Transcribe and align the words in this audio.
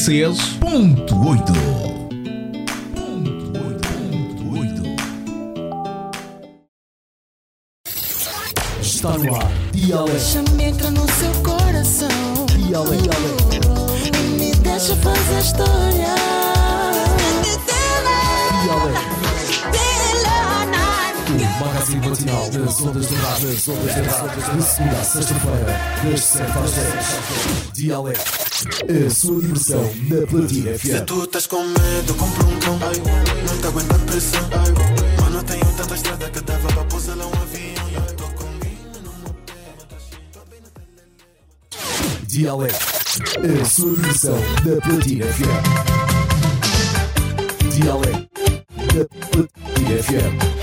96.8. 0.00 0.58
Ponto 0.60 1.28
8. 1.28 1.52
Está 8.80 9.18
no 9.18 9.36
ar, 9.36 9.52
Dialeto. 9.72 10.12
Deixa-me 10.12 10.64
entrar 10.64 10.90
no 10.92 11.06
seu 11.12 11.32
coração. 11.42 12.08
Dialeto. 12.46 13.10
E 14.06 14.22
me 14.38 14.54
deixa 14.56 14.96
fazer 14.96 15.38
história. 15.38 16.14
Dialeto. 18.62 19.20
O 21.28 21.64
magazine 21.64 22.08
matinal 22.08 22.50
das 22.50 22.80
ondas 22.80 23.06
de 23.06 23.14
rádio. 23.16 23.48
Das 23.50 23.68
ondas 23.68 23.94
de 23.94 24.00
rádio. 24.00 24.56
De 24.56 24.62
segunda 24.62 24.96
a 24.98 25.04
sexta-feira, 25.04 25.78
das 26.04 26.20
7 26.24 26.58
às 26.58 26.72
10. 26.72 27.72
Dialeto. 27.74 28.39
A 28.60 29.10
sua 29.10 29.40
diversão 29.40 29.82
na 30.10 30.26
Platina 30.26 30.76
Se 30.76 30.88
FM. 30.92 31.04
tu 31.06 31.24
estás 31.24 31.46
com 31.46 31.62
medo, 31.62 32.14
compra 32.14 32.44
um 32.44 32.58
cão. 32.60 32.78
Não 32.78 33.58
te 33.58 33.66
aguenta 33.66 33.94
a 33.94 33.98
pressão. 34.00 34.50
Mano, 35.18 35.42
tenho 35.44 35.64
tanta 35.76 35.94
estrada 35.94 36.28
que 36.28 36.40
dava 36.40 36.68
para 36.68 36.84
pousar 36.84 37.16
lá 37.16 37.26
um 37.26 37.32
avião. 37.32 37.88
Eu 38.06 38.14
tô 38.16 38.24
pé. 38.24 38.70
Dialeto. 42.26 42.76
A 43.60 43.64
sua 43.64 43.94
diversão 43.94 44.38
na 44.66 44.80
Platina 44.82 45.24
FM. 45.26 45.64
Dialeto. 47.74 48.28
Na 48.76 49.04
Platina 49.30 50.02
FM. 50.02 50.59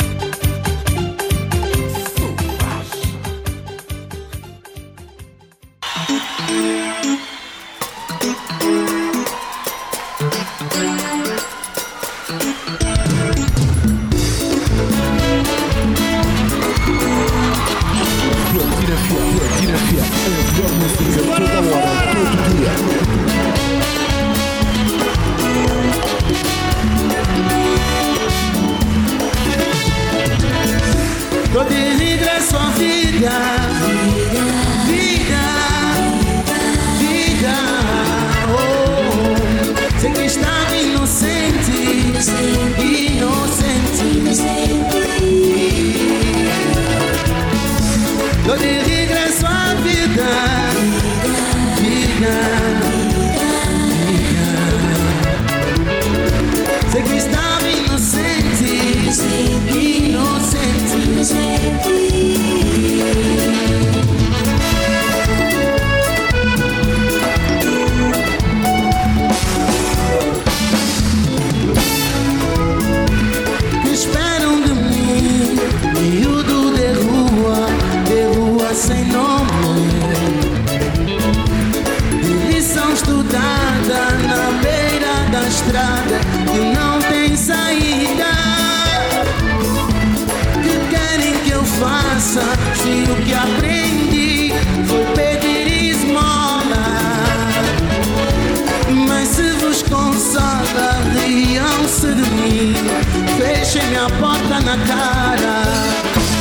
Cara. 104.86 105.64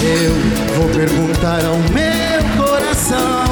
Eu 0.02 0.34
vou 0.76 0.88
perguntar 0.90 1.64
ao 1.64 1.76
meu 1.92 2.64
coração. 2.64 3.46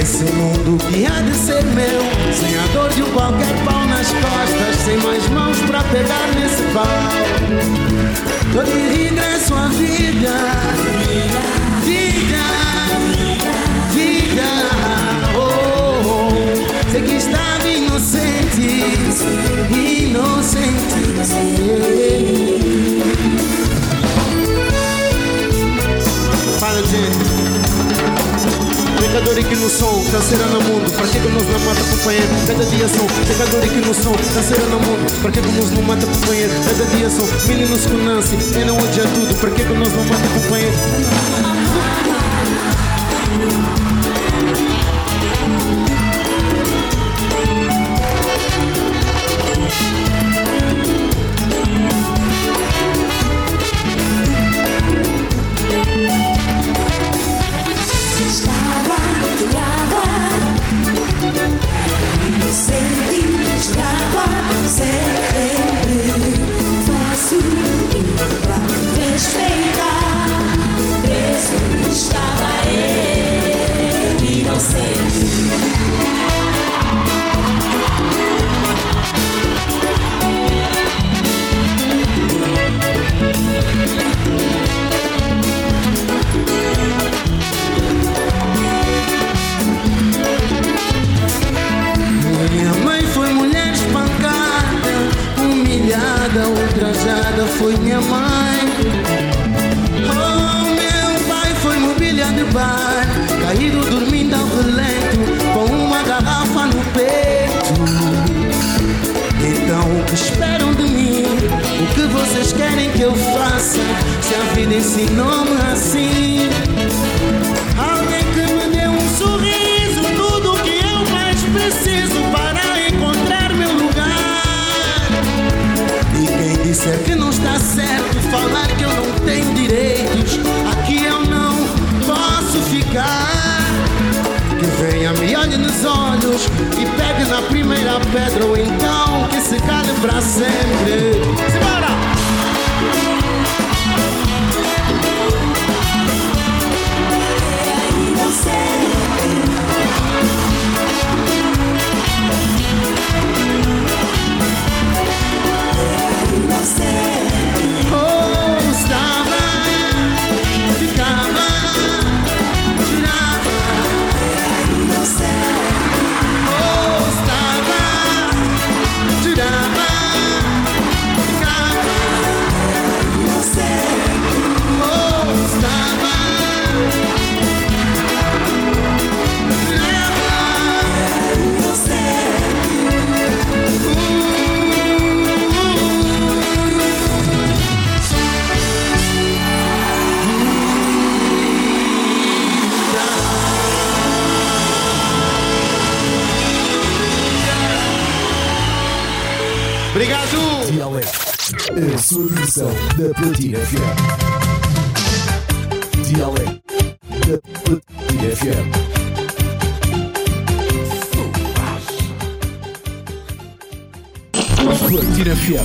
Esse 0.00 0.24
mundo 0.32 0.78
que 0.84 1.06
há 1.06 1.20
de 1.22 1.34
ser 1.34 1.64
meu 1.64 2.32
Sem 2.32 2.56
a 2.56 2.66
dor 2.72 2.88
de 2.90 3.02
qualquer 3.12 3.64
pau 3.64 3.84
nas 3.86 4.06
costas 4.08 4.76
Sem 4.84 4.96
mais 4.98 5.28
mãos 5.28 5.58
pra 5.62 5.82
pegar 5.84 6.28
nesse 6.34 6.62
pau. 6.72 6.86
Tô 8.52 8.62
de 8.62 8.97
Fala, 26.58 26.82
gente. 26.86 27.18
Pecador 28.98 29.38
aqui 29.38 29.56
no 29.56 29.68
som, 29.68 30.04
canseira 30.10 30.46
no 30.46 30.60
mundo 30.62 30.90
Pra 30.92 31.06
que 31.06 31.18
que 31.20 31.28
nos 31.28 31.46
não 31.46 31.60
mata 31.60 31.82
companheiro? 31.84 32.28
Cada 32.46 32.64
dia 32.64 32.88
são 32.88 33.06
Pecador 33.26 33.62
aqui 33.62 33.76
no 33.76 33.94
som, 33.94 34.12
canseira 34.34 34.64
no 34.66 34.80
mundo 34.80 35.20
Pra 35.22 35.30
que 35.30 35.40
que 35.40 35.52
nos 35.52 35.70
não 35.70 35.82
mata 35.82 36.06
companheiro? 36.06 36.52
Cada 36.66 36.84
dia 36.96 37.10
são 37.10 37.26
Meninos 37.46 37.86
com 37.86 37.96
Nancy, 37.96 38.36
quem 38.52 38.64
não 38.64 38.76
odia 38.76 39.04
tudo 39.04 39.34
Pra 39.36 39.50
que 39.50 39.64
que 39.64 39.72
nos 39.72 39.92
não 39.92 40.04
mata 40.04 40.28
companheiro? 40.28 40.72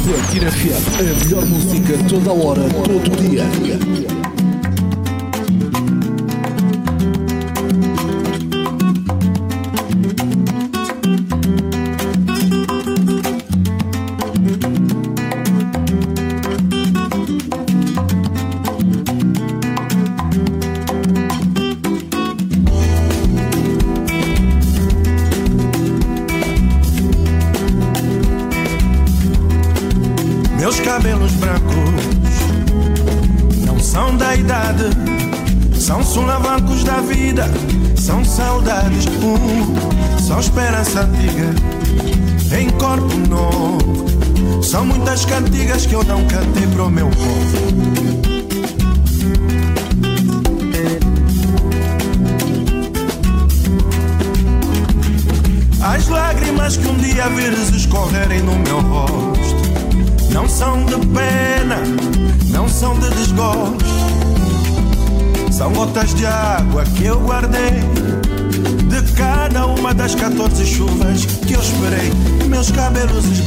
Platina 0.04 0.52
FM, 0.52 1.00
a 1.00 1.24
melhor 1.24 1.46
música 1.46 1.94
toda 2.10 2.34
hora, 2.34 2.62
todo 2.70 3.16
dia. 3.22 3.44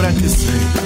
i 0.08 0.14
que 0.14 0.28
say. 0.28 0.85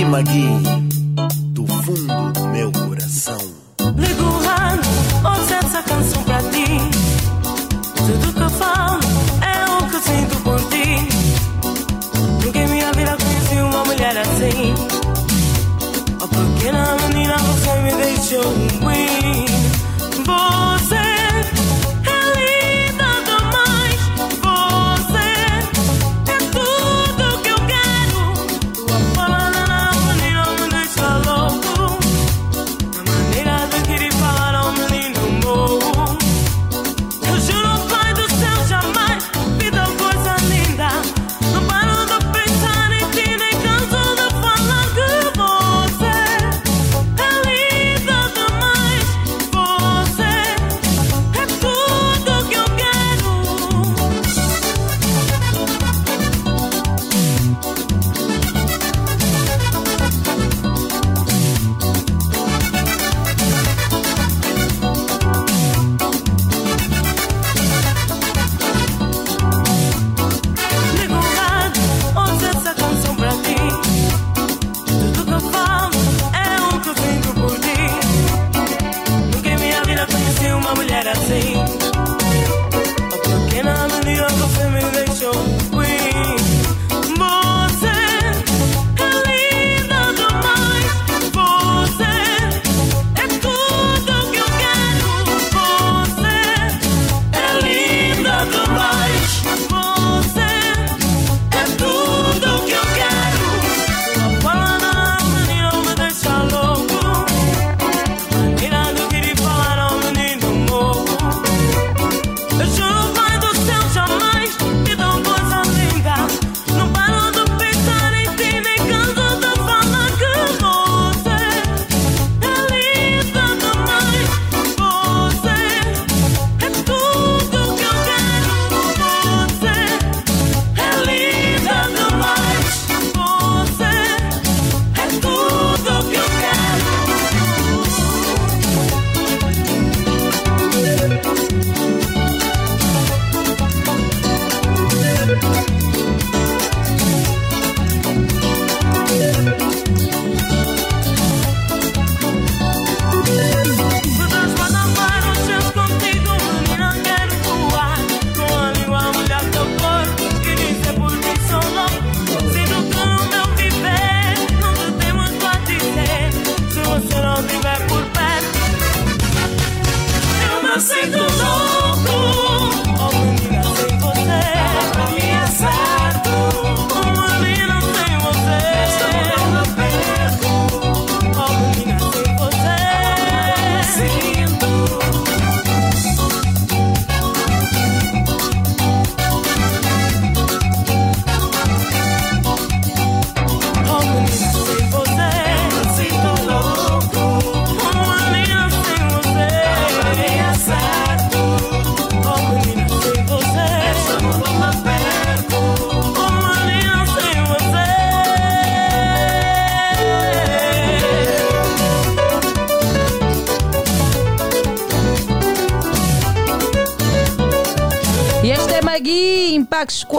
cima, 0.00 0.22
do 1.52 1.66
fundo 1.66 2.32
do 2.32 2.48
meu 2.48 2.72
coração. 2.72 3.38
Ligo 3.96 4.24
o 4.24 4.38
rádio. 4.38 4.69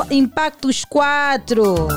Impactos, 0.10 0.86
4. 0.86 1.88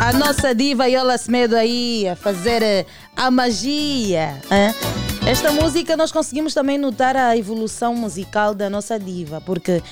A 0.00 0.12
nossa 0.12 0.54
diva 0.54 0.86
Yola 0.88 1.18
Semedo 1.18 1.56
aí 1.56 2.08
a 2.08 2.16
fazer 2.16 2.62
eh, 2.62 2.86
a 3.16 3.30
magia. 3.30 4.40
Hein? 4.50 4.74
Esta 5.26 5.52
música 5.52 5.96
nós 5.96 6.10
conseguimos 6.10 6.54
também 6.54 6.78
notar 6.78 7.16
a 7.16 7.36
evolução 7.36 7.94
musical 7.94 8.54
da 8.54 8.70
nossa 8.70 8.98
diva, 8.98 9.40
porque 9.40 9.82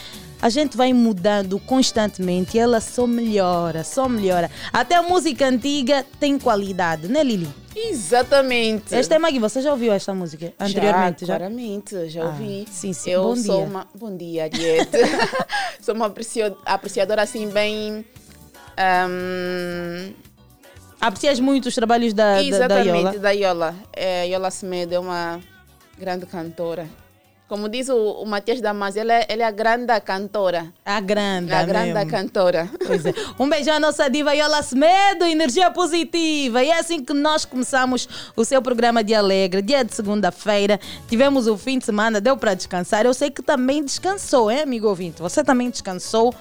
a 0.41 0.49
gente 0.49 0.77
vai 0.77 0.93
mudando 0.93 1.59
constantemente 1.59 2.57
e 2.57 2.61
ela 2.61 2.81
só 2.81 3.07
melhora, 3.07 3.83
só 3.85 4.09
melhora. 4.09 4.51
Até 4.73 4.95
a 4.95 5.03
música 5.03 5.47
antiga 5.47 6.05
tem 6.19 6.39
qualidade, 6.39 7.09
né, 7.09 7.23
Lili? 7.23 7.49
Exatamente. 7.75 8.95
Esta 8.95 9.17
é 9.17 9.19
Magui, 9.19 9.39
você 9.39 9.61
já 9.61 9.71
ouviu 9.71 9.93
esta 9.93 10.15
música 10.15 10.55
anteriormente? 10.59 11.21
Já, 11.21 11.27
já? 11.27 11.37
claramente, 11.37 12.09
já 12.09 12.23
ah, 12.23 12.27
ouvi. 12.29 12.65
Ah, 12.67 12.73
sim, 12.73 12.93
sim. 12.95 13.11
Eu 13.11 13.23
bom 13.25 13.37
sou 13.37 13.57
dia. 13.57 13.67
uma. 13.67 13.87
Bom 13.95 14.17
dia, 14.17 14.49
Diete. 14.49 14.97
sou 15.87 15.95
uma 15.95 16.13
apreciadora 16.67 17.23
assim, 17.23 17.49
bem. 17.49 18.05
ahm, 18.77 20.13
Aprecias 21.01 21.39
muito 21.39 21.69
os 21.69 21.75
trabalhos 21.75 22.13
da, 22.13 22.25
da, 22.25 22.35
da 22.37 22.43
exatamente, 22.43 22.89
Iola? 22.89 23.19
da 23.19 23.31
Iola. 23.31 23.75
É, 23.93 24.29
Iola 24.29 24.51
Semedo 24.51 24.95
é 24.95 24.99
uma 24.99 25.41
grande 25.97 26.27
cantora. 26.27 26.89
Como 27.49 27.69
diz 27.69 27.89
o, 27.89 27.97
o 27.97 28.27
Matias 28.27 28.61
Damasio, 28.61 29.03
ela 29.03 29.13
é, 29.13 29.27
ela 29.29 29.43
é 29.45 29.47
a 29.47 29.53
grande 29.53 30.01
cantora. 30.01 30.73
A 30.85 31.01
grande, 31.01 31.53
A 31.53 31.65
grande 31.65 32.05
cantora. 32.07 32.69
Pois 32.85 33.07
é. 33.07 33.15
Um 33.39 33.49
beijão 33.49 33.77
à 33.77 33.81
nossa 33.81 34.11
diva 34.11 34.35
Iola 34.35 34.63
Semedo, 34.63 35.25
energia 35.25 35.71
positiva. 35.71 36.65
E 36.65 36.71
é 36.71 36.79
assim 36.79 37.05
que 37.05 37.15
nós 37.15 37.45
começamos 37.45 38.09
o 38.35 38.45
seu 38.45 38.61
programa 38.61 39.05
de 39.05 39.15
Alegre, 39.15 39.63
dia 39.63 39.85
de 39.85 39.95
segunda-feira. 39.95 40.81
Tivemos 41.09 41.47
o 41.47 41.57
fim 41.57 41.79
de 41.79 41.85
semana, 41.85 42.21
deu 42.21 42.37
para 42.37 42.53
descansar. 42.55 43.07
Eu 43.07 43.15
sei 43.15 43.31
que 43.31 43.43
também 43.43 43.85
descansou, 43.85 44.51
hein, 44.51 44.63
amigo 44.63 44.89
ouvinte? 44.89 45.23
Você 45.23 45.45
também 45.45 45.71
descansou? 45.71 46.35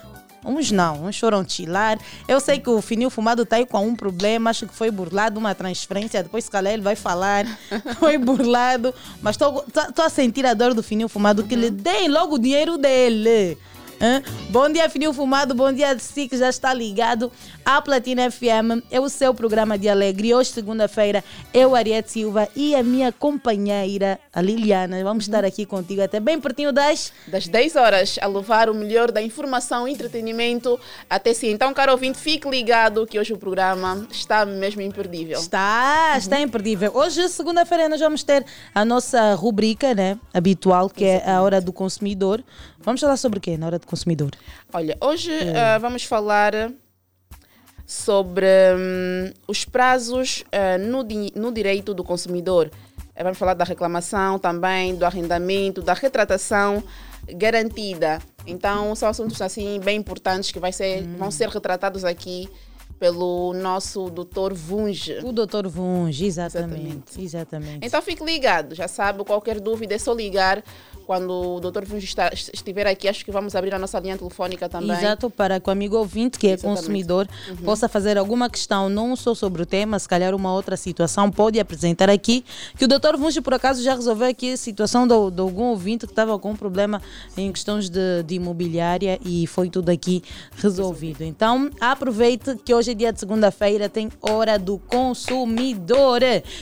Uns 0.46 0.72
não, 0.72 1.06
uns 1.06 1.18
foram 1.20 1.48
chilar. 1.48 1.98
Eu 2.28 2.40
sei 2.40 2.60
que 2.60 2.70
o 2.70 2.82
Fininho 2.82 3.10
Fumado 3.10 3.42
está 3.42 3.56
aí 3.56 3.66
com 3.66 3.86
um 3.86 3.96
problema, 3.96 4.52
acho 4.52 4.68
que 4.68 4.76
foi 4.76 4.92
burlado 4.92 5.40
uma 5.40 5.56
transferência. 5.56 6.22
Depois, 6.22 6.46
se 6.46 6.52
calhar, 6.52 6.74
ele 6.74 6.84
vai 6.84 6.96
falar. 6.96 7.46
Foi 8.00 8.18
burlado. 8.18 8.94
Mas 9.22 9.36
estou 9.36 10.06
a 10.06 10.10
sentir 10.10 10.46
a 10.46 10.54
dor 10.54 10.74
do 10.74 10.84
Fininho 10.84 11.08
Fumado, 11.08 11.44
que 11.44 11.56
lhe 11.56 11.70
deem 11.70 12.10
logo 12.10 12.36
o 12.36 12.40
dinheiro 12.40 12.78
dele. 12.78 13.58
Hã? 14.00 14.22
Bom 14.50 14.70
dia, 14.70 14.90
Fininho 14.90 15.14
Fumado. 15.14 15.56
Bom 15.56 15.72
dia, 15.72 15.98
si 15.98 16.28
que 16.28 16.38
já 16.38 16.50
está 16.50 16.74
ligado 16.74 17.32
à 17.66 17.82
Platina 17.82 18.30
FM. 18.30 18.86
É 18.92 19.00
o 19.00 19.10
seu 19.10 19.34
programa 19.34 19.78
de 19.78 19.90
alegre. 19.90 20.34
Hoje, 20.34 20.52
segunda-feira, 20.52 21.24
eu, 21.52 21.76
Ariete 21.76 22.12
Silva 22.12 22.48
e 22.56 22.76
a 22.76 22.84
minha 22.84 23.12
companheira, 23.12 24.20
a 24.32 24.42
Liliana, 24.42 25.04
vamos 25.04 25.26
estar 25.26 25.44
aqui 25.44 25.66
contigo 25.66 26.04
até 26.04 26.20
bem 26.20 26.40
pertinho 26.40 26.72
das. 26.72 27.12
Das 27.28 27.48
10 27.48 27.76
horas, 27.76 28.20
a 28.22 28.28
levar 28.28 28.70
o 28.70 28.76
melhor 28.76 29.12
da 29.12 29.22
informação 29.22 29.88
e 29.88 29.92
entretenimento 29.92 30.80
até 31.10 31.34
si. 31.34 31.48
Então, 31.48 31.74
caro 31.74 31.92
ouvinte, 31.94 32.20
fique 32.20 32.48
ligado 32.48 33.08
que 33.08 33.20
hoje 33.20 33.34
o 33.34 33.38
programa 33.38 34.08
está 34.12 34.46
mesmo 34.46 34.82
imperdível. 34.82 35.40
Está, 35.40 36.16
está 36.18 36.40
imperdível. 36.40 36.92
Hoje, 36.94 37.28
segunda-feira, 37.30 37.90
nós 37.90 38.00
vamos 38.00 38.24
ter 38.24 38.46
a 38.74 38.86
nossa 38.86 39.34
rubrica 39.34 39.96
né, 39.96 40.20
habitual, 40.32 40.90
que 40.90 41.04
é 41.04 41.28
a 41.28 41.42
Hora 41.42 41.60
do 41.60 41.74
Consumidor. 41.74 42.44
Vamos 42.80 43.02
falar 43.02 43.18
sobre 43.18 43.40
o 43.40 43.42
quê 43.42 43.58
na 43.58 43.66
Hora 43.66 43.80
do 43.80 43.88
Consumidor? 43.88 44.32
Olha, 44.72 44.96
hoje 45.02 45.32
ah, 45.56 45.80
vamos 45.80 46.04
falar 46.04 46.54
sobre 47.86 48.46
hum, 48.78 49.32
os 49.48 49.64
prazos 49.66 50.44
ah, 50.52 50.78
no, 50.78 51.04
di- 51.04 51.32
no 51.36 51.52
direito 51.52 51.94
do 51.94 52.04
consumidor. 52.04 52.72
Eh, 53.16 53.24
Vamos 53.24 53.38
falar 53.38 53.54
da 53.54 53.64
reclamação 53.64 54.40
também, 54.40 54.96
do 54.96 55.06
arrendamento, 55.06 55.82
da 55.82 55.94
retratação 55.94 56.84
garantida. 57.34 58.20
Então, 58.46 58.96
são 58.96 59.10
assuntos 59.10 59.42
assim 59.42 59.80
bem 59.80 59.98
importantes 59.98 60.52
que 60.52 60.60
ser, 60.72 61.04
vão 61.18 61.32
ser 61.32 61.50
retratados 61.50 62.04
aqui 62.06 62.48
pelo 63.00 63.54
nosso 63.54 64.10
doutor 64.10 64.54
Vunge. 64.54 65.20
O 65.24 65.32
doutor 65.32 65.68
Vunge, 65.68 66.26
exatamente. 66.26 67.20
Exatamente. 67.22 67.80
Então 67.86 68.02
fique 68.02 68.24
ligado, 68.24 68.74
já 68.74 68.88
sabe, 68.88 69.24
qualquer 69.24 69.60
dúvida 69.60 69.94
é 69.96 69.98
só 69.98 70.14
ligar. 70.14 70.64
Quando 71.06 71.30
o 71.30 71.60
doutor 71.60 71.86
Vunge 71.86 72.12
estiver 72.34 72.88
aqui, 72.88 73.08
acho 73.08 73.24
que 73.24 73.32
vamos 73.32 73.54
abrir 73.56 73.76
a 73.76 73.78
nossa 73.78 74.00
linha 74.00 74.18
telefônica 74.18 74.68
também. 74.68 74.90
Exato, 74.98 75.30
para 75.30 75.60
que 75.60 75.70
o 75.70 75.72
amigo 75.72 75.96
ouvinte, 75.96 76.40
que 76.40 76.48
é 76.48 76.54
Exatamente. 76.54 76.80
consumidor, 76.80 77.28
Uhum. 77.48 77.58
possa 77.58 77.88
fazer 77.88 78.18
alguma 78.18 78.50
questão, 78.50 78.90
não 78.90 79.16
só 79.16 79.36
sobre 79.36 79.62
o 79.62 79.68
tema, 79.68 80.00
se 80.00 80.10
calhar 80.10 80.34
uma 80.34 80.52
outra 80.52 80.76
situação, 80.76 81.30
pode 81.30 81.60
apresentar 81.60 82.10
aqui. 82.10 82.44
Que 82.76 82.86
o 82.86 82.88
doutor 82.88 83.18
Vunge, 83.18 83.40
por 83.40 83.54
acaso, 83.54 83.84
já 83.84 83.94
resolveu 83.94 84.28
aqui 84.28 84.54
a 84.54 84.58
situação 84.58 85.06
de, 85.08 85.14
de 85.32 85.42
algum 85.42 85.66
ouvinte 85.66 86.08
que 86.08 86.12
estava 86.12 86.40
com 86.40 86.52
um 86.52 86.56
problema 86.56 87.00
em 87.38 87.52
questões 87.52 87.88
de, 87.88 88.24
de 88.26 88.36
imobiliária 88.36 89.20
e 89.24 89.46
foi 89.46 89.70
tudo 89.70 89.90
aqui 89.90 90.24
resolvido. 90.58 91.24
Então, 91.24 91.70
aproveite 91.80 92.56
que 92.66 92.74
hoje 92.74 92.85
é 92.92 92.94
dia 92.94 93.14
de 93.14 93.20
segunda-feira, 93.20 93.90
tem 93.90 94.10
Hora 94.22 94.58
do 94.58 94.78
Consumidor. 94.78 96.22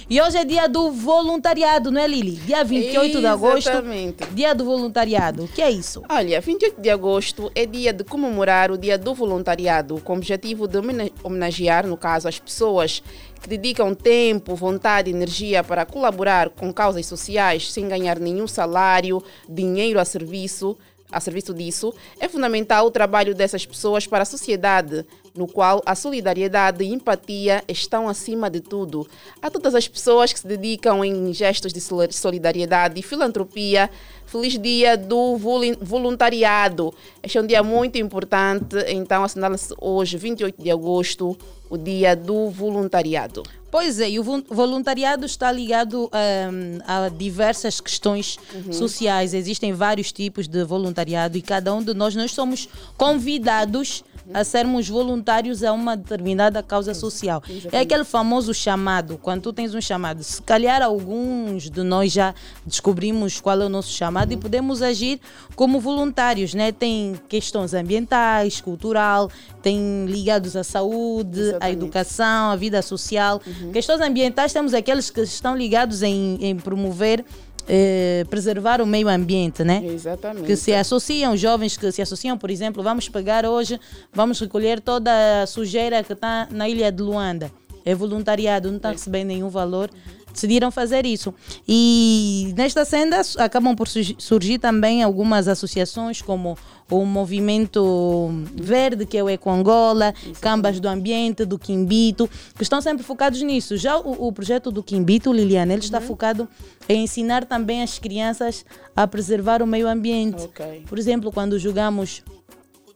E 0.10 0.22
hoje 0.22 0.38
é 0.38 0.46
dia 0.46 0.68
do 0.68 0.92
voluntariado, 0.92 1.92
não 1.92 2.02
é, 2.02 2.08
Lili? 2.08 2.32
Dia 2.32 2.64
28 2.64 3.20
de 3.20 3.26
agosto. 3.26 3.70
Exatamente. 3.70 4.26
Dia 4.32 4.54
do 4.54 4.66
voluntariado. 4.66 5.44
O 5.44 5.48
que 5.48 5.62
é 5.62 5.70
isso? 5.70 6.04
Olha, 6.10 6.40
28 6.40 6.82
de 6.82 6.90
agosto 6.90 7.52
é 7.56 7.66
dia 7.66 7.94
de 7.94 8.04
comemorar 8.04 8.72
o 8.72 8.78
Dia 8.78 8.98
do 8.98 9.14
Voluntariado, 9.14 10.00
com 10.02 10.14
o 10.14 10.18
objetivo 10.18 10.68
de 10.68 10.78
homenagear, 11.24 11.88
no 11.88 11.98
caso, 11.98 12.28
as 12.28 12.40
pessoas 12.40 13.02
que 13.42 13.50
dedicam 13.50 13.94
tempo, 13.94 14.56
vontade 14.56 15.10
e 15.10 15.14
energia 15.14 15.64
para 15.64 15.86
colaborar 15.86 16.50
com 16.50 16.72
causas 16.74 17.06
sociais 17.06 17.72
sem 17.72 17.88
ganhar 17.88 18.20
nenhum 18.20 18.48
salário, 18.48 19.22
dinheiro 19.50 20.00
a 20.00 20.06
serviço, 20.06 20.78
a 21.12 21.20
serviço 21.20 21.54
disso. 21.54 21.94
É 22.20 22.28
fundamental 22.28 22.88
o 22.88 22.92
trabalho 22.92 23.36
dessas 23.36 23.66
pessoas 23.66 24.08
para 24.08 24.24
a 24.24 24.26
sociedade, 24.26 25.06
no 25.36 25.48
qual 25.48 25.82
a 25.86 25.96
solidariedade 25.96 26.84
e 26.84 26.94
empatia 26.94 27.64
estão 27.68 28.08
acima 28.08 28.50
de 28.50 28.60
tudo. 28.60 29.08
A 29.42 29.50
todas 29.50 29.74
as 29.74 29.88
pessoas 29.88 30.32
que 30.32 30.40
se 30.40 30.48
dedicam 30.48 31.04
em 31.04 31.34
gestos 31.34 31.74
de 31.74 31.82
sol- 31.82 32.12
solidariedade 32.12 33.00
e 33.00 33.04
filantropia, 33.04 33.90
feliz 34.26 34.58
dia 34.60 34.96
do 34.96 35.36
volun- 35.38 35.76
voluntariado. 35.82 36.94
Este 37.22 37.38
é 37.38 37.42
um 37.42 37.48
dia 37.48 37.64
muito 37.64 37.98
importante, 37.98 38.76
então 38.88 39.24
assinala-se 39.24 39.74
hoje, 39.80 40.18
28 40.18 40.62
de 40.62 40.70
agosto, 40.70 41.38
o 41.70 41.78
dia 41.78 42.16
do 42.16 42.50
voluntariado. 42.50 43.44
Pois 43.74 44.00
é, 44.00 44.08
e 44.08 44.20
o 44.20 44.24
vol- 44.24 44.44
voluntariado 44.48 45.26
está 45.26 45.52
ligado 45.52 46.04
hum, 46.06 46.78
a 46.86 47.10
diversas 47.10 47.82
questões 47.82 48.38
sociais. 48.72 49.34
Existem 49.34 49.74
vários 49.74 50.12
tipos 50.12 50.48
de 50.48 50.64
voluntariado 50.64 51.40
e 51.40 51.42
cada 51.42 51.74
um 51.74 51.82
de 51.82 51.92
nós, 51.96 52.14
nós 52.14 52.32
somos 52.34 52.70
convidados 52.96 54.04
a 54.34 54.44
sermos 54.44 54.88
voluntários 54.88 55.64
a 55.64 55.74
uma 55.74 55.98
determinada 55.98 56.62
causa 56.64 56.94
social. 56.94 57.44
É 57.72 57.80
aquele 57.80 58.04
famoso 58.06 58.54
chamado, 58.54 59.18
quando 59.22 59.42
tu 59.42 59.52
tens 59.52 59.74
um 59.76 59.82
chamado. 59.82 60.24
Se 60.24 60.42
calhar 60.42 60.82
alguns 60.82 61.70
de 61.70 61.82
nós 61.84 62.14
já 62.14 62.34
descobrimos 62.66 63.42
qual 63.42 63.60
é 63.62 63.66
o 63.66 63.70
nosso 63.70 63.92
chamado 63.92 64.32
e 64.32 64.38
podemos 64.38 64.82
agir 64.84 65.20
como 65.56 65.80
voluntários, 65.80 66.54
né? 66.54 66.72
Tem 66.72 67.20
questões 67.28 67.74
ambientais, 67.74 68.62
cultural, 68.62 69.30
tem 69.62 70.06
ligados 70.06 70.56
à 70.56 70.64
saúde, 70.64 71.40
à 71.40 71.44
Exatamente. 71.44 71.74
educação, 71.78 72.52
à 72.52 72.56
vida 72.56 72.82
social. 72.82 73.42
Questões 73.72 74.02
ambientais, 74.02 74.52
temos 74.52 74.74
aqueles 74.74 75.10
que 75.10 75.22
estão 75.22 75.56
ligados 75.56 76.02
em, 76.02 76.38
em 76.42 76.56
promover, 76.56 77.24
eh, 77.68 78.26
preservar 78.30 78.82
o 78.82 78.86
meio 78.86 79.08
ambiente, 79.08 79.64
né? 79.64 79.82
Exatamente. 79.86 80.46
Que 80.46 80.56
se 80.56 80.74
associam, 80.74 81.36
jovens 81.38 81.78
que 81.78 81.92
se 81.92 82.02
associam, 82.02 82.38
por 82.38 82.50
exemplo, 82.50 82.84
vamos 82.84 83.08
pegar 83.08 83.46
hoje, 83.46 83.80
vamos 84.12 84.40
recolher 84.40 84.82
toda 84.82 85.44
a 85.44 85.48
sujeira 85.48 86.04
que 86.04 86.14
está 86.14 86.48
na 86.52 86.68
ilha 86.68 86.92
de 86.92 87.02
Luanda. 87.02 87.52
É 87.86 87.94
voluntariado, 87.94 88.70
não 88.70 88.78
está 88.78 88.92
recebendo 88.92 89.28
nenhum 89.28 89.50
valor. 89.50 89.90
Decidiram 90.32 90.72
fazer 90.72 91.06
isso. 91.06 91.32
E 91.68 92.54
nesta 92.58 92.84
senda 92.86 93.22
acabam 93.38 93.76
por 93.76 93.88
surgi- 93.88 94.16
surgir 94.18 94.58
também 94.58 95.04
algumas 95.04 95.48
associações, 95.48 96.24
como 96.24 96.58
o 96.90 97.06
Movimento 97.06 98.32
Verde, 98.56 99.06
que 99.06 99.16
é 99.16 99.24
o 99.24 99.30
Eco 99.30 99.50
Angola, 99.52 100.12
Cambas 100.42 100.80
do 100.80 100.88
Ambiente, 100.88 101.46
do 101.46 101.60
Quimbito, 101.60 102.28
que 102.56 102.64
estão 102.64 102.82
sempre 102.82 103.04
focados 103.04 103.42
nisso. 103.44 103.78
Já 103.78 103.98
o, 103.98 104.28
o 104.28 104.32
projeto 104.34 104.72
do 104.72 104.82
Quimbito, 104.82 105.32
Liliana, 105.32 105.74
ele 105.74 105.84
está 105.84 106.02
focado 106.02 106.48
em 106.90 107.04
ensinar 107.04 107.46
também 107.46 107.84
as 107.84 108.00
crianças 108.00 108.66
a 108.96 109.06
preservar 109.08 109.62
o 109.62 109.68
meio 109.68 109.88
ambiente. 109.88 110.44
Ok. 110.44 110.84
Por 110.88 110.98
exemplo, 110.98 111.32
quando 111.32 111.60
jogamos 111.60 112.24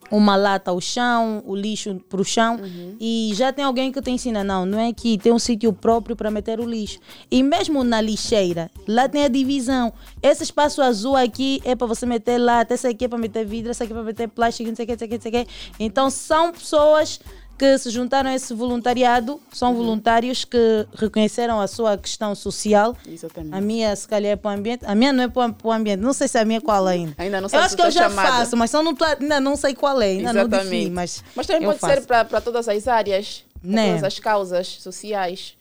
uma 0.09 0.35
lata 0.35 0.71
ao 0.71 0.79
chão, 0.79 1.43
o 1.45 1.55
lixo 1.55 1.95
para 2.09 2.21
o 2.21 2.23
chão, 2.25 2.59
e 2.99 3.31
já 3.33 3.51
tem 3.51 3.65
alguém 3.65 3.91
que 3.91 4.01
te 4.01 4.11
ensina, 4.11 4.43
não, 4.43 4.65
não 4.65 4.79
é 4.79 4.93
que 4.93 5.17
tem 5.17 5.31
um 5.31 5.39
sítio 5.39 5.71
próprio 5.73 6.15
para 6.15 6.31
meter 6.31 6.59
o 6.59 6.65
lixo. 6.65 6.99
E 7.29 7.43
mesmo 7.43 7.83
na 7.83 8.01
lixeira, 8.01 8.71
lá 8.87 9.07
tem 9.07 9.25
a 9.25 9.27
divisão. 9.27 9.93
Esse 10.21 10.43
espaço 10.43 10.81
azul 10.81 11.15
aqui 11.15 11.61
é 11.63 11.75
para 11.75 11.87
você 11.87 12.05
meter 12.05 12.37
lata, 12.37 12.73
esse 12.73 12.87
aqui 12.87 13.05
é 13.05 13.07
para 13.07 13.17
meter 13.17 13.45
vidro, 13.45 13.71
esse 13.71 13.83
aqui 13.83 13.91
é 13.91 13.95
para 13.95 14.03
meter 14.03 14.27
plástico, 14.29 14.69
não 14.69 14.75
sei 14.75 14.85
o 14.85 14.87
que, 14.87 14.93
não 14.93 14.99
sei 14.99 15.07
o 15.07 15.09
que, 15.09 15.15
não 15.15 15.21
sei 15.21 15.41
o 15.41 15.45
que. 15.45 15.51
Então 15.79 16.09
são 16.09 16.51
pessoas 16.51 17.19
que 17.57 17.77
se 17.77 17.89
juntaram 17.89 18.29
a 18.29 18.35
esse 18.35 18.53
voluntariado, 18.53 19.41
são 19.51 19.73
voluntários 19.73 20.45
que 20.45 20.85
reconheceram 20.95 21.59
a 21.59 21.67
sua 21.67 21.97
questão 21.97 22.35
social. 22.35 22.95
Exatamente. 23.07 23.55
A 23.55 23.59
minha, 23.61 23.95
se 23.95 24.07
calhar, 24.07 24.33
é 24.33 24.35
para 24.35 24.51
o 24.51 24.53
ambiente. 24.53 24.85
A 24.85 24.93
minha 24.93 25.11
não 25.11 25.23
é 25.23 25.27
para 25.27 25.53
o 25.63 25.71
ambiente. 25.71 25.99
Não 25.99 26.13
sei 26.13 26.27
se 26.27 26.37
a 26.37 26.45
minha 26.45 26.59
é 26.59 26.61
qual 26.61 26.85
ainda. 26.85 27.15
Ainda 27.17 27.41
não 27.41 27.45
Eu 27.45 27.49
sabe 27.49 27.63
acho 27.65 27.73
o 27.73 27.77
que 27.77 27.83
eu 27.83 27.91
já 27.91 28.09
chamado. 28.09 28.27
faço, 28.27 28.55
mas 28.57 28.69
só 28.69 28.83
não 28.83 28.93
tô, 28.93 29.03
ainda 29.05 29.39
não 29.39 29.55
sei 29.55 29.73
qual 29.73 29.99
é. 30.01 30.07
Ainda 30.07 30.33
não 30.33 30.47
defini, 30.47 30.89
mas, 30.89 31.23
também 31.47 31.63
eu 31.63 31.69
pode 31.69 31.79
faço. 31.79 31.93
ser 31.95 32.05
para 32.25 32.41
todas 32.41 32.67
as 32.67 32.87
áreas, 32.87 33.43
para 33.59 33.69
Né? 33.69 33.87
todas 33.89 34.03
as 34.03 34.19
causas 34.19 34.67
sociais. 34.67 35.53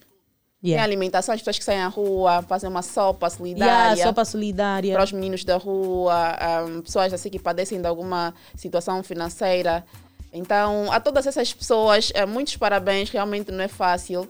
Tem 0.59 0.71
Yeah. 0.71 0.83
alimentação, 0.83 1.35
as 1.35 1.39
pessoas 1.41 1.59
que 1.59 1.63
saem 1.63 1.81
à 1.81 1.87
rua, 1.87 2.41
fazem 2.41 2.67
uma 2.67 2.81
sopa 2.81 3.27
Yeah, 3.27 3.37
solidária. 3.37 4.03
sopa 4.03 4.25
solidária. 4.25 4.93
para 4.95 5.03
os 5.03 5.11
meninos 5.11 5.43
da 5.45 5.55
rua, 5.55 6.35
ahm, 6.39 6.81
pessoas 6.81 7.13
assim 7.13 7.29
que 7.29 7.37
padecem 7.37 7.79
de 7.79 7.87
alguma 7.87 8.33
situação 8.55 9.01
financeira. 9.03 9.85
Então, 10.31 10.91
a 10.91 10.99
todas 10.99 11.25
essas 11.25 11.53
pessoas, 11.53 12.11
eh, 12.13 12.25
muitos 12.25 12.57
parabéns, 12.57 13.09
realmente 13.09 13.51
não 13.51 13.63
é 13.63 13.67
fácil. 13.67 14.27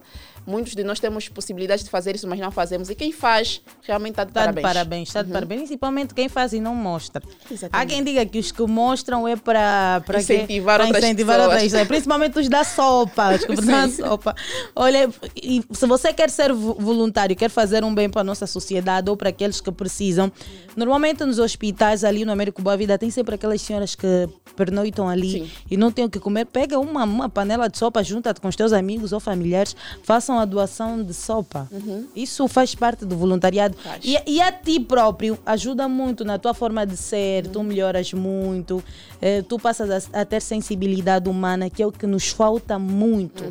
Muitos 0.47 0.73
de 0.73 0.83
nós 0.83 0.97
temos 0.99 1.27
possibilidade 1.27 1.83
de 1.83 1.89
fazer 1.89 2.15
isso, 2.15 2.25
mas 2.27 2.39
não 2.39 2.49
fazemos. 2.51 2.89
E 2.89 2.95
quem 2.95 3.12
faz, 3.12 3.62
realmente 3.83 4.13
está 4.13 4.23
de 4.23 4.29
Está 4.31 4.39
parabéns. 4.41 4.55
de 4.67 4.73
parabéns, 4.73 5.07
está 5.10 5.21
de 5.21 5.31
parabéns. 5.31 5.60
Principalmente 5.62 6.13
quem 6.13 6.29
faz 6.29 6.53
e 6.53 6.62
não 6.62 6.73
mostra. 6.73 7.21
Exatamente. 7.51 7.71
Há 7.73 7.86
quem 7.86 8.03
diga 8.03 8.25
que 8.25 8.39
os 8.39 8.51
que 8.51 8.62
mostram 8.63 9.27
é 9.27 9.36
para? 9.36 10.01
Incentivar 10.17 10.79
outras 10.81 11.03
incentivar 11.03 11.36
pessoas. 11.36 11.53
outras 11.53 11.63
pessoas. 11.71 11.88
Principalmente 11.88 12.39
os 12.39 12.47
da 12.49 12.63
sopa. 12.63 13.36
Os 13.36 13.43
que 13.45 13.55
dão 13.62 13.91
sopa. 13.91 14.36
Olha, 14.75 15.10
e 15.36 15.62
se 15.71 15.86
você 15.86 16.13
quer 16.13 16.29
ser 16.29 16.53
vo- 16.53 16.75
voluntário, 16.79 17.36
quer 17.36 17.49
fazer 17.49 17.83
um 17.83 17.93
bem 17.93 18.10
para 18.10 18.21
a 18.21 18.23
nossa 18.23 18.47
sociedade 18.47 19.10
ou 19.10 19.17
para 19.17 19.29
aqueles 19.29 19.60
que 19.60 19.71
precisam, 19.71 20.31
normalmente 20.75 21.25
nos 21.25 21.39
hospitais 21.39 22.03
ali 22.03 22.23
no 22.23 22.31
Américo 22.31 22.62
Boa 22.62 22.77
Vida 22.77 22.97
tem 22.97 23.10
sempre 23.10 23.36
aquelas 23.36 23.62
senhoras 23.62 23.95
que 23.95 24.29
pernoitam 24.55 25.10
ali 25.10 25.31
Sim. 25.31 25.51
e 25.69 25.75
não 25.77 25.91
têm 25.91 26.05
o 26.05 26.10
que 26.10 26.19
comer. 26.19 26.45
Pega 26.45 26.79
uma, 26.79 27.03
uma 27.03 27.29
panela 27.29 27.67
de 27.67 27.77
sopa, 27.77 28.03
junta-te 28.03 28.39
com 28.39 28.47
os 28.47 28.55
teus 28.55 28.71
amigos 28.71 29.12
ou 29.12 29.19
familiares, 29.19 29.75
façam 30.03 30.37
a 30.39 30.45
doação 30.45 31.04
de 31.04 31.13
sopa. 31.13 31.67
Isso 32.15 32.47
faz 32.47 32.73
parte 32.76 33.06
do 33.06 33.15
voluntariado. 33.17 33.76
E, 34.04 34.17
e 34.26 34.41
a 34.41 34.52
ti 34.52 34.80
próprio 34.80 35.38
ajuda 35.45 35.88
muito 35.88 36.23
na 36.26 36.38
tua 36.38 36.54
forma 36.54 36.86
de 36.86 36.95
ser, 36.97 37.47
tu 37.47 37.63
melhoras 37.63 38.13
muito, 38.13 38.84
eh, 39.21 39.41
tu 39.41 39.58
passas 39.60 40.10
a, 40.13 40.21
a 40.21 40.26
ter 40.26 40.41
sensibilidade 40.41 41.30
humana, 41.30 41.69
que 41.69 41.82
é 41.82 41.88
o 41.88 41.91
que 41.91 42.06
nos 42.08 42.28
falta 42.30 42.78
muito. 42.80 43.43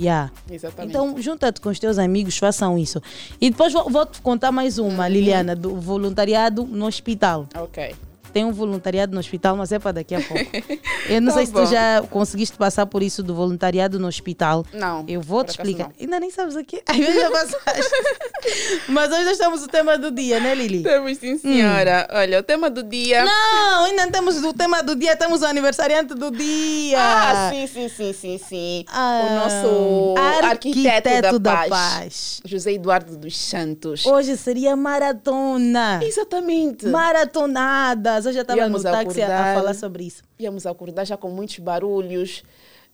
Yeah. 0.00 0.30
Exatamente. 0.48 0.90
Então, 0.90 1.20
junta-te 1.20 1.60
com 1.60 1.70
os 1.70 1.78
teus 1.80 1.98
amigos, 1.98 2.38
façam 2.38 2.78
isso. 2.78 3.02
E 3.40 3.50
depois 3.50 3.72
vou- 3.72 3.90
vou-te 3.90 4.20
contar 4.22 4.52
mais 4.52 4.78
uma, 4.78 5.08
Liliana, 5.08 5.56
do 5.56 5.74
voluntariado 5.74 6.62
no 6.64 6.86
hospital. 6.86 7.48
Ok. 7.56 7.96
Tem 8.32 8.44
um 8.44 8.52
voluntariado 8.52 9.12
no 9.14 9.20
hospital, 9.20 9.56
mas 9.56 9.72
é 9.72 9.78
para 9.78 9.92
daqui 9.92 10.14
a 10.14 10.20
pouco. 10.20 10.44
Eu 11.08 11.20
não 11.22 11.28
Tá 11.32 11.38
sei 11.38 11.46
se 11.46 11.52
bom. 11.52 11.64
tu 11.64 11.70
já 11.70 12.02
conseguiste 12.10 12.56
passar 12.56 12.86
por 12.86 13.02
isso 13.02 13.22
do 13.22 13.34
voluntariado 13.34 13.98
no 13.98 14.06
hospital. 14.06 14.64
Não, 14.72 15.04
Eu 15.08 15.20
vou 15.20 15.42
te 15.44 15.50
explicar. 15.50 15.90
Ainda 15.98 16.20
nem 16.20 16.30
sabes 16.30 16.56
aqui. 16.56 16.82
Vezes 16.94 17.14
já 17.14 17.30
passaste. 17.30 17.90
mas 18.88 19.10
hoje 19.12 19.24
nós 19.24 19.38
temos 19.38 19.62
o 19.62 19.68
tema 19.68 19.96
do 19.98 20.10
dia, 20.10 20.40
né, 20.40 20.54
Lili? 20.54 20.82
Temos 20.82 21.18
sim, 21.18 21.38
senhora. 21.38 22.06
Olha, 22.12 22.40
o 22.40 22.42
tema 22.42 22.68
do 22.70 22.82
dia. 22.82 23.22
Hum. 23.24 23.26
Não, 23.26 23.84
ainda 23.84 24.04
não 24.04 24.12
temos 24.12 24.42
o 24.42 24.52
tema 24.52 24.82
do 24.82 24.94
dia, 24.94 25.16
temos 25.16 25.42
o 25.42 25.46
aniversariante 25.46 26.14
do 26.14 26.30
dia. 26.30 26.98
Ah, 26.98 27.50
sim, 27.52 27.66
sim, 27.66 27.88
sim, 27.88 28.12
sim, 28.12 28.38
sim. 28.38 28.84
Ah, 28.88 29.22
o 29.24 29.34
nosso 29.34 30.14
arquiteto, 30.44 31.08
arquiteto 31.08 31.38
da, 31.38 31.50
da 31.50 31.56
paz, 31.56 31.68
paz. 31.68 32.40
José 32.44 32.72
Eduardo 32.72 33.16
dos 33.16 33.36
Santos. 33.38 34.04
Hoje 34.06 34.36
seria 34.36 34.76
maratona. 34.76 36.00
Exatamente. 36.02 36.86
Maratonadas. 36.86 38.17
Hoje 38.26 38.38
eu 38.38 38.42
estava 38.42 38.68
no 38.68 38.82
táxi 38.82 39.22
a, 39.22 39.26
a 39.26 39.28
acordar. 39.30 39.54
falar 39.56 39.74
sobre 39.74 40.04
isso. 40.04 40.22
Íamos 40.38 40.66
acordar 40.66 41.04
já 41.04 41.16
com 41.16 41.28
muitos 41.30 41.58
barulhos, 41.58 42.42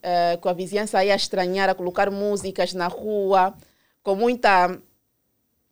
eh, 0.02 0.37
com 0.40 0.48
a 0.48 0.52
vizinhança 0.52 0.98
aí 0.98 1.10
a 1.10 1.16
estranhar, 1.16 1.68
a 1.68 1.74
colocar 1.74 2.10
músicas 2.10 2.72
na 2.74 2.87
rua, 2.88 3.54
com 4.02 4.14
muita 4.14 4.78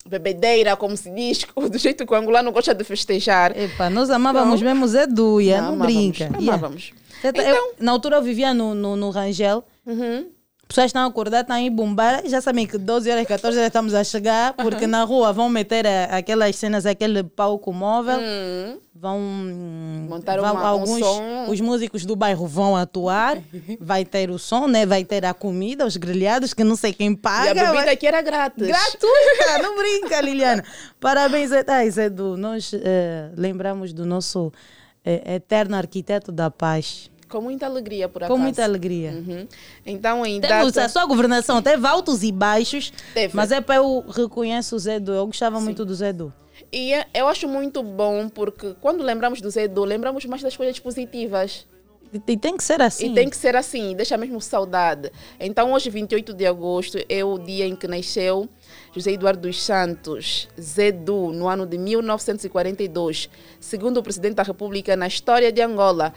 bebedeira, 0.04 0.76
como 0.76 0.96
se 0.96 1.10
diz, 1.10 1.46
do 1.54 1.78
jeito 1.78 2.04
que 2.04 2.12
o 2.12 2.16
angolano 2.16 2.50
gosta 2.50 2.74
de 2.74 2.82
festejar. 2.84 3.56
Epa, 3.56 3.88
nós 3.88 4.10
amávamos 4.10 4.60
Não. 4.60 4.68
mesmo 4.68 4.86
Zé 4.88 5.06
Duia, 5.06 5.60
não, 5.62 5.74
amávamos, 5.74 5.86
brinca. 5.94 6.24
Yeah. 6.24 6.38
Amávamos. 6.38 6.92
Tá- 7.22 7.28
Então- 7.28 7.44
eu- 7.44 7.74
na 7.78 7.92
altura 7.92 8.16
eu 8.16 8.22
vivia 8.22 8.52
no, 8.52 8.74
no, 8.74 8.96
no 8.96 9.10
Rangel. 9.10 9.62
Uhum. 9.86 10.26
Pessoas 10.72 10.87
estão 10.87 11.06
acordadas, 11.06 11.42
estão 11.42 11.56
aí 11.56 11.68
bombar. 11.68 12.22
Já 12.26 12.40
sabem 12.40 12.66
que 12.66 12.78
12 12.78 13.11
horas, 13.11 13.26
14 13.26 13.58
horas 13.58 13.66
estamos 13.68 13.92
a 13.92 14.02
chegar, 14.02 14.54
porque 14.54 14.87
na 14.87 15.04
rua 15.04 15.30
vão 15.30 15.48
meter 15.50 15.87
a- 15.87 16.16
aquelas 16.16 16.56
cenas, 16.56 16.87
aquele 16.87 17.22
palco 17.22 17.70
móvel. 17.74 18.18
Hum. 18.18 18.78
Vão 18.94 19.18
Montar 20.08 20.38
vão- 20.40 20.52
uma- 20.52 20.62
um 20.62 20.66
alguns 20.66 20.98
som. 21.00 21.46
os 21.50 21.61
músicos 21.61 22.06
do 22.06 22.16
bairro 22.16 22.46
vão 22.46 22.74
atuar, 22.76 23.37
vai 23.80 24.04
ter 24.04 24.30
o 24.30 24.38
som, 24.38 24.66
né? 24.66 24.87
Vai 24.87 25.04
ter 25.04 25.26
a 25.26 25.35
comida, 25.35 25.85
os 25.85 25.96
grelhados 25.98 26.54
que 26.54 26.64
não 26.64 26.76
sei 26.76 26.92
quem 26.94 27.11
E 27.11 27.14
a 27.14 27.16
paga. 27.18 27.54
bebida 27.54 27.72
vai- 27.72 27.88
aqui 27.90 28.06
era 28.06 28.22
grátis. 28.22 28.66
Gratuita, 28.66 29.58
não 29.62 29.76
brinca, 29.76 30.20
Liliana. 30.22 30.64
Parabéns, 30.98 31.50
ai, 31.66 31.90
Zedu. 31.90 32.37
Nós 32.38 32.70
eh, 32.72 33.28
lembramos 33.37 33.92
do 33.92 34.06
nosso 34.06 34.50
eh, 35.04 35.35
eterno 35.35 35.76
arquiteto 35.76 36.32
da 36.32 36.50
paz. 36.50 37.11
Com 37.32 37.40
muita 37.40 37.64
alegria, 37.66 38.08
por 38.08 38.22
acaso. 38.22 38.36
Com 38.36 38.42
muita 38.42 38.62
alegria. 38.62 39.10
Uhum. 39.10 39.48
Então, 39.86 40.26
em 40.26 40.40
Temos 40.40 40.72
data... 40.72 40.86
a 40.86 40.88
sua 40.88 41.06
governação, 41.06 41.62
teve 41.62 41.86
altos 41.86 42.22
e 42.22 42.30
baixos, 42.30 42.92
Teve. 43.14 43.34
mas 43.34 43.50
é 43.50 43.60
para 43.60 43.76
eu 43.76 44.04
reconheço 44.06 44.76
o 44.76 44.78
Zedu. 44.78 45.12
Eu 45.12 45.26
gostava 45.26 45.58
muito 45.60 45.84
do 45.84 45.94
Zedu. 45.94 46.32
E 46.70 46.92
é- 46.92 47.06
eu 47.14 47.28
acho 47.28 47.48
muito 47.48 47.82
bom 47.82 48.28
porque 48.28 48.74
quando 48.80 49.02
lembramos 49.02 49.40
do 49.40 49.50
Zé 49.50 49.64
Edu, 49.64 49.84
lembramos 49.84 50.24
mais 50.24 50.42
das 50.42 50.56
coisas 50.56 50.78
positivas. 50.78 51.66
E, 52.12 52.20
e 52.32 52.36
tem 52.36 52.56
que 52.56 52.62
ser 52.62 52.80
assim. 52.82 53.10
E 53.10 53.14
tem 53.14 53.28
que 53.28 53.36
ser 53.36 53.56
assim, 53.56 53.94
deixa 53.96 54.16
mesmo 54.16 54.40
saudade. 54.40 55.10
Então, 55.40 55.72
hoje, 55.72 55.88
28 55.88 56.34
de 56.34 56.46
agosto, 56.46 56.98
é 57.08 57.24
o 57.24 57.38
dia 57.38 57.66
em 57.66 57.74
que 57.74 57.88
nasceu 57.88 58.48
José 58.94 59.12
Eduardo 59.12 59.48
dos 59.48 59.62
Santos, 59.62 60.48
Zedu, 60.60 61.32
no 61.32 61.48
ano 61.48 61.66
de 61.66 61.78
1942, 61.78 63.30
segundo 63.58 63.98
o 63.98 64.02
presidente 64.02 64.34
da 64.34 64.42
República 64.42 64.94
na 64.94 65.06
história 65.06 65.50
de 65.50 65.62
Angola. 65.62 66.12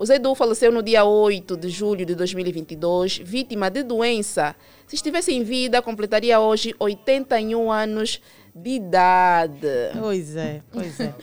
O 0.00 0.06
Zedu 0.06 0.34
faleceu 0.34 0.72
no 0.72 0.82
dia 0.82 1.04
8 1.04 1.58
de 1.58 1.68
julho 1.68 2.06
de 2.06 2.14
2022, 2.14 3.18
vítima 3.18 3.68
de 3.70 3.82
doença. 3.82 4.56
Se 4.86 4.94
estivesse 4.96 5.30
em 5.30 5.42
vida, 5.44 5.82
completaria 5.82 6.40
hoje 6.40 6.74
81 6.78 7.70
anos 7.70 8.18
de 8.54 8.70
idade. 8.70 9.68
Pois 10.00 10.34
é, 10.36 10.62
pois 10.72 10.98
é. 11.00 11.14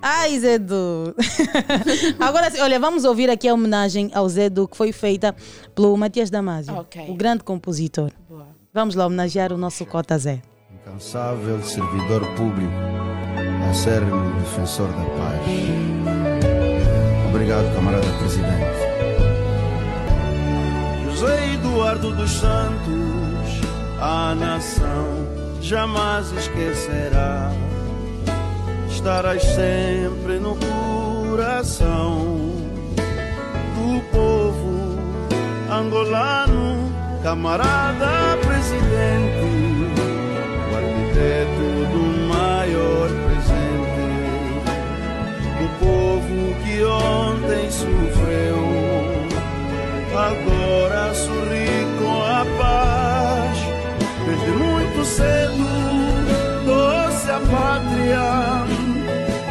Ai, 0.00 0.38
Zedu. 0.38 1.16
Agora, 2.20 2.48
sim, 2.48 2.60
olha, 2.60 2.78
vamos 2.78 3.04
ouvir 3.04 3.28
aqui 3.28 3.48
a 3.48 3.54
homenagem 3.54 4.08
ao 4.14 4.28
Zedu 4.28 4.68
que 4.68 4.76
foi 4.76 4.92
feita 4.92 5.34
pelo 5.74 5.96
Matias 5.96 6.30
Damasio, 6.30 6.76
Ok. 6.76 7.04
o 7.08 7.14
grande 7.14 7.42
compositor. 7.42 8.12
Boa. 8.28 8.46
Vamos 8.72 8.94
lá 8.94 9.04
homenagear 9.04 9.52
o 9.52 9.58
nosso 9.58 9.84
Cota 9.84 10.16
Zé. 10.16 10.40
incansável 10.72 11.60
servidor 11.64 12.24
público, 12.36 12.72
acérrimo 13.68 14.32
defensor 14.38 14.86
da 14.86 15.04
paz. 15.06 15.81
Obrigado, 17.42 17.74
camarada 17.74 18.06
presidente. 18.20 18.52
José 21.06 21.54
Eduardo 21.54 22.14
dos 22.14 22.30
Santos, 22.30 23.60
a 24.00 24.32
nação 24.36 25.26
jamais 25.60 26.30
esquecerá. 26.30 27.50
Estarás 28.88 29.42
sempre 29.42 30.38
no 30.38 30.56
coração 30.56 32.36
do 33.74 34.00
povo 34.12 34.96
angolano, 35.68 36.92
camarada 37.24 38.38
presidente, 38.46 39.42
o 40.70 40.76
arquiteto 40.76 41.90
do 41.90 42.04
maior 42.28 43.08
presente, 43.08 43.26
do 43.26 43.31
povo 45.82 46.54
que 46.64 46.84
ontem 46.84 47.70
sofreu 47.70 48.92
agora 50.16 51.14
sorri 51.14 51.86
com 51.98 52.22
a 52.22 52.44
paz. 52.58 53.58
Desde 54.26 54.50
muito 54.50 55.04
cedo, 55.04 55.66
doce 56.64 57.30
a 57.30 57.40
pátria, 57.40 58.66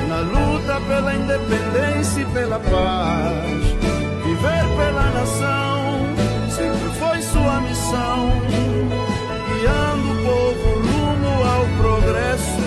na 0.07 0.19
luta 0.21 0.79
pela 0.87 1.13
independência 1.15 2.21
e 2.21 2.25
pela 2.25 2.59
paz. 2.59 3.61
Viver 4.23 4.65
pela 4.77 5.09
nação 5.09 6.05
sempre 6.49 6.89
foi 6.99 7.21
sua 7.21 7.59
missão, 7.61 8.31
guiando 9.47 10.11
o 10.11 10.23
povo 10.23 10.69
rumo 10.79 11.43
ao 11.43 11.65
progresso. 11.81 12.60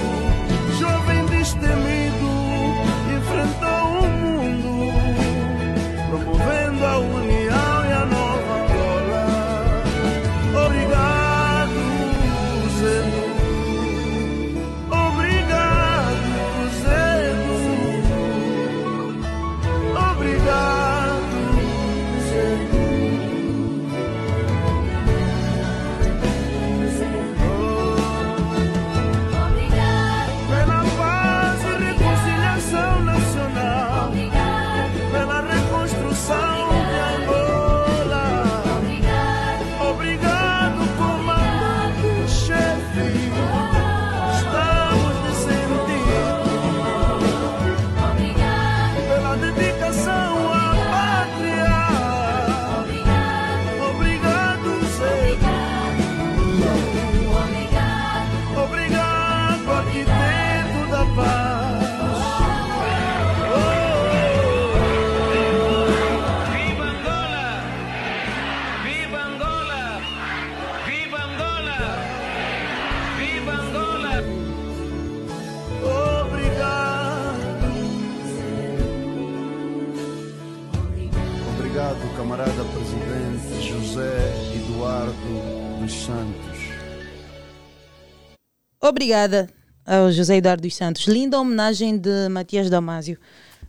Obrigada 88.86 89.48
ao 89.86 90.12
José 90.12 90.36
Eduardo 90.36 90.60
dos 90.60 90.76
Santos. 90.76 91.06
Linda 91.06 91.40
homenagem 91.40 91.96
de 91.96 92.28
Matias 92.28 92.68
Damasio. 92.68 93.18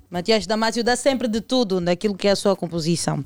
Matias 0.10 0.46
Damasio 0.46 0.84
dá 0.84 0.94
sempre 0.98 1.30
de 1.30 1.40
tudo 1.40 1.80
naquilo 1.80 2.18
que 2.18 2.28
é 2.28 2.32
a 2.32 2.36
sua 2.36 2.54
composição. 2.54 3.24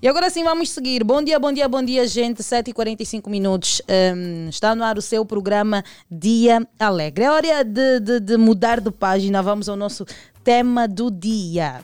E 0.00 0.06
agora 0.06 0.30
sim 0.30 0.44
vamos 0.44 0.70
seguir. 0.70 1.02
Bom 1.02 1.20
dia, 1.20 1.36
bom 1.40 1.52
dia, 1.52 1.68
bom 1.68 1.82
dia, 1.82 2.06
gente. 2.06 2.40
7h45 2.40 3.28
minutos. 3.28 3.82
Um, 4.14 4.48
está 4.48 4.76
no 4.76 4.84
ar 4.84 4.96
o 4.96 5.02
seu 5.02 5.26
programa 5.26 5.82
Dia 6.08 6.64
Alegre. 6.78 7.24
É 7.24 7.30
hora 7.32 7.64
de, 7.64 7.98
de, 7.98 8.20
de 8.20 8.36
mudar 8.36 8.80
de 8.80 8.92
página. 8.92 9.42
Vamos 9.42 9.68
ao 9.68 9.74
nosso 9.74 10.06
tema 10.44 10.86
do 10.86 11.10
dia. 11.10 11.82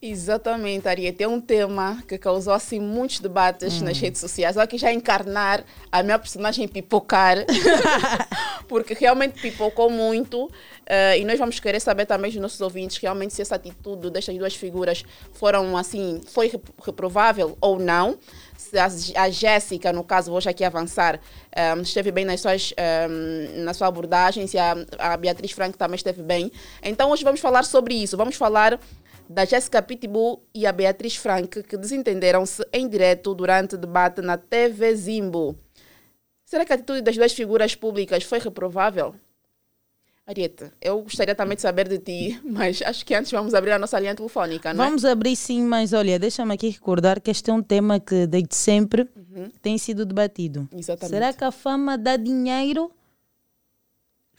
Exatamente, 0.00 0.86
Ariete. 0.86 1.24
É 1.24 1.28
um 1.28 1.40
tema 1.40 2.00
que 2.06 2.16
causou 2.16 2.52
assim 2.52 2.78
muitos 2.78 3.18
debates 3.18 3.80
hum. 3.80 3.84
nas 3.84 3.98
redes 3.98 4.20
sociais. 4.20 4.54
Só 4.54 4.64
que 4.64 4.78
já 4.78 4.92
encarnar 4.92 5.64
a 5.90 6.02
minha 6.04 6.16
personagem 6.18 6.68
pipocar, 6.68 7.38
porque 8.68 8.94
realmente 8.94 9.40
pipocou 9.40 9.90
muito. 9.90 10.44
Uh, 10.44 11.18
e 11.18 11.24
nós 11.24 11.36
vamos 11.38 11.58
querer 11.58 11.80
saber 11.80 12.06
também 12.06 12.30
dos 12.30 12.40
nossos 12.40 12.60
ouvintes 12.60 12.96
realmente 12.98 13.34
se 13.34 13.42
essa 13.42 13.56
atitude 13.56 14.08
destas 14.10 14.38
duas 14.38 14.54
figuras 14.54 15.04
foram 15.32 15.76
assim, 15.76 16.20
foi 16.28 16.50
reprovável 16.84 17.58
ou 17.60 17.78
não. 17.78 18.16
Se 18.56 18.78
a, 18.78 18.86
a 19.22 19.30
Jéssica, 19.30 19.92
no 19.92 20.04
caso, 20.04 20.30
vou 20.30 20.40
já 20.40 20.50
aqui 20.50 20.64
avançar, 20.64 21.16
um, 21.16 21.20
eh, 21.52 21.82
esteve 21.82 22.10
bem 22.10 22.24
nas 22.24 22.40
suas, 22.40 22.72
um, 22.72 22.74
eh, 22.76 23.08
na 23.58 23.74
sua 23.74 23.86
abordagem, 23.86 24.46
se 24.46 24.58
a, 24.58 24.76
a 24.98 25.16
Beatriz 25.16 25.52
Franco 25.52 25.78
também 25.78 25.96
esteve 25.96 26.22
bem. 26.22 26.50
Então 26.82 27.10
hoje 27.10 27.22
vamos 27.22 27.40
falar 27.40 27.64
sobre 27.64 27.94
isso. 27.94 28.16
Vamos 28.16 28.34
falar 28.36 28.78
da 29.28 29.44
Jéssica 29.44 29.82
Pitbull 29.82 30.42
e 30.54 30.66
a 30.66 30.72
Beatriz 30.72 31.16
Frank, 31.16 31.62
que 31.62 31.76
desentenderam-se 31.76 32.66
em 32.72 32.88
direto 32.88 33.34
durante 33.34 33.76
debate 33.76 34.22
na 34.22 34.36
TV 34.36 34.94
Zimbo. 34.94 35.58
Será 36.44 36.64
que 36.64 36.72
a 36.72 36.76
atitude 36.76 37.02
das 37.02 37.16
duas 37.16 37.32
figuras 37.32 37.74
públicas 37.74 38.24
foi 38.24 38.38
reprovável? 38.38 39.14
Arieta, 40.26 40.72
eu 40.80 41.00
gostaria 41.02 41.34
também 41.34 41.56
de 41.56 41.62
saber 41.62 41.88
de 41.88 41.98
ti, 41.98 42.40
mas 42.44 42.82
acho 42.82 43.04
que 43.04 43.14
antes 43.14 43.30
vamos 43.30 43.54
abrir 43.54 43.72
a 43.72 43.78
nossa 43.78 43.98
linha 43.98 44.14
telefónica, 44.14 44.74
não 44.74 44.84
é? 44.84 44.86
Vamos 44.86 45.04
abrir 45.04 45.34
sim, 45.36 45.62
mas 45.62 45.94
olha, 45.94 46.18
deixa-me 46.18 46.54
aqui 46.54 46.68
recordar 46.68 47.20
que 47.20 47.30
este 47.30 47.50
é 47.50 47.52
um 47.52 47.62
tema 47.62 47.98
que 47.98 48.26
desde 48.26 48.54
sempre 48.54 49.08
uhum. 49.16 49.50
tem 49.62 49.78
sido 49.78 50.04
debatido. 50.04 50.68
Exatamente. 50.70 51.14
Será 51.14 51.32
que 51.32 51.44
a 51.44 51.50
fama 51.50 51.96
dá 51.96 52.16
dinheiro 52.16 52.90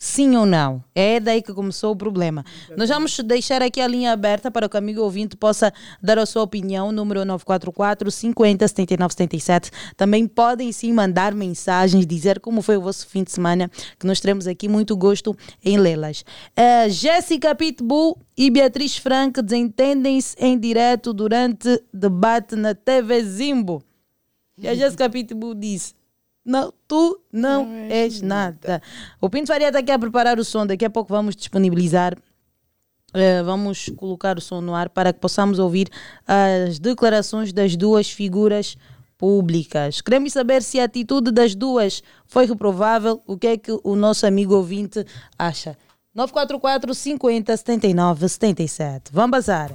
Sim 0.02 0.38
ou 0.38 0.46
não? 0.46 0.82
É 0.96 1.20
daí 1.20 1.42
que 1.42 1.54
começou 1.54 1.92
o 1.92 1.96
problema. 1.96 2.46
Nós 2.78 2.88
vamos 2.88 3.20
deixar 3.20 3.62
aqui 3.62 3.82
a 3.82 3.88
linha 3.88 4.14
aberta 4.14 4.50
para 4.50 4.70
que 4.70 4.78
o 4.78 4.80
amigo 4.80 5.02
ouvinte 5.02 5.36
possa 5.36 5.74
dar 6.02 6.18
a 6.18 6.26
sua 6.26 6.42
opinião, 6.42 6.90
número 6.90 7.26
944 7.26 8.10
50 8.10 8.66
79 8.66 9.14
77. 9.14 9.72
Também 9.98 10.26
podem 10.26 10.72
sim 10.72 10.94
mandar 10.94 11.36
mensagens, 11.36 12.08
dizer 12.08 12.40
como 12.40 12.62
foi 12.62 12.78
o 12.78 12.82
vosso 12.82 13.06
fim 13.08 13.26
de 13.26 13.32
semana, 13.34 13.70
que 14.00 14.08
nós 14.08 14.22
teremos 14.22 14.48
aqui 14.48 14.70
muito 14.70 14.96
gosto 14.96 15.36
em 15.62 15.78
lê-las. 15.78 16.22
Uh, 16.58 16.90
Jéssica 16.90 17.54
Pitbull 17.54 18.18
e 18.38 18.50
Beatriz 18.50 18.96
Frank 18.96 19.42
desentendem-se 19.42 20.34
em 20.40 20.58
direto 20.58 21.12
durante 21.12 21.84
debate 21.94 22.56
na 22.56 22.74
TV 22.74 23.22
Zimbo. 23.22 23.84
E 24.58 24.66
a 24.66 24.74
Jéssica 24.76 25.10
Pitbull 25.10 25.56
disse: 25.56 25.99
não, 26.50 26.74
tu 26.88 27.22
não, 27.32 27.64
não 27.64 27.74
és, 27.92 28.22
nada. 28.22 28.58
nada. 28.68 28.82
O 29.22 29.30
Pinto 29.30 29.48
Faria 29.48 29.68
está 29.68 29.80
aqui 29.80 29.92
a 29.92 30.00
preparar 30.00 30.40
o 30.40 30.44
som, 30.44 30.66
daqui 30.66 30.84
a 30.84 30.90
pouco 30.90 31.14
vamos 31.14 31.36
disponibilizar. 31.36 32.18
Uh, 33.10 33.44
vamos 33.46 33.90
colocar 33.96 34.38
o 34.38 34.42
som 34.42 34.60
no 34.60 34.74
ar 34.74 34.90
para 34.90 35.14
que 35.14 35.20
possamos 35.20 35.60
ouvir 35.60 35.90
as 36.28 36.80
declarações 36.80 37.54
das 37.54 37.76
duas 37.76 38.10
figuras 38.10 38.76
públicas. 39.16 40.02
Queremos 40.02 40.34
saber 40.34 40.64
se 40.64 40.80
a 40.80 40.86
atitude 40.86 41.32
das 41.32 41.54
duas 41.54 42.02
foi 42.26 42.48
reprovável. 42.48 43.22
O 43.28 43.38
que 43.38 43.48
é 43.48 43.58
que 43.58 43.72
o 43.84 43.96
nosso 43.96 44.26
amigo 44.26 44.56
ouvinte 44.56 45.06
acha? 45.38 45.78
944 46.16 46.96
50 46.96 47.58
79 47.58 48.28
77. 48.28 49.12
Vamos 49.14 49.32
bazar 49.32 49.72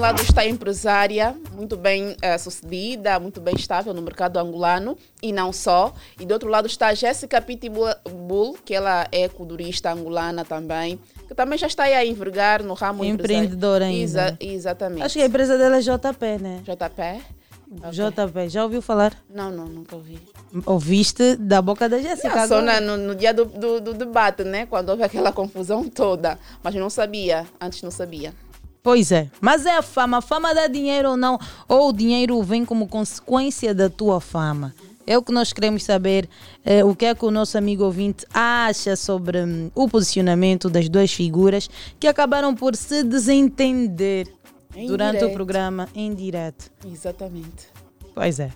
lado 0.00 0.22
está 0.22 0.40
a 0.40 0.46
empresária, 0.46 1.36
muito 1.52 1.76
bem 1.76 2.12
uh, 2.12 2.38
sucedida, 2.38 3.20
muito 3.20 3.38
bem 3.38 3.54
estável 3.54 3.92
no 3.92 4.00
mercado 4.00 4.38
angolano, 4.38 4.96
e 5.22 5.30
não 5.30 5.52
só. 5.52 5.92
E 6.18 6.24
do 6.24 6.32
outro 6.32 6.48
lado 6.48 6.66
está 6.66 6.88
a 6.88 6.94
Jéssica 6.94 7.40
Pitbull, 7.40 8.56
que 8.64 8.74
ela 8.74 9.06
é 9.12 9.28
culturista 9.28 9.92
angolana 9.92 10.42
também, 10.44 10.98
que 11.28 11.34
também 11.34 11.58
já 11.58 11.66
está 11.66 11.84
aí 11.84 11.94
a 11.94 12.04
envergar 12.04 12.62
no 12.62 12.72
ramo 12.72 13.04
empreendedora 13.04 13.84
ainda. 13.84 14.02
Exa 14.02 14.36
exatamente. 14.40 15.02
Acho 15.02 15.18
que 15.18 15.22
a 15.22 15.26
empresa 15.26 15.58
dela 15.58 15.76
é 15.76 15.80
JP, 15.80 16.38
né? 16.40 16.62
JP? 16.64 17.40
Okay. 17.70 17.90
JP, 17.90 18.48
já 18.48 18.64
ouviu 18.64 18.82
falar? 18.82 19.16
Não, 19.32 19.50
não, 19.50 19.66
nunca 19.66 19.94
ouvi. 19.94 20.18
Ouviste 20.66 21.36
da 21.36 21.62
boca 21.62 21.88
da 21.88 22.00
Jéssica? 22.00 22.48
Só 22.48 22.60
na, 22.60 22.80
no, 22.80 22.96
no, 22.96 23.14
dia 23.14 23.32
do, 23.32 23.44
do, 23.44 23.80
do, 23.80 23.94
debate, 23.94 24.42
né? 24.42 24.66
Quando 24.66 24.88
houve 24.88 25.04
aquela 25.04 25.30
confusão 25.30 25.88
toda. 25.88 26.36
Mas 26.64 26.74
não 26.74 26.90
sabia, 26.90 27.46
antes 27.60 27.80
não 27.82 27.90
sabia. 27.90 28.34
Pois 28.82 29.12
é, 29.12 29.28
mas 29.40 29.66
é 29.66 29.76
a 29.76 29.82
fama. 29.82 30.18
A 30.18 30.22
fama 30.22 30.54
dá 30.54 30.66
dinheiro 30.66 31.10
ou 31.10 31.16
não? 31.16 31.38
Ou 31.68 31.90
o 31.90 31.92
dinheiro 31.92 32.42
vem 32.42 32.64
como 32.64 32.88
consequência 32.88 33.74
da 33.74 33.90
tua 33.90 34.20
fama? 34.20 34.74
É 35.06 35.18
o 35.18 35.22
que 35.22 35.32
nós 35.32 35.52
queremos 35.52 35.82
saber, 35.82 36.28
é, 36.64 36.84
o 36.84 36.94
que 36.94 37.04
é 37.04 37.14
que 37.14 37.24
o 37.24 37.30
nosso 37.30 37.58
amigo 37.58 37.84
ouvinte 37.84 38.24
acha 38.32 38.94
sobre 38.94 39.42
hum, 39.42 39.70
o 39.74 39.88
posicionamento 39.88 40.70
das 40.70 40.88
duas 40.88 41.12
figuras 41.12 41.68
que 41.98 42.06
acabaram 42.06 42.54
por 42.54 42.76
se 42.76 43.02
desentender 43.02 44.28
em 44.74 44.86
durante 44.86 45.18
direto. 45.18 45.30
o 45.30 45.34
programa 45.34 45.88
em 45.94 46.14
direto. 46.14 46.70
Exatamente. 46.86 47.68
Pois 48.14 48.38
é. 48.38 48.50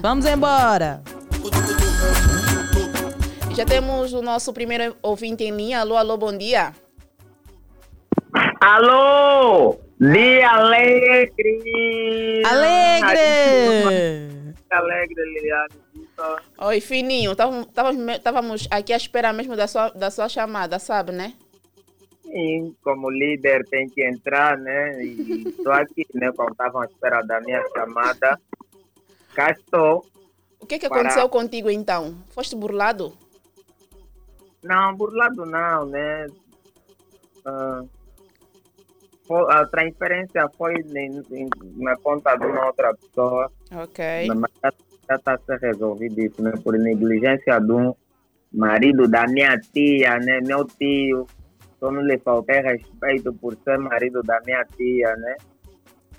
Vamos 0.00 0.26
embora. 0.26 1.02
Já 3.56 3.64
temos 3.64 4.12
o 4.12 4.20
nosso 4.20 4.52
primeiro 4.52 4.96
ouvinte 5.02 5.44
em 5.44 5.56
linha. 5.56 5.80
Alô, 5.80 5.96
alô, 5.96 6.16
bom 6.16 6.36
dia. 6.36 6.72
Alô! 8.34 9.78
Dia 10.00 10.50
alegre! 10.50 12.42
Alegre! 12.44 13.84
Alegre, 14.70 15.22
Liliane. 15.22 15.74
Oi, 16.58 16.80
fininho. 16.80 17.32
Estávamos 17.32 18.66
aqui 18.70 18.92
à 18.92 18.96
espera 18.96 19.32
mesmo 19.32 19.54
da 19.54 19.68
sua, 19.68 19.90
da 19.90 20.10
sua 20.10 20.28
chamada, 20.28 20.80
sabe, 20.80 21.12
né? 21.12 21.34
Sim, 22.22 22.74
como 22.82 23.08
líder 23.08 23.64
tem 23.70 23.88
que 23.88 24.04
entrar, 24.04 24.58
né? 24.58 25.04
E 25.04 25.48
estou 25.48 25.72
aqui, 25.72 26.04
né? 26.14 26.32
Como 26.32 26.50
estavam 26.50 26.82
à 26.82 26.86
espera 26.86 27.22
da 27.22 27.40
minha 27.40 27.62
chamada. 27.72 28.40
Cá 29.32 29.52
estou. 29.52 30.04
O 30.58 30.66
que, 30.66 30.80
que 30.80 30.88
para... 30.88 31.00
aconteceu 31.00 31.28
contigo 31.28 31.70
então? 31.70 32.16
Foste 32.30 32.56
burlado? 32.56 33.16
Não, 34.60 34.96
burlado 34.96 35.46
não, 35.46 35.86
né? 35.86 36.26
Uh, 37.46 37.88
a 39.30 39.66
transferência 39.66 40.48
foi 40.56 40.74
na 41.76 41.96
conta 41.96 42.36
de 42.36 42.46
uma 42.46 42.66
outra 42.66 42.94
pessoa. 42.94 43.50
Ok. 43.72 44.04
Mas 44.34 44.74
já 45.08 45.16
está 45.16 45.38
ser 45.38 45.58
resolvido 45.58 46.20
isso, 46.20 46.42
né? 46.42 46.52
Por 46.62 46.78
negligência 46.78 47.58
de 47.58 47.72
um 47.72 47.94
marido 48.52 49.08
da 49.08 49.26
minha 49.26 49.58
tia, 49.58 50.18
né? 50.18 50.40
Meu 50.46 50.64
tio. 50.64 51.26
Só 51.80 51.90
não 51.90 52.02
lhe 52.02 52.18
faltei 52.18 52.60
respeito 52.60 53.32
por 53.34 53.56
ser 53.64 53.78
marido 53.78 54.22
da 54.22 54.40
minha 54.44 54.64
tia, 54.76 55.16
né? 55.16 55.36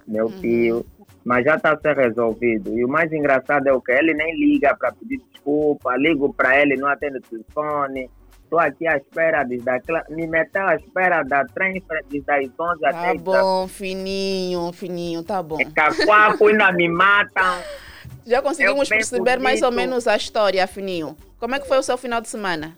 Meu 0.07 0.25
uhum. 0.25 0.39
tio. 0.39 0.85
Mas 1.23 1.45
já 1.45 1.55
está 1.55 1.77
ser 1.77 1.95
resolvido. 1.95 2.77
E 2.77 2.85
o 2.85 2.87
mais 2.87 3.11
engraçado 3.11 3.67
é 3.67 3.73
o 3.73 3.81
que 3.81 3.91
ele 3.91 4.13
nem 4.13 4.35
liga 4.35 4.75
para 4.75 4.93
pedir 4.93 5.19
desculpa. 5.31 5.95
Ligo 5.97 6.33
para 6.33 6.61
ele, 6.61 6.75
não 6.75 6.87
atende 6.87 7.17
o 7.17 7.21
telefone 7.21 8.09
Estou 8.45 8.59
aqui 8.59 8.87
à 8.87 8.95
espera 8.95 9.43
desde 9.43 9.67
aquela. 9.67 10.05
Me 10.09 10.27
meteu 10.27 10.65
à 10.65 10.75
espera 10.75 11.23
da 11.23 11.43
trem 11.45 11.83
desde 12.09 12.31
as 12.31 12.45
11 12.57 12.79
tá 12.79 12.89
até. 12.89 13.13
Tá 13.15 13.19
bom, 13.19 13.67
fininho, 13.67 14.71
fininho, 14.71 15.23
tá 15.23 15.41
bom. 15.41 15.59
É 15.59 15.65
cacuaco 15.65 16.47
ainda 16.47 16.71
me 16.71 16.87
matam. 16.87 17.59
Já 18.25 18.41
conseguimos 18.41 18.87
perceber 18.87 19.39
mais 19.39 19.61
ou 19.61 19.71
menos 19.71 20.07
a 20.07 20.15
história, 20.15 20.65
fininho. 20.67 21.17
Como 21.39 21.55
é 21.55 21.59
que 21.59 21.67
foi 21.67 21.77
o 21.77 21.83
seu 21.83 21.97
final 21.97 22.21
de 22.21 22.29
semana? 22.29 22.77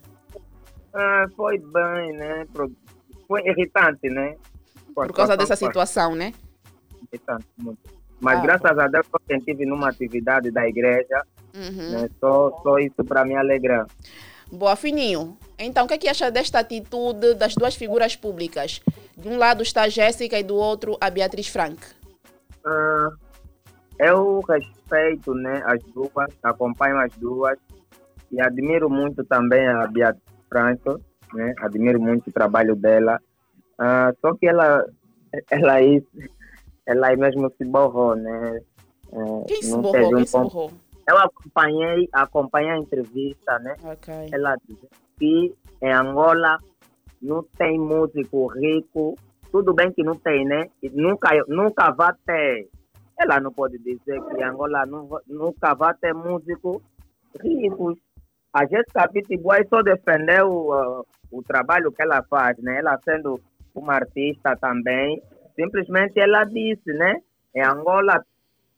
Ah, 0.94 1.26
foi 1.36 1.58
bem, 1.58 2.14
né? 2.14 2.46
Foi 3.28 3.42
irritante, 3.46 4.10
né? 4.10 4.36
Por, 4.96 5.08
Por 5.08 5.16
causa 5.16 5.38
dessa 5.38 5.56
foi. 5.56 5.68
situação, 5.68 6.16
né? 6.16 6.34
Irritante, 7.12 7.46
muito. 7.58 7.80
Mas 8.20 8.40
ah, 8.40 8.42
graças 8.42 8.80
a 8.80 8.88
Deus 8.88 9.06
eu 9.30 9.38
estive 9.38 9.66
numa 9.66 9.90
atividade 9.90 10.50
da 10.50 10.68
igreja. 10.68 11.24
Uhum. 11.54 11.92
Né? 11.92 12.10
Só, 12.20 12.58
só 12.64 12.78
isso 12.80 13.04
para 13.06 13.24
me 13.24 13.36
alegrar. 13.36 13.86
Boa, 14.52 14.76
Fininho. 14.76 15.38
Então, 15.60 15.86
o 15.86 15.88
que, 15.88 15.96
é 15.96 15.98
que 15.98 16.08
acha 16.08 16.30
desta 16.30 16.60
atitude 16.60 17.34
das 17.34 17.56
duas 17.56 17.76
figuras 17.76 18.15
públicas? 18.15 18.82
De 19.17 19.28
um 19.28 19.38
lado 19.38 19.63
está 19.63 19.84
a 19.84 19.89
Jéssica 19.89 20.39
e 20.39 20.43
do 20.43 20.56
outro 20.56 20.98
a 21.02 21.10
Beatriz 21.10 21.48
Frank. 21.48 21.78
Uh, 22.65 23.15
eu 24.00 24.41
respeito 24.41 25.34
né, 25.34 25.63
as 25.65 25.82
duas, 25.93 26.32
acompanho 26.43 27.00
as 27.00 27.12
duas 27.13 27.58
e 28.32 28.39
admiro 28.39 28.89
muito 28.89 29.24
também 29.24 29.67
a 29.67 29.88
Beatriz 29.88 30.24
Frank, 30.48 30.82
né, 31.34 31.54
admiro 31.60 32.00
muito 32.00 32.30
o 32.30 32.34
trabalho 32.34 32.76
dela. 32.76 33.20
Uh, 33.80 34.15
só 34.22 34.36
que 34.36 34.48
ela 34.48 34.86
ela 35.50 35.74
aí, 35.74 36.04
ela 36.86 37.15
mesmo 37.15 37.52
se 37.58 37.65
borrou, 37.65 38.15
né? 38.15 38.62
É, 39.12 39.46
Quem 39.48 39.62
se 39.62 39.78
borrou? 39.78 40.15
Quem 40.15 40.26
se 40.26 40.38
borrou? 40.38 40.72
Eu 41.10 41.17
acompanhei, 41.17 42.10
acompanhei 42.12 42.72
a 42.72 42.78
entrevista, 42.78 43.60
né? 43.60 43.76
Okay. 43.93 44.30
Ela 44.32 44.58
que 45.18 45.54
em 45.82 45.92
Angola 45.92 46.58
não 47.22 47.44
tem 47.58 47.80
músico 47.80 48.48
rico, 48.48 49.18
tudo 49.52 49.74
bem 49.74 49.92
que 49.92 50.04
não 50.04 50.16
tem, 50.16 50.46
né? 50.46 50.70
E 50.82 50.90
nunca, 50.90 51.30
nunca 51.48 51.92
vai 51.92 52.14
ter. 52.26 52.70
Ela 53.20 53.40
não 53.40 53.52
pode 53.52 53.78
dizer 53.80 54.22
que 54.22 54.44
Angola 54.44 54.86
não, 54.86 55.10
nunca 55.28 55.74
vai 55.74 55.94
ter 55.96 56.14
músico 56.14 56.82
ricos. 57.42 57.98
A 58.54 58.66
Jéssica 58.66 59.08
Pitbuai 59.10 59.66
só 59.68 59.82
defendeu 59.82 60.50
uh, 60.50 61.06
o 61.32 61.44
trabalho 61.44 61.92
que 61.92 62.02
ela 62.02 62.24
faz, 62.24 62.58
né? 62.60 62.80
Ela 62.80 63.00
sendo 63.04 63.40
uma 63.74 63.94
artista 63.94 64.56
também, 64.56 65.22
simplesmente 65.56 66.20
ela 66.20 66.44
disse, 66.44 66.92
né? 66.94 67.22
Em 67.56 67.64
Angola 67.64 68.24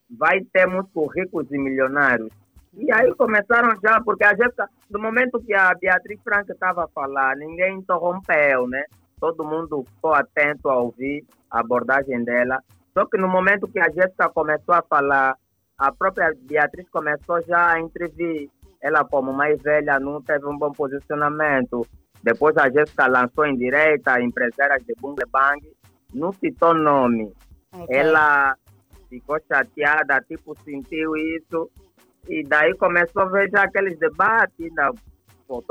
vai 0.10 0.42
ter 0.52 0.66
músicos 0.66 1.14
ricos 1.16 1.52
e 1.52 1.58
milionários. 1.58 2.30
E 2.74 2.92
aí 2.92 3.14
começaram 3.16 3.78
já, 3.82 4.00
porque 4.02 4.24
a 4.24 4.36
Jéssica, 4.36 4.70
no 4.90 5.00
momento 5.00 5.42
que 5.42 5.54
a 5.54 5.74
Beatriz 5.74 6.22
Franca 6.24 6.54
estava 6.54 6.86
a 6.86 6.88
falar, 6.88 7.36
ninguém 7.36 7.78
interrompeu, 7.78 8.68
né? 8.68 8.84
Todo 9.20 9.44
mundo 9.44 9.86
ficou 9.96 10.14
atento 10.14 10.70
a 10.70 10.78
ouvir 10.78 11.26
a 11.50 11.60
abordagem 11.60 12.24
dela. 12.24 12.62
Só 12.94 13.06
que 13.06 13.18
no 13.18 13.28
momento 13.28 13.68
que 13.68 13.80
a 13.80 13.90
Jéssica 13.90 14.30
começou 14.30 14.76
a 14.76 14.82
falar, 14.82 15.36
a 15.78 15.92
própria 15.92 16.34
Beatriz 16.42 16.88
começou 16.90 17.42
já 17.44 17.74
a 17.74 17.80
entrevir. 17.80 18.50
Ela, 18.82 19.04
como 19.04 19.34
mais 19.34 19.62
velha, 19.62 20.00
não 20.00 20.22
teve 20.22 20.46
um 20.46 20.58
bom 20.58 20.72
posicionamento. 20.72 21.86
Depois 22.24 22.56
a 22.58 22.70
Jéssica 22.70 23.08
lançou 23.08 23.46
em 23.46 23.58
direita, 23.58 24.22
empresárias 24.22 24.84
de 24.86 24.94
Bungle 25.00 25.26
Bang, 25.32 25.60
não 26.14 26.32
citou 26.34 26.74
nome. 26.74 27.32
Okay. 27.74 27.98
Ela 27.98 28.56
ficou 29.10 29.38
chateada, 29.48 30.22
tipo, 30.22 30.56
sentiu 30.64 31.16
isso. 31.16 31.70
E 32.28 32.44
daí 32.44 32.76
começou 32.76 33.24
a 33.24 33.26
ver 33.26 33.50
já 33.50 33.64
aqueles 33.64 33.98
debates, 33.98 34.74
da 34.76 34.92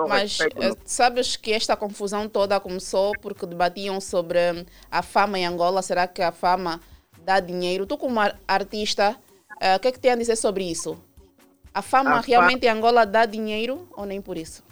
mas 0.09 0.41
eh, 0.41 0.73
sabes 0.85 1.37
que 1.37 1.53
esta 1.53 1.77
confusão 1.77 2.29
toda 2.29 2.59
começou 2.59 3.13
porque 3.23 3.47
debatiam 3.47 4.01
sobre 4.01 4.39
a 4.91 5.03
fama 5.03 5.39
em 5.39 5.47
Angola. 5.47 5.83
Será 5.83 6.09
que 6.09 6.21
a 6.21 6.33
fama 6.33 6.81
dá 7.25 7.39
dinheiro? 7.39 7.87
Tu, 7.87 7.97
como 7.97 8.19
artista, 8.47 9.17
uh, 9.63 9.77
o 9.77 9.81
que 9.81 9.89
é 9.89 9.93
que 9.93 10.01
tem 10.01 10.11
a 10.11 10.17
dizer 10.17 10.35
sobre 10.35 10.69
isso? 10.69 11.01
A 11.73 11.81
fama 11.81 12.17
a 12.17 12.21
realmente 12.21 12.63
fa 12.63 12.67
em 12.67 12.71
Angola 12.71 13.07
dá 13.07 13.25
dinheiro 13.25 13.89
ou 13.97 14.05
nem 14.05 14.21
por 14.21 14.37
isso? 14.37 14.65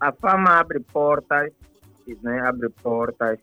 A 0.00 0.10
fama 0.10 0.58
abre 0.58 0.80
portas, 0.80 1.52
né? 2.22 2.40
abre 2.40 2.70
portas, 2.82 3.38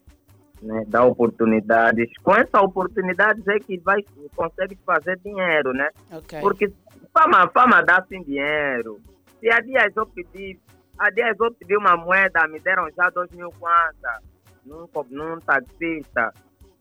né? 0.63 0.83
dá 0.87 1.03
oportunidades. 1.03 2.09
Com 2.23 2.33
essa 2.35 2.59
oportunidade 2.61 3.43
é 3.47 3.59
que 3.59 3.77
vai 3.77 4.03
consegue 4.35 4.77
fazer 4.83 5.19
dinheiro, 5.19 5.73
né? 5.73 5.89
Okay. 6.11 6.41
Porque 6.41 6.73
fama, 7.15 7.49
fama 7.53 7.81
dá 7.81 8.05
sim 8.09 8.21
dinheiro. 8.23 8.99
Se 9.39 9.49
há 9.49 9.61
dias 9.61 9.95
eu 9.95 10.05
pedi, 10.05 10.59
há 10.99 11.09
dias 11.09 11.37
eu 11.39 11.53
pedi 11.53 11.77
uma 11.77 11.95
moeda, 11.95 12.47
me 12.47 12.59
deram 12.59 12.89
já 12.95 13.09
dois 13.09 13.31
mil 13.31 13.49
kwanza 13.51 14.21
num, 14.65 14.87
num 15.09 15.39
taxista. 15.39 16.33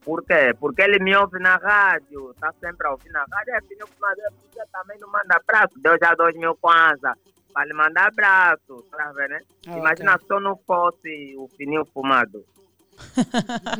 Por 0.04 0.22
quê? 0.24 0.54
Porque 0.58 0.82
ele 0.82 0.98
me 0.98 1.16
ouve 1.16 1.38
na 1.38 1.56
rádio, 1.56 2.32
está 2.32 2.52
sempre 2.60 2.86
a 2.86 2.90
ouvir 2.90 3.10
na 3.10 3.24
rádio. 3.30 3.54
É, 3.54 3.60
filho, 3.62 3.86
você 3.86 4.62
também 4.70 4.98
não 4.98 5.08
manda 5.10 5.36
abraço, 5.36 5.78
deu 5.78 5.96
já 5.98 6.14
dois 6.14 6.36
mil 6.36 6.54
kwanza 6.56 7.14
para 7.54 7.66
lhe 7.66 7.72
mandar 7.72 8.08
abraço, 8.08 8.84
tá 8.90 9.12
vendo, 9.12 9.30
né? 9.30 9.40
Ah, 9.68 9.78
Imagina 9.78 10.14
okay. 10.16 10.26
se 10.26 10.34
eu 10.34 10.40
não 10.40 10.56
fosse 10.66 11.34
o 11.38 11.48
fininho 11.56 11.84
fumado. 11.86 12.44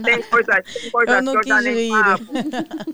Tem 0.05 0.23
coisas, 0.23 0.65
tem 0.73 0.91
coisas 0.91 1.25
eu 1.25 1.33
que 1.33 1.39
eu 1.39 1.43
já 1.45 1.61
nem 1.61 1.91
pago. 1.91 2.25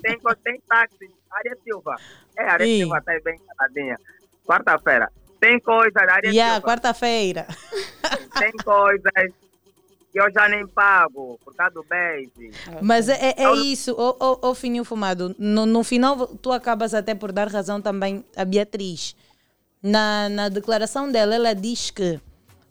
Tem, 0.02 0.20
tem 0.44 0.62
táxi. 0.68 1.10
Aria 1.30 1.56
Silva. 1.62 1.96
É, 2.36 2.42
Aria 2.44 2.66
Sim. 2.66 2.78
Silva 2.78 3.02
tá 3.02 3.12
bem 3.24 3.38
caladinha. 3.56 3.96
Quarta-feira. 4.44 5.12
Tem 5.38 5.58
coisas, 5.60 5.96
Aria 5.96 6.30
yeah, 6.30 6.54
Silva. 6.54 6.66
quarta-feira. 6.66 7.46
Tem 8.38 8.52
coisas 8.52 9.32
que 10.12 10.20
eu 10.20 10.30
já 10.32 10.48
nem 10.48 10.66
pago 10.66 11.38
por 11.44 11.54
causa 11.54 11.74
do 11.74 11.84
beijo. 11.84 12.30
Mas 12.82 13.08
é, 13.08 13.30
é, 13.30 13.44
é 13.44 13.52
isso, 13.54 13.92
o, 13.92 14.16
o, 14.18 14.50
o 14.50 14.54
fininho 14.54 14.84
fumado. 14.84 15.34
No, 15.38 15.64
no 15.66 15.84
final, 15.84 16.26
tu 16.26 16.50
acabas 16.52 16.94
até 16.94 17.14
por 17.14 17.32
dar 17.32 17.48
razão 17.48 17.80
também 17.80 18.24
a 18.36 18.44
Beatriz. 18.44 19.14
Na, 19.82 20.28
na 20.28 20.48
declaração 20.48 21.10
dela, 21.10 21.34
ela 21.34 21.54
diz 21.54 21.90
que 21.90 22.20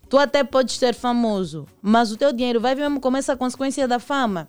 tu 0.10 0.18
até 0.18 0.44
podes 0.44 0.78
ser 0.78 0.94
famoso, 0.94 1.66
mas 1.82 2.12
o 2.12 2.18
teu 2.18 2.34
dinheiro 2.34 2.60
vai 2.60 2.76
mesmo 2.76 3.00
como 3.00 3.18
essa 3.18 3.38
consequência 3.38 3.88
da 3.88 4.00
fama. 4.00 4.48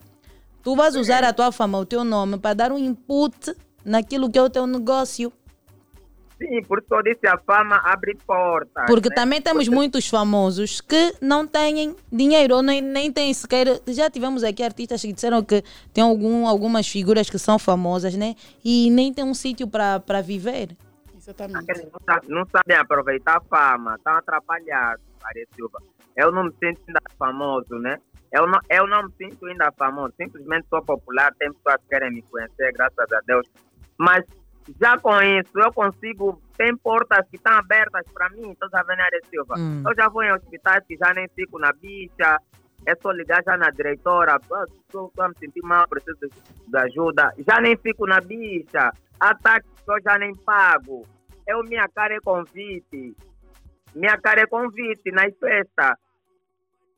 Tu 0.62 0.74
vais 0.74 0.96
usar 0.96 1.22
a 1.24 1.32
tua 1.32 1.52
fama, 1.52 1.78
o 1.78 1.86
teu 1.86 2.02
nome, 2.04 2.38
para 2.38 2.54
dar 2.54 2.72
um 2.72 2.78
input 2.78 3.54
naquilo 3.84 4.30
que 4.30 4.38
é 4.38 4.42
o 4.42 4.50
teu 4.50 4.66
negócio. 4.66 5.32
Sim, 6.40 6.62
por 6.66 6.78
isso 6.78 6.94
eu 6.94 7.02
disse 7.02 7.26
a 7.26 7.36
fama 7.36 7.76
abre 7.84 8.16
portas. 8.26 8.86
Porque 8.86 9.10
né? 9.10 9.14
também 9.14 9.42
temos 9.42 9.64
Porque... 9.64 9.74
muitos 9.74 10.08
famosos 10.08 10.80
que 10.80 11.14
não 11.20 11.46
têm 11.46 11.94
dinheiro 12.10 12.56
ou 12.56 12.62
nem, 12.62 12.80
nem 12.80 13.12
têm 13.12 13.32
sequer. 13.34 13.80
Já 13.86 14.08
tivemos 14.08 14.42
aqui 14.42 14.62
artistas 14.62 15.02
que 15.02 15.12
disseram 15.12 15.42
que 15.42 15.62
tem 15.92 16.02
algum, 16.02 16.46
algumas 16.46 16.88
figuras 16.88 17.28
que 17.28 17.38
são 17.38 17.58
famosas, 17.58 18.14
né? 18.14 18.34
E 18.64 18.90
nem 18.90 19.12
tem 19.12 19.22
um 19.22 19.34
sítio 19.34 19.68
para 19.68 20.22
viver. 20.22 20.74
Exatamente. 21.14 21.66
Não, 21.66 22.00
sabem, 22.06 22.30
não 22.30 22.46
sabem 22.46 22.76
aproveitar 22.76 23.36
a 23.36 23.40
fama, 23.42 23.96
estão 23.96 24.14
atrapalhados, 24.14 25.04
Maria 25.22 25.46
Silva. 25.54 25.78
Eu 26.16 26.32
não 26.32 26.44
me 26.44 26.52
sinto 26.52 26.80
ainda 26.86 27.00
famoso, 27.18 27.78
né? 27.78 27.98
Eu 28.32 28.46
não, 28.46 28.60
eu 28.68 28.86
não 28.86 29.04
me 29.04 29.12
sinto 29.16 29.46
ainda 29.46 29.72
famoso, 29.72 30.14
simplesmente 30.16 30.66
sou 30.68 30.82
popular, 30.82 31.34
tem 31.38 31.52
pessoas 31.52 31.76
que 31.82 31.88
querem 31.88 32.12
me 32.12 32.22
conhecer, 32.22 32.72
graças 32.72 33.12
a 33.12 33.20
Deus. 33.26 33.46
Mas 33.98 34.24
já 34.80 34.96
com 34.98 35.20
isso, 35.22 35.50
eu 35.56 35.72
consigo, 35.72 36.40
tem 36.56 36.76
portas 36.76 37.26
que 37.28 37.36
estão 37.36 37.52
abertas 37.54 38.04
para 38.12 38.30
mim, 38.30 38.50
então 38.50 38.68
já 38.70 38.82
vem 38.82 39.00
Área 39.00 39.20
Silva. 39.28 39.54
Hum. 39.58 39.82
Eu 39.86 39.94
já 39.96 40.08
vou 40.08 40.22
em 40.22 40.32
hospitais 40.32 40.84
que 40.86 40.96
já 40.96 41.12
nem 41.12 41.28
fico 41.28 41.58
na 41.58 41.72
bicha, 41.72 42.38
é 42.86 42.94
só 42.96 43.10
ligar 43.10 43.42
já 43.44 43.56
na 43.56 43.70
diretora, 43.70 44.38
estou 44.40 45.12
a 45.18 45.28
me 45.28 45.34
sentir 45.38 45.62
mal, 45.62 45.88
preciso 45.88 46.18
de 46.68 46.78
ajuda, 46.78 47.34
já 47.46 47.60
nem 47.60 47.76
fico 47.76 48.06
na 48.06 48.20
bicha, 48.20 48.92
ataques 49.18 49.70
que 49.84 49.90
eu 49.90 50.00
já 50.02 50.18
nem 50.18 50.34
pago. 50.34 51.06
Eu, 51.46 51.64
minha 51.64 51.88
cara 51.88 52.14
é 52.14 52.20
convite, 52.20 53.16
minha 53.94 54.16
cara 54.18 54.42
é 54.42 54.46
convite 54.46 55.10
nas 55.10 55.36
festas, 55.38 55.96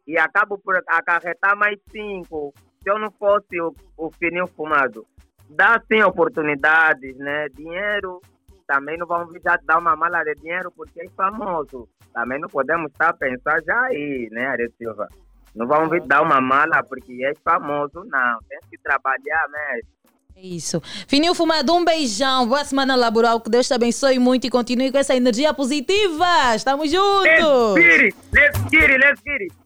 e 0.06 0.18
acabo 0.18 0.58
por 0.58 0.76
acarretar 0.88 1.56
mais 1.56 1.78
cinco, 1.90 2.52
se 2.82 2.90
eu 2.90 2.98
não 2.98 3.10
fosse 3.12 3.60
o, 3.60 3.74
o 3.96 4.10
fininho 4.10 4.46
fumado 4.48 5.06
dá 5.52 5.80
sim 5.90 6.02
oportunidades, 6.02 7.16
né? 7.16 7.48
Dinheiro, 7.50 8.20
também 8.66 8.96
não 8.98 9.06
vamos 9.06 9.34
já 9.42 9.58
dar 9.64 9.78
uma 9.78 9.96
mala 9.96 10.22
de 10.24 10.34
dinheiro 10.34 10.70
porque 10.72 11.02
é 11.02 11.08
famoso. 11.10 11.88
Também 12.12 12.40
não 12.40 12.48
podemos 12.48 12.90
estar 12.90 13.10
a 13.10 13.14
pensar 13.14 13.62
já 13.62 13.80
aí, 13.84 14.28
né, 14.30 14.46
Aria 14.46 14.68
Silva? 14.76 15.08
Não 15.54 15.66
vamos 15.66 15.90
vir 15.90 16.02
dar 16.06 16.22
uma 16.22 16.40
mala 16.40 16.82
porque 16.82 17.24
é 17.24 17.34
famoso, 17.42 18.04
não. 18.04 18.38
Tem 18.48 18.58
que 18.70 18.78
trabalhar 18.78 19.46
mesmo. 19.48 19.90
É 20.34 20.46
isso. 20.46 20.82
Fininho 21.06 21.34
Fumado, 21.34 21.74
um 21.74 21.84
beijão. 21.84 22.46
Boa 22.46 22.64
semana 22.64 22.96
laboral. 22.96 23.40
Que 23.40 23.50
Deus 23.50 23.66
te 23.66 23.74
abençoe 23.74 24.18
muito 24.18 24.46
e 24.46 24.50
continue 24.50 24.90
com 24.90 24.98
essa 24.98 25.14
energia 25.14 25.52
positiva. 25.54 26.54
Estamos 26.56 26.90
juntos. 26.90 27.74
Let's 27.74 27.80
get 27.80 28.00
it, 28.00 28.16
let's 28.32 28.58
get 28.70 28.90
it, 28.90 28.98
let's 28.98 29.22
get 29.24 29.40
it. 29.42 29.62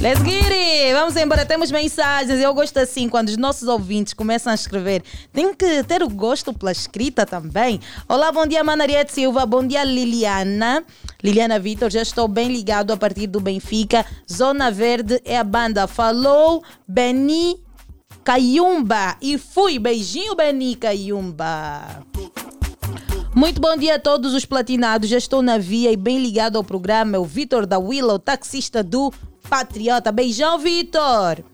Let's 0.00 0.22
get 0.22 0.52
it! 0.52 0.92
Vamos 0.92 1.16
embora, 1.16 1.46
temos 1.46 1.70
mensagens. 1.70 2.38
Eu 2.38 2.52
gosto 2.52 2.76
assim, 2.78 3.08
quando 3.08 3.28
os 3.28 3.38
nossos 3.38 3.66
ouvintes 3.66 4.12
começam 4.12 4.52
a 4.52 4.54
escrever. 4.54 5.02
Tem 5.32 5.54
que 5.54 5.82
ter 5.84 6.02
o 6.02 6.08
gosto 6.08 6.52
pela 6.52 6.70
escrita 6.70 7.24
também. 7.24 7.80
Olá, 8.06 8.30
bom 8.30 8.46
dia, 8.46 8.62
Manariette 8.62 9.12
Silva. 9.12 9.46
Bom 9.46 9.66
dia, 9.66 9.82
Liliana. 9.82 10.84
Liliana 11.22 11.58
Vitor, 11.58 11.90
já 11.90 12.02
estou 12.02 12.28
bem 12.28 12.48
ligado 12.48 12.92
a 12.92 12.96
partir 12.96 13.26
do 13.26 13.40
Benfica. 13.40 14.04
Zona 14.30 14.70
Verde 14.70 15.20
é 15.24 15.38
a 15.38 15.44
banda. 15.44 15.86
Falou 15.86 16.62
Beni 16.86 17.64
Caiumba. 18.24 19.16
E 19.20 19.36
fui. 19.36 19.78
Beijinho, 19.78 20.34
Beni 20.34 20.74
Caiumba. 20.74 22.02
Muito 23.34 23.60
bom 23.60 23.76
dia 23.76 23.96
a 23.96 23.98
todos 23.98 24.32
os 24.32 24.44
platinados. 24.44 25.08
Já 25.08 25.18
estou 25.18 25.42
na 25.42 25.58
via 25.58 25.92
e 25.92 25.96
bem 25.96 26.18
ligado 26.18 26.56
ao 26.56 26.64
programa. 26.64 27.18
O 27.18 27.24
Vitor 27.24 27.66
da 27.66 27.78
Willow, 27.78 28.18
taxista 28.18 28.82
do 28.82 29.12
Patriota. 29.48 30.10
Beijão, 30.10 30.58
Vitor! 30.58 31.44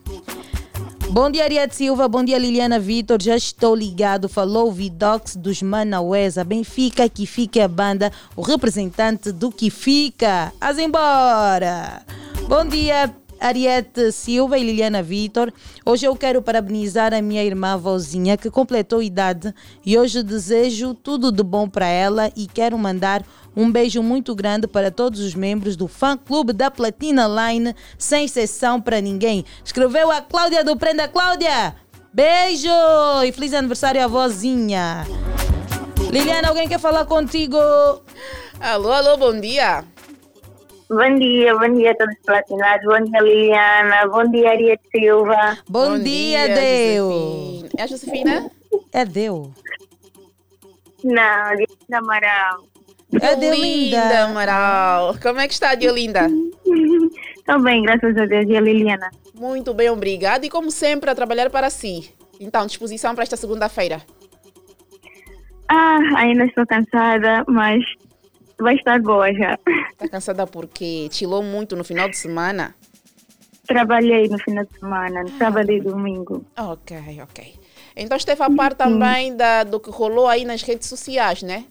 Bom 1.09 1.29
dia, 1.29 1.43
Ariete 1.43 1.75
Silva. 1.75 2.07
Bom 2.07 2.23
dia, 2.23 2.37
Liliana 2.37 2.79
Vitor. 2.79 3.21
Já 3.21 3.35
estou 3.35 3.75
ligado. 3.75 4.29
Falou 4.29 4.69
o 4.69 4.71
Vidox 4.71 5.35
dos 5.35 5.61
Manauesa. 5.61 6.45
Benfica, 6.45 7.09
que 7.09 7.25
fica 7.25 7.65
a 7.65 7.67
banda, 7.67 8.13
o 8.33 8.41
representante 8.41 9.29
do 9.31 9.51
que 9.51 9.69
fica. 9.69 10.53
As 10.61 10.77
embora! 10.77 12.01
Bom 12.47 12.65
dia, 12.65 13.13
Ariete 13.41 14.11
Silva 14.11 14.59
e 14.59 14.63
Liliana 14.63 15.01
Vitor. 15.01 15.51
Hoje 15.83 16.05
eu 16.05 16.15
quero 16.15 16.43
parabenizar 16.43 17.11
a 17.11 17.21
minha 17.23 17.43
irmã 17.43 17.75
vozinha 17.75 18.37
que 18.37 18.51
completou 18.51 19.01
idade 19.01 19.51
e 19.83 19.97
hoje 19.97 20.21
desejo 20.21 20.93
tudo 20.93 21.31
de 21.31 21.41
bom 21.41 21.67
para 21.67 21.87
ela 21.87 22.31
e 22.35 22.45
quero 22.45 22.77
mandar 22.77 23.25
um 23.55 23.71
beijo 23.71 24.03
muito 24.03 24.35
grande 24.35 24.67
para 24.67 24.91
todos 24.91 25.19
os 25.19 25.33
membros 25.33 25.75
do 25.75 25.87
fã 25.87 26.15
clube 26.15 26.53
da 26.53 26.69
Platina 26.69 27.27
Line, 27.27 27.75
sem 27.97 28.25
exceção 28.25 28.79
para 28.79 29.01
ninguém. 29.01 29.43
Escreveu 29.65 30.11
a 30.11 30.21
Cláudia 30.21 30.63
do 30.63 30.77
Prenda 30.77 31.07
Cláudia. 31.07 31.75
Beijo 32.13 32.69
e 33.25 33.31
feliz 33.31 33.55
aniversário 33.55 34.03
à 34.03 34.07
vozinha. 34.07 35.07
Liliana, 36.11 36.49
alguém 36.49 36.67
quer 36.67 36.79
falar 36.79 37.05
contigo? 37.05 37.57
Alô, 38.59 38.91
alô, 38.91 39.17
bom 39.17 39.39
dia. 39.39 39.83
Bom 40.91 41.15
dia, 41.15 41.55
bom 41.55 41.73
dia 41.73 41.91
a 41.91 41.95
todos 41.95 42.13
os 42.13 42.21
platinados. 42.25 42.85
Bom 42.85 43.01
dia, 43.05 43.21
Liliana. 43.21 44.09
Bom 44.09 44.29
dia, 44.29 44.49
Ariete 44.49 44.83
Silva. 44.93 45.57
Bom, 45.69 45.91
Bom 45.91 45.99
dia, 45.99 46.47
dia, 46.47 46.55
Deu. 46.55 47.07
Josefina. 47.07 47.69
É 47.77 47.81
a 47.81 47.87
Josefina? 47.87 48.51
É 48.91 49.05
Deu. 49.05 49.53
Não, 51.01 51.51
Liliana 51.51 51.97
Amaral. 51.97 52.63
É 53.21 53.35
Diolinda 53.35 53.39
Deolinda. 53.39 54.25
Amaral. 54.25 55.15
Como 55.21 55.39
é 55.39 55.47
que 55.47 55.53
está, 55.53 55.75
Diolinda? 55.75 56.27
Estou 57.37 57.59
bem, 57.63 57.83
graças 57.83 58.17
a 58.17 58.25
Deus. 58.25 58.45
E 58.49 58.57
a 58.57 58.59
Liliana? 58.59 59.09
Muito 59.33 59.73
bem, 59.73 59.89
obrigada. 59.89 60.45
E 60.45 60.49
como 60.49 60.69
sempre, 60.69 61.09
a 61.09 61.15
trabalhar 61.15 61.49
para 61.49 61.69
si. 61.69 62.13
Então, 62.37 62.65
disposição 62.65 63.15
para 63.15 63.23
esta 63.23 63.37
segunda-feira. 63.37 64.01
Ah, 65.69 65.99
ainda 66.17 66.43
estou 66.43 66.67
cansada, 66.67 67.45
mas 67.47 67.81
vai 68.61 68.75
estar 68.75 68.99
boa 69.01 69.33
já. 69.33 69.57
Está 69.91 70.07
cansada 70.09 70.45
porque 70.47 71.07
chilou 71.11 71.43
muito 71.43 71.75
no 71.75 71.83
final 71.83 72.09
de 72.09 72.17
semana? 72.17 72.75
Trabalhei 73.67 74.27
no 74.27 74.37
final 74.39 74.65
de 74.65 74.79
semana, 74.79 75.23
no 75.23 75.31
sábado 75.37 75.71
e 75.71 75.79
domingo. 75.79 76.45
Ok, 76.57 76.97
ok. 77.23 77.55
Então 77.95 78.17
esteve 78.17 78.43
a 78.43 78.49
par 78.49 78.73
também 78.73 79.35
da, 79.35 79.63
do 79.63 79.79
que 79.79 79.89
rolou 79.89 80.27
aí 80.27 80.43
nas 80.45 80.61
redes 80.61 80.87
sociais, 80.87 81.41
né? 81.43 81.65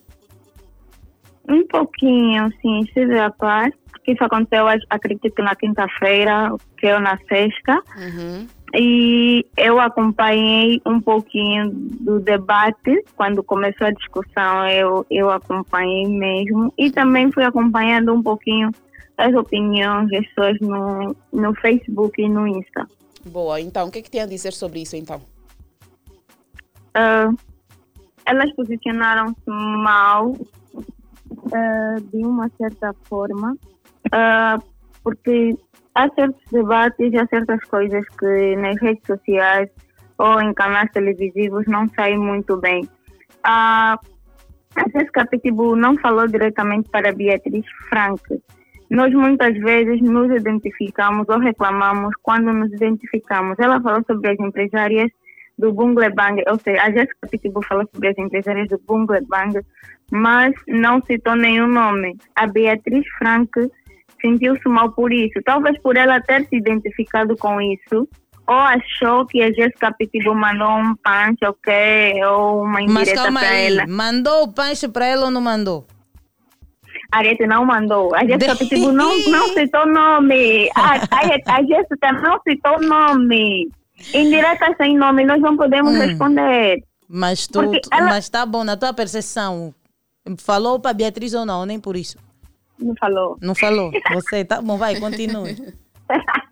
Um 1.49 1.66
pouquinho, 1.66 2.49
sim, 2.62 2.80
estive 2.82 3.18
a 3.18 3.30
par, 3.30 3.70
porque 3.91 4.12
isso 4.12 4.22
aconteceu, 4.22 4.68
ac- 4.68 4.84
acredito 4.88 5.34
que 5.34 5.43
na 5.43 5.55
quinta-feira, 5.57 6.55
que 6.78 6.86
eu 6.86 7.01
na 7.01 7.18
sexta. 7.28 7.82
Uhum. 7.97 8.47
E 8.75 9.45
eu 9.57 9.81
acompanhei 9.81 10.81
um 10.87 11.01
pouquinho 11.01 11.71
do 11.73 12.21
debate, 12.21 13.05
quando 13.16 13.43
começou 13.43 13.89
a 13.89 13.91
discussão, 13.91 14.68
eu, 14.68 15.05
eu 15.11 15.31
acompanhei 15.31 16.07
mesmo. 16.07 16.73
E 16.79 16.91
também 16.91 17.33
fui 17.33 17.45
acompanhando 17.45 18.12
um 18.12 18.23
pouquinho 18.23 18.71
as 19.16 19.35
opiniões 19.35 20.09
das 20.11 20.27
pessoas 20.29 20.57
no, 20.61 21.16
no 21.33 21.55
Facebook 21.57 22.21
e 22.23 22.29
no 22.29 22.47
Insta. 22.47 22.87
Boa, 23.27 23.61
então, 23.61 23.89
o 23.89 23.91
que, 23.91 23.99
é 23.99 24.03
que 24.03 24.11
tem 24.11 24.23
a 24.23 24.27
dizer 24.27 24.53
sobre 24.53 24.81
isso, 24.81 24.97
então? 24.97 25.21
Ah, 26.95 27.29
elas 28.25 28.53
posicionaram-se 28.55 29.49
mal 29.49 30.35
ah, 31.53 31.97
de 32.12 32.25
uma 32.25 32.51
certa 32.57 32.95
forma, 33.05 33.57
ah, 34.12 34.59
porque 35.03 35.57
há 35.95 36.09
certos 36.11 36.43
debates 36.51 37.14
há 37.14 37.26
certas 37.26 37.62
coisas 37.64 38.05
que 38.18 38.57
nas 38.57 38.80
redes 38.80 39.07
sociais 39.07 39.68
ou 40.18 40.41
em 40.41 40.53
canais 40.53 40.91
televisivos 40.93 41.66
não 41.66 41.88
saem 41.88 42.18
muito 42.18 42.57
bem. 42.59 42.88
A 43.43 43.99
Jéssica 44.95 45.26
Pitbull 45.26 45.76
não 45.76 45.97
falou 45.99 46.26
diretamente 46.26 46.88
para 46.91 47.12
Beatriz 47.12 47.64
Frank. 47.88 48.22
Nós 48.91 49.12
muitas 49.14 49.57
vezes 49.59 50.01
nos 50.03 50.30
identificamos 50.30 51.28
ou 51.28 51.38
reclamamos 51.38 52.12
quando 52.22 52.53
nos 52.53 52.72
identificamos. 52.72 53.59
Ela 53.59 53.80
falou 53.80 54.03
sobre 54.07 54.32
as 54.32 54.38
empresárias 54.38 55.11
do 55.59 55.72
Bungle 55.72 56.11
Bang, 56.14 56.43
ou 56.49 56.59
seja, 56.59 56.82
a 56.82 56.91
Jéssica 56.91 57.28
Pitbull 57.30 57.62
falou 57.62 57.88
sobre 57.93 58.09
as 58.09 58.18
empresárias 58.18 58.68
do 58.68 58.80
Bungle 58.86 59.24
Bang, 59.26 59.61
mas 60.11 60.53
não 60.66 61.01
citou 61.03 61.36
nenhum 61.36 61.68
nome. 61.68 62.16
A 62.34 62.47
Beatriz 62.47 63.07
Frank 63.18 63.51
sentiu-se 64.21 64.68
mal 64.68 64.91
por 64.93 65.12
isso, 65.12 65.41
talvez 65.45 65.81
por 65.83 65.97
ela 65.97 66.21
ter 66.21 66.47
se 66.49 66.57
identificado 66.57 67.37
com 67.37 67.61
isso, 67.61 68.09
ou 68.47 68.57
achou 68.57 69.27
que 69.27 69.41
a 69.43 69.53
Jéssica 69.53 69.93
Pitbull 69.93 70.35
mandou 70.35 70.68
um 70.68 70.95
punch, 70.97 71.39
ok, 71.45 72.25
ou 72.25 72.62
uma 72.62 72.81
Mas 72.81 72.91
indireta 73.09 73.23
calma 73.23 73.41
para 73.41 73.49
aí, 73.51 73.66
ela. 73.79 73.87
mandou 73.87 74.43
o 74.45 74.53
pancho 74.53 74.89
para 74.89 75.07
ela 75.07 75.27
ou 75.27 75.31
não 75.31 75.41
mandou? 75.41 75.87
A 77.12 77.18
Arete 77.18 77.47
não 77.47 77.64
mandou. 77.64 78.14
A 78.14 78.25
Jéssica 78.25 78.57
Pitbull 78.57 78.93
não, 78.93 79.18
não 79.29 79.49
citou 79.49 79.87
nome. 79.87 80.68
A, 80.77 80.95
a, 80.95 81.57
a 81.57 81.62
Jéssica 81.64 82.12
não 82.12 82.39
citou 82.47 82.81
nome. 82.81 83.68
Indireta 84.14 84.75
sem 84.77 84.97
nome, 84.97 85.25
nós 85.25 85.41
não 85.41 85.57
podemos 85.57 85.93
Hum. 85.95 85.99
responder. 85.99 86.83
Mas 87.09 87.47
tu, 87.49 87.61
tu- 87.81 87.89
ela- 87.93 88.09
mas 88.09 88.29
tá 88.29 88.47
bom, 88.47 88.62
na 88.64 88.77
tua 88.77 88.93
percepção, 88.95 89.75
falou 90.39 90.79
para 90.79 90.93
Beatriz 90.95 91.35
ou 91.35 91.45
não? 91.45 91.66
Nem 91.66 91.81
por 91.81 91.97
isso. 91.97 92.16
Não 92.81 92.95
falou. 92.97 93.37
Não 93.41 93.55
falou? 93.55 93.91
Você, 94.14 94.45
tá 94.45 94.61
bom, 94.61 94.76
vai, 94.76 94.99
continue. 94.99 95.57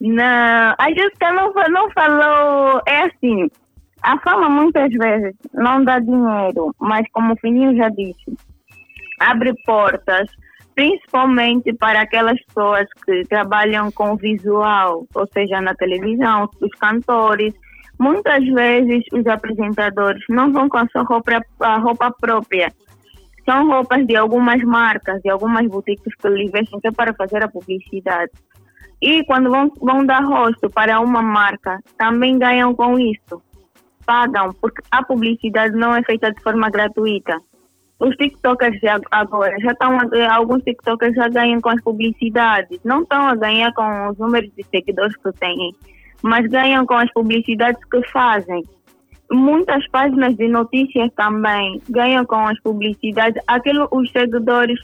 Não, 0.00 0.74
a 0.78 0.88
Jéssica 0.94 1.32
não, 1.32 1.52
não 1.68 1.90
falou. 1.90 2.80
É 2.86 3.02
assim, 3.02 3.48
a 4.02 4.18
fama 4.20 4.48
muitas 4.48 4.90
vezes 4.92 5.34
não 5.52 5.82
dá 5.84 5.98
dinheiro, 5.98 6.74
mas 6.78 7.06
como 7.12 7.32
o 7.32 7.36
Fininho 7.36 7.76
já 7.76 7.88
disse, 7.88 8.36
abre 9.18 9.52
portas, 9.64 10.28
principalmente 10.74 11.72
para 11.72 12.02
aquelas 12.02 12.40
pessoas 12.44 12.86
que 13.04 13.22
trabalham 13.24 13.90
com 13.90 14.16
visual, 14.16 15.06
ou 15.14 15.26
seja, 15.32 15.60
na 15.60 15.74
televisão, 15.74 16.48
os 16.60 16.70
cantores. 16.78 17.54
Muitas 17.98 18.44
vezes 18.44 19.02
os 19.10 19.26
apresentadores 19.26 20.22
não 20.28 20.52
vão 20.52 20.68
com 20.68 20.76
a 20.76 20.86
sua 20.88 21.02
roupa, 21.02 21.40
a 21.60 21.78
roupa 21.78 22.14
própria. 22.20 22.70
São 23.46 23.68
roupas 23.68 24.04
de 24.04 24.16
algumas 24.16 24.60
marcas, 24.64 25.22
de 25.22 25.30
algumas 25.30 25.66
boutiques 25.68 26.14
que 26.16 26.28
lhe 26.28 26.50
vestem 26.50 26.80
é 26.82 26.90
para 26.90 27.14
fazer 27.14 27.42
a 27.44 27.48
publicidade. 27.48 28.32
E 29.00 29.24
quando 29.24 29.50
vão, 29.50 29.70
vão 29.80 30.04
dar 30.04 30.24
rosto 30.24 30.68
para 30.68 31.00
uma 31.00 31.22
marca, 31.22 31.78
também 31.96 32.38
ganham 32.38 32.74
com 32.74 32.98
isso. 32.98 33.40
Pagam, 34.04 34.52
porque 34.60 34.82
a 34.90 35.02
publicidade 35.04 35.76
não 35.76 35.94
é 35.94 36.02
feita 36.02 36.32
de 36.32 36.42
forma 36.42 36.68
gratuita. 36.70 37.38
Os 38.00 38.14
TikTokers 38.16 38.78
já- 38.80 39.00
agora 39.10 39.56
já 39.60 39.72
estão, 39.72 39.98
alguns 40.30 40.62
TikTokers 40.64 41.14
já 41.14 41.28
ganham 41.28 41.60
com 41.60 41.70
as 41.70 41.80
publicidades. 41.82 42.78
Não 42.84 43.02
estão 43.02 43.28
a 43.28 43.34
ganhar 43.34 43.72
com 43.72 44.08
os 44.10 44.18
números 44.18 44.50
de 44.56 44.64
seguidores 44.64 45.16
que 45.16 45.32
têm, 45.38 45.72
mas 46.22 46.46
ganham 46.46 46.84
com 46.84 46.94
as 46.94 47.10
publicidades 47.12 47.82
que 47.84 48.02
fazem. 48.10 48.62
Muitas 49.30 49.86
páginas 49.88 50.36
de 50.36 50.48
notícias 50.48 51.10
também 51.16 51.80
ganham 51.88 52.24
com 52.24 52.46
as 52.46 52.58
publicidades. 52.60 53.42
Aquilo, 53.46 53.88
os 53.90 54.10
seguidores 54.12 54.78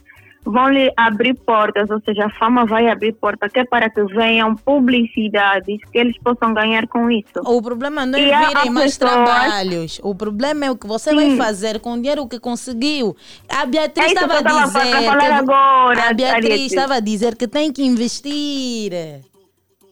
vão 0.45 0.69
lhe 0.71 0.93
abrir 0.97 1.35
portas, 1.35 1.89
ou 1.89 2.01
seja, 2.01 2.27
a 2.27 2.31
fama 2.31 2.67
vai 2.67 2.89
abrir 2.89 3.13
portas, 3.13 3.53
que 3.53 3.61
é 3.61 3.65
para 3.65 3.89
que 3.89 4.03
venham 4.07 4.57
publicidades 4.57 5.79
que 5.93 5.99
eles 5.99 6.19
possam 6.19 6.53
ganhar 6.53 6.89
com 6.89 7.09
isso. 7.09 7.29
O 7.45 7.63
problema 7.63 8.05
não 8.05 8.19
é 8.19 8.23
E 8.23 8.25
virem 8.49 8.71
mais 8.71 8.99
pessoas- 8.99 9.13
trabalhos. 9.25 10.01
O 10.03 10.13
problema 10.17 10.65
é 10.67 10.71
o 10.73 10.77
que 10.77 10.89
você 10.89 11.15
vai 11.15 11.31
Sim. 11.31 11.37
fazer 11.37 11.79
com 11.79 11.93
o 11.93 11.97
dinheiro 11.97 12.27
que 12.27 12.41
conseguiu. 12.41 13.17
A 13.49 13.65
Beatriz 13.65 14.07
É 14.09 14.13
estava 14.15 14.39
a 14.39 14.43
dizer. 14.43 14.81
que- 14.99 15.07
agora, 15.27 16.09
a 16.11 16.13
Beatriz 16.13 16.61
estava 16.73 16.95
a 16.97 17.01
dizer 17.01 17.37
que 17.37 17.47
tem 17.47 17.73
que 17.73 17.85
investir. 17.85 18.93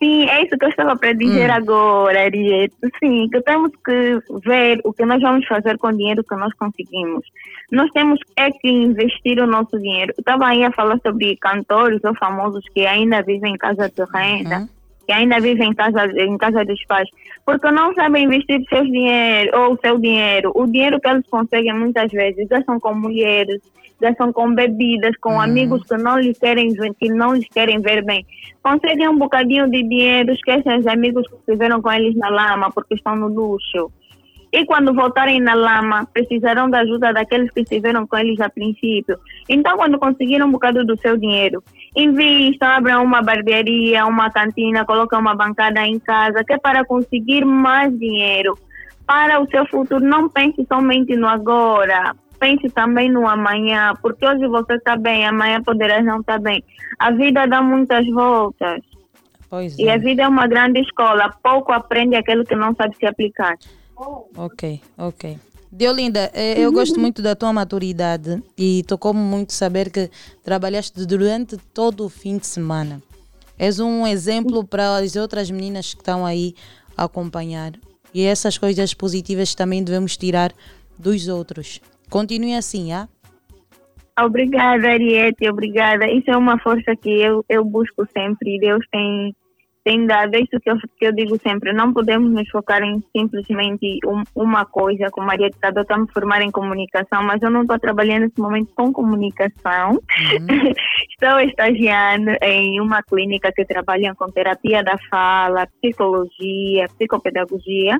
Sim, 0.03 0.24
é 0.30 0.42
isso 0.42 0.57
que 0.57 0.64
eu 0.64 0.70
estava 0.70 0.96
para 0.96 1.12
dizer 1.12 1.51
Hum. 1.51 1.53
agora, 1.53 2.22
Ariete. 2.22 2.74
Sim, 2.98 3.28
que 3.28 3.40
temos 3.42 3.70
que 3.84 4.18
ver 4.46 4.80
o 4.82 4.94
que 4.94 5.05
nós 5.05 5.20
vamos 5.20 5.46
fazer 5.46 5.76
com 5.76 5.88
o 5.88 5.92
dinheiro 5.92 6.24
que 6.24 6.34
nós 6.36 6.55
conseguimos. 6.55 7.22
Nós 7.70 7.90
temos 7.90 8.18
é 8.34 8.51
que 8.51 8.68
investir 8.68 9.38
o 9.38 9.46
nosso 9.46 9.78
dinheiro. 9.78 10.14
Eu 10.16 10.20
estava 10.20 10.46
aí 10.46 10.64
a 10.64 10.72
falar 10.72 10.98
sobre 11.07 11.36
cantores 11.36 12.03
ou 12.03 12.14
famosos 12.14 12.64
que 12.72 12.86
ainda 12.86 13.22
vivem 13.22 13.53
em 13.53 13.59
casa 13.59 13.90
de 13.90 14.03
renda, 14.11 14.66
que 15.07 15.12
ainda 15.12 15.38
vivem 15.38 15.68
em 15.68 15.74
casa, 15.74 16.07
em 16.07 16.38
casa 16.38 16.64
dos 16.64 16.82
pais, 16.86 17.09
porque 17.51 17.70
não 17.72 17.92
sabem 17.94 18.26
investir 18.26 18.62
seus 18.68 18.86
dinheiro, 18.86 19.59
ou 19.59 19.74
o 19.74 19.78
seu 19.84 19.98
dinheiro. 19.98 20.53
O 20.55 20.66
dinheiro 20.66 21.01
que 21.01 21.09
eles 21.09 21.26
conseguem 21.28 21.74
muitas 21.74 22.09
vezes 22.12 22.46
gastam 22.46 22.78
com 22.78 22.94
mulheres, 22.94 23.61
gastam 24.01 24.32
com 24.32 24.55
bebidas, 24.55 25.16
com 25.16 25.40
amigos 25.40 25.82
que 25.82 25.96
não 25.96 26.20
lhes 26.20 26.38
querem 26.38 26.72
que 26.72 27.09
não 27.09 27.34
lhes 27.34 27.48
querem 27.48 27.80
ver 27.80 28.05
bem. 28.05 28.24
Conseguem 28.62 29.09
um 29.09 29.18
bocadinho 29.18 29.68
de 29.68 29.82
dinheiro, 29.82 30.32
esquecem 30.32 30.78
os 30.78 30.86
amigos 30.86 31.26
que 31.26 31.34
estiveram 31.34 31.82
com 31.82 31.90
eles 31.90 32.14
na 32.14 32.28
lama 32.28 32.70
porque 32.70 32.94
estão 32.94 33.16
no 33.16 33.26
luxo. 33.26 33.90
E 34.53 34.64
quando 34.64 34.92
voltarem 34.92 35.40
na 35.40 35.55
lama, 35.55 36.07
precisarão 36.12 36.68
da 36.68 36.80
ajuda 36.80 37.12
daqueles 37.12 37.51
que 37.53 37.61
estiveram 37.61 38.07
com 38.07 38.16
eles 38.16 38.40
a 38.40 38.48
princípio. 38.48 39.16
Então, 39.48 39.76
quando 39.76 39.98
conseguirem 39.98 40.42
um 40.42 40.51
bocado 40.51 40.84
do 40.84 40.98
seu 40.98 41.16
dinheiro, 41.16 41.62
invistam, 41.94 42.68
abram 42.68 43.05
uma 43.05 43.22
barbearia, 43.22 44.05
uma 44.07 44.28
cantina, 44.30 44.84
colocam 44.84 45.20
uma 45.20 45.36
bancada 45.36 45.86
em 45.86 46.01
casa, 46.01 46.42
que 46.44 46.53
é 46.53 46.59
para 46.59 46.84
conseguir 46.84 47.44
mais 47.44 47.96
dinheiro. 47.96 48.59
Para 49.07 49.40
o 49.40 49.46
seu 49.48 49.64
futuro, 49.66 50.05
não 50.05 50.28
pense 50.28 50.66
somente 50.66 51.16
no 51.16 51.28
agora. 51.28 52.14
Pense 52.40 52.68
também 52.70 53.11
no 53.11 53.28
amanhã, 53.28 53.92
porque 54.01 54.26
hoje 54.26 54.46
você 54.48 54.74
está 54.74 54.96
bem, 54.96 55.26
amanhã 55.26 55.62
poderás 55.62 56.05
não 56.05 56.20
estar 56.20 56.40
bem. 56.40 56.64
A 56.98 57.11
vida 57.12 57.46
dá 57.46 57.62
muitas 57.62 58.07
voltas. 58.09 58.80
Pois 59.48 59.78
E 59.78 59.88
é. 59.88 59.94
a 59.94 59.98
vida 59.98 60.22
é 60.22 60.28
uma 60.28 60.46
grande 60.46 60.80
escola. 60.80 61.30
Pouco 61.42 61.72
aprende 61.72 62.16
aquele 62.16 62.44
que 62.44 62.55
não 62.55 62.74
sabe 62.74 62.96
se 62.96 63.05
aplicar. 63.05 63.57
Ok, 64.36 64.80
ok. 64.96 65.38
Diolinda, 65.72 66.30
eh, 66.34 66.59
eu 66.59 66.72
gosto 66.72 66.98
muito 66.98 67.22
da 67.22 67.36
tua 67.36 67.53
maturidade 67.53 68.42
e 68.59 68.82
tocou-me 68.84 69.20
muito 69.20 69.53
saber 69.53 69.90
que 69.90 70.11
trabalhaste 70.42 71.07
durante 71.07 71.57
todo 71.72 72.05
o 72.05 72.09
fim 72.09 72.38
de 72.38 72.46
semana. 72.46 73.01
És 73.59 73.78
um 73.78 74.07
exemplo 74.07 74.66
para 74.66 74.96
as 74.96 75.14
outras 75.16 75.51
meninas 75.51 75.94
que 75.94 76.01
estão 76.01 76.24
aí 76.26 76.55
a 76.96 77.05
acompanhar. 77.05 77.72
e 78.12 78.22
essas 78.24 78.59
coisas 78.59 78.92
positivas 78.92 79.55
também 79.55 79.84
devemos 79.84 80.16
tirar 80.16 80.53
dos 80.98 81.28
outros. 81.28 81.80
Continue 82.09 82.55
assim, 82.55 82.92
ah? 82.92 83.09
Obrigada, 84.20 84.88
Ariete, 84.88 85.48
obrigada. 85.48 86.11
Isso 86.11 86.30
é 86.30 86.36
uma 86.36 86.59
força 86.59 86.94
que 86.96 87.09
eu, 87.09 87.44
eu 87.48 87.64
busco 87.64 88.05
sempre 88.16 88.57
e 88.57 88.61
Deus 88.61 88.84
tem, 88.90 89.34
tem 89.85 90.07
dado. 90.07 90.35
É 90.35 90.41
isso 90.41 90.61
que 90.61 90.70
eu, 90.70 90.76
que 90.99 91.07
eu 91.07 91.12
digo 91.12 91.39
sempre. 91.41 91.72
Não 91.72 91.93
podemos 91.93 92.31
nos 92.31 92.49
focar 92.51 92.83
em 92.83 93.03
simplesmente 93.16 93.99
um, 94.07 94.22
uma 94.35 94.64
coisa, 94.64 95.09
como 95.11 95.28
a 95.31 95.33
Ariete 95.33 95.57
está, 95.57 95.72
eu 95.74 95.83
estou 95.83 95.99
me 95.99 96.12
formar 96.12 96.43
em 96.43 96.51
comunicação, 96.51 97.22
mas 97.22 97.41
eu 97.43 97.51
não 97.51 97.62
estou 97.62 97.78
trabalhando 97.78 98.22
nesse 98.22 98.41
momento 98.41 98.72
com 98.74 98.93
comunicação. 98.93 99.93
Uhum. 99.93 100.72
estou 101.11 101.41
estagiando 101.41 102.33
em 102.43 102.81
uma 102.81 103.03
clínica 103.03 103.53
que 103.55 103.64
trabalha 103.64 104.14
com 104.14 104.26
terapia 104.26 104.83
da 104.83 104.97
fala, 105.11 105.66
psicologia, 105.81 106.87
psicopedagogia. 106.97 107.99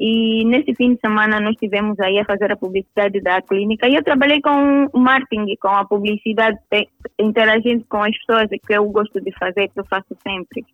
E 0.00 0.44
nesse 0.44 0.72
fim 0.76 0.94
de 0.94 1.00
semana 1.00 1.40
nós 1.40 1.54
estivemos 1.54 1.98
aí 1.98 2.20
a 2.20 2.24
fazer 2.24 2.52
a 2.52 2.56
publicidade 2.56 3.20
da 3.20 3.42
clínica 3.42 3.88
e 3.88 3.96
eu 3.96 4.04
trabalhei 4.04 4.40
com 4.40 4.86
o 4.92 4.98
marketing, 4.98 5.56
com 5.60 5.68
a 5.68 5.84
publicidade, 5.84 6.56
interagindo 7.18 7.84
com 7.88 8.04
as 8.04 8.16
pessoas 8.18 8.48
que 8.48 8.72
eu 8.72 8.88
gosto 8.90 9.20
de 9.20 9.32
fazer, 9.36 9.68
que 9.68 9.80
eu 9.80 9.84
faço 9.86 10.16
sempre. 10.22 10.64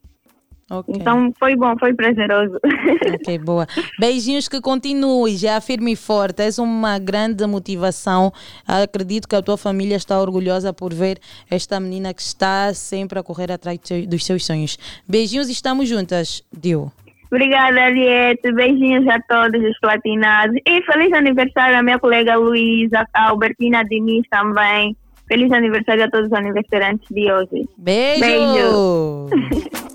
Okay. 0.80 0.96
Então 0.96 1.32
foi 1.38 1.56
bom, 1.56 1.76
foi 1.78 1.94
prazeroso. 1.94 2.58
Ok, 3.14 3.38
boa. 3.38 3.66
Beijinhos 3.98 4.48
que 4.48 4.60
continue, 4.60 5.36
já 5.36 5.60
firme 5.60 5.92
e 5.92 5.96
forte. 5.96 6.42
És 6.42 6.58
uma 6.58 6.98
grande 6.98 7.46
motivação. 7.46 8.32
Acredito 8.66 9.28
que 9.28 9.36
a 9.36 9.42
tua 9.42 9.56
família 9.56 9.96
está 9.96 10.20
orgulhosa 10.20 10.72
por 10.72 10.92
ver 10.92 11.18
esta 11.50 11.78
menina 11.80 12.12
que 12.12 12.22
está 12.22 12.72
sempre 12.74 13.18
a 13.18 13.22
correr 13.22 13.52
atrás 13.52 13.78
dos 14.08 14.24
seus 14.24 14.44
sonhos. 14.44 14.78
Beijinhos 15.08 15.48
e 15.48 15.52
estamos 15.52 15.88
juntas, 15.88 16.42
Dio. 16.52 16.92
Obrigada, 17.34 17.82
Ariete. 17.82 18.52
Beijinhos 18.52 19.06
a 19.08 19.20
todos 19.22 19.60
os 19.60 19.78
platinados. 19.80 20.56
E 20.66 20.82
feliz 20.82 21.12
aniversário 21.12 21.76
à 21.76 21.82
minha 21.82 21.98
colega 21.98 22.36
Luísa, 22.36 23.04
a 23.12 23.30
Albertina 23.30 23.82
Diniz 23.84 24.24
também. 24.30 24.96
Feliz 25.26 25.50
aniversário 25.50 26.04
a 26.04 26.10
todos 26.10 26.26
os 26.26 26.32
aniversariantes 26.32 27.08
de 27.10 27.32
hoje. 27.32 27.68
Beijo! 27.76 29.28
Beijo. 29.30 29.84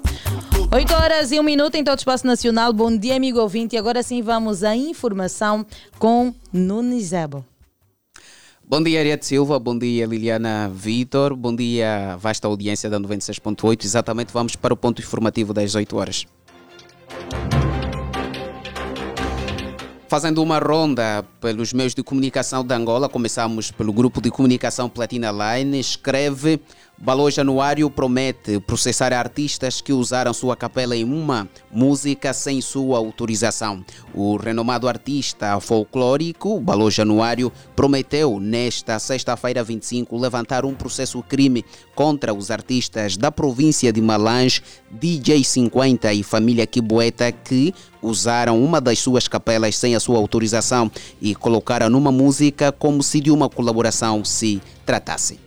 8 0.71 0.93
horas 0.93 1.31
e 1.31 1.39
um 1.39 1.43
minuto 1.43 1.73
em 1.73 1.83
todo 1.83 1.97
o 1.97 1.99
espaço 1.99 2.27
nacional. 2.27 2.71
Bom 2.71 2.95
dia, 2.95 3.15
amigo 3.15 3.39
ouvinte. 3.39 3.75
E 3.75 3.79
agora 3.79 4.03
sim 4.03 4.21
vamos 4.21 4.63
à 4.63 4.75
informação 4.75 5.65
com 5.97 6.31
Nunes 6.53 7.05
Zebo. 7.05 7.43
Bom 8.63 8.83
dia, 8.83 8.99
Ariete 8.99 9.25
Silva. 9.25 9.57
Bom 9.57 9.75
dia, 9.75 10.05
Liliana 10.05 10.69
Vitor. 10.71 11.35
Bom 11.35 11.55
dia, 11.55 12.15
vasta 12.17 12.47
audiência 12.47 12.87
da 12.87 12.99
96.8. 12.99 13.83
Exatamente, 13.83 14.31
vamos 14.31 14.55
para 14.55 14.71
o 14.71 14.77
ponto 14.77 15.01
informativo 15.01 15.55
das 15.55 15.73
8 15.73 15.97
horas. 15.97 16.27
Fazendo 20.09 20.41
uma 20.41 20.57
ronda 20.57 21.23
pelos 21.39 21.71
meios 21.71 21.93
de 21.93 22.01
comunicação 22.01 22.63
de 22.63 22.73
Angola, 22.73 23.07
começamos 23.07 23.69
pelo 23.69 23.93
grupo 23.93 24.19
de 24.19 24.31
comunicação 24.31 24.89
Platina 24.89 25.29
Line. 25.31 25.79
Escreve 25.79 26.59
Balô 27.01 27.29
Januário 27.29 27.89
promete 27.89 28.59
processar 28.59 29.13
artistas 29.13 29.79
que 29.79 29.93
usaram 29.93 30.33
sua 30.33 30.57
capela 30.57 30.97
em 30.97 31.05
uma 31.05 31.47
música 31.71 32.33
sem 32.33 32.59
sua 32.59 32.97
autorização. 32.97 33.85
O 34.13 34.35
renomado 34.35 34.85
artista 34.85 35.57
folclórico 35.61 36.59
Balô 36.59 36.89
Januário 36.89 37.51
prometeu 37.73 38.37
nesta 38.37 38.99
sexta-feira 38.99 39.63
25 39.63 40.17
levantar 40.17 40.65
um 40.65 40.73
processo 40.73 41.23
crime 41.23 41.63
contra 41.95 42.33
os 42.33 42.51
artistas 42.51 43.15
da 43.15 43.31
província 43.31 43.93
de 43.93 44.01
Malange, 44.01 44.61
DJ 44.91 45.43
50 45.43 46.11
e 46.11 46.21
família 46.21 46.67
Kibueta 46.67 47.31
que 47.31 47.73
usaram 48.01 48.63
uma 48.63 48.79
das 48.79 48.99
suas 48.99 49.27
capelas 49.27 49.75
sem 49.75 49.95
a 49.95 49.99
sua 49.99 50.17
autorização 50.17 50.91
e 51.21 51.35
colocaram 51.35 51.89
numa 51.89 52.11
música 52.11 52.71
como 52.71 53.03
se 53.03 53.19
de 53.19 53.31
uma 53.31 53.49
colaboração 53.49 54.23
se 54.23 54.61
tratasse. 54.85 55.39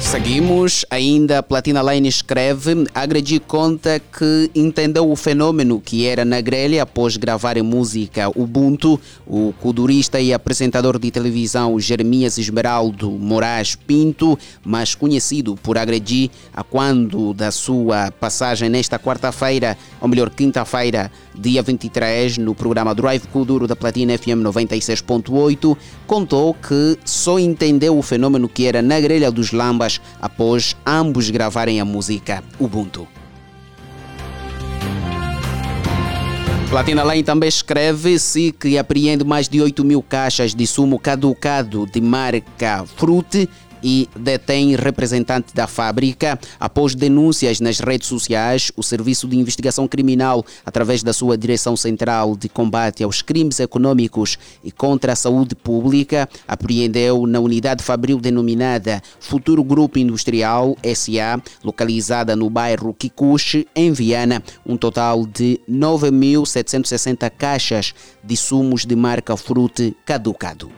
Seguimos, 0.00 0.86
ainda 0.90 1.42
Platina 1.42 1.82
Line 1.82 2.08
escreve, 2.08 2.86
agredi 2.94 3.38
conta 3.38 4.00
que 4.00 4.50
entendeu 4.54 5.10
o 5.10 5.16
fenômeno 5.16 5.80
que 5.80 6.06
era 6.06 6.24
na 6.24 6.40
grelha 6.40 6.82
após 6.82 7.16
gravar 7.16 7.58
a 7.58 7.62
música 7.62 8.30
Ubuntu. 8.34 8.98
O 9.26 9.52
cudurista 9.60 10.18
e 10.20 10.32
apresentador 10.32 10.98
de 10.98 11.10
televisão 11.10 11.78
Jeremias 11.78 12.38
Esmeraldo 12.38 13.10
Moraes 13.10 13.74
Pinto, 13.74 14.38
mais 14.64 14.94
conhecido 14.94 15.56
por 15.56 15.76
agredir 15.76 16.30
a 16.54 16.62
quando 16.62 17.34
da 17.34 17.50
sua 17.50 18.10
passagem 18.12 18.68
nesta 18.70 18.98
quarta-feira, 18.98 19.76
ou 20.00 20.08
melhor, 20.08 20.30
quinta-feira, 20.30 21.10
dia 21.38 21.62
23, 21.62 22.38
no 22.38 22.54
programa 22.54 22.94
Drive 22.94 23.26
Kuduro 23.28 23.66
da 23.66 23.76
Platina 23.76 24.18
FM 24.18 24.42
96.8, 24.42 25.76
contou 26.06 26.54
que 26.54 26.98
só 27.04 27.38
entendeu 27.38 27.96
o 27.96 28.02
fenômeno 28.02 28.48
que 28.48 28.66
era 28.66 28.82
na 28.82 28.98
grelha 29.00 29.30
dos 29.30 29.52
Lambas 29.52 30.00
após 30.20 30.76
ambos 30.84 31.30
gravarem 31.30 31.80
a 31.80 31.84
música 31.84 32.42
Ubuntu. 32.58 33.06
Platina 36.68 37.02
Line 37.02 37.22
também 37.22 37.48
escreve-se 37.48 38.52
que 38.52 38.76
apreende 38.76 39.24
mais 39.24 39.48
de 39.48 39.58
8 39.58 39.82
mil 39.82 40.02
caixas 40.02 40.54
de 40.54 40.66
sumo 40.66 40.98
caducado 40.98 41.86
de 41.86 41.98
marca 41.98 42.84
Frute 42.94 43.48
e 43.82 44.08
detém 44.16 44.74
representante 44.76 45.54
da 45.54 45.66
fábrica. 45.66 46.38
Após 46.58 46.94
denúncias 46.94 47.60
nas 47.60 47.80
redes 47.80 48.08
sociais, 48.08 48.72
o 48.76 48.82
Serviço 48.82 49.28
de 49.28 49.36
Investigação 49.36 49.86
Criminal, 49.86 50.44
através 50.64 51.02
da 51.02 51.12
sua 51.12 51.36
Direção 51.36 51.76
Central 51.76 52.36
de 52.36 52.48
Combate 52.48 53.02
aos 53.02 53.22
Crimes 53.22 53.60
Econômicos 53.60 54.38
e 54.62 54.70
contra 54.70 55.12
a 55.12 55.16
Saúde 55.16 55.54
Pública, 55.54 56.28
apreendeu 56.46 57.26
na 57.26 57.40
unidade 57.40 57.82
fabril 57.82 58.20
denominada 58.20 59.02
Futuro 59.20 59.62
Grupo 59.62 59.98
Industrial 59.98 60.76
SA, 60.94 61.42
localizada 61.62 62.34
no 62.34 62.48
bairro 62.50 62.94
Kikuchi, 62.94 63.66
em 63.74 63.92
Viana, 63.92 64.42
um 64.66 64.76
total 64.76 65.26
de 65.26 65.60
9.760 65.70 67.30
caixas 67.30 67.94
de 68.22 68.36
sumos 68.36 68.84
de 68.84 68.96
marca 68.96 69.36
Frute 69.36 69.96
caducado. 70.04 70.77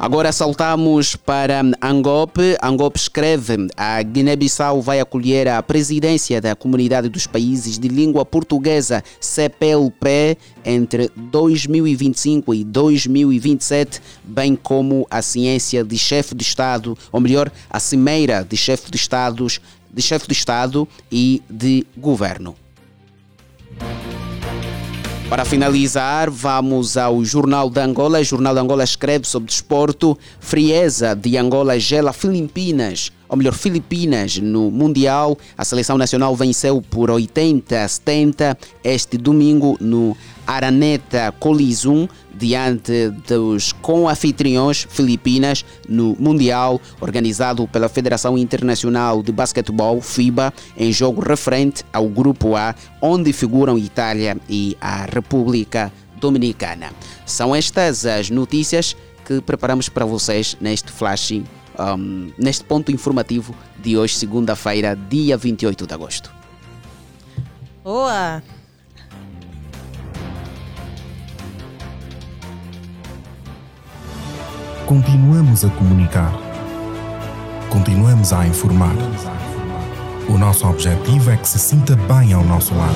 Agora 0.00 0.32
saltamos 0.32 1.14
para 1.14 1.60
Angope. 1.82 2.56
Angope 2.62 2.98
escreve: 2.98 3.68
a 3.76 4.02
Guiné-Bissau 4.02 4.80
vai 4.80 4.98
acolher 4.98 5.46
a 5.46 5.62
presidência 5.62 6.40
da 6.40 6.56
Comunidade 6.56 7.10
dos 7.10 7.26
Países 7.26 7.78
de 7.78 7.86
Língua 7.86 8.24
Portuguesa, 8.24 9.04
CPLP, 9.20 10.38
entre 10.64 11.10
2025 11.14 12.54
e 12.54 12.64
2027, 12.64 14.00
bem 14.24 14.56
como 14.56 15.06
a 15.10 15.20
ciência 15.20 15.84
de 15.84 15.98
chefe 15.98 16.34
de 16.34 16.44
Estado, 16.44 16.96
ou 17.12 17.20
melhor, 17.20 17.52
a 17.68 17.78
cimeira 17.78 18.42
de 18.42 18.56
chefe 18.56 18.90
de 18.90 18.96
Estados, 18.96 19.60
de 19.92 20.00
chefe 20.00 20.26
de 20.26 20.32
Estado 20.32 20.88
e 21.12 21.42
de 21.50 21.86
governo. 21.94 22.56
Para 25.30 25.44
finalizar, 25.44 26.28
vamos 26.28 26.96
ao 26.96 27.24
Jornal 27.24 27.70
da 27.70 27.84
Angola. 27.84 28.18
O 28.18 28.24
Jornal 28.24 28.52
da 28.52 28.62
Angola 28.62 28.82
escreve 28.82 29.28
sobre 29.28 29.46
desporto. 29.46 30.18
Frieza 30.40 31.14
de 31.14 31.36
Angola 31.36 31.78
gela 31.78 32.12
Filipinas, 32.12 33.12
ou 33.30 33.36
melhor, 33.36 33.54
Filipinas 33.54 34.36
no 34.38 34.70
Mundial. 34.70 35.38
A 35.56 35.64
seleção 35.64 35.96
nacional 35.96 36.34
venceu 36.34 36.82
por 36.82 37.10
80 37.10 37.82
a 37.82 37.86
70 37.86 38.58
este 38.82 39.16
domingo 39.16 39.78
no 39.80 40.16
Araneta 40.44 41.32
Colisum 41.38 42.08
diante 42.34 43.10
dos 43.28 43.72
com-anfitriões 43.72 44.86
Filipinas 44.90 45.64
no 45.88 46.16
Mundial 46.18 46.80
organizado 47.00 47.68
pela 47.68 47.88
Federação 47.88 48.36
Internacional 48.36 49.22
de 49.22 49.30
Basquetebol 49.30 50.00
FIBA 50.00 50.52
em 50.76 50.92
jogo 50.92 51.20
referente 51.20 51.84
ao 51.92 52.08
Grupo 52.08 52.56
A, 52.56 52.74
onde 53.00 53.32
figuram 53.32 53.78
Itália 53.78 54.36
e 54.48 54.76
a 54.80 55.04
República 55.04 55.92
Dominicana. 56.20 56.90
São 57.24 57.54
estas 57.54 58.04
as 58.04 58.28
notícias 58.28 58.96
que 59.24 59.40
preparamos 59.40 59.88
para 59.88 60.04
vocês 60.04 60.56
neste 60.60 60.90
flash, 60.90 61.40
um, 61.80 62.30
neste 62.38 62.64
ponto 62.64 62.92
informativo 62.92 63.54
de 63.82 63.96
hoje, 63.96 64.16
segunda-feira, 64.16 64.96
dia 65.08 65.36
28 65.36 65.86
de 65.86 65.94
agosto. 65.94 66.30
Boa! 67.82 68.42
Continuamos 74.86 75.64
a 75.64 75.68
comunicar. 75.70 76.32
Continuamos 77.70 78.32
a 78.32 78.44
informar. 78.46 78.94
O 80.28 80.36
nosso 80.36 80.66
objetivo 80.66 81.30
é 81.30 81.36
que 81.36 81.46
se 81.48 81.58
sinta 81.58 81.94
bem 81.94 82.32
ao 82.32 82.44
nosso 82.44 82.74
lado. 82.74 82.94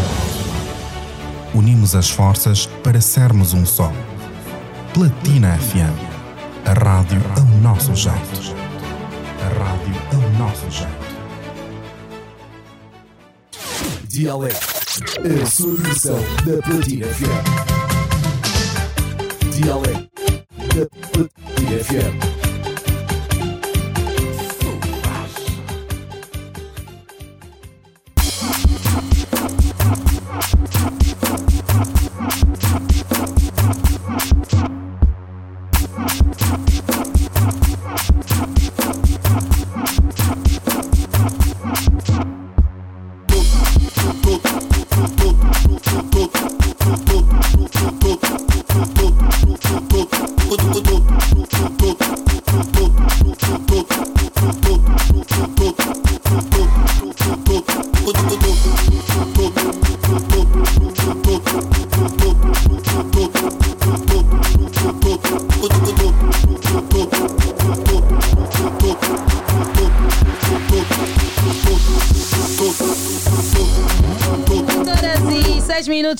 Unimos 1.55 1.95
as 1.95 2.11
forças 2.11 2.66
para 2.82 3.01
sermos 3.01 3.55
um 3.55 3.64
só. 3.64 3.93
Platina 4.93 5.57
FM. 5.57 6.14
A 6.66 6.72
rádio 6.72 7.20
ao 7.39 7.45
nosso 7.61 7.95
jeito. 7.95 8.63
Rádio 9.85 10.01
ao 10.12 10.30
nosso 10.39 10.70
jeito. 10.70 11.14
A 15.43 15.47
sua 15.47 15.76
diversão 15.76 16.18
da 16.47 16.62
Platina 16.62 17.07
FM. 17.07 17.45
Dialeto 19.51 20.09
da 20.74 20.87
Platina 21.11 21.78
FM. 21.85 22.43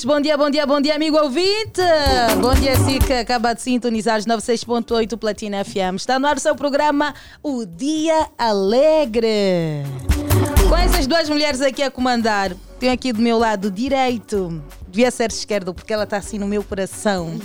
Bom 0.05 0.21
dia, 0.21 0.37
bom 0.37 0.51
dia, 0.51 0.67
bom 0.67 0.79
dia, 0.79 0.93
amigo 0.93 1.17
ouvinte. 1.17 1.81
Bom 2.39 2.53
dia, 2.53 2.75
Sica. 2.75 3.21
Acaba 3.21 3.53
de 3.53 3.63
sintonizar 3.63 4.19
os 4.19 4.27
96.8 4.27 5.17
Platina 5.17 5.65
FM. 5.65 5.95
Está 5.95 6.19
no 6.19 6.27
ar 6.27 6.37
o 6.37 6.39
seu 6.39 6.55
programa 6.55 7.11
O 7.41 7.65
Dia 7.65 8.27
Alegre. 8.37 9.81
Com 10.69 10.77
essas 10.77 11.07
duas 11.07 11.27
mulheres 11.27 11.59
aqui 11.59 11.81
a 11.81 11.89
comandar, 11.89 12.55
tenho 12.79 12.93
aqui 12.93 13.11
do 13.11 13.19
meu 13.19 13.39
lado 13.39 13.71
direito, 13.71 14.63
devia 14.87 15.09
ser 15.09 15.31
esquerdo 15.31 15.73
porque 15.73 15.91
ela 15.91 16.03
está 16.03 16.17
assim 16.17 16.37
no 16.37 16.45
meu 16.45 16.63
coração, 16.63 17.41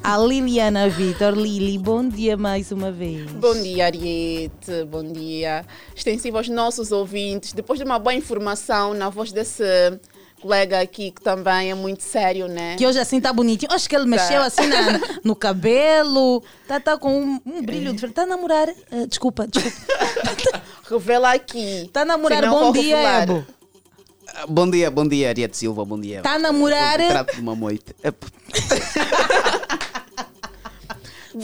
a 0.00 0.16
Liliana 0.16 0.88
Vitor. 0.88 1.32
Lili, 1.32 1.76
bom 1.78 2.08
dia 2.08 2.36
mais 2.36 2.70
uma 2.70 2.92
vez. 2.92 3.28
Bom 3.32 3.60
dia, 3.60 3.86
Ariete. 3.86 4.84
Bom 4.88 5.02
dia. 5.02 5.66
Extensivo 5.96 6.36
aos 6.36 6.48
nossos 6.48 6.92
ouvintes. 6.92 7.52
Depois 7.52 7.78
de 7.78 7.84
uma 7.84 7.98
boa 7.98 8.14
informação 8.14 8.94
na 8.94 9.08
voz 9.08 9.32
desse 9.32 9.64
colega 10.44 10.78
aqui 10.78 11.10
que 11.10 11.22
também 11.22 11.70
é 11.70 11.74
muito 11.74 12.02
sério, 12.02 12.46
né? 12.46 12.76
Que 12.76 12.86
hoje 12.86 12.98
assim 12.98 13.18
tá 13.18 13.32
bonitinho. 13.32 13.72
Acho 13.72 13.88
que 13.88 13.96
ele 13.96 14.04
mexeu 14.04 14.40
tá. 14.40 14.44
assim 14.44 14.66
na, 14.66 15.00
no 15.24 15.34
cabelo. 15.34 16.42
Tá, 16.68 16.78
tá 16.78 16.98
com 16.98 17.18
um, 17.18 17.40
um 17.46 17.62
brilho 17.62 17.94
diferente. 17.94 18.14
Tá 18.14 18.24
a 18.24 18.26
namorar. 18.26 18.68
Uh, 18.68 19.06
desculpa, 19.08 19.46
desculpa. 19.48 19.74
Revela 20.90 21.32
aqui. 21.32 21.88
Tá 21.90 22.02
a 22.02 22.04
namorar. 22.04 22.46
Bom 22.46 22.72
dia, 22.72 23.22
Ebo. 23.22 23.42
Bom 24.48 24.68
dia, 24.68 24.90
bom 24.90 25.08
dia, 25.08 25.28
Ariete 25.30 25.56
Silva, 25.56 25.82
bom 25.84 25.98
dia. 25.98 26.20
Tá 26.20 26.34
a 26.34 26.38
namorar. 26.38 26.98
Trato 26.98 27.36
de 27.36 27.40
uma 27.40 27.56
moita. 27.56 27.94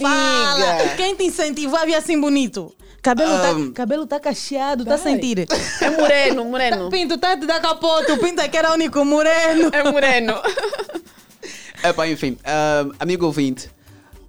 Fala! 0.01 0.89
Quem 0.97 1.15
te 1.17 1.25
incentivou 1.25 1.79
a 1.79 1.87
vir 1.87 1.95
assim 1.95 2.21
bonito? 2.21 2.75
Cabelo, 3.03 3.33
um, 3.33 3.69
tá, 3.69 3.75
cabelo 3.75 4.07
tá 4.07 4.21
cacheado, 4.21 4.85
tá 4.85 4.95
a 4.95 4.99
sentir? 4.99 5.47
É 5.81 5.91
moreno, 5.91 6.45
moreno. 6.45 6.85
Tá, 6.85 6.91
pinto, 6.97 7.17
tá 7.19 7.35
de 7.35 7.47
dar 7.47 7.61
capoto. 7.61 8.19
Pinto 8.19 8.43
é 8.43 8.49
que 8.49 8.57
era 8.57 8.71
o 8.71 8.75
único 8.75 9.05
moreno. 9.05 9.71
É 9.73 9.91
moreno. 9.91 10.35
Epá, 11.83 12.07
enfim, 12.07 12.37
uh, 12.41 12.95
amigo 13.01 13.25
ouvinte. 13.25 13.71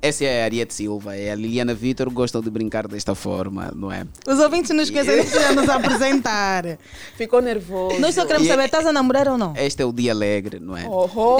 Essa 0.01 0.25
é 0.25 0.41
a 0.41 0.45
Ariete 0.45 0.73
Silva, 0.73 1.15
é 1.15 1.31
a 1.31 1.35
Liliana 1.35 1.75
Vitor, 1.75 2.09
gostam 2.09 2.41
de 2.41 2.49
brincar 2.49 2.87
desta 2.87 3.13
forma, 3.13 3.71
não 3.75 3.91
é? 3.91 4.03
Os 4.27 4.39
ouvintes 4.39 4.71
não 4.71 4.81
esquecem 4.81 5.23
de 5.23 5.55
nos 5.55 5.69
apresentar. 5.69 6.79
Ficou 7.15 7.39
nervoso. 7.39 7.99
Nós 7.99 8.15
só 8.15 8.25
queremos 8.25 8.47
saber, 8.47 8.65
estás 8.65 8.87
a 8.87 8.91
namorar 8.91 9.27
ou 9.27 9.37
não? 9.37 9.53
Este 9.55 9.83
é 9.83 9.85
o 9.85 9.93
dia 9.93 10.11
alegre, 10.11 10.59
não 10.59 10.75
é? 10.75 10.87
Oh, 10.87 11.07
oh. 11.15 11.37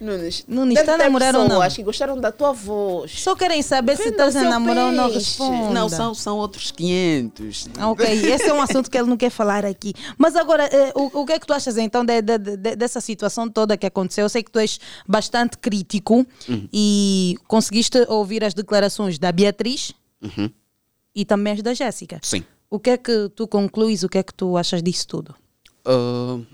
Nunes, 0.00 0.44
Nunes 0.46 0.78
está 0.78 0.94
a 0.94 0.98
namorar 0.98 1.34
ou 1.34 1.48
não? 1.48 1.60
Acho 1.60 1.76
que 1.76 1.82
gostaram 1.82 2.18
da 2.20 2.30
tua 2.30 2.52
voz. 2.52 3.10
Só 3.20 3.34
querem 3.34 3.62
saber 3.62 3.96
Vendo 3.96 4.04
se 4.04 4.10
estás 4.10 4.36
a 4.36 4.44
namorar 4.44 4.86
ou 4.86 4.92
não 4.92 5.10
responde. 5.10 5.74
Não, 5.74 5.88
são, 5.88 6.14
são 6.14 6.38
outros 6.38 6.70
500. 6.70 7.68
Ok, 7.82 8.06
esse 8.06 8.48
é 8.48 8.52
um 8.52 8.60
assunto 8.60 8.90
que 8.90 8.96
ele 8.96 9.08
não 9.08 9.16
quer 9.16 9.30
falar 9.30 9.64
aqui. 9.64 9.94
Mas 10.16 10.36
agora, 10.36 10.64
eh, 10.64 10.92
o, 10.94 11.20
o 11.20 11.26
que 11.26 11.32
é 11.32 11.38
que 11.38 11.46
tu 11.46 11.52
achas 11.52 11.76
então 11.76 12.04
de, 12.04 12.22
de, 12.22 12.38
de, 12.38 12.76
dessa 12.76 13.00
situação 13.00 13.48
toda 13.48 13.76
que 13.76 13.86
aconteceu? 13.86 14.24
Eu 14.24 14.28
sei 14.28 14.42
que 14.42 14.50
tu 14.50 14.58
és 14.58 14.78
bastante 15.06 15.58
crítico 15.58 16.26
uhum. 16.48 16.68
e 16.72 17.36
conseguiste 17.46 17.98
ouvir 18.08 18.44
as 18.44 18.54
declarações 18.54 19.18
da 19.18 19.32
Beatriz 19.32 19.92
uhum. 20.22 20.50
e 21.14 21.24
também 21.24 21.54
as 21.54 21.62
da 21.62 21.74
Jéssica. 21.74 22.20
Sim. 22.22 22.44
O 22.70 22.78
que 22.78 22.90
é 22.90 22.96
que 22.96 23.30
tu 23.34 23.48
concluis? 23.48 24.02
O 24.02 24.08
que 24.08 24.18
é 24.18 24.22
que 24.22 24.34
tu 24.34 24.56
achas 24.56 24.82
disso 24.82 25.08
tudo? 25.08 25.34
Uh, 25.86 26.44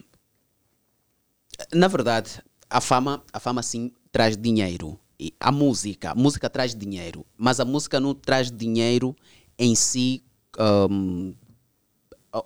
na 1.72 1.88
verdade, 1.88 2.42
a 2.74 2.80
fama, 2.80 3.22
a 3.32 3.38
fama 3.38 3.62
sim 3.62 3.92
traz 4.10 4.36
dinheiro. 4.36 4.98
E 5.18 5.32
a 5.38 5.52
música, 5.52 6.10
a 6.10 6.14
música 6.14 6.50
traz 6.50 6.74
dinheiro, 6.74 7.24
mas 7.38 7.60
a 7.60 7.64
música 7.64 8.00
não 8.00 8.12
traz 8.12 8.50
dinheiro 8.50 9.14
em 9.56 9.76
si. 9.76 10.24
Um, 10.58 11.32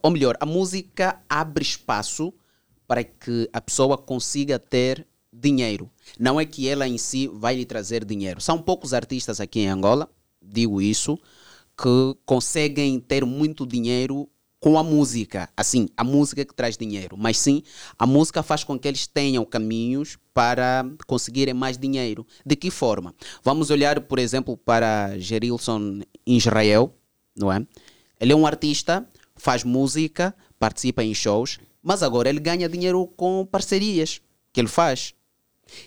ou 0.02 0.10
melhor, 0.10 0.36
a 0.38 0.44
música 0.44 1.18
abre 1.26 1.62
espaço 1.62 2.30
para 2.86 3.02
que 3.02 3.48
a 3.54 3.60
pessoa 3.60 3.96
consiga 3.96 4.58
ter 4.58 5.06
dinheiro. 5.32 5.90
Não 6.20 6.38
é 6.38 6.44
que 6.44 6.68
ela 6.68 6.86
em 6.86 6.98
si 6.98 7.26
vai 7.28 7.56
lhe 7.56 7.64
trazer 7.64 8.04
dinheiro. 8.04 8.38
São 8.38 8.60
poucos 8.60 8.92
artistas 8.92 9.40
aqui 9.40 9.60
em 9.60 9.68
Angola, 9.68 10.10
digo 10.42 10.82
isso, 10.82 11.18
que 11.74 12.14
conseguem 12.26 13.00
ter 13.00 13.24
muito 13.24 13.66
dinheiro 13.66 14.28
com 14.60 14.78
a 14.78 14.82
música. 14.82 15.48
Assim, 15.56 15.88
a 15.96 16.04
música 16.04 16.44
que 16.44 16.54
traz 16.54 16.76
dinheiro. 16.76 17.16
Mas 17.16 17.38
sim, 17.38 17.62
a 17.98 18.06
música 18.06 18.42
faz 18.42 18.64
com 18.64 18.78
que 18.78 18.88
eles 18.88 19.06
tenham 19.06 19.44
caminhos 19.44 20.18
para 20.34 20.84
conseguirem 21.06 21.54
mais 21.54 21.78
dinheiro. 21.78 22.26
De 22.44 22.56
que 22.56 22.70
forma? 22.70 23.14
Vamos 23.42 23.70
olhar, 23.70 24.00
por 24.00 24.18
exemplo, 24.18 24.56
para 24.56 25.18
Gerilson 25.18 26.00
Israel, 26.26 26.94
não 27.36 27.52
é? 27.52 27.64
Ele 28.20 28.32
é 28.32 28.36
um 28.36 28.46
artista, 28.46 29.08
faz 29.36 29.62
música, 29.62 30.34
participa 30.58 31.04
em 31.04 31.14
shows, 31.14 31.58
mas 31.82 32.02
agora 32.02 32.28
ele 32.28 32.40
ganha 32.40 32.68
dinheiro 32.68 33.06
com 33.16 33.46
parcerias 33.46 34.20
que 34.52 34.60
ele 34.60 34.68
faz. 34.68 35.14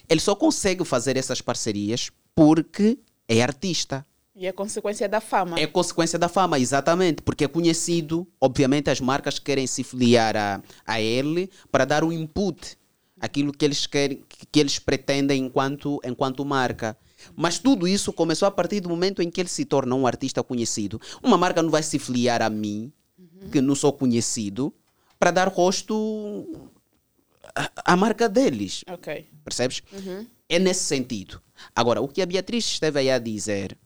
Ele 0.07 0.19
só 0.19 0.35
consegue 0.35 0.85
fazer 0.85 1.17
essas 1.17 1.41
parcerias 1.41 2.09
porque 2.33 2.99
é 3.27 3.41
artista. 3.41 4.05
E 4.41 4.47
é 4.47 4.51
consequência 4.51 5.07
da 5.07 5.21
fama. 5.21 5.59
É 5.59 5.67
consequência 5.67 6.17
da 6.17 6.27
fama, 6.27 6.57
exatamente. 6.57 7.21
Porque 7.21 7.43
é 7.43 7.47
conhecido, 7.47 8.27
obviamente 8.41 8.89
as 8.89 8.99
marcas 8.99 9.37
querem 9.37 9.67
se 9.67 9.83
filiar 9.83 10.35
a, 10.35 10.63
a 10.83 10.99
ele 10.99 11.47
para 11.71 11.85
dar 11.85 12.03
um 12.03 12.11
input 12.11 12.75
aquilo 13.19 13.53
que 13.53 13.63
eles 13.63 13.85
querem, 13.85 14.23
que 14.51 14.59
eles 14.59 14.79
pretendem 14.79 15.45
enquanto, 15.45 15.99
enquanto 16.03 16.43
marca. 16.43 16.97
Mas 17.35 17.59
tudo 17.59 17.87
isso 17.87 18.11
começou 18.11 18.47
a 18.47 18.51
partir 18.51 18.79
do 18.79 18.89
momento 18.89 19.21
em 19.21 19.29
que 19.29 19.39
ele 19.39 19.47
se 19.47 19.63
torna 19.63 19.93
um 19.93 20.07
artista 20.07 20.41
conhecido. 20.41 20.99
Uma 21.21 21.37
marca 21.37 21.61
não 21.61 21.69
vai 21.69 21.83
se 21.83 21.99
filiar 21.99 22.41
a 22.41 22.49
mim, 22.49 22.91
uhum. 23.19 23.49
que 23.51 23.61
não 23.61 23.75
sou 23.75 23.93
conhecido, 23.93 24.73
para 25.19 25.29
dar 25.29 25.49
rosto 25.49 26.67
à 27.85 27.95
marca 27.95 28.27
deles. 28.27 28.83
Ok. 28.89 29.27
Percebes? 29.43 29.83
Uhum. 29.93 30.25
É 30.49 30.57
nesse 30.57 30.83
sentido. 30.85 31.39
Agora, 31.75 32.01
o 32.01 32.07
que 32.07 32.23
a 32.23 32.25
Beatriz 32.25 32.65
esteve 32.65 33.01
aí 33.01 33.11
a 33.11 33.19
dizer 33.19 33.77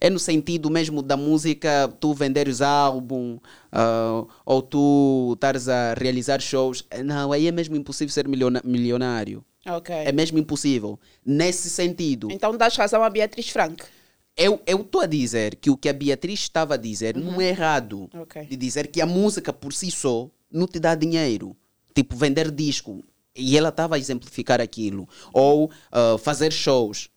é 0.00 0.08
no 0.10 0.18
sentido 0.18 0.70
mesmo 0.70 1.02
da 1.02 1.16
música, 1.16 1.92
tu 2.00 2.14
venderes 2.14 2.60
álbum 2.60 3.38
uh, 3.72 4.28
ou 4.44 4.62
tu 4.62 5.32
estares 5.34 5.68
a 5.68 5.94
realizar 5.94 6.40
shows. 6.40 6.84
Não, 7.04 7.32
aí 7.32 7.46
é 7.46 7.52
mesmo 7.52 7.76
impossível 7.76 8.12
ser 8.12 8.26
milionário. 8.28 9.44
Okay. 9.66 10.04
É 10.04 10.12
mesmo 10.12 10.38
impossível. 10.38 10.98
Nesse 11.24 11.68
sentido. 11.68 12.28
Então 12.30 12.56
dás 12.56 12.76
razão 12.76 13.02
a 13.02 13.10
Beatriz 13.10 13.48
Franco. 13.50 13.84
Eu 14.36 14.62
estou 14.66 15.00
a 15.00 15.06
dizer 15.06 15.56
que 15.56 15.68
o 15.68 15.76
que 15.76 15.88
a 15.88 15.92
Beatriz 15.92 16.40
estava 16.40 16.74
a 16.74 16.76
dizer 16.76 17.16
uhum. 17.16 17.24
não 17.24 17.40
é 17.40 17.48
errado. 17.48 18.08
Okay. 18.22 18.44
De 18.44 18.56
dizer 18.56 18.86
que 18.86 19.00
a 19.00 19.06
música 19.06 19.52
por 19.52 19.72
si 19.72 19.90
só 19.90 20.30
não 20.50 20.66
te 20.66 20.78
dá 20.78 20.94
dinheiro. 20.94 21.56
Tipo, 21.92 22.16
vender 22.16 22.50
disco. 22.52 23.02
E 23.34 23.58
ela 23.58 23.70
estava 23.70 23.96
a 23.96 23.98
exemplificar 23.98 24.60
aquilo. 24.60 25.08
Ou 25.32 25.66
uh, 25.66 26.18
fazer 26.18 26.52
shows 26.52 27.10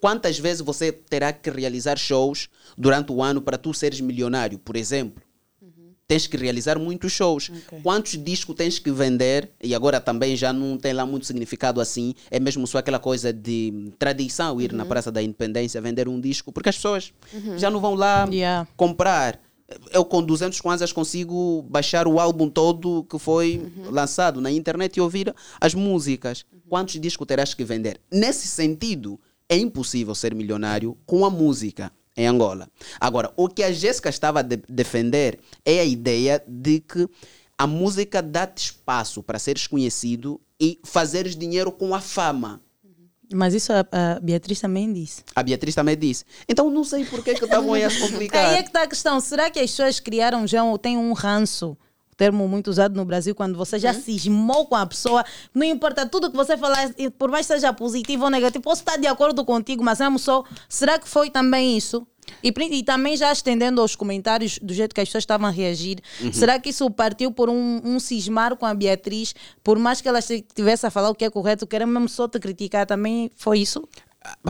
Quantas 0.00 0.38
vezes 0.38 0.62
você 0.62 0.90
terá 0.90 1.30
que 1.32 1.50
realizar 1.50 1.98
shows 1.98 2.48
durante 2.76 3.12
o 3.12 3.22
ano 3.22 3.42
para 3.42 3.58
tu 3.58 3.74
seres 3.74 4.00
milionário, 4.00 4.58
por 4.58 4.74
exemplo? 4.74 5.22
Uhum. 5.60 5.92
Tens 6.08 6.26
que 6.26 6.38
realizar 6.38 6.78
muitos 6.78 7.12
shows. 7.12 7.50
Okay. 7.50 7.80
Quantos 7.82 8.12
discos 8.12 8.56
tens 8.56 8.78
que 8.78 8.90
vender? 8.90 9.50
E 9.62 9.74
agora 9.74 10.00
também 10.00 10.34
já 10.34 10.54
não 10.54 10.78
tem 10.78 10.94
lá 10.94 11.04
muito 11.04 11.26
significado 11.26 11.82
assim. 11.82 12.14
É 12.30 12.40
mesmo 12.40 12.66
só 12.66 12.78
aquela 12.78 12.98
coisa 12.98 13.30
de 13.30 13.92
tradição 13.98 14.58
ir 14.58 14.72
uhum. 14.72 14.78
na 14.78 14.86
Praça 14.86 15.12
da 15.12 15.22
Independência 15.22 15.78
vender 15.82 16.08
um 16.08 16.18
disco, 16.18 16.50
porque 16.50 16.70
as 16.70 16.76
pessoas 16.76 17.12
uhum. 17.34 17.58
já 17.58 17.70
não 17.70 17.78
vão 17.78 17.94
lá 17.94 18.26
yeah. 18.32 18.66
comprar. 18.78 19.38
Eu 19.92 20.04
com 20.04 20.20
200 20.22 20.60
kwanzas 20.62 20.92
consigo 20.92 21.62
baixar 21.68 22.08
o 22.08 22.18
álbum 22.18 22.48
todo 22.48 23.04
que 23.04 23.18
foi 23.20 23.70
lançado 23.84 24.40
na 24.40 24.50
internet 24.50 24.96
e 24.96 25.00
ouvir 25.00 25.32
as 25.60 25.74
músicas. 25.74 26.44
Quantos 26.68 26.98
discos 26.98 27.26
terás 27.26 27.54
que 27.54 27.62
vender? 27.62 28.00
Nesse 28.10 28.48
sentido, 28.48 29.20
é 29.50 29.56
impossível 29.56 30.14
ser 30.14 30.32
milionário 30.32 30.96
com 31.04 31.24
a 31.26 31.30
música 31.30 31.92
em 32.16 32.26
Angola. 32.26 32.68
Agora, 33.00 33.32
o 33.36 33.48
que 33.48 33.64
a 33.64 33.72
Jéssica 33.72 34.08
estava 34.08 34.38
a 34.38 34.42
de 34.42 34.58
defender 34.68 35.40
é 35.64 35.80
a 35.80 35.84
ideia 35.84 36.42
de 36.46 36.78
que 36.78 37.08
a 37.58 37.66
música 37.66 38.22
dá-te 38.22 38.66
espaço 38.66 39.22
para 39.22 39.38
seres 39.38 39.66
conhecido 39.66 40.40
e 40.58 40.78
fazeres 40.84 41.34
dinheiro 41.34 41.72
com 41.72 41.94
a 41.94 42.00
fama. 42.00 42.62
Mas 43.32 43.54
isso 43.54 43.72
a, 43.72 43.86
a 43.92 44.20
Beatriz 44.20 44.60
também 44.60 44.92
disse. 44.92 45.22
A 45.34 45.42
Beatriz 45.42 45.74
também 45.74 45.96
disse. 45.96 46.24
Então 46.48 46.70
não 46.70 46.84
sei 46.84 47.04
por 47.04 47.22
que 47.22 47.34
que 47.34 47.44
estavam 47.44 47.74
aí 47.74 47.84
a 47.84 47.90
se 47.90 48.00
complicar. 48.00 48.46
Aí 48.46 48.56
é 48.56 48.62
que 48.62 48.68
está 48.68 48.82
a 48.82 48.88
questão. 48.88 49.20
Será 49.20 49.50
que 49.50 49.58
as 49.58 49.70
pessoas 49.70 50.00
criaram 50.00 50.46
já 50.46 50.64
ou 50.64 50.78
têm 50.78 50.96
um 50.96 51.12
ranço? 51.12 51.76
Termo 52.20 52.46
muito 52.46 52.68
usado 52.68 52.94
no 52.94 53.04
Brasil, 53.06 53.34
quando 53.34 53.56
você 53.56 53.78
já 53.78 53.94
cismou 53.94 54.66
com 54.66 54.76
a 54.76 54.84
pessoa, 54.84 55.24
não 55.54 55.64
importa 55.64 56.04
tudo 56.04 56.30
que 56.30 56.36
você 56.36 56.54
falar, 56.54 56.90
por 57.18 57.30
mais 57.30 57.46
que 57.46 57.54
seja 57.54 57.72
positivo 57.72 58.24
ou 58.24 58.30
negativo, 58.30 58.62
posso 58.62 58.82
estar 58.82 58.98
de 58.98 59.06
acordo 59.06 59.42
contigo, 59.42 59.82
mas 59.82 60.00
mesmo 60.00 60.18
só, 60.18 60.44
será 60.68 60.98
que 60.98 61.08
foi 61.08 61.30
também 61.30 61.78
isso? 61.78 62.06
E, 62.44 62.48
e 62.50 62.82
também 62.82 63.16
já 63.16 63.32
estendendo 63.32 63.80
aos 63.80 63.96
comentários 63.96 64.58
do 64.58 64.74
jeito 64.74 64.94
que 64.94 65.00
as 65.00 65.08
pessoas 65.08 65.22
estavam 65.22 65.46
a 65.48 65.50
reagir, 65.50 65.98
Uhum. 66.20 66.30
será 66.30 66.58
que 66.58 66.68
isso 66.68 66.90
partiu 66.90 67.32
por 67.32 67.48
um, 67.48 67.80
um 67.82 67.98
cismar 67.98 68.54
com 68.54 68.66
a 68.66 68.74
Beatriz, 68.74 69.34
por 69.64 69.78
mais 69.78 70.02
que 70.02 70.08
ela 70.08 70.18
estivesse 70.18 70.84
a 70.86 70.90
falar 70.90 71.08
o 71.08 71.14
que 71.14 71.24
é 71.24 71.30
correto, 71.30 71.66
querem 71.66 71.86
mesmo 71.86 72.06
só 72.06 72.28
te 72.28 72.38
criticar, 72.38 72.84
também 72.84 73.30
foi 73.34 73.60
isso? 73.60 73.82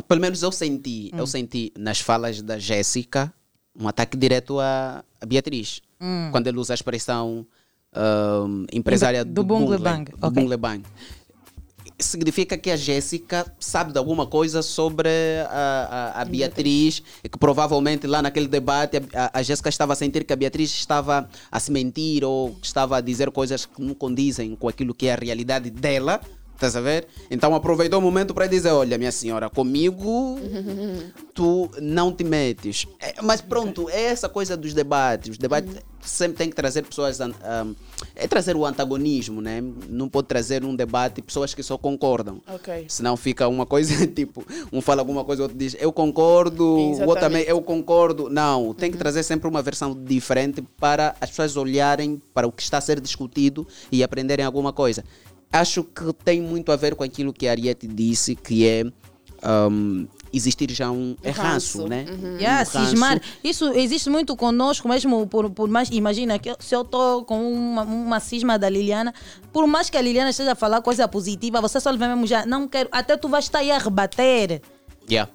Pelo 0.09 0.21
menos 0.21 0.43
eu 0.43 0.51
senti, 0.51 1.13
eu 1.17 1.25
senti 1.25 1.73
nas 1.79 2.01
falas 2.01 2.43
da 2.43 2.59
Jéssica 2.59 3.33
um 3.79 3.87
ataque 3.87 4.17
direto 4.17 4.59
à, 4.59 5.05
à 5.21 5.25
Beatriz. 5.25 5.81
Hum. 6.01 6.29
Quando 6.33 6.47
ele 6.49 6.59
usa 6.59 6.73
a 6.73 6.75
expressão 6.75 7.47
empresária 8.73 9.25
Do 9.25 9.33
do, 9.35 9.45
Bungle 9.45 9.79
Bungle, 9.79 9.79
Bang, 9.79 10.11
do 10.13 10.27
ok. 10.27 10.31
Bungle 10.43 10.57
Bang. 10.57 10.83
Significa 11.99 12.57
que 12.57 12.71
a 12.71 12.77
Jéssica 12.77 13.45
sabe 13.61 13.93
de 13.93 13.99
alguma 13.99 14.27
coisa 14.27 14.63
sobre 14.63 15.11
a, 15.51 16.13
a, 16.17 16.23
a 16.23 16.25
Beatriz 16.25 17.03
e 17.23 17.29
que 17.29 17.37
provavelmente 17.39 18.07
lá 18.07 18.23
naquele 18.23 18.49
debate 18.49 18.97
a, 18.97 19.25
a- 19.27 19.31
a 19.35 19.43
Jéssica 19.43 19.69
estava 19.69 19.93
a 19.93 19.97
sentir 19.97 20.25
que 20.25 20.33
a 20.33 20.37
Beatriz 20.37 20.71
estava 20.71 21.29
a 21.53 21.61
se 21.61 21.71
mentir 21.71 22.25
ou 22.25 22.55
que 22.55 22.67
estava 22.67 22.97
a 22.97 23.01
dizer 23.03 23.31
coisas 23.31 23.67
que 23.67 23.83
não 23.83 23.93
condizem 23.95 24.57
com 24.57 24.67
aquilo 24.67 24.95
que 24.95 25.09
é 25.09 25.13
a 25.13 25.17
realidade 25.17 25.69
dela. 25.69 26.21
Estás 26.61 26.77
a 26.77 26.81
ver? 26.83 27.07
Então 27.31 27.55
aproveitou 27.55 27.99
o 27.99 28.03
momento 28.03 28.35
para 28.35 28.47
dizer: 28.47 28.71
Olha, 28.71 28.99
minha 28.99 29.11
senhora, 29.11 29.49
comigo 29.49 30.39
tu 31.33 31.71
não 31.81 32.13
te 32.13 32.23
metes. 32.23 32.87
É, 33.01 33.15
mas 33.23 33.41
pronto, 33.41 33.89
é 33.89 34.03
essa 34.03 34.29
coisa 34.29 34.59
dos 34.59 34.75
debates. 34.75 35.31
Os 35.31 35.39
debates 35.39 35.75
sempre 36.03 36.37
tem 36.37 36.51
que 36.51 36.55
trazer 36.55 36.83
pessoas. 36.83 37.19
am, 37.19 37.75
é 38.15 38.29
trazer 38.29 38.57
o 38.57 38.67
antagonismo, 38.67 39.41
né? 39.41 39.63
Não 39.89 40.07
pode 40.07 40.29
trazer 40.29 40.63
um 40.63 40.77
debate 40.77 41.23
pessoas 41.23 41.55
que 41.55 41.63
só 41.63 41.79
concordam. 41.79 42.43
Ok. 42.47 42.85
Senão 42.89 43.17
fica 43.17 43.49
uma 43.49 43.65
coisa 43.65 44.05
tipo, 44.09 44.45
um 44.71 44.83
fala 44.83 45.01
alguma 45.01 45.25
coisa, 45.25 45.41
o 45.41 45.45
outro 45.45 45.57
diz 45.57 45.75
eu 45.81 45.91
concordo, 45.91 46.63
o 46.63 46.77
outro 46.77 47.05
Exatamente. 47.05 47.21
também 47.21 47.43
eu 47.45 47.63
concordo. 47.63 48.29
Não, 48.29 48.75
tem 48.75 48.91
que 48.91 48.99
trazer 48.99 49.23
sempre 49.23 49.49
uma 49.49 49.63
versão 49.63 49.95
diferente 49.95 50.63
para 50.79 51.17
as 51.19 51.31
pessoas 51.31 51.57
olharem 51.57 52.21
para 52.35 52.47
o 52.47 52.53
que 52.53 52.63
está 52.63 52.77
a 52.77 52.83
ser 52.83 53.01
discutido 53.01 53.67
e 53.91 54.05
aprenderem 54.05 54.45
alguma 54.45 54.75
coisa. 54.75 55.03
Acho 55.53 55.83
que 55.85 56.13
tem 56.25 56.41
muito 56.41 56.71
a 56.71 56.77
ver 56.77 56.95
com 56.95 57.03
aquilo 57.03 57.33
que 57.33 57.49
a 57.49 57.51
Ariete 57.51 57.87
disse, 57.87 58.37
que 58.37 58.67
é 58.67 58.85
ahm, 59.43 60.07
existir 60.33 60.71
já 60.71 60.91
um 60.91 61.17
é 61.25 61.31
ranço, 61.31 61.89
né? 61.89 62.07
Yeah, 62.39 62.63
Um 62.63 62.87
cismar. 62.87 63.21
Isso 63.43 63.69
existe 63.73 64.09
muito 64.09 64.37
conosco, 64.37 64.89
mesmo 64.89 65.27
por, 65.27 65.51
por 65.51 65.69
mais. 65.69 65.89
Imagina 65.91 66.39
que 66.39 66.51
eu- 66.51 66.57
se 66.61 66.75
eu 66.75 66.83
estou 66.83 67.25
com 67.25 67.53
uma, 67.53 67.83
uma 67.83 68.21
cisma 68.21 68.57
da 68.59 68.69
Liliana, 68.69 69.13
por 69.53 69.67
mais 69.67 69.91
que 69.91 69.97
a 69.97 70.01
Liliana 70.01 70.31
esteja 70.31 70.53
a 70.53 70.55
falar 70.55 70.81
coisa 70.83 71.09
positiva, 71.09 71.61
você 71.61 71.81
só 71.81 71.91
lhe 71.91 71.99
vê 71.99 72.07
mesmo 72.07 72.27
já, 72.29 72.47
não 72.47 72.69
quero. 72.69 72.89
Até 72.93 73.17
tu 73.17 73.29
vais 73.29 73.45
estar 73.47 73.59
aí 73.59 73.73
a 73.73 73.79
rebater. 73.79 74.63
Yeah. 75.11 75.29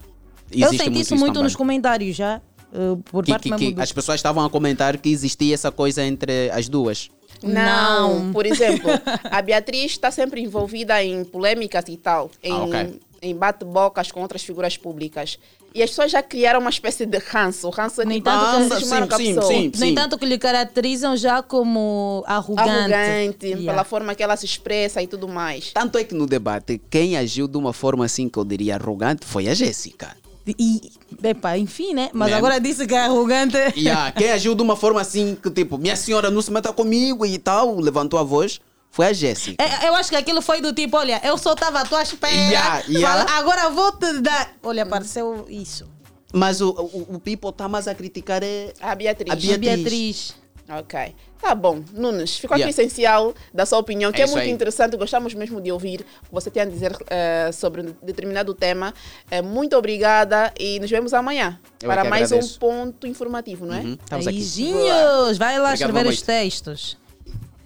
eu 0.52 0.68
Existe 0.70 0.84
senti 0.86 1.00
isso 1.02 1.16
muito 1.18 1.34
também. 1.34 1.44
nos 1.44 1.56
comentários 1.56 2.16
já. 2.16 2.42
eh, 2.74 2.98
por 3.12 3.26
Que, 3.26 3.32
parte 3.32 3.44
que- 3.44 3.50
mesmo 3.50 3.68
que 3.68 3.74
do- 3.74 3.82
as 3.82 3.92
pessoas 3.92 4.20
estavam 4.20 4.46
a 4.46 4.50
comentar 4.50 4.98
que 4.98 5.10
existia 5.10 5.54
essa 5.54 5.72
coisa 5.72 6.04
entre 6.06 6.50
as 6.52 6.70
duas. 6.70 7.10
Não. 7.44 8.24
Não. 8.26 8.34
Por 8.34 8.46
exemplo, 8.46 8.90
a 9.30 9.42
Beatriz 9.42 9.92
está 9.92 10.12
sempre 10.12 10.42
envolvida 10.42 11.04
em 11.04 11.24
polêmicas 11.24 11.86
e 11.88 11.98
tal, 11.98 12.30
em, 12.44 12.52
Ah, 12.52 12.64
ok. 12.64 13.00
em 13.22 13.36
bate-bocas 13.36 14.12
com 14.12 14.22
outras 14.22 14.44
figuras 14.44 14.78
públicas. 14.78 15.38
E 15.74 15.84
as 15.84 15.90
pessoas 15.90 16.10
já 16.10 16.24
criaram 16.24 16.62
uma 16.62 16.70
espécie 16.70 17.06
de 17.06 17.18
ranço. 17.18 17.68
O 17.68 17.70
ranço 17.70 18.02
No 18.06 18.12
entanto, 18.14 18.46
ah, 18.46 18.76
que- 18.78 18.86
sim, 18.86 18.96
sim, 18.96 19.08
pessoa. 19.36 19.46
sim. 19.48 19.72
No 19.78 19.86
entanto, 19.86 20.18
que 20.18 20.26
lhe 20.26 20.38
caracterizam 20.38 21.18
já 21.18 21.44
como 21.44 22.24
arrogante. 22.26 22.70
Arrogante, 22.94 23.46
Yeah. 23.46 23.66
pela 23.72 23.84
forma 23.84 24.16
que 24.16 24.24
ela 24.24 24.38
se 24.38 24.46
expressa 24.46 25.02
e 25.02 25.08
tudo 25.08 25.28
mais. 25.28 25.74
Tanto 25.74 25.98
é 25.98 26.06
que 26.06 26.16
no 26.16 26.26
debate, 26.26 26.80
quem 26.90 27.18
agiu 27.18 27.46
de 27.46 27.58
uma 27.58 27.74
forma 27.74 28.06
assim 28.06 28.30
que 28.30 28.40
eu 28.40 28.46
diria 28.46 28.76
arrogante 28.76 29.26
foi 29.26 29.50
a 29.50 29.54
Jéssica. 29.54 30.16
E, 30.48 30.92
epa, 31.24 31.58
enfim, 31.58 31.94
né? 31.94 32.10
Mas 32.14 32.30
Né? 32.32 32.38
agora 32.38 32.60
disse 32.60 32.86
que 32.86 32.94
é 32.94 33.00
arrogante. 33.00 33.58
Yeah, 33.76 34.12
quem 34.18 34.32
agiu 34.32 34.54
de 34.54 34.62
uma 34.62 34.76
forma 34.76 35.02
assim 35.02 35.36
que 35.42 35.50
tipo, 35.50 35.78
minha 35.78 35.96
senhora 35.96 36.30
não 36.30 36.42
se 36.42 36.52
meta 36.52 36.72
comigo 36.72 37.26
e 37.26 37.38
tal, 37.40 37.80
levantou 37.80 38.20
a 38.20 38.24
voz, 38.24 38.60
foi 38.92 39.08
a 39.08 39.14
Jéssica. 39.14 39.64
É, 39.64 39.88
eu 39.88 39.96
acho 39.96 40.10
que 40.10 40.16
aquilo 40.16 40.42
foi 40.42 40.62
do 40.62 40.72
tipo, 40.72 40.96
olha, 40.98 41.20
eu 41.24 41.38
só 41.38 41.54
estava 41.54 41.80
à 41.82 41.86
tua 41.86 42.04
espera. 42.04 42.32
Yeah, 42.34 42.84
yeah. 42.88 43.26
fala, 43.26 43.40
agora 43.40 43.70
vou 43.72 43.92
te 43.94 44.20
dar. 44.22 44.54
Olha, 44.64 44.84
apareceu 44.84 45.46
isso. 45.50 45.88
Mas 46.32 46.62
o, 46.62 46.70
o, 46.72 47.16
o 47.16 47.20
people 47.20 47.50
está 47.50 47.68
mais 47.68 47.88
a 47.88 47.96
criticar 47.96 48.44
é 48.44 48.74
A 48.82 48.94
Beatriz. 48.94 49.32
a 49.32 49.36
Beatriz. 49.36 49.60
Beatriz. 49.60 50.36
Ok. 50.70 51.16
Tá 51.42 51.54
bom. 51.54 51.82
Nunes, 51.94 52.38
ficou 52.38 52.58
Yeah. 52.58 52.72
aqui 52.72 52.82
essencial 52.82 53.34
da 53.54 53.66
sua 53.66 53.78
opinião, 53.78 54.12
que 54.12 54.22
É 54.22 54.26
é, 54.26 54.28
muito 54.28 54.40
aí. 54.40 54.50
interessante. 54.50 54.98
Gostamos 54.98 55.34
mesmo 55.34 55.62
de 55.62 55.72
ouvir 55.72 56.02
o 56.24 56.28
que 56.28 56.34
você 56.34 56.50
tem 56.50 56.64
a 56.64 56.66
dizer 56.66 56.96
eh, 57.08 57.52
sobre 57.54 57.82
um 57.82 57.94
determinado 58.02 58.54
tema. 58.54 58.94
Eh, 59.30 59.42
muito 59.42 59.76
obrigada 59.78 60.52
e 60.60 60.80
nos 60.80 60.90
vemos 60.90 61.14
amanhã 61.14 61.60
Eu 61.84 61.92
é 61.92 61.94
para 61.96 62.10
mais 62.10 62.32
agradeço. 62.32 62.56
um 62.56 62.60
ponto 62.60 63.06
informativo, 63.06 63.66
não 63.66 63.76
é? 63.76 63.80
Uhum. 63.82 63.98
Beijinhos! 64.24 65.38
Vai 65.38 65.60
lá 65.60 65.70
Obrigado, 65.74 65.90
escrever 65.90 66.08
os 66.08 66.22
textos. 66.22 66.98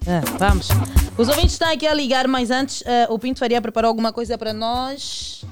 É, 0.06 0.20
vamos. 0.38 0.68
Os 1.18 1.28
ouvintes 1.30 1.52
estão 1.54 1.72
aqui 1.72 1.86
a 1.86 1.94
ligar, 1.94 2.28
mas 2.28 2.50
antes 2.52 2.82
eh, 2.86 3.06
o 3.10 3.20
Pinto 3.20 3.40
Faria 3.40 3.62
preparou 3.62 3.90
alguma 3.90 4.12
coisa 4.12 4.38
para 4.38 4.52
nós. 4.52 5.44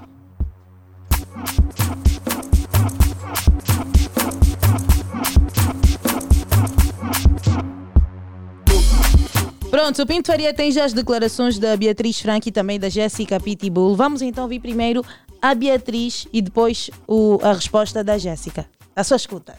Pronto, 9.70 10.02
o 10.02 10.06
Pinto 10.06 10.28
Faria 10.28 10.54
tem 10.54 10.72
já 10.72 10.86
as 10.86 10.94
declarações 10.94 11.60
da 11.60 11.76
Beatriz 11.76 12.20
Franco 12.20 12.48
e 12.48 12.52
também 12.52 12.80
da 12.80 12.90
Jéssica 12.90 13.40
Pitbull. 13.40 13.96
Vamos 13.96 14.22
então 14.22 14.44
ouvir 14.44 14.60
primeiro 14.60 15.04
a 15.42 15.54
Beatriz 15.54 16.26
e 16.32 16.42
depois 16.42 16.90
o- 17.08 17.38
a 17.44 17.54
resposta 17.54 18.04
da 18.04 18.18
Jéssica. 18.18 18.66
A 18.96 19.04
sua 19.04 19.18
escuta. 19.18 19.56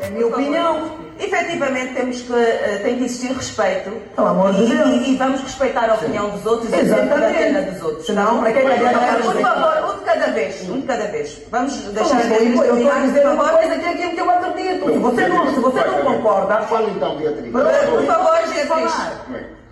É 0.00 0.06
a 0.06 0.10
minha 0.10 0.26
opinião. 0.26 0.90
Efetivamente 1.18 1.94
temos 1.94 2.22
que, 2.22 2.32
eh, 2.32 2.80
tem 2.82 2.96
que 2.96 3.04
existir 3.04 3.32
respeito. 3.32 3.90
Pelo 4.16 4.26
amor 4.28 4.54
de 4.54 4.62
e, 4.64 4.66
Deus. 4.74 4.88
e- 4.88 5.10
e 5.12 5.16
vamos 5.16 5.40
respeitar 5.42 5.90
a 5.90 5.94
opinião 5.94 6.30
dos 6.30 6.46
outros 6.46 6.72
e 6.72 6.76
Exatamente. 6.80 7.24
a 7.24 7.28
pena 7.28 7.62
dos 7.62 7.82
outros. 7.82 8.06
Senão, 8.06 8.40
para 8.40 8.52
que 8.52 8.58
é 8.58 8.62
que 8.62 8.68
adianta 8.72 9.00
nós 9.00 9.26
Por 9.26 9.40
favor, 9.42 9.90
um 9.94 9.98
de 9.98 10.04
cada 10.04 10.26
vez. 10.32 10.68
Um 10.70 10.80
de 10.80 10.86
cada 10.86 11.06
vez. 11.08 11.42
Vamos 11.50 11.74
deixar 11.76 12.14
mas 12.14 12.30
eu 12.30 12.64
eu 12.64 12.76
estou 12.78 12.90
a 12.92 13.00
dizer 13.00 13.20
por 13.20 13.32
uma 13.32 13.44
favor. 13.44 13.60
coisa 13.60 13.78
que 13.78 13.84
é 13.84 13.88
aquilo 13.90 14.10
que 14.12 14.20
eu 14.20 14.30
acredito. 14.30 14.86
Se 14.92 14.98
você 14.98 15.28
não, 15.28 15.54
se 15.54 15.60
você 15.60 15.84
não 15.84 15.98
concorda, 16.04 16.56
Fala 16.62 16.88
então, 16.90 17.16
Beatriz. 17.18 17.52
por, 17.52 17.62
favor, 18.06 18.32
Beatriz. 18.48 18.66
falar. 18.66 19.12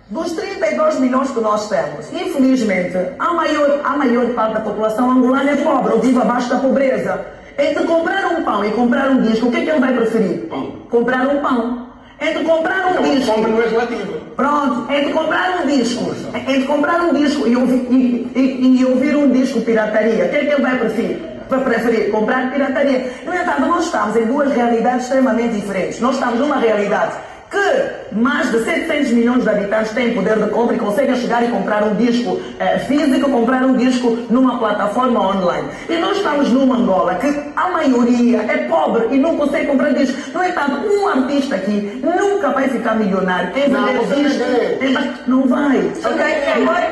Dos 0.09 0.31
32 0.33 0.99
milhões 0.99 1.29
que 1.31 1.39
nós 1.39 1.69
temos, 1.69 2.11
infelizmente, 2.11 2.97
a 3.19 3.33
maior, 3.33 3.79
a 3.83 3.95
maior 3.97 4.27
parte 4.33 4.53
da 4.55 4.59
população 4.61 5.11
angolana 5.11 5.51
é 5.51 5.55
pobre, 5.57 5.93
ou 5.93 5.99
vive 5.99 6.19
abaixo 6.19 6.49
da 6.49 6.57
pobreza. 6.59 7.25
Entre 7.59 7.83
comprar 7.83 8.25
um 8.27 8.43
pão 8.43 8.63
e 8.65 8.71
comprar 8.71 9.09
um 9.11 9.21
disco, 9.21 9.47
o 9.47 9.51
que 9.51 9.57
é 9.57 9.61
que 9.61 9.69
ele 9.69 9.79
vai 9.79 9.93
preferir? 9.93 10.47
Pão. 10.49 10.71
Comprar 10.89 11.27
um 11.27 11.39
pão. 11.41 11.87
Entre 12.21 12.43
comprar 12.43 12.85
um 12.99 13.01
disco. 13.03 13.33
Compra 13.33 13.49
no 13.51 13.57
legislativo. 13.57 14.13
Pronto, 14.35 14.91
entre 14.93 15.13
comprar 15.13 15.61
um 15.63 15.67
disco, 15.67 16.15
entre 16.35 16.63
comprar 16.63 17.01
um 17.01 17.13
disco 17.13 17.47
e 17.47 17.55
ouvir, 17.55 17.87
e, 17.89 18.31
e- 18.35 18.81
e 18.81 18.85
ouvir 18.85 19.15
um 19.15 19.29
disco 19.29 19.61
pirataria, 19.61 20.25
o 20.25 20.29
que 20.29 20.35
é 20.35 20.39
que 20.45 20.51
ele 20.53 20.61
vai 20.61 20.77
preferir? 20.77 21.19
Vai 21.49 21.63
preferir 21.63 22.11
comprar 22.11 22.51
pirataria. 22.51 23.11
No 23.25 23.33
entanto, 23.33 23.61
nós 23.61 23.85
estamos 23.85 24.15
em 24.15 24.25
duas 24.25 24.51
realidades 24.53 25.03
extremamente 25.03 25.55
diferentes. 25.55 25.99
Nós 25.99 26.15
estamos 26.15 26.39
numa 26.39 26.57
realidade 26.57 27.13
que 27.49 28.15
mais 28.15 28.51
de 28.51 28.63
700 28.63 29.11
milhões 29.11 29.43
de 29.43 29.49
habitantes 29.49 29.91
têm 29.93 30.13
poder 30.13 30.37
de 30.37 30.49
compra 30.51 30.75
e 30.75 30.79
conseguem 30.79 31.15
chegar 31.15 31.43
e 31.43 31.47
comprar 31.47 31.83
um 31.83 31.95
disco 31.95 32.39
eh, 32.59 32.79
físico, 32.79 33.29
comprar 33.29 33.63
um 33.63 33.75
disco 33.75 34.17
numa 34.29 34.57
plataforma 34.59 35.19
online. 35.19 35.67
E 35.89 35.97
nós 35.97 36.17
estamos 36.17 36.51
numa 36.51 36.77
Angola 36.77 37.15
que 37.15 37.27
a 37.55 37.69
maioria 37.69 38.41
é 38.43 38.57
pobre 38.67 39.07
e 39.11 39.17
não 39.17 39.37
consegue 39.37 39.67
comprar 39.67 39.93
disco. 39.93 40.17
No 40.31 40.43
entanto, 40.43 40.87
um 40.87 41.07
artista 41.07 41.55
aqui 41.55 42.01
nunca 42.03 42.49
vai 42.51 42.67
ficar 42.69 42.95
milionário. 42.95 43.51
Quem 43.51 43.67
Não, 43.69 43.85
disco, 43.87 44.43
tem 44.79 44.95
não 45.27 45.47
vai. 45.47 45.77
Ok, 45.77 46.25
Agora, 46.55 46.91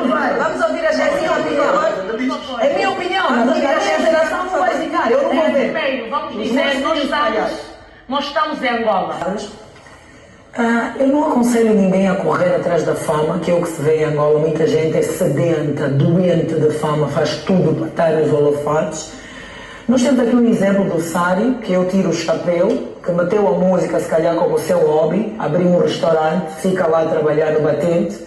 não 0.00 0.08
vai. 0.08 0.34
Vamos 0.34 0.62
ouvir 0.62 0.86
a 0.86 0.92
Jéssica. 0.92 1.24
É 2.60 2.74
minha 2.74 2.90
opinião, 2.90 3.24
mas 3.30 3.48
a 3.50 4.44
não 4.44 4.60
vai 4.60 4.74
ficar. 4.78 5.10
Eu 5.10 5.22
não 5.22 5.34
vou 5.34 5.52
ver. 5.52 5.72
Primeiro, 5.72 6.10
vamos 6.10 6.36
Os 6.36 6.42
dizer, 6.42 6.80
nós 6.80 6.98
estamos. 6.98 7.73
Nós 8.06 8.26
estamos 8.26 8.62
em 8.62 8.68
Angola. 8.68 9.16
Ah, 10.56 10.92
eu 10.98 11.06
não 11.08 11.26
aconselho 11.26 11.74
ninguém 11.74 12.06
a 12.06 12.14
correr 12.14 12.54
atrás 12.54 12.84
da 12.84 12.94
fama, 12.94 13.38
que 13.38 13.50
é 13.50 13.54
o 13.54 13.62
que 13.62 13.68
se 13.68 13.80
vê 13.80 14.02
em 14.02 14.04
Angola. 14.04 14.38
Muita 14.40 14.66
gente 14.66 14.94
é 14.98 15.00
sedenta, 15.00 15.88
doente 15.88 16.54
de 16.54 16.70
fama, 16.72 17.08
faz 17.08 17.38
tudo 17.44 17.74
para 17.74 17.86
estar 17.86 18.10
nos 18.20 18.30
holofotes. 18.30 19.12
Nós 19.88 20.02
temos 20.02 20.20
aqui 20.20 20.36
um 20.36 20.46
exemplo 20.46 20.84
do 20.84 21.00
Sari, 21.00 21.58
que 21.62 21.72
eu 21.72 21.88
tiro 21.88 22.10
o 22.10 22.12
chapéu, 22.12 22.68
que 23.02 23.10
meteu 23.10 23.48
a 23.48 23.52
música, 23.52 23.98
se 23.98 24.08
calhar, 24.08 24.34
como 24.36 24.58
seu 24.58 24.78
hobby, 24.80 25.34
abriu 25.38 25.66
um 25.66 25.78
restaurante, 25.78 26.56
fica 26.60 26.86
lá 26.86 27.02
a 27.02 27.06
trabalhar 27.06 27.52
no 27.52 27.60
batente. 27.60 28.18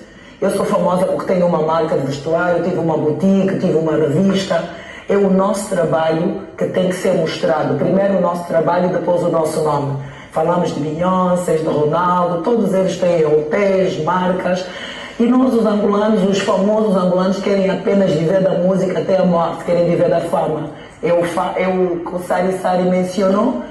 Eu 0.41 0.49
sou 0.51 0.65
famosa 0.65 1.05
porque 1.05 1.34
tenho 1.34 1.45
uma 1.45 1.61
marca 1.61 1.95
de 1.97 2.07
vestuário, 2.07 2.63
tive 2.63 2.80
uma 2.80 2.97
boutique, 2.97 3.59
tive 3.59 3.78
uma 3.78 3.95
revista. 3.95 4.86
É 5.10 5.16
o 5.16 5.30
nosso 5.30 5.70
trabalho 5.70 6.41
que 6.58 6.66
tem 6.66 6.89
que 6.89 6.95
ser 6.95 7.14
mostrado. 7.14 7.76
Primeiro 7.76 8.18
o 8.18 8.22
nosso 8.22 8.45
trabalho, 8.45 8.89
depois 8.89 9.24
o 9.24 9.30
nosso 9.30 9.62
nome. 9.62 9.97
Falamos 10.32 10.74
de 10.74 10.82
Beyoncé, 10.82 11.55
de 11.55 11.66
Ronaldo, 11.66 12.43
todos 12.43 12.74
eles 12.74 12.97
têm 12.97 13.26
hotéis, 13.26 14.03
marcas. 14.03 14.66
E 15.20 15.26
nós, 15.26 15.53
os 15.53 15.66
angolanos, 15.66 16.24
os 16.30 16.39
famosos 16.39 16.95
angolanos, 16.95 17.39
querem 17.39 17.70
apenas 17.72 18.12
viver 18.12 18.41
da 18.41 18.51
música 18.51 18.99
até 18.99 19.18
a 19.18 19.26
morte, 19.26 19.64
querem 19.64 19.89
viver 19.89 20.10
da 20.10 20.20
fama. 20.22 20.70
Eu, 21.01 21.24
eu, 21.55 22.01
o 22.14 22.20
Sari 22.20 22.58
Sari 22.60 22.84
mencionou, 22.84 23.64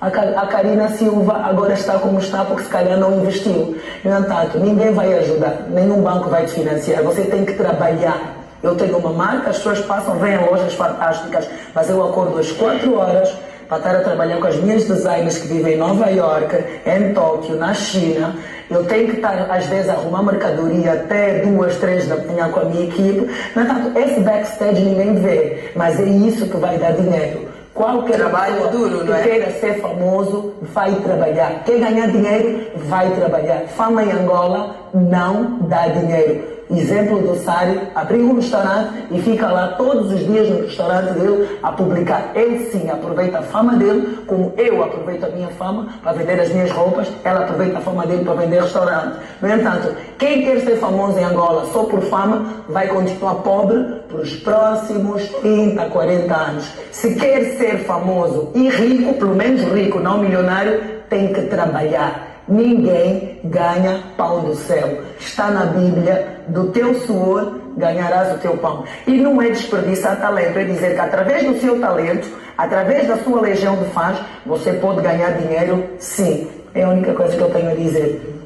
a, 0.00 0.06
a 0.06 0.46
Karina 0.46 0.88
Silva 0.90 1.40
agora 1.44 1.74
está 1.74 1.98
como 1.98 2.18
está 2.18 2.44
porque 2.44 2.62
se 2.62 2.68
calhar 2.68 2.98
não 2.98 3.18
investiu. 3.20 3.76
No 4.04 4.18
entanto, 4.18 4.58
ninguém 4.58 4.92
vai 4.92 5.12
ajudar, 5.14 5.66
nenhum 5.68 6.02
banco 6.02 6.30
vai 6.30 6.46
te 6.46 6.52
financiar. 6.52 7.02
Você 7.02 7.22
tem 7.22 7.44
que 7.44 7.54
trabalhar. 7.54 8.33
Eu 8.64 8.74
tenho 8.76 8.96
uma 8.96 9.12
marca, 9.12 9.50
as 9.50 9.58
pessoas 9.58 9.80
passam, 9.80 10.16
vêm 10.16 10.36
a 10.36 10.40
lojas 10.40 10.72
fantásticas, 10.72 11.46
mas 11.74 11.90
eu 11.90 12.02
acordo 12.02 12.38
às 12.38 12.50
4 12.50 12.96
horas 12.96 13.30
para 13.68 13.76
estar 13.76 13.96
a 13.96 14.00
trabalhar 14.00 14.38
com 14.38 14.46
as 14.46 14.56
minhas 14.56 14.84
designers 14.84 15.36
que 15.36 15.48
vivem 15.48 15.74
em 15.74 15.76
Nova 15.76 16.10
York, 16.10 16.64
em 16.86 17.12
Tóquio, 17.12 17.56
na 17.56 17.74
China. 17.74 18.34
Eu 18.70 18.86
tenho 18.86 19.08
que 19.08 19.16
estar, 19.16 19.34
às 19.50 19.66
vezes, 19.66 19.90
a 19.90 19.92
arrumar 19.92 20.22
mercadoria 20.22 20.94
até 20.94 21.40
duas, 21.40 21.76
três 21.76 22.08
da 22.08 22.16
manhã 22.16 22.48
com 22.48 22.60
a 22.60 22.64
minha 22.64 22.84
equipe. 22.84 23.30
No 23.54 23.62
entanto, 23.62 23.98
esse 23.98 24.20
backstage 24.20 24.80
ninguém 24.80 25.14
vê, 25.16 25.70
mas 25.76 26.00
é 26.00 26.04
isso 26.04 26.48
que 26.48 26.56
vai 26.56 26.78
dar 26.78 26.92
dinheiro. 26.92 27.46
Qualquer 27.74 28.16
Trabalho 28.16 28.70
duro, 28.70 29.00
que 29.00 29.10
não 29.10 29.16
é? 29.16 29.22
queira 29.22 29.50
ser 29.60 29.80
famoso 29.82 30.54
vai 30.72 30.94
trabalhar. 30.94 31.64
Quer 31.66 31.80
ganhar 31.80 32.06
dinheiro, 32.06 32.70
vai 32.76 33.10
trabalhar. 33.10 33.64
Fama 33.76 34.04
em 34.04 34.12
Angola 34.12 34.74
não 34.94 35.58
dá 35.68 35.88
dinheiro. 35.88 36.53
Exemplo 36.70 37.18
do 37.18 37.36
Sari, 37.36 37.78
abriu 37.94 38.30
um 38.30 38.36
restaurante 38.36 39.04
e 39.10 39.20
fica 39.20 39.48
lá 39.48 39.68
todos 39.68 40.12
os 40.12 40.20
dias 40.20 40.48
no 40.48 40.62
restaurante 40.62 41.12
dele 41.12 41.58
a 41.62 41.70
publicar. 41.72 42.32
Ele 42.34 42.70
sim 42.70 42.88
aproveita 42.90 43.38
a 43.38 43.42
fama 43.42 43.76
dele, 43.76 44.18
como 44.26 44.52
eu 44.56 44.82
aproveito 44.82 45.24
a 45.24 45.28
minha 45.28 45.48
fama 45.48 45.88
para 46.02 46.12
vender 46.12 46.40
as 46.40 46.50
minhas 46.50 46.70
roupas, 46.70 47.08
ela 47.22 47.40
aproveita 47.40 47.78
a 47.78 47.80
fama 47.80 48.06
dele 48.06 48.24
para 48.24 48.34
vender 48.34 48.62
restaurante. 48.62 49.18
No 49.42 49.48
entanto, 49.48 49.94
quem 50.18 50.44
quer 50.44 50.60
ser 50.60 50.76
famoso 50.76 51.18
em 51.18 51.24
Angola 51.24 51.66
só 51.72 51.84
por 51.84 52.00
fama 52.02 52.46
vai 52.68 52.88
continuar 52.88 53.36
pobre 53.36 53.84
por 54.08 54.20
os 54.20 54.34
próximos 54.36 55.28
30, 55.42 55.84
40 55.84 56.34
anos. 56.34 56.72
Se 56.92 57.14
quer 57.14 57.56
ser 57.56 57.84
famoso 57.84 58.50
e 58.54 58.68
rico, 58.68 59.14
pelo 59.14 59.34
menos 59.34 59.62
rico, 59.72 60.00
não 60.00 60.18
milionário, 60.18 60.80
tem 61.08 61.32
que 61.32 61.42
trabalhar. 61.42 62.33
Ninguém 62.46 63.40
ganha 63.44 64.02
pão 64.16 64.44
do 64.44 64.54
céu. 64.54 65.02
Está 65.18 65.50
na 65.50 65.66
Bíblia, 65.66 66.42
do 66.48 66.68
teu 66.68 66.94
suor 67.06 67.60
ganharás 67.76 68.34
o 68.36 68.38
teu 68.38 68.56
pão. 68.58 68.84
E 69.06 69.12
não 69.12 69.40
é 69.40 69.48
desperdiçar 69.48 70.20
talento, 70.20 70.58
é 70.58 70.64
dizer 70.64 70.94
que 70.94 71.00
através 71.00 71.44
do 71.44 71.58
seu 71.60 71.80
talento, 71.80 72.28
através 72.56 73.08
da 73.08 73.16
sua 73.18 73.40
legião 73.40 73.76
de 73.76 73.86
fãs, 73.90 74.18
você 74.46 74.72
pode 74.74 75.02
ganhar 75.02 75.32
dinheiro, 75.38 75.84
sim. 75.98 76.48
É 76.74 76.82
a 76.82 76.90
única 76.90 77.14
coisa 77.14 77.36
que 77.36 77.42
eu 77.42 77.50
tenho 77.50 77.70
a 77.70 77.74
dizer. 77.74 78.42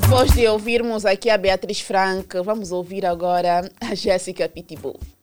Depois 0.00 0.30
de 0.32 0.46
ouvirmos 0.46 1.04
aqui 1.04 1.28
a 1.28 1.36
Beatriz 1.36 1.80
Franca, 1.80 2.42
vamos 2.42 2.72
ouvir 2.72 3.04
agora 3.04 3.68
a 3.80 3.94
Jéssica 3.94 4.48
Pitbull. 4.48 5.13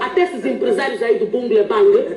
Até 0.00 0.22
esses 0.22 0.44
empresários 0.44 1.02
aí 1.02 1.18
do 1.18 1.26
Bungle 1.26 1.64
Bang, 1.64 2.16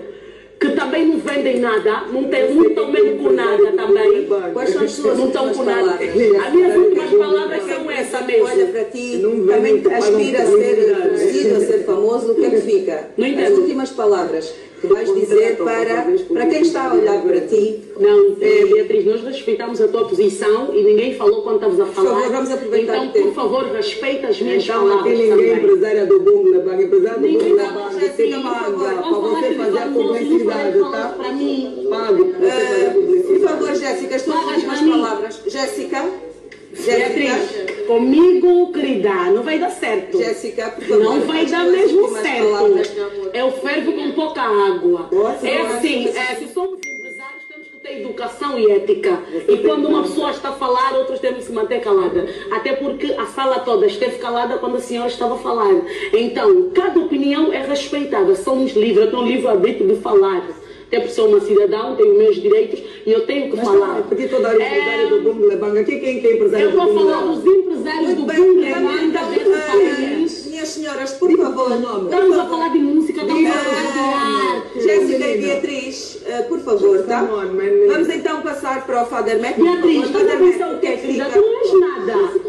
que 0.60 0.70
também 0.72 1.08
não 1.08 1.18
vendem 1.18 1.60
nada, 1.60 2.04
não 2.12 2.26
tem 2.26 2.54
não 2.54 2.66
estão 2.66 2.92
mesmo 2.92 3.24
com 3.24 3.32
nada 3.32 3.72
também. 3.72 4.28
Quais 4.54 4.70
são 4.70 4.84
as 4.84 4.92
suas 4.92 5.18
Não 5.18 5.28
estão 5.28 5.48
últimas 5.48 5.58
com 5.58 5.64
nada. 5.64 5.82
palavras? 5.98 6.46
As 6.46 6.54
minhas 6.54 6.78
últimas 6.78 7.10
palavras 7.12 7.64
são 7.66 7.92
essa 7.92 8.22
mesmo. 8.22 8.46
Olha 8.46 8.66
para 8.68 8.84
ti, 8.86 9.22
também 9.48 9.84
aspira 9.96 10.44
a 10.44 10.46
ser 10.46 11.10
conhecido, 11.10 11.56
a 11.56 11.60
ser 11.62 11.84
famoso, 11.86 12.32
o 12.32 12.36
que 12.36 12.46
é 12.46 12.50
que 12.52 12.62
fica? 12.62 13.10
As 13.18 13.58
últimas 13.58 13.90
palavras 13.90 14.54
vais 14.88 15.14
dizer 15.14 15.58
para, 15.58 16.06
para 16.34 16.46
quem 16.48 16.62
está 16.62 16.90
a 16.90 16.94
olhar 16.94 17.22
para 17.22 17.42
ti. 17.42 17.82
Não, 18.00 18.36
eh, 18.42 18.66
Beatriz, 18.66 19.06
nós 19.06 19.22
respeitamos 19.24 19.80
a 19.82 19.88
tua 19.88 20.08
posição 20.08 20.74
e 20.76 20.82
ninguém 20.84 21.16
falou 21.16 21.42
quando 21.44 21.56
estavas 21.56 21.80
a 21.80 21.86
Por 21.86 21.94
falar. 21.94 22.10
favor, 22.22 22.32
vamos 22.32 22.52
aproveitar 22.52 22.96
Então, 22.98 23.08
o 23.08 23.12
tempo. 23.12 23.26
por 23.28 23.34
favor, 23.36 23.64
respeita 23.66 24.28
as 24.28 24.42
minhas 24.42 24.64
Então, 24.64 24.80
palavras. 24.88 25.00
aqui 25.06 25.10
ninguém 25.10 25.32
é 25.32 25.36
também. 25.56 25.64
empresária 25.64 26.06
do 26.06 26.20
Bungle 26.20 26.62
Bang, 26.62 26.84
empresário 26.84 27.20
do 27.22 27.28
Ninguém 27.28 27.50
Bungle 27.50 27.66
fala, 27.66 27.82
Bang, 27.82 27.94
Jéssica, 28.00 28.14
tem 28.18 28.32
por 28.34 28.42
paga 28.44 28.60
favor, 28.66 28.80
para 28.80 29.02
vamos 29.02 29.12
falar 29.30 29.42
você 29.42 29.54
fazer 29.56 29.78
a 29.78 29.88
publicidade, 29.88 30.80
tá? 30.80 31.16
para 31.18 31.32
mim. 31.34 31.88
Pago 31.90 32.26
para 32.26 32.40
você 32.40 32.52
fazer 32.52 32.86
a 32.86 32.90
Eh, 32.90 32.90
publicidade. 32.94 33.40
Por 33.42 33.50
favor, 33.50 33.76
Jéssica, 33.76 34.16
as 34.16 34.22
tuas 34.24 34.46
últimas 34.46 34.82
palavras. 34.82 35.42
Jéssica? 35.48 36.31
Beatriz, 36.72 37.86
comigo, 37.86 38.72
querida, 38.72 39.14
não 39.32 39.44
vai 39.44 39.60
dar 39.60 39.70
certo. 39.70 40.18
Jéssica, 40.18 40.70
por 40.70 40.84
favor. 40.84 41.04
Não 41.04 41.22
vai 41.22 41.46
dar 41.46 41.66
mesmo 41.66 42.08
certo. 42.18 43.32
Eu 43.34 43.52
fervo 43.52 43.94
com 43.94 44.12
pouca 44.12 44.42
água. 44.42 45.10
Nossa, 45.12 45.48
é 45.48 45.62
assim, 45.62 46.08
é, 46.08 46.36
se 46.36 46.48
somos 46.54 46.80
empresários, 46.80 47.44
temos 47.50 47.68
que 47.68 47.78
ter 47.78 48.00
educação 48.02 48.58
e 48.58 48.72
ética. 48.72 49.20
E 49.48 49.58
quando 49.58 49.88
uma 49.88 50.04
pessoa 50.04 50.32
está 50.32 50.50
a 50.50 50.54
falar, 50.54 50.94
outros 50.94 51.20
temos 51.20 51.40
que 51.40 51.46
se 51.46 51.52
manter 51.52 51.82
calada. 51.82 52.28
Até 52.52 52.74
porque 52.74 53.14
a 53.14 53.26
sala 53.26 53.60
toda 53.60 53.86
esteve 53.86 54.18
calada 54.18 54.58
quando 54.58 54.78
a 54.78 54.82
senhora 54.82 55.10
estava 55.10 55.36
a 55.36 55.40
falar. 55.40 55.82
Então, 56.14 56.72
cada 56.74 57.00
opinião 57.00 57.52
é 57.52 57.66
respeitada. 57.66 58.36
Somos 58.36 58.72
livres, 58.74 59.06
eu 59.06 59.12
tenho 59.12 59.24
livre-arbítrio 59.24 59.88
de 59.94 60.02
falar. 60.02 60.48
Até 60.92 61.00
por 61.00 61.10
ser 61.10 61.22
uma 61.22 61.40
cidadã, 61.40 61.96
tenho 61.96 62.18
meus 62.18 62.36
direitos 62.36 62.82
e 63.06 63.12
eu 63.14 63.26
tenho 63.26 63.50
que 63.50 63.56
Mas 63.56 63.66
falar. 63.66 63.96
não, 63.96 64.04
porque 64.04 64.28
toda 64.28 64.50
a 64.50 64.56
empresária 64.56 65.08
do 65.08 65.22
Bungle 65.22 65.56
Bang, 65.56 65.80
aqui 65.80 66.00
quem 66.02 66.20
que 66.20 66.28
é 66.28 66.34
empresário 66.34 66.66
Eu 66.66 66.72
do 66.72 66.78
vou 66.78 66.86
Bungle 66.88 67.06
falar 67.06 67.22
Bang? 67.22 67.36
dos 67.42 67.56
empresários 67.56 68.06
Muito 68.08 68.22
do 68.22 68.34
Bungle 68.34 69.06
então, 69.06 69.30
desse 69.30 69.50
eh, 69.54 69.68
país. 69.72 70.46
Minhas 70.48 70.68
senhoras, 70.68 71.14
por 71.14 71.32
favor, 71.38 71.70
nome. 71.80 72.10
Estamos 72.10 72.38
a 72.38 72.46
falar 72.46 72.68
de 72.74 72.80
música, 72.80 73.22
estamos 73.22 73.50
a 73.50 73.54
falar 73.54 73.94
de 73.94 74.00
arte. 74.00 74.82
Jéssica 74.82 75.28
e 75.30 75.38
Beatriz, 75.38 76.22
eh, 76.26 76.42
por 76.42 76.60
favor, 76.60 77.04
tá? 77.04 77.22
Vamos 77.24 78.10
então 78.10 78.42
passar 78.42 78.86
para 78.86 79.04
o 79.04 79.06
Father 79.06 79.42
Mac. 79.42 79.56
Beatriz, 79.58 80.06
estás 80.08 80.30
a 80.30 80.36
pensar 80.36 80.74
o 80.76 80.80
quê, 80.82 80.98
querida? 80.98 81.26
Tu 81.32 81.40
não 81.40 81.60
és 81.62 81.80
nada. 81.80 82.40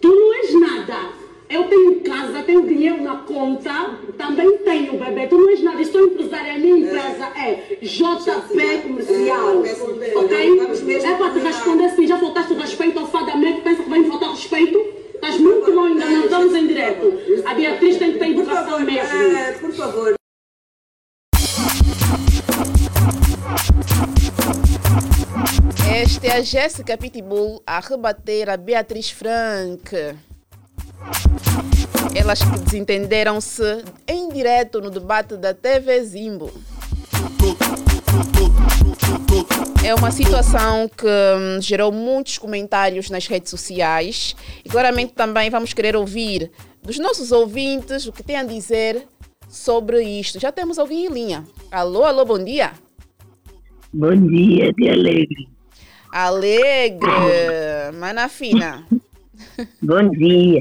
Tu 0.00 0.08
não 0.14 0.34
és 0.34 0.60
nada. 0.60 0.96
Eu 1.54 1.68
tenho 1.68 2.00
casa, 2.00 2.42
tenho 2.42 2.66
dinheiro 2.66 3.00
na 3.00 3.18
conta, 3.18 3.96
também 4.18 4.58
tenho 4.58 4.98
bebê. 4.98 5.28
Tu 5.28 5.38
não 5.38 5.50
és 5.50 5.62
nada. 5.62 5.80
Eu 5.80 5.84
sou 5.84 6.06
empresária, 6.06 6.54
a 6.54 6.58
minha 6.58 6.78
empresa 6.78 7.26
é 7.36 7.76
JP 7.80 8.82
Comercial. 8.82 9.62
Ok? 10.16 10.60
É 11.04 11.14
para 11.14 11.32
te 11.32 11.38
responder 11.38 11.90
sim. 11.90 12.08
Já 12.08 12.18
faltaste 12.18 12.54
o 12.54 12.58
respeito 12.58 12.98
ao 12.98 13.06
fadamento, 13.06 13.62
pensa 13.62 13.84
que 13.84 13.88
vai 13.88 14.00
me 14.00 14.08
faltar 14.08 14.30
respeito? 14.30 14.84
Estás 15.14 15.38
muito 15.38 15.70
longe, 15.70 15.92
ainda 15.92 16.06
não 16.06 16.24
estamos 16.24 16.54
em 16.56 16.66
direto. 16.66 17.12
A 17.46 17.54
Beatriz 17.54 17.98
tem 17.98 18.12
que 18.14 18.18
ter 18.18 18.30
educação 18.30 18.80
mesmo. 18.80 19.16
Eh, 19.16 19.52
por 19.60 19.72
favor. 19.72 20.14
Esta 25.88 26.26
é 26.26 26.32
a 26.32 26.42
Jéssica 26.42 26.98
Pitbull 26.98 27.62
a 27.64 27.78
rebater 27.78 28.50
a 28.50 28.56
Beatriz 28.56 29.12
Frank. 29.12 29.94
Elas 32.14 32.42
que 32.42 32.58
desentenderam-se 32.60 33.84
em 34.06 34.28
direto 34.28 34.80
no 34.80 34.90
debate 34.90 35.36
da 35.36 35.52
TV 35.52 36.02
Zimbo. 36.04 36.50
É 39.84 39.94
uma 39.94 40.10
situação 40.10 40.88
que 40.88 41.06
hum, 41.06 41.60
gerou 41.60 41.92
muitos 41.92 42.38
comentários 42.38 43.10
nas 43.10 43.26
redes 43.26 43.50
sociais 43.50 44.34
e 44.64 44.68
claramente 44.68 45.12
também 45.12 45.50
vamos 45.50 45.74
querer 45.74 45.94
ouvir 45.94 46.50
dos 46.82 46.98
nossos 46.98 47.32
ouvintes 47.32 48.06
o 48.06 48.12
que 48.12 48.22
têm 48.22 48.36
a 48.36 48.44
dizer 48.44 49.06
sobre 49.48 50.02
isto. 50.02 50.40
Já 50.40 50.50
temos 50.50 50.78
alguém 50.78 51.06
em 51.06 51.08
linha. 51.08 51.44
Alô, 51.70 52.04
alô, 52.04 52.24
bom 52.24 52.42
dia. 52.42 52.72
Bom 53.92 54.16
dia, 54.16 54.72
de 54.72 54.88
alegre. 54.88 55.48
Alegre, 56.10 57.10
mana 57.98 58.28
fina. 58.28 58.86
Bom 59.82 60.10
dia. 60.10 60.60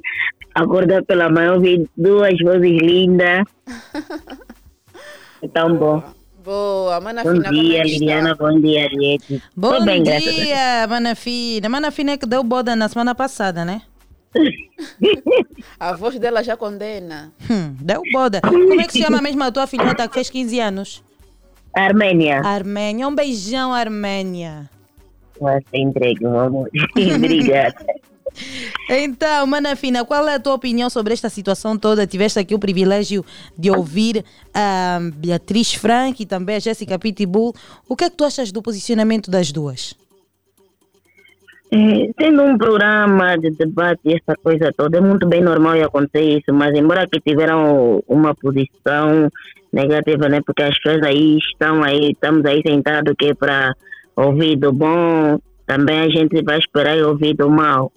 Acordar 0.55 1.03
pela 1.03 1.29
manhã, 1.29 1.53
ouvi 1.53 1.89
duas 1.97 2.38
vozes 2.39 2.79
lindas. 2.81 3.43
É 5.41 5.47
tão 5.47 5.75
bom. 5.75 6.03
Boa, 6.43 6.99
mana 6.99 7.23
Bom 7.23 7.31
fina, 7.31 7.49
dia, 7.49 7.79
é? 7.79 7.84
Liliana. 7.84 8.36
Bom 8.36 8.59
dia, 8.59 8.84
Ariete. 8.86 9.41
Bom 9.55 9.77
Tô 9.77 9.86
bem, 9.86 10.03
dia, 10.03 10.86
Manafina. 10.89 11.69
Manafina 11.69 12.11
é 12.11 12.17
que 12.17 12.25
deu 12.25 12.43
boda 12.43 12.75
na 12.75 12.89
semana 12.89 13.15
passada, 13.15 13.63
né? 13.63 13.81
A 15.79 15.93
voz 15.93 16.19
dela 16.19 16.43
já 16.43 16.57
condena. 16.57 17.31
Hum, 17.49 17.75
deu 17.79 18.01
boda. 18.11 18.41
Como 18.41 18.81
é 18.81 18.86
que 18.86 18.93
se 18.93 19.01
chama 19.01 19.21
mesmo 19.21 19.43
a 19.43 19.51
tua 19.51 19.67
filhota 19.67 20.07
que 20.07 20.13
fez 20.15 20.29
15 20.29 20.59
anos? 20.59 21.03
Armênia. 21.73 22.41
Armênia. 22.41 23.07
Um 23.07 23.15
beijão, 23.15 23.73
Armênia. 23.73 24.69
Você 25.39 25.77
entrega, 25.77 26.29
meu 26.29 26.39
amor. 26.39 26.69
Obrigada. 27.15 27.86
Então, 28.89 29.45
Mana 29.47 29.75
Fina, 29.75 30.03
qual 30.05 30.27
é 30.27 30.36
a 30.36 30.39
tua 30.39 30.53
opinião 30.53 30.89
sobre 30.89 31.13
esta 31.13 31.29
situação 31.29 31.77
toda? 31.77 32.07
Tiveste 32.07 32.39
aqui 32.39 32.53
o 32.53 32.59
privilégio 32.59 33.23
de 33.57 33.71
ouvir 33.71 34.23
a 34.53 34.99
Beatriz 35.15 35.73
Frank 35.73 36.21
e 36.21 36.25
também 36.25 36.57
a 36.57 36.59
Jéssica 36.59 36.99
Pitbull. 36.99 37.53
O 37.88 37.95
que 37.95 38.05
é 38.05 38.09
que 38.09 38.17
tu 38.17 38.23
achas 38.23 38.51
do 38.51 38.61
posicionamento 38.61 39.29
das 39.29 39.51
duas? 39.51 39.95
É, 41.71 42.11
Sendo 42.21 42.43
um 42.43 42.55
programa 42.55 43.36
de 43.36 43.49
debate 43.49 44.01
e 44.05 44.13
essa 44.13 44.36
coisa 44.43 44.71
toda, 44.77 44.97
é 44.97 45.01
muito 45.01 45.27
bem 45.27 45.41
normal 45.41 45.81
acontecer 45.81 46.38
isso, 46.38 46.53
mas 46.53 46.77
embora 46.77 47.07
que 47.07 47.19
tiveram 47.19 48.03
uma 48.07 48.36
posição 48.36 49.27
negativa, 49.71 50.29
né? 50.29 50.39
Porque 50.45 50.61
as 50.61 50.77
pessoas 50.79 51.03
aí 51.03 51.39
estão 51.39 51.84
aí, 51.84 52.11
estamos 52.11 52.45
aí 52.45 52.61
sentados 52.63 53.15
que 53.17 53.29
é 53.29 53.34
para 53.34 53.73
ouvir 54.15 54.55
do 54.55 54.71
bom, 54.71 55.39
também 55.65 55.99
a 56.01 56.09
gente 56.09 56.43
vai 56.43 56.59
esperar 56.59 56.95
ouvir 56.99 57.34
do 57.36 57.49
mal, 57.49 57.91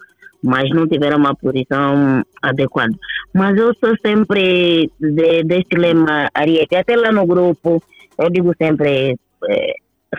mas 0.47 0.71
não 0.71 0.87
tiveram 0.87 1.19
uma 1.19 1.35
posição 1.35 2.23
adequada. 2.41 2.95
Mas 3.35 3.57
eu 3.59 3.75
sou 3.75 3.95
sempre 4.05 4.91
de, 4.99 5.43
deste 5.45 5.77
lema, 5.77 6.29
Ariete, 6.33 6.77
até 6.77 6.97
lá 6.97 7.13
no 7.13 7.27
grupo, 7.27 7.83
eu 8.19 8.31
digo 8.31 8.55
sempre, 8.57 9.17
é, 9.51 9.75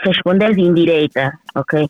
responder 0.06 0.58
em 0.60 0.74
direita, 0.74 1.34
ok? 1.56 1.90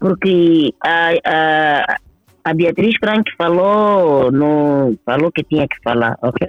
porque 0.00 0.74
a, 0.82 1.12
a, 1.24 1.96
a 2.44 2.54
Beatriz 2.54 2.96
Frank 2.98 3.30
falou, 3.36 4.32
no, 4.32 4.98
falou 5.04 5.30
que 5.30 5.44
tinha 5.44 5.68
que 5.68 5.76
falar, 5.84 6.16
ok? 6.22 6.48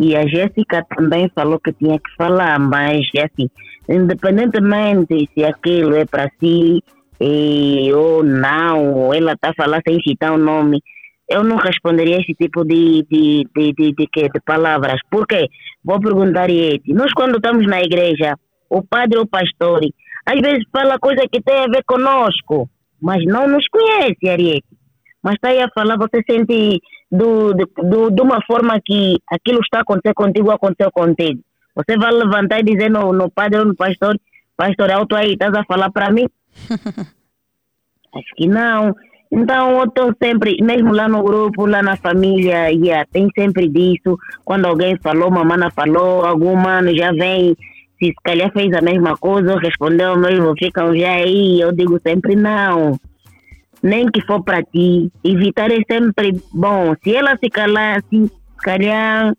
E 0.00 0.14
a 0.14 0.24
Jéssica 0.26 0.86
também 0.96 1.28
falou 1.34 1.58
que 1.58 1.72
tinha 1.72 1.98
que 1.98 2.14
falar, 2.16 2.58
mas 2.60 3.04
assim, 3.16 3.50
independentemente 3.88 5.28
se 5.34 5.44
aquilo 5.44 5.96
é 5.96 6.06
para 6.06 6.30
si 6.38 6.82
e, 7.20 7.92
ou 7.92 8.22
não, 8.22 8.94
ou 8.94 9.14
ela 9.14 9.32
está 9.32 9.50
a 9.50 9.54
falar 9.54 9.82
sem 9.86 10.00
citar 10.00 10.32
o 10.32 10.38
nome, 10.38 10.82
eu 11.28 11.44
não 11.44 11.56
responderia 11.56 12.16
esse 12.18 12.34
tipo 12.34 12.64
de, 12.64 13.04
de, 13.10 13.46
de, 13.54 13.72
de, 13.72 13.92
de, 13.92 14.08
de, 14.14 14.28
de 14.28 14.40
palavras. 14.44 14.98
Por 15.10 15.26
quê? 15.26 15.46
Vou 15.84 16.00
perguntar 16.00 16.48
Iete. 16.48 16.92
Nós 16.92 17.12
quando 17.12 17.36
estamos 17.36 17.66
na 17.66 17.80
igreja, 17.80 18.34
o 18.70 18.82
padre 18.82 19.18
ou 19.18 19.24
o 19.24 19.28
pastor, 19.28 19.80
às 20.24 20.40
vezes 20.40 20.64
fala 20.72 20.98
coisa 20.98 21.26
que 21.30 21.42
tem 21.42 21.56
a 21.56 21.66
ver 21.66 21.84
conosco, 21.84 22.68
mas 23.00 23.24
não 23.24 23.46
nos 23.46 23.66
conhece, 23.68 24.28
Ariete. 24.28 24.66
Mas 25.22 25.34
está 25.34 25.48
aí 25.48 25.60
a 25.60 25.68
falar, 25.74 25.98
você 25.98 26.22
sente 26.28 26.80
do, 27.10 27.52
do, 27.52 28.10
de 28.10 28.22
uma 28.22 28.40
forma 28.46 28.80
que 28.84 29.18
aquilo 29.30 29.60
está 29.60 29.80
acontecendo 29.80 30.14
contigo, 30.14 30.50
aconteceu 30.50 30.90
contigo. 30.92 31.40
Você 31.74 31.96
vai 31.98 32.12
levantar 32.12 32.60
e 32.60 32.64
dizer 32.64 32.90
no, 32.90 33.12
no 33.12 33.30
padre 33.30 33.58
ou 33.58 33.66
no 33.66 33.74
pastor, 33.74 34.18
pastor, 34.56 34.90
alto 34.90 35.14
aí, 35.14 35.32
estás 35.32 35.52
a 35.54 35.64
falar 35.64 35.90
para 35.90 36.10
mim? 36.10 36.26
Acho 38.14 38.34
que 38.36 38.46
não. 38.48 38.94
Então, 39.30 39.78
eu 39.78 39.84
estou 39.84 40.14
sempre, 40.22 40.56
mesmo 40.62 40.92
lá 40.92 41.06
no 41.06 41.22
grupo, 41.22 41.66
lá 41.66 41.82
na 41.82 41.96
família, 41.96 42.70
yeah, 42.70 43.06
tem 43.12 43.28
sempre 43.36 43.68
disso. 43.68 44.18
Quando 44.44 44.64
alguém 44.64 44.96
falou, 45.02 45.30
mamãe 45.30 45.70
falou, 45.74 46.24
algum 46.24 46.56
mano 46.56 46.96
já 46.96 47.12
vem 47.12 47.54
se 47.98 48.14
calhar 48.22 48.50
fez 48.52 48.72
a 48.72 48.80
mesma 48.80 49.16
coisa, 49.16 49.58
respondeu 49.58 50.16
mesmo, 50.16 50.54
ficam 50.56 50.96
já 50.96 51.10
aí, 51.10 51.60
eu 51.60 51.72
digo 51.72 52.00
sempre 52.00 52.36
não. 52.36 52.98
Nem 53.82 54.06
que 54.06 54.20
for 54.22 54.42
para 54.42 54.62
ti. 54.62 55.10
Evitar 55.22 55.70
é 55.70 55.80
sempre 55.90 56.40
bom. 56.52 56.94
Se 57.02 57.14
ela 57.14 57.36
se 57.36 57.50
calar, 57.50 58.02
se 58.08 58.30
calhar 58.58 59.34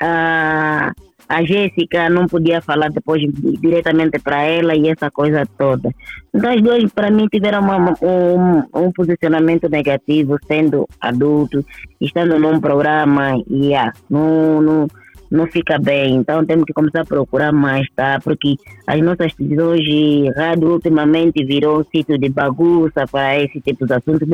a, 0.00 0.92
a 1.28 1.44
Jéssica 1.44 2.08
não 2.08 2.26
podia 2.26 2.62
falar 2.62 2.90
depois 2.90 3.22
diretamente 3.60 4.18
para 4.18 4.42
ela 4.42 4.74
e 4.74 4.88
essa 4.88 5.10
coisa 5.10 5.46
toda. 5.58 5.90
Então 6.34 6.50
as 6.50 6.62
duas 6.62 6.90
para 6.92 7.10
mim 7.10 7.26
tiveram 7.30 7.60
uma, 7.60 7.94
um, 8.02 8.86
um 8.86 8.92
posicionamento 8.92 9.68
negativo, 9.68 10.38
sendo 10.46 10.88
adultos, 11.00 11.64
estando 12.00 12.38
num 12.38 12.58
programa, 12.60 13.36
e 13.46 13.66
yeah, 13.66 13.92
não, 14.08 14.62
não 14.62 14.88
não 15.30 15.46
fica 15.46 15.78
bem. 15.78 16.16
Então 16.16 16.44
temos 16.44 16.64
que 16.64 16.72
começar 16.72 17.02
a 17.02 17.04
procurar 17.04 17.52
mais, 17.52 17.86
tá? 17.94 18.18
Porque 18.22 18.56
as 18.86 19.00
nossas 19.00 19.32
hoje, 19.38 20.30
rádio 20.34 20.72
ultimamente 20.72 21.44
virou 21.44 21.80
um 21.80 21.84
sítio 21.84 22.18
de 22.18 22.30
bagunça 22.30 23.06
para 23.10 23.38
esse 23.38 23.60
tipo 23.60 23.86
de 23.86 23.92
assuntos. 23.92 24.26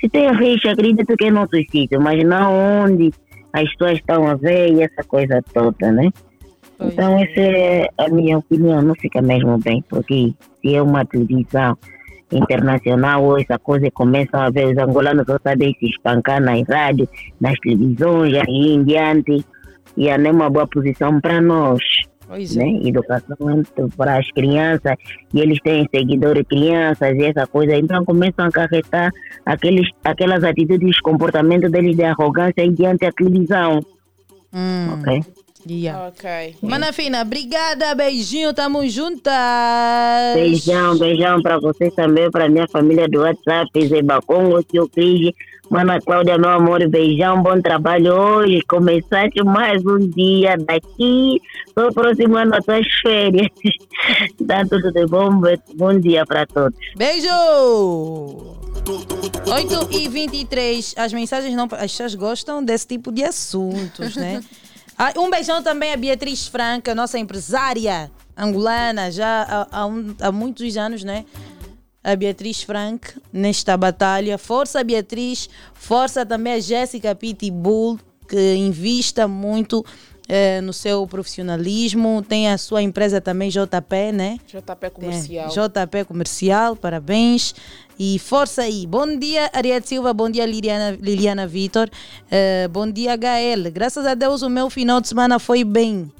Se 0.00 0.08
tem 0.08 0.32
rixa, 0.32 0.70
acredito 0.70 1.16
que 1.16 1.26
é 1.26 1.30
nosso 1.30 1.56
sítio, 1.70 2.00
mas 2.00 2.24
não 2.24 2.82
onde 2.84 3.12
as 3.52 3.70
pessoas 3.72 3.98
estão 3.98 4.26
a 4.26 4.34
ver 4.34 4.72
e 4.72 4.82
essa 4.82 5.02
coisa 5.06 5.42
toda, 5.52 5.92
né? 5.92 6.10
Pois 6.78 6.92
então 6.92 7.18
é. 7.18 7.22
essa 7.24 7.40
é 7.40 7.88
a 7.98 8.08
minha 8.08 8.38
opinião, 8.38 8.80
não 8.80 8.94
fica 8.94 9.20
mesmo 9.20 9.58
bem, 9.58 9.84
porque 9.88 10.32
se 10.60 10.74
é 10.74 10.80
uma 10.80 11.04
televisão 11.04 11.76
internacional 12.30 13.24
ou 13.24 13.38
essa 13.38 13.58
coisa 13.58 13.90
começam 13.90 14.40
a 14.40 14.50
ver 14.50 14.66
os 14.66 14.78
angolanos 14.78 15.24
só 15.26 15.38
sabem 15.42 15.74
se 15.80 15.86
espancar 15.86 16.40
nas 16.40 16.62
rádios, 16.68 17.08
nas 17.40 17.58
televisões 17.60 18.34
e 18.48 18.74
em 18.74 18.84
diante 18.84 19.44
e 19.96 20.08
é 20.08 20.16
uma 20.16 20.48
boa 20.48 20.66
posição 20.66 21.20
para 21.20 21.40
nós. 21.40 21.80
Pois 22.28 22.54
né? 22.54 22.68
É. 22.68 22.88
Educação 22.88 23.62
para 23.96 24.18
as 24.18 24.30
crianças, 24.32 24.94
e 25.32 25.40
eles 25.40 25.58
têm 25.62 25.88
seguidores 25.92 26.44
crianças 26.46 27.16
e 27.16 27.24
essa 27.24 27.46
coisa, 27.46 27.74
então 27.74 28.04
começam 28.04 28.44
a 28.44 28.48
acarretar 28.48 29.10
aqueles, 29.46 29.88
aquelas 30.04 30.44
atitudes, 30.44 31.00
comportamento 31.00 31.70
deles 31.70 31.96
de 31.96 32.04
arrogância 32.04 32.62
em 32.62 32.74
diante 32.74 33.06
da 33.06 33.12
televisão. 33.12 33.80
Hum. 34.52 34.98
Ok? 34.98 35.22
Yeah. 35.70 36.08
Ok. 36.08 36.56
Mana 36.62 36.92
Fina, 36.92 37.22
obrigada, 37.22 37.94
beijinho, 37.94 38.54
tamo 38.54 38.86
juntas. 38.88 39.34
Beijão, 40.34 40.98
beijão 40.98 41.42
para 41.42 41.58
vocês 41.58 41.94
também, 41.94 42.30
para 42.30 42.48
minha 42.48 42.66
família 42.68 43.06
do 43.06 43.20
WhatsApp, 43.20 43.86
Zé 43.86 44.00
Bacongo, 44.02 44.62
tio 44.62 44.88
Cris, 44.88 45.32
Mana 45.68 46.00
Cláudia, 46.00 46.38
meu 46.38 46.48
amor, 46.48 46.88
beijão, 46.88 47.42
bom 47.42 47.60
trabalho 47.60 48.14
hoje. 48.14 48.62
Começaste 48.62 49.44
mais 49.44 49.84
um 49.84 49.98
dia 49.98 50.56
daqui, 50.56 51.38
estou 51.66 51.88
aproximando 51.88 52.54
as 52.54 52.64
tuas 52.64 52.86
férias. 53.02 53.48
Tá 54.46 54.64
tudo 54.64 54.92
de 54.92 55.04
bom, 55.06 55.40
bom 55.74 55.98
dia 55.98 56.24
para 56.24 56.46
todos. 56.46 56.78
Beijo! 56.96 57.28
8 58.88 59.88
e 59.90 60.08
23 60.08 60.94
as 60.96 61.12
mensagens 61.12 61.54
não. 61.54 61.64
As 61.72 61.90
pessoas 61.90 62.14
gostam 62.14 62.64
desse 62.64 62.86
tipo 62.86 63.12
de 63.12 63.24
assuntos, 63.24 64.16
né? 64.16 64.40
Ah, 65.00 65.12
um 65.16 65.30
beijão 65.30 65.62
também 65.62 65.92
a 65.92 65.96
Beatriz 65.96 66.48
Franca, 66.48 66.92
nossa 66.92 67.20
empresária 67.20 68.10
angolana, 68.36 69.12
já 69.12 69.42
há, 69.42 69.80
há, 69.80 69.86
um, 69.86 70.14
há 70.20 70.32
muitos 70.32 70.76
anos, 70.76 71.04
né? 71.04 71.24
a 72.02 72.16
Beatriz 72.16 72.62
Frank 72.62 73.14
nesta 73.32 73.76
batalha. 73.76 74.38
Força 74.38 74.82
Beatriz, 74.82 75.48
força 75.74 76.24
também 76.24 76.54
a 76.54 76.60
Jéssica 76.60 77.14
Pitbull, 77.14 77.98
que 78.28 78.54
invista 78.54 79.28
muito 79.28 79.84
eh, 80.28 80.60
no 80.60 80.72
seu 80.72 81.06
profissionalismo. 81.06 82.22
Tem 82.22 82.50
a 82.50 82.58
sua 82.58 82.82
empresa 82.82 83.20
também, 83.20 83.48
JP, 83.48 84.12
né? 84.12 84.38
JP 84.46 84.90
Comercial. 84.92 85.48
Tem, 85.48 85.64
JP 85.64 86.04
Comercial, 86.04 86.76
parabéns. 86.76 87.54
E 87.98 88.18
força 88.18 88.62
aí. 88.62 88.86
Bom 88.86 89.18
dia, 89.18 89.50
Ariete 89.52 89.88
Silva. 89.88 90.12
Bom 90.12 90.30
dia, 90.30 90.46
Liliana, 90.46 90.96
Liliana 91.00 91.46
Vitor. 91.46 91.88
Uh, 92.26 92.68
bom 92.68 92.88
dia, 92.88 93.14
HL. 93.14 93.70
Graças 93.72 94.06
a 94.06 94.14
Deus, 94.14 94.42
o 94.42 94.50
meu 94.50 94.68
final 94.70 95.00
de 95.00 95.08
semana 95.08 95.38
foi 95.38 95.64
bem. 95.64 96.12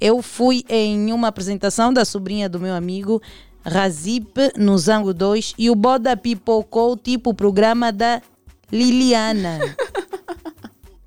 Eu 0.00 0.22
fui 0.22 0.64
em 0.68 1.12
uma 1.12 1.28
apresentação 1.28 1.92
da 1.92 2.04
sobrinha 2.04 2.48
do 2.48 2.58
meu 2.58 2.74
amigo 2.74 3.20
Razip 3.62 4.52
no 4.56 4.78
Zango 4.78 5.12
2 5.12 5.54
e 5.58 5.68
o 5.68 5.74
Boda 5.74 6.16
pipocou 6.16 6.96
tipo 6.96 7.30
o 7.30 7.34
programa 7.34 7.92
da 7.92 8.22
Liliana. 8.72 9.58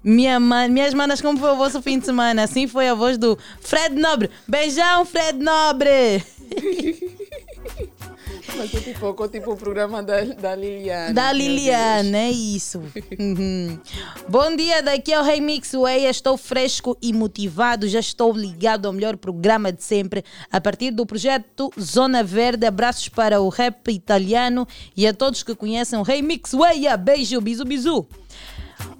Minha 0.03 0.39
man, 0.39 0.67
minhas 0.67 0.93
manas, 0.93 1.21
como 1.21 1.39
foi 1.39 1.51
o 1.51 1.55
vosso 1.55 1.81
fim 1.81 1.97
de 1.97 2.05
semana? 2.05 2.43
Assim 2.43 2.67
foi 2.67 2.89
a 2.89 2.93
voz 2.93 3.17
do 3.17 3.37
Fred 3.61 3.95
Nobre. 3.95 4.29
Beijão, 4.47 5.05
Fred 5.05 5.39
Nobre! 5.39 6.23
Mas 8.55 8.73
é 8.73 8.79
tipo, 8.79 9.27
tipo 9.29 9.51
o 9.51 9.57
programa 9.57 10.03
da, 10.03 10.21
da 10.21 10.55
Liliana. 10.55 11.13
Da 11.13 11.31
Liliana, 11.31 12.17
é 12.17 12.31
isso. 12.31 12.83
Uhum. 13.17 13.79
Bom 14.27 14.55
dia, 14.55 14.83
daqui 14.83 15.13
é 15.13 15.19
o 15.19 15.23
Remix 15.23 15.71
Way. 15.71 16.05
Estou 16.05 16.37
fresco 16.37 16.97
e 17.01 17.13
motivado. 17.13 17.87
Já 17.87 17.99
estou 17.99 18.33
ligado 18.33 18.85
ao 18.85 18.93
melhor 18.93 19.17
programa 19.17 19.71
de 19.71 19.83
sempre. 19.83 20.23
A 20.51 20.61
partir 20.61 20.91
do 20.91 21.05
projeto 21.05 21.71
Zona 21.79 22.23
Verde, 22.23 22.65
abraços 22.65 23.09
para 23.09 23.41
o 23.41 23.49
rap 23.49 23.91
italiano 23.91 24.67
e 24.95 25.07
a 25.07 25.13
todos 25.13 25.41
que 25.41 25.55
conhecem 25.55 25.97
o 25.97 26.03
Remix 26.03 26.51
Way. 26.51 26.97
Beijo, 26.97 27.41
bisu, 27.41 27.65
bisu. 27.65 28.07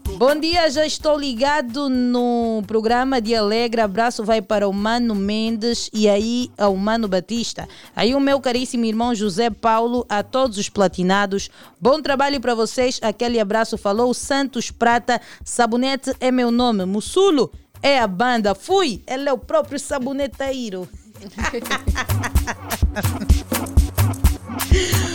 Bom 0.06 0.40
dia, 0.40 0.70
já 0.70 0.86
estou 0.86 1.18
ligado 1.18 1.90
no 1.90 2.62
programa 2.68 3.22
de 3.22 3.34
Alegre. 3.34 3.82
Abraço 3.82 4.24
vai 4.24 4.42
para 4.42 4.68
o 4.68 4.74
Mano 4.74 5.16
Mendes 5.16 5.90
e 5.94 6.08
aí 6.08 6.52
ao 6.58 6.76
Mano 6.76 7.08
Batista. 7.08 7.68
Aí 7.96 8.14
o 8.14 8.20
meu 8.20 8.40
caríssimo 8.40 8.86
irmão 8.86 9.16
José 9.16 9.50
Paulo, 9.50 10.06
a 10.08 10.22
todos 10.22 10.58
os 10.58 10.70
platinados. 10.70 11.50
Bom 11.80 12.02
trabalho 12.02 12.40
para 12.40 12.54
vocês. 12.54 13.00
Aquele 13.02 13.40
abraço 13.40 13.78
falou 13.78 14.14
Santos 14.14 14.70
Prata. 14.70 15.20
Sabonete 15.44 16.14
é 16.20 16.32
meu 16.32 16.52
nome. 16.52 16.86
Mussulo 16.86 17.52
é 17.82 18.00
a 18.00 18.08
banda. 18.08 18.54
Fui, 18.54 19.02
ele 19.08 19.28
é 19.28 19.34
o 19.34 19.38
próprio 19.38 19.80
saboneteiro. 19.80 20.88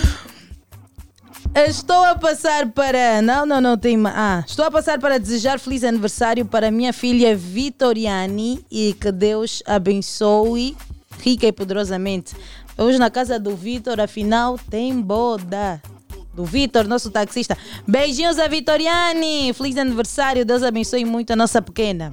Estou 1.55 2.05
a 2.05 2.15
passar 2.15 2.69
para. 2.69 3.21
Não, 3.23 3.45
não, 3.45 3.61
não 3.61 3.77
tem. 3.77 3.97
Ah, 4.07 4.45
estou 4.47 4.65
a 4.65 4.71
passar 4.71 4.99
para 4.99 5.19
desejar 5.19 5.59
feliz 5.59 5.83
aniversário 5.83 6.45
para 6.45 6.71
minha 6.71 6.93
filha 6.93 7.37
Vitoriane 7.37 8.65
e 8.71 8.95
que 8.95 9.11
Deus 9.11 9.63
abençoe 9.67 10.77
rica 11.21 11.47
e 11.47 11.53
poderosamente. 11.53 12.35
Hoje 12.77 12.99
na 12.99 13.11
casa 13.11 13.39
do 13.41 13.57
Vitor, 13.57 14.01
afinal, 14.01 14.59
tem 14.71 15.01
boda. 15.01 15.83
Do 16.33 16.45
Vitor, 16.45 16.87
nosso 16.87 17.11
taxista. 17.11 17.59
Beijinhos 17.87 18.39
a 18.39 18.47
Vitoriane. 18.47 19.53
Feliz 19.53 19.77
aniversário. 19.77 20.45
Deus 20.45 20.63
abençoe 20.63 21.05
muito 21.05 21.33
a 21.33 21.37
nossa 21.37 21.61
pequena. 21.61 22.13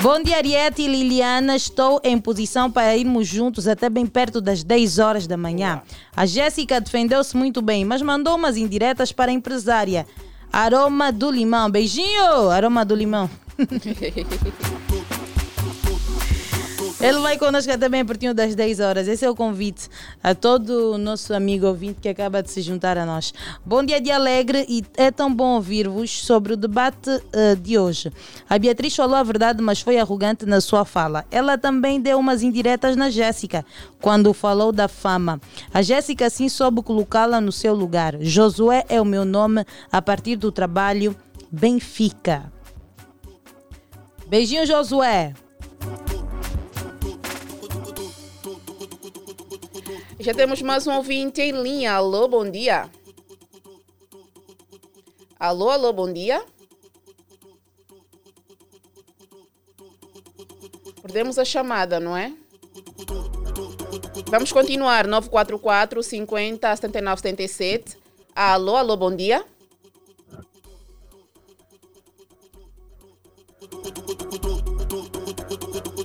Bom 0.00 0.22
dia, 0.22 0.36
Ariete 0.36 0.82
e 0.82 0.86
Liliana. 0.86 1.56
Estou 1.56 2.00
em 2.04 2.18
posição 2.18 2.70
para 2.70 2.96
irmos 2.96 3.26
juntos 3.26 3.66
até 3.66 3.88
bem 3.88 4.06
perto 4.06 4.40
das 4.40 4.62
10 4.62 4.98
horas 4.98 5.26
da 5.26 5.36
manhã. 5.36 5.82
A 6.14 6.26
Jéssica 6.26 6.80
defendeu-se 6.80 7.36
muito 7.36 7.62
bem, 7.62 7.84
mas 7.84 8.02
mandou 8.02 8.36
umas 8.36 8.56
indiretas 8.56 9.12
para 9.12 9.30
a 9.30 9.34
empresária. 9.34 10.06
Aroma 10.52 11.10
do 11.10 11.30
limão. 11.30 11.70
Beijinho, 11.70 12.50
aroma 12.50 12.84
do 12.84 12.94
limão. 12.94 13.30
Ele 17.04 17.18
vai 17.18 17.36
conosco 17.36 17.70
até 17.70 17.86
bem 17.86 18.02
pertinho 18.02 18.32
das 18.32 18.54
10 18.54 18.80
horas. 18.80 19.06
Esse 19.06 19.26
é 19.26 19.30
o 19.30 19.36
convite 19.36 19.90
a 20.22 20.34
todo 20.34 20.92
o 20.92 20.96
nosso 20.96 21.34
amigo 21.34 21.66
ouvinte 21.66 21.98
que 22.00 22.08
acaba 22.08 22.42
de 22.42 22.50
se 22.50 22.62
juntar 22.62 22.96
a 22.96 23.04
nós. 23.04 23.34
Bom 23.62 23.84
dia 23.84 24.00
de 24.00 24.10
alegre 24.10 24.64
e 24.66 24.82
é 24.96 25.10
tão 25.10 25.30
bom 25.30 25.56
ouvir-vos 25.56 26.24
sobre 26.24 26.54
o 26.54 26.56
debate 26.56 27.10
uh, 27.10 27.56
de 27.60 27.78
hoje. 27.78 28.10
A 28.48 28.58
Beatriz 28.58 28.96
falou 28.96 29.16
a 29.16 29.22
verdade, 29.22 29.62
mas 29.62 29.82
foi 29.82 29.98
arrogante 29.98 30.46
na 30.46 30.62
sua 30.62 30.86
fala. 30.86 31.26
Ela 31.30 31.58
também 31.58 32.00
deu 32.00 32.18
umas 32.18 32.42
indiretas 32.42 32.96
na 32.96 33.10
Jéssica 33.10 33.66
quando 34.00 34.32
falou 34.32 34.72
da 34.72 34.88
fama. 34.88 35.38
A 35.74 35.82
Jéssica 35.82 36.30
sim 36.30 36.48
soube 36.48 36.82
colocá-la 36.82 37.38
no 37.38 37.52
seu 37.52 37.74
lugar. 37.74 38.16
Josué 38.18 38.82
é 38.88 38.98
o 38.98 39.04
meu 39.04 39.26
nome 39.26 39.66
a 39.92 40.00
partir 40.00 40.36
do 40.36 40.50
trabalho 40.50 41.14
Benfica. 41.52 42.50
Beijinho, 44.26 44.64
Josué. 44.64 45.34
Já 50.24 50.32
temos 50.32 50.62
mais 50.62 50.86
um 50.86 50.94
ouvinte 50.94 51.42
em 51.42 51.52
linha. 51.52 51.92
Alô, 51.92 52.26
bom 52.26 52.50
dia. 52.50 52.90
Alô, 55.38 55.68
alô, 55.68 55.92
bom 55.92 56.10
dia. 56.10 56.42
Perdemos 61.02 61.38
a 61.38 61.44
chamada, 61.44 62.00
não 62.00 62.16
é? 62.16 62.32
Vamos 64.30 64.50
continuar. 64.50 65.06
944 65.06 66.02
50 66.02 66.74
79 66.74 67.20
77. 67.20 67.98
Alô, 68.34 68.76
alô, 68.76 68.96
bom 68.96 69.14
dia. 69.14 69.44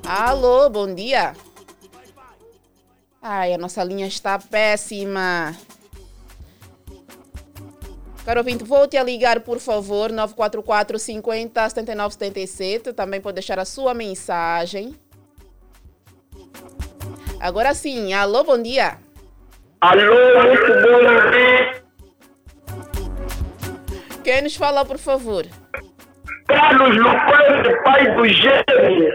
Alô, 0.05 0.69
bom 0.69 0.93
dia. 0.93 1.33
Ai, 3.21 3.53
a 3.53 3.57
nossa 3.57 3.83
linha 3.83 4.07
está 4.07 4.39
péssima. 4.39 5.55
Caro 8.25 8.39
ouvinte, 8.39 8.63
volte 8.63 8.95
a 8.95 9.03
ligar, 9.03 9.41
por 9.41 9.59
favor, 9.59 10.11
944 10.11 10.97
50 10.97 11.69
79 11.69 12.13
77. 12.13 12.93
Também 12.93 13.19
pode 13.19 13.35
deixar 13.35 13.59
a 13.59 13.65
sua 13.65 13.93
mensagem. 13.93 14.95
Agora 17.41 17.73
sim, 17.73 18.13
alô, 18.13 18.43
bom 18.43 18.61
dia. 18.61 18.97
Alô, 19.81 20.43
muito 20.43 20.67
bom 20.67 21.31
dia. 21.31 21.83
Quem 24.23 24.43
nos 24.43 24.55
fala, 24.55 24.85
por 24.85 24.97
favor? 24.97 25.45
Carlos 26.47 26.95
Luquete, 26.97 27.83
pai 27.83 28.15
do 28.15 28.27
gêmeo. 28.27 29.13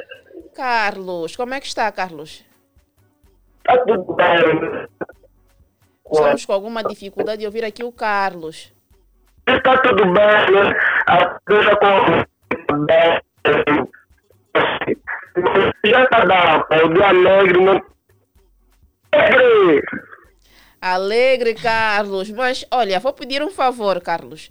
Carlos, 0.55 1.37
como 1.37 1.55
é 1.55 1.61
que 1.61 1.67
está, 1.67 1.91
Carlos? 1.93 2.45
Está 3.67 3.85
tudo 3.85 4.13
bem. 4.13 4.89
Estamos 6.13 6.45
com 6.45 6.53
alguma 6.53 6.85
dificuldade 6.85 7.41
de 7.41 7.47
ouvir 7.47 7.65
aqui 7.65 7.83
o 7.83 7.91
Carlos. 7.91 8.73
Está 9.47 9.79
tudo 9.79 10.05
bem, 10.05 10.13
né? 10.15 10.81
A 11.07 11.39
coisa 11.47 11.77
com 11.77 12.35
já 15.85 16.05
está 16.05 16.25
dando, 16.25 16.87
o 16.87 16.95
dia 16.95 17.09
alegre, 17.09 17.65
não 17.65 17.83
alegre. 19.13 19.83
Alegre, 20.81 21.55
Carlos. 21.55 22.31
Mas, 22.31 22.67
olha, 22.71 23.01
vou 23.01 23.13
pedir 23.13 23.43
um 23.43 23.51
favor, 23.51 24.01
Carlos. 24.01 24.51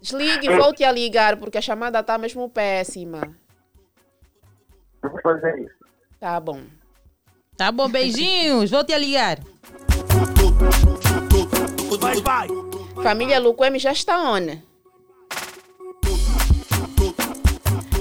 Desligue 0.00 0.48
e 0.48 0.56
volte 0.56 0.82
a 0.84 0.90
ligar, 0.92 1.36
porque 1.36 1.58
a 1.58 1.62
chamada 1.62 2.00
está 2.00 2.18
mesmo 2.18 2.48
péssima. 2.48 3.36
Vou 5.02 5.20
fazer 5.22 5.58
isso. 5.58 5.74
Tá 6.18 6.40
bom. 6.40 6.60
Tá 7.56 7.70
bom, 7.70 7.88
beijinhos. 7.88 8.70
Volte 8.70 8.92
a 8.92 8.98
ligar. 8.98 9.38
Vai, 12.00 12.20
vai. 12.20 12.48
Família 13.02 13.38
Luquemi 13.38 13.78
já 13.78 13.92
está 13.92 14.18
on. 14.32 14.58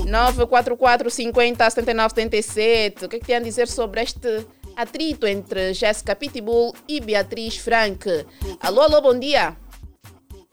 944 0.06 1.10
50 1.10 1.70
79 1.70 2.10
77. 2.16 3.06
O 3.06 3.10
que 3.10 3.16
é 3.16 3.20
que 3.20 3.26
tem 3.26 3.36
a 3.36 3.40
dizer 3.40 3.68
sobre 3.68 4.02
este 4.02 4.46
atrito 4.76 5.28
entre 5.28 5.74
Jéssica 5.74 6.16
Pitbull 6.16 6.74
e 6.88 7.00
Beatriz 7.00 7.58
Frank? 7.58 8.26
Alô, 8.60 8.82
alô, 8.82 9.02
bom 9.02 9.18
dia. 9.18 9.56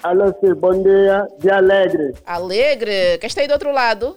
Alô, 0.02 0.28
sim, 0.40 0.54
bom 0.54 0.82
dia. 0.82 1.26
De 1.38 1.50
alegre. 1.50 2.14
Alegre. 2.26 3.18
Quem 3.18 3.26
está 3.26 3.42
aí 3.42 3.48
do 3.48 3.52
outro 3.52 3.72
lado? 3.72 4.16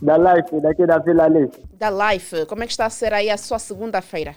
Da 0.00 0.16
Life, 0.16 0.60
daqui 0.60 0.86
da 0.86 0.98
Vila 0.98 1.26
Life. 1.28 1.60
Da 1.74 1.90
Life. 1.90 2.46
Como 2.46 2.62
é 2.62 2.66
que 2.66 2.72
está 2.72 2.86
a 2.86 2.90
ser 2.90 3.12
aí 3.12 3.30
a 3.30 3.36
sua 3.36 3.58
segunda-feira? 3.58 4.34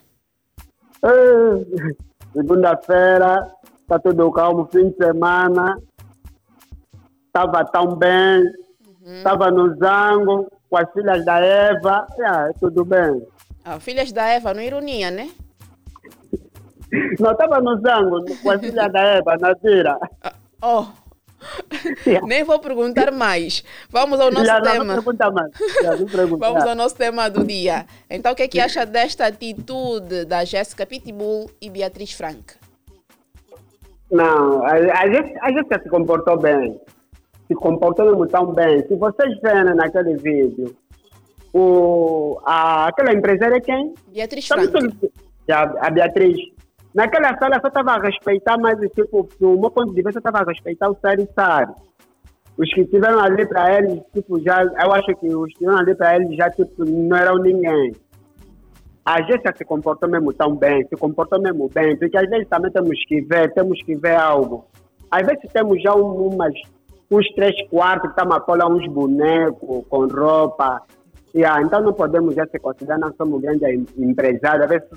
Eh, 1.04 1.96
Segunda-feira, 2.34 3.52
está 3.82 4.00
tudo 4.00 4.32
calmo, 4.32 4.68
fim 4.72 4.90
de 4.90 4.96
semana. 4.96 5.78
Estava 7.28 7.66
tão 7.66 7.96
bem. 7.96 8.44
Estava 9.04 9.52
no 9.52 9.76
Zango, 9.78 10.48
com 10.70 10.78
as 10.78 10.90
filhas 10.92 11.26
da 11.26 11.40
Eva. 11.40 12.08
Yeah, 12.18 12.54
tudo 12.60 12.86
bem. 12.86 13.28
Ah, 13.66 13.80
filhas 13.80 14.12
da 14.12 14.26
Eva, 14.28 14.54
não 14.54 14.62
ironia, 14.62 15.12
né? 15.12 15.30
Não, 17.20 17.32
estava 17.32 17.60
no 17.62 17.80
Zango, 17.82 18.24
com 18.42 18.52
as 18.52 18.60
filhas 18.60 18.92
da 18.92 19.00
Eva, 19.02 19.38
na 19.38 19.56
tira. 19.56 19.98
Oh, 20.62 20.86
nem 22.28 22.44
vou 22.44 22.60
perguntar 22.60 23.12
mais. 23.12 23.64
Vamos 23.90 24.20
ao 24.20 24.32
nosso 24.32 24.62
tema. 24.62 25.02
Vamos 26.38 26.64
ao 26.64 26.76
nosso 26.76 26.96
tema 26.96 27.30
do 27.30 27.44
dia. 27.44 27.86
Então, 28.10 28.32
o 28.32 28.36
que 28.36 28.44
é 28.44 28.48
que 28.48 28.60
acha 28.60 28.86
desta 28.86 29.28
atitude 29.28 30.26
da 30.26 30.44
Jéssica 30.46 30.86
Pitbull 30.86 31.50
e 31.62 31.70
Beatriz 31.70 32.14
Frank? 32.14 32.56
Não, 34.12 34.64
a, 34.66 34.72
a, 34.72 35.02
a 35.42 35.52
gente 35.52 35.84
se 35.84 35.90
comportou 35.90 36.38
bem. 36.38 36.80
Se 37.48 37.56
comportou 37.56 38.06
mesmo 38.06 38.28
tão 38.28 38.54
bem. 38.54 38.86
Se 38.88 38.96
vocês 38.96 39.40
verem 39.42 39.76
naquele 39.76 40.16
vídeo, 40.18 40.76
o, 41.54 42.40
a, 42.46 42.88
aquela 42.88 43.14
empresária 43.14 43.56
é 43.56 43.62
quem? 43.62 43.94
Beatriz 44.08 44.48
Sabe 44.48 44.68
Frank. 44.70 45.12
A, 45.50 45.88
a 45.88 45.90
Beatriz. 45.90 46.38
Naquela 46.94 47.38
sala 47.38 47.60
só 47.62 47.68
estava 47.68 47.92
a 47.92 48.02
respeitar 48.02 48.58
mais, 48.60 48.78
tipo, 48.92 49.28
do 49.40 49.60
meu 49.60 49.72
ponto 49.72 49.94
de 49.94 50.02
vista, 50.02 50.20
estava 50.20 50.40
a 50.40 50.44
respeitar 50.44 50.90
o 50.90 50.98
Sari 51.02 51.28
Sari. 51.34 51.72
Os 52.58 52.74
que 52.74 52.82
estiveram 52.82 53.20
ali 53.20 53.48
para 53.48 53.78
eles, 53.78 54.02
tipo, 54.14 54.40
já, 54.42 54.62
eu 54.62 54.92
acho 54.92 55.16
que 55.16 55.28
os 55.34 55.46
que 55.48 55.54
estiveram 55.54 55.78
ali 55.80 55.96
para 55.96 56.16
eles 56.18 56.36
já, 56.36 56.50
tipo, 56.50 56.84
não 56.86 57.16
eram 57.16 57.38
ninguém. 57.38 57.94
A 59.06 59.22
Jéssica 59.24 59.56
se 59.58 59.64
comportou 59.66 60.10
mesmo 60.10 60.34
tão 60.34 60.56
bem, 60.56 60.86
se 60.88 60.96
comportou 60.98 61.42
mesmo 61.42 61.70
bem, 61.74 61.98
porque 61.98 62.18
às 62.18 62.30
vezes 62.30 62.48
também 62.50 62.72
temos 62.72 63.04
que 63.06 63.22
ver, 63.22 63.52
temos 63.54 63.82
que 63.84 63.96
ver 63.96 64.16
algo. 64.16 64.66
Às 65.10 65.26
vezes 65.26 65.52
temos 65.52 65.82
já 65.82 65.96
um- 65.96 66.28
umas, 66.28 66.54
uns 67.10 67.28
três 67.34 67.56
quartos 67.70 68.02
que 68.14 68.20
estamos 68.20 68.36
a 68.36 68.42
colar 68.42 68.68
uns 68.68 68.86
bonecos 68.92 69.86
com 69.90 70.08
roupa. 70.08 70.82
Yeah, 71.34 71.62
então 71.64 71.82
não 71.82 71.94
podemos 71.94 72.36
já 72.36 72.46
se 72.46 72.60
considerar, 72.60 73.00
nós 73.00 73.16
somos 73.16 73.42
grandes 73.42 73.64
em- 73.64 73.86
empresários. 73.98 74.66
Às 74.66 74.70
vezes 74.70 74.88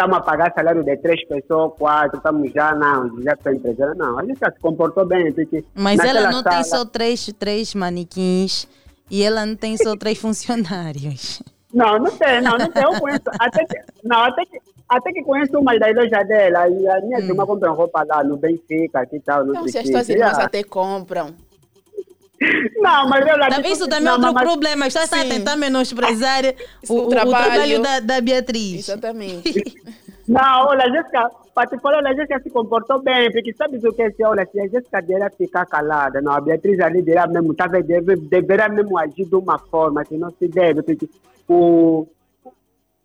estamos 0.00 0.16
a 0.16 0.20
pagar 0.22 0.52
salário 0.54 0.82
de 0.82 0.96
três 0.96 1.22
pessoas, 1.26 1.72
quatro, 1.78 2.16
estamos 2.16 2.50
já, 2.52 2.74
não, 2.74 3.20
já 3.22 3.32
estou 3.34 3.52
empresário. 3.52 3.94
Não, 3.96 4.18
a 4.18 4.24
gente 4.24 4.38
já 4.40 4.50
se 4.50 4.58
comportou 4.58 5.04
bem. 5.04 5.30
Porque 5.32 5.62
Mas 5.74 6.00
ela 6.00 6.30
não 6.30 6.42
tem 6.42 6.64
sala- 6.64 6.64
só 6.64 6.84
três, 6.86 7.30
três 7.38 7.74
manequins 7.74 8.66
e 9.10 9.22
ela 9.22 9.44
não 9.44 9.54
tem 9.54 9.76
só 9.76 9.94
três 9.96 10.16
funcionários. 10.18 11.42
Não, 11.72 11.98
não 11.98 12.10
tem, 12.16 12.40
não, 12.40 12.56
não 12.56 12.70
tem. 12.70 12.82
Eu 12.82 12.98
conheço. 12.98 13.22
Até 13.38 13.64
que, 13.66 13.78
não, 14.02 14.18
até 14.24 14.44
que, 14.46 14.58
até 14.88 15.12
que 15.12 15.22
conheço 15.22 15.58
uma 15.58 15.78
da 15.78 15.86
loja 15.88 16.22
dela. 16.24 16.68
E 16.68 16.88
a 16.88 17.00
minha 17.02 17.18
irmã 17.18 17.44
compra 17.46 17.70
roupa 17.70 18.02
lá 18.08 18.24
no 18.24 18.36
Benfica, 18.38 19.04
que 19.06 19.20
tal, 19.20 19.44
não 19.44 19.52
Então, 19.52 19.64
se 19.66 19.72
sei 19.72 19.82
as 19.82 19.88
o 19.88 19.92
tuas 19.92 20.08
irmãs 20.08 20.38
até 20.38 20.64
compram. 20.64 21.34
Não, 22.76 23.08
mas. 23.08 23.24
Tá- 23.24 23.60
Isso 23.68 23.88
também 23.88 24.08
é 24.08 24.12
outro 24.12 24.32
mas- 24.32 24.42
problema. 24.42 24.86
Está 24.86 25.02
a 25.04 25.24
tentar 25.24 25.56
menosprezar 25.56 26.42
o, 26.88 26.94
o- 26.94 27.06
o 27.06 27.08
trabalho. 27.08 27.82
da, 27.82 28.00
da 28.00 28.20
Beatriz. 28.20 28.88
Exatamente. 28.88 29.62
Não, 30.28 30.68
olha, 30.68 30.84
a 30.84 30.88
Jéssica, 30.88 31.28
para 31.52 31.68
te 31.68 31.76
falar, 31.80 32.06
a 32.06 32.14
Jéssica 32.14 32.38
se 32.40 32.50
comportou 32.50 33.02
bem, 33.02 33.32
porque 33.32 33.52
sabes 33.52 33.82
o 33.82 33.92
que 33.92 34.02
é? 34.02 34.12
Olha, 34.24 34.46
se 34.46 34.60
a 34.60 34.68
Jéssica 34.68 35.02
deveria 35.02 35.28
ficar 35.28 35.66
calada, 35.66 36.20
não, 36.20 36.30
a 36.32 36.40
Beatriz 36.40 36.78
ali 36.78 37.02
deveria 37.02 37.26
mesmo, 37.26 37.52
tá, 37.52 37.66
vendo? 37.66 37.86
deve, 37.88 38.14
deveria 38.14 38.68
mesmo 38.68 38.96
agir 38.96 39.24
de 39.24 39.34
uma 39.34 39.58
forma 39.58 40.04
que 40.04 40.16
não 40.16 40.30
se 40.30 40.46
deve, 40.46 40.82
porque 40.84 41.08
o, 41.48 42.06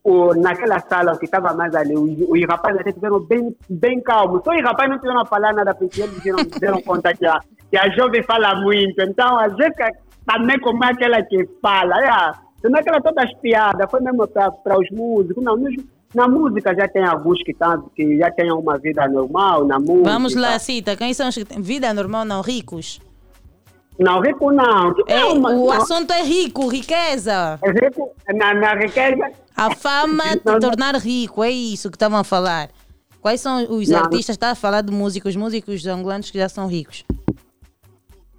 o, 0.03 0.35
naquela 0.35 0.79
sala 0.81 1.17
que 1.17 1.25
estava 1.25 1.51
mais 1.55 1.73
ali, 1.73 1.95
os, 1.97 2.11
os 2.29 2.47
rapazes 2.47 2.81
até 2.81 2.89
estiveram 2.91 3.19
bem, 3.21 3.55
bem 3.67 3.99
calmos, 4.01 4.43
só 4.45 4.51
os 4.51 4.61
rapazes 4.61 4.91
não 4.91 4.99
tiveram 4.99 5.21
a 5.21 5.25
falar 5.25 5.51
nada, 5.51 5.73
porque 5.73 6.03
eles 6.03 6.21
deram, 6.21 6.43
deram 6.59 6.81
conta 6.85 7.11
que 7.15 7.25
a, 7.25 7.39
que 7.69 7.77
a 7.77 7.89
jovem 7.89 8.23
fala 8.23 8.55
muito, 8.61 9.01
então 9.01 9.37
a 9.37 9.49
Jéssica 9.49 9.91
também 10.25 10.59
como 10.59 10.83
é 10.83 10.91
aquela 10.91 11.21
que 11.23 11.47
fala, 11.61 11.95
é, 12.03 12.67
não 12.69 12.77
é 12.77 12.81
aquela 12.81 13.01
toda 13.01 13.23
as 13.23 13.33
piadas, 13.35 13.89
foi 13.89 14.01
mesmo 14.01 14.27
para 14.27 14.79
os 14.79 14.89
músicos, 14.91 15.43
não, 15.43 15.55
nos, 15.55 15.75
na 16.13 16.27
música 16.27 16.73
já 16.73 16.87
tem 16.87 17.03
alguns 17.03 17.43
que, 17.43 17.53
tá, 17.53 17.77
que 17.95 18.17
já 18.17 18.31
têm 18.31 18.51
uma 18.51 18.77
vida 18.77 19.07
normal, 19.07 19.65
na 19.65 19.77
música. 19.77 20.09
Vamos 20.09 20.33
lá, 20.33 20.57
cita. 20.57 20.95
Quem 20.95 21.13
são 21.13 21.27
os 21.27 21.35
que 21.35 21.43
têm 21.43 21.61
vida 21.61 21.93
normal, 21.93 22.23
não 22.23 22.41
ricos? 22.41 23.01
Não, 23.99 24.19
rico 24.21 24.51
não. 24.51 24.93
É, 25.07 25.19
não, 25.19 25.39
mas 25.39 25.53
o 25.53 25.65
não. 25.65 25.71
assunto 25.71 26.11
é 26.11 26.23
rico, 26.23 26.67
riqueza. 26.67 27.59
É 27.61 27.69
rico, 27.69 28.11
na, 28.33 28.53
na 28.53 28.75
riqueza. 28.75 29.31
A 29.55 29.73
fama 29.75 30.23
te 30.35 30.59
tornar 30.59 30.95
rico, 30.95 31.43
é 31.43 31.51
isso 31.51 31.89
que 31.89 31.95
estavam 31.95 32.19
a 32.19 32.23
falar. 32.23 32.69
Quais 33.21 33.41
são 33.41 33.63
os 33.73 33.89
Não. 33.89 33.99
artistas? 33.99 34.35
Está 34.35 34.51
a 34.51 34.55
falar 34.55 34.81
de 34.81 34.91
músicos, 34.91 35.35
músicos 35.35 35.85
angolanos 35.87 36.29
que 36.29 36.37
já 36.37 36.47
são 36.47 36.67
ricos. 36.67 37.03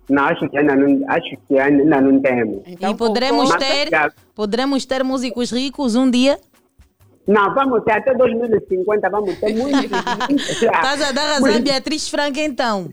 Não, 0.09 0.25
acho 0.25 0.49
que 0.49 0.57
ainda 0.57 0.77
não, 0.77 1.05
acho 1.09 1.37
que 1.49 1.59
ainda 1.59 2.01
não 2.01 2.21
temos. 2.21 2.63
e 2.67 2.95
poderemos 2.95 3.51
ter, 3.57 3.91
poderemos 4.35 4.87
ter 4.87 5.03
músicos 5.03 5.51
ricos 5.51 5.97
um 5.97 6.09
dia? 6.09 6.39
Não, 7.27 7.53
vamos 7.55 7.83
ter 7.83 7.93
até 7.93 8.15
2050, 8.15 9.11
vamos 9.11 9.37
ter 9.41 9.53
muitos. 9.57 10.63
Estás 10.63 11.03
a 11.03 11.13
dar 11.13 11.35
razão 11.35 11.61
Beatriz 11.61 12.09
Franca 12.09 12.41
então. 12.41 12.89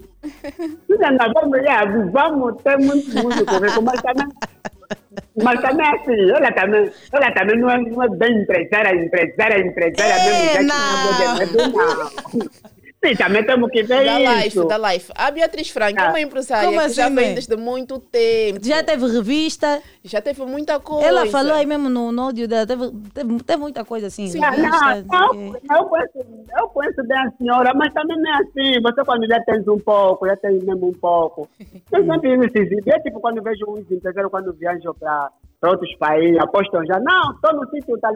Não, 0.90 1.12
não, 1.12 1.34
vamos, 1.34 1.62
já, 1.62 1.86
vamos 1.86 2.62
ter 2.64 2.78
muitos 2.80 3.14
músicos 3.14 3.60
ricos, 3.60 3.84
mas 3.84 4.02
também, 4.02 4.28
mas 5.44 5.62
também 5.62 5.88
assim, 5.88 6.32
ela 6.32 6.52
também, 6.52 6.92
ela 7.12 7.32
também 7.32 7.60
não 7.60 7.70
é, 7.70 7.78
não 7.78 8.04
é 8.04 8.10
bem 8.10 8.42
empresária, 8.42 9.06
empresária, 9.06 9.60
empresária 9.60 10.16
mesmo. 10.24 10.68
Já 11.30 11.46
que 11.46 11.68
não. 11.68 11.78
não. 12.34 12.73
Sim, 13.04 13.16
também 13.18 13.46
temos 13.46 13.70
que 13.70 13.84
ver 13.84 14.06
Da 14.06 14.18
life, 14.18 14.48
isso. 14.48 14.64
da 14.66 14.78
life. 14.78 15.12
A 15.14 15.30
Beatriz 15.30 15.70
Franca 15.70 16.04
é 16.04 16.10
uma 16.10 16.22
empresária 16.22 16.70
Como 16.70 16.80
que 16.80 16.90
já 16.90 17.06
assim, 17.06 17.16
vem 17.16 17.26
mãe? 17.26 17.34
desde 17.34 17.58
muito 17.58 18.00
tempo. 18.00 18.60
Já 18.64 18.82
teve 18.82 19.06
revista? 19.08 19.82
Já 20.06 20.22
teve 20.22 20.46
muita 20.46 20.80
coisa. 20.80 21.08
Ela 21.08 21.26
falou 21.26 21.54
aí 21.54 21.66
mesmo 21.66 21.90
no, 21.90 22.14
no 22.14 22.22
áudio 22.22 22.48
dela, 22.48 22.66
teve, 22.66 22.92
teve, 23.14 23.44
teve 23.44 23.60
muita 23.60 23.84
coisa 23.84 24.08
assim. 24.08 24.32
Não, 24.40 24.50
revista, 24.50 25.06
não, 25.12 25.34
não, 25.34 25.78
eu, 25.78 25.86
conheço, 25.86 26.12
eu 26.58 26.68
conheço 26.70 27.04
bem 27.04 27.18
a 27.18 27.32
senhora, 27.32 27.74
mas 27.76 27.94
também 27.94 28.18
não 28.18 28.32
é 28.32 28.36
assim. 28.38 28.82
Você 28.82 29.04
quando 29.04 29.28
já 29.28 29.44
tens 29.44 29.68
um 29.68 29.80
pouco, 29.80 30.26
já 30.26 30.38
tens 30.38 30.64
mesmo 30.64 30.88
um 30.88 30.94
pouco. 30.94 31.50
Eu 31.92 32.06
sempre 32.06 32.38
me 32.38 32.46
exibir. 32.46 32.82
É 32.88 33.00
tipo 33.00 33.20
quando 33.20 33.42
vejo 33.44 33.66
uns 33.68 33.92
empresários 33.92 34.32
quando 34.32 34.54
viajam 34.54 34.96
para 34.96 35.30
outros 35.64 35.94
países, 35.98 36.40
apostam 36.40 36.86
já. 36.86 37.00
Não, 37.00 37.32
estou 37.34 37.54
no 37.54 37.70
sítio 37.70 38.00
tá. 38.00 38.10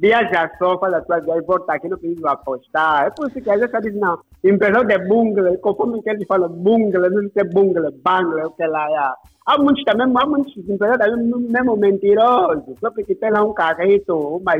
Viaja 0.00 0.48
só, 0.58 0.78
faz 0.78 0.94
a 0.94 1.00
tua 1.00 1.18
viagem, 1.20 1.44
volta 1.44 1.72
aqui, 1.72 1.88
não 1.88 1.98
preciso 1.98 2.26
apostar. 2.28 3.06
É 3.06 3.10
por 3.10 3.28
isso 3.28 3.40
que 3.40 3.50
às 3.50 3.58
vezes 3.60 3.82
digo, 3.82 3.98
não, 3.98 4.18
empresário 4.44 4.86
de 4.86 5.08
bungalow, 5.08 5.58
conforme 5.58 6.00
que 6.02 6.10
eles 6.10 6.26
falam 6.28 6.48
bungalow, 6.48 7.10
não 7.10 7.22
sei 7.30 7.42
se 7.42 7.44
bungalow, 7.52 7.90
bungalow, 7.92 8.46
o 8.46 8.50
que 8.50 8.66
lá 8.66 8.88
é. 8.90 9.28
Há 9.46 9.58
muitos 9.58 9.82
também, 9.84 10.06
há 10.16 10.26
muitos 10.26 10.56
empresários 10.56 11.16
também 11.16 11.50
mesmo 11.50 11.76
mentirosos, 11.76 12.78
só 12.80 12.90
porque 12.92 13.14
tem 13.16 13.30
lá 13.32 13.42
um 13.42 13.52
carrito, 13.52 14.14
uma, 14.14 14.52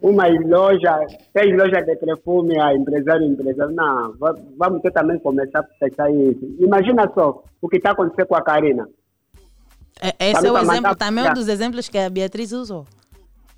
uma 0.00 0.24
loja, 0.46 1.00
tem 1.34 1.54
loja 1.56 1.82
de 1.82 1.96
perfume, 1.96 2.58
a 2.58 2.74
empresário, 2.74 3.26
empresário. 3.26 3.74
Não, 3.74 4.14
va- 4.18 4.34
vamos 4.56 4.80
ter 4.80 4.92
também 4.92 5.18
começar 5.18 5.58
a 5.60 5.62
pensar 5.78 6.10
isso. 6.10 6.40
Imagina 6.58 7.10
só 7.14 7.42
o 7.60 7.68
que 7.68 7.76
está 7.76 7.90
acontecendo 7.90 8.28
com 8.28 8.36
a 8.36 8.42
Karina. 8.42 8.88
Esse 10.20 10.46
é 10.46 10.52
o 10.52 10.58
exemplo, 10.58 10.96
também 10.96 11.26
é 11.26 11.30
um 11.30 11.34
dos 11.34 11.48
exemplos 11.48 11.88
que 11.88 11.98
a 11.98 12.08
Beatriz 12.08 12.52
usou. 12.52 12.86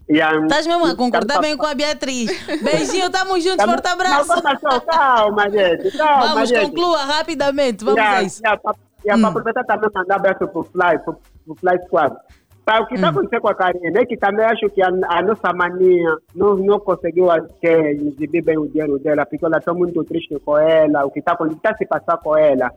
Estás 0.09 0.67
mesmo 0.67 0.87
a 0.87 0.97
concordar 0.97 1.35
Tá- 1.35 1.41
bem 1.41 1.57
com 1.57 1.67
a 1.67 1.75
Beatriz. 1.75 2.31
Beijinho, 2.63 3.11
tamo 3.11 3.39
juntos, 3.41 3.57
Tá- 3.59 3.67
forte 3.67 3.87
abraço. 3.89 4.29
Não, 4.63 4.81
calma 4.81 5.51
gente. 5.51 5.91
Calma, 5.99 6.27
Vamos, 6.35 6.49
gente. 6.49 6.71
conclua 6.71 7.05
rapidamente, 7.05 7.85
vamos 7.85 8.01
Yeah, 8.01 8.19
a 8.19 8.23
isso. 8.23 8.41
yeah, 8.43 8.61
pra- 8.61 8.75
yeah, 9.05 9.21
pra 9.21 9.29
aproveitar 9.31 9.65
também 9.65 9.91
mandar 9.95 10.17
abraço 10.17 10.49
pro 10.49 10.63
Fly, 10.63 10.99
pro, 11.05 11.21
pro 11.45 11.55
Fly 11.57 11.79
Squad. 11.87 12.17
Tá, 12.65 12.81
o 12.81 12.87
que 12.87 12.97
está 12.97 13.09
acontecendo 13.09 13.41
com 13.41 13.49
a 13.49 13.55
Karina 13.55 14.01
é 14.01 14.05
que 14.05 14.17
também 14.19 14.45
acho 14.45 14.69
que 14.69 14.83
a, 14.83 14.89
a 14.89 15.23
nossa 15.23 15.53
maninha 15.55 16.17
não, 16.35 16.55
não 16.57 16.79
conseguiu 16.79 17.29
que, 17.61 17.67
exibir 17.67 18.43
bem 18.43 18.59
o 18.59 18.69
dinheiro 18.69 18.99
dela, 18.99 19.25
porque 19.25 19.43
ela 19.45 19.57
está 19.57 19.73
muito 19.73 20.05
triste 20.05 20.39
com 20.45 20.59
ela, 20.59 21.05
o 21.07 21.11
que 21.11 21.21
está 21.21 21.35
tá 21.63 21.75
se 21.77 21.87
passar 21.87 22.19
com 22.19 22.37
ela. 22.37 22.71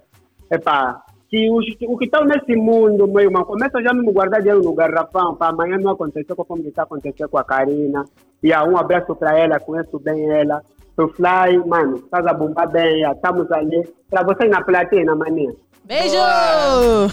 Epa, 0.49 1.01
que 1.31 1.49
os, 1.49 1.65
o 1.87 1.97
que 1.97 2.05
está 2.05 2.23
nesse 2.25 2.53
mundo, 2.57 3.07
meu 3.07 3.21
irmão, 3.21 3.45
começa 3.45 3.81
já 3.81 3.91
a 3.91 3.93
me 3.93 4.11
guardar 4.11 4.41
dinheiro 4.41 4.61
no 4.61 4.73
garrafão, 4.73 5.33
para 5.33 5.47
amanhã 5.47 5.77
não 5.77 5.91
acontecer 5.91 6.35
como 6.35 6.61
está 6.67 6.83
acontecendo 6.83 7.29
com 7.29 7.37
a 7.37 7.43
Karina. 7.43 8.03
E 8.43 8.51
ah, 8.51 8.65
um 8.65 8.75
abraço 8.75 9.15
para 9.15 9.39
ela, 9.39 9.57
conheço 9.57 9.97
bem 9.97 10.29
ela. 10.29 10.61
Pro 10.93 11.07
Fly, 11.07 11.57
mano, 11.65 11.95
estás 11.95 12.27
a 12.27 12.33
bombar 12.33 12.69
bem, 12.69 13.09
estamos 13.09 13.49
ali. 13.49 13.81
Para 14.09 14.23
vocês 14.23 14.51
na 14.51 14.61
platina, 14.61 15.15
maninha. 15.15 15.53
Beijo! 15.91 16.15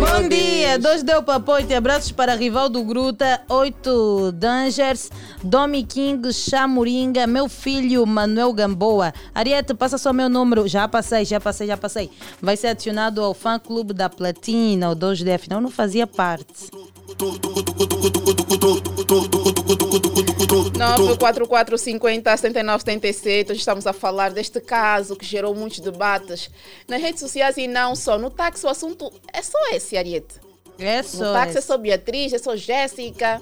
Bom 0.00 0.28
dia, 0.28 0.76
dois 0.80 1.04
deu 1.04 1.22
papoite, 1.22 1.72
abraços 1.72 2.10
para 2.10 2.34
Rivaldo 2.34 2.82
Gruta, 2.82 3.40
oito 3.48 4.32
Dangers, 4.32 5.08
Domi 5.44 5.84
King, 5.84 6.32
Chamuringa, 6.32 7.24
meu 7.28 7.48
filho 7.48 8.04
Manuel 8.04 8.52
Gamboa. 8.52 9.14
Ariete, 9.32 9.74
passa 9.74 9.96
só 9.96 10.12
meu 10.12 10.28
número, 10.28 10.66
já 10.66 10.88
passei, 10.88 11.24
já 11.24 11.38
passei, 11.38 11.68
já 11.68 11.76
passei. 11.76 12.10
Vai 12.42 12.56
ser 12.56 12.66
adicionado 12.68 13.22
ao 13.22 13.32
fã 13.32 13.60
clube 13.60 13.94
da 13.94 14.08
Platina, 14.08 14.90
o 14.90 14.96
2D, 14.96 15.36
afinal 15.36 15.60
não 15.60 15.70
fazia 15.70 16.04
parte. 16.04 16.68
944 20.76 21.78
50 21.78 22.36
79 22.36 22.80
77. 22.84 23.52
Hoje 23.52 23.60
estamos 23.60 23.86
a 23.86 23.92
falar 23.92 24.30
deste 24.30 24.60
caso 24.60 25.16
que 25.16 25.24
gerou 25.24 25.54
muitos 25.54 25.80
debates 25.80 26.50
nas 26.86 27.00
redes 27.00 27.20
sociais 27.20 27.56
e 27.56 27.66
não 27.66 27.96
só. 27.96 28.18
No 28.18 28.30
táxi, 28.30 28.66
o 28.66 28.68
assunto 28.68 29.10
é 29.32 29.42
só 29.42 29.58
esse, 29.72 29.96
Ariete. 29.96 30.34
É 30.78 30.98
No 30.98 31.04
só 31.08 31.32
táxi 31.32 31.56
é 31.56 31.58
esse. 31.58 31.66
só 31.66 31.78
Beatriz, 31.78 32.32
é 32.32 32.38
só 32.38 32.54
Jéssica. 32.56 33.40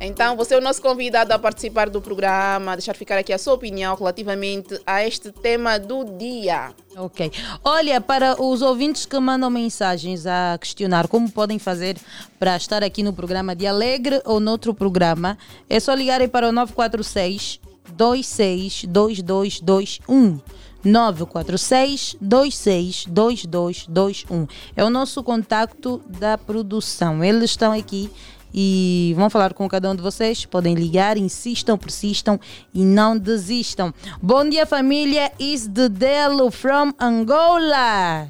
Então, 0.00 0.36
você 0.36 0.54
é 0.54 0.58
o 0.58 0.60
nosso 0.60 0.82
convidado 0.82 1.32
a 1.32 1.38
participar 1.38 1.88
do 1.88 2.00
programa, 2.00 2.76
deixar 2.76 2.94
ficar 2.94 3.18
aqui 3.18 3.32
a 3.32 3.38
sua 3.38 3.54
opinião 3.54 3.94
relativamente 3.94 4.80
a 4.86 5.04
este 5.04 5.30
tema 5.30 5.78
do 5.78 6.04
dia. 6.04 6.72
Ok. 6.96 7.32
Olha, 7.64 8.00
para 8.00 8.40
os 8.40 8.62
ouvintes 8.62 9.06
que 9.06 9.18
mandam 9.18 9.50
mensagens 9.50 10.26
a 10.26 10.58
questionar 10.60 11.08
como 11.08 11.30
podem 11.30 11.58
fazer 11.58 11.96
para 12.38 12.56
estar 12.56 12.82
aqui 12.82 13.02
no 13.02 13.12
programa 13.12 13.54
de 13.54 13.66
Alegre 13.66 14.20
ou 14.24 14.40
noutro 14.40 14.74
programa, 14.74 15.38
é 15.68 15.80
só 15.80 15.94
ligarem 15.94 16.28
para 16.28 16.48
o 16.48 16.52
946 16.52 17.60
26 17.96 18.84
2221. 18.86 20.40
946 20.84 22.16
26 22.20 23.06
2221. 23.06 24.46
É 24.76 24.84
o 24.84 24.90
nosso 24.90 25.22
contacto 25.22 26.02
da 26.06 26.36
produção. 26.36 27.24
Eles 27.24 27.50
estão 27.50 27.72
aqui 27.72 28.10
e 28.54 29.12
vão 29.16 29.28
falar 29.28 29.52
com 29.52 29.68
cada 29.68 29.90
um 29.90 29.96
de 29.96 30.02
vocês. 30.02 30.44
Podem 30.46 30.74
ligar, 30.74 31.16
insistam, 31.16 31.76
persistam 31.76 32.38
e 32.72 32.84
não 32.84 33.18
desistam. 33.18 33.92
Bom 34.22 34.48
dia, 34.48 34.64
família. 34.64 35.32
Is 35.40 35.66
the 35.66 35.88
Delo 35.88 36.50
from 36.52 36.92
Angola. 37.00 38.28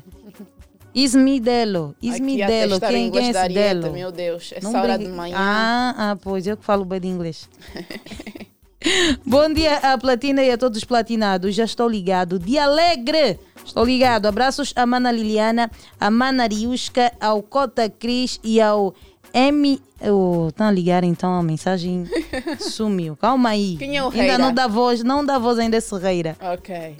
Is 0.94 1.14
me 1.14 1.40
Delo. 1.40 1.94
Is 2.00 2.20
me 2.20 2.34
Aqui 2.34 2.42
a 2.42 2.46
Delo. 2.46 2.70
testar 2.70 2.88
Quem, 2.88 3.06
inglês 3.08 3.26
quem 3.32 3.36
é 3.36 3.44
esse 3.46 3.54
Delo? 3.54 3.92
Meu 3.92 4.12
Deus, 4.12 4.52
essa 4.54 4.70
Não 4.70 4.80
hora 4.80 4.94
brinque- 4.96 5.10
de 5.10 5.16
manhã. 5.16 5.36
Ah, 5.38 5.94
ah, 6.12 6.16
pois 6.22 6.46
eu 6.46 6.56
que 6.56 6.64
falo 6.64 6.84
bem 6.84 7.00
de 7.00 7.08
inglês. 7.08 7.48
Bom 9.24 9.50
dia 9.52 9.78
à 9.78 9.96
Platina 9.96 10.42
e 10.42 10.50
a 10.50 10.58
todos 10.58 10.78
os 10.78 10.84
platinados. 10.84 11.54
Já 11.54 11.64
estou 11.64 11.88
ligado. 11.88 12.38
Dia 12.38 12.64
alegre! 12.64 13.38
Estou 13.64 13.82
ligado. 13.84 14.26
Abraços 14.26 14.72
à 14.76 14.84
Mana 14.84 15.10
Liliana, 15.10 15.70
à 15.98 16.10
Mana 16.10 16.46
Riusca, 16.46 17.10
ao 17.18 17.42
Cota 17.42 17.88
Cris 17.88 18.38
e 18.44 18.60
ao 18.60 18.94
M. 19.34 19.82
Oh, 20.00 20.46
Estão 20.48 20.68
a 20.68 20.70
ligar 20.70 21.02
então 21.02 21.32
a 21.36 21.42
mensagem 21.42 22.06
sumiu. 22.60 23.16
Calma 23.16 23.48
aí. 23.50 23.76
Quem 23.76 23.96
é 23.96 24.02
o 24.02 24.06
Ainda 24.06 24.16
Reira? 24.16 24.38
não 24.38 24.54
dá 24.54 24.68
voz, 24.68 25.02
não 25.02 25.26
dá 25.26 25.38
voz 25.38 25.58
ainda 25.58 25.76
esse 25.76 25.92
Reira. 25.98 26.36
Ok. 26.40 26.96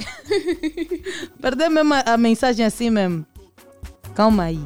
Perdeu 1.40 1.70
mesmo 1.70 1.94
a, 1.94 2.01
a 2.15 2.16
mensagem 2.16 2.66
assim 2.66 2.90
mesmo. 2.90 3.24
Calma 4.16 4.44
aí. 4.44 4.61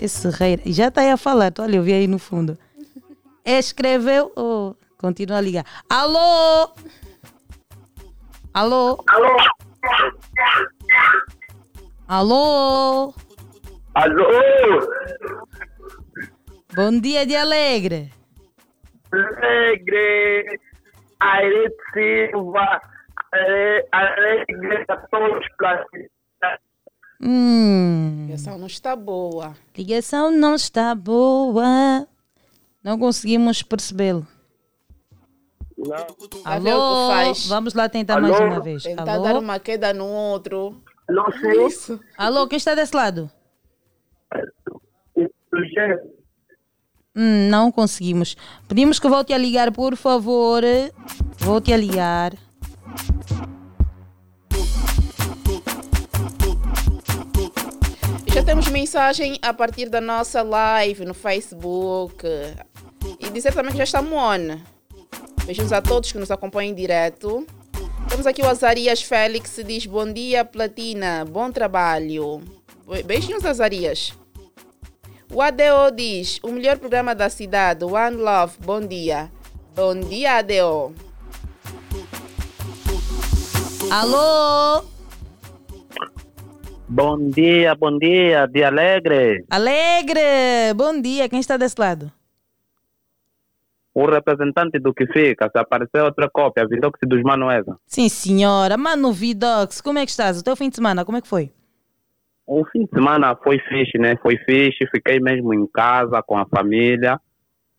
Esse 0.00 0.28
Reira. 0.30 0.62
Já 0.66 0.88
está 0.88 1.02
aí 1.02 1.10
a 1.10 1.16
falar, 1.18 1.50
tu 1.52 1.60
olha, 1.62 1.76
eu 1.76 1.82
vi 1.82 1.92
aí 1.92 2.06
no 2.06 2.18
fundo. 2.18 2.56
Escreveu. 3.44 4.32
Oh, 4.34 4.74
continua 4.96 5.36
a 5.38 5.40
ligar. 5.42 5.64
Alô? 5.90 6.70
Alô? 8.54 9.04
Alô? 9.06 9.36
Alô? 12.08 13.14
Alô? 13.94 14.88
Bom 16.76 17.00
dia 17.00 17.24
de 17.24 17.34
alegre. 17.34 18.12
Alegre, 19.10 20.60
Aire 21.18 21.74
Silva, 21.94 22.82
Alegre 23.90 24.84
a 24.86 24.96
todos. 25.08 25.46
Hum. 27.18 28.26
Ligação 28.26 28.58
não 28.58 28.66
está 28.66 28.94
boa. 28.94 29.54
Ligação 29.74 30.30
não 30.30 30.54
está 30.54 30.94
boa. 30.94 32.06
Não 32.84 32.98
conseguimos 32.98 33.62
percebê-lo. 33.62 34.26
Não. 35.78 35.96
A 36.44 36.58
o 36.58 36.68
Alô? 36.68 37.10
faz. 37.10 37.48
Vamos 37.48 37.72
lá 37.72 37.88
tentar 37.88 38.20
mais 38.20 38.38
uma 38.38 38.60
vez. 38.60 38.82
Tentar 38.82 39.14
Alô? 39.14 39.24
dar 39.24 39.38
uma 39.38 39.58
queda 39.58 39.94
no 39.94 40.04
outro. 40.04 40.78
Não 41.08 41.26
Isso. 41.66 41.98
Alô, 42.18 42.46
quem 42.46 42.58
está 42.58 42.74
desse 42.74 42.94
lado? 42.94 43.30
Hum, 47.16 47.48
não 47.48 47.72
conseguimos. 47.72 48.36
Pedimos 48.68 48.98
que 48.98 49.08
volte 49.08 49.32
a 49.32 49.38
ligar, 49.38 49.72
por 49.72 49.96
favor. 49.96 50.62
Volte 51.38 51.72
a 51.72 51.76
ligar. 51.76 52.34
Já 58.32 58.42
temos 58.42 58.68
mensagem 58.68 59.38
a 59.40 59.52
partir 59.52 59.88
da 59.88 60.00
nossa 60.00 60.42
live 60.42 61.04
no 61.04 61.14
Facebook. 61.14 62.24
E 63.20 63.30
dizer 63.30 63.54
também 63.54 63.72
que 63.72 63.78
já 63.78 63.84
estamos 63.84 64.12
on. 64.12 64.58
Beijos 65.44 65.72
a 65.72 65.80
todos 65.80 66.12
que 66.12 66.18
nos 66.18 66.30
acompanham 66.30 66.72
em 66.72 66.74
direto. 66.74 67.46
Temos 68.08 68.26
aqui 68.26 68.42
o 68.42 68.48
Azarias 68.48 69.02
Félix, 69.02 69.58
diz 69.66 69.86
bom 69.86 70.10
dia, 70.12 70.44
Platina, 70.44 71.24
bom 71.24 71.50
trabalho. 71.50 72.42
Be- 72.88 73.02
Beijinhos, 73.02 73.44
Azarias. 73.44 74.12
O 75.32 75.42
ADO 75.42 75.90
diz, 75.94 76.38
o 76.42 76.52
melhor 76.52 76.78
programa 76.78 77.14
da 77.14 77.28
cidade, 77.28 77.84
One 77.84 78.16
Love, 78.16 78.56
bom 78.64 78.80
dia. 78.80 79.30
Bom 79.74 79.98
dia, 79.98 80.38
ADO. 80.38 80.94
Alô? 83.90 84.84
Bom 86.88 87.30
dia, 87.30 87.74
bom 87.74 87.98
dia, 87.98 88.46
dia 88.46 88.68
alegre. 88.68 89.44
Alegre! 89.50 90.72
Bom 90.76 91.00
dia, 91.00 91.28
quem 91.28 91.40
está 91.40 91.56
desse 91.56 91.74
lado? 91.78 92.10
O 93.92 94.06
representante 94.06 94.78
do 94.78 94.94
que 94.94 95.06
fica, 95.06 95.50
se 95.50 95.58
aparecer 95.58 96.02
outra 96.02 96.30
cópia, 96.30 96.66
Vidox 96.68 96.98
dos 97.02 97.22
Manuesa. 97.22 97.76
Sim, 97.86 98.08
senhora. 98.08 98.76
Mano 98.76 99.12
Vidox, 99.12 99.80
como 99.80 99.98
é 99.98 100.04
que 100.04 100.10
estás? 100.10 100.38
O 100.38 100.44
teu 100.44 100.54
fim 100.54 100.68
de 100.68 100.76
semana, 100.76 101.04
como 101.04 101.18
é 101.18 101.20
que 101.20 101.28
foi? 101.28 101.50
O 102.46 102.64
fim 102.66 102.84
de 102.84 102.90
semana 102.90 103.34
foi 103.42 103.58
fixe, 103.58 103.98
né? 103.98 104.16
Foi 104.22 104.36
fixe, 104.38 104.86
fiquei 104.94 105.18
mesmo 105.18 105.52
em 105.52 105.66
casa 105.66 106.22
com 106.22 106.38
a 106.38 106.46
família, 106.46 107.18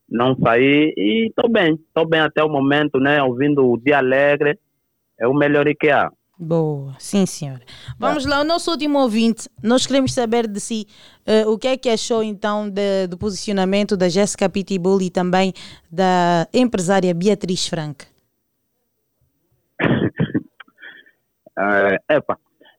não 0.09 0.35
saí 0.37 0.93
e 0.97 1.27
estou 1.29 1.49
bem, 1.49 1.73
estou 1.75 2.07
bem 2.07 2.19
até 2.19 2.43
o 2.43 2.49
momento, 2.49 2.99
né? 2.99 3.21
Ouvindo 3.23 3.65
o 3.65 3.77
dia 3.77 3.99
alegre, 3.99 4.59
é 5.19 5.27
o 5.27 5.33
melhor 5.33 5.65
que 5.79 5.89
há. 5.89 6.09
Boa, 6.39 6.93
sim, 6.99 7.25
senhora. 7.25 7.61
Vamos 7.97 8.25
lá, 8.25 8.41
o 8.41 8.43
nosso 8.43 8.69
último 8.69 8.99
ouvinte, 8.99 9.49
nós 9.63 9.87
queremos 9.87 10.13
saber 10.13 10.47
de 10.47 10.59
si 10.59 10.85
eh, 11.25 11.47
o 11.47 11.57
que 11.57 11.67
é 11.67 11.75
que 11.77 11.89
achou 11.89 12.21
então 12.21 12.69
de- 12.69 13.07
do 13.07 13.17
posicionamento 13.17 13.97
da 13.97 14.07
Jéssica 14.07 14.47
Pitbull 14.47 15.01
e 15.01 15.09
também 15.09 15.51
da 15.91 16.47
empresária 16.53 17.11
Beatriz 17.13 17.65
Frank. 17.67 18.05
É, 21.57 21.99
epa, 22.15 22.37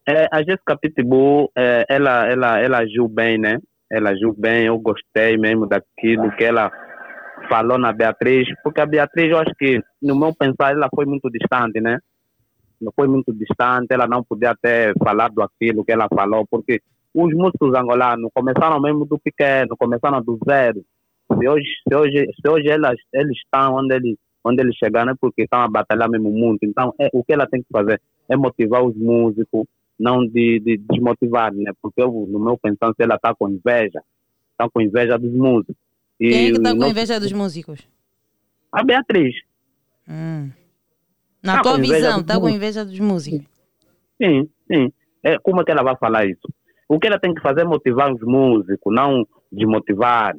é, 0.08 0.26
a 0.32 0.38
Jéssica 0.38 0.74
Pitbull, 0.74 1.50
é, 1.54 1.84
ela, 1.86 2.26
ela, 2.26 2.58
ela 2.58 2.78
agiu 2.78 3.06
bem, 3.06 3.36
né? 3.36 3.58
Ela 3.92 4.10
agiu 4.10 4.34
bem, 4.36 4.64
eu 4.64 4.78
gostei 4.78 5.36
mesmo 5.36 5.66
daquilo 5.66 6.34
que 6.34 6.44
ela 6.44 6.72
falou 7.50 7.78
na 7.78 7.92
Beatriz, 7.92 8.48
porque 8.64 8.80
a 8.80 8.86
Beatriz, 8.86 9.30
eu 9.30 9.38
acho 9.38 9.52
que, 9.58 9.80
no 10.02 10.18
meu 10.18 10.34
pensar, 10.34 10.72
ela 10.72 10.88
foi 10.94 11.04
muito 11.04 11.30
distante, 11.30 11.78
né? 11.80 11.98
Não 12.80 12.90
foi 12.96 13.06
muito 13.06 13.34
distante, 13.34 13.88
ela 13.90 14.06
não 14.06 14.24
podia 14.24 14.54
ter 14.60 14.94
falado 14.98 15.42
aquilo 15.42 15.84
que 15.84 15.92
ela 15.92 16.08
falou, 16.08 16.46
porque 16.50 16.80
os 17.14 17.34
músicos 17.34 17.76
angolanos 17.76 18.30
começaram 18.32 18.80
mesmo 18.80 19.04
do 19.04 19.18
pequeno, 19.18 19.76
começaram 19.78 20.22
do 20.22 20.38
zero. 20.48 20.82
Se 21.38 21.48
hoje, 21.48 21.68
se 21.86 21.94
hoje, 21.94 22.26
se 22.40 22.48
hoje 22.48 22.68
elas, 22.68 22.96
eles 23.12 23.36
estão 23.36 23.74
onde 23.74 23.94
eles, 23.94 24.16
onde 24.42 24.62
eles 24.62 24.76
chegaram 24.76 25.12
é 25.12 25.14
porque 25.20 25.42
estão 25.42 25.60
a 25.60 25.68
batalhar 25.68 26.08
mesmo 26.08 26.30
muito. 26.30 26.60
Então, 26.62 26.94
é, 26.98 27.10
o 27.12 27.22
que 27.22 27.34
ela 27.34 27.46
tem 27.46 27.60
que 27.60 27.68
fazer 27.70 28.00
é 28.30 28.36
motivar 28.36 28.82
os 28.82 28.96
músicos, 28.96 29.66
não 29.98 30.26
de, 30.26 30.60
de 30.60 30.76
desmotivar, 30.78 31.52
né? 31.52 31.72
Porque 31.82 32.00
eu, 32.02 32.10
no 32.28 32.38
meu 32.38 32.56
pensar, 32.58 32.88
se 32.94 33.02
ela 33.02 33.16
está 33.16 33.34
com 33.34 33.48
inveja, 33.48 34.02
está 34.52 34.68
com 34.72 34.80
inveja 34.80 35.18
dos 35.18 35.32
músicos. 35.32 35.76
E 36.20 36.30
Quem 36.30 36.46
é 36.48 36.50
que 36.50 36.56
está 36.58 36.70
com 36.70 36.76
não- 36.78 36.88
inveja 36.88 37.18
dos 37.20 37.32
músicos? 37.32 37.80
A 38.72 38.82
Beatriz. 38.84 39.34
Hum. 40.08 40.50
Na 41.42 41.56
Tá 41.56 41.62
tua 41.62 41.78
visão, 41.78 42.20
está 42.20 42.38
com 42.40 42.48
inveja 42.48 42.84
dos 42.84 42.98
músicos? 42.98 43.46
Sim, 44.22 44.48
sim. 44.70 44.92
É, 45.22 45.38
como 45.38 45.60
é 45.60 45.64
que 45.64 45.70
ela 45.70 45.82
vai 45.82 45.96
falar 45.96 46.26
isso? 46.26 46.48
O 46.88 46.98
que 46.98 47.06
ela 47.06 47.18
tem 47.20 47.34
que 47.34 47.40
fazer 47.42 47.60
é 47.62 47.64
motivar 47.64 48.12
os 48.12 48.20
músicos, 48.22 48.94
não 48.94 49.26
desmotivar. 49.52 50.34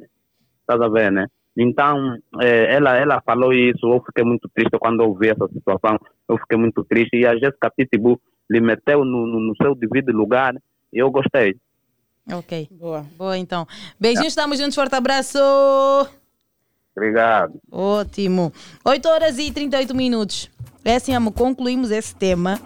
Estás 0.60 0.80
a 0.80 0.88
ver, 0.88 1.10
né? 1.10 1.26
Então, 1.56 2.16
é, 2.40 2.74
ela, 2.74 2.96
ela 2.96 3.20
falou 3.22 3.52
isso, 3.52 3.86
eu 3.86 4.02
fiquei 4.04 4.24
muito 4.24 4.48
triste 4.54 4.78
quando 4.78 5.02
eu 5.02 5.08
ouvi 5.08 5.28
essa 5.28 5.46
situação, 5.48 5.98
eu 6.28 6.38
fiquei 6.38 6.58
muito 6.58 6.84
triste. 6.84 7.16
E 7.16 7.26
a 7.26 7.36
Jéssica 7.36 7.70
Pitbull 7.76 8.20
lhe 8.50 8.60
meteu 8.60 9.04
no, 9.04 9.26
no, 9.26 9.40
no 9.40 9.54
seu 9.62 9.74
devido 9.74 10.10
lugar 10.10 10.54
e 10.92 10.98
eu 10.98 11.10
gostei. 11.10 11.56
Ok. 12.30 12.68
Boa. 12.72 13.06
Boa, 13.16 13.38
então. 13.38 13.66
Beijinhos, 13.98 14.32
estamos 14.32 14.58
juntos, 14.58 14.74
forte 14.74 14.94
abraço. 14.94 15.38
Obrigado. 16.96 17.60
Ótimo. 17.70 18.52
8 18.84 19.08
horas 19.08 19.38
e 19.38 19.52
38 19.52 19.94
minutos. 19.94 20.50
É 20.84 20.96
assim, 20.96 21.14
amor, 21.14 21.32
concluímos 21.32 21.90
esse 21.90 22.14
tema. 22.14 22.60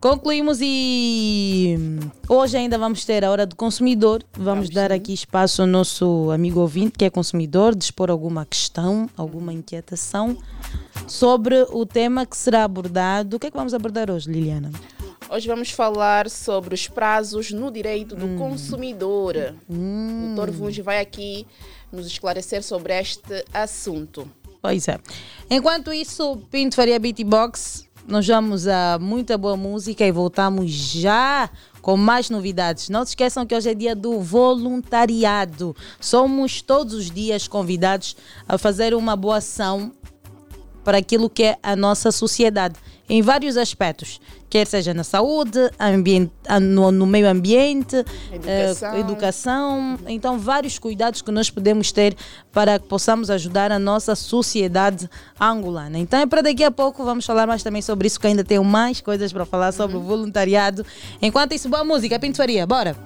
Concluímos 0.00 0.58
e 0.62 1.76
hoje 2.28 2.56
ainda 2.56 2.78
vamos 2.78 3.04
ter 3.04 3.24
a 3.24 3.30
hora 3.32 3.44
do 3.44 3.56
consumidor. 3.56 4.22
Vamos 4.32 4.70
dar 4.70 4.92
aqui 4.92 5.12
espaço 5.12 5.62
ao 5.62 5.66
nosso 5.66 6.30
amigo 6.30 6.60
ouvinte 6.60 6.92
que 6.96 7.04
é 7.04 7.10
consumidor, 7.10 7.74
de 7.74 7.84
expor 7.84 8.08
alguma 8.08 8.46
questão, 8.46 9.10
alguma 9.16 9.52
inquietação 9.52 10.36
sobre 11.08 11.66
o 11.72 11.84
tema 11.84 12.24
que 12.24 12.36
será 12.36 12.62
abordado. 12.62 13.36
O 13.36 13.40
que 13.40 13.48
é 13.48 13.50
que 13.50 13.56
vamos 13.56 13.74
abordar 13.74 14.08
hoje, 14.08 14.30
Liliana? 14.30 14.70
Hoje 15.28 15.48
vamos 15.48 15.72
falar 15.72 16.30
sobre 16.30 16.76
os 16.76 16.86
prazos 16.86 17.50
no 17.50 17.68
direito 17.70 18.14
do 18.14 18.24
Hum. 18.24 18.38
consumidor. 18.38 19.34
O 19.68 20.34
Dr. 20.36 20.50
Vunge 20.52 20.80
vai 20.80 21.00
aqui 21.00 21.44
nos 21.90 22.06
esclarecer 22.06 22.62
sobre 22.62 22.96
este 22.98 23.44
assunto. 23.52 24.30
Pois 24.62 24.86
é. 24.88 24.98
Enquanto 25.50 25.92
isso, 25.92 26.36
Pinto 26.50 26.74
Faria 26.76 26.98
Beatbox, 26.98 27.87
nós 28.08 28.26
vamos 28.26 28.66
a 28.66 28.98
muita 28.98 29.36
boa 29.36 29.54
música 29.54 30.02
e 30.04 30.10
voltamos 30.10 30.70
já 30.70 31.50
com 31.82 31.94
mais 31.94 32.30
novidades. 32.30 32.88
Não 32.88 33.04
se 33.04 33.10
esqueçam 33.10 33.44
que 33.44 33.54
hoje 33.54 33.68
é 33.68 33.74
dia 33.74 33.94
do 33.94 34.18
voluntariado. 34.18 35.76
Somos 36.00 36.62
todos 36.62 36.94
os 36.94 37.10
dias 37.10 37.46
convidados 37.46 38.16
a 38.48 38.56
fazer 38.56 38.94
uma 38.94 39.14
boa 39.14 39.36
ação 39.36 39.92
para 40.88 40.96
aquilo 40.96 41.28
que 41.28 41.42
é 41.42 41.58
a 41.62 41.76
nossa 41.76 42.10
sociedade, 42.10 42.76
em 43.10 43.20
vários 43.20 43.58
aspectos, 43.58 44.18
quer 44.48 44.66
seja 44.66 44.94
na 44.94 45.04
saúde, 45.04 45.58
ambiente, 45.78 46.32
no, 46.62 46.90
no 46.90 47.04
meio 47.04 47.28
ambiente, 47.28 48.02
Educação. 48.32 48.94
eh, 48.94 49.00
educação, 49.00 49.98
então 50.06 50.38
vários 50.38 50.78
cuidados 50.78 51.20
que 51.20 51.30
nós 51.30 51.50
podemos 51.50 51.92
ter 51.92 52.16
para 52.50 52.78
que 52.78 52.88
possamos 52.88 53.28
ajudar 53.28 53.70
a 53.70 53.78
nossa 53.78 54.14
sociedade 54.14 55.10
angolana. 55.38 55.98
Então 55.98 56.20
é 56.20 56.24
para 56.24 56.40
daqui 56.40 56.64
a 56.64 56.70
pouco, 56.70 57.04
vamos 57.04 57.26
falar 57.26 57.46
mais 57.46 57.62
também 57.62 57.82
sobre 57.82 58.06
isso, 58.06 58.18
que 58.18 58.26
ainda 58.26 58.42
tenho 58.42 58.64
mais 58.64 59.02
coisas 59.02 59.30
para 59.30 59.44
falar 59.44 59.72
sobre 59.72 59.98
o 59.98 60.00
voluntariado. 60.00 60.86
Enquanto 61.20 61.52
isso, 61.52 61.68
boa 61.68 61.84
música, 61.84 62.18
Pinto 62.18 62.38
Faria, 62.38 62.66
bora! 62.66 62.96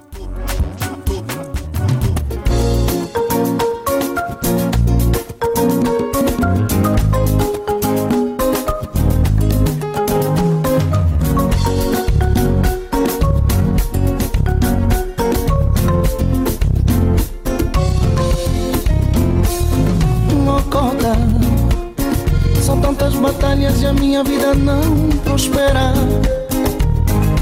Batalhas 23.62 23.82
e 23.82 23.86
a 23.86 23.92
minha 23.92 24.24
vida 24.24 24.54
não 24.54 25.08
prospera. 25.24 25.92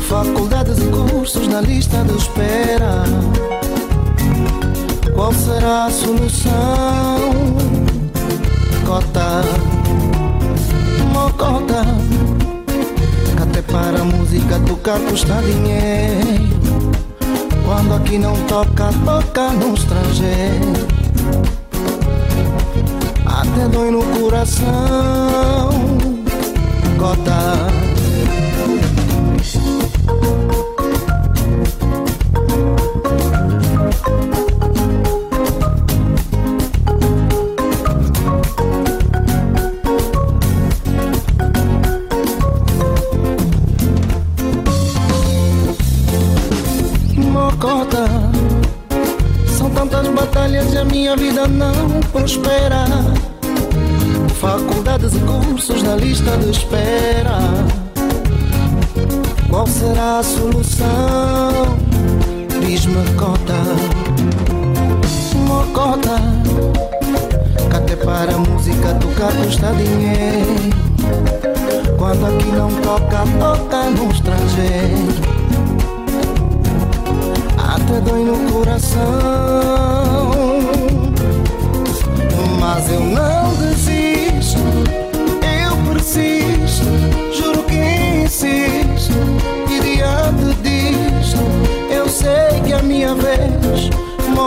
Faculdades 0.09 0.79
e 0.79 0.87
cursos 0.87 1.49
na 1.49 1.61
lista 1.61 2.05
de 2.05 2.17
espera. 2.17 3.05
Qual 5.15 5.33
será 5.33 5.87
a 5.87 5.91
solução? 5.91 6.53
Cota, 8.85 9.43
mocota. 11.13 11.85
Até 13.43 13.63
para 13.63 14.01
a 14.01 14.05
música 14.05 14.61
tocar 14.67 15.01
custa 15.01 15.41
dinheiro. 15.43 16.51
Quando 17.65 17.95
aqui 17.95 18.19
não 18.19 18.35
toca, 18.47 18.91
toca 19.05 19.51
no 19.53 19.75
estrangeiro. 19.75 21.01
Até 23.25 23.69
dói 23.69 23.91
no 23.91 24.03
coração. 24.19 26.10
Cota. 27.01 27.57
Mocota. 47.17 48.05
São 49.57 49.71
tantas 49.71 50.07
batalhas 50.09 50.71
e 50.75 50.77
a 50.77 50.85
minha 50.85 51.17
vida 51.17 51.49
não 51.49 51.73
prospera. 52.13 52.85
Faculdades 55.01 55.15
e 55.15 55.21
cursos 55.21 55.83
na 55.83 55.97
lista 55.97 56.37
de 56.37 56.51
espera. 56.51 57.39
Qual 59.49 59.67
será 59.67 60.19
a 60.19 60.23
solução? 60.23 61.79
Diz-me 62.61 63.03
cota, 63.17 63.55
mocota. 65.47 66.21
Que 67.71 67.77
até 67.77 67.97
para 67.97 68.35
a 68.35 68.39
música 68.39 68.95
tocar 68.95 69.33
custa 69.43 69.73
dinheiro. 69.73 70.71
Quando 71.97 72.27
aqui 72.27 72.53
não 72.53 72.71
toca, 72.83 73.25
toca 73.39 73.91
no 73.91 74.11
estrangeiro. 74.11 75.15
Até 77.57 78.01
dói 78.01 78.25
no 78.25 78.53
coração. 78.53 79.01
Mas 82.61 82.91
eu 82.91 83.01
não 83.01 83.55
desisto, 83.55 83.90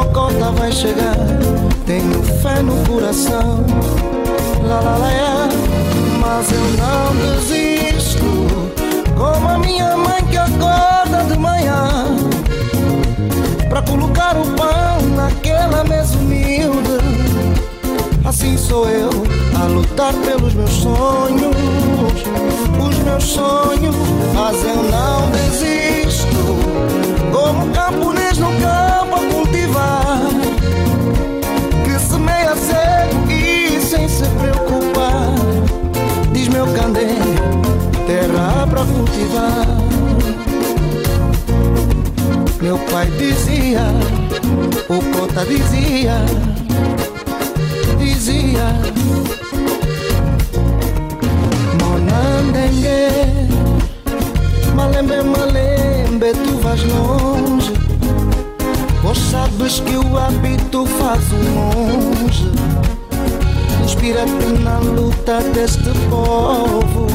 Mocota 0.03 0.51
vai 0.51 0.71
chegar. 0.71 1.15
Tenho 1.85 2.21
fé 2.41 2.61
no 2.61 2.75
coração, 2.85 3.63
lá 4.67 4.81
lá 4.81 4.97
lá, 4.97 5.11
é. 5.11 5.49
mas 6.19 6.51
eu 6.51 6.59
não 6.77 7.15
desisto. 7.15 8.25
Como 9.15 9.47
a 9.47 9.57
minha 9.57 9.95
mãe 9.95 10.21
que 10.29 10.37
acorda 10.37 11.23
de 11.29 11.37
manhã 11.37 12.17
Pra 13.69 13.81
colocar 13.81 14.35
o 14.35 14.45
pão 14.51 15.01
naquela 15.15 15.83
mesa 15.85 16.17
humilde 16.17 16.97
Assim 18.25 18.57
sou 18.57 18.89
eu 18.89 19.09
a 19.55 19.65
lutar 19.67 20.13
pelos 20.13 20.53
meus 20.53 20.71
sonhos 20.71 21.55
Os 22.85 22.97
meus 22.99 23.23
sonhos 23.23 23.95
Mas 24.33 24.63
eu 24.65 24.83
não 24.83 25.29
desisto 25.31 26.27
Como 27.31 27.69
camponês 27.71 28.37
no 28.39 28.47
campo 28.59 28.82
meu 36.53 36.67
candeeiro 36.67 37.63
Terra 38.05 38.67
pra 38.67 38.85
cultivar. 38.85 39.65
Meu 42.61 42.77
pai 42.91 43.07
dizia, 43.11 43.81
o 44.89 45.17
cota 45.17 45.45
dizia, 45.45 46.13
dizia 47.97 48.67
Monandengue, 51.81 53.09
malembe, 54.75 55.23
malembe, 55.23 56.33
tu 56.45 56.57
vais 56.59 56.83
longe. 56.83 57.73
Pois 59.01 59.17
sabes 59.17 59.79
que 59.79 59.95
o 59.95 60.17
hábito 60.17 60.85
faz 60.85 61.23
o 61.31 61.35
monge. 61.35 62.51
Inspira-te 63.83 64.61
na 64.61 64.79
luta 64.79 65.39
deste 65.53 65.92
povo 66.13 67.07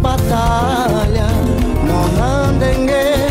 Batalha, 0.00 1.26
Monandengue 1.86 3.28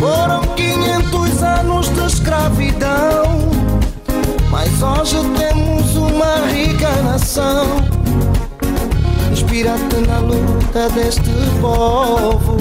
foram 0.00 0.40
500 0.56 1.42
anos 1.42 1.88
de 1.90 2.06
escravidão, 2.06 3.50
mas 4.50 4.82
hoje 4.82 5.18
temos 5.36 5.96
uma 5.96 6.36
rica 6.46 6.90
nação. 7.02 7.66
Inspira-te 9.30 9.96
na 10.08 10.18
luta 10.20 10.88
deste 10.90 11.30
povo, 11.60 12.56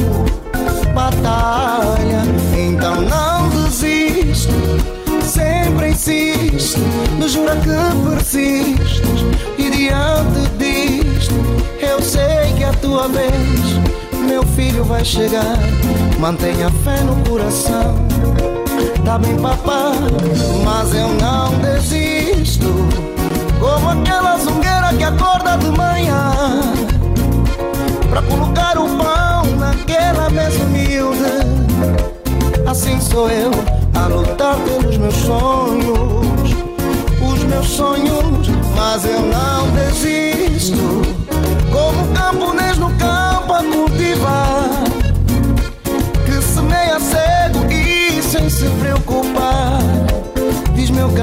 batalha, 0.93 2.23
então 2.57 3.01
não 3.01 3.47
desiste. 3.49 4.49
Sempre 5.23 5.91
insiste, 5.91 6.77
me 7.18 7.30
jura 7.30 7.55
que 7.55 8.09
persistes, 8.09 9.23
e 9.57 9.69
diante 9.69 10.10
eu 11.91 12.01
sei 12.01 12.53
que 12.57 12.63
a 12.63 12.72
tua 12.73 13.07
vez 13.09 13.31
meu 14.26 14.43
filho 14.43 14.84
vai 14.85 15.03
chegar. 15.03 15.57
Mantenha 16.19 16.69
fé 16.84 17.01
no 17.03 17.15
coração. 17.30 17.95
Tá 19.03 19.18
bem, 19.18 19.35
papá, 19.38 19.91
mas 20.63 20.93
eu 20.95 21.09
não 21.09 21.53
desisto. 21.59 22.68
Como 23.59 23.89
aquela 23.89 24.38
zungueira 24.38 24.93
que 24.97 25.03
acorda 25.03 25.57
de 25.57 25.69
manhã. 25.77 26.34
Pra 28.09 28.22
colocar 28.22 28.77
o 28.77 28.88
pão 28.97 29.55
naquela 29.57 30.30
mesa 30.30 30.63
humilde. 30.63 31.19
Assim 32.65 33.01
sou 33.01 33.30
eu 33.30 33.51
a 33.95 34.07
lutar 34.07 34.55
pelos 34.59 34.97
meus 34.97 35.15
sonhos. 35.15 36.51
Os 37.22 37.43
meus 37.43 37.68
sonhos, 37.68 38.47
mas 38.77 39.03
eu 39.03 39.19
não 39.19 39.69
desisto. 39.72 40.10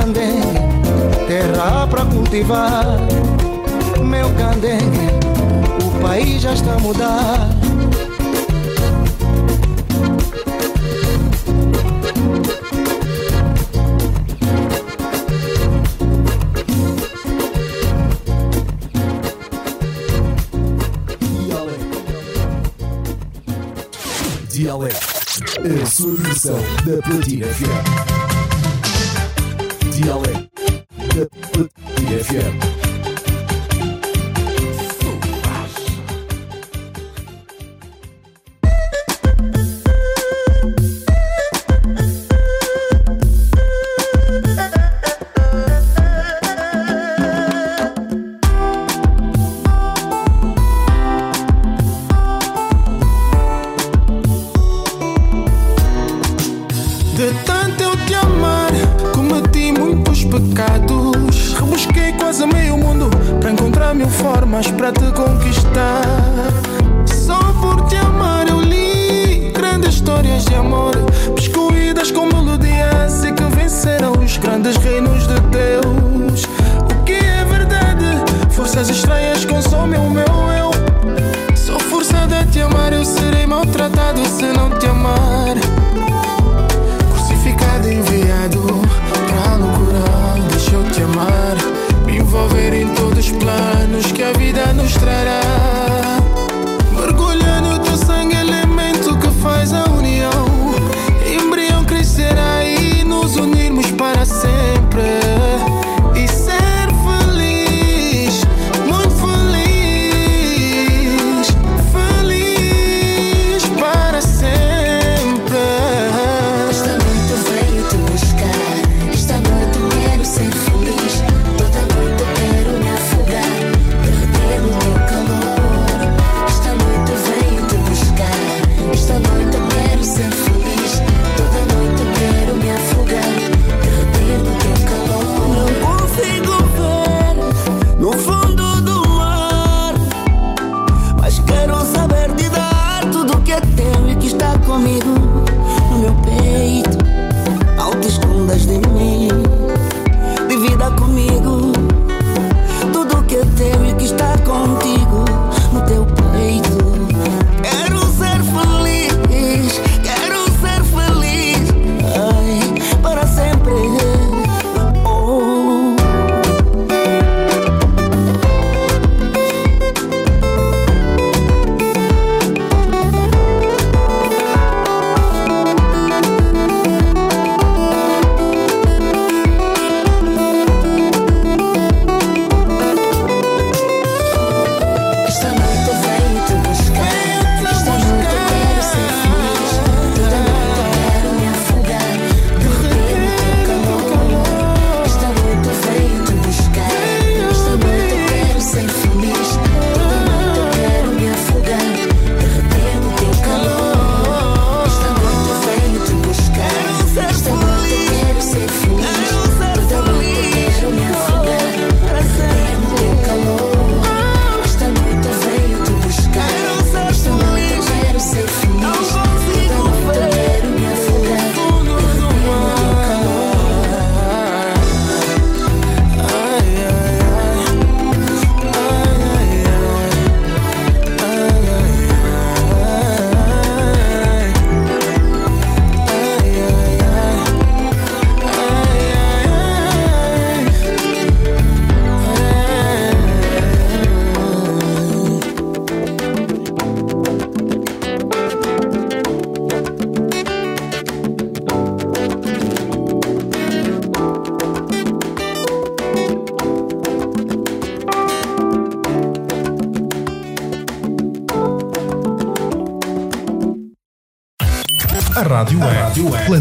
Candengue, 0.08 1.26
terra 1.26 1.86
pra 1.86 2.04
cultivar. 2.06 2.86
Meu 4.02 4.30
candengue, 4.34 5.08
o 5.84 6.00
país 6.00 6.40
já 6.42 6.54
está 6.54 6.74
a 6.74 6.78
mudar. 6.78 7.48
Dialeto, 24.48 24.96
a 25.82 25.86
sua 25.86 26.14
versão 26.16 26.58
da 26.84 27.02
Platina 27.02 27.46
FM. 27.46 28.17
Dialeto 29.98 30.57
quase 62.28 62.46
meio 62.46 62.76
mundo 62.76 63.08
para 63.40 63.52
encontrar 63.52 63.94
mil 63.94 64.06
formas 64.06 64.70
para 64.72 64.92
te 64.92 65.10
conquistar. 65.12 66.02
Só 67.06 67.38
por 67.54 67.86
te 67.88 67.96
amar 67.96 68.46
eu 68.46 68.60
li 68.60 69.50
grandes 69.50 69.94
histórias 69.94 70.44
de 70.44 70.54
amor, 70.54 70.92
pescoídas 71.34 72.10
com 72.10 72.26
melodias 72.26 73.24
e 73.24 73.32
que 73.32 73.42
venceram 73.44 74.12
os 74.12 74.36
grandes 74.36 74.76
reinos 74.76 75.26
de 75.26 75.40
Deus. 75.40 76.44
O 76.82 77.04
que 77.04 77.14
é 77.14 77.46
verdade? 77.46 78.04
Forças 78.50 78.90
estranhas 78.90 79.46
consomem 79.46 79.98
o 79.98 80.10
meu 80.10 80.26
eu. 80.26 81.56
Sou 81.56 81.80
forçada 81.80 82.40
a 82.40 82.44
te 82.44 82.60
amar, 82.60 82.92
eu 82.92 83.06
serei 83.06 83.46
maltratado 83.46 84.22
se 84.26 84.44
não 84.52 84.68
te 84.78 84.86
amar. 84.86 85.77
planos 93.32 94.12
que 94.12 94.24
a 94.24 94.32
vida 94.32 94.72
nos 94.72 94.92
trará. 94.94 95.57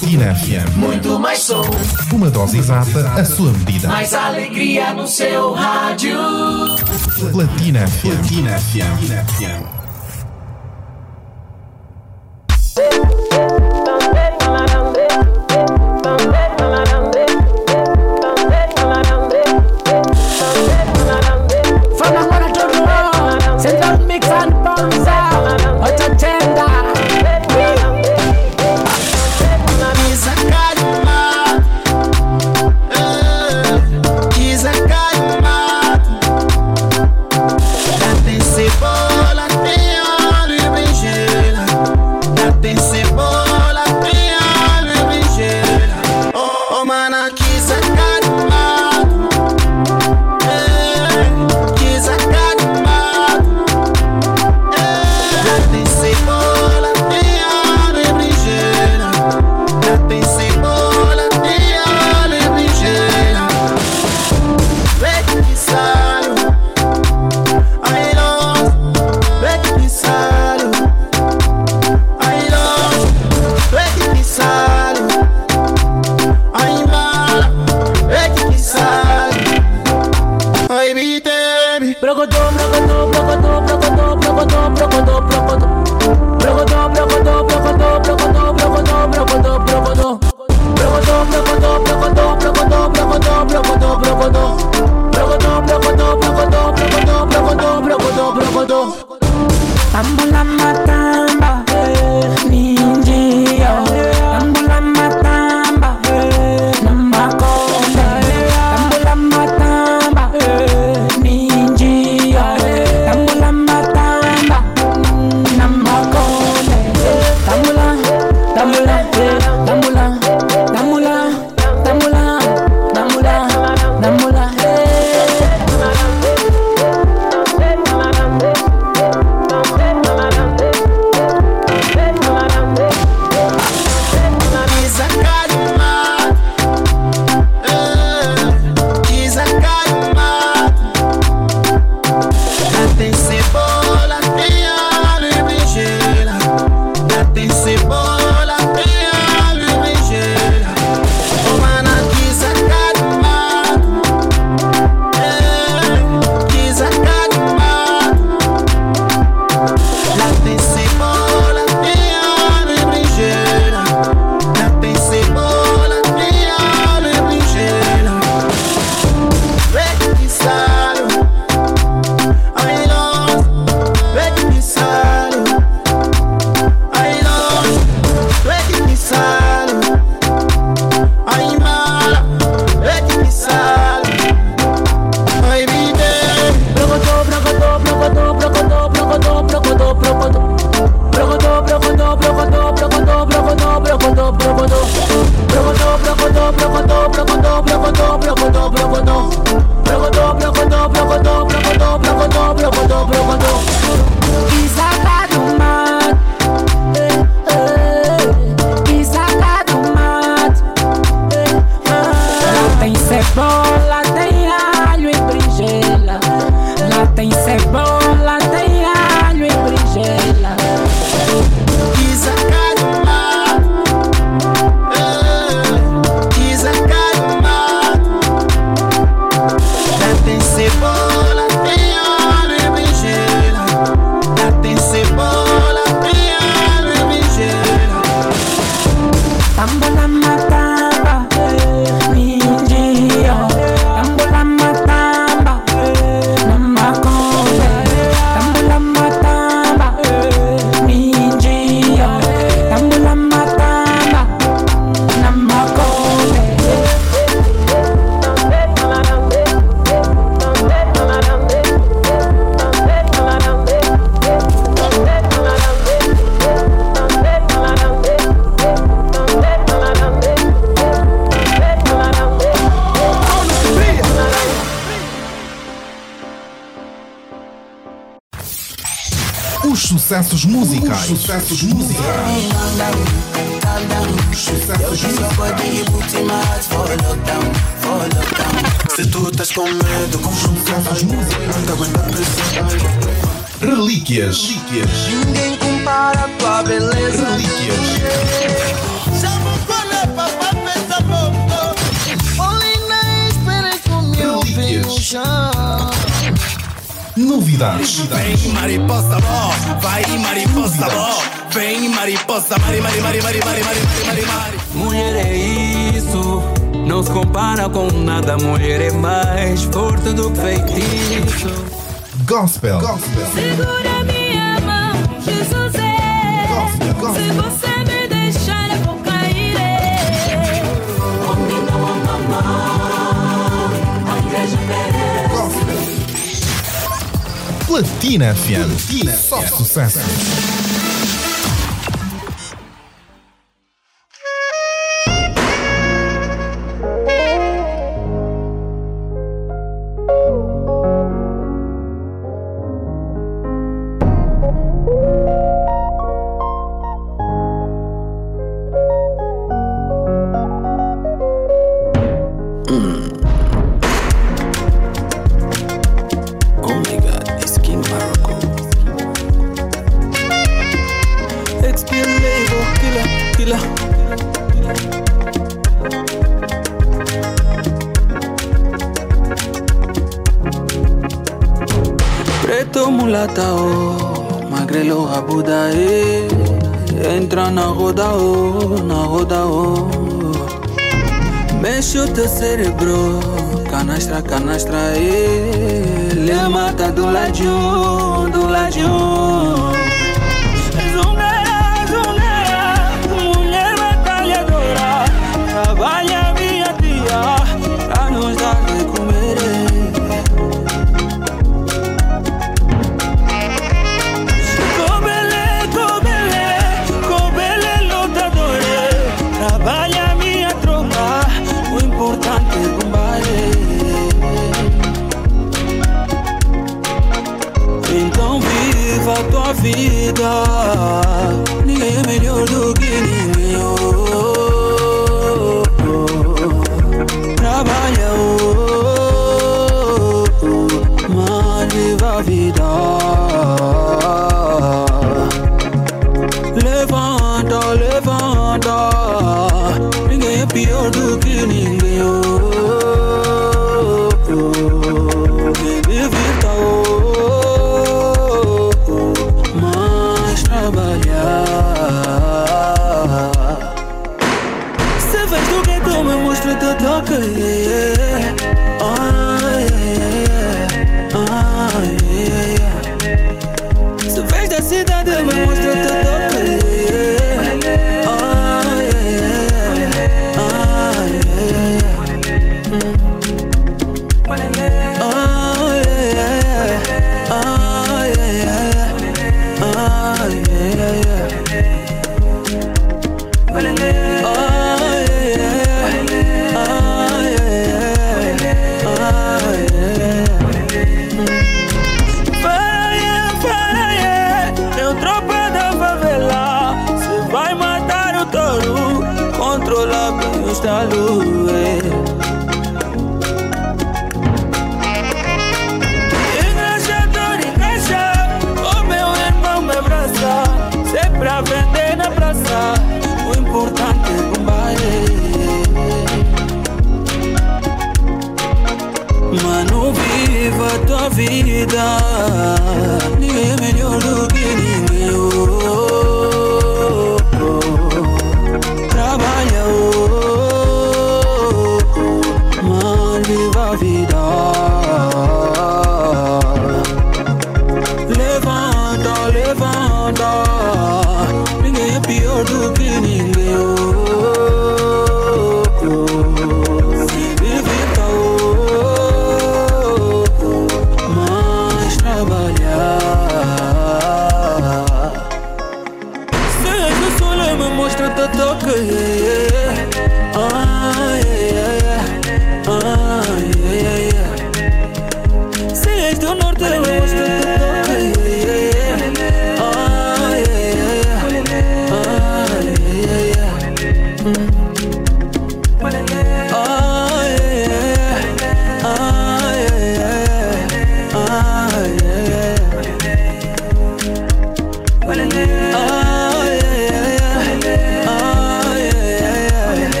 Sinafia. 0.00 0.64
Muito 0.76 1.18
mais 1.18 1.40
som. 1.40 1.62
Uma 2.10 2.30
dose 2.30 2.56
exata, 2.56 3.06
a 3.20 3.22
sua 3.22 3.52
medida. 3.52 3.86
Mais 3.86 4.14
alegria 4.14 4.94
no 4.94 5.06
seu 5.06 5.52
rádio. 5.52 6.16
Platina 7.30 7.86
FM. 7.86 8.08
Platina 8.08 8.58
FM. 8.58 9.69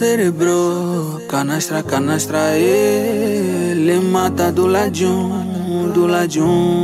Mexe 0.00 0.14
o 0.14 0.16
teu 0.16 0.16
cérebro, 0.16 1.20
canastra, 1.28 1.82
canastra. 1.82 2.56
Ele 2.58 4.00
mata 4.00 4.50
do 4.50 4.66
ladinho, 4.66 5.92
do 5.92 6.06
ladinho. 6.06 6.79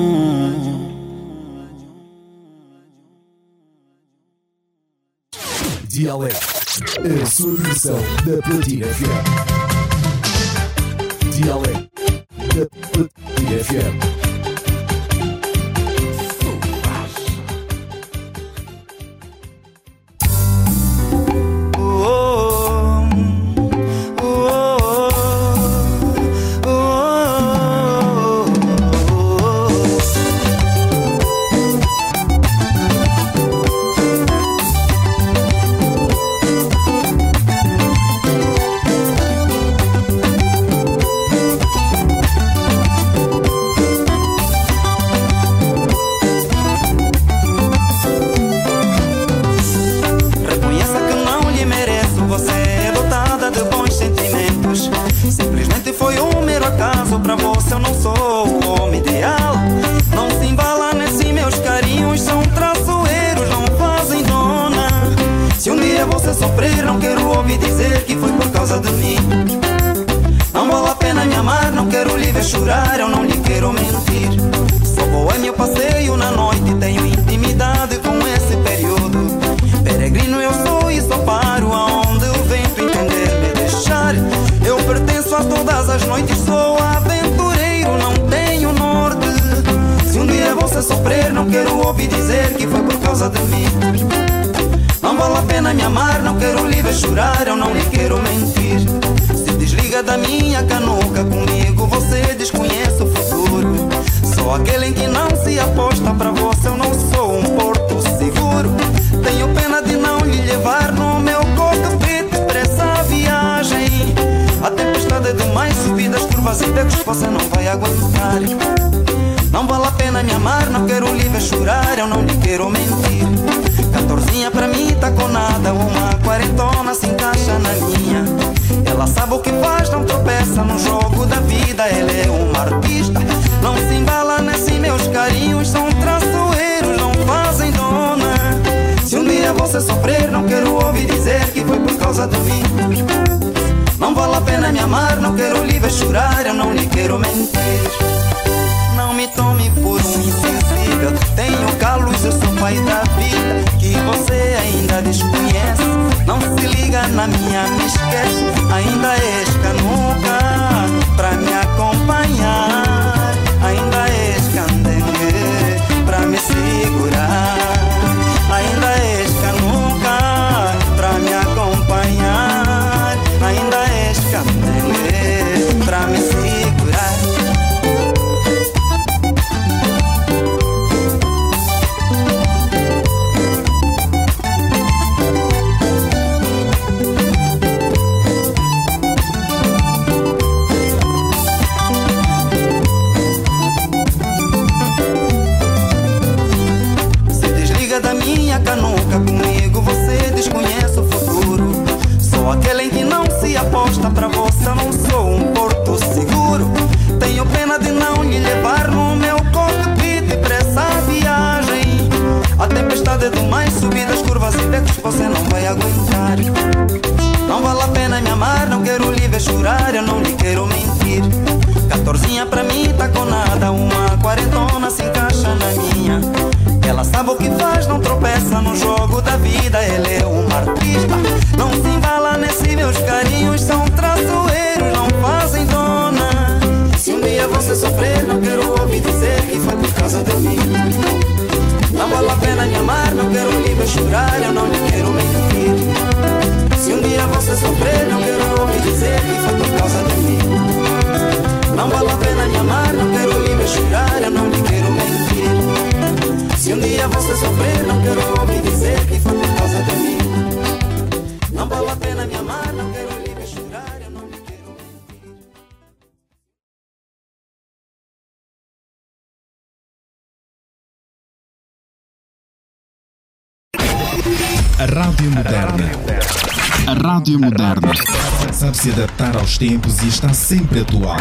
Tempos 279.57 280.03
e 280.03 280.09
está 280.09 280.33
sempre 280.33 280.81
atual. 280.81 281.17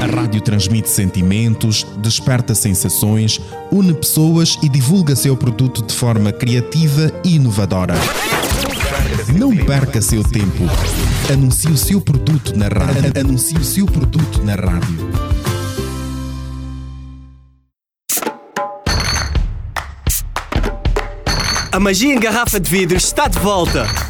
A 0.00 0.06
rádio 0.06 0.40
transmite 0.40 0.88
sentimentos, 0.88 1.86
desperta 1.98 2.54
sensações, 2.54 3.40
une 3.70 3.94
pessoas 3.94 4.58
e 4.62 4.68
divulga 4.68 5.16
seu 5.16 5.36
produto 5.36 5.82
de 5.82 5.94
forma 5.94 6.32
criativa 6.32 7.12
e 7.24 7.36
inovadora. 7.36 7.94
Não 9.36 9.56
perca 9.56 10.02
seu 10.02 10.22
tempo. 10.22 10.64
Anuncie 11.32 11.70
o 11.70 11.76
seu 11.76 12.00
produto 12.00 12.56
na 12.56 12.68
rádio. 12.68 13.12
Anuncie 13.18 13.56
o 13.56 13.64
seu 13.64 13.86
produto 13.86 14.42
na 14.42 14.54
rádio. 14.54 15.10
A 21.72 21.78
magia 21.78 22.12
em 22.12 22.18
garrafa 22.18 22.58
de 22.58 22.68
vidro 22.68 22.96
está 22.96 23.28
de 23.28 23.38
volta. 23.38 24.09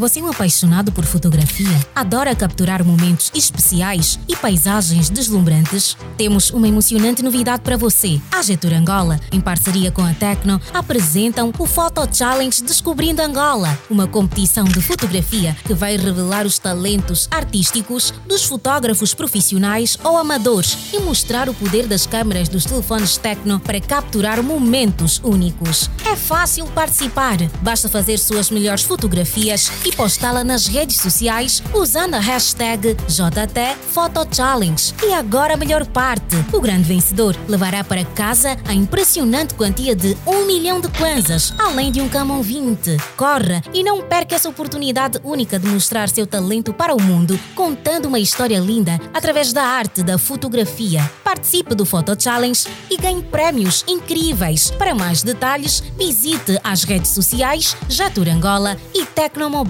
Você 0.00 0.18
é 0.18 0.22
um 0.22 0.30
apaixonado 0.30 0.90
por 0.90 1.04
fotografia? 1.04 1.68
Adora 1.94 2.34
capturar 2.34 2.82
momentos 2.82 3.30
especiais 3.34 4.18
e 4.26 4.34
paisagens 4.34 5.10
deslumbrantes? 5.10 5.94
Temos 6.16 6.48
uma 6.48 6.66
emocionante 6.66 7.22
novidade 7.22 7.62
para 7.62 7.76
você. 7.76 8.18
A 8.32 8.40
Getur 8.40 8.72
Angola, 8.72 9.20
em 9.30 9.42
parceria 9.42 9.92
com 9.92 10.02
a 10.02 10.14
Tecno, 10.14 10.58
apresentam 10.72 11.52
o 11.58 11.66
Photo 11.66 12.08
Challenge 12.10 12.62
Descobrindo 12.62 13.20
Angola, 13.20 13.78
uma 13.90 14.06
competição 14.06 14.64
de 14.64 14.80
fotografia 14.80 15.54
que 15.66 15.74
vai 15.74 15.98
revelar 15.98 16.46
os 16.46 16.58
talentos 16.58 17.28
artísticos 17.30 18.14
dos 18.26 18.42
fotógrafos 18.46 19.12
profissionais 19.12 19.98
ou 20.02 20.16
amadores 20.16 20.78
e 20.94 20.98
mostrar 21.00 21.46
o 21.46 21.52
poder 21.52 21.86
das 21.86 22.06
câmeras 22.06 22.48
dos 22.48 22.64
telefones 22.64 23.18
Tecno 23.18 23.60
para 23.60 23.78
capturar 23.78 24.42
momentos 24.42 25.20
únicos. 25.22 25.90
É 26.10 26.16
fácil 26.16 26.64
participar. 26.68 27.36
Basta 27.60 27.86
fazer 27.86 28.16
suas 28.16 28.50
melhores 28.50 28.84
fotografias 28.84 29.70
e 29.84 29.89
postá-la 29.92 30.44
nas 30.44 30.66
redes 30.66 30.96
sociais 30.96 31.62
usando 31.74 32.14
a 32.14 32.20
hashtag 32.20 32.96
JTPhotoChallenge. 33.08 34.94
E 35.02 35.12
agora 35.12 35.54
a 35.54 35.56
melhor 35.56 35.86
parte: 35.86 36.36
o 36.52 36.60
grande 36.60 36.84
vencedor 36.84 37.36
levará 37.48 37.82
para 37.82 38.04
casa 38.04 38.56
a 38.66 38.74
impressionante 38.74 39.54
quantia 39.54 39.96
de 39.96 40.16
1 40.26 40.46
milhão 40.46 40.80
de 40.80 40.88
kwanzas, 40.88 41.54
além 41.58 41.90
de 41.90 42.00
um 42.00 42.08
Camon 42.08 42.42
20. 42.42 42.96
Corra 43.16 43.62
e 43.72 43.82
não 43.82 44.02
perca 44.02 44.34
essa 44.34 44.48
oportunidade 44.48 45.18
única 45.24 45.58
de 45.58 45.66
mostrar 45.66 46.08
seu 46.08 46.26
talento 46.26 46.72
para 46.72 46.94
o 46.94 47.02
mundo, 47.02 47.38
contando 47.54 48.06
uma 48.06 48.18
história 48.18 48.58
linda 48.58 49.00
através 49.12 49.52
da 49.52 49.62
arte 49.62 50.02
da 50.02 50.18
fotografia. 50.18 51.08
Participe 51.24 51.74
do 51.74 51.86
Photo 51.86 52.20
Challenge 52.20 52.66
e 52.90 52.96
ganhe 52.96 53.22
prémios 53.22 53.84
incríveis. 53.88 54.70
Para 54.70 54.94
mais 54.94 55.22
detalhes, 55.22 55.82
visite 55.96 56.58
as 56.62 56.84
redes 56.84 57.10
sociais 57.10 57.76
Jatur 57.88 58.28
Angola 58.28 58.76
e 58.94 59.04
Tecnomobile. 59.06 59.69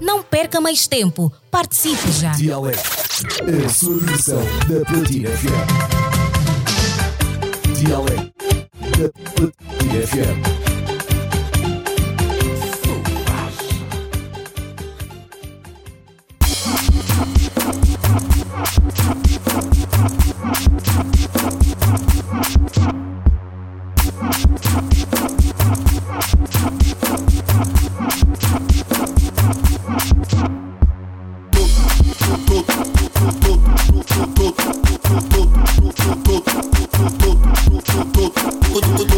Não 0.00 0.24
perca 0.24 0.60
mais 0.60 0.88
tempo. 0.88 1.32
Participe 1.52 2.10
já. 2.10 2.32
A 2.32 2.34
Platina 4.84 5.30
FM. 5.30 5.86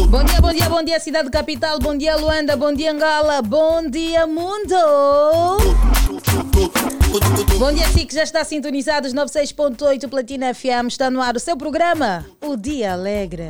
Bom 0.09 0.23
dia, 0.23 0.39
bom 0.41 0.53
dia, 0.53 0.69
bom 0.69 0.83
dia, 0.83 0.99
cidade 1.01 1.29
capital. 1.29 1.79
Bom 1.79 1.97
dia, 1.97 2.15
Luanda. 2.15 2.55
Bom 2.55 2.73
dia, 2.73 2.93
Angola. 2.93 3.41
Bom 3.41 3.89
dia, 3.89 4.25
mundo. 4.25 4.77
Bom 7.57 7.73
dia, 7.73 7.87
si 7.89 8.05
que 8.05 8.15
já 8.15 8.23
está 8.23 8.45
sintonizados 8.45 9.13
96.8 9.13 10.07
Platina 10.07 10.53
FM. 10.53 10.87
Está 10.87 11.09
no 11.09 11.21
ar 11.21 11.35
o 11.35 11.39
seu 11.39 11.57
programa, 11.57 12.25
O 12.41 12.55
Dia 12.55 12.93
Alegre. 12.93 13.49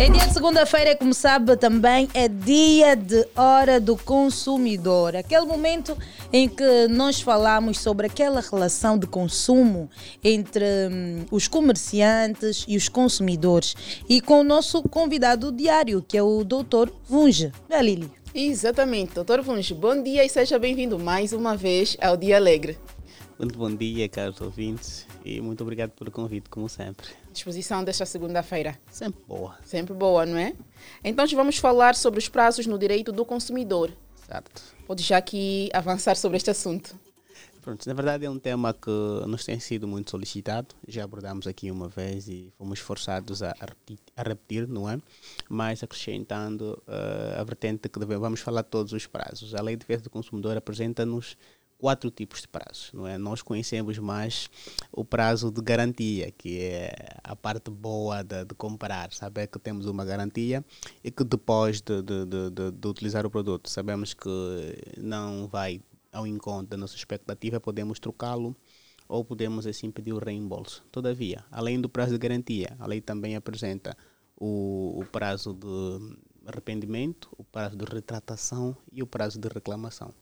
É 0.00 0.08
dia 0.08 0.26
de 0.26 0.32
segunda-feira, 0.32 0.96
como 0.96 1.12
sabe 1.12 1.54
também 1.58 2.08
é 2.14 2.26
dia 2.26 2.96
de 2.96 3.28
hora 3.36 3.78
do 3.78 3.98
consumidor. 3.98 5.14
Aquele 5.14 5.44
momento 5.44 5.94
em 6.32 6.48
que 6.48 6.88
nós 6.88 7.20
falamos 7.20 7.78
sobre 7.78 8.06
aquela 8.06 8.40
relação 8.40 8.96
de 8.96 9.06
consumo 9.06 9.90
entre 10.24 10.64
hum, 10.90 11.26
os 11.30 11.46
comerciantes 11.46 12.64
e 12.66 12.78
os 12.78 12.88
consumidores. 12.88 13.76
E 14.08 14.22
com 14.22 14.40
o 14.40 14.42
nosso 14.42 14.82
convidado 14.84 15.52
diário, 15.52 16.02
que 16.08 16.16
é 16.16 16.22
o 16.22 16.44
Dr. 16.44 16.90
Vunge. 17.06 17.52
Né, 17.68 17.82
Lili? 17.82 18.10
Exatamente, 18.34 19.12
doutor 19.12 19.42
Vunge. 19.42 19.74
Bom 19.74 20.02
dia 20.02 20.24
e 20.24 20.30
seja 20.30 20.58
bem-vindo 20.58 20.98
mais 20.98 21.34
uma 21.34 21.54
vez 21.54 21.98
ao 22.00 22.16
Dia 22.16 22.36
Alegre. 22.36 22.78
Muito 23.40 23.58
bom 23.58 23.74
dia, 23.74 24.06
caros 24.06 24.38
ouvintes, 24.42 25.06
e 25.24 25.40
muito 25.40 25.62
obrigado 25.62 25.92
pelo 25.92 26.10
convite, 26.10 26.50
como 26.50 26.68
sempre. 26.68 27.06
Disposição 27.32 27.82
desta 27.82 28.04
segunda-feira. 28.04 28.78
Sempre 28.90 29.24
boa. 29.26 29.56
Sempre 29.64 29.94
boa, 29.94 30.26
não 30.26 30.36
é? 30.36 30.54
Então, 31.02 31.26
vamos 31.28 31.56
falar 31.56 31.94
sobre 31.94 32.18
os 32.18 32.28
prazos 32.28 32.66
no 32.66 32.78
direito 32.78 33.10
do 33.10 33.24
consumidor. 33.24 33.90
Certo. 34.26 34.62
Pode 34.86 35.02
já 35.02 35.16
aqui 35.16 35.70
avançar 35.72 36.16
sobre 36.16 36.36
este 36.36 36.50
assunto. 36.50 36.94
Pronto, 37.62 37.86
na 37.86 37.94
verdade 37.94 38.24
é 38.24 38.30
um 38.30 38.38
tema 38.38 38.74
que 38.74 38.90
nos 39.26 39.44
tem 39.44 39.58
sido 39.58 39.88
muito 39.88 40.10
solicitado. 40.10 40.74
Já 40.86 41.04
abordamos 41.04 41.46
aqui 41.46 41.70
uma 41.70 41.88
vez 41.88 42.28
e 42.28 42.52
fomos 42.58 42.78
forçados 42.78 43.42
a, 43.42 43.54
repetir, 43.58 43.98
a 44.16 44.22
repetir, 44.22 44.68
não 44.68 44.88
é? 44.88 44.98
Mas 45.48 45.82
acrescentando 45.82 46.82
eh, 46.86 47.36
a 47.38 47.44
vertente 47.44 47.88
que 47.88 47.98
devemos, 47.98 48.22
vamos 48.22 48.40
falar 48.40 48.62
de 48.62 48.68
todos 48.68 48.92
os 48.92 49.06
prazos. 49.06 49.54
A 49.54 49.62
Lei 49.62 49.76
de 49.76 49.80
Defesa 49.80 50.04
do 50.04 50.10
Consumidor 50.10 50.56
apresenta-nos 50.56 51.36
quatro 51.80 52.10
tipos 52.10 52.42
de 52.42 52.48
prazos, 52.48 52.90
não 52.92 53.06
é? 53.06 53.16
Nós 53.16 53.40
conhecemos 53.42 53.98
mais 53.98 54.50
o 54.92 55.02
prazo 55.04 55.50
de 55.50 55.62
garantia, 55.62 56.30
que 56.30 56.60
é 56.60 56.92
a 57.24 57.34
parte 57.34 57.70
boa 57.70 58.22
de, 58.22 58.44
de 58.44 58.54
comprar, 58.54 59.12
saber 59.12 59.46
que 59.46 59.58
temos 59.58 59.86
uma 59.86 60.04
garantia 60.04 60.62
e 61.02 61.10
que 61.10 61.24
depois 61.24 61.80
de, 61.80 62.02
de, 62.02 62.24
de, 62.26 62.50
de- 62.50 62.70
de 62.72 62.88
utilizar 62.88 63.24
o 63.24 63.30
produto 63.30 63.68
sabemos 63.70 64.12
que 64.12 64.28
não 64.98 65.48
vai 65.48 65.80
ao 66.12 66.26
encontro 66.26 66.68
da 66.68 66.76
nossa 66.76 66.96
expectativa, 66.96 67.58
podemos 67.58 67.98
trocá-lo 67.98 68.54
ou 69.08 69.24
podemos 69.24 69.66
assim 69.66 69.90
pedir 69.90 70.12
o 70.12 70.18
reembolso. 70.18 70.84
Todavia, 70.92 71.42
além 71.50 71.80
do 71.80 71.88
prazo 71.88 72.12
de 72.12 72.18
garantia, 72.18 72.76
a 72.78 72.86
lei 72.86 73.00
também 73.00 73.36
apresenta 73.36 73.96
o, 74.36 75.00
o 75.00 75.04
prazo 75.06 75.54
de 75.54 76.16
arrependimento, 76.46 77.28
o 77.38 77.44
prazo 77.44 77.76
de 77.76 77.84
retratação 77.84 78.76
e 78.92 79.02
o 79.02 79.06
prazo 79.06 79.38
de 79.38 79.48
reclamação. 79.48 80.12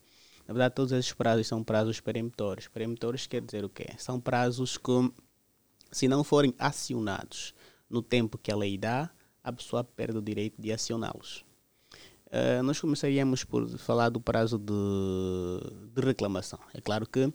Na 0.49 0.55
verdade, 0.55 0.75
todos 0.75 0.93
esses 0.93 1.13
prazos 1.13 1.47
são 1.47 1.63
prazos 1.63 2.01
peremptórios. 2.01 2.69
Peremptórios 2.69 3.27
quer 3.27 3.43
dizer 3.43 3.67
o 3.67 3.69
quê? 3.69 3.89
São 3.99 4.19
prazos 4.19 4.79
que, 4.79 5.13
se 5.93 6.09
não 6.09 6.25
forem 6.25 6.55
acionados 6.59 7.55
no 7.89 8.01
tempo 8.03 8.39
que 8.39 8.51
a 8.51 8.57
lei 8.57 8.79
dá, 8.79 9.11
a 9.45 9.53
pessoa 9.53 9.85
perde 9.85 10.17
o 10.17 10.23
direito 10.23 10.61
de 10.61 10.73
acioná-los. 10.73 11.45
Uh, 12.29 12.63
nós 12.63 12.81
começaríamos 12.81 13.45
por 13.45 13.69
falar 13.79 14.09
do 14.09 14.21
prazo 14.21 14.59
de, 14.59 14.73
de, 15.95 16.01
reclamação. 16.01 16.59
É 16.73 16.81
claro 16.81 17.07
que, 17.07 17.31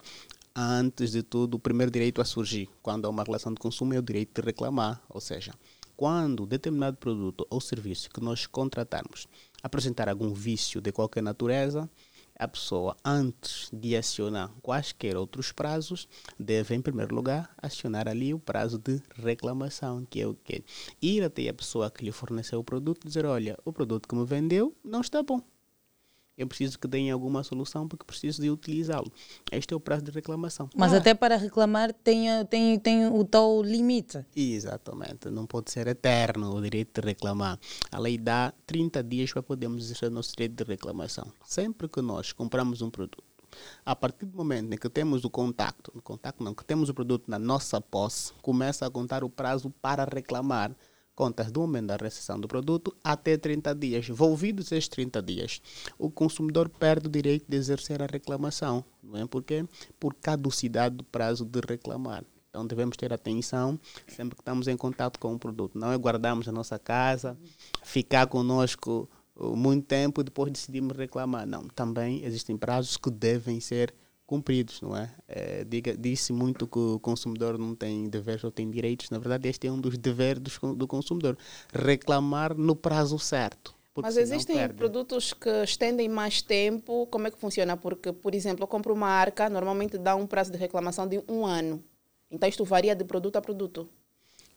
antes 0.55 1.11
de 1.11 1.21
tudo, 1.21 1.55
o 1.55 1.59
primeiro 1.59 1.91
direito 1.91 2.19
a 2.19 2.25
surgir 2.25 2.67
quando 2.81 3.05
há 3.05 3.09
uma 3.09 3.23
relação 3.23 3.53
de 3.53 3.59
consumo 3.59 3.93
é 3.93 3.99
o 3.99 4.03
direito 4.03 4.41
de 4.41 4.45
reclamar, 4.45 4.99
ou 5.07 5.21
seja, 5.21 5.53
quando 5.95 6.47
determinado 6.47 6.97
produto 6.97 7.45
ou 7.49 7.61
serviço 7.61 8.09
que 8.09 8.21
nós 8.21 8.47
contratarmos 8.47 9.27
apresentar 9.61 10.09
algum 10.09 10.33
vício 10.33 10.81
de 10.81 10.91
qualquer 10.91 11.21
natureza, 11.23 11.89
a 12.43 12.47
pessoa, 12.47 12.95
antes 13.03 13.69
de 13.71 13.95
acionar 13.95 14.51
quaisquer 14.61 15.15
outros 15.15 15.51
prazos, 15.51 16.07
deve, 16.37 16.75
em 16.75 16.81
primeiro 16.81 17.15
lugar, 17.15 17.53
acionar 17.57 18.07
ali 18.07 18.33
o 18.33 18.39
prazo 18.39 18.77
de 18.77 19.01
reclamação, 19.15 20.05
que 20.09 20.21
é 20.21 20.27
o 20.27 20.33
quê? 20.33 20.63
Ir 21.01 21.23
até 21.23 21.47
a 21.47 21.53
pessoa 21.53 21.89
que 21.89 22.03
lhe 22.03 22.11
forneceu 22.11 22.59
o 22.59 22.63
produto 22.63 23.05
e 23.05 23.07
dizer: 23.07 23.25
Olha, 23.25 23.57
o 23.63 23.71
produto 23.71 24.07
que 24.07 24.15
me 24.15 24.25
vendeu 24.25 24.75
não 24.83 25.01
está 25.01 25.23
bom. 25.23 25.41
Eu 26.37 26.47
preciso 26.47 26.79
que 26.79 26.87
deem 26.87 27.11
alguma 27.11 27.43
solução 27.43 27.87
porque 27.87 28.05
preciso 28.05 28.41
de 28.41 28.49
utilizá-lo. 28.49 29.11
Este 29.51 29.73
é 29.73 29.77
o 29.77 29.79
prazo 29.79 30.03
de 30.03 30.11
reclamação. 30.11 30.67
Mas 30.75 30.93
ah. 30.93 30.97
até 30.97 31.13
para 31.13 31.37
reclamar 31.37 31.93
tem, 31.93 32.27
tem, 32.49 32.79
tem 32.79 33.07
o 33.07 33.23
tal 33.23 33.61
limite. 33.61 34.25
Exatamente. 34.35 35.29
Não 35.29 35.45
pode 35.45 35.71
ser 35.71 35.87
eterno 35.87 36.55
o 36.55 36.61
direito 36.61 36.99
de 36.99 37.07
reclamar. 37.07 37.59
A 37.91 37.99
lei 37.99 38.17
dá 38.17 38.51
30 38.65 39.03
dias 39.03 39.31
para 39.31 39.43
podermos 39.43 39.85
exercer 39.85 40.09
o 40.09 40.11
nosso 40.11 40.31
direito 40.31 40.63
de 40.63 40.63
reclamação. 40.63 41.31
Sempre 41.45 41.87
que 41.87 42.01
nós 42.01 42.31
compramos 42.31 42.81
um 42.81 42.89
produto, 42.89 43.23
a 43.85 43.95
partir 43.95 44.25
do 44.25 44.35
momento 44.35 44.73
em 44.73 44.77
que 44.77 44.89
temos 44.89 45.23
o 45.23 45.29
contacto, 45.29 45.91
o 45.95 46.01
contacto 46.01 46.43
não, 46.43 46.55
que 46.55 46.65
temos 46.65 46.89
o 46.89 46.93
produto 46.93 47.29
na 47.29 47.37
nossa 47.37 47.79
posse, 47.79 48.33
começa 48.41 48.85
a 48.85 48.89
contar 48.89 49.23
o 49.23 49.29
prazo 49.29 49.69
para 49.81 50.03
reclamar 50.03 50.75
contas 51.15 51.51
do 51.51 51.61
momento 51.61 51.87
da 51.87 51.95
recepção 51.95 52.39
do 52.39 52.47
produto 52.47 52.95
até 53.03 53.37
30 53.37 53.73
dias. 53.75 54.07
Volvidos 54.07 54.71
esses 54.71 54.87
30 54.87 55.21
dias, 55.21 55.61
o 55.97 56.09
consumidor 56.09 56.69
perde 56.69 57.07
o 57.07 57.11
direito 57.11 57.45
de 57.47 57.57
exercer 57.57 58.01
a 58.01 58.05
reclamação. 58.05 58.83
Não 59.01 59.19
é 59.19 59.25
porque 59.25 59.65
Por 59.99 60.13
caducidade 60.15 60.95
do 60.95 61.03
prazo 61.03 61.45
de 61.45 61.59
reclamar. 61.67 62.23
Então 62.49 62.67
devemos 62.67 62.95
ter 62.95 63.11
atenção 63.11 63.79
sempre 64.07 64.35
que 64.35 64.41
estamos 64.41 64.67
em 64.67 64.77
contato 64.77 65.19
com 65.19 65.33
o 65.33 65.39
produto. 65.39 65.77
Não 65.77 65.91
é 65.91 65.95
guardarmos 65.95 66.47
a 66.47 66.51
nossa 66.51 66.77
casa, 66.77 67.35
ficar 67.83 68.27
conosco 68.27 69.09
uh, 69.35 69.55
muito 69.55 69.87
tempo 69.87 70.21
e 70.21 70.23
depois 70.23 70.51
decidimos 70.51 70.95
reclamar. 70.95 71.47
Não, 71.47 71.67
também 71.69 72.23
existem 72.23 72.55
prazos 72.55 72.95
que 72.95 73.09
devem 73.09 73.59
ser 73.59 73.93
cumpridos, 74.25 74.81
não 74.81 74.95
é? 74.95 75.11
é 75.27 75.63
diga, 75.63 75.95
disse 75.95 76.33
muito 76.33 76.67
que 76.67 76.79
o 76.79 76.99
consumidor 76.99 77.57
não 77.57 77.75
tem 77.75 78.09
deveres 78.09 78.43
ou 78.43 78.51
tem 78.51 78.69
direitos. 78.69 79.09
Na 79.09 79.19
verdade, 79.19 79.47
este 79.47 79.67
é 79.67 79.71
um 79.71 79.79
dos 79.79 79.97
deveres 79.97 80.41
do, 80.41 80.75
do 80.75 80.87
consumidor: 80.87 81.37
reclamar 81.73 82.55
no 82.55 82.75
prazo 82.75 83.19
certo. 83.19 83.75
Mas 83.95 84.17
existem 84.17 84.67
produtos 84.69 85.33
que 85.33 85.49
estendem 85.63 86.09
mais 86.09 86.41
tempo. 86.41 87.05
Como 87.07 87.27
é 87.27 87.31
que 87.31 87.37
funciona? 87.37 87.77
Porque, 87.77 88.11
por 88.11 88.33
exemplo, 88.33 88.63
eu 88.63 88.67
compro 88.67 88.91
uma 88.91 89.07
arca, 89.07 89.49
normalmente 89.49 89.99
dá 89.99 90.15
um 90.15 90.25
prazo 90.25 90.51
de 90.51 90.57
reclamação 90.57 91.07
de 91.07 91.23
um 91.27 91.45
ano. 91.45 91.83
Então 92.31 92.49
isto 92.49 92.65
varia 92.65 92.95
de 92.95 93.03
produto 93.03 93.35
a 93.35 93.41
produto. 93.41 93.87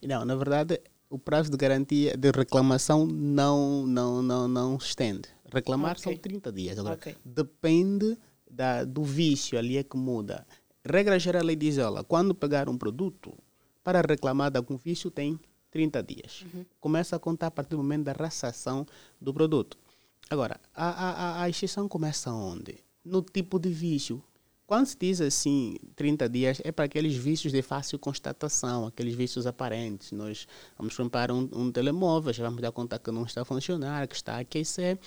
Não, 0.01 0.25
na 0.25 0.35
verdade, 0.35 0.81
o 1.07 1.19
prazo 1.19 1.51
de 1.51 1.57
garantia 1.57 2.17
de 2.17 2.31
reclamação 2.31 3.05
não 3.05 3.85
não 3.85 4.23
não 4.23 4.47
não 4.47 4.75
estende. 4.77 5.29
Reclamar 5.53 5.91
okay. 5.91 6.03
são 6.03 6.17
30 6.17 6.51
dias. 6.51 6.79
Agora, 6.79 6.95
okay. 6.95 7.15
depende 7.23 8.17
da, 8.57 8.83
do 8.83 9.03
vício 9.03 9.57
ali 9.57 9.77
é 9.77 9.83
que 9.83 9.95
muda. 9.95 10.45
Regra 10.83 11.19
geral, 11.19 11.43
lei 11.43 11.55
diz, 11.55 11.77
olha, 11.77 12.03
quando 12.03 12.33
pegar 12.33 12.67
um 12.67 12.77
produto, 12.77 13.37
para 13.83 14.01
reclamar 14.01 14.49
de 14.49 14.57
algum 14.57 14.75
vício 14.75 15.11
tem 15.11 15.39
30 15.69 16.01
dias. 16.01 16.43
Uhum. 16.53 16.65
Começa 16.79 17.15
a 17.15 17.19
contar 17.19 17.47
a 17.47 17.51
partir 17.51 17.71
do 17.71 17.77
momento 17.77 18.05
da 18.05 18.13
recepção 18.13 18.85
do 19.21 19.31
produto. 19.31 19.77
Agora, 20.29 20.59
a, 20.73 20.87
a, 20.87 21.43
a 21.43 21.49
exceção 21.49 21.87
começa 21.87 22.31
onde? 22.31 22.79
No 23.05 23.21
tipo 23.21 23.59
de 23.59 23.69
vício. 23.69 24.23
Quando 24.67 24.85
se 24.85 24.97
diz 24.99 25.21
assim 25.21 25.77
30 25.95 26.27
dias, 26.27 26.61
é 26.61 26.73
para 26.73 26.83
aqueles 26.83 27.15
vícios 27.15 27.53
de 27.53 27.61
fácil 27.61 27.97
constatação, 27.97 28.85
aqueles 28.85 29.15
vícios 29.15 29.47
aparentes. 29.47 30.11
Nós 30.11 30.45
vamos 30.77 30.93
comprar 30.93 31.31
um, 31.31 31.47
um 31.53 31.71
telemóvel, 31.71 32.33
já 32.33 32.43
vamos 32.43 32.61
dar 32.61 32.73
conta 32.73 32.99
que 32.99 33.09
não 33.09 33.23
está 33.23 33.43
a 33.43 33.45
funcionar, 33.45 34.05
que 34.09 34.15
está 34.15 34.35
a 34.35 34.39
aquecer. 34.39 34.99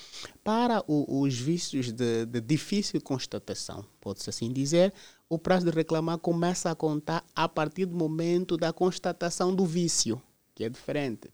Para 0.43 0.83
o, 0.87 1.21
os 1.21 1.37
vícios 1.37 1.91
de, 1.91 2.25
de 2.25 2.41
difícil 2.41 2.99
constatação, 3.01 3.85
pode-se 3.99 4.31
assim 4.31 4.51
dizer, 4.51 4.91
o 5.29 5.37
prazo 5.37 5.69
de 5.69 5.71
reclamar 5.71 6.17
começa 6.17 6.71
a 6.71 6.73
contar 6.73 7.23
a 7.35 7.47
partir 7.47 7.85
do 7.85 7.95
momento 7.95 8.57
da 8.57 8.73
constatação 8.73 9.53
do 9.53 9.63
vício, 9.63 10.19
que 10.55 10.63
é 10.63 10.69
diferente. 10.69 11.29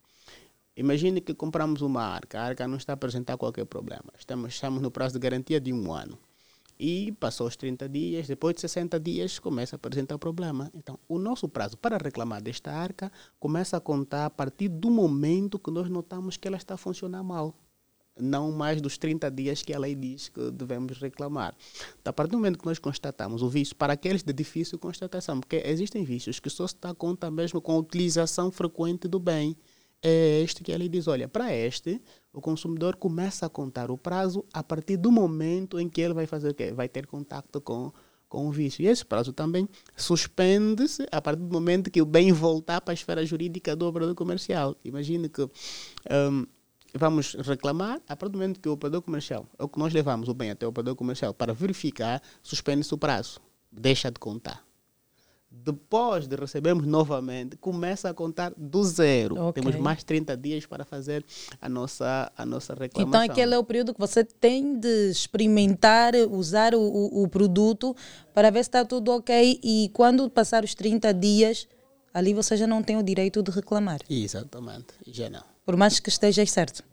Imagine 0.76 1.22
que 1.22 1.34
compramos 1.34 1.82
uma 1.82 2.04
arca, 2.04 2.42
a 2.42 2.44
arca 2.44 2.68
não 2.68 2.76
está 2.76 2.92
a 2.92 2.96
apresentar 2.96 3.38
qualquer 3.38 3.66
problema. 3.66 4.12
Estamos, 4.20 4.54
estamos 4.54 4.82
no 4.82 4.92
prazo 4.92 5.14
de 5.14 5.20
garantia 5.20 5.62
de 5.62 5.72
um 5.72 5.94
ano 5.94 6.20
e 6.80 7.12
passou 7.14 7.48
os 7.48 7.56
30 7.56 7.90
dias, 7.90 8.28
depois 8.28 8.56
de 8.56 8.62
60 8.62 9.00
dias 9.00 9.40
começa 9.40 9.76
a 9.76 9.78
apresentar 9.78 10.18
problema. 10.18 10.72
Então, 10.74 11.00
o 11.08 11.18
nosso 11.18 11.50
prazo 11.50 11.78
para 11.78 11.98
reclamar 11.98 12.42
desta 12.42 12.72
arca 12.72 13.12
começa 13.40 13.78
a 13.78 13.80
contar 13.80 14.26
a 14.26 14.30
partir 14.30 14.68
do 14.68 14.90
momento 14.90 15.58
que 15.58 15.72
nós 15.72 15.90
notamos 15.90 16.38
que 16.38 16.48
ela 16.48 16.58
está 16.58 16.76
a 16.76 16.78
funcionar 16.78 17.24
mal. 17.24 17.56
Não 18.20 18.52
mais 18.52 18.82
dos 18.82 18.98
30 18.98 19.30
dias 19.30 19.62
que 19.62 19.74
a 19.74 19.80
lei 19.80 19.94
diz 19.94 20.30
que 20.30 20.50
devemos 20.52 20.98
reclamar. 21.00 21.56
Então, 22.02 22.10
a 22.10 22.14
partir 22.14 22.32
do 22.32 22.38
momento 22.38 22.58
que 22.58 22.66
nós 22.66 22.80
constatamos 22.80 23.44
o 23.44 23.50
vício, 23.50 23.76
para 23.76 23.94
aqueles 23.94 24.24
de 24.24 24.34
difícil 24.34 24.80
constatação, 24.80 25.40
porque 25.40 25.62
existem 25.66 26.04
vícios 26.04 26.40
que 26.40 26.50
só 26.50 26.68
se 26.68 26.76
dá 26.82 26.94
conta 26.96 27.30
mesmo 27.30 27.62
com 27.62 27.74
a 27.74 27.78
utilização 27.78 28.52
frequente 28.52 29.08
do 29.08 29.20
bem 29.20 29.56
é 30.02 30.42
este 30.42 30.64
que 30.64 30.72
ele 30.72 30.88
diz: 30.88 31.08
olha, 31.08 31.28
para 31.28 31.54
este, 31.54 32.02
o 32.34 32.42
consumidor 32.42 32.96
começa 32.96 33.46
a 33.46 33.50
contar 33.50 33.90
o 33.90 33.98
prazo 33.98 34.46
a 34.54 34.64
partir 34.64 34.98
do 34.98 35.12
momento 35.12 35.80
em 35.80 35.90
que 35.90 36.02
ele 36.02 36.14
vai 36.14 36.26
fazer 36.26 36.50
o 36.50 36.54
quê? 36.54 36.72
Vai 36.72 36.88
ter 36.88 37.08
contato 37.08 37.60
com, 37.60 37.92
com 38.30 38.48
o 38.48 38.52
vício. 38.52 38.84
E 38.84 38.88
esse 38.88 39.06
prazo 39.06 39.34
também 39.34 39.68
suspende-se 39.96 41.06
a 41.12 41.22
partir 41.22 41.42
do 41.42 41.52
momento 41.52 41.90
que 41.90 42.02
o 42.02 42.06
bem 42.06 42.32
voltar 42.32 42.82
para 42.82 42.92
a 42.92 42.96
esfera 42.96 43.26
jurídica 43.26 43.76
do 43.76 43.88
operador 43.88 44.16
comercial. 44.16 44.76
Imagine 44.84 45.30
que 45.30 45.42
um, 45.42 46.46
vamos 46.94 47.34
reclamar 47.34 48.02
a 48.08 48.16
partir 48.16 48.34
do 48.34 48.38
momento 48.38 48.60
que 48.60 48.70
o 48.70 48.74
operador 48.74 49.02
comercial, 49.02 49.48
ou 49.58 49.68
que 49.68 49.80
nós 49.80 49.94
levamos 49.94 50.30
o 50.30 50.34
bem 50.34 50.52
até 50.52 50.66
o 50.66 50.70
operador 50.70 50.96
comercial 50.96 51.34
para 51.34 51.54
verificar, 51.54 52.22
suspende-se 52.44 52.94
o 52.94 52.98
prazo, 52.98 53.40
deixa 53.72 54.12
de 54.12 54.20
contar 54.20 54.67
depois 55.50 56.28
de 56.28 56.36
recebermos 56.36 56.86
novamente, 56.86 57.56
começa 57.58 58.10
a 58.10 58.14
contar 58.14 58.54
do 58.58 58.84
zero. 58.84 59.48
Okay. 59.48 59.64
Temos 59.64 59.80
mais 59.80 60.04
30 60.04 60.36
dias 60.38 60.66
para 60.66 60.84
fazer 60.84 61.26
a 61.62 61.70
nossa, 61.70 62.32
a 62.38 62.46
nossa 62.46 62.74
reclamação. 62.74 63.08
Então, 63.08 63.22
aquele 63.22 63.54
é 63.54 63.58
o 63.58 63.64
período 63.64 63.94
que 63.94 64.00
você 64.00 64.24
tem 64.24 64.78
de 64.78 65.10
experimentar, 65.10 66.14
usar 66.30 66.76
o, 66.76 66.82
o, 66.82 67.24
o 67.24 67.28
produto 67.28 67.96
para 68.34 68.50
ver 68.50 68.64
se 68.64 68.70
está 68.70 68.86
tudo 68.86 69.12
ok. 69.12 69.60
E 69.64 69.90
quando 69.94 70.30
passar 70.30 70.64
os 70.64 70.76
30 70.76 71.14
dias, 71.14 71.68
ali 72.14 72.34
você 72.34 72.58
já 72.58 72.68
não 72.68 72.84
tem 72.84 72.98
o 72.98 73.04
direito 73.04 73.42
de 73.42 73.52
reclamar. 73.52 74.00
Exatamente, 74.10 74.94
já 75.06 75.30
não. 75.30 75.44
Por 75.66 75.76
mais 75.76 76.00
que 76.00 76.10
esteja 76.10 76.46
certo. 76.46 76.84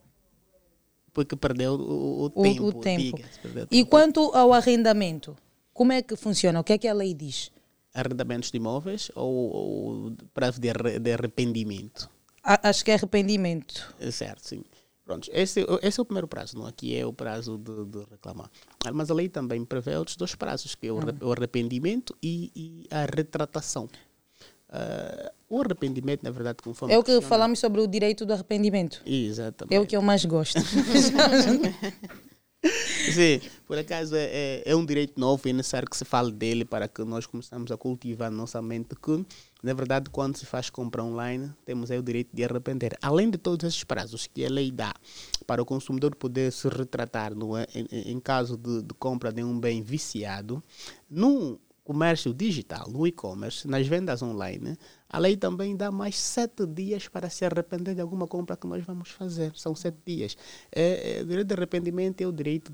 Porque 1.12 1.36
perdeu 1.36 1.74
o, 1.74 2.24
o 2.24 2.30
tempo. 2.30 2.64
O 2.64 2.72
tempo. 2.72 3.16
tempo. 3.16 3.68
E 3.70 3.84
quanto 3.84 4.20
ao 4.34 4.52
arrendamento, 4.52 5.36
como 5.72 5.92
é 5.92 6.02
que 6.02 6.16
funciona? 6.16 6.58
O 6.58 6.64
que 6.64 6.72
é 6.72 6.78
que 6.78 6.88
a 6.88 6.92
lei 6.92 7.14
diz? 7.14 7.52
Arrendamentos 7.94 8.50
de 8.50 8.56
imóveis 8.56 9.10
ou, 9.14 9.52
ou 9.52 10.16
prazo 10.34 10.60
de, 10.60 10.68
de 10.98 11.12
arrependimento? 11.12 12.10
Acho 12.42 12.84
que 12.84 12.90
é 12.90 12.94
arrependimento. 12.94 13.94
É 13.98 14.10
certo, 14.10 14.46
sim. 14.46 14.62
Pronto, 15.04 15.30
esse, 15.32 15.66
esse 15.82 16.00
é 16.00 16.02
o 16.02 16.04
primeiro 16.04 16.26
prazo, 16.26 16.58
não? 16.58 16.66
aqui 16.66 16.96
é 16.96 17.04
o 17.04 17.12
prazo 17.12 17.58
de, 17.58 17.84
de 17.84 17.98
reclamar. 18.10 18.50
Mas 18.92 19.10
a 19.10 19.14
lei 19.14 19.28
também 19.28 19.64
prevê 19.64 19.96
outros 19.96 20.16
dois 20.16 20.34
prazos, 20.34 20.74
que 20.74 20.86
é 20.86 20.92
o, 20.92 20.96
hum. 20.96 21.32
arrependimento 21.32 22.16
e, 22.22 22.50
e, 22.56 22.86
a 22.90 23.04
retratação. 23.04 23.88
Uh, 24.68 25.30
o 25.48 25.60
arrependimento, 25.60 26.22
na 26.22 26.30
verdade, 26.30 26.58
conforme. 26.62 26.94
É 26.94 26.98
o 26.98 27.02
que 27.02 27.12
funciona... 27.12 27.28
falamos 27.28 27.58
sobre 27.58 27.80
o 27.82 27.86
direito 27.86 28.24
do 28.24 28.32
arrependimento. 28.32 29.02
Exatamente. 29.04 29.74
É 29.74 29.78
o 29.78 29.86
que 29.86 29.94
eu 29.94 30.02
mais 30.02 30.24
gosto. 30.24 30.58
Sim, 33.12 33.40
por 33.66 33.76
acaso 33.78 34.16
é, 34.16 34.24
é, 34.24 34.62
é, 34.66 34.76
um 34.76 34.84
direito 34.84 35.20
novo 35.20 35.46
e 35.46 35.50
é 35.50 35.52
necessário 35.52 35.88
que 35.88 35.96
se 35.96 36.04
fale 36.04 36.32
dele 36.32 36.64
para 36.64 36.88
que 36.88 37.04
nós 37.04 37.26
começamos 37.26 37.70
a 37.70 37.76
cultivar 37.76 38.30
nossa 38.30 38.60
mente 38.62 38.94
que, 38.96 39.24
na 39.62 39.74
verdade, 39.74 40.08
quando 40.10 40.36
se 40.36 40.46
faz 40.46 40.70
compra 40.70 41.02
online, 41.02 41.52
temos 41.64 41.90
aí 41.90 41.98
o 41.98 42.02
direito 42.02 42.34
de 42.34 42.44
arrepender. 42.44 42.96
Além 43.02 43.30
de 43.30 43.36
todos 43.36 43.66
esses 43.66 43.84
prazos 43.84 44.26
que 44.26 44.44
a 44.44 44.48
lei 44.48 44.70
dá 44.70 44.94
para 45.46 45.60
o 45.60 45.64
consumidor 45.66 46.14
poder 46.16 46.50
se 46.52 46.68
retratar 46.68 47.34
no, 47.34 47.58
em, 47.58 47.66
em 47.90 48.20
caso 48.20 48.56
de, 48.56 48.82
de 48.82 48.94
compra 48.94 49.30
de 49.30 49.42
um 49.44 49.58
bem 49.58 49.82
viciado, 49.82 50.62
num 51.10 51.58
comércio 51.84 52.32
digital, 52.32 52.88
no 52.88 53.06
e-commerce, 53.06 53.68
nas 53.68 53.86
vendas 53.86 54.22
online, 54.22 54.78
a 55.14 55.18
lei 55.18 55.36
também 55.36 55.76
dá 55.76 55.92
mais 55.92 56.18
sete 56.18 56.66
dias 56.66 57.06
para 57.06 57.30
se 57.30 57.44
arrepender 57.44 57.94
de 57.94 58.00
alguma 58.00 58.26
compra 58.26 58.56
que 58.56 58.66
nós 58.66 58.84
vamos 58.84 59.10
fazer. 59.10 59.52
São 59.54 59.72
sete 59.72 59.98
dias. 60.04 60.36
É, 60.72 61.18
é, 61.18 61.22
o 61.22 61.24
direito 61.24 61.46
de 61.46 61.54
arrependimento 61.54 62.20
é 62.20 62.26
o 62.26 62.32
direito 62.32 62.72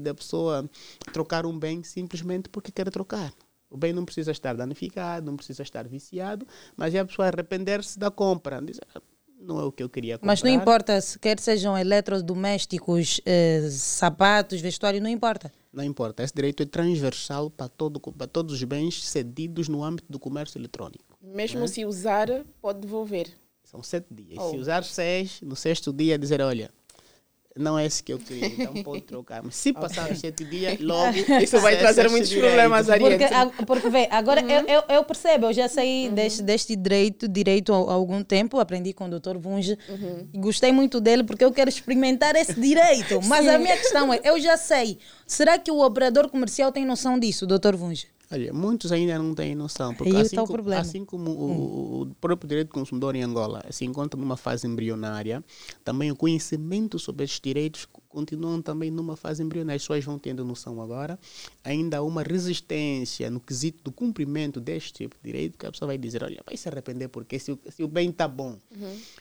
da 0.00 0.12
pessoa 0.12 0.68
trocar 1.12 1.46
um 1.46 1.56
bem 1.56 1.84
simplesmente 1.84 2.48
porque 2.48 2.72
quer 2.72 2.90
trocar. 2.90 3.32
O 3.70 3.76
bem 3.76 3.92
não 3.92 4.04
precisa 4.04 4.32
estar 4.32 4.56
danificado, 4.56 5.26
não 5.26 5.36
precisa 5.36 5.62
estar 5.62 5.86
viciado, 5.86 6.44
mas 6.76 6.92
é 6.92 6.98
a 6.98 7.04
pessoa 7.04 7.28
arrepender-se 7.28 7.96
da 7.96 8.10
compra. 8.10 8.60
Diz, 8.60 8.80
"Ah, 8.92 9.00
não 9.40 9.60
é 9.60 9.62
o 9.62 9.70
que 9.70 9.84
eu 9.84 9.88
queria 9.88 10.18
comprar. 10.18 10.32
Mas 10.32 10.42
não 10.42 10.50
importa 10.50 11.00
se 11.00 11.18
quer 11.20 11.38
sejam 11.38 11.78
eletrodomésticos, 11.78 13.20
eh, 13.24 13.68
sapatos, 13.70 14.60
vestuário, 14.60 15.00
não 15.00 15.08
importa. 15.08 15.52
Não 15.76 15.84
importa. 15.84 16.22
Esse 16.22 16.34
direito 16.34 16.62
é 16.62 16.66
transversal 16.66 17.50
para, 17.50 17.68
todo, 17.68 18.00
para 18.00 18.26
todos 18.26 18.54
os 18.54 18.64
bens 18.64 19.06
cedidos 19.06 19.68
no 19.68 19.84
âmbito 19.84 20.10
do 20.10 20.18
comércio 20.18 20.58
eletrônico. 20.58 21.18
Mesmo 21.20 21.60
né? 21.60 21.66
se 21.66 21.84
usar, 21.84 22.28
pode 22.62 22.80
devolver. 22.80 23.28
São 23.62 23.82
sete 23.82 24.06
dias. 24.10 24.38
Oh. 24.40 24.50
Se 24.50 24.56
usar 24.56 24.82
seis, 24.84 25.38
no 25.42 25.54
sexto 25.54 25.92
dia 25.92 26.18
dizer, 26.18 26.40
olha, 26.40 26.70
não 27.56 27.78
é 27.78 27.86
esse 27.86 28.02
que 28.02 28.12
eu 28.12 28.18
queria, 28.18 28.46
então 28.46 28.82
pode 28.82 29.02
trocar. 29.02 29.42
Mas 29.42 29.56
se 29.56 29.72
passar 29.72 30.10
os 30.10 30.18
sete 30.18 30.44
dias, 30.44 30.78
logo... 30.80 31.16
Isso 31.42 31.58
vai 31.60 31.76
trazer 31.78 32.08
muitos 32.10 32.28
direito. 32.28 32.46
problemas, 32.52 32.90
Ariete. 32.90 33.18
Porque, 33.18 33.34
a- 33.34 33.64
porque 33.66 33.88
vê, 33.90 34.08
agora 34.10 34.42
Uhum. 34.42 34.50
eu, 34.50 34.64
eu, 34.66 34.82
eu 34.96 35.04
percebo, 35.04 35.46
eu 35.46 35.52
já 35.52 35.68
saí 35.68 36.10
deste, 36.12 36.42
deste 36.42 36.76
direito, 36.76 37.26
direito 37.26 37.72
há, 37.72 37.76
há 37.76 37.92
algum 37.94 38.22
tempo, 38.22 38.60
aprendi 38.60 38.92
com 38.92 39.06
o 39.06 39.18
Dr. 39.18 39.36
Vunge 39.38 39.78
Uhum. 39.88 40.28
e 40.32 40.38
gostei 40.38 40.70
muito 40.72 41.00
dele 41.00 41.24
porque 41.24 41.44
eu 41.44 41.52
quero 41.52 41.68
experimentar 41.70 42.36
esse 42.36 42.58
direito. 42.60 43.20
Mas 43.24 43.46
a 43.48 43.52
Sim. 43.52 43.58
minha 43.62 43.76
questão 43.76 44.12
é, 44.12 44.20
eu 44.24 44.38
já 44.40 44.56
sei, 44.56 44.98
será 45.26 45.58
que 45.58 45.70
o 45.70 45.84
operador 45.84 46.28
comercial 46.28 46.70
tem 46.70 46.84
noção 46.84 47.18
disso, 47.18 47.46
Dr. 47.46 47.74
Vunge? 47.76 48.06
Olha, 48.30 48.52
muitos 48.52 48.90
ainda 48.90 49.16
não 49.18 49.34
têm 49.34 49.54
noção. 49.54 49.94
Porque 49.94 50.10
Aí 50.10 50.20
assim, 50.22 50.36
o 50.36 50.40
como, 50.40 50.52
problema. 50.52 50.80
assim 50.80 51.04
como 51.04 51.30
o, 51.30 52.02
o 52.02 52.14
próprio 52.16 52.48
direito 52.48 52.68
do 52.68 52.74
consumidor 52.74 53.14
em 53.14 53.22
Angola 53.22 53.64
se 53.70 53.84
encontra 53.84 54.18
numa 54.20 54.36
fase 54.36 54.66
embrionária, 54.66 55.44
também 55.84 56.10
o 56.10 56.16
conhecimento 56.16 56.98
sobre 56.98 57.24
estes 57.24 57.40
direitos 57.40 57.86
continuam 58.08 58.60
também 58.60 58.90
numa 58.90 59.14
fase 59.16 59.42
embrionária. 59.42 59.76
As 59.76 59.82
pessoas 59.82 60.04
vão 60.04 60.18
tendo 60.18 60.44
noção 60.44 60.80
agora. 60.82 61.18
Ainda 61.62 61.98
há 61.98 62.02
uma 62.02 62.22
resistência 62.22 63.30
no 63.30 63.38
quesito 63.40 63.84
do 63.84 63.92
cumprimento 63.92 64.60
deste 64.60 64.92
tipo 64.92 65.16
de 65.16 65.22
direito, 65.30 65.58
que 65.58 65.66
a 65.66 65.70
pessoa 65.70 65.86
vai 65.88 65.98
dizer, 65.98 66.24
olha, 66.24 66.42
vai 66.44 66.56
se 66.56 66.68
arrepender 66.68 67.08
porque 67.08 67.38
se, 67.38 67.52
o- 67.52 67.58
se 67.70 67.82
o 67.84 67.88
bem 67.88 68.10
está 68.10 68.26
bom. 68.26 68.56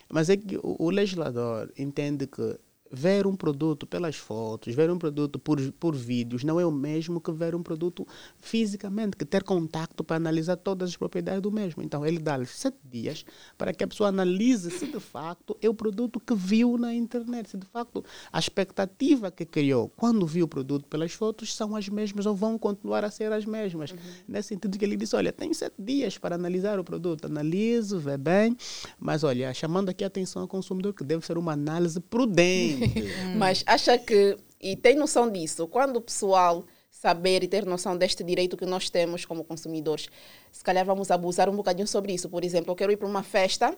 Mas 0.10 0.30
é 0.30 0.38
que 0.38 0.58
o, 0.58 0.76
o 0.80 0.90
legislador 0.90 1.72
entende 1.78 2.26
que 2.26 2.58
ver 2.92 3.28
um 3.28 3.36
produto 3.36 3.86
pelas 3.86 4.16
fotos, 4.16 4.74
ver 4.74 4.90
um 4.90 4.98
produto 4.98 5.40
por, 5.40 5.60
por 5.74 5.96
vídeos, 5.96 6.44
não 6.44 6.60
é 6.60 6.66
o 6.66 6.72
mesmo 6.72 7.20
que 7.20 7.32
ver 7.32 7.56
um 7.56 7.64
produto 7.64 8.08
fisicamente, 8.38 9.18
que 9.18 9.26
ter 9.26 9.44
contato 9.44 10.04
para 10.04 10.16
analisar 10.16 10.56
todas 10.56 10.90
as 10.90 10.98
propriedades 10.98 11.42
do 11.42 11.52
mesmo. 11.52 11.82
Então, 11.82 12.06
ele 12.06 12.20
dá-lhe 12.20 12.46
sete 12.46 12.78
dias 12.84 13.26
para 13.58 13.74
que 13.74 13.84
a 13.84 13.88
pessoa 13.88 14.10
analise 14.10 14.72
se 14.72 14.86
de 14.86 15.00
facto 15.00 15.58
é 15.62 15.68
o 15.68 15.74
produto 15.74 16.20
que 16.20 16.36
viu 16.36 16.78
na 16.78 16.94
internet, 16.94 17.50
se 17.50 17.58
de 17.58 17.66
facto 17.66 18.04
a 18.32 18.40
expectativa 18.40 19.32
que 19.32 19.46
criou 19.46 19.90
quando 19.96 20.26
viu 20.26 20.46
o 20.46 20.48
produto 20.48 20.86
pelas 20.86 21.12
fotos 21.12 21.56
são 21.56 21.76
as 21.76 21.90
mesmas 21.90 22.26
ou 22.26 22.36
vão 22.36 22.58
continuar 22.58 23.04
a 23.04 23.12
ser 23.12 23.32
as 23.32 23.46
mesmas. 23.46 23.94
Nesse 24.28 24.50
sentido 24.50 24.78
que 24.78 24.86
ele 24.86 24.96
disse, 24.96 25.16
olha, 25.16 25.34
tem 25.34 25.54
sete 25.54 25.76
dias 25.80 26.18
para 26.18 26.36
analisar 26.36 26.80
o 26.80 26.84
produto, 26.84 27.26
analise, 27.26 27.98
vê 27.98 28.18
bem, 28.18 28.56
mas 29.00 29.24
olha, 29.24 29.54
chamando 29.54 29.90
aqui 29.90 30.04
a 30.04 30.08
atenção 30.08 30.44
ao 30.44 30.48
consumidor 30.48 30.94
que 30.94 31.04
deve 31.04 31.26
ser 31.26 31.38
uma 31.38 31.54
análise 31.54 32.00
prudente. 32.00 32.85
Mas 33.36 33.64
acha 33.66 33.98
que, 33.98 34.38
e 34.60 34.76
tem 34.76 34.96
noção 34.96 35.30
disso, 35.30 35.68
quando 35.68 35.98
o 35.98 36.02
pessoal 36.02 36.66
saber 36.90 37.44
e 37.44 37.48
ter 37.48 37.66
noção 37.66 37.96
deste 37.96 38.24
direito 38.24 38.58
que 38.58 38.66
nós 38.66 38.90
temos 38.90 39.26
como 39.26 39.44
consumidores, 39.44 40.10
se 40.52 40.64
calhar 40.64 40.86
vamos 40.86 41.12
abusar 41.12 41.50
um 41.50 41.56
bocadinho 41.56 41.88
sobre 41.88 42.14
isso. 42.14 42.30
Por 42.30 42.44
exemplo, 42.44 42.72
eu 42.72 42.76
quero 42.76 42.92
ir 42.92 42.98
para 42.98 43.08
uma 43.08 43.22
festa, 43.22 43.78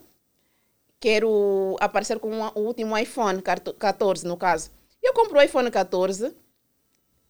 quero 1.00 1.76
aparecer 1.80 2.20
com 2.20 2.30
o 2.30 2.60
último 2.60 2.98
iPhone, 2.98 3.42
14 3.42 4.26
no 4.26 4.38
caso. 4.38 4.72
Eu 5.04 5.14
compro 5.14 5.40
o 5.40 5.42
iPhone 5.42 5.70
14, 5.70 6.34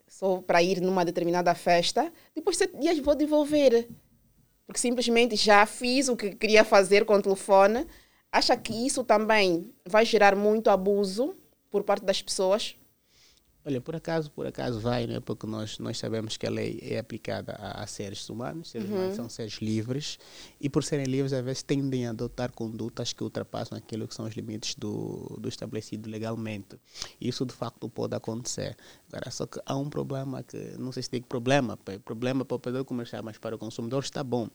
só 0.08 0.38
para 0.42 0.62
ir 0.62 0.82
numa 0.82 1.04
determinada 1.04 1.56
festa, 1.56 2.12
depois 2.36 2.58
de 2.58 2.66
sete 2.66 2.78
dias 2.78 3.00
vou 3.00 3.16
devolver. 3.16 3.88
Porque 4.68 4.80
simplesmente 4.80 5.36
já 5.36 5.66
fiz 5.66 6.10
o 6.10 6.16
que 6.18 6.36
queria 6.36 6.64
fazer 6.64 7.06
com 7.06 7.16
o 7.16 7.22
telefone. 7.22 7.88
Acha 8.32 8.56
que 8.58 8.86
isso 8.86 9.04
também 9.04 9.74
vai 9.86 10.06
gerar 10.06 10.36
muito 10.36 10.70
abuso 10.70 11.34
por 11.78 11.84
parte 11.84 12.06
das 12.06 12.22
pessoas? 12.22 12.76
Olha, 13.66 13.82
por 13.82 13.94
acaso, 13.98 14.32
por 14.32 14.48
acaso 14.48 14.80
vai, 14.80 15.06
né? 15.06 15.20
Porque 15.20 15.46
nós, 15.46 15.78
nós 15.78 15.98
sabemos 15.98 16.38
que 16.38 16.48
a 16.48 16.50
lei 16.50 16.80
é 16.82 17.00
aplicada 17.00 17.52
a, 17.60 17.84
a 17.84 17.88
seres 17.88 18.30
humanos, 18.30 18.70
seres 18.70 18.88
Uhum. 18.88 18.96
humanos 18.96 19.14
são 19.14 19.28
seres 19.28 19.56
livres, 19.56 20.18
e 20.62 20.70
por 20.70 20.86
serem 20.86 21.06
livres, 21.06 21.34
às 21.34 21.44
vezes 21.44 21.64
tendem 21.64 22.08
a 22.08 22.12
adotar 22.12 22.50
condutas 22.54 23.12
que 23.12 23.22
ultrapassam 23.22 23.78
aquilo 23.78 24.08
que 24.08 24.16
são 24.16 24.26
os 24.26 24.34
limites 24.36 24.74
do, 24.76 25.36
do 25.38 25.50
estabelecido 25.50 26.10
legalmente. 26.10 26.80
Isso, 27.20 27.46
de 27.46 27.54
facto, 27.54 27.90
pode 27.90 28.16
acontecer. 28.16 28.78
Agora, 29.12 29.32
só 29.32 29.46
que 29.46 29.60
há 29.66 29.76
um 29.76 29.90
problema 29.90 30.44
que, 30.44 30.58
não 30.78 30.92
sei 30.92 31.04
se 31.04 31.10
tem 31.10 31.22
problema, 31.22 31.78
problema 32.04 32.44
para 32.44 32.56
o 32.56 32.58
operador 32.58 32.84
comercial, 32.84 33.24
mas 33.24 33.38
para 33.38 33.56
o 33.56 33.58
consumidor 33.58 34.04
está 34.04 34.22
bom, 34.22 34.50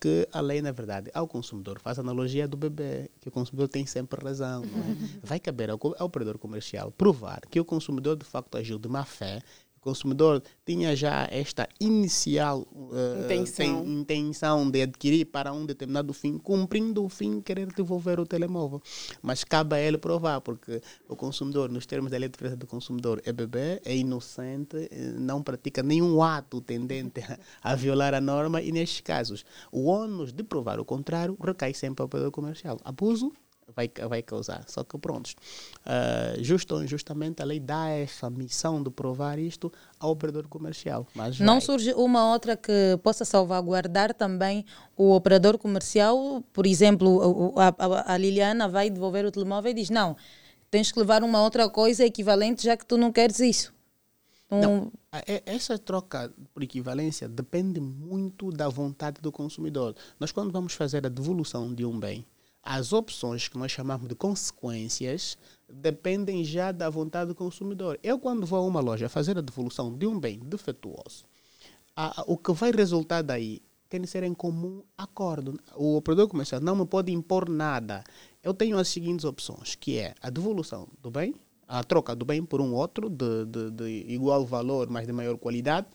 que 0.00 0.28
a 0.32 0.40
lei, 0.40 0.60
na 0.60 0.72
verdade, 0.72 1.10
ao 1.14 1.28
consumidor, 1.28 1.78
faz 1.78 1.98
analogia 1.98 2.48
do 2.48 2.56
bebê, 2.56 3.08
que 3.20 3.28
o 3.28 3.32
consumidor 3.32 3.68
tem 3.68 3.86
sempre 3.86 4.22
razão, 4.22 4.62
é? 4.64 4.66
Vai 5.22 5.38
caber 5.38 5.70
ao, 5.70 5.78
ao 5.98 6.06
operador 6.06 6.38
comercial 6.38 6.90
provar 6.90 7.40
que 7.48 7.60
o 7.60 7.64
consumidor 7.64 8.16
de 8.16 8.24
facto 8.24 8.56
agiu 8.56 8.78
de 8.78 8.88
má 8.88 9.04
fé, 9.04 9.40
consumidor 9.84 10.42
tinha 10.64 10.96
já 10.96 11.28
esta 11.30 11.68
inicial 11.78 12.66
eh, 12.92 13.24
Intenção. 13.24 13.84
intenção 13.86 14.70
de 14.70 14.82
adquirir 14.82 15.26
para 15.26 15.52
um 15.52 15.66
determinado 15.66 16.12
fim, 16.14 16.38
cumprindo 16.38 17.04
o 17.04 17.08
fim, 17.08 17.40
querer 17.42 17.66
devolver 17.72 18.18
o 18.18 18.24
telemóvel. 18.26 18.82
Mas 19.22 19.44
cabe 19.44 19.76
a 19.76 19.80
ele 19.80 19.98
provar, 19.98 20.40
porque 20.40 20.80
o 21.06 21.14
consumidor, 21.14 21.70
nos 21.70 21.84
termos 21.84 22.10
da 22.10 22.16
lei 22.16 22.28
de 22.28 22.32
defesa 22.32 22.56
do 22.56 22.66
consumidor, 22.66 23.20
é 23.26 23.32
bebê, 23.32 23.80
é 23.84 23.94
inocente, 23.94 24.88
eh, 24.90 25.14
não 25.18 25.42
pratica 25.42 25.82
nenhum 25.82 26.22
ato 26.22 26.62
tendente 26.62 27.20
a, 27.20 27.72
a 27.72 27.74
violar 27.74 28.14
a 28.14 28.20
norma 28.20 28.62
e, 28.62 28.72
nestes 28.72 29.02
casos, 29.02 29.44
o 29.70 29.84
ônus 29.84 30.32
de 30.32 30.42
provar 30.42 30.80
o 30.80 30.84
contrário 30.84 31.36
recai 31.38 31.74
sempre 31.74 32.02
ao 32.02 32.06
operador 32.06 32.32
comercial. 32.32 32.80
Abuso 32.82 33.32
vai, 33.74 33.90
vai 34.08 34.22
causar. 34.22 34.64
Só 34.68 34.82
que, 34.84 34.96
pronto, 34.98 35.30
ah, 35.86 36.34
justo 36.38 36.74
ou 36.74 36.82
injustamente, 36.84 37.40
a 37.42 37.44
lei 37.44 37.60
dá 37.60 37.88
essa 37.88 38.28
missão 38.30 38.82
de 38.82 38.90
provar 38.90 39.38
isto 39.38 39.72
ao 39.98 40.10
operador 40.10 40.48
comercial. 40.48 41.06
Mas 41.14 41.38
Não 41.38 41.54
vai. 41.54 41.60
surge 41.60 41.92
uma 41.94 42.32
outra 42.32 42.56
que 42.56 42.98
possa 43.02 43.24
salvaguardar 43.24 44.12
também 44.14 44.64
o 44.96 45.12
operador 45.14 45.58
comercial? 45.58 46.42
Por 46.52 46.66
exemplo, 46.66 47.54
a, 47.58 47.68
a- 47.68 48.14
a 48.14 48.16
Liliana 48.16 48.68
vai 48.68 48.90
devolver 48.90 49.24
o 49.24 49.30
telemóvel 49.30 49.70
e 49.70 49.74
diz: 49.74 49.90
Não, 49.90 50.16
tens 50.70 50.90
que 50.90 50.98
levar 50.98 51.22
uma 51.22 51.42
outra 51.42 51.68
coisa 51.68 52.04
equivalente 52.04 52.64
já 52.64 52.76
que 52.76 52.84
tu 52.86 52.96
não 52.96 53.12
queres 53.12 53.38
isso. 53.40 53.72
Então, 54.46 54.60
Não, 54.60 54.92
essa 55.46 55.76
troca 55.78 56.32
por 56.52 56.62
equivalência 56.62 57.26
depende 57.28 57.80
muito 57.80 58.50
da 58.52 58.68
vontade 58.68 59.20
do 59.20 59.32
consumidor. 59.32 59.96
Nós, 60.20 60.30
quando 60.30 60.52
vamos 60.52 60.74
fazer 60.74 61.04
a 61.04 61.08
devolução 61.08 61.72
de 61.74 61.84
um 61.84 61.98
bem, 61.98 62.24
as 62.64 62.92
opções 62.92 63.46
que 63.46 63.58
nós 63.58 63.70
chamamos 63.70 64.08
de 64.08 64.14
consequências 64.14 65.36
dependem 65.68 66.42
já 66.44 66.72
da 66.72 66.88
vontade 66.88 67.28
do 67.28 67.34
consumidor. 67.34 67.98
Eu, 68.02 68.18
quando 68.18 68.46
vou 68.46 68.58
a 68.58 68.62
uma 68.62 68.80
loja 68.80 69.08
fazer 69.08 69.36
a 69.36 69.42
devolução 69.42 69.94
de 69.96 70.06
um 70.06 70.18
bem 70.18 70.38
defeituoso, 70.38 71.24
a- 71.94 72.22
a- 72.22 72.24
o 72.26 72.36
que 72.38 72.52
vai 72.52 72.72
resultar 72.72 73.22
daí 73.22 73.60
tem 73.88 74.00
de 74.00 74.06
ser 74.06 74.22
em 74.24 74.34
comum 74.34 74.82
acordo. 74.96 75.60
O 75.76 75.96
operador 75.96 76.26
comercial 76.26 76.60
não 76.60 76.74
me 76.74 76.86
pode 76.86 77.12
impor 77.12 77.48
nada. 77.48 78.02
Eu 78.42 78.52
tenho 78.54 78.78
as 78.78 78.88
seguintes 78.88 79.24
opções, 79.24 79.74
que 79.74 79.98
é 79.98 80.14
a 80.20 80.30
devolução 80.30 80.88
do 81.00 81.10
bem, 81.10 81.34
a 81.68 81.84
troca 81.84 82.16
do 82.16 82.24
bem 82.24 82.44
por 82.44 82.60
um 82.60 82.72
outro 82.74 83.08
de, 83.08 83.44
de, 83.46 83.70
de 83.70 84.12
igual 84.12 84.44
valor, 84.44 84.88
mas 84.90 85.06
de 85.06 85.12
maior 85.12 85.36
qualidade. 85.38 85.86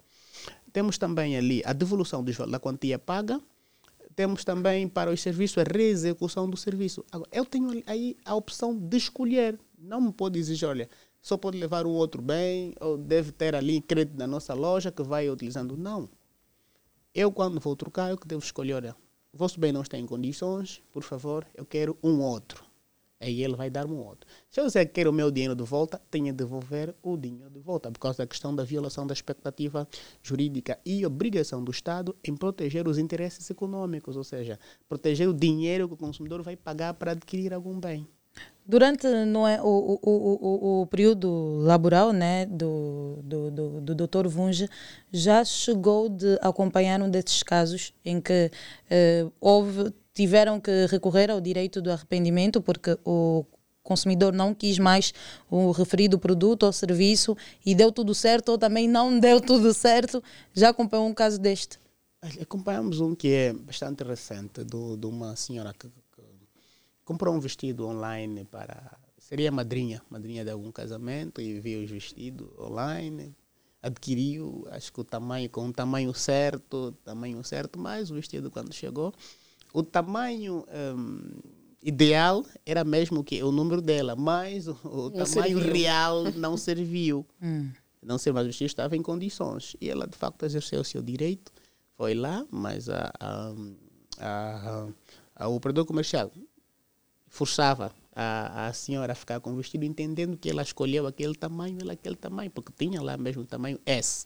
Temos 0.71 0.97
também 0.97 1.35
ali 1.35 1.61
a 1.65 1.73
devolução 1.73 2.23
da 2.23 2.59
quantia 2.59 2.99
paga. 2.99 3.41
Temos 4.19 4.43
também 4.43 4.85
para 4.85 5.09
os 5.09 5.21
serviços 5.21 5.59
a 5.59 5.63
reexecução 5.63 6.49
do 6.49 6.57
serviço. 6.57 7.05
Agora, 7.09 7.29
eu 7.31 7.45
tenho 7.45 7.81
aí 7.85 8.17
a 8.25 8.35
opção 8.35 8.77
de 8.77 8.97
escolher. 8.97 9.57
Não 9.77 10.01
me 10.01 10.11
pode 10.11 10.37
exigir, 10.37 10.67
olha, 10.67 10.89
só 11.21 11.37
pode 11.37 11.57
levar 11.57 11.85
um 11.85 11.91
outro 11.91 12.21
bem, 12.21 12.75
ou 12.81 12.97
deve 12.97 13.31
ter 13.31 13.55
ali 13.55 13.79
crédito 13.79 14.17
na 14.17 14.27
nossa 14.27 14.53
loja 14.53 14.91
que 14.91 15.01
vai 15.03 15.29
utilizando. 15.29 15.77
Não. 15.77 16.09
Eu, 17.15 17.31
quando 17.31 17.61
vou 17.61 17.77
trocar, 17.77 18.11
eu 18.11 18.17
que 18.17 18.27
devo 18.27 18.43
escolher, 18.43 18.73
olha, 18.73 18.95
vosso 19.31 19.57
bem 19.57 19.71
não 19.71 19.83
está 19.83 19.97
em 19.97 20.05
condições, 20.05 20.83
por 20.91 21.01
favor, 21.01 21.47
eu 21.55 21.63
quero 21.63 21.97
um 22.03 22.19
outro. 22.19 22.68
Aí 23.21 23.43
ele 23.43 23.55
vai 23.55 23.69
dar-me 23.69 23.93
um 23.93 23.99
outro. 23.99 24.29
Se 24.49 24.61
eu 24.61 24.65
disser 24.65 24.89
que 24.91 25.05
o 25.05 25.11
meu 25.11 25.29
dinheiro 25.29 25.53
de 25.53 25.63
volta, 25.63 26.01
tenho 26.09 26.27
de 26.27 26.31
devolver 26.31 26.95
o 27.03 27.17
dinheiro 27.17 27.49
de 27.49 27.59
volta, 27.59 27.91
por 27.91 27.99
causa 27.99 28.19
da 28.19 28.27
questão 28.27 28.55
da 28.55 28.63
violação 28.63 29.05
da 29.05 29.13
expectativa 29.13 29.87
jurídica 30.23 30.79
e 30.85 31.05
obrigação 31.05 31.61
do 31.61 31.71
Estado 31.71 32.15
em 32.23 32.35
proteger 32.35 32.87
os 32.87 32.97
interesses 32.97 33.49
econômicos, 33.49 34.15
ou 34.15 34.23
seja, 34.23 34.57
proteger 34.87 35.27
o 35.27 35.33
dinheiro 35.33 35.87
que 35.87 35.95
o 35.95 35.97
consumidor 35.97 36.41
vai 36.41 36.55
pagar 36.55 36.93
para 36.93 37.11
adquirir 37.11 37.53
algum 37.53 37.77
bem. 37.77 38.07
Durante 38.69 39.07
não 39.25 39.47
é, 39.47 39.59
o, 39.59 39.65
o, 39.65 40.09
o, 40.11 40.81
o, 40.81 40.85
período 40.85 41.57
laboral 41.63 42.13
né, 42.13 42.45
do, 42.45 43.17
do, 43.23 43.49
do, 43.49 43.81
do 43.81 44.07
Dr. 44.07 44.27
Vunge, 44.27 44.69
já 45.11 45.43
chegou 45.43 46.07
de 46.07 46.37
acompanhar 46.39 47.01
um 47.01 47.09
desses 47.09 47.41
casos 47.41 47.91
em 48.05 48.21
que 48.21 48.51
eh, 48.87 49.25
houve, 49.41 49.91
tiveram 50.13 50.59
que 50.59 50.85
recorrer 50.85 51.31
ao 51.31 51.41
direito 51.41 51.81
do 51.81 51.91
arrependimento 51.91 52.61
porque 52.61 52.95
o 53.03 53.43
consumidor 53.81 54.33
não 54.33 54.53
quis 54.53 54.77
mais 54.77 55.15
o 55.49 55.71
referido 55.71 56.19
produto 56.19 56.63
ou 56.63 56.71
serviço 56.71 57.35
e 57.65 57.73
deu 57.73 57.91
tudo 57.91 58.13
certo 58.13 58.49
ou 58.49 58.57
também 58.59 58.87
não 58.87 59.17
deu 59.19 59.41
tudo 59.41 59.73
certo. 59.73 60.23
Já 60.53 60.69
acompanhou 60.69 61.07
um 61.07 61.13
caso 61.13 61.39
deste? 61.39 61.79
Acompanhamos 62.39 62.99
um 62.99 63.15
que 63.15 63.29
é 63.29 63.51
bastante 63.51 64.03
recente, 64.03 64.63
do, 64.63 64.95
de 64.95 65.07
uma 65.07 65.35
senhora 65.35 65.73
que 65.73 65.87
comprou 67.10 67.34
um 67.34 67.40
vestido 67.40 67.88
online 67.88 68.45
para. 68.45 68.95
Seria 69.18 69.52
madrinha, 69.52 69.99
madrinha 70.11 70.45
de 70.45 70.52
algum 70.52 70.72
casamento, 70.72 71.41
e 71.41 71.60
viu 71.60 71.84
os 71.84 71.90
vestidos 71.90 72.48
online, 72.60 73.36
adquiriu, 73.81 74.68
acho 74.69 74.94
que 74.94 75.02
o 75.02 75.03
tamanho, 75.03 75.49
com 75.49 75.68
o 75.68 75.73
tamanho 75.73 76.14
certo, 76.14 76.91
tamanho 77.03 77.44
certo, 77.44 77.80
mas 77.80 78.11
o 78.11 78.14
vestido 78.14 78.52
quando 78.52 78.72
chegou, 78.73 79.11
o 79.73 79.81
tamanho 79.81 80.64
hum, 80.95 81.31
ideal 81.81 82.45
era 82.64 82.84
mesmo 82.84 83.23
que 83.23 83.41
o 83.41 83.52
número 83.52 83.81
dela, 83.81 84.15
mas 84.15 84.68
o, 84.68 84.77
o 84.84 85.10
tamanho 85.10 85.57
serviu. 85.57 85.73
real 85.73 86.23
não 86.36 86.56
serviu. 86.69 87.26
Hum. 87.41 87.72
Não 88.03 88.18
sei, 88.19 88.31
mas 88.31 88.44
o 88.44 88.48
vestido 88.48 88.68
estava 88.68 88.95
em 88.95 89.02
condições. 89.02 89.76
E 89.81 89.90
ela, 89.90 90.06
de 90.07 90.15
facto, 90.15 90.45
exerceu 90.45 90.81
o 90.81 90.86
seu 90.86 91.02
direito, 91.02 91.52
foi 91.98 92.14
lá, 92.14 92.45
mas 92.52 92.88
a, 92.88 93.11
a, 93.19 93.53
a, 94.19 94.88
a- 95.36 95.48
o 95.49 95.56
operador 95.56 95.86
comercial 95.86 96.31
forçava 97.30 97.91
a, 98.15 98.68
a 98.68 98.73
senhora 98.73 99.14
a 99.14 99.15
ficar 99.15 99.39
com 99.39 99.53
o 99.53 99.56
vestido, 99.56 99.85
entendendo 99.85 100.38
que 100.38 100.49
ela 100.49 100.61
escolheu 100.61 101.07
aquele 101.07 101.35
tamanho, 101.35 101.77
ela 101.81 101.93
aquele 101.93 102.15
tamanho, 102.15 102.51
porque 102.51 102.73
tinha 102.77 103.01
lá 103.01 103.15
mesmo 103.18 103.43
o 103.43 103.45
tamanho 103.45 103.80
S. 103.85 104.26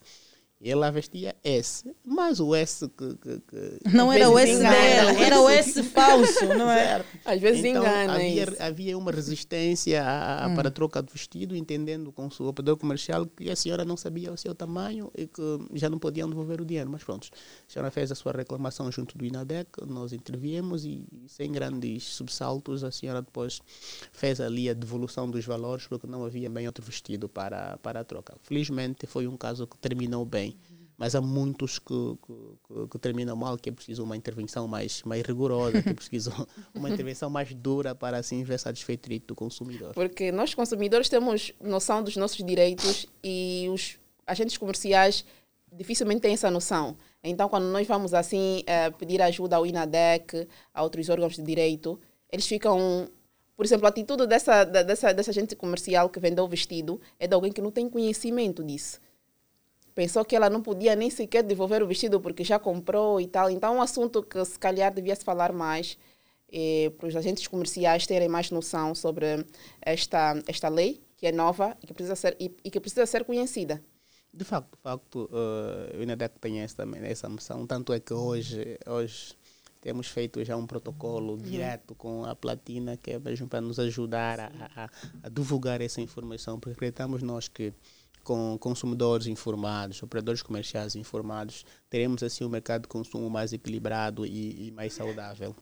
E 0.66 0.72
ela 0.72 0.90
vestia 0.90 1.36
S, 1.44 1.94
mas 2.06 2.40
o 2.40 2.56
S 2.56 2.88
que. 2.88 3.16
que- 3.18 3.40
que- 3.42 3.90
Não 3.94 4.14
era 4.14 4.30
o 4.30 4.40
S 4.40 4.50
engana, 4.54 4.72
dela, 4.72 5.12
era 5.20 5.42
o 5.42 5.50
S 5.50 5.84
falso, 5.84 6.46
não 6.58 6.72
é? 6.72 7.04
Às 7.26 7.42
vezes 7.42 7.66
então, 7.66 7.82
engana 7.84 8.14
Havia, 8.16 8.44
isso. 8.44 8.56
havia 8.64 8.98
uma 8.98 9.12
resistência 9.12 10.02
a- 10.02 10.46
a- 10.46 10.48
Hum. 10.48 10.56
para 10.56 10.70
a 10.70 10.72
troca 10.72 11.04
de 11.04 11.12
vestido, 11.12 11.54
entendendo 11.54 12.14
com 12.14 12.28
o 12.28 12.32
seu 12.32 12.46
operador 12.48 12.78
comercial 12.78 13.26
que 13.26 13.50
a 13.52 13.56
senhora 13.58 13.84
não 13.84 13.98
sabia 13.98 14.32
o 14.32 14.38
seu 14.38 14.56
tamanho 14.56 15.12
e 15.18 15.28
que 15.28 15.42
já 15.74 15.90
não 15.90 16.00
podiam 16.00 16.30
devolver 16.30 16.62
o 16.62 16.66
dinheiro. 16.66 16.90
Mas 16.90 17.04
pronto, 17.04 17.28
a 17.34 17.72
senhora 17.72 17.92
fez 17.92 18.10
a 18.10 18.16
sua 18.16 18.32
reclamação 18.32 18.90
junto 18.90 19.18
do 19.18 19.26
INADEC, 19.26 19.70
nós 19.86 20.14
interviemos 20.14 20.86
e, 20.86 21.04
sem 21.28 21.52
grandes 21.52 22.04
subsaltos, 22.06 22.86
a 22.86 22.92
senhora 22.92 23.22
depois 23.22 23.60
fez 24.14 24.40
ali 24.40 24.70
a 24.70 24.74
devolução 24.74 25.30
dos 25.30 25.44
valores 25.44 25.88
porque 25.88 26.08
não 26.08 26.24
havia 26.24 26.50
bem 26.50 26.68
outro 26.68 26.86
vestido 26.86 27.28
para, 27.28 27.78
para 27.80 28.00
a 28.00 28.04
troca. 28.06 28.34
Felizmente 28.44 29.06
foi 29.06 29.28
um 29.28 29.36
caso 29.36 29.68
que 29.68 29.78
terminou 29.78 30.24
bem. 30.24 30.53
Mas 31.04 31.16
há 31.16 31.20
muitos 31.20 31.80
que, 31.80 31.94
que, 32.26 32.88
que- 32.92 32.98
terminam 33.00 33.36
mal, 33.36 33.58
que 33.58 33.68
é 33.68 33.74
preciso 33.74 34.06
uma 34.06 34.16
intervenção 34.16 34.70
mais, 34.70 35.04
mais 35.04 35.22
rigorosa, 35.22 35.82
que 35.84 35.90
é 35.90 35.94
preciso 35.94 36.32
uma 36.74 36.90
intervenção 36.90 37.30
mais 37.30 37.54
dura 37.54 37.94
para 37.94 38.16
assim 38.16 38.42
ver 38.46 38.58
satisfeito 38.58 39.10
do 39.28 39.36
consumidor. 39.36 39.94
Porque 39.94 40.32
nós 40.32 40.54
consumidores 40.54 41.10
temos 41.10 41.52
noção 41.62 42.02
dos 42.02 42.16
nossos 42.16 42.38
direitos 42.46 43.06
e 43.22 43.68
os 43.70 43.98
agentes 44.26 44.58
comerciais 44.58 45.26
dificilmente 45.74 46.22
têm 46.22 46.36
essa 46.36 46.50
noção. 46.50 46.96
Então, 47.22 47.50
quando 47.50 47.66
nós 47.66 47.86
vamos 47.86 48.14
assim 48.14 48.64
eh, 48.66 48.90
pedir 48.92 49.22
ajuda 49.22 49.58
ao 49.58 49.66
INADEC, 49.66 50.48
a 50.74 50.84
outros 50.84 51.10
órgãos 51.10 51.36
de 51.36 51.44
direito, 51.44 52.00
eles 52.32 52.48
ficam. 52.48 53.10
Por 53.58 53.66
exemplo, 53.66 53.88
a 53.88 53.90
atitude 53.90 54.26
dessa, 54.26 54.64
dessa, 54.64 55.14
dessa 55.14 55.32
agente 55.32 55.54
comercial 55.54 56.10
que 56.10 56.18
vendeu 56.22 56.46
o 56.46 56.48
vestido 56.48 57.02
é 57.20 57.28
de 57.28 57.36
alguém 57.36 57.52
que 57.52 57.62
não 57.62 57.72
tem 57.72 57.90
conhecimento 57.90 58.64
disso. 58.64 59.02
Pensou 59.96 60.26
que 60.26 60.36
ela 60.36 60.50
não 60.50 60.62
podia 60.62 60.96
nem 60.96 61.10
sequer 61.10 61.44
devolver 61.44 61.84
o 61.84 61.88
vestido 61.88 62.20
porque 62.20 62.44
já 62.44 62.58
comprou 62.60 63.22
e 63.22 63.28
tal. 63.28 63.50
Então, 63.50 63.74
é 63.76 63.78
um 63.78 63.82
assunto 63.82 64.24
que 64.24 64.44
se 64.46 64.58
calhar 64.58 64.94
devia 64.94 65.16
se 65.16 65.24
falar 65.24 65.54
mais 65.54 65.98
eh, 66.52 66.92
para 66.98 67.08
os 67.08 67.16
agentes 67.16 67.48
comerciais 67.48 68.08
terem 68.08 68.28
mais 68.28 68.50
noção 68.52 68.96
sobre 68.96 69.46
esta, 69.82 70.42
esta 70.48 70.70
lei, 70.70 71.02
que 71.18 71.28
é 71.28 71.32
nova 71.32 71.78
e 71.82 71.88
que 71.88 71.94
precisa 71.94 72.16
ser, 72.16 72.36
e, 72.40 72.52
e 72.64 72.72
que 72.72 72.80
precisa 72.80 73.06
ser 73.06 73.24
conhecida. 73.24 73.84
De 74.34 74.44
facto, 74.44 74.76
de 74.76 74.82
facto 74.82 75.30
eh, 75.32 75.98
o 75.98 76.02
INADEC 76.02 76.40
tem 76.40 76.60
essa, 76.62 76.78
também 76.78 77.02
essa 77.04 77.30
missão, 77.30 77.68
tanto 77.68 77.94
é 77.94 78.00
que 78.00 78.14
hoje, 78.14 78.80
hoje 78.88 79.36
temos 79.80 80.08
feito 80.08 80.44
já 80.44 80.56
um 80.58 80.66
protocolo 80.66 81.38
direto 81.38 81.94
com 81.94 82.26
a 82.26 82.36
Platina, 82.36 82.98
que 82.98 83.12
é 83.12 83.20
mesmo 83.20 83.48
para 83.48 83.62
nos 83.62 83.80
ajudar 83.80 84.40
a, 84.40 84.52
a- 84.76 84.90
a 85.24 85.30
divulgar 85.30 85.82
essa 85.82 86.02
informação, 86.02 86.60
porque 86.60 86.74
acreditamos 86.74 87.22
nós 87.22 87.48
que 87.48 87.74
com 88.24 88.58
consumidores 88.58 89.28
informados, 89.28 90.02
operadores 90.02 90.42
comerciais 90.42 90.96
informados, 90.96 91.66
teremos 91.90 92.24
assim 92.24 92.44
um 92.46 92.50
mercado 92.50 92.84
de 92.84 92.88
consumo 92.88 93.30
mais 93.30 93.54
equilibrado 93.54 94.26
e, 94.26 94.68
e 94.68 94.72
mais 94.72 94.94
saudável. 94.94 95.56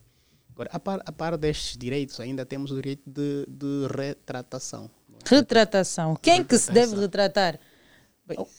Agora, 0.53 0.69
a 0.73 0.79
par, 0.79 1.01
a 1.05 1.11
par 1.11 1.37
destes 1.37 1.77
direitos, 1.77 2.19
ainda 2.19 2.45
temos 2.45 2.71
o 2.71 2.75
direito 2.75 3.03
de, 3.09 3.45
de 3.47 3.87
retratação. 3.95 4.89
Retratação. 5.25 6.15
Quem 6.21 6.43
que 6.43 6.57
se 6.57 6.71
deve 6.71 6.95
retratar? 6.95 7.59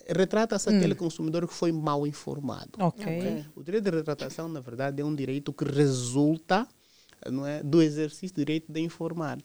Retrata-se 0.09 0.69
Hum. 0.71 0.77
aquele 0.77 0.95
consumidor 0.95 1.47
que 1.47 1.55
foi 1.55 1.73
mal 1.73 2.07
informado. 2.07 2.71
Ok. 2.79 3.05
Ok? 3.07 3.45
O 3.55 3.63
direito 3.63 3.85
de 3.85 3.97
retratação, 3.97 4.49
na 4.49 4.61
verdade, 4.61 5.01
é 5.01 5.05
um 5.05 5.15
direito 5.15 5.53
que 5.53 5.65
resulta 5.65 6.67
não 7.31 7.47
é, 7.47 7.63
do 7.63 7.81
exercício 7.81 8.35
do 8.35 8.39
direito 8.39 8.73
de 8.73 8.81
informar. 8.81 9.39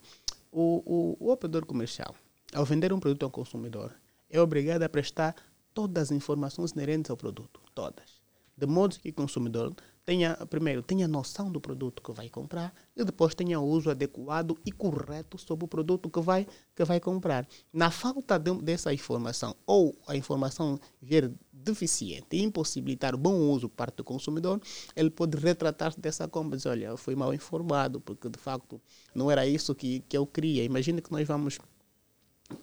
O, 0.51 1.15
o, 1.19 1.27
o 1.27 1.31
operador 1.31 1.65
comercial, 1.65 2.15
ao 2.53 2.65
vender 2.65 2.91
um 2.91 2.99
produto 2.99 3.23
ao 3.23 3.29
consumidor, 3.29 3.93
é 4.29 4.39
obrigado 4.41 4.83
a 4.83 4.89
prestar 4.89 5.35
todas 5.73 6.03
as 6.03 6.11
informações 6.11 6.71
inerentes 6.71 7.11
ao 7.11 7.17
produto, 7.17 7.61
todas. 7.73 8.21
De 8.57 8.65
modo 8.65 8.97
que 8.99 9.09
o 9.09 9.13
consumidor 9.13 9.75
tenha, 10.03 10.35
primeiro, 10.49 10.81
tenha 10.81 11.07
noção 11.07 11.51
do 11.51 11.61
produto 11.61 12.01
que 12.01 12.11
vai 12.11 12.27
comprar 12.27 12.73
e 12.95 13.03
depois 13.03 13.35
tenha 13.35 13.59
o 13.59 13.63
uso 13.63 13.91
adequado 13.91 14.57
e 14.65 14.71
correto 14.71 15.37
sobre 15.37 15.65
o 15.65 15.67
produto 15.67 16.09
que 16.09 16.19
vai, 16.19 16.47
que 16.75 16.83
vai 16.83 16.99
comprar. 16.99 17.47
Na 17.71 17.91
falta 17.91 18.39
de- 18.39 18.61
dessa 18.63 18.91
informação 18.91 19.55
ou 19.67 19.95
a 20.07 20.15
informação 20.15 20.79
vier 20.99 21.29
deficiente 21.53 22.35
e 22.35 22.41
impossibilitar 22.41 23.13
o 23.13 23.17
bom 23.17 23.35
uso 23.35 23.69
por 23.69 23.75
parte 23.75 23.97
do 23.97 24.03
consumidor, 24.03 24.59
ele 24.95 25.11
pode 25.11 25.37
retratar-se 25.37 25.99
dessa 25.99 26.27
compra 26.27 26.57
dizer, 26.57 26.69
olha, 26.69 26.85
eu 26.85 26.97
fui 26.97 27.15
mal 27.15 27.33
informado, 27.33 27.99
porque 27.99 28.27
de 28.27 28.39
facto 28.39 28.81
não 29.13 29.29
era 29.29 29.45
isso 29.45 29.75
que, 29.75 29.99
que 30.09 30.17
eu 30.17 30.25
queria. 30.25 30.63
Imagina 30.63 30.99
que 30.99 31.11
nós 31.11 31.27
vamos 31.27 31.59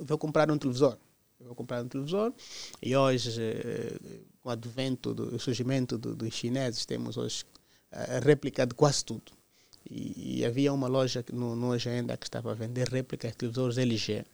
vou 0.00 0.18
comprar 0.18 0.50
um 0.50 0.58
televisor. 0.58 0.96
Eu 1.44 1.48
vou 1.48 1.54
comprar 1.54 1.84
um 1.84 1.88
televisor 1.88 2.32
e 2.82 2.96
hoje, 2.96 3.38
eh, 3.38 3.98
com 4.42 4.48
o 4.48 4.52
advento 4.52 5.12
do 5.12 5.38
surgimento 5.38 5.98
do- 5.98 6.16
dos 6.16 6.32
chineses, 6.32 6.86
temos 6.86 7.18
hoje 7.18 7.44
a 7.92 8.18
réplica 8.18 8.66
de 8.66 8.74
quase 8.74 9.04
tudo. 9.04 9.30
E, 9.88 10.38
e 10.38 10.44
havia 10.46 10.72
uma 10.72 10.88
loja 10.88 11.22
no, 11.30 11.54
no 11.54 11.72
agenda 11.72 12.16
que 12.16 12.24
estava 12.24 12.50
a 12.52 12.54
vender 12.54 12.88
réplicas 12.88 13.32
de 13.32 13.36
televisores 13.36 13.76
LG. 13.76 14.24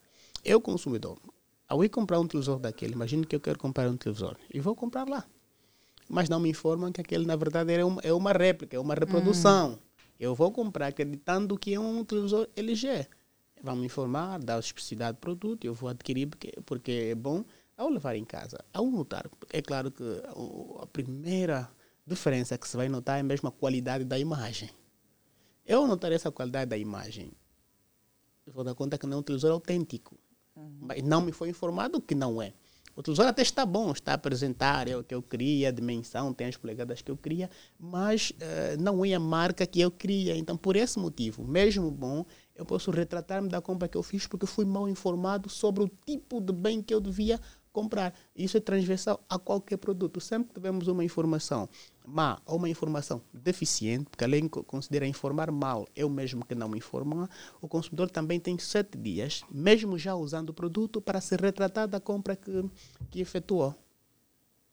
Eu, 0.44 0.60
consumidor, 0.60 1.18
ao 1.68 1.84
ir 1.84 1.88
comprar 1.88 2.20
um 2.20 2.28
televisor 2.28 2.60
daquele, 2.60 2.92
imagino 2.92 3.26
que 3.26 3.34
eu 3.34 3.40
quero 3.40 3.58
comprar 3.58 3.90
um 3.90 3.96
televisor 3.96 4.36
e 4.54 4.60
vou 4.60 4.76
comprar 4.76 5.08
lá. 5.08 5.26
Mas 6.08 6.28
não 6.28 6.38
me 6.38 6.48
informam 6.48 6.92
que 6.92 7.00
aquele, 7.00 7.26
na 7.26 7.34
verdade, 7.34 7.72
é 7.72 7.84
uma, 7.84 8.00
é 8.02 8.12
uma 8.12 8.30
réplica, 8.32 8.76
é 8.76 8.80
uma 8.80 8.94
reprodução. 8.94 9.80
Eu 10.18 10.32
vou 10.32 10.52
comprar 10.52 10.86
acreditando 10.86 11.58
que 11.58 11.74
é 11.74 11.80
um 11.80 12.04
televisor 12.04 12.48
LG. 12.54 13.08
Vão 13.62 13.76
me 13.76 13.86
informar 13.86 14.38
da 14.38 14.58
especificidade 14.58 15.18
do 15.18 15.20
produto, 15.20 15.64
eu 15.64 15.74
vou 15.74 15.90
adquirir 15.90 16.26
porque, 16.26 16.52
porque 16.64 16.92
é 17.10 17.14
bom. 17.14 17.44
Ao 17.76 17.88
levar 17.88 18.14
em 18.14 18.24
casa, 18.24 18.58
ao 18.74 18.84
notar, 18.90 19.28
é 19.50 19.62
claro 19.62 19.90
que 19.90 20.04
a 20.82 20.86
primeira 20.86 21.70
diferença 22.06 22.58
que 22.58 22.68
se 22.68 22.76
vai 22.76 22.90
notar 22.90 23.18
é 23.18 23.22
mesmo 23.22 23.48
a 23.48 23.52
qualidade 23.52 24.04
da 24.04 24.18
imagem. 24.18 24.68
Eu 25.64 25.86
notar 25.86 26.12
essa 26.12 26.30
qualidade 26.30 26.68
da 26.68 26.76
imagem, 26.76 27.32
eu 28.46 28.52
vou 28.52 28.64
dar 28.64 28.74
conta 28.74 28.98
que 28.98 29.06
não 29.06 29.18
é 29.18 29.20
um 29.20 29.22
televisor 29.22 29.52
autêntico. 29.52 30.18
Mas 30.80 31.02
não 31.02 31.22
me 31.22 31.32
foi 31.32 31.48
informado 31.48 32.00
que 32.00 32.14
não 32.14 32.42
é. 32.42 32.52
O 32.96 33.02
televisor 33.02 33.28
até 33.28 33.40
está 33.42 33.64
bom, 33.64 33.92
está 33.92 34.12
a 34.12 34.14
apresentar, 34.14 34.88
é 34.88 34.96
o 34.96 35.04
que 35.04 35.14
eu 35.14 35.22
queria, 35.22 35.68
a 35.68 35.72
dimensão, 35.72 36.34
tem 36.34 36.48
as 36.48 36.56
polegadas 36.56 37.00
que 37.00 37.10
eu 37.10 37.16
queria, 37.16 37.48
mas 37.78 38.32
eh, 38.40 38.76
não 38.78 39.04
é 39.04 39.14
a 39.14 39.20
marca 39.20 39.64
que 39.66 39.80
eu 39.80 39.90
queria. 39.90 40.36
Então, 40.36 40.56
por 40.56 40.76
esse 40.76 40.98
motivo, 40.98 41.42
mesmo 41.44 41.90
bom, 41.90 42.26
eu 42.60 42.66
posso 42.66 42.90
retratar-me 42.90 43.48
da 43.48 43.60
compra 43.60 43.88
que 43.88 43.96
eu 43.96 44.02
fiz 44.02 44.26
porque 44.26 44.44
fui 44.44 44.66
mal 44.66 44.86
informado 44.86 45.48
sobre 45.48 45.82
o 45.82 45.90
tipo 46.04 46.42
de 46.42 46.52
bem 46.52 46.82
que 46.82 46.92
eu 46.92 47.00
devia 47.00 47.40
comprar. 47.72 48.12
Isso 48.36 48.56
é 48.58 48.60
transversal 48.60 49.24
a 49.30 49.38
qualquer 49.38 49.78
produto. 49.78 50.20
Sempre 50.20 50.48
que 50.48 50.54
tivermos 50.56 50.86
uma 50.86 51.02
informação 51.02 51.66
má 52.06 52.38
ou 52.44 52.58
uma 52.58 52.68
informação 52.68 53.22
deficiente, 53.32 54.10
porque 54.10 54.24
a 54.24 54.26
lei 54.26 54.46
co- 54.46 54.62
considera 54.62 55.06
informar 55.06 55.50
mal, 55.50 55.88
eu 55.96 56.10
mesmo 56.10 56.44
que 56.44 56.54
não 56.54 56.68
me 56.68 56.76
informa, 56.76 57.30
o 57.62 57.68
consumidor 57.68 58.10
também 58.10 58.38
tem 58.38 58.58
sete 58.58 58.98
dias, 58.98 59.42
mesmo 59.50 59.96
já 59.96 60.14
usando 60.14 60.50
o 60.50 60.54
produto, 60.54 61.00
para 61.00 61.20
se 61.20 61.36
retratar 61.36 61.88
da 61.88 61.98
compra 61.98 62.36
que, 62.36 62.64
que 63.10 63.20
efetuou. 63.20 63.74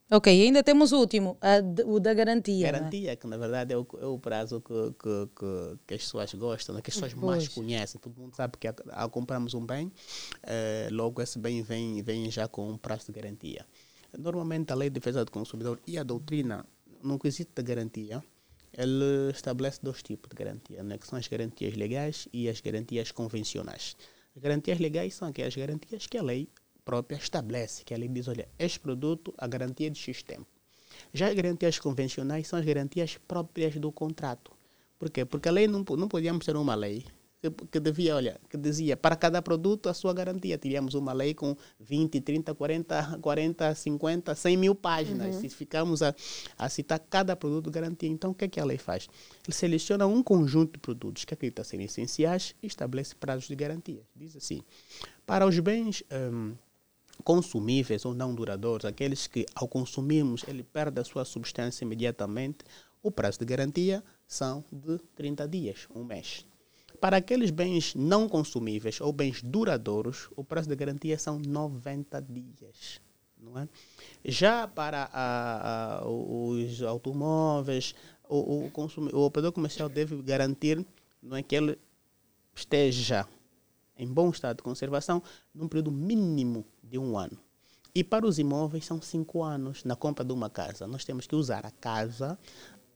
Ok, 0.09 0.27
ainda 0.31 0.63
temos 0.63 0.93
o 0.93 0.99
último, 0.99 1.37
de- 1.73 1.83
o 1.83 1.99
da 1.99 2.13
garantia. 2.13 2.65
né? 2.65 2.71
Garantia, 2.71 3.15
que 3.17 3.27
na 3.27 3.35
verdade 3.37 3.73
é 3.73 3.77
o, 3.77 3.85
é 3.99 4.05
o 4.05 4.17
prazo 4.17 4.61
que, 4.61 4.73
que, 4.93 5.27
que, 5.35 5.77
que 5.85 5.93
as 5.95 6.01
pessoas 6.01 6.33
gostam, 6.33 6.75
né? 6.75 6.81
que 6.81 6.89
as 6.89 6.95
pessoas 6.95 7.13
mais 7.13 7.43
Pois. 7.43 7.53
conhecem. 7.55 7.99
Todo 7.99 8.17
mundo 8.17 8.33
sabe 8.33 8.57
que 8.57 8.67
a- 8.69 8.75
ao 8.93 9.09
comprarmos 9.09 9.53
um 9.53 9.65
bem, 9.65 9.91
eh, 10.43 10.87
logo 10.91 11.21
esse 11.21 11.37
bem 11.37 11.61
vem, 11.61 12.01
vem 12.01 12.31
já 12.31 12.47
com 12.47 12.69
um 12.69 12.77
prazo 12.77 13.07
de 13.07 13.11
garantia. 13.11 13.65
Normalmente 14.17 14.71
a 14.71 14.75
Lei 14.75 14.89
de 14.89 14.93
Defesa 14.93 15.25
do 15.25 15.31
Consumidor 15.31 15.77
e 15.85 15.97
a 15.97 16.03
doutrina, 16.03 16.65
no 17.03 17.19
quesito 17.19 17.51
da 17.53 17.61
garantia, 17.61 18.23
ele 18.77 19.29
estabelece 19.31 19.79
dois 19.83 20.01
tipos 20.01 20.29
de 20.29 20.35
garantia, 20.37 20.83
né? 20.83 20.97
que 20.97 21.05
são 21.05 21.19
as 21.19 21.27
garantias 21.27 21.75
legais 21.75 22.29
e 22.31 22.47
as 22.47 22.61
garantias 22.61 23.11
convencionais. 23.11 23.97
As 24.35 24.41
garantias 24.41 24.79
legais 24.79 25.15
são 25.15 25.27
aquelas 25.27 25.53
garantias 25.55 26.07
que 26.07 26.17
a 26.17 26.23
lei 26.23 26.47
própria 26.87 27.17
estabelece, 27.17 27.83
que 27.83 27.93
a 27.93 27.97
lei 27.97 28.07
diz, 28.07 28.29
olha, 28.29 28.47
este 28.57 28.79
produto, 28.79 29.33
a 29.37 29.45
garantia 29.45 29.89
de 29.91 29.99
X 29.99 30.23
tempo. 30.23 30.47
Já 31.13 31.27
as 31.27 31.35
garantias 31.35 31.77
convencionais 31.77 32.47
são 32.47 32.57
as 32.57 32.63
garantias 32.63 33.17
próprias 33.27 33.75
do 33.75 33.91
contrato. 33.91 34.53
Por 34.97 35.09
quê? 35.09 35.25
Porque 35.25 35.49
a 35.49 35.51
lei 35.51 35.67
não, 35.67 35.83
não 35.97 36.07
podíamos 36.07 36.45
ter 36.45 36.55
uma 36.55 36.75
lei 36.75 37.03
que, 37.41 37.51
que 37.67 37.79
devia, 37.79 38.15
olha, 38.15 38.39
que 38.49 38.57
dizia 38.57 38.95
para 38.95 39.17
cada 39.17 39.41
produto 39.41 39.89
a 39.89 39.93
sua 39.93 40.13
garantia. 40.13 40.57
Teríamos 40.57 40.93
uma 40.93 41.11
lei 41.11 41.33
com 41.33 41.57
20, 41.77 42.21
30, 42.21 42.55
40, 42.55 43.19
40, 43.21 43.75
50, 43.75 44.33
100 44.35 44.57
mil 44.57 44.73
páginas. 44.73 45.35
Uhum. 45.35 45.41
Se 45.41 45.49
ficarmos 45.49 46.01
a, 46.01 46.15
a 46.57 46.69
citar 46.69 46.99
cada 46.99 47.35
produto 47.35 47.69
garantia, 47.69 48.09
então 48.09 48.31
o 48.31 48.33
que 48.33 48.45
é 48.45 48.47
que 48.47 48.61
a 48.61 48.65
lei 48.65 48.77
faz? 48.77 49.09
Ele 49.45 49.53
seleciona 49.53 50.07
um 50.07 50.23
conjunto 50.23 50.73
de 50.73 50.79
produtos 50.79 51.25
que 51.25 51.33
acredita 51.33 51.65
serem 51.65 51.85
essenciais 51.85 52.55
e 52.63 52.67
estabelece 52.67 53.13
prazos 53.13 53.49
de 53.49 53.55
garantia. 53.55 54.01
Diz 54.15 54.37
assim, 54.37 54.63
para 55.25 55.45
os 55.45 55.59
bens 55.59 56.01
hum, 56.31 56.53
consumíveis 57.23 58.05
ou 58.05 58.13
não 58.13 58.33
duradouros, 58.33 58.85
aqueles 58.85 59.27
que 59.27 59.45
ao 59.55 59.67
consumirmos 59.67 60.43
ele 60.47 60.63
perde 60.63 60.99
a 60.99 61.03
sua 61.03 61.25
substância 61.25 61.83
imediatamente, 61.83 62.59
o 63.03 63.11
prazo 63.11 63.39
de 63.39 63.45
garantia 63.45 64.03
são 64.27 64.63
de 64.71 64.97
30 65.15 65.47
dias, 65.47 65.87
um 65.93 66.03
mês. 66.03 66.45
Para 66.99 67.17
aqueles 67.17 67.51
bens 67.51 67.93
não 67.95 68.27
consumíveis 68.27 68.99
ou 69.01 69.13
bens 69.13 69.41
duradouros, 69.43 70.29
o 70.35 70.43
prazo 70.43 70.67
de 70.69 70.75
garantia 70.75 71.17
são 71.17 71.37
90 71.39 72.21
dias. 72.21 72.99
Não 73.39 73.59
é? 73.59 73.69
Já 74.25 74.67
para 74.67 75.09
a- 75.13 75.99
a- 76.01 76.07
os 76.07 76.81
automóveis, 76.81 77.93
o, 78.27 78.65
o, 78.65 78.71
consumi- 78.71 79.11
o 79.13 79.19
operador 79.19 79.51
comercial 79.51 79.87
deve 79.87 80.19
garantir 80.23 80.83
não 81.21 81.37
é, 81.37 81.43
que 81.43 81.55
ele 81.55 81.77
esteja 82.55 83.27
em 83.97 84.07
bom 84.07 84.29
estado 84.29 84.57
de 84.57 84.63
conservação 84.63 85.21
num 85.53 85.67
período 85.67 85.91
mínimo 85.91 86.65
de 86.89 86.97
um 86.97 87.17
ano. 87.17 87.37
E 87.93 88.03
para 88.03 88.25
os 88.27 88.37
imóveis 88.37 88.85
são 88.85 89.01
cinco 89.01 89.43
anos 89.43 89.83
na 89.83 89.95
compra 89.95 90.23
de 90.23 90.31
uma 90.33 90.49
casa. 90.49 90.87
Nós 90.87 91.03
temos 91.03 91.25
que 91.27 91.35
usar 91.35 91.65
a 91.65 91.71
casa 91.71 92.37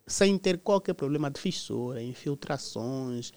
sem 0.05 0.37
ter 0.37 0.59
qualquer 0.59 0.93
problema 0.93 1.29
de 1.29 1.39
fissura, 1.39 2.01
infiltrações, 2.03 3.31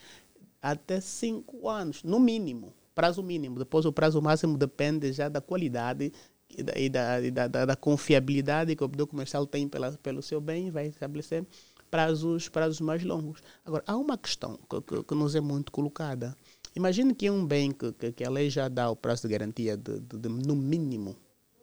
até 0.60 1.00
cinco 1.00 1.68
anos, 1.68 2.02
no 2.02 2.18
mínimo, 2.18 2.72
prazo 2.94 3.22
mínimo. 3.22 3.58
Depois 3.58 3.84
o 3.84 3.92
prazo 3.92 4.20
máximo 4.20 4.56
depende 4.56 5.12
já 5.12 5.28
da 5.28 5.40
qualidade 5.40 6.12
e 6.50 6.62
da, 6.62 6.78
e 6.78 6.88
da, 6.88 7.20
e 7.22 7.30
da, 7.30 7.48
da- 7.48 7.64
da 7.66 7.76
confiabilidade 7.76 8.74
que 8.74 8.82
o 8.82 8.86
operador 8.86 9.06
comercial 9.08 9.46
tem 9.46 9.68
pela, 9.68 9.92
pelo 9.92 10.22
seu 10.22 10.40
bem, 10.40 10.70
vai 10.70 10.86
estabelecer 10.86 11.46
prazos, 11.90 12.48
prazos 12.48 12.80
mais 12.80 13.02
longos. 13.04 13.40
Agora, 13.64 13.84
há 13.86 13.96
uma 13.96 14.16
questão 14.18 14.58
que, 14.68 14.80
que, 14.80 15.02
que 15.04 15.14
nos 15.14 15.34
é 15.34 15.40
muito 15.40 15.70
colocada. 15.70 16.36
Imagine 16.76 17.14
que 17.14 17.30
um 17.30 17.46
bem 17.46 17.70
que, 17.72 18.12
que, 18.12 18.24
a 18.24 18.30
lei 18.30 18.50
já 18.50 18.68
dá 18.68 18.90
o 18.90 18.96
prazo 18.96 19.22
de 19.22 19.28
garantia 19.28 19.76
de, 19.76 20.00
de, 20.00 20.18
de, 20.18 20.28
no 20.28 20.56
mínimo 20.56 21.16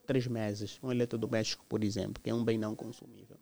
três 0.05 0.25
meses, 0.27 0.79
um 0.81 0.91
eletrodoméstico, 0.91 1.65
por 1.67 1.83
exemplo, 1.83 2.21
que 2.23 2.29
é 2.29 2.33
um 2.33 2.43
bem 2.43 2.57
não 2.57 2.75
consumível. 2.75 3.38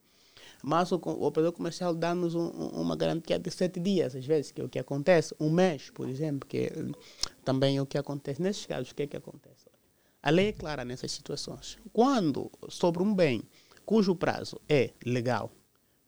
Mas 0.63 0.91
o, 0.91 0.95
o 0.97 1.23
operador 1.25 1.53
comercial 1.53 1.93
dá-nos 1.95 2.35
um- 2.35 2.49
um- 2.49 2.81
uma 2.81 2.95
garantia 2.95 3.39
de 3.39 3.49
sete 3.51 3.79
dias, 3.79 4.15
às 4.15 4.25
vezes, 4.25 4.51
que 4.51 4.59
é 4.61 4.63
o 4.63 4.69
que 4.69 4.79
acontece. 4.79 5.33
Um 5.39 5.49
mês, 5.49 5.89
por 5.89 6.09
exemplo, 6.09 6.47
que 6.47 6.57
é 6.57 6.73
hum, 6.77 6.91
também 7.45 7.77
é 7.77 7.81
o 7.81 7.85
que 7.85 7.97
acontece. 7.97 8.41
Nesses 8.41 8.65
casos, 8.65 8.91
o 8.91 8.95
que 8.95 9.03
é 9.03 9.07
que 9.07 9.17
acontece? 9.17 9.67
A 10.21 10.29
lei 10.29 10.49
é 10.49 10.51
clara 10.51 10.83
nessas 10.83 11.11
situações. 11.11 11.77
Quando, 11.93 12.51
sobre 12.67 13.01
um 13.01 13.13
bem 13.15 13.41
cujo 13.85 14.15
prazo 14.15 14.59
é 14.67 14.91
legal, 15.05 15.49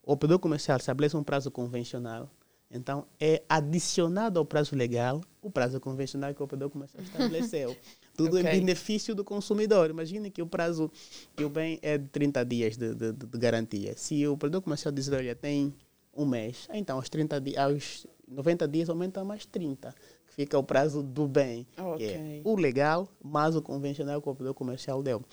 o 0.04 0.12
operador 0.12 0.40
comercial 0.40 0.78
estabelece 0.78 1.16
um 1.16 1.24
prazo 1.24 1.50
convencional, 1.50 2.30
então 2.74 3.06
é 3.20 3.44
adicionado 3.50 4.40
ao 4.40 4.46
prazo 4.46 4.76
legal 4.76 5.22
o 5.42 5.50
prazo 5.50 5.80
convencional 5.80 6.34
que 6.34 6.42
o 6.42 6.46
operador 6.46 6.70
comercial 6.70 7.04
estabeleceu. 7.04 7.76
Tudo 8.16 8.38
em 8.38 8.42
Ok. 8.42 8.52
benefício 8.60 9.16
do 9.16 9.24
consumidor. 9.24 9.90
Imagine 9.90 10.30
que 10.30 10.42
o 10.42 10.48
prazo 10.48 10.92
que 11.36 11.44
o 11.44 11.50
bem 11.50 11.80
é 11.82 11.98
de 11.98 12.08
30 12.10 12.46
dias 12.46 12.78
de, 12.78 12.94
de, 12.94 13.14
de 13.14 13.38
garantia. 13.38 13.96
Se 13.98 14.28
o 14.28 14.34
operador 14.34 14.62
comercial 14.62 14.92
dizer, 14.92 15.16
olha, 15.16 15.36
tem 15.36 15.74
um 16.14 16.26
mês, 16.26 16.68
então 16.74 16.98
aos, 16.98 17.10
30 17.10 17.40
di 17.40 17.58
aos 17.58 18.06
90 18.28 18.68
dias 18.68 18.90
aumenta 18.90 19.24
mais 19.24 19.46
30, 19.46 19.96
que 20.28 20.34
fica 20.34 20.58
o 20.58 20.64
prazo 20.64 21.02
do 21.02 21.26
bem, 21.28 21.66
que 21.76 21.82
Ok. 21.82 22.08
é 22.08 22.42
o 22.44 22.56
legal 22.56 23.08
mais 23.24 23.56
o 23.56 23.62
convencional 23.62 24.22
que 24.22 24.28
o 24.28 24.32
operador 24.32 24.54
comercial 24.54 25.02
deu. 25.02 25.24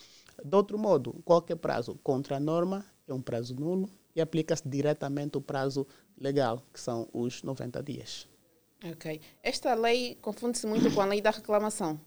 De 0.44 0.54
outro 0.56 0.78
modo, 0.78 1.14
qualquer 1.24 1.56
prazo 1.56 1.98
contra 2.02 2.36
a 2.36 2.40
norma 2.40 2.84
é 3.08 3.12
um 3.12 3.20
prazo 3.20 3.54
nulo 3.56 3.90
e 4.14 4.20
aplica-se 4.20 4.68
diretamente 4.68 5.36
o 5.36 5.40
prazo 5.40 5.84
legal, 6.20 6.62
que 6.72 6.80
são 6.80 7.08
os 7.12 7.42
90 7.42 7.82
dias. 7.82 8.28
Ok. 8.84 9.20
Esta 9.42 9.74
lei 9.74 10.16
confunde-se 10.20 10.66
muito 10.66 10.90
com 10.92 11.00
a 11.00 11.06
lei 11.06 11.20
da 11.20 11.30
reclamação. 11.30 12.00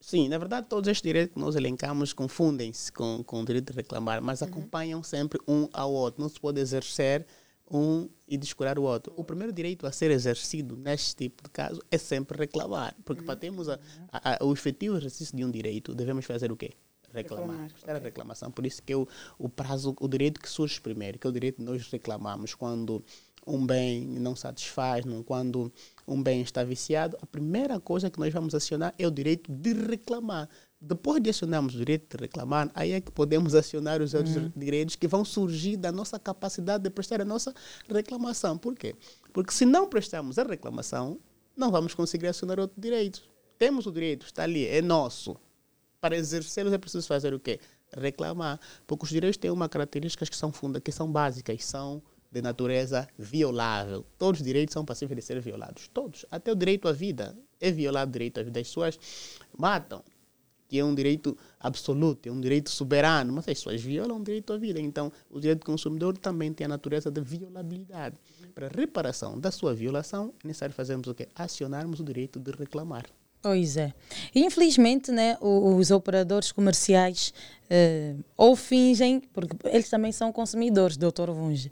Sim, 0.00 0.28
na 0.28 0.38
verdade, 0.38 0.68
todos 0.68 0.88
estes 0.88 1.02
direitos 1.02 1.34
que 1.34 1.40
nós 1.40 1.56
elencamos 1.56 2.12
confundem-se 2.12 2.92
com, 2.92 3.22
com 3.24 3.40
o 3.40 3.44
direito 3.44 3.72
de 3.72 3.76
reclamar, 3.76 4.22
mas 4.22 4.42
acompanham 4.42 5.02
sempre 5.02 5.40
um 5.48 5.68
ao 5.72 5.92
outro. 5.92 6.22
Não 6.22 6.28
se 6.28 6.38
pode 6.38 6.60
exercer 6.60 7.26
um 7.70 8.08
e 8.26 8.36
descurar 8.36 8.78
o 8.78 8.82
outro. 8.82 9.12
O 9.16 9.24
primeiro 9.24 9.52
direito 9.52 9.86
a 9.86 9.92
ser 9.92 10.10
exercido 10.10 10.76
neste 10.76 11.16
tipo 11.16 11.42
de 11.42 11.50
caso 11.50 11.80
é 11.90 11.98
sempre 11.98 12.38
reclamar, 12.38 12.94
porque 13.04 13.22
para 13.22 13.36
termos 13.36 13.68
a, 13.68 13.78
a, 14.12 14.42
a, 14.42 14.46
o 14.46 14.52
efetivo 14.52 14.96
exercício 14.96 15.36
de 15.36 15.44
um 15.44 15.50
direito, 15.50 15.94
devemos 15.94 16.24
fazer 16.24 16.52
o 16.52 16.56
quê? 16.56 16.70
Reclamar. 17.12 17.46
Reclamar, 17.48 17.70
era 17.86 17.98
reclamação. 17.98 18.50
Por 18.50 18.66
isso 18.66 18.82
que 18.82 18.94
o, 18.94 19.06
o 19.38 19.48
prazo, 19.48 19.94
o 20.00 20.08
direito 20.08 20.40
que 20.40 20.48
surge 20.48 20.80
primeiro, 20.80 21.18
que 21.18 21.26
é 21.26 21.30
o 21.30 21.32
direito 21.32 21.56
que 21.56 21.62
nós 21.62 21.90
reclamamos 21.90 22.54
quando 22.54 23.02
um 23.46 23.64
bem 23.66 24.04
não 24.06 24.36
satisfaz, 24.36 25.06
não, 25.06 25.22
quando 25.22 25.72
um 26.06 26.22
bem 26.22 26.42
está 26.42 26.62
viciado, 26.62 27.16
a 27.22 27.26
primeira 27.26 27.80
coisa 27.80 28.10
que 28.10 28.18
nós 28.18 28.32
vamos 28.32 28.54
acionar 28.54 28.94
é 28.98 29.06
o 29.06 29.10
direito 29.10 29.50
de 29.50 29.72
reclamar. 29.72 30.48
Depois 30.80 31.20
de 31.22 31.30
acionarmos 31.30 31.74
o 31.74 31.78
direito 31.78 32.16
de 32.16 32.22
reclamar, 32.24 32.70
aí 32.74 32.92
é 32.92 33.00
que 33.00 33.10
podemos 33.10 33.54
acionar 33.54 34.00
os 34.02 34.12
outros 34.14 34.36
Uhum. 34.36 34.52
direitos 34.54 34.94
que 34.96 35.08
vão 35.08 35.24
surgir 35.24 35.76
da 35.76 35.90
nossa 35.90 36.18
capacidade 36.18 36.84
de 36.84 36.90
prestar 36.90 37.20
a 37.20 37.24
nossa 37.24 37.54
reclamação. 37.88 38.56
Por 38.58 38.74
quê? 38.76 38.94
Porque 39.32 39.52
se 39.52 39.64
não 39.64 39.88
prestarmos 39.88 40.38
a 40.38 40.44
reclamação, 40.44 41.18
não 41.56 41.70
vamos 41.72 41.94
conseguir 41.94 42.28
acionar 42.28 42.60
outro 42.60 42.80
direito. 42.80 43.22
Temos 43.58 43.86
o 43.86 43.90
direito, 43.92 44.26
está 44.26 44.44
ali, 44.44 44.66
é 44.66 44.80
nosso. 44.80 45.36
Para 46.00 46.16
exercê-los 46.16 46.72
é 46.72 46.78
preciso 46.78 47.06
fazer 47.06 47.34
o 47.34 47.40
quê? 47.40 47.58
Reclamar. 47.92 48.60
Porque 48.86 49.04
os 49.04 49.10
direitos 49.10 49.36
têm 49.36 49.50
uma 49.50 49.68
característica 49.68 50.24
que 50.24 50.36
são 50.36 50.52
funda, 50.52 50.80
que 50.80 50.92
são 50.92 51.10
básicas, 51.10 51.64
são 51.64 52.02
de 52.30 52.42
natureza 52.42 53.08
violável. 53.18 54.04
Todos 54.16 54.40
os 54.40 54.46
direitos 54.46 54.72
são 54.72 54.84
passíveis 54.84 55.18
de 55.18 55.24
ser 55.24 55.40
violados. 55.40 55.88
Todos. 55.88 56.24
Até 56.30 56.52
o 56.52 56.54
direito 56.54 56.86
à 56.86 56.92
vida 56.92 57.36
é 57.60 57.70
violado 57.70 58.10
o 58.10 58.12
direito 58.12 58.38
à 58.38 58.42
vida. 58.42 58.60
As 58.60 58.68
pessoas 58.68 58.98
matam, 59.56 60.04
que 60.68 60.78
é 60.78 60.84
um 60.84 60.94
direito 60.94 61.36
absoluto, 61.58 62.28
é 62.28 62.32
um 62.32 62.40
direito 62.40 62.70
soberano, 62.70 63.32
mas 63.32 63.48
as 63.48 63.54
pessoas 63.54 63.80
violam 63.80 64.20
o 64.20 64.22
direito 64.22 64.52
à 64.52 64.58
vida. 64.58 64.78
Então, 64.78 65.10
o 65.30 65.40
direito 65.40 65.60
do 65.60 65.66
consumidor 65.66 66.16
também 66.18 66.52
tem 66.52 66.66
a 66.66 66.68
natureza 66.68 67.10
de 67.10 67.20
violabilidade. 67.22 68.16
Para 68.54 68.68
reparação 68.68 69.40
da 69.40 69.50
sua 69.50 69.74
violação, 69.74 70.34
é 70.44 70.46
necessário 70.46 70.74
fazermos 70.74 71.08
o 71.08 71.14
quê? 71.14 71.28
Acionarmos 71.34 71.98
o 71.98 72.04
direito 72.04 72.38
de 72.38 72.52
reclamar. 72.52 73.06
Pois 73.40 73.76
é. 73.76 73.92
Infelizmente, 74.34 75.12
né, 75.12 75.36
os 75.40 75.90
operadores 75.90 76.50
comerciais 76.50 77.32
eh, 77.70 78.14
ou 78.36 78.56
fingem, 78.56 79.20
porque 79.32 79.56
eles 79.64 79.88
também 79.88 80.10
são 80.10 80.32
consumidores, 80.32 80.96
doutor 80.96 81.30
Vunge. 81.30 81.70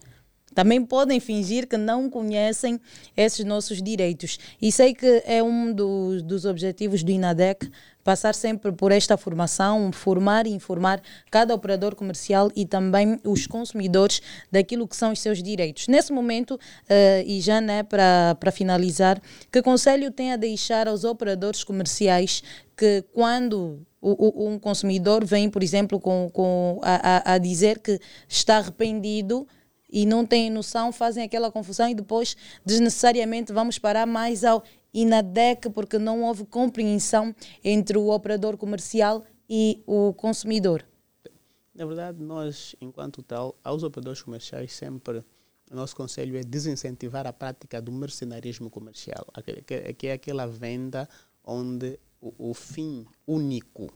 Também 0.57 0.83
podem 0.83 1.21
fingir 1.21 1.69
que 1.69 1.77
não 1.77 2.09
conhecem 2.09 2.81
esses 3.15 3.45
nossos 3.45 3.83
direitos. 3.83 4.39
E 4.61 4.73
sei 4.73 4.95
que 4.95 5.23
é 5.27 5.43
um 5.43 5.71
dos, 5.71 6.23
dos 6.23 6.47
objetivos 6.47 7.03
do 7.03 7.11
INADEC 7.11 7.71
passar 8.03 8.35
sempre 8.35 8.73
por 8.73 8.91
esta 8.91 9.19
formação, 9.19 9.93
formar 9.93 10.47
e 10.47 10.51
informar 10.51 11.03
cada 11.31 11.55
operador 11.55 11.95
comercial 11.95 12.51
e 12.57 12.65
também 12.65 13.21
os 13.23 13.47
consumidores 13.47 14.23
daquilo 14.51 14.89
que 14.89 14.97
são 14.97 15.13
os 15.13 15.21
seus 15.21 15.43
direitos. 15.43 15.89
Nesse 15.89 16.11
momento, 16.11 16.59
eh, 16.89 17.23
e 17.27 17.39
já 17.43 17.61
né, 17.61 17.83
para 17.83 18.51
finalizar, 18.51 19.21
que 19.53 19.61
conselho 19.61 20.11
tem 20.11 20.33
a 20.33 20.37
deixar 20.37 20.89
aos 20.89 21.05
operadores 21.05 21.63
comerciais 21.65 22.43
que 22.75 23.05
quando 23.13 23.85
um 24.01 24.59
consumidor 24.59 25.23
vem, 25.23 25.51
por 25.51 25.63
exemplo, 25.63 26.01
com, 26.01 26.31
com 26.33 26.79
a- 26.83 27.35
a 27.35 27.39
dizer 27.39 27.79
que 27.81 27.99
está 28.29 28.59
arrependido 28.59 29.47
e 29.89 30.05
não 30.07 30.27
têm 30.27 30.51
noção, 30.51 30.93
fazem 30.93 31.25
aquela 31.25 31.51
confusão 31.51 31.89
e 31.89 31.95
depois 31.95 32.37
desnecessariamente 32.65 33.53
vamos 33.53 33.79
parar 33.79 34.07
mais 34.07 34.45
ao 34.45 34.63
INADEC 34.93 35.71
porque 35.71 35.99
não 35.99 36.23
houve 36.23 36.45
compreensão 36.45 37.35
entre 37.63 37.99
o 37.99 38.09
operador 38.09 38.57
comercial 38.57 39.25
e 39.49 39.83
o 39.87 40.13
consumidor. 40.15 40.85
Na 41.75 41.85
verdade, 41.85 42.23
nós, 42.23 42.75
enquanto 42.81 43.23
tal, 43.23 43.55
aos 43.63 43.83
operadores 43.83 44.23
comerciais, 44.23 44.73
sempre 44.73 45.23
o 45.71 45.75
nosso 45.75 45.95
conselho 45.95 46.37
é 46.37 46.43
desincentivar 46.43 47.27
a 47.27 47.33
prática 47.33 47.83
do 47.83 47.93
mercenarismo 47.93 48.71
comercial, 48.71 49.27
que 49.97 50.07
é 50.07 50.13
aquela 50.13 50.47
venda 50.47 51.09
onde 51.45 51.99
o, 52.21 52.51
o 52.51 52.55
fim 52.55 53.05
único 53.27 53.93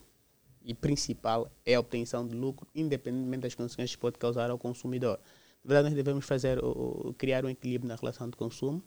e 0.63 0.75
principal 0.75 1.51
é 1.65 1.75
a 1.75 1.81
obtenção 1.81 2.27
de 2.27 2.35
lucro, 2.35 2.69
independentemente 2.75 3.43
das 3.43 3.55
consequências 3.55 3.97
que 3.97 4.01
pode 4.01 4.19
causar 4.19 4.51
ao 4.51 4.59
consumidor. 4.59 5.19
Na 5.63 5.69
verdade, 5.69 5.89
nós 5.89 5.95
devemos 5.95 6.25
fazer, 6.25 6.59
criar 7.19 7.45
um 7.45 7.49
equilíbrio 7.49 7.89
na 7.89 7.95
relação 7.95 8.29
de 8.29 8.37
consumo, 8.37 8.83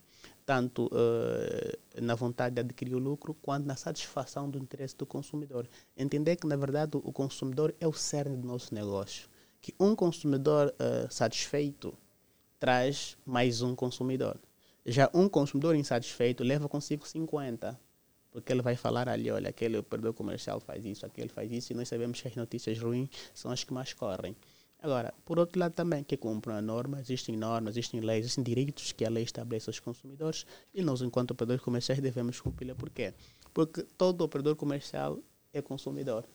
tanto 0.45 0.89
eh, 0.93 1.77
na 2.01 2.15
vontade 2.15 2.55
de 2.55 2.61
adquirir 2.61 2.95
o 2.95 2.99
lucro, 2.99 3.35
quanto 3.35 3.65
na 3.65 3.75
satisfação 3.75 4.49
do 4.49 4.57
interesse 4.57 4.95
do 4.97 5.05
consumidor. 5.05 5.67
Entender 5.95 6.35
que, 6.35 6.47
na 6.47 6.55
verdade, 6.55 6.97
o 6.97 7.11
consumidor 7.11 7.75
é 7.79 7.87
o 7.87 7.93
cerne 7.93 8.37
do 8.37 8.47
nosso 8.47 8.73
negócio. 8.73 9.29
Que 9.61 9.73
um 9.79 9.95
consumidor 9.95 10.73
eh, 10.79 11.07
satisfeito 11.09 11.93
traz 12.59 13.17
mais 13.25 13.61
um 13.61 13.75
consumidor. 13.75 14.39
Já 14.85 15.09
um 15.13 15.29
consumidor 15.29 15.75
insatisfeito 15.75 16.43
leva 16.43 16.67
consigo 16.67 17.07
50. 17.07 17.79
Porque 18.31 18.51
ele 18.51 18.63
vai 18.63 18.75
falar 18.75 19.07
ali, 19.07 19.29
olha, 19.29 19.49
aquele 19.49 19.77
operador 19.77 20.11
comercial 20.11 20.59
faz 20.59 20.83
isso, 20.83 21.05
aquele 21.05 21.29
faz 21.29 21.51
isso, 21.51 21.71
e 21.71 21.75
nós 21.75 21.87
sabemos 21.87 22.19
que 22.19 22.27
as 22.27 22.35
notícias 22.35 22.79
ruins 22.79 23.07
são 23.31 23.51
as 23.51 23.63
que 23.63 23.71
mais 23.71 23.93
correm. 23.93 24.35
Agora, 24.83 25.13
por 25.23 25.39
outro 25.39 25.57
lado 25.57 25.71
também, 25.71 26.03
que 26.03 26.17
cumpram 26.17 26.55
a 26.55 26.61
norma, 26.61 26.99
existem 26.99 27.37
normas, 27.37 27.77
existem 27.77 28.01
leis, 28.01 28.25
existem 28.25 28.43
direitos 28.43 28.91
que 28.91 29.05
a 29.05 29.09
lei 29.09 29.23
estabelece 29.23 29.69
aos 29.69 29.79
consumidores 29.79 30.45
e 30.73 30.81
nós, 30.81 31.01
enquanto 31.01 31.31
operadores 31.31 31.63
comerciais, 31.63 32.01
devemos 32.01 32.41
cumpri-la. 32.41 32.75
Por 32.75 32.89
quê? 32.89 33.13
Porque 33.53 33.83
todo 33.97 34.25
operador 34.25 34.57
comercial 34.57 35.21
é 35.53 35.61
consumidor. 35.61 36.25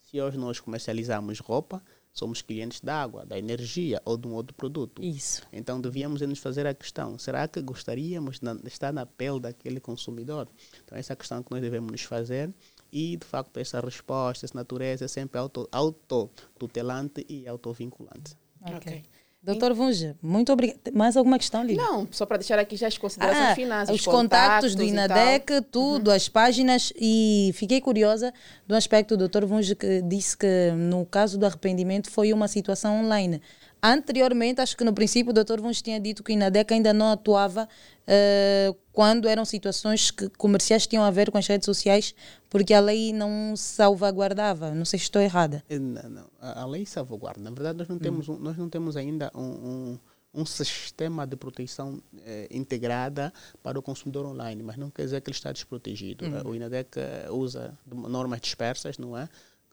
Se 0.00 0.18
hoje 0.18 0.38
nós 0.38 0.58
comercializamos 0.58 1.40
roupa, 1.40 1.82
somos 2.10 2.40
clientes 2.40 2.80
da 2.80 3.02
água, 3.02 3.26
da 3.26 3.38
energia 3.38 4.00
ou 4.06 4.16
de 4.16 4.26
um 4.26 4.32
outro 4.32 4.54
produto. 4.54 5.04
Isso. 5.04 5.42
Então 5.52 5.78
devíamos 5.78 6.22
nos 6.22 6.38
fazer 6.38 6.66
a 6.66 6.72
questão: 6.72 7.18
será 7.18 7.46
que 7.46 7.60
gostaríamos 7.60 8.40
de 8.40 8.66
estar 8.66 8.94
na 8.94 9.04
pele 9.04 9.40
daquele 9.40 9.78
consumidor? 9.78 10.48
Então 10.82 10.96
essa 10.96 11.12
é 11.12 11.14
a 11.14 11.16
questão 11.16 11.42
que 11.42 11.50
nós 11.50 11.60
devemos 11.60 11.92
nos 11.92 12.02
fazer 12.02 12.50
e 12.92 13.16
de 13.16 13.26
facto 13.26 13.56
essa 13.58 13.80
resposta, 13.80 14.44
essa 14.46 14.56
natureza 14.56 15.04
é 15.04 15.08
sempre 15.08 15.38
auto- 15.38 15.68
autotutelante 15.70 17.24
e 17.28 17.46
autovinculante. 17.48 18.34
Ok. 18.62 19.02
Doutor 19.42 19.72
Vunja, 19.72 20.18
muito 20.20 20.52
obrigado. 20.52 20.78
Mais 20.92 21.16
alguma 21.16 21.38
questão, 21.38 21.64
Lívia? 21.64 21.82
Não, 21.82 22.06
só 22.10 22.26
para 22.26 22.36
deixar 22.36 22.58
aqui 22.58 22.76
já 22.76 22.88
as 22.88 22.98
considerações 22.98 23.48
Ah, 23.48 23.54
finais. 23.54 23.88
os 23.88 24.04
contactos 24.04 24.74
do. 24.74 24.82
INADEC, 24.82 25.62
tudo, 25.70 26.10
as 26.10 26.28
páginas. 26.28 26.92
E 26.94 27.50
fiquei 27.54 27.80
curiosa 27.80 28.34
do 28.66 28.74
aspecto 28.74 29.16
do 29.16 29.26
Dr. 29.26 29.46
Vunge 29.46 29.74
que 29.74 30.02
disse 30.02 30.36
que 30.36 30.72
no 30.72 31.06
caso 31.06 31.38
do 31.38 31.46
arrependimento 31.46 32.10
foi 32.10 32.34
uma 32.34 32.48
situação 32.48 33.02
online. 33.02 33.40
Anteriormente, 33.82 34.60
acho 34.60 34.76
que 34.76 34.84
no 34.84 34.92
princípio 34.92 35.30
o 35.30 35.32
Dr. 35.32 35.60
Vunge 35.60 35.82
tinha 35.82 35.98
dito 35.98 36.22
que 36.22 36.32
o 36.32 36.34
INADEC 36.34 36.74
ainda 36.74 36.92
não 36.92 37.10
atuava 37.10 37.68
eh, 38.06 38.74
quando 38.92 39.26
eram 39.26 39.44
situações 39.44 40.10
que 40.10 40.28
comerciais 40.30 40.86
tinham 40.86 41.02
a 41.02 41.10
ver 41.10 41.30
com 41.30 41.38
as 41.38 41.46
redes 41.46 41.64
sociais, 41.64 42.14
porque 42.50 42.74
a 42.74 42.80
lei 42.80 43.12
não 43.12 43.54
salvaguardava. 43.56 44.72
Não 44.74 44.84
sei 44.84 44.98
se 44.98 45.04
estou 45.04 45.22
errada. 45.22 45.64
Eh, 45.68 45.78
Não, 45.78 46.10
não. 46.10 46.26
A, 46.40 46.62
a 46.62 46.66
lei 46.66 46.84
salvaguarda. 46.84 47.40
Na 47.40 47.50
verdade, 47.50 47.78
nós 47.78 47.88
não 47.88 47.98
temos, 47.98 48.28
um, 48.28 48.36
nós 48.38 48.56
não 48.56 48.68
temos 48.68 48.96
ainda 48.96 49.30
um, 49.34 49.40
um, 49.42 49.98
um 50.34 50.44
sistema 50.44 51.26
de 51.26 51.36
proteção 51.36 52.02
eh, 52.24 52.48
integrada 52.50 53.32
para 53.62 53.78
o 53.78 53.82
consumidor 53.82 54.26
online, 54.26 54.62
mas 54.62 54.76
não 54.76 54.90
quer 54.90 55.04
dizer 55.04 55.20
que 55.22 55.30
ele 55.30 55.36
está 55.36 55.52
desprotegido. 55.52 56.26
Hum. 56.26 56.36
Eh, 56.36 56.42
O 56.48 56.54
INADEC 56.54 56.98
eh, 57.00 57.28
usa 57.30 57.76
normas 57.86 58.40
dispersas, 58.40 58.98
não 58.98 59.16
é? 59.16 59.28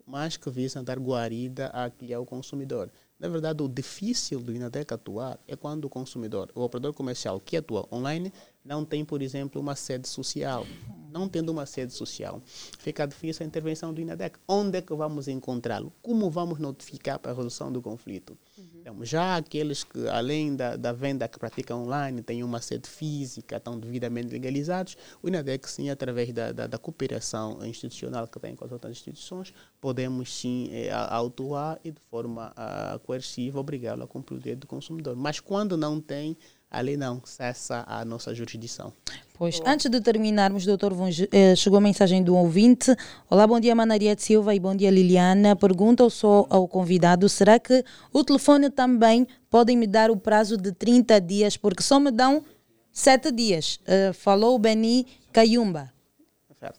Mas 0.05 0.37
que 0.37 0.49
visam 0.49 0.81
dar 0.83 0.97
guarida 0.97 1.67
àquele 1.67 2.13
ao 2.13 2.25
consumidor. 2.25 2.89
Na 3.19 3.27
verdade, 3.27 3.63
o 3.63 3.67
difícil 3.67 4.39
do 4.39 4.53
INADEC 4.53 4.93
atuar 4.93 5.39
é 5.47 5.55
quando 5.55 5.85
o 5.85 5.89
consumidor, 5.89 6.51
o 6.53 6.61
operador 6.61 6.93
comercial 6.93 7.39
que 7.39 7.57
atua 7.57 7.87
online, 7.91 8.31
não 8.67 8.83
tem, 8.83 9.05
por 9.05 9.21
exemplo, 9.21 9.61
uma 9.61 9.75
sede 9.75 10.07
social. 10.07 10.65
Não 11.09 11.27
tendo 11.27 11.49
uma 11.49 11.65
sede 11.65 11.93
social, 11.93 12.41
fica 12.77 13.07
difícil 13.07 13.43
a 13.43 13.47
intervenção 13.47 13.91
do 13.93 13.99
INADEC. 14.01 14.37
Onde 14.47 14.77
é 14.77 14.81
que 14.81 14.93
vamos 14.93 15.27
encontrá-lo? 15.27 15.91
Como 16.01 16.29
vamos 16.29 16.59
notificar 16.59 17.17
para 17.17 17.31
a 17.31 17.33
resolução 17.33 17.71
do 17.71 17.81
conflito? 17.81 18.37
Então, 18.75 19.03
já 19.03 19.37
aqueles 19.37 19.83
que, 19.83 20.07
além 20.09 20.55
da, 20.55 20.75
da 20.75 20.91
venda 20.91 21.27
que 21.27 21.39
praticam 21.39 21.83
online, 21.83 22.21
têm 22.21 22.43
uma 22.43 22.61
sede 22.61 22.87
física, 22.89 23.55
estão 23.57 23.79
devidamente 23.79 24.27
legalizados, 24.29 24.95
o 25.23 25.27
INADEC, 25.27 25.67
sim, 25.69 25.89
através 25.89 26.31
da, 26.33 26.51
da, 26.51 26.67
da 26.67 26.77
cooperação 26.77 27.65
institucional 27.65 28.27
que 28.27 28.39
tem 28.39 28.55
com 28.55 28.65
as 28.65 28.71
outras 28.71 28.91
instituições, 28.91 29.53
podemos, 29.81 30.31
sim, 30.31 30.69
a- 30.91 31.15
autuar 31.15 31.79
e, 31.83 31.91
de 31.91 32.01
forma 32.11 32.53
ah, 32.55 32.99
coerciva, 33.03 33.59
obrigá-lo 33.59 34.03
a 34.03 34.07
cumprir 34.07 34.35
o 34.35 34.39
direito 34.39 34.59
do 34.61 34.67
consumidor. 34.67 35.15
Mas 35.15 35.39
quando 35.39 35.75
não 35.75 35.99
tem, 35.99 36.37
ali 36.69 36.97
não 36.97 37.21
cessa 37.25 37.83
a 37.87 38.03
nossa 38.03 38.33
jurisdição. 38.33 38.93
Pois, 39.33 39.61
antes 39.65 39.89
de 39.89 40.01
terminarmos, 40.01 40.65
doutor 40.65 40.93
eh, 41.31 41.55
chegou 41.55 41.77
a 41.77 41.81
mensagem 41.81 42.23
do 42.23 42.35
ouvinte. 42.35 42.95
Olá, 43.29 43.45
bom 43.45 43.59
dia, 43.59 43.75
Manaria 43.75 44.15
de 44.15 44.23
Silva 44.23 44.53
e 44.55 44.59
bom 44.59 44.75
dia, 44.75 44.89
Liliana. 44.89 45.55
Pergunta 45.55 46.03
ao, 46.03 46.09
só 46.09 46.45
ao 46.49 46.67
convidado, 46.67 47.29
será 47.29 47.59
que 47.59 47.83
o 48.11 48.23
telefone 48.23 48.69
também 48.69 49.27
podem 49.49 49.77
me 49.77 49.87
dar 49.87 50.09
o 50.09 50.17
prazo 50.17 50.57
de 50.57 50.71
30 50.71 51.21
dias, 51.21 51.55
porque 51.55 51.83
só 51.83 51.99
me 51.99 52.11
dão 52.11 52.43
7 52.91 53.31
dias? 53.31 53.79
Eh, 53.85 54.11
falou 54.11 54.55
o 54.55 54.59
Beni 54.59 55.05
Cayumba. 55.31 55.96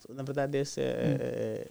Na 0.09 0.23
verdade, 0.23 0.59
esse 0.59 0.81
é, 0.81 0.85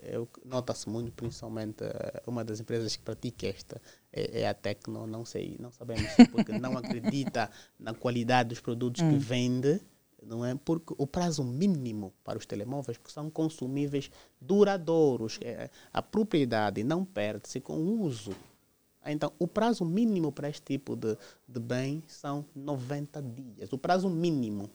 é, 0.03 0.13
é 0.13 0.19
o 0.19 0.25
que 0.25 0.39
nota-se 0.45 0.87
muito, 0.89 1.11
principalmente 1.13 1.83
eh, 1.83 2.23
uma 2.27 2.43
das 2.43 2.59
empresas 2.59 2.95
que 2.95 3.03
pratica 3.03 3.47
esta 3.47 3.81
é, 4.11 4.41
é 4.41 4.47
a 4.47 4.53
Tecno, 4.53 5.05
não 5.07 5.25
sei, 5.25 5.57
não 5.59 5.71
sabemos 5.71 6.11
porque 6.31 6.57
não 6.57 6.77
acredita 6.77 7.49
na 7.79 7.93
qualidade 7.93 8.49
dos 8.49 8.59
produtos 8.59 9.01
que 9.01 9.07
Hum. 9.07 9.19
vende, 9.19 9.81
não 10.23 10.43
é? 10.45 10.55
Porque 10.55 10.93
o 10.97 11.05
prazo 11.07 11.43
mínimo 11.43 12.13
para 12.23 12.37
os 12.37 12.45
telemóveis, 12.45 12.97
porque 12.97 13.13
são 13.13 13.29
consumíveis 13.29 14.09
duradouros, 14.41 15.37
é, 15.41 15.69
a 15.93 16.01
propriedade 16.01 16.83
não 16.83 17.05
perde-se 17.05 17.59
com 17.59 17.77
o 17.77 18.01
uso. 18.01 18.31
Então, 19.05 19.31
o 19.39 19.47
prazo 19.47 19.85
mínimo 19.85 20.31
para 20.33 20.49
este 20.49 20.63
tipo 20.63 20.95
de, 20.95 21.17
de 21.47 21.59
bem 21.61 22.03
são 22.07 22.43
90 22.53 23.21
dias. 23.21 23.71
O 23.71 23.77
prazo 23.77 24.09
mínimo, 24.09 24.69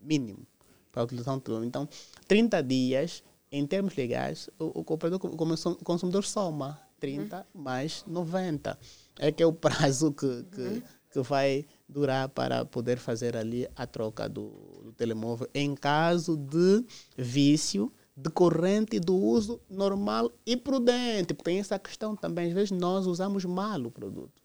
mínimo, 0.00 0.46
para 0.92 1.02
a 1.02 1.04
utilização 1.04 1.38
do 1.38 1.40
telefone. 1.42 1.66
Então, 1.66 1.88
30 2.28 2.62
dias, 2.62 3.24
em 3.50 3.66
termos 3.66 3.96
legais, 3.96 4.48
o, 4.58 4.80
o 4.80 4.84
comprador, 4.84 5.18
o 5.24 5.36
consum- 5.36 5.72
o 5.72 5.84
consumidor 5.84 6.24
soma 6.24 6.78
30 7.00 7.44
mais 7.54 8.04
90. 8.06 8.78
É 9.18 9.32
que 9.32 9.42
é 9.42 9.46
o 9.46 9.52
prazo 9.54 10.12
que, 10.12 10.44
que, 10.44 10.82
que 11.10 11.20
vai 11.22 11.64
durar 11.88 12.28
para 12.28 12.64
poder 12.64 12.98
fazer 12.98 13.36
ali 13.36 13.66
a 13.74 13.86
troca 13.86 14.28
do, 14.28 14.50
do 14.84 14.92
telemóvel 14.92 15.48
em 15.54 15.74
caso 15.74 16.36
de 16.36 16.84
vício 17.16 17.92
decorrente 18.14 19.00
do 19.00 19.16
uso 19.16 19.58
normal 19.70 20.30
e 20.44 20.56
prudente. 20.56 21.32
Porque 21.34 21.50
tem 21.50 21.58
essa 21.60 21.78
questão 21.78 22.14
também. 22.14 22.48
Às 22.48 22.52
vezes 22.52 22.70
nós 22.70 23.06
usamos 23.06 23.44
mal 23.46 23.80
o 23.80 23.90
produto. 23.90 24.41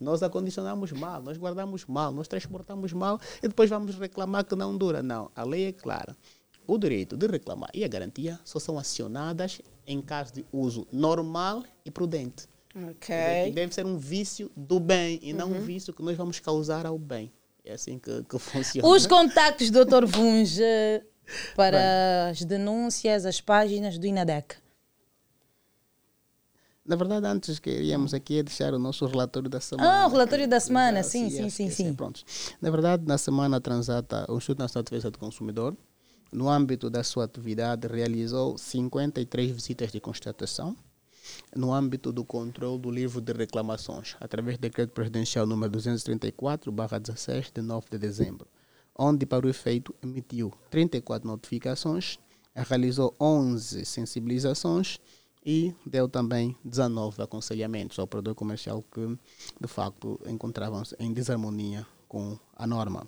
Nós 0.00 0.22
acondicionamos 0.22 0.92
mal, 0.92 1.22
nós 1.22 1.36
guardamos 1.36 1.84
mal, 1.86 2.12
nós 2.12 2.28
transportamos 2.28 2.92
mal 2.92 3.20
e 3.42 3.48
depois 3.48 3.68
vamos 3.70 3.96
reclamar 3.98 4.44
que 4.44 4.54
não 4.56 4.76
dura. 4.76 5.02
Não, 5.02 5.30
a 5.34 5.42
lei 5.44 5.66
é 5.68 5.72
clara. 5.72 6.16
O 6.66 6.76
direito 6.76 7.16
de 7.16 7.26
reclamar 7.26 7.70
e 7.72 7.82
a 7.84 7.88
garantia 7.88 8.38
só 8.44 8.58
são 8.58 8.78
acionadas 8.78 9.60
em 9.86 10.02
caso 10.02 10.34
de 10.34 10.44
uso 10.52 10.86
normal 10.92 11.62
e 11.84 11.90
prudente. 11.90 12.46
Ok. 12.76 13.16
Que 13.46 13.50
Deve 13.52 13.74
ser 13.74 13.86
um 13.86 13.96
vício 13.96 14.50
do 14.54 14.78
bem 14.78 15.18
e 15.22 15.32
não 15.32 15.48
um 15.50 15.54
Uhum. 15.54 15.60
vício 15.62 15.92
que 15.94 16.02
nós 16.02 16.16
vamos 16.16 16.38
causar 16.40 16.84
ao 16.84 16.98
bem. 16.98 17.32
É 17.64 17.72
assim 17.72 17.98
que, 17.98 18.22
que 18.24 18.38
funciona. 18.38 18.86
Os 18.86 19.06
contactos, 19.06 19.70
doutor 19.70 20.04
Vunge, 20.06 20.62
para 21.56 22.28
as 22.30 22.44
denúncias, 22.44 23.24
as 23.24 23.40
páginas 23.40 23.98
do 23.98 24.06
INADEC. 24.06 24.56
Na 26.88 26.96
verdade, 26.96 27.26
antes 27.26 27.58
queríamos 27.58 28.14
aqui 28.14 28.42
deixar 28.42 28.72
o 28.72 28.78
nosso 28.78 29.04
relatório 29.04 29.50
da 29.50 29.60
semana. 29.60 30.04
Ah, 30.04 30.06
o 30.06 30.10
relatório 30.10 30.48
da 30.48 30.58
semana, 30.58 31.02
sim, 31.02 31.28
sim, 31.28 31.44
é, 31.44 31.50
sim, 31.50 31.66
é, 31.66 31.70
sim. 31.70 31.92
Pronto. 31.92 32.22
Na 32.62 32.70
verdade, 32.70 33.04
na 33.06 33.18
semana 33.18 33.60
transata, 33.60 34.24
o 34.26 34.38
Instituto 34.38 34.60
Nacional 34.60 34.84
de 34.84 34.90
Defesa 34.90 35.10
do 35.10 35.18
Consumidor, 35.18 35.76
no 36.32 36.48
âmbito 36.48 36.88
da 36.88 37.04
sua 37.04 37.24
atividade, 37.24 37.86
realizou 37.86 38.56
53 38.56 39.50
visitas 39.50 39.92
de 39.92 40.00
constatação 40.00 40.74
no 41.54 41.74
âmbito 41.74 42.10
do 42.10 42.24
controle 42.24 42.80
do 42.80 42.90
livro 42.90 43.20
de 43.20 43.34
reclamações, 43.34 44.16
através 44.18 44.56
do 44.56 44.62
decreto 44.62 44.92
presidencial 44.92 45.46
número 45.46 45.70
234/16 45.70 47.50
de 47.52 47.60
9 47.60 47.86
de 47.90 47.98
dezembro, 47.98 48.48
onde 48.98 49.26
para 49.26 49.44
o 49.44 49.50
efeito 49.50 49.94
emitiu 50.02 50.50
34 50.70 51.28
notificações, 51.28 52.18
realizou 52.54 53.14
11 53.20 53.84
sensibilizações 53.84 54.98
e 55.44 55.74
deu 55.86 56.08
também 56.08 56.56
19 56.64 57.22
aconselhamentos 57.22 57.98
ao 57.98 58.04
operador 58.04 58.34
comercial 58.34 58.82
que, 58.92 59.18
de 59.60 59.68
facto, 59.68 60.20
encontravam-se 60.26 60.94
em 60.98 61.12
desarmonia 61.12 61.86
com 62.06 62.38
a 62.56 62.66
norma. 62.66 63.06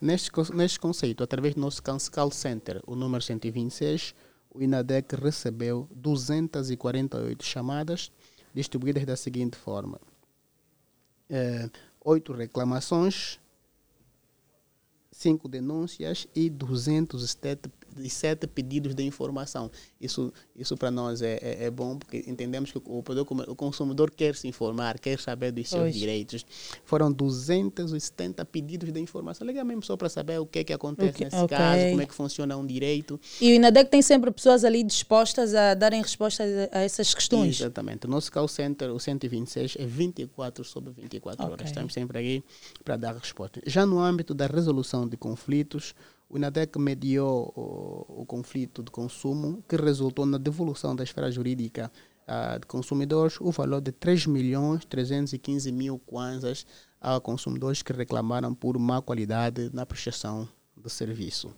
Neste, 0.00 0.30
neste 0.54 0.80
conceito, 0.80 1.22
através 1.22 1.54
do 1.54 1.60
nosso 1.60 1.82
cance- 1.82 2.10
call 2.10 2.30
center, 2.30 2.82
o 2.86 2.94
número 2.94 3.22
126, 3.22 4.14
o 4.50 4.62
INADEC 4.62 5.16
recebeu 5.16 5.88
248 5.94 7.44
chamadas, 7.44 8.10
distribuídas 8.54 9.04
da 9.04 9.16
seguinte 9.16 9.56
forma: 9.56 10.00
eh, 11.28 11.68
oito 12.04 12.32
reclamações, 12.32 13.38
cinco 15.10 15.48
denúncias 15.48 16.26
e 16.34 16.48
207 16.48 17.70
sete 18.08 18.46
pedidos 18.46 18.94
de 18.94 19.02
informação. 19.02 19.70
Isso, 20.00 20.32
isso 20.54 20.76
para 20.76 20.90
nós 20.90 21.22
é, 21.22 21.38
é, 21.42 21.64
é 21.64 21.70
bom 21.70 21.96
porque 21.98 22.24
entendemos 22.26 22.70
que 22.72 22.78
o, 22.78 23.02
o 23.48 23.56
consumidor 23.56 24.10
quer 24.10 24.34
se 24.34 24.46
informar, 24.48 24.98
quer 24.98 25.18
saber 25.18 25.52
dos 25.52 25.68
seus 25.68 25.94
direitos. 25.94 26.44
Foram 26.84 27.10
270 27.12 28.44
pedidos 28.44 28.92
de 28.92 29.00
informação. 29.00 29.46
Legal 29.46 29.64
mesmo 29.64 29.82
só 29.82 29.96
para 29.96 30.08
saber 30.08 30.38
o 30.38 30.46
que 30.46 30.60
é 30.60 30.64
que 30.64 30.72
acontece 30.72 31.10
Ok, 31.10 31.24
nesse 31.24 31.36
ok. 31.36 31.56
caso, 31.56 31.88
como 31.90 32.02
é 32.02 32.06
que 32.06 32.14
funciona 32.14 32.56
um 32.56 32.66
direito. 32.66 33.18
E 33.40 33.52
o 33.52 33.54
INADEC 33.54 33.90
tem 33.90 34.02
sempre 34.02 34.30
pessoas 34.30 34.64
ali 34.64 34.82
dispostas 34.82 35.54
a 35.54 35.74
darem 35.74 36.02
respostas 36.02 36.48
a 36.72 36.80
essas 36.80 37.14
questões. 37.14 37.60
Exatamente. 37.60 38.06
O 38.06 38.10
nosso 38.10 38.30
call 38.30 38.48
center, 38.48 38.90
o 38.90 38.98
126, 38.98 39.76
é 39.78 39.86
24 39.86 40.64
sobre 40.64 40.92
24 40.92 41.42
Ok. 41.44 41.52
horas. 41.52 41.66
Estamos 41.68 41.92
sempre 41.92 42.18
aí 42.18 42.44
para 42.84 42.96
dar 42.96 43.14
resposta. 43.14 43.60
Já 43.66 43.84
no 43.86 43.98
âmbito 43.98 44.34
da 44.34 44.46
resolução 44.46 45.08
de 45.08 45.16
conflitos, 45.16 45.94
o 46.28 46.36
INADEC 46.36 46.78
mediou 46.78 47.52
o, 47.56 48.22
o 48.22 48.26
conflito 48.26 48.82
de 48.82 48.90
consumo, 48.90 49.62
que 49.68 49.76
resultou 49.76 50.26
na 50.26 50.38
devolução 50.38 50.94
da 50.94 51.04
esfera 51.04 51.30
jurídica 51.30 51.90
ah, 52.26 52.58
de 52.58 52.66
consumidores 52.66 53.40
o 53.40 53.50
valor 53.52 53.80
de 53.80 53.92
3 53.92 54.26
milhões 54.26 54.84
315 54.84 55.70
mil 55.70 55.98
kwanzas 56.00 56.66
a 57.00 57.20
consumidores 57.20 57.82
que 57.82 57.92
reclamaram 57.92 58.52
por 58.52 58.76
má 58.78 59.00
qualidade 59.00 59.70
na 59.72 59.86
prestação 59.86 60.48
do 60.76 60.90
serviço. 60.90 61.54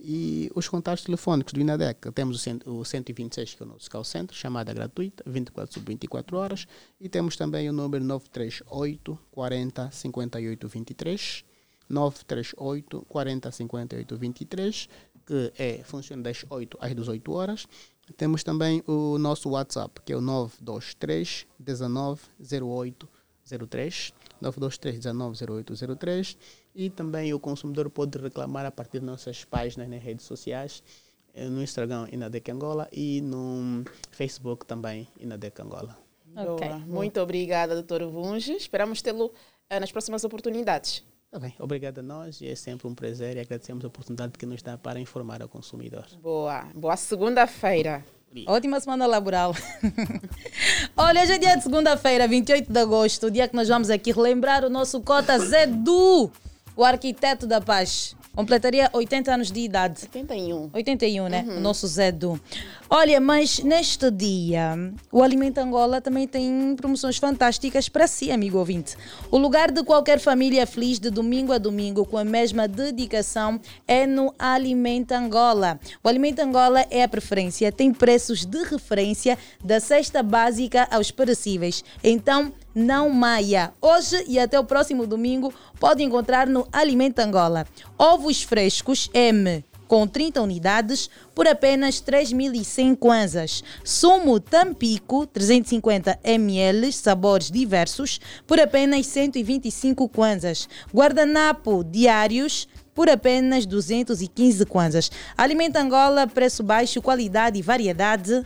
E 0.00 0.50
os 0.54 0.68
contatos 0.68 1.04
telefônicos 1.04 1.52
do 1.52 1.60
INADEC, 1.60 2.10
temos 2.12 2.44
o, 2.46 2.80
o 2.80 2.84
126, 2.84 3.54
que 3.54 3.62
é 3.62 3.66
o 3.66 3.68
nosso 3.68 3.90
call 3.90 4.04
center, 4.04 4.36
chamada 4.36 4.72
gratuita, 4.72 5.22
24 5.26 5.74
sobre 5.74 5.92
24 5.92 6.36
horas, 6.36 6.66
e 7.00 7.08
temos 7.08 7.36
também 7.36 7.68
o 7.68 7.72
número 7.72 8.04
938 8.04 9.18
40 9.30 9.90
58 9.90 10.68
23, 10.68 11.44
938 11.88 13.06
40 13.08 13.52
58 13.52 14.16
23, 14.16 14.88
que 15.26 15.52
é, 15.58 15.82
funciona 15.84 16.22
das 16.22 16.44
8 16.48 16.78
às 16.80 16.94
18 16.94 17.32
horas. 17.32 17.66
Temos 18.16 18.44
também 18.44 18.82
o 18.86 19.18
nosso 19.18 19.50
WhatsApp, 19.50 20.00
que 20.04 20.12
é 20.12 20.16
o 20.16 20.20
923 20.20 21.46
19 21.58 22.20
08 22.62 23.08
03, 23.68 24.12
923 24.40 24.98
19 24.98 25.44
08 25.50 25.96
03, 25.96 26.38
e 26.74 26.90
também 26.90 27.32
o 27.32 27.38
consumidor 27.38 27.90
pode 27.90 28.18
reclamar 28.18 28.66
a 28.66 28.70
partir 28.70 29.00
de 29.00 29.06
nossas 29.06 29.44
páginas 29.44 29.88
nas 29.88 30.02
redes 30.02 30.24
sociais, 30.24 30.82
eh, 31.34 31.48
no 31.48 31.62
Instagram 31.62 32.08
Inadec 32.10 32.50
Angola 32.50 32.88
e 32.92 33.20
no 33.20 33.84
Facebook 34.10 34.66
também 34.66 35.08
Inadec 35.18 35.60
Angola. 35.60 35.96
Boa. 36.26 36.78
Muito 36.86 37.20
obrigada, 37.20 37.74
doutor 37.74 38.04
Vunge. 38.10 38.52
Esperamos 38.54 39.00
tê-lo 39.00 39.32
eh, 39.70 39.78
nas 39.78 39.92
próximas 39.92 40.24
oportunidades. 40.24 41.04
Tá 41.34 41.40
bem, 41.40 41.52
obrigado 41.58 41.98
a 41.98 42.02
nós 42.02 42.40
e 42.40 42.46
é 42.46 42.54
sempre 42.54 42.86
um 42.86 42.94
prazer 42.94 43.36
e 43.36 43.40
agradecemos 43.40 43.84
a 43.84 43.88
oportunidade 43.88 44.38
que 44.38 44.46
nos 44.46 44.62
dá 44.62 44.78
para 44.78 45.00
informar 45.00 45.42
ao 45.42 45.48
consumidor. 45.48 46.06
Boa. 46.22 46.68
Boa 46.72 46.96
segunda-feira. 46.96 48.04
Ótima 48.46 48.78
semana 48.78 49.04
laboral. 49.04 49.52
Olha, 50.96 51.22
hoje 51.22 51.32
é 51.32 51.38
dia 51.38 51.56
de 51.56 51.64
segunda-feira, 51.64 52.28
28 52.28 52.72
de 52.72 52.78
agosto, 52.78 53.26
o 53.26 53.30
dia 53.32 53.48
que 53.48 53.56
nós 53.56 53.66
vamos 53.66 53.90
aqui 53.90 54.12
relembrar 54.12 54.64
o 54.64 54.70
nosso 54.70 55.00
cota 55.00 55.36
Zedu, 55.40 56.30
o 56.76 56.84
arquiteto 56.84 57.48
da 57.48 57.60
paz. 57.60 58.14
Completaria 58.34 58.90
80 58.92 59.32
anos 59.32 59.50
de 59.50 59.60
idade. 59.60 60.02
81. 60.02 60.70
81, 60.72 61.28
né? 61.28 61.44
O 61.48 61.60
nosso 61.60 61.86
Zedu. 61.86 62.40
Olha, 62.90 63.20
mas 63.20 63.60
neste 63.60 64.10
dia, 64.10 64.92
o 65.10 65.22
Alimento 65.22 65.58
Angola 65.58 66.00
também 66.00 66.26
tem 66.26 66.74
promoções 66.76 67.16
fantásticas 67.16 67.88
para 67.88 68.06
si, 68.06 68.30
amigo 68.30 68.58
ouvinte. 68.58 68.96
O 69.30 69.38
lugar 69.38 69.70
de 69.70 69.82
qualquer 69.82 70.18
família 70.18 70.66
feliz 70.66 70.98
de 70.98 71.10
domingo 71.10 71.52
a 71.52 71.58
domingo 71.58 72.04
com 72.04 72.18
a 72.18 72.24
mesma 72.24 72.66
dedicação 72.66 73.60
é 73.86 74.06
no 74.06 74.34
Alimento 74.38 75.12
Angola. 75.12 75.78
O 76.02 76.08
Alimento 76.08 76.40
Angola 76.40 76.84
é 76.90 77.02
a 77.02 77.08
preferência, 77.08 77.70
tem 77.72 77.92
preços 77.92 78.44
de 78.44 78.62
referência 78.64 79.38
da 79.62 79.80
cesta 79.80 80.22
básica 80.22 80.86
aos 80.90 81.10
perecíveis. 81.10 81.84
Então, 82.02 82.52
não 82.74 83.08
maia. 83.10 83.72
Hoje 83.80 84.24
e 84.26 84.38
até 84.38 84.58
o 84.58 84.64
próximo 84.64 85.06
domingo 85.06 85.52
pode 85.78 86.02
encontrar 86.02 86.46
no 86.46 86.66
Alimento 86.72 87.20
Angola. 87.20 87.66
Ovos 87.98 88.42
frescos 88.42 89.08
M 89.14 89.64
com 89.86 90.06
30 90.06 90.42
unidades 90.42 91.08
por 91.34 91.46
apenas 91.46 92.02
3.100 92.02 92.96
kwanzas. 92.96 93.62
Sumo 93.84 94.40
Tampico 94.40 95.26
350 95.26 96.18
ml, 96.24 96.92
sabores 96.92 97.50
diversos, 97.50 98.20
por 98.46 98.58
apenas 98.58 99.06
125 99.06 100.08
kwanzas. 100.08 100.68
Guardanapo 100.92 101.84
diários 101.84 102.66
por 102.94 103.08
apenas 103.08 103.66
215 103.66 104.64
kwanzas. 104.66 105.10
Alimento 105.36 105.76
Angola, 105.76 106.26
preço 106.26 106.62
baixo, 106.62 107.02
qualidade 107.02 107.58
e 107.58 107.62
variedade. 107.62 108.44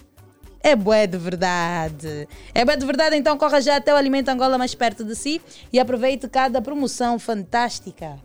É 0.62 0.74
bué 0.74 1.06
de 1.06 1.16
verdade. 1.16 2.28
É 2.54 2.64
bué 2.64 2.76
de 2.76 2.84
verdade, 2.84 3.16
então 3.16 3.38
corra 3.38 3.60
já 3.60 3.76
até 3.76 3.92
o 3.92 3.96
Alimento 3.96 4.28
Angola 4.28 4.58
mais 4.58 4.74
perto 4.74 5.04
de 5.04 5.14
si 5.14 5.40
e 5.72 5.78
aproveite 5.78 6.28
cada 6.28 6.60
promoção 6.60 7.18
fantástica. 7.18 8.18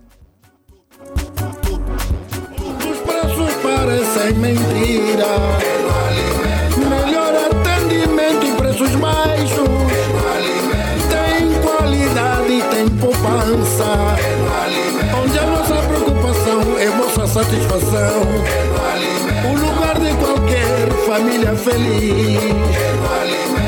Os 2.59 2.99
preços 2.99 3.53
parecem 3.61 4.33
mentira. 4.39 5.25
Melhor 6.77 7.33
atendimento 7.35 8.45
e 8.45 8.55
preços 8.55 8.95
baixos. 8.95 9.69
Tem 11.09 11.61
qualidade 11.61 12.53
e 12.53 12.63
tem 12.63 12.89
poupança. 12.97 14.15
Onde 15.23 15.39
a 15.39 15.45
nossa 15.45 15.75
preocupação 15.87 16.77
é 16.79 16.89
vossa 16.89 17.27
satisfação 17.27 19.12
família 21.13 21.55
feliz. 21.55 22.41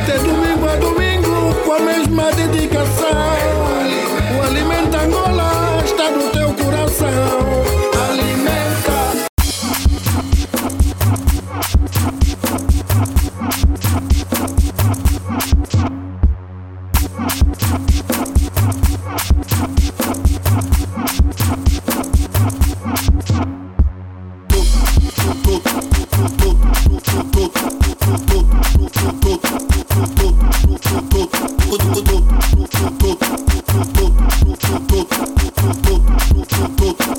De 0.08 0.18
domingo 0.18 0.68
a 0.68 0.76
domingo, 0.78 1.54
com 1.64 1.74
a 1.74 1.80
mesma 1.80 2.32
dedicação. 2.32 3.08
O 4.36 4.42
Alimenta 4.42 5.02
Angola 5.02 5.80
está 5.86 6.10
no 6.10 6.32
teu 6.32 6.52
coração. 6.56 7.08
Alimenta. 8.10 9.26
Tot, 25.26 25.44
tot, 25.44 25.64
tot, 25.64 26.38
tot, 36.78 37.15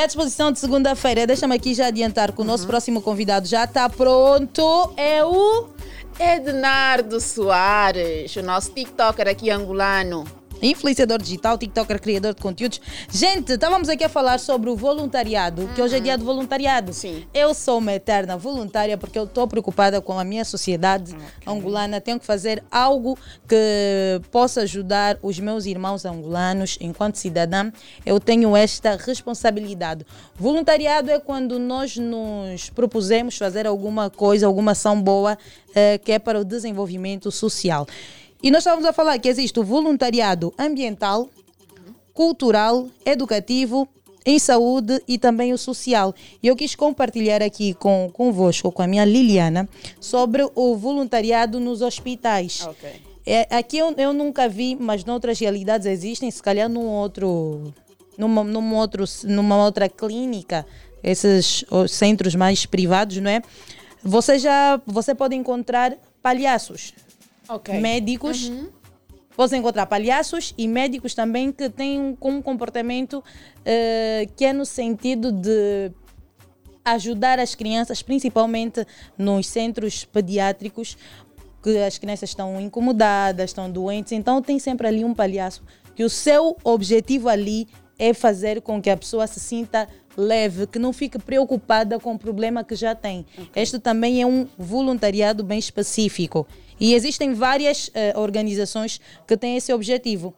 É 0.00 0.04
a 0.04 0.06
disposição 0.06 0.50
de 0.50 0.58
segunda-feira. 0.58 1.26
Deixa-me 1.26 1.54
aqui 1.54 1.74
já 1.74 1.88
adiantar 1.88 2.32
que 2.32 2.40
o 2.40 2.44
nosso 2.44 2.66
próximo 2.66 3.02
convidado 3.02 3.46
já 3.46 3.64
está 3.64 3.86
pronto. 3.86 4.94
É 4.96 5.22
o. 5.22 5.68
Ednardo 6.18 7.20
Soares, 7.20 8.34
o 8.34 8.42
nosso 8.42 8.70
TikToker 8.70 9.28
aqui 9.28 9.50
angolano. 9.50 10.24
Influenciador 10.62 11.18
digital, 11.18 11.56
TikToker, 11.56 12.00
criador 12.00 12.34
de 12.34 12.42
conteúdos. 12.42 12.80
Gente, 13.10 13.52
estávamos 13.52 13.88
aqui 13.88 14.04
a 14.04 14.08
falar 14.08 14.38
sobre 14.38 14.68
o 14.68 14.76
voluntariado, 14.76 15.68
que 15.74 15.80
hoje 15.80 15.96
é 15.96 16.00
dia 16.00 16.18
do 16.18 16.24
voluntariado. 16.24 16.92
Sim. 16.92 17.24
Eu 17.32 17.54
sou 17.54 17.78
uma 17.78 17.94
eterna 17.94 18.36
voluntária 18.36 18.98
porque 18.98 19.18
eu 19.18 19.24
estou 19.24 19.48
preocupada 19.48 20.00
com 20.00 20.18
a 20.18 20.24
minha 20.24 20.44
sociedade 20.44 21.16
angolana. 21.46 22.00
Tenho 22.00 22.20
que 22.20 22.26
fazer 22.26 22.62
algo 22.70 23.18
que 23.48 24.20
possa 24.30 24.62
ajudar 24.62 25.18
os 25.22 25.38
meus 25.38 25.64
irmãos 25.64 26.04
angolanos. 26.04 26.76
Enquanto 26.80 27.16
cidadã, 27.16 27.72
eu 28.04 28.20
tenho 28.20 28.54
esta 28.54 28.96
responsabilidade. 28.96 30.04
Voluntariado 30.36 31.10
é 31.10 31.18
quando 31.18 31.58
nós 31.58 31.96
nos 31.96 32.68
propusemos 32.68 33.36
fazer 33.36 33.66
alguma 33.66 34.10
coisa, 34.10 34.46
alguma 34.46 34.72
ação 34.72 35.00
boa 35.00 35.38
eh, 35.74 35.98
que 35.98 36.12
é 36.12 36.18
para 36.18 36.38
o 36.38 36.44
desenvolvimento 36.44 37.30
social. 37.30 37.86
E 38.42 38.50
nós 38.50 38.60
estávamos 38.60 38.86
a 38.86 38.92
falar 38.92 39.18
que 39.18 39.28
existe 39.28 39.60
o 39.60 39.64
voluntariado 39.64 40.52
ambiental, 40.58 41.28
cultural, 42.14 42.88
educativo, 43.04 43.86
em 44.24 44.38
saúde 44.38 45.02
e 45.06 45.18
também 45.18 45.52
o 45.52 45.58
social. 45.58 46.14
E 46.42 46.46
eu 46.46 46.56
quis 46.56 46.74
compartilhar 46.74 47.42
aqui 47.42 47.74
com 47.74 48.10
convosco, 48.12 48.72
com 48.72 48.82
a 48.82 48.86
minha 48.86 49.04
Liliana, 49.04 49.68
sobre 50.00 50.46
o 50.54 50.76
voluntariado 50.76 51.60
nos 51.60 51.82
hospitais. 51.82 52.66
É, 53.26 53.46
aqui 53.54 53.78
eu, 53.78 53.94
eu 53.96 54.12
nunca 54.12 54.48
vi, 54.48 54.76
mas 54.78 55.04
noutras 55.04 55.38
realidades 55.38 55.86
existem, 55.86 56.30
se 56.30 56.42
calhar 56.42 56.68
num 56.68 56.86
outro, 56.86 57.74
numa, 58.16 58.42
num 58.42 58.74
outro, 58.74 59.04
numa 59.24 59.64
outra 59.64 59.88
clínica, 59.88 60.66
esses 61.02 61.64
os 61.70 61.92
centros 61.92 62.34
mais 62.34 62.64
privados, 62.64 63.18
não 63.18 63.30
é? 63.30 63.42
Você 64.02 64.38
já 64.38 64.80
você 64.86 65.14
pode 65.14 65.36
encontrar 65.36 65.94
palhaços, 66.22 66.94
médicos. 67.80 68.50
Você 69.36 69.56
encontrar 69.56 69.86
palhaços 69.86 70.52
e 70.58 70.68
médicos 70.68 71.14
também 71.14 71.50
que 71.50 71.70
têm 71.70 71.98
um, 71.98 72.16
um 72.20 72.42
comportamento 72.42 73.24
eh, 73.64 74.28
que 74.36 74.44
é 74.44 74.52
no 74.52 74.66
sentido 74.66 75.32
de 75.32 75.90
ajudar 76.84 77.38
as 77.38 77.54
crianças, 77.54 78.02
principalmente 78.02 78.84
nos 79.16 79.46
centros 79.46 80.04
pediátricos, 80.04 80.98
que 81.62 81.78
as 81.78 81.96
crianças 81.96 82.30
estão 82.30 82.60
incomodadas, 82.60 83.50
estão 83.50 83.70
doentes, 83.70 84.12
então 84.12 84.42
tem 84.42 84.58
sempre 84.58 84.88
ali 84.88 85.04
um 85.04 85.14
palhaço 85.14 85.62
que 85.94 86.04
o 86.04 86.08
seu 86.10 86.56
objetivo 86.64 87.28
ali 87.28 87.68
é 87.98 88.14
fazer 88.14 88.62
com 88.62 88.80
que 88.80 88.88
a 88.88 88.96
pessoa 88.96 89.26
se 89.26 89.38
sinta 89.38 89.86
leve, 90.16 90.66
que 90.66 90.78
não 90.78 90.92
fique 90.92 91.18
preocupada 91.18 92.00
com 92.00 92.14
o 92.14 92.18
problema 92.18 92.64
que 92.64 92.74
já 92.74 92.94
tem. 92.94 93.26
Este 93.54 93.78
também 93.78 94.22
é 94.22 94.26
um 94.26 94.48
voluntariado 94.56 95.44
bem 95.44 95.58
específico. 95.58 96.46
E 96.80 96.94
existem 96.94 97.34
várias 97.34 97.90
eh, 97.94 98.14
organizações 98.16 99.00
que 99.26 99.36
têm 99.36 99.56
esse 99.56 99.72
objetivo. 99.72 100.34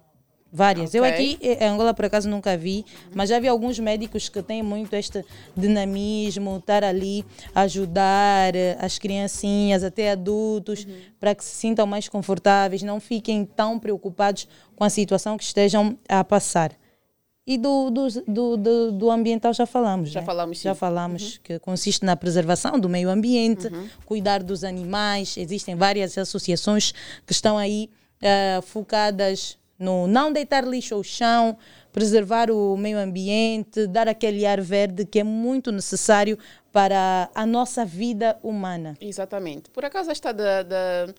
Várias. 0.55 0.95
Eu 0.95 1.03
Ok. 1.03 1.15
aqui 1.15 1.39
em 1.41 1.65
Angola, 1.67 1.95
por 1.95 2.05
acaso, 2.05 2.29
nunca 2.29 2.59
vi, 2.59 2.85
mas 3.15 3.31
já 3.31 3.41
vi 3.41 3.49
alguns 3.49 3.79
médicos 3.79 4.29
que 4.29 4.43
têm 4.43 4.63
muito 4.63 4.95
este 4.95 5.25
dinamismo, 5.57 6.59
estar 6.59 6.85
ali, 6.85 7.25
ajudar 7.55 8.55
eh, 8.55 8.77
as 8.79 8.99
criancinhas, 8.99 9.83
até 9.83 10.11
adultos, 10.11 10.87
para 11.19 11.35
que 11.35 11.43
se 11.43 11.55
sintam 11.57 11.87
mais 11.87 12.07
confortáveis, 12.07 12.83
não 12.83 13.01
fiquem 13.01 13.47
tão 13.47 13.79
preocupados 13.79 14.47
com 14.77 14.85
a 14.85 14.91
situação 14.91 15.39
que 15.39 15.45
estejam 15.45 15.97
a 16.07 16.23
passar. 16.23 16.73
E 17.45 17.59
do, 17.59 17.91
do, 17.91 18.09
do, 18.27 18.57
do, 18.57 18.93
do 18.93 19.11
ambiental 19.11 19.53
já 19.53 19.67
falamos. 19.67 20.11
Já 20.11 20.21
né? 20.21 20.27
falamos, 20.27 20.59
sim. 20.59 20.65
Já 20.65 20.75
falamos 20.75 21.39
que 21.39 21.59
consiste 21.59 22.05
na 22.05 22.15
preservação 22.17 22.79
do 22.79 22.89
meio 22.89 23.11
ambiente, 23.11 23.69
cuidar 24.07 24.43
dos 24.43 24.63
animais. 24.63 25.37
Existem 25.37 25.75
várias 25.75 26.17
associações 26.17 26.93
que 27.27 27.33
estão 27.33 27.59
aí 27.59 27.91
eh, 28.21 28.61
focadas 28.63 29.59
no 29.77 30.07
não 30.07 30.33
deitar 30.33 30.65
lixo 30.65 30.95
ao 30.95 31.03
chão, 31.03 31.57
preservar 31.93 32.49
o 32.51 32.77
meio 32.77 32.97
ambiente, 32.99 33.89
dar 33.89 34.07
aquele 34.07 34.47
ar 34.47 34.61
verde 34.61 35.05
que 35.05 35.19
é 35.19 35.25
muito 35.25 35.73
necessário 35.73 36.39
para 36.71 37.29
a 37.35 37.45
nossa 37.45 37.85
vida 37.85 38.39
humana. 38.43 38.97
Exatamente. 39.01 39.69
Por 39.71 39.85
acaso 39.85 40.13
esta 40.13 40.33
da, 40.33 40.63
da- 40.63 41.15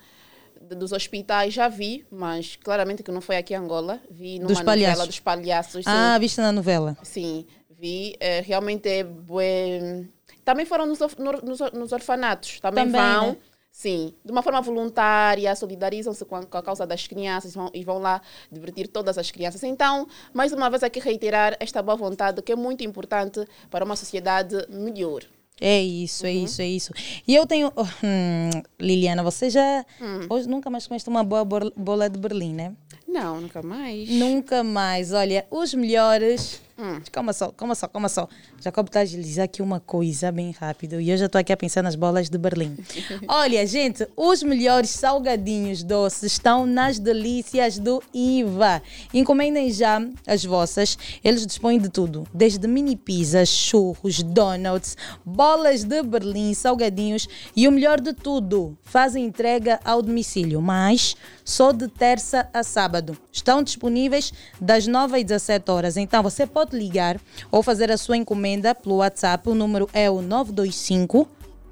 dos 0.64 0.92
hospitais 0.92 1.54
já 1.54 1.68
vi, 1.68 2.06
mas 2.12 2.56
claramente 2.56 3.04
que 3.04 3.12
não 3.12 3.22
foi 3.22 3.38
aqui 3.38 3.54
em 3.54 3.58
Angola. 3.58 4.00
Vi 4.10 4.40
numa 4.40 4.48
Dos 4.48 4.60
novela 4.60 4.66
palhaços. 4.76 5.08
dos 5.08 5.20
palhaços. 5.20 5.86
sim. 5.86 5.92
Ah, 5.92 6.18
viste 6.20 6.40
na 6.42 6.52
novela? 6.52 6.98
Sim, 7.04 7.46
vi. 7.70 8.16
É, 8.20 8.42
realmente 8.42 8.88
é 8.90 9.04
bué. 9.04 10.06
Também 10.46 10.66
foram 10.66 10.86
nos, 10.86 11.00
nos, 11.00 11.60
nos 11.74 11.92
orfanatos. 11.92 12.60
Também, 12.60 12.86
Também, 12.86 13.02
vão. 13.02 13.28
né? 13.32 13.38
Sim, 13.76 14.14
de 14.24 14.32
uma 14.32 14.44
forma 14.44 14.62
voluntária, 14.62 15.56
solidarizam-se 15.56 16.24
com, 16.26 16.36
a- 16.36 16.46
com 16.46 16.58
a 16.58 16.62
causa 16.62 16.86
das 16.86 17.08
crianças 17.08 17.56
vão, 17.56 17.72
e 17.74 17.84
vão 17.84 17.98
lá 17.98 18.22
divertir 18.52 18.88
todas 18.88 19.18
as 19.18 19.32
crianças. 19.32 19.64
Então, 19.64 20.08
mais 20.32 20.54
uma 20.54 20.70
vez 20.70 20.84
aqui 20.84 21.00
reiterar 21.00 21.58
esta 21.60 21.82
boa 21.82 21.96
vontade 21.98 22.40
que 22.44 22.52
é 22.52 22.56
muito 22.56 22.84
importante 22.84 23.44
para 23.72 23.84
uma 23.84 23.96
sociedade 23.96 24.56
melhor. 24.70 25.24
É 25.66 25.82
isso, 25.82 26.24
Uhum. 26.26 26.30
é 26.30 26.34
isso, 26.34 26.62
é 26.62 26.68
isso. 26.68 26.94
E 27.26 27.34
eu 27.34 27.48
tenho. 27.48 27.72
hum, 27.78 28.62
Liliana, 28.80 29.24
você 29.24 29.50
já. 29.50 29.86
Hum. 30.02 30.28
Hoje 30.30 30.48
nunca 30.50 30.70
mais 30.70 30.86
comeste 30.86 31.08
uma 31.10 31.24
boa 31.24 31.46
bola 31.46 32.10
de 32.10 32.20
Berlim, 32.20 32.54
né? 32.54 32.74
Não, 33.08 33.40
nunca 33.40 33.62
mais. 33.62 34.10
Nunca 34.10 34.62
mais. 34.64 35.14
Olha, 35.14 35.46
os 35.50 35.74
melhores. 35.74 36.62
Hum. 36.84 37.00
Calma 37.14 37.32
só, 37.32 37.50
calma 37.50 37.76
só, 37.76 37.88
calma 37.88 38.10
só. 38.10 38.28
Jacob 38.62 38.88
está 38.88 39.00
a 39.00 39.04
agilizar 39.04 39.46
aqui 39.46 39.62
uma 39.62 39.80
coisa 39.80 40.30
bem 40.34 40.52
rápido 40.52 41.00
e 41.00 41.10
eu 41.10 41.16
já 41.16 41.28
estou 41.28 41.40
aqui 41.40 41.54
a 41.54 41.56
pensar 41.56 41.82
nas 41.82 41.96
bolas 41.96 42.30
de 42.30 42.38
Berlim. 42.38 42.76
Olha, 43.26 43.66
gente, 43.66 44.06
os 44.18 44.44
melhores 44.44 44.90
salgadinhos 44.90 45.82
doces 45.82 46.24
estão 46.24 46.66
nas 46.66 47.00
delícias 47.00 47.80
do 47.80 48.04
IVA. 48.14 48.84
Encomendem 49.14 49.72
já 49.72 50.06
as 50.28 50.44
vossas. 50.44 50.98
Eles 51.24 51.48
dispõem 51.48 51.80
de 51.80 51.88
tudo, 51.88 52.28
desde 52.34 52.68
mini 52.68 52.98
pizzas, 52.98 53.48
churros, 53.48 54.22
donuts, 54.22 54.98
bolas 55.24 55.86
de 55.86 56.04
Berlim, 56.04 56.54
salgadinhos 56.54 57.30
e 57.56 57.66
o 57.66 57.72
melhor 57.72 58.02
de 58.02 58.12
tudo, 58.12 58.78
fazem 58.82 59.24
entrega 59.24 59.80
ao 59.86 60.02
domicílio, 60.02 60.62
mas 60.62 61.16
só 61.46 61.72
de 61.72 61.88
terça 61.88 62.50
a 62.54 62.62
sábado. 62.62 63.18
Estão 63.32 63.64
disponíveis 63.64 64.34
das 64.60 64.86
9 64.86 65.18
às 65.18 65.24
17 65.24 65.72
horas. 65.72 65.96
Então 65.96 66.22
você 66.22 66.46
pode 66.46 66.73
ligar 66.76 67.20
ou 67.52 67.64
fazer 67.64 67.92
a 67.92 67.98
sua 67.98 68.18
encomenda 68.18 68.74
pelo 68.76 68.98
WhatsApp. 68.98 69.50
O 69.50 69.56
número 69.56 69.90
é 69.94 70.10
o 70.10 70.22
925 70.22 71.28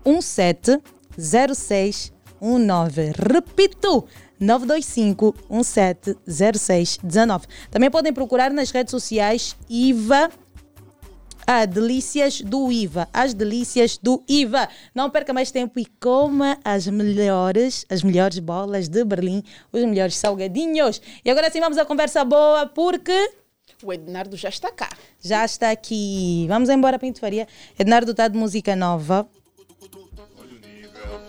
17 0.06 0.80
06 1.26 2.12
19. 2.40 3.12
Repito, 3.34 4.06
925 4.40 5.36
17 5.50 6.18
06 6.58 7.00
19. 7.04 7.48
Também 7.70 7.92
podem 7.92 8.14
procurar 8.14 8.52
nas 8.52 8.72
redes 8.72 8.92
sociais 8.92 9.56
IVA 9.70 10.30
a 11.46 11.66
delícias 11.66 12.42
do 12.42 12.72
IVA, 12.72 13.08
as 13.14 13.34
delícias 13.34 13.98
do 13.98 14.24
IVA. 14.28 14.70
Não 14.94 15.10
perca 15.10 15.34
mais 15.34 15.52
tempo 15.52 15.80
e 15.80 15.86
coma 16.00 16.58
as 16.64 16.88
melhores, 16.88 17.86
as 17.90 18.04
melhores 18.04 18.40
bolas 18.40 18.88
de 18.88 19.04
Berlim, 19.04 19.44
os 19.72 19.84
melhores 19.84 20.16
salgadinhos. 20.16 21.02
E 21.24 21.30
agora 21.30 21.52
sim 21.52 21.60
vamos 21.60 21.78
à 21.78 21.86
conversa 21.86 22.24
boa, 22.24 22.68
porque 22.68 23.32
O 23.84 23.92
Ednardo 23.92 24.36
já 24.38 24.50
está 24.50 24.72
cá. 24.72 24.90
já 25.20 25.44
está 25.46 25.72
aqui. 25.72 26.46
Vamos 26.48 26.70
embora, 26.70 27.00
Pinto 27.00 27.20
Faria. 27.20 27.48
Ednardo 27.78 28.12
está 28.12 28.28
de 28.28 28.38
música 28.38 28.76
nova. 28.76 29.28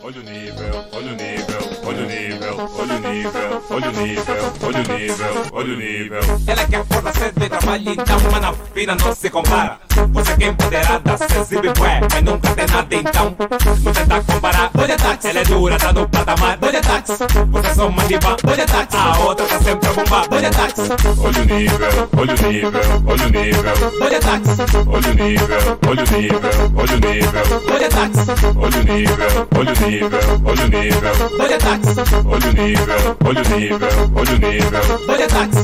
Olha 0.05 0.21
o 0.21 0.25
nível, 0.25 0.85
olha 0.93 1.13
o 1.13 1.17
nível, 1.17 1.61
olha 1.85 2.03
o 2.03 2.07
nível, 2.07 2.57
olha 2.59 2.97
o 2.97 2.99
nível, 2.99 3.63
olha 3.71 3.89
o 3.89 3.93
nível, 3.93 4.25
olha 4.61 4.79
o 4.79 4.99
nível, 4.99 5.47
olha 5.53 5.73
o 5.73 5.77
nível. 5.77 6.21
Ela 6.47 6.67
quer 6.67 6.85
força, 6.87 7.13
sede, 7.21 7.49
trabalho, 7.49 7.91
então, 7.91 8.19
mas 8.33 8.43
na 8.43 8.53
fina 8.53 8.95
não 8.97 9.15
se 9.15 9.31
compara. 9.31 9.81
Você 10.13 10.37
que 10.37 10.45
é 10.45 10.49
empoderada, 10.49 11.17
se 11.17 11.39
exibe 11.39 11.73
bué, 11.79 12.01
mas 12.13 12.23
nunca 12.23 12.49
tem 12.55 12.67
nada 12.67 12.95
então. 12.95 13.37
Não 13.85 13.93
tenta 13.93 14.21
comparar, 14.33 14.71
olha 14.79 14.97
táxi. 14.97 15.29
Ela 15.29 15.41
é 15.41 15.45
dura, 15.45 15.79
tá 15.79 15.93
no 15.93 16.09
patamar, 16.09 16.59
olha 16.63 16.81
táxi. 16.83 17.13
Você 17.51 17.67
é 17.69 17.75
só 17.75 17.89
uma 17.89 18.05
diva, 18.05 18.37
olha 18.47 18.67
táxi. 18.67 18.97
A 18.97 19.19
outra 19.19 19.47
tá 19.47 19.59
sempre 19.61 19.89
a 19.89 19.93
bombar, 19.93 20.27
olha 20.31 20.51
táxi. 20.51 20.83
Olha 20.83 21.41
o 21.41 21.45
nível, 21.45 21.79
olha 22.17 22.35
o 22.35 22.53
nível, 22.53 22.73
olha 23.07 23.25
o 23.25 23.31
nível, 23.31 23.63
Olha 24.03 24.21
táxi. 24.21 24.51
olha 24.87 25.09
o 25.09 25.15
nível, 25.15 25.49
olha 25.89 26.03
o 26.03 26.07
nível, 26.13 26.41
olha 26.77 26.95
o 26.95 26.99
nível, 26.99 27.33
Olha 27.73 27.89
táxi. 27.89 28.21
olha 28.57 28.79
o 28.79 28.83
nível, 28.83 29.17
olha 29.57 29.73
o 29.73 29.81
nível, 29.81 30.11
olha 30.45 30.63
o 30.63 30.69
nível, 30.69 31.01
Olha 31.41 31.59
táxi. 31.59 31.95
olha 32.27 32.49
o 32.49 32.53
nível, 32.53 33.17
olha 33.25 33.41
o 33.41 33.49
nível, 33.49 33.79
olha 34.15 34.33
o 34.33 34.39
nível. 34.39 34.73
Olha 35.09 35.29
táxi. 35.29 35.61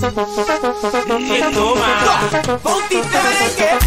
E 1.18 1.54
toma. 1.54 2.58
Vão 2.62 2.82
te 2.88 2.94
entregar. 2.96 3.78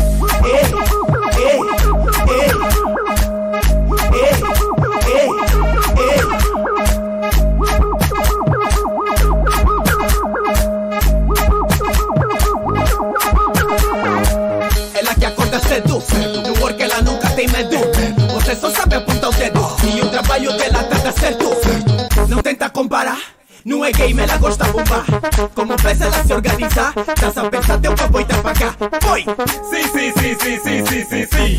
Ela 15.00 15.16
que 15.16 15.26
acorda 15.26 15.60
ser 15.60 15.84
duperto. 15.84 16.44
Que 16.44 16.52
work, 16.62 16.82
ela 16.82 17.02
nunca 17.02 17.30
teima 17.36 17.60
el 17.60 17.70
duperto. 17.70 18.36
Usted 18.38 18.60
só 18.60 18.72
sabe 18.72 18.98
apuntar 18.98 19.32
el 19.34 19.40
dedo. 19.40 19.76
Y 19.84 20.00
el 20.00 20.12
trabajo 20.12 20.54
dela 20.58 20.88
trata 20.90 21.12
ser 21.12 21.38
duperto. 21.38 22.28
No 22.28 22.44
tenta 22.44 22.70
comparar 22.70 23.41
ei. 23.66 23.90
é 23.90 23.92
game, 23.92 24.22
ela 24.22 24.38
gosta 24.38 24.64
de 24.66 24.72
bombar. 24.72 25.06
Como 25.54 25.78
faz 25.78 26.02
ela 26.02 26.24
se 26.24 26.34
organizar? 26.34 26.94
Dança 27.20 27.50
pensa, 27.50 27.78
teu 27.78 27.96
papo 27.96 28.20
e 28.20 28.26
tá 28.26 28.38
pra 28.42 28.54
cá. 28.54 28.76
Foi! 29.02 29.24
Sim, 29.70 29.88
sim, 29.88 30.12
sim, 30.18 30.36
sim, 30.40 30.60
sim, 30.60 30.86
sim, 30.86 31.06
sim, 31.06 31.26
sim. 31.28 31.58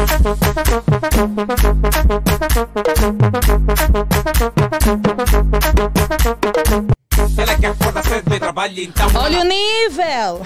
Olha 9.15 9.41
o 9.41 9.45
nível! 9.45 10.43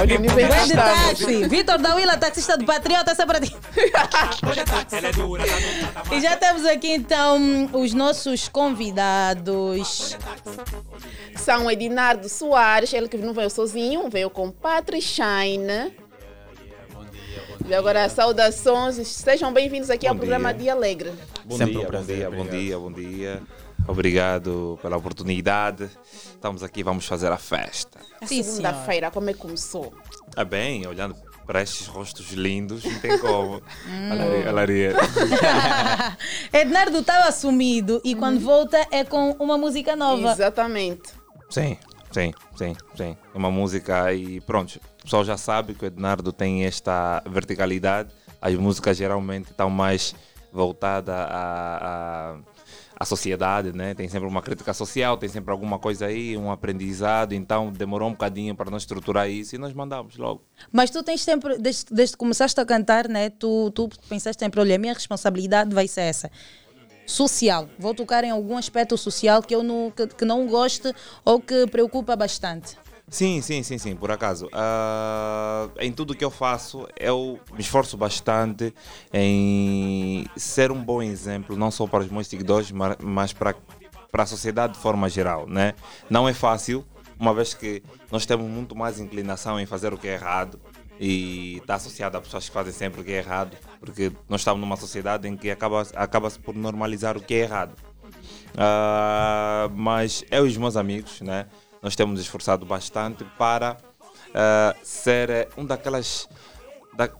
Olha 0.00 0.16
o 0.16 0.20
nível 0.20 0.66
de 0.66 0.72
táxi. 0.72 1.48
Vitor 1.48 1.78
da 1.78 1.94
Willa, 1.94 2.16
taxista 2.16 2.56
do 2.56 2.64
Patriota, 2.64 3.10
essa 3.10 3.24
é 3.24 3.26
para 3.26 3.40
ti. 3.40 3.54
É 4.92 5.12
dura, 5.12 5.44
E 6.10 6.20
já 6.20 6.36
temos 6.36 6.64
aqui 6.64 6.92
então 6.92 7.68
os 7.72 7.92
nossos 7.92 8.48
convidados. 8.48 10.16
São 11.36 11.70
Edinardo 11.70 12.28
Soares, 12.28 12.92
ele 12.92 13.08
que 13.08 13.18
não 13.18 13.34
veio 13.34 13.50
sozinho, 13.50 14.08
veio 14.08 14.30
com 14.30 14.50
Patrick 14.50 15.02
Shine. 15.04 15.92
E 17.66 17.74
agora, 17.74 18.08
saudações, 18.08 19.06
sejam 19.06 19.52
bem-vindos 19.52 19.90
aqui 19.90 20.06
Bom 20.06 20.12
ao 20.12 20.16
programa 20.16 20.52
dia. 20.52 20.62
Dia 20.62 20.72
Alegre. 20.72 21.12
Bom 21.44 21.56
Sempre 21.56 21.74
dia, 21.74 21.82
um 21.82 21.86
prazer, 21.86 22.30
bom 22.30 22.44
dia, 22.46 22.78
bom 22.78 22.92
dia, 22.92 23.02
bom 23.02 23.40
dia. 23.40 23.42
Obrigado 23.86 24.78
pela 24.80 24.96
oportunidade. 24.96 25.90
Estamos 26.12 26.62
aqui, 26.62 26.82
vamos 26.82 27.06
fazer 27.06 27.30
a 27.30 27.36
festa. 27.36 27.98
A 28.20 28.26
segunda-feira, 28.26 29.10
como 29.10 29.30
é 29.30 29.32
que 29.32 29.38
começou? 29.38 29.92
Ah, 30.36 30.44
bem, 30.44 30.86
olhando 30.86 31.16
para 31.46 31.62
estes 31.62 31.88
rostos 31.88 32.30
lindos, 32.30 32.84
não 32.84 32.98
tem 33.00 33.18
como. 33.18 33.60
Alaria-. 34.48 34.94
Ednardo 36.52 36.98
estava 36.98 37.32
sumido 37.32 38.00
e 38.04 38.14
quando 38.14 38.38
volta 38.38 38.86
é 38.90 39.02
com 39.04 39.32
uma 39.32 39.58
música 39.58 39.96
nova. 39.96 40.30
Exatamente. 40.30 41.10
Sim, 41.48 41.76
sim, 42.12 42.32
sim, 42.56 42.76
sim. 42.94 43.16
É 43.34 43.36
uma 43.36 43.50
música 43.50 44.12
e 44.14 44.40
pronto. 44.40 44.80
O 45.00 45.02
pessoal 45.02 45.24
já 45.24 45.36
sabe 45.36 45.74
que 45.74 45.84
o 45.84 45.86
Ednardo 45.86 46.32
tem 46.32 46.64
esta 46.64 47.20
verticalidade. 47.28 48.10
As 48.40 48.54
músicas 48.54 48.96
geralmente 48.96 49.50
estão 49.50 49.68
mais 49.68 50.14
voltadas 50.52 51.14
à, 51.14 52.36
à, 52.36 52.36
à 53.00 53.06
sociedade, 53.06 53.72
né? 53.72 53.94
Tem 53.94 54.06
sempre 54.10 54.28
uma 54.28 54.42
crítica 54.42 54.74
social, 54.74 55.16
tem 55.16 55.26
sempre 55.26 55.50
alguma 55.50 55.78
coisa 55.78 56.04
aí, 56.04 56.36
um 56.36 56.50
aprendizado. 56.52 57.32
Então 57.32 57.72
demorou 57.72 58.08
um 58.08 58.12
bocadinho 58.12 58.54
para 58.54 58.70
nós 58.70 58.82
estruturar 58.82 59.30
isso 59.30 59.54
e 59.54 59.58
nós 59.58 59.72
mandamos 59.72 60.18
logo. 60.18 60.42
Mas 60.70 60.90
tu 60.90 61.02
tens 61.02 61.22
sempre, 61.22 61.56
desde, 61.56 61.86
desde 61.90 62.12
que 62.12 62.18
começaste 62.18 62.60
a 62.60 62.66
cantar, 62.66 63.08
né? 63.08 63.30
Tu, 63.30 63.70
tu 63.70 63.88
pensaste 64.06 64.38
sempre, 64.38 64.60
olha, 64.60 64.76
a 64.76 64.78
minha 64.78 64.92
responsabilidade 64.92 65.74
vai 65.74 65.88
ser 65.88 66.02
essa. 66.02 66.30
Social. 67.06 67.70
Vou 67.78 67.94
tocar 67.94 68.22
em 68.22 68.30
algum 68.30 68.58
aspecto 68.58 68.98
social 68.98 69.42
que 69.42 69.54
eu 69.54 69.62
não, 69.62 69.90
que, 69.90 70.06
que 70.06 70.24
não 70.26 70.46
goste 70.46 70.94
ou 71.24 71.40
que 71.40 71.66
preocupa 71.68 72.14
bastante. 72.14 72.76
Sim, 73.10 73.42
sim, 73.42 73.62
sim, 73.64 73.76
sim, 73.76 73.96
por 73.96 74.10
acaso. 74.12 74.48
Ah, 74.52 75.68
em 75.80 75.90
tudo 75.92 76.14
que 76.14 76.24
eu 76.24 76.30
faço, 76.30 76.86
eu 76.98 77.40
me 77.52 77.60
esforço 77.60 77.96
bastante 77.96 78.72
em 79.12 80.24
ser 80.36 80.70
um 80.70 80.80
bom 80.82 81.02
exemplo, 81.02 81.56
não 81.56 81.70
só 81.72 81.86
para 81.88 82.04
os 82.04 82.10
meus 82.10 82.28
seguidores, 82.28 82.70
ma- 82.70 82.96
mas 83.02 83.32
para, 83.32 83.56
para 84.12 84.22
a 84.22 84.26
sociedade 84.26 84.74
de 84.74 84.78
forma 84.78 85.08
geral. 85.08 85.46
Né? 85.48 85.74
Não 86.08 86.28
é 86.28 86.32
fácil, 86.32 86.84
uma 87.18 87.34
vez 87.34 87.52
que 87.52 87.82
nós 88.12 88.24
temos 88.24 88.48
muito 88.48 88.76
mais 88.76 89.00
inclinação 89.00 89.58
em 89.58 89.66
fazer 89.66 89.92
o 89.92 89.98
que 89.98 90.06
é 90.06 90.12
errado 90.14 90.60
e 90.98 91.56
está 91.58 91.74
associado 91.74 92.16
a 92.16 92.20
pessoas 92.20 92.46
que 92.48 92.54
fazem 92.54 92.72
sempre 92.72 93.00
o 93.00 93.04
que 93.04 93.10
é 93.10 93.16
errado, 93.18 93.56
porque 93.80 94.12
nós 94.28 94.42
estamos 94.42 94.60
numa 94.60 94.76
sociedade 94.76 95.26
em 95.26 95.36
que 95.36 95.50
acaba- 95.50 95.84
acaba-se 95.96 96.38
por 96.38 96.54
normalizar 96.54 97.16
o 97.16 97.20
que 97.20 97.34
é 97.34 97.38
errado. 97.38 97.74
Ah, 98.56 99.68
mas 99.74 100.24
eu 100.30 100.46
e 100.46 100.48
os 100.50 100.56
meus 100.56 100.76
amigos, 100.76 101.20
né, 101.22 101.46
nós 101.82 101.96
temos 101.96 102.20
esforçado 102.20 102.64
bastante 102.66 103.24
para 103.38 103.76
ah, 104.34 104.74
ser 104.82 105.30
eh, 105.30 105.48
um 105.56 105.64
daquelas. 105.64 106.28
Da, 106.94 107.10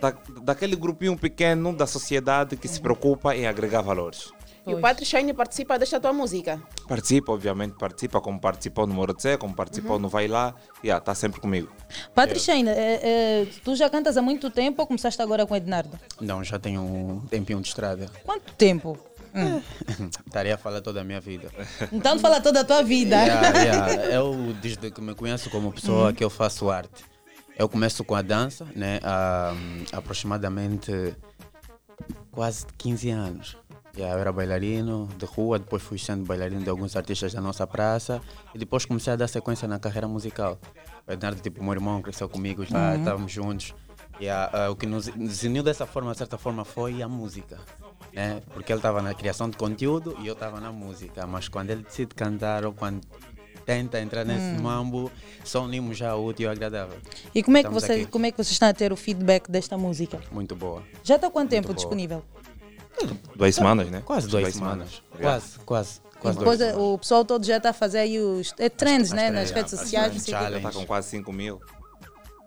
da, 0.00 0.14
daquele 0.42 0.74
grupinho 0.74 1.16
pequeno 1.16 1.74
da 1.74 1.86
sociedade 1.86 2.56
que 2.56 2.66
se 2.66 2.80
preocupa 2.80 3.36
em 3.36 3.46
agregar 3.46 3.82
valores. 3.82 4.32
E 4.64 4.74
o 4.74 4.80
Patrick 4.80 5.04
Shine 5.04 5.32
participa 5.32 5.76
desta 5.76 5.98
tua 5.98 6.12
música. 6.12 6.60
Participa, 6.86 7.32
obviamente, 7.32 7.74
participa, 7.76 8.20
como 8.20 8.40
participou 8.40 8.86
no 8.86 8.94
Morotse, 8.94 9.36
como 9.36 9.54
participou 9.54 9.98
no 9.98 10.08
Vai 10.08 10.28
Lá, 10.28 10.54
está 10.82 11.00
tá 11.00 11.14
sempre 11.16 11.40
comigo. 11.40 11.68
Patriciana, 12.14 12.70
é, 12.70 13.00
é, 13.42 13.46
tu 13.64 13.74
já 13.74 13.90
cantas 13.90 14.16
há 14.16 14.22
muito 14.22 14.50
tempo 14.50 14.80
ou 14.80 14.86
começaste 14.86 15.20
agora 15.20 15.44
com 15.46 15.54
o 15.54 15.56
Ednardo? 15.56 15.98
Não, 16.20 16.44
já 16.44 16.60
tenho 16.60 16.80
um 16.80 17.20
tempinho 17.28 17.60
de 17.60 17.68
estrada. 17.68 18.08
Quanto 18.24 18.52
tempo? 18.54 18.96
Estaria 20.26 20.54
a 20.54 20.58
falar 20.58 20.80
toda 20.80 21.00
a 21.00 21.04
minha 21.04 21.20
vida. 21.20 21.48
Então 21.92 22.18
fala 22.18 22.40
toda 22.40 22.60
a 22.60 22.64
tua 22.64 22.82
vida. 22.82 23.16
Yeah, 23.22 23.58
yeah. 23.58 24.04
Eu, 24.14 24.54
desde 24.60 24.90
que 24.90 25.00
me 25.00 25.14
conheço 25.14 25.48
como 25.50 25.72
pessoa, 25.72 26.12
que 26.12 26.22
eu 26.22 26.30
faço 26.30 26.70
arte. 26.70 27.04
Eu 27.58 27.68
começo 27.68 28.02
com 28.04 28.14
a 28.14 28.22
dança, 28.22 28.66
né? 28.74 28.98
Há 29.02 29.52
hum, 29.54 29.84
aproximadamente 29.92 31.14
quase 32.30 32.66
15 32.78 33.10
anos. 33.10 33.56
Yeah, 33.94 34.16
eu 34.16 34.20
era 34.20 34.32
bailarino 34.32 35.06
de 35.18 35.26
rua, 35.26 35.58
depois 35.58 35.82
fui 35.82 35.98
sendo 35.98 36.24
bailarino 36.24 36.62
de 36.62 36.70
alguns 36.70 36.96
artistas 36.96 37.34
da 37.34 37.42
nossa 37.42 37.66
praça 37.66 38.22
e 38.54 38.58
depois 38.58 38.86
comecei 38.86 39.12
a 39.12 39.16
dar 39.16 39.28
sequência 39.28 39.68
na 39.68 39.78
carreira 39.78 40.08
musical. 40.08 40.58
O 41.06 41.12
Ednardo, 41.12 41.40
tipo, 41.42 41.62
meu 41.62 41.74
irmão 41.74 42.00
cresceu 42.00 42.26
comigo, 42.28 42.64
já 42.64 42.92
Uhum. 42.92 42.98
estávamos 42.98 43.32
juntos. 43.32 43.74
E 44.18 44.28
ah, 44.30 44.48
ah, 44.52 44.70
o 44.70 44.76
que 44.76 44.86
nos, 44.86 45.08
nos 45.08 45.42
uniu 45.42 45.62
dessa 45.62 45.84
forma, 45.84 46.12
de 46.12 46.18
certa 46.18 46.38
forma, 46.38 46.64
foi 46.64 47.02
a 47.02 47.08
música. 47.08 47.58
Né? 48.12 48.42
Porque 48.52 48.72
ele 48.72 48.78
estava 48.78 49.00
na 49.00 49.14
criação 49.14 49.48
de 49.48 49.56
conteúdo 49.56 50.16
e 50.20 50.26
eu 50.26 50.34
estava 50.34 50.60
na 50.60 50.70
música. 50.70 51.26
Mas 51.26 51.48
quando 51.48 51.70
ele 51.70 51.82
decide 51.82 52.14
cantar 52.14 52.64
ou 52.64 52.72
quando 52.72 53.00
tenta 53.64 54.00
entrar 54.00 54.24
nesse 54.24 54.58
Hum. 54.58 54.62
mambo, 54.62 55.10
só 55.44 55.62
unimos 55.64 55.96
já 55.96 56.14
o 56.16 56.26
útil 56.26 56.44
e 56.44 56.48
o 56.48 56.50
agradável. 56.50 56.98
E 57.34 57.42
como 57.42 57.56
é, 57.56 57.60
que 57.62 57.68
Estamos 57.68 57.82
você, 57.84 57.92
aqui. 57.92 58.06
como 58.06 58.26
é 58.26 58.30
que 58.30 58.36
vocês 58.36 58.50
estão 58.52 58.68
a 58.68 58.74
ter 58.74 58.92
o 58.92 58.96
feedback 58.96 59.50
desta 59.50 59.78
música? 59.78 60.20
Muito 60.30 60.54
boa. 60.56 60.82
Já 61.02 61.14
está 61.14 61.28
há 61.28 61.30
quanto 61.30 61.50
tempo 61.50 61.68
boa. 61.68 61.76
disponível? 61.76 62.22
Duas 63.34 63.54
semanas, 63.54 63.90
né? 63.90 64.02
Quase 64.04 64.28
duas, 64.28 64.52
semanas. 64.54 65.02
Quase, 65.18 65.58
quase. 65.60 66.00
E 66.14 66.18
quase 66.18 66.38
depois 66.38 66.58
duas 66.58 66.70
é, 66.74 66.76
o 66.76 66.98
pessoal 66.98 67.24
todo 67.24 67.44
já 67.44 67.56
está 67.56 67.70
a 67.70 67.72
fazer 67.72 67.98
aí 67.98 68.18
os 68.20 68.52
é, 68.58 68.68
trends, 68.68 69.10
né? 69.12 69.30
Nas 69.30 69.50
redes 69.50 69.70
sociais. 69.70 70.12
não 70.12 70.20
sei 70.20 70.34
o 70.34 70.38
quê. 70.38 70.44
Já 70.50 70.56
está 70.58 70.72
com 70.72 70.86
quase 70.86 71.08
5 71.08 71.32
mil 71.32 71.60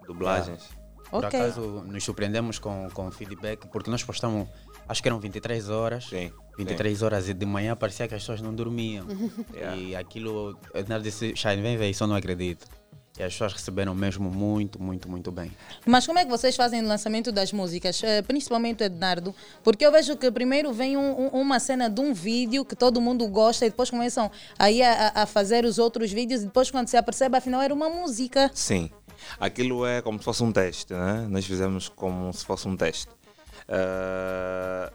dublagens. 0.07 0.63
Por 1.09 1.23
Ok. 1.23 1.39
acaso 1.39 1.61
nos 1.85 2.03
surpreendemos 2.03 2.59
com, 2.59 2.89
com 2.93 3.09
feedback, 3.11 3.67
porque 3.67 3.89
nós 3.89 4.03
postamos, 4.03 4.47
acho 4.87 5.01
que 5.01 5.07
eram 5.07 5.19
23 5.19 5.69
horas. 5.69 6.05
Sim. 6.05 6.31
23 6.57 7.01
horas 7.01 7.27
e 7.27 7.33
de 7.33 7.45
manhã 7.45 7.75
parecia 7.75 8.07
que 8.07 8.15
as 8.15 8.21
pessoas 8.21 8.41
não 8.41 8.53
dormiam. 8.53 9.05
E 9.77 9.95
aquilo, 9.95 10.57
o 10.73 10.77
Ednardo 10.77 11.03
disse, 11.03 11.35
Shine, 11.35 11.61
vem 11.61 11.77
ver, 11.77 11.89
isso 11.89 12.03
eu 12.03 12.07
não 12.07 12.15
acredito. 12.15 12.65
E 13.17 13.23
as 13.23 13.31
pessoas 13.31 13.53
receberam 13.53 13.95
mesmo 13.95 14.29
muito, 14.29 14.81
muito, 14.81 15.09
muito 15.09 15.31
bem. 15.31 15.49
Mas 15.85 16.05
como 16.05 16.19
é 16.19 16.25
que 16.25 16.29
vocês 16.31 16.53
fazem 16.53 16.81
o 16.83 16.87
lançamento 16.87 17.31
das 17.31 17.53
músicas? 17.53 18.03
Eh, 18.03 18.21
Principalmente 18.21 18.83
o 18.83 18.85
Ednardo, 18.85 19.33
porque 19.63 19.85
eu 19.85 19.91
vejo 19.91 20.17
que 20.17 20.29
primeiro 20.29 20.73
vem 20.73 20.97
um- 20.97 21.21
um- 21.27 21.27
uma 21.41 21.57
cena 21.61 21.89
de 21.89 22.01
um 22.01 22.13
vídeo 22.13 22.65
que 22.65 22.75
todo 22.75 22.99
mundo 22.99 23.25
gosta 23.29 23.65
e 23.65 23.69
depois 23.69 23.89
começam 23.89 24.29
aí 24.59 24.81
a, 24.81 25.13
a- 25.15 25.21
a 25.23 25.25
fazer 25.25 25.63
os 25.63 25.77
outros 25.79 26.11
vídeos 26.11 26.41
e 26.41 26.45
depois 26.45 26.69
quando 26.69 26.89
se 26.89 26.97
apercebe, 26.97 27.37
afinal 27.37 27.61
era 27.61 27.73
uma 27.73 27.89
música. 27.89 28.51
Sim. 28.53 28.89
Aquilo 29.39 29.85
é 29.85 30.01
como 30.01 30.19
se 30.19 30.25
fosse 30.25 30.43
um 30.43 30.51
teste, 30.51 30.93
né? 30.93 31.25
Nós 31.29 31.45
fizemos 31.45 31.87
como 31.87 32.33
se 32.33 32.43
fosse 32.45 32.67
um 32.67 32.75
teste. 32.75 33.07
Ah, 33.67 34.91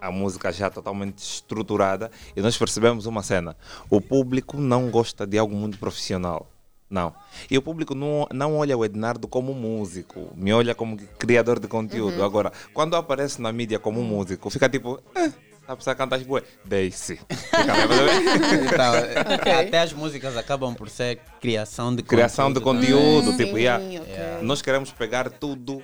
a 0.00 0.10
música 0.10 0.52
já 0.52 0.68
totalmente 0.68 1.18
estruturada 1.18 2.10
e 2.36 2.40
nós 2.42 2.56
percebemos 2.58 3.06
uma 3.06 3.22
cena. 3.22 3.56
O 3.88 4.00
público 4.00 4.58
não 4.58 4.90
gosta 4.90 5.26
de 5.26 5.38
algo 5.38 5.54
muito 5.54 5.78
profissional. 5.78 6.46
Não. 6.90 7.14
E 7.50 7.56
o 7.56 7.62
público 7.62 7.94
não, 7.94 8.26
não 8.32 8.56
olha 8.58 8.76
o 8.76 8.84
Ednardo 8.84 9.26
como 9.26 9.54
músico, 9.54 10.30
me 10.36 10.52
olha 10.52 10.74
como 10.74 10.96
criador 11.18 11.58
de 11.58 11.66
conteúdo. 11.66 12.18
Uhum. 12.18 12.24
Agora, 12.24 12.52
quando 12.74 12.94
aparece 12.94 13.40
na 13.40 13.50
mídia 13.50 13.78
como 13.78 14.02
músico, 14.02 14.50
fica 14.50 14.68
tipo, 14.68 15.00
eh, 15.16 15.32
a 15.66 15.74
pessoa 15.74 15.96
canta 15.96 16.16
as 16.16 16.22
boas. 16.22 16.44
Deixe. 16.64 17.14
Bem, 17.14 17.66
mas 17.88 18.00
é- 19.02 19.20
Então, 19.20 19.58
Até 19.60 19.78
as 19.80 19.92
músicas 19.94 20.36
acabam 20.36 20.74
por 20.74 20.90
ser 20.90 21.18
criação 21.40 21.96
de 21.96 22.02
criação 22.02 22.52
de 22.52 22.60
conteúdo, 22.60 23.34
tipo, 23.36 23.54
Sim, 23.56 23.62
yeah, 23.62 24.42
nós 24.42 24.60
queremos 24.60 24.92
pegar 24.92 25.30
tudo 25.30 25.82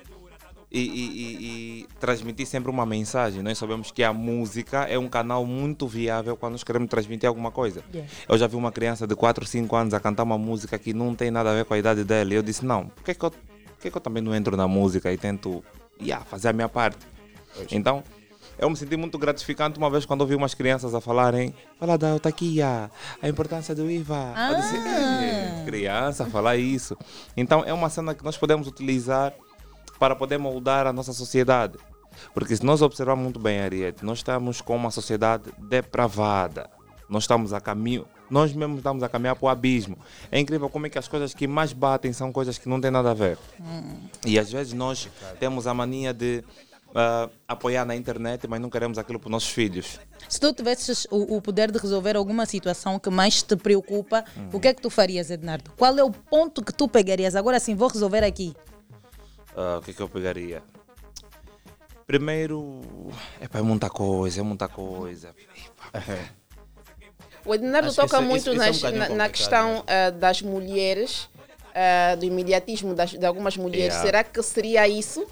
e, 0.71 0.79
e- 0.79 0.83
e- 0.83 1.81
e 1.81 1.87
transmitir 1.99 2.47
sempre 2.47 2.71
uma 2.71 2.85
mensagem. 2.85 3.41
Nós 3.41 3.57
sabemos 3.57 3.91
que 3.91 4.03
a 4.03 4.13
música 4.13 4.83
é 4.85 4.97
um 4.97 5.09
canal 5.09 5.45
muito 5.45 5.87
viável 5.87 6.37
quando 6.37 6.53
nós 6.53 6.63
queremos 6.63 6.89
transmitir 6.89 7.27
alguma 7.27 7.51
coisa. 7.51 7.83
Yeah. 7.93 8.09
Eu 8.29 8.37
já 8.37 8.47
vi 8.47 8.55
uma 8.55 8.71
criança 8.71 9.05
de 9.05 9.15
4, 9.15 9.45
5 9.45 9.75
anos 9.75 9.93
a 9.93 9.99
cantar 9.99 10.23
uma 10.23 10.37
música 10.37 10.79
que 10.79 10.93
não 10.93 11.13
tem 11.13 11.29
nada 11.29 11.51
a 11.51 11.53
ver 11.55 11.65
com 11.65 11.73
a 11.73 11.77
idade 11.77 12.03
dela. 12.05 12.31
E 12.33 12.35
eu 12.37 12.41
disse, 12.43 12.65
não, 12.65 12.87
por 12.87 13.03
que, 13.03 13.13
que, 13.13 13.25
eu, 13.25 13.31
por 13.31 13.39
que, 13.81 13.91
que 13.91 13.97
eu 13.97 14.01
também 14.01 14.23
não 14.23 14.33
entro 14.33 14.55
na 14.55 14.67
música 14.67 15.11
e 15.11 15.17
tento 15.17 15.61
yeah, 16.01 16.23
fazer 16.25 16.47
a 16.49 16.53
minha 16.53 16.69
parte? 16.69 16.99
Então, 17.69 18.01
eu 18.57 18.69
me 18.69 18.77
senti 18.77 18.95
muito 18.95 19.17
gratificante 19.17 19.77
uma 19.77 19.89
vez 19.89 20.05
quando 20.05 20.21
ouvi 20.21 20.35
umas 20.35 20.53
crianças 20.53 20.93
a 20.95 21.01
falarem 21.01 21.53
Fala 21.79 21.97
da 21.97 22.11
autaquia, 22.11 22.89
a 23.21 23.27
importância 23.27 23.75
do 23.75 23.89
IVA. 23.91 24.33
Eu 24.51 24.55
disse, 24.55 24.75
"Eh, 24.77 25.63
criança 25.65 26.25
falar 26.27 26.55
isso. 26.57 26.95
Então, 27.35 27.63
é 27.65 27.73
uma 27.73 27.89
cena 27.89 28.13
que 28.15 28.23
nós 28.23 28.37
podemos 28.37 28.67
utilizar 28.67 29.33
para 30.01 30.15
poder 30.15 30.39
moldar 30.39 30.87
a 30.87 30.91
nossa 30.91 31.13
sociedade. 31.13 31.77
Porque 32.33 32.55
se 32.55 32.65
nós 32.65 32.81
observarmos 32.81 33.23
muito 33.23 33.39
bem, 33.39 33.61
Ariete, 33.61 34.03
nós 34.03 34.17
estamos 34.17 34.59
com 34.59 34.75
uma 34.75 34.89
sociedade 34.89 35.51
depravada. 35.59 36.67
Nós 37.07 37.23
estamos 37.23 37.53
a 37.53 37.61
caminho 37.61 38.07
nós 38.27 38.53
mesmos 38.53 38.77
estamos 38.77 39.03
a 39.03 39.09
caminhar 39.09 39.35
para 39.35 39.45
o 39.45 39.49
abismo. 39.49 39.97
É 40.31 40.39
incrível 40.39 40.69
como 40.69 40.87
é 40.87 40.89
que 40.89 40.97
as 40.97 41.05
coisas 41.05 41.33
que 41.33 41.45
mais 41.47 41.73
batem 41.73 42.13
são 42.13 42.31
coisas 42.31 42.57
que 42.57 42.69
não 42.69 42.79
têm 42.79 42.89
nada 42.89 43.11
a 43.11 43.13
ver. 43.13 43.37
E 44.25 44.39
às 44.39 44.49
vezes 44.49 44.71
nós 44.71 45.09
temos 45.37 45.67
a 45.67 45.73
mania 45.73 46.13
de 46.13 46.41
ah, 46.95 47.29
apoiar 47.45 47.83
na 47.83 47.93
internet, 47.93 48.47
mas 48.47 48.61
não 48.61 48.69
queremos 48.69 48.97
aquilo 48.97 49.19
para 49.19 49.27
os 49.27 49.31
nossos 49.31 49.49
filhos. 49.49 49.99
Se 50.29 50.39
tu 50.39 50.53
tivesses 50.53 51.05
o, 51.11 51.35
o 51.35 51.41
poder 51.41 51.71
de 51.71 51.77
resolver 51.77 52.15
alguma 52.15 52.45
situação 52.45 52.97
que 52.97 53.09
mais 53.09 53.43
te 53.43 53.57
preocupa, 53.57 54.23
o 54.53 54.61
que 54.61 54.69
é 54.69 54.73
que 54.73 54.81
tu 54.81 54.89
farias, 54.89 55.29
Ednardo? 55.29 55.69
Qual 55.75 55.97
é 55.97 56.03
o 56.03 56.09
ponto 56.09 56.63
que 56.63 56.73
tu 56.73 56.87
pegarias? 56.87 57.35
Agora 57.35 57.59
sim, 57.59 57.75
vou 57.75 57.89
resolver 57.89 58.23
aqui. 58.23 58.55
Ah, 59.55 59.77
o 59.79 59.81
que 59.81 59.91
é 59.91 59.93
que 59.93 60.01
eu 60.01 60.09
pegaria? 60.09 60.63
Primeiro, 62.07 62.81
epá, 63.41 63.59
é 63.59 63.61
muita 63.61 63.89
coisa, 63.89 64.39
é 64.41 64.43
muita 64.43 64.67
coisa. 64.67 65.33
O 67.43 67.55
Ednardo 67.55 67.87
Acho 67.87 67.95
que 67.95 68.07
toca 68.07 68.17
isso 68.17 68.23
é- 68.23 68.27
muito 68.27 68.53
isso- 68.53 68.69
isso 68.69 68.85
é 68.85 68.89
um 68.89 68.93
nas- 68.99 69.09
na, 69.09 69.15
na 69.15 69.29
questão 69.29 69.83
ah, 69.87 70.11
das 70.11 70.43
mulheres, 70.43 71.27
ah, 71.73 72.13
do 72.13 72.23
imediatismo 72.23 72.93
das, 72.93 73.09
de 73.11 73.25
algumas 73.25 73.57
mulheres. 73.57 73.95
Yeah. 73.95 74.05
Será 74.05 74.23
que 74.23 74.43
seria 74.43 74.87
isso? 74.87 75.25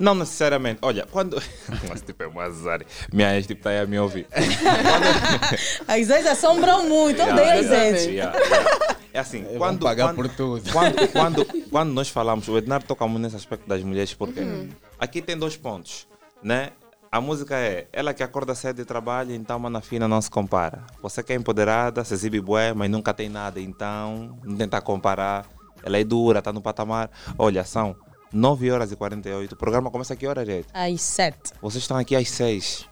Não 0.00 0.14
necessariamente. 0.14 0.78
Olha, 0.82 1.06
quando. 1.10 1.40
Mas 1.88 2.00
tipo, 2.00 2.22
é 2.22 2.26
um 2.26 2.40
azar. 2.40 2.80
Minha 3.12 3.36
ex 3.36 3.46
tipo, 3.46 3.60
está 3.60 3.70
aí 3.70 3.80
a 3.80 3.86
me 3.86 3.98
ouvir. 3.98 4.26
As 5.86 6.08
ex 6.10 6.26
assombram 6.26 6.88
muito, 6.88 7.20
eu 7.20 7.26
Yeah, 7.26 7.42
odeio 7.42 7.60
as 7.60 7.70
ex. 7.70 8.06
yeah, 8.06 8.36
yeah. 8.38 8.96
É 9.12 9.18
assim, 9.18 9.42
Vão 9.44 9.58
quando, 9.58 9.80
pagar 9.84 10.06
quando, 10.08 10.16
por 10.16 10.28
tudo. 10.28 10.72
Quando, 10.72 11.08
quando, 11.12 11.46
quando 11.70 11.92
nós 11.92 12.08
falamos, 12.08 12.48
o 12.48 12.56
Ednar 12.56 12.82
toca 12.82 13.06
muito 13.06 13.22
nesse 13.24 13.36
aspecto 13.36 13.68
das 13.68 13.82
mulheres, 13.82 14.14
porque 14.14 14.40
Uhum. 14.40 14.68
aqui 14.98 15.20
tem 15.20 15.36
dois 15.36 15.56
pontos, 15.56 16.06
né? 16.42 16.70
A 17.12 17.20
música 17.20 17.56
é 17.56 17.88
ela 17.92 18.14
que 18.14 18.22
acorda 18.22 18.54
cedo 18.54 18.80
e 18.80 18.84
trabalha, 18.84 19.34
então 19.34 19.58
mana 19.58 19.80
fina 19.80 20.06
não 20.06 20.22
se 20.22 20.30
compara. 20.30 20.84
Você 21.02 21.22
que 21.24 21.32
é 21.32 21.36
empoderada, 21.36 22.04
se 22.04 22.14
exibe 22.14 22.40
bué, 22.40 22.72
mas 22.72 22.88
nunca 22.88 23.12
tem 23.12 23.28
nada, 23.28 23.60
então 23.60 24.38
não 24.44 24.56
tenta 24.56 24.80
comparar. 24.80 25.44
Ela 25.82 25.98
é 25.98 26.04
dura, 26.04 26.38
está 26.38 26.52
no 26.52 26.60
patamar. 26.62 27.10
Olha, 27.36 27.64
são 27.64 27.96
9 28.32 28.70
horas 28.70 28.92
e 28.92 28.96
48. 28.96 29.52
O 29.52 29.56
programa 29.56 29.90
começa 29.90 30.14
a 30.14 30.16
que 30.16 30.26
hora, 30.26 30.44
gente? 30.44 30.68
Às 30.72 31.00
sete. 31.02 31.52
Vocês 31.60 31.82
estão 31.82 31.96
aqui 31.96 32.14
às 32.14 32.28
6. 32.30 32.88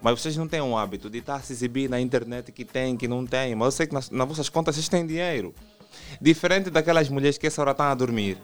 Mas 0.00 0.20
vocês 0.20 0.36
não 0.36 0.46
têm 0.46 0.60
um 0.60 0.76
hábito 0.76 1.10
de 1.10 1.18
estar 1.18 1.36
a 1.36 1.40
se 1.40 1.52
exibir 1.52 1.90
na 1.90 2.00
internet 2.00 2.52
que 2.52 2.64
tem, 2.64 2.96
que 2.96 3.08
não 3.08 3.26
tem. 3.26 3.54
Mas 3.54 3.66
eu 3.66 3.72
sei 3.72 3.86
que 3.86 3.94
nas, 3.94 4.10
nas 4.10 4.28
vossas 4.28 4.48
contas 4.48 4.74
vocês 4.74 4.88
têm 4.88 5.06
dinheiro. 5.06 5.54
Diferente 6.20 6.70
daquelas 6.70 7.08
mulheres 7.08 7.36
que 7.36 7.46
essa 7.46 7.60
hora 7.60 7.72
estão 7.72 7.86
a 7.86 7.94
dormir. 7.94 8.38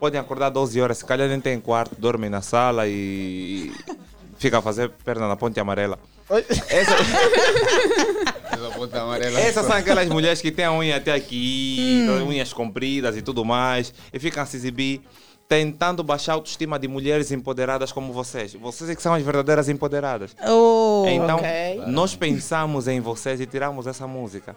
Podem 0.00 0.20
acordar 0.20 0.48
12 0.50 0.80
horas, 0.80 0.98
se 0.98 1.04
calhar 1.04 1.28
nem 1.28 1.40
tem 1.40 1.60
quarto, 1.60 1.94
dormem 1.96 2.28
na 2.28 2.42
sala 2.42 2.86
e 2.88 3.72
fica 4.38 4.58
a 4.58 4.62
fazer 4.62 4.90
perna 5.04 5.28
na 5.28 5.36
ponte 5.36 5.60
amarela. 5.60 5.98
Essa- 6.30 6.64
Essa 6.74 6.94
essas 9.38 9.66
são 9.66 9.76
aquelas 9.76 10.08
mulheres 10.08 10.40
que 10.40 10.50
têm 10.50 10.64
a 10.64 10.72
unha 10.72 10.96
até 10.96 11.12
aqui, 11.12 12.06
Hum. 12.08 12.28
unhas 12.28 12.52
compridas 12.52 13.16
e 13.16 13.22
tudo 13.22 13.44
mais, 13.44 13.92
e 14.12 14.18
ficam 14.18 14.42
a 14.42 14.46
se 14.46 14.56
exibir, 14.56 15.02
tentando 15.48 16.02
baixar 16.02 16.32
a 16.32 16.34
autoestima 16.36 16.78
de 16.78 16.88
mulheres 16.88 17.30
empoderadas 17.30 17.92
como 17.92 18.12
vocês. 18.12 18.54
Vocês 18.54 18.88
é 18.90 18.94
que 18.94 19.02
são 19.02 19.12
as 19.14 19.22
verdadeiras 19.22 19.68
empoderadas. 19.68 20.34
Oh, 20.48 21.04
então, 21.06 21.36
ok. 21.36 21.82
nós 21.86 22.14
pensamos 22.16 22.88
em 22.88 23.00
vocês 23.00 23.40
e 23.40 23.46
tiramos 23.46 23.86
essa 23.86 24.06
música. 24.06 24.56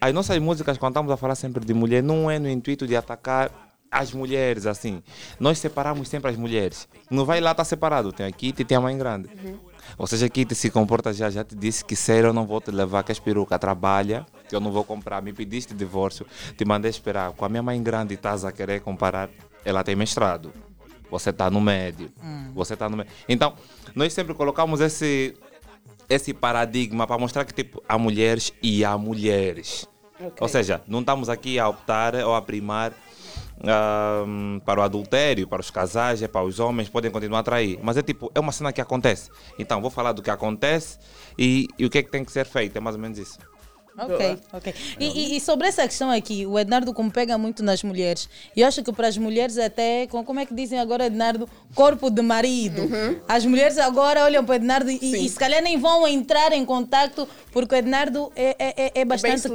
As 0.00 0.12
nossas 0.12 0.38
músicas, 0.38 0.76
quando 0.76 0.92
estamos 0.92 1.12
a 1.12 1.16
falar 1.16 1.34
sempre 1.34 1.64
de 1.64 1.72
mulher, 1.74 2.02
não 2.02 2.30
é 2.30 2.38
no 2.38 2.48
intuito 2.48 2.86
de 2.86 2.94
atacar 2.96 3.50
as 3.90 4.12
mulheres, 4.12 4.66
assim. 4.66 5.02
Nós 5.40 5.58
separamos 5.58 6.08
sempre 6.08 6.30
as 6.30 6.36
mulheres. 6.36 6.86
Não 7.10 7.24
vai 7.24 7.40
lá, 7.40 7.54
tá 7.54 7.64
separado. 7.64 8.12
Tem 8.12 8.26
a 8.26 8.30
Kitty 8.32 8.60
e 8.62 8.64
tem 8.64 8.76
a 8.76 8.80
mãe 8.82 8.96
grande. 8.98 9.30
Ou 9.30 9.67
seja, 10.06 10.26
a 10.26 10.28
Kitty 10.28 10.54
se 10.54 10.70
comporta 10.70 11.12
já, 11.12 11.30
já 11.30 11.44
te 11.44 11.54
disse 11.54 11.84
que 11.84 11.96
sério 11.96 12.28
eu 12.28 12.32
não 12.32 12.46
vou 12.46 12.60
te 12.60 12.70
levar, 12.70 13.02
que 13.02 13.12
as 13.12 13.18
peruca 13.18 13.58
trabalha, 13.58 14.26
que 14.48 14.54
eu 14.54 14.60
não 14.60 14.70
vou 14.70 14.84
comprar. 14.84 15.22
Me 15.22 15.32
pediste 15.32 15.74
divórcio, 15.74 16.26
te 16.56 16.64
mandei 16.64 16.90
esperar. 16.90 17.32
Com 17.32 17.44
a 17.44 17.48
minha 17.48 17.62
mãe 17.62 17.82
grande 17.82 18.14
estás 18.14 18.44
a 18.44 18.52
querer 18.52 18.80
comparar, 18.80 19.28
ela 19.64 19.82
tem 19.84 19.96
mestrado. 19.96 20.52
Você 21.10 21.30
está 21.30 21.50
no 21.50 21.60
médio. 21.60 22.10
Você 22.54 22.74
está 22.74 22.88
no 22.88 22.96
médio. 22.96 23.12
Então, 23.28 23.54
nós 23.94 24.12
sempre 24.12 24.34
colocamos 24.34 24.80
esse, 24.80 25.34
esse 26.08 26.34
paradigma 26.34 27.06
para 27.06 27.18
mostrar 27.18 27.44
que 27.44 27.54
tipo, 27.54 27.82
há 27.88 27.96
mulheres 27.96 28.52
e 28.62 28.84
há 28.84 28.96
mulheres. 28.98 29.86
Ok. 30.20 30.36
Ou 30.40 30.48
seja, 30.48 30.82
não 30.86 31.00
estamos 31.00 31.28
aqui 31.28 31.58
a 31.58 31.68
optar 31.68 32.14
ou 32.16 32.34
a 32.34 32.42
primar 32.42 32.92
ahm, 33.64 34.58
para 34.64 34.80
o 34.80 34.82
adultério, 34.82 35.46
para 35.46 35.60
os 35.60 35.70
casais, 35.70 36.22
é 36.22 36.28
para 36.28 36.44
os 36.44 36.60
homens, 36.60 36.88
podem 36.88 37.10
continuar 37.10 37.40
a 37.40 37.42
trair. 37.42 37.78
Mas 37.82 37.96
é 37.96 38.02
tipo, 38.02 38.30
é 38.34 38.40
uma 38.40 38.52
cena 38.52 38.72
que 38.72 38.80
acontece. 38.80 39.30
Então, 39.58 39.80
vou 39.80 39.90
falar 39.90 40.12
do 40.12 40.22
que 40.22 40.30
acontece 40.30 40.98
e, 41.38 41.68
e 41.78 41.86
o 41.86 41.90
que 41.90 41.98
é 41.98 42.02
que 42.02 42.10
tem 42.10 42.24
que 42.24 42.32
ser 42.32 42.46
feito. 42.46 42.76
É 42.76 42.80
mais 42.80 42.96
ou 42.96 43.02
menos 43.02 43.18
isso. 43.18 43.38
Ok, 43.98 44.38
ok. 44.52 44.74
E, 45.00 45.06
e- 45.06 45.36
e 45.36 45.40
sobre 45.40 45.66
essa 45.68 45.82
questão 45.86 46.10
aqui, 46.10 46.46
o 46.46 46.58
Ednardo 46.58 46.92
como 46.94 47.10
pega 47.10 47.36
muito 47.36 47.62
nas 47.62 47.82
mulheres, 47.82 48.28
e 48.54 48.60
eu 48.60 48.68
acho 48.68 48.82
que 48.82 48.92
para 48.92 49.08
as 49.08 49.18
mulheres 49.18 49.58
até, 49.58 50.06
com- 50.06 50.24
como 50.24 50.38
é 50.40 50.46
que 50.46 50.54
dizem 50.54 50.78
agora, 50.78 51.06
Ednardo, 51.06 51.48
corpo 51.74 52.08
de 52.10 52.22
marido. 52.22 52.82
As 53.28 53.44
mulheres 53.44 53.76
agora 53.78 54.24
olham 54.24 54.44
para 54.44 54.52
o 54.52 54.56
Ednardo 54.56 54.90
e, 54.90 54.98
e 55.24 55.28
se 55.28 55.36
calhar 55.38 55.62
nem 55.62 55.78
vão 55.78 56.06
entrar 56.06 56.52
em 56.52 56.64
contato, 56.64 57.28
porque 57.52 57.74
o 57.74 57.78
Ednardo 57.78 58.32
é, 58.36 58.56
é, 58.58 58.74
é- 58.86 58.92
é 59.00 59.04
bastante 59.04 59.40
seletivo. 59.40 59.54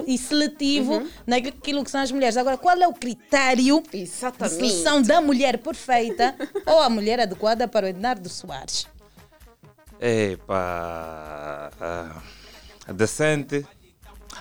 crítico 0.00 0.04
e 0.06 0.16
seletivo 0.18 1.02
naquilo 1.26 1.84
que 1.84 1.90
são 1.90 2.00
as 2.00 2.10
mulheres. 2.10 2.36
Agora, 2.36 2.56
qual 2.56 2.76
é 2.80 2.88
o 2.88 2.92
critério 2.94 3.82
de 3.92 4.06
seleção 4.06 5.02
da 5.02 5.20
mulher 5.20 5.58
perfeita 5.58 6.34
ou 6.66 6.80
a 6.80 6.88
mulher 6.88 7.20
adequada 7.20 7.68
para 7.68 7.86
o 7.86 7.88
Ednardo 7.88 8.28
Soares? 8.28 8.86
Epa. 10.00 11.70
ah, 11.80 12.22
decente. 12.92 13.64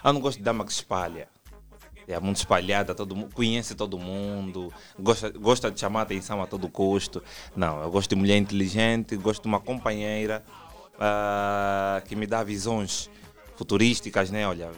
Eu 0.03 0.13
não 0.13 0.21
gosto 0.21 0.37
de 0.37 0.43
dama 0.43 0.65
que 0.65 0.71
espalha. 0.71 1.27
É 2.07 2.19
muito 2.19 2.37
espalhada, 2.37 2.93
todo 2.93 3.15
mundo, 3.15 3.33
conhece 3.33 3.75
todo 3.75 3.97
mundo, 3.97 4.73
gosta, 4.99 5.29
gosta 5.29 5.71
de 5.71 5.79
chamar 5.79 6.01
atenção 6.01 6.41
a 6.41 6.47
todo 6.47 6.67
custo. 6.67 7.23
Não, 7.55 7.81
eu 7.81 7.89
gosto 7.89 8.09
de 8.09 8.15
mulher 8.15 8.37
inteligente, 8.37 9.15
gosto 9.15 9.43
de 9.43 9.47
uma 9.47 9.59
companheira 9.59 10.43
ah, 10.99 12.01
que 12.07 12.15
me 12.15 12.27
dá 12.27 12.43
visões 12.43 13.09
futurísticas, 13.55 14.29
né? 14.29 14.47
Olha, 14.47 14.71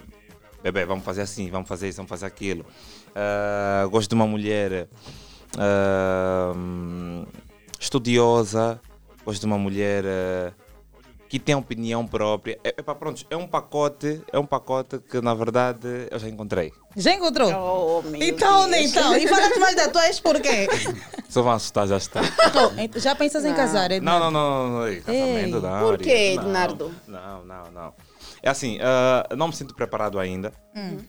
bebê, 0.61 0.85
vamos 0.85 1.03
fazer 1.03 1.21
assim, 1.21 1.49
vamos 1.49 1.67
fazer 1.67 1.89
isso, 1.89 1.97
vamos 1.97 2.09
fazer 2.09 2.25
aquilo. 2.25 2.65
Ah, 3.15 3.87
gosto 3.89 4.09
de 4.09 4.15
uma 4.15 4.27
mulher 4.27 4.87
ah, 5.57 6.51
hum, 6.55 7.25
estudiosa, 7.79 8.79
gosto 9.25 9.39
de 9.39 9.45
uma 9.45 9.57
mulher 9.57 10.03
ah, 10.05 10.53
que 11.33 11.39
tem 11.39 11.55
opinião 11.55 12.05
própria. 12.05 12.59
É, 12.63 12.75
epá, 12.77 12.93
pronto, 12.93 13.25
é 13.27 13.35
um 13.35 13.47
pacote, 13.47 14.21
é 14.31 14.37
um 14.37 14.45
pacote 14.45 14.99
que 14.99 15.19
na 15.19 15.33
verdade 15.33 16.05
eu 16.11 16.19
já 16.19 16.29
encontrei. 16.29 16.71
Já 16.95 17.11
encontrou? 17.11 17.49
Oh, 17.51 18.03
então, 18.21 18.67
nem 18.67 18.85
então. 18.85 19.17
E 19.17 19.27
falas 19.27 19.57
mais 19.57 19.75
da 19.75 19.89
tua 19.89 20.05
ex 20.05 20.19
por 20.19 20.39
quê? 20.39 20.67
Só 21.27 21.41
vão 21.41 21.53
assustar, 21.53 21.87
já 21.87 21.97
está. 21.97 22.21
Oh, 22.53 22.79
ent- 22.79 22.99
já 22.99 23.15
pensas 23.15 23.43
em 23.45 23.49
Não. 23.49 23.55
casar, 23.55 23.89
Não, 23.89 23.95
Ednardo? 23.95 24.25
não, 24.25 24.31
não, 24.31 24.69
não, 24.69 24.79
não. 24.81 24.87
ei, 24.87 25.01
Casamento, 25.01 25.59
não. 25.59 25.79
Por 25.79 25.97
quê, 25.97 26.33
não, 26.35 26.43
Ednardo? 26.43 26.95
Não, 27.07 27.43
não, 27.45 27.71
não. 27.71 27.93
É 28.43 28.49
assim, 28.51 28.77
ah, 28.83 29.27
não 29.35 29.47
me 29.47 29.55
sinto 29.55 29.73
preparado 29.73 30.19
ainda. 30.19 30.53
Hum. 30.75 30.99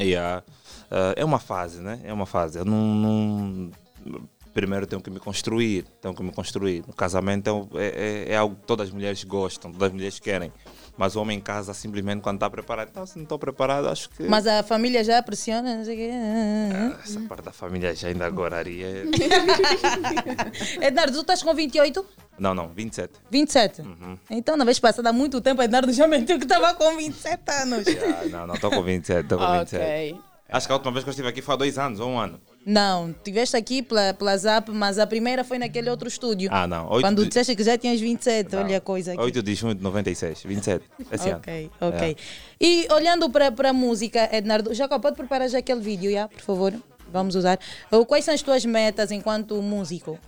Yeah. 0.00 0.42
Ah, 0.90 1.12
é 1.14 1.22
uma 1.26 1.38
fase, 1.38 1.82
né? 1.82 2.00
É 2.04 2.12
uma 2.14 2.24
fase. 2.24 2.58
Eu 2.58 2.64
não, 2.64 2.74
não- 2.86 3.70
Primeiro 4.52 4.86
tenho 4.86 5.00
que 5.02 5.10
me 5.10 5.20
construir, 5.20 5.84
tenho 6.00 6.14
que 6.14 6.22
me 6.22 6.32
construir. 6.32 6.82
O 6.88 6.92
casamento 6.92 7.48
é 7.48 7.52
um- 7.52 7.68
é, 7.74 7.86
é- 8.28 8.32
é 8.32 8.36
algo 8.36 8.56
que 8.56 8.66
todas 8.66 8.88
as 8.88 8.94
mulheres 8.94 9.22
gostam, 9.24 9.70
todas 9.72 9.88
as 9.88 9.92
mulheres 9.92 10.18
querem. 10.18 10.52
Mas 10.96 11.14
o 11.14 11.20
homem 11.20 11.38
em 11.38 11.40
casa 11.40 11.72
simplesmente 11.74 12.20
quando 12.22 12.36
está 12.38 12.50
preparado. 12.50 12.88
Então, 12.90 13.06
se 13.06 13.16
não 13.16 13.22
estou 13.22 13.38
preparado, 13.38 13.88
acho 13.88 14.10
que. 14.10 14.24
Mas 14.24 14.46
a 14.48 14.64
família 14.64 15.04
já 15.04 15.22
pressiona, 15.22 15.76
não 15.76 15.84
sei 15.84 15.94
o 15.94 15.96
quê. 15.96 16.10
Essa 17.04 17.20
parte 17.20 17.44
da 17.44 17.52
família 17.52 17.94
já 17.94 18.08
ainda 18.08 18.26
agoraria. 18.26 19.04
Ednardo, 20.82 21.12
tu 21.12 21.20
estás 21.20 21.42
com 21.42 21.54
28? 21.54 22.04
não, 22.38 22.54
não, 22.54 22.68
27. 22.68 23.12
27? 23.30 23.82
Uhum. 23.82 24.18
Então, 24.30 24.56
na 24.56 24.64
vez 24.64 24.78
passada, 24.80 25.10
há 25.10 25.12
muito 25.12 25.40
tempo, 25.40 25.62
Ednardo 25.62 25.92
já 25.92 26.06
mentiu 26.08 26.38
que 26.38 26.44
estava 26.44 26.74
com 26.74 26.96
27 26.96 27.50
anos. 27.62 27.84
Já, 27.84 28.24
não, 28.30 28.46
não, 28.46 28.54
estou 28.54 28.70
com 28.70 28.82
27, 28.82 29.20
estou 29.22 29.38
com 29.38 29.44
Ok. 29.44 29.78
27. 30.12 30.20
Acho 30.50 30.66
que 30.66 30.72
a 30.72 30.76
última 30.76 30.92
vez 30.92 31.04
que 31.04 31.08
eu 31.08 31.12
estive 31.12 31.28
aqui 31.28 31.42
foi 31.42 31.54
há 31.54 31.58
dois 31.58 31.78
anos 31.78 32.00
ou 32.00 32.08
um 32.08 32.18
ano. 32.18 32.40
Não, 32.66 33.14
tiveste 33.24 33.56
aqui 33.56 33.82
pela, 33.82 34.12
pela 34.12 34.36
Zap, 34.36 34.70
mas 34.70 34.98
a 34.98 35.06
primeira 35.06 35.42
foi 35.42 35.58
naquele 35.58 35.88
outro 35.88 36.06
estúdio. 36.06 36.50
Ah, 36.52 36.66
não. 36.66 36.86
Quando 37.00 37.22
de- 37.22 37.28
disseste 37.28 37.56
que 37.56 37.62
já 37.62 37.78
tinhas 37.78 37.98
27, 37.98 38.54
olha 38.56 38.76
a 38.76 38.80
coisa 38.80 39.12
aqui. 39.14 39.22
8 39.22 39.42
de 39.42 39.54
junho 39.54 39.74
de 39.74 39.82
96, 39.82 40.42
27. 40.44 40.84
Esse 41.10 41.30
ok, 41.30 41.70
ano. 41.80 41.94
ok. 41.94 42.10
É. 42.10 42.16
E 42.60 42.86
olhando 42.92 43.30
para 43.30 43.70
a 43.70 43.72
música, 43.72 44.28
Ednardo, 44.30 44.74
Jacob, 44.74 45.00
pode 45.00 45.16
preparar 45.16 45.48
já 45.48 45.58
aquele 45.58 45.80
vídeo, 45.80 46.12
já, 46.12 46.28
por 46.28 46.40
favor? 46.42 46.74
Vamos 47.10 47.34
usar. 47.36 47.58
Uh, 47.90 48.04
Quais 48.04 48.22
são 48.24 48.34
as 48.34 48.42
tuas 48.42 48.66
metas 48.66 49.10
enquanto 49.10 49.62
músico? 49.62 50.18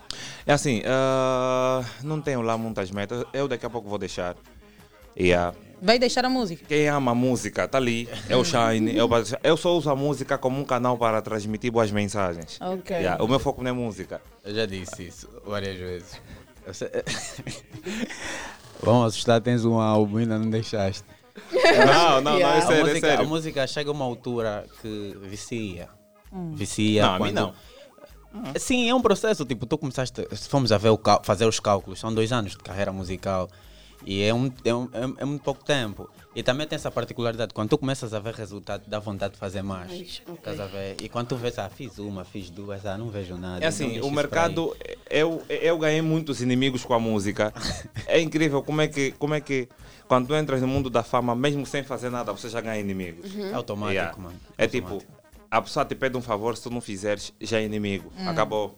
É 0.46 0.52
assim, 0.54 0.80
ah, 0.86 1.84
não 2.02 2.22
tenho 2.22 2.40
lá 2.40 2.56
muitas 2.56 2.90
metas. 2.90 3.22
Eu 3.34 3.46
daqui 3.46 3.66
a 3.66 3.70
pouco 3.70 3.86
vou 3.86 3.98
deixar. 3.98 4.34
E, 5.14 5.34
ah, 5.34 5.52
Vai 5.82 5.98
deixar 5.98 6.24
a 6.24 6.28
música? 6.28 6.64
quem 6.66 6.88
ama 6.88 7.14
música 7.14 7.66
tá 7.66 7.78
ali, 7.78 8.08
é 8.28 8.36
o 8.36 8.44
Shine. 8.44 8.96
Eu, 8.96 9.08
eu 9.42 9.56
só 9.56 9.76
uso 9.76 9.90
a 9.90 9.96
música 9.96 10.36
como 10.38 10.60
um 10.60 10.64
canal 10.64 10.98
para 10.98 11.22
transmitir 11.22 11.72
boas 11.72 11.90
mensagens. 11.90 12.58
Ok. 12.60 12.96
Yeah, 12.96 13.22
o 13.22 13.28
meu 13.28 13.38
foco 13.38 13.62
não 13.62 13.70
é 13.70 13.72
música. 13.72 14.20
Eu 14.44 14.54
já 14.54 14.66
disse 14.66 15.06
isso 15.08 15.28
várias 15.46 15.76
vezes. 15.78 16.20
Vamos 18.82 19.08
assustar, 19.08 19.40
tens 19.40 19.64
um 19.64 19.78
álbum 19.78 20.18
e 20.20 20.22
ainda 20.22 20.38
não 20.38 20.48
deixaste. 20.50 21.04
Não, 21.52 22.20
não, 22.20 22.38
não, 22.38 22.48
é 22.48 22.58
a 22.58 22.62
sério, 22.62 22.76
é 22.80 22.88
música, 22.88 23.00
sério. 23.08 23.24
A 23.24 23.28
música 23.28 23.66
chega 23.66 23.90
a 23.90 23.92
uma 23.92 24.04
altura 24.04 24.66
que 24.80 25.16
vicia. 25.22 25.88
Hum. 26.32 26.52
Vicia. 26.54 27.02
Não, 27.02 27.10
a 27.10 27.18
mim 27.18 27.24
quando- 27.32 27.34
não. 27.34 27.54
Sim, 28.56 28.88
é 28.88 28.94
um 28.94 29.00
processo. 29.02 29.44
Tipo, 29.44 29.66
tu 29.66 29.76
começaste, 29.76 30.26
se 30.32 30.48
fomos 30.48 30.70
a 30.70 30.78
ver 30.78 30.90
o 30.90 31.00
fazer 31.24 31.46
os 31.46 31.58
cálculos, 31.58 31.98
são 31.98 32.14
dois 32.14 32.30
anos 32.32 32.52
de 32.52 32.58
carreira 32.58 32.92
musical. 32.92 33.48
E 34.06 34.22
é, 34.22 34.32
um, 34.32 34.50
é, 34.64 34.74
um, 34.74 34.84
é, 34.92 35.22
é 35.22 35.24
muito 35.24 35.42
pouco 35.42 35.64
tempo. 35.64 36.08
E 36.34 36.42
também 36.42 36.66
tem 36.66 36.76
essa 36.76 36.90
particularidade. 36.90 37.52
Quando 37.52 37.70
tu 37.70 37.78
começas 37.78 38.14
a 38.14 38.20
ver 38.20 38.34
resultado, 38.34 38.84
dá 38.86 38.98
vontade 38.98 39.34
de 39.34 39.40
fazer 39.40 39.62
mais. 39.62 39.90
Estás 39.90 40.60
a 40.60 40.66
ver? 40.66 40.96
E 41.02 41.08
quando 41.08 41.28
tu 41.28 41.36
vês, 41.36 41.58
ah, 41.58 41.68
fiz 41.68 41.98
uma, 41.98 42.24
fiz 42.24 42.50
duas, 42.50 42.86
ah, 42.86 42.96
não 42.96 43.08
vejo 43.08 43.36
nada. 43.36 43.64
É 43.64 43.68
assim, 43.68 43.96
então 43.96 44.08
o 44.08 44.12
mercado, 44.12 44.76
eu, 45.10 45.42
eu 45.48 45.76
ganhei 45.78 46.00
muitos 46.00 46.40
inimigos 46.40 46.84
com 46.84 46.94
a 46.94 47.00
música. 47.00 47.52
É 48.06 48.20
incrível 48.20 48.60
como 48.60 48.80
é 48.80 48.88
que, 48.88 49.12
como 49.12 49.34
é 49.34 49.40
que 49.40 49.68
quando 50.08 50.26
tu 50.26 50.34
entras 50.34 50.60
no 50.60 50.66
mundo 50.66 50.90
da 50.90 51.04
fama, 51.04 51.32
mesmo 51.36 51.64
sem 51.64 51.84
fazer 51.84 52.10
nada, 52.10 52.32
você 52.32 52.48
já 52.48 52.60
ganha 52.60 52.80
inimigos. 52.80 53.32
Uhum. 53.32 53.50
É 53.50 53.54
automático, 53.54 54.20
mano. 54.20 54.34
É 54.58 54.66
tipo, 54.66 55.00
a 55.48 55.62
pessoa 55.62 55.84
te 55.84 55.94
pede 55.94 56.16
um 56.16 56.20
favor, 56.20 56.56
se 56.56 56.64
tu 56.64 56.70
não 56.70 56.80
fizeres, 56.80 57.32
já 57.40 57.60
é 57.60 57.64
inimigo. 57.64 58.12
Hum. 58.18 58.28
Acabou. 58.28 58.76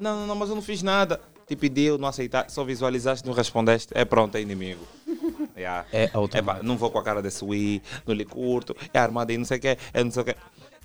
Não, 0.00 0.20
não, 0.20 0.26
não, 0.26 0.34
mas 0.34 0.48
eu 0.48 0.56
não 0.56 0.62
fiz 0.62 0.82
nada. 0.82 1.20
Te 1.46 1.56
pediu, 1.56 1.98
não 1.98 2.08
aceitaste, 2.08 2.52
só 2.52 2.64
visualizaste, 2.64 3.26
não 3.26 3.34
respondeste. 3.34 3.92
É 3.94 4.04
pronto, 4.04 4.36
é 4.36 4.40
inimigo. 4.40 4.80
Yeah. 5.54 5.86
É 5.92 6.10
Epá, 6.34 6.60
não 6.62 6.76
vou 6.78 6.90
com 6.90 6.98
a 6.98 7.02
cara 7.02 7.20
desse 7.20 7.44
Wii, 7.44 7.82
não 8.06 8.14
lhe 8.14 8.24
curto, 8.24 8.74
é 8.92 8.98
armado 8.98 9.30
e 9.32 9.36
não 9.38 9.44
sei 9.44 9.58
o 9.58 9.60
que, 9.60 9.68
é 9.92 10.02
não 10.02 10.10
sei 10.10 10.22
o 10.22 10.24
que. 10.24 10.34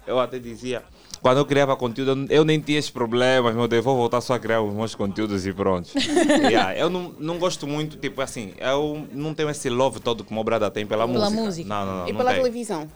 Eu 0.06 0.20
até 0.20 0.38
dizia, 0.38 0.84
quando 1.22 1.38
eu 1.38 1.46
criava 1.46 1.76
conteúdo, 1.78 2.28
eu- 2.30 2.44
nem 2.44 2.60
tinha 2.60 2.78
esses 2.78 2.92
problemas, 2.92 3.56
meu 3.56 3.68
Deus, 3.68 3.84
vou 3.84 3.96
voltar 3.96 4.20
só 4.20 4.34
a 4.36 4.40
criar 4.40 4.62
os 4.62 4.74
meus 4.74 4.94
conteúdos 4.94 5.48
e 5.48 5.54
pronto. 5.54 5.90
yeah, 6.52 6.78
eu 6.78 6.90
não, 6.90 7.16
não 7.18 7.40
gosto 7.40 7.66
muito, 7.66 7.98
tipo 7.98 8.22
assim, 8.22 8.54
eu 8.60 9.08
não 9.12 9.34
tenho 9.34 9.50
esse 9.50 9.70
love 9.70 10.00
todo 10.02 10.24
que 10.24 10.32
o 10.32 10.34
meu 10.34 10.44
brada 10.44 10.70
tem 10.70 10.86
pela, 10.86 11.08
Pela 11.08 11.30
música. 11.30 11.42
música. 11.44 11.70
Não, 11.70 11.86
não, 11.86 11.98
não. 12.00 12.08
e 12.08 12.12
não 12.12 12.18
pela 12.18 12.32
tenho. 12.32 12.44
televisão? 12.44 12.88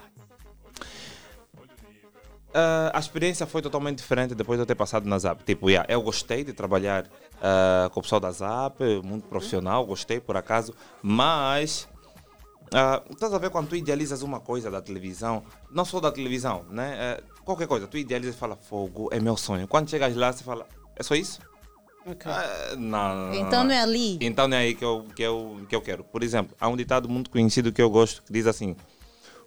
Ah, 2.53 2.91
a 2.93 2.99
experiência 2.99 3.45
foi 3.47 3.61
totalmente 3.61 3.99
diferente 3.99 4.35
depois 4.35 4.57
de 4.57 4.61
eu 4.63 4.65
ter 4.65 4.75
passado 4.75 5.07
na 5.07 5.17
Zap. 5.17 5.41
Tipo, 5.43 5.69
yeah, 5.69 5.91
eu 5.91 6.01
gostei 6.01 6.43
de 6.43 6.51
trabalhar 6.53 7.05
ah, 7.41 7.89
com 7.91 7.99
o 7.99 8.03
pessoal 8.03 8.21
da 8.21 8.31
Zap, 8.31 8.79
muito 9.03 9.27
profissional, 9.27 9.85
gostei 9.85 10.19
por 10.19 10.37
acaso, 10.37 10.73
mas 11.01 11.87
ah, 12.73 13.01
estás 13.09 13.33
a 13.33 13.37
ver 13.37 13.49
quando 13.49 13.69
tu 13.69 13.75
idealizas 13.75 14.21
uma 14.21 14.39
coisa 14.39 14.69
da 14.69 14.81
televisão, 14.81 15.43
não 15.69 15.83
só 15.83 15.99
da 15.99 16.11
televisão, 16.11 16.63
né? 16.69 16.95
Eh, 16.99 17.23
qualquer 17.43 17.67
coisa, 17.67 17.87
tu 17.87 17.97
idealizas 17.97 18.35
e 18.35 18.37
fala, 18.37 18.55
fogo, 18.55 19.09
é 19.11 19.19
meu 19.19 19.35
sonho. 19.35 19.67
Quando 19.67 19.89
chegas 19.89 20.15
lá, 20.15 20.31
você 20.31 20.43
fala, 20.43 20.65
é 20.95 21.03
só 21.03 21.15
isso? 21.15 21.41
Ah, 22.25 22.75
não, 22.77 23.15
não, 23.15 23.27
não, 23.27 23.33
Então 23.33 23.63
não 23.63 23.71
é 23.71 23.81
ali. 23.81 24.17
Então 24.21 24.47
não 24.47 24.57
é 24.57 24.61
aí 24.61 24.75
que 24.75 24.85
eu, 24.85 25.05
que, 25.15 25.21
eu, 25.21 25.65
que 25.67 25.75
eu 25.75 25.81
quero. 25.81 26.03
Por 26.03 26.23
exemplo, 26.23 26.55
há 26.59 26.67
um 26.67 26.77
ditado 26.77 27.09
muito 27.09 27.29
conhecido 27.29 27.71
que 27.71 27.81
eu 27.81 27.89
gosto 27.89 28.23
que 28.23 28.31
diz 28.31 28.47
assim: 28.47 28.75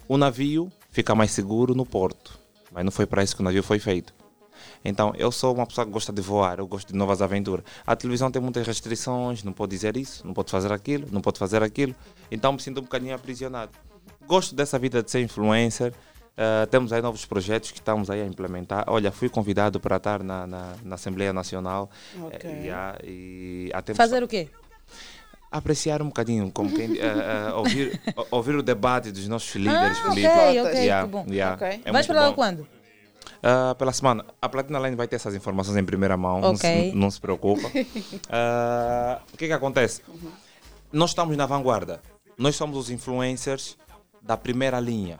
o 0.06 0.16
navio 0.16 0.70
fica 0.90 1.14
mais 1.14 1.30
seguro 1.30 1.74
no 1.74 1.86
porto, 1.86 2.38
mas 2.70 2.84
não 2.84 2.92
foi 2.92 3.06
para 3.06 3.22
isso 3.24 3.34
que 3.34 3.40
o 3.40 3.44
navio 3.44 3.62
foi 3.62 3.78
feito. 3.78 4.14
Então, 4.84 5.12
eu 5.16 5.32
sou 5.32 5.54
uma 5.54 5.66
pessoa 5.66 5.86
que 5.86 5.90
gosta 5.92 6.12
de 6.12 6.20
voar, 6.20 6.58
eu 6.58 6.66
gosto 6.66 6.88
de 6.92 6.94
novas 6.98 7.22
aventuras. 7.22 7.64
A 7.86 7.96
televisão 7.96 8.30
tem 8.30 8.42
muitas 8.42 8.66
restrições, 8.66 9.42
não 9.42 9.52
pode 9.52 9.70
dizer 9.70 9.96
isso, 9.96 10.26
não 10.26 10.34
pode 10.34 10.50
fazer 10.50 10.70
aquilo, 10.72 11.06
não 11.10 11.20
pode 11.22 11.38
fazer 11.38 11.62
aquilo. 11.62 11.94
Então, 12.30 12.52
me 12.52 12.60
sinto 12.60 12.80
um 12.80 12.82
bocadinho 12.82 13.14
aprisionado. 13.14 13.72
Gosto 14.26 14.54
dessa 14.54 14.78
vida 14.78 15.02
de 15.02 15.10
ser 15.10 15.20
influencer. 15.20 15.92
Uh, 16.36 16.66
temos 16.66 16.92
aí 16.92 17.00
novos 17.00 17.24
projetos 17.24 17.70
que 17.70 17.78
estamos 17.78 18.10
aí 18.10 18.20
a 18.20 18.26
implementar. 18.26 18.84
Olha, 18.88 19.10
fui 19.12 19.28
convidado 19.28 19.78
para 19.80 19.96
estar 19.96 20.22
na, 20.22 20.46
na, 20.46 20.72
na 20.84 20.94
Assembleia 20.96 21.32
Nacional. 21.32 21.88
Ok. 22.22 22.50
eh, 22.50 22.64
e, 22.66 22.70
a- 22.70 22.98
e 23.04 23.70
há 23.72 23.80
tempos- 23.80 23.96
Fazer 23.98 24.22
o 24.22 24.28
quê? 24.28 24.48
apreciar 25.52 26.02
um 26.02 26.06
bocadinho, 26.06 26.50
como 26.50 26.72
quem, 26.74 26.90
eh, 26.98 27.48
eh, 27.48 27.52
ouvir, 27.54 28.00
o- 28.16 28.26
ouvir 28.32 28.56
o 28.56 28.62
debate 28.62 29.12
dos 29.12 29.28
nossos 29.28 29.54
líderes 29.54 29.96
Ah, 29.98 30.08
políticos. 30.08 30.36
ok, 30.36 30.60
ok, 30.62 30.80
Yeah, 30.84 31.06
que 31.06 31.12
bom. 31.12 31.26
yeah, 31.28 31.54
Ok. 31.54 31.82
é 31.84 31.92
Vais 31.92 32.06
para 32.08 32.20
lá 32.22 32.28
bom. 32.30 32.34
quando? 32.34 32.66
Ah, 33.42 33.74
pela 33.78 33.92
semana. 33.92 34.24
A 34.40 34.48
Platina 34.48 34.78
Line 34.78 34.96
vai 34.96 35.06
ter 35.08 35.16
essas 35.16 35.34
informações 35.34 35.76
em 35.76 35.84
primeira 35.84 36.16
mão, 36.16 36.40
não, 36.40 36.50
Ok. 36.54 36.90
se, 36.90 36.96
não 36.96 37.10
se 37.10 37.20
preocupa. 37.20 37.70
Ah, 38.30 39.20
o 39.32 39.36
que 39.36 39.46
que 39.46 39.52
acontece? 39.52 40.02
Nós 40.92 41.10
estamos 41.10 41.36
na 41.36 41.46
vanguarda. 41.46 42.00
Nós 42.38 42.56
somos 42.56 42.76
os 42.76 42.90
influencers 42.90 43.76
da 44.22 44.36
primeira 44.36 44.80
linha. 44.80 45.18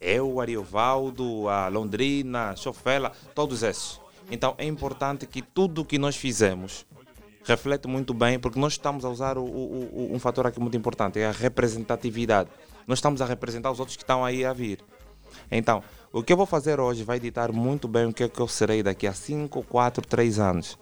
Eu, 0.00 0.30
o 0.34 0.40
Ariovaldo, 0.40 1.48
a 1.48 1.68
Londrina, 1.68 2.50
a 2.50 2.56
Chofela, 2.56 3.12
todos 3.34 3.62
esses. 3.62 4.00
Então 4.30 4.54
é 4.58 4.64
importante 4.66 5.26
que 5.26 5.40
tudo 5.40 5.84
que 5.84 5.98
nós 5.98 6.14
fizemos 6.16 6.84
reflete 7.44 7.88
muito 7.88 8.12
bem, 8.12 8.38
porque 8.38 8.58
nós 8.60 8.74
estamos 8.74 9.04
a 9.06 9.08
usar 9.08 9.38
o- 9.38 9.42
o- 9.44 10.10
o- 10.10 10.14
um 10.14 10.18
fator 10.18 10.46
aqui 10.46 10.60
muito 10.60 10.76
importante, 10.76 11.18
é 11.18 11.26
a 11.26 11.32
representatividade. 11.32 12.50
Nós 12.86 12.98
estamos 12.98 13.22
a 13.22 13.24
representar 13.24 13.70
os 13.70 13.80
outros 13.80 13.96
que 13.96 14.02
estão 14.02 14.22
aí 14.24 14.44
a 14.44 14.52
vir. 14.52 14.80
Então, 15.50 15.82
o 16.12 16.22
que 16.22 16.32
eu 16.32 16.36
vou 16.36 16.46
fazer 16.46 16.78
hoje 16.80 17.04
vai 17.04 17.18
ditar 17.18 17.52
muito 17.52 17.86
bem 17.88 18.06
o 18.06 18.12
que, 18.12 18.24
é 18.24 18.28
que 18.28 18.40
eu 18.40 18.48
serei 18.48 18.82
daqui 18.82 19.06
a 19.06 19.12
5, 19.12 19.62
4, 19.64 20.04
3 20.06 20.38
anos. 20.38 20.78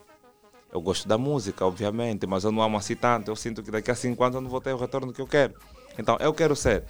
Eu 0.72 0.80
gosto 0.80 1.06
da 1.08 1.16
música, 1.16 1.64
obviamente, 1.64 2.26
mas 2.26 2.44
eu 2.44 2.52
não 2.52 2.62
amo 2.62 2.76
assim 2.76 2.94
tanto. 2.96 3.30
Eu 3.30 3.36
sinto 3.36 3.62
que 3.62 3.70
daqui 3.70 3.90
a 3.90 3.94
5 3.94 4.22
anos 4.22 4.34
eu 4.36 4.40
não 4.40 4.50
vou 4.50 4.60
ter 4.60 4.72
o 4.72 4.76
retorno 4.76 5.12
que 5.12 5.20
eu 5.20 5.26
quero. 5.26 5.54
Então, 5.98 6.16
eu 6.20 6.34
quero 6.34 6.54
ser 6.54 6.84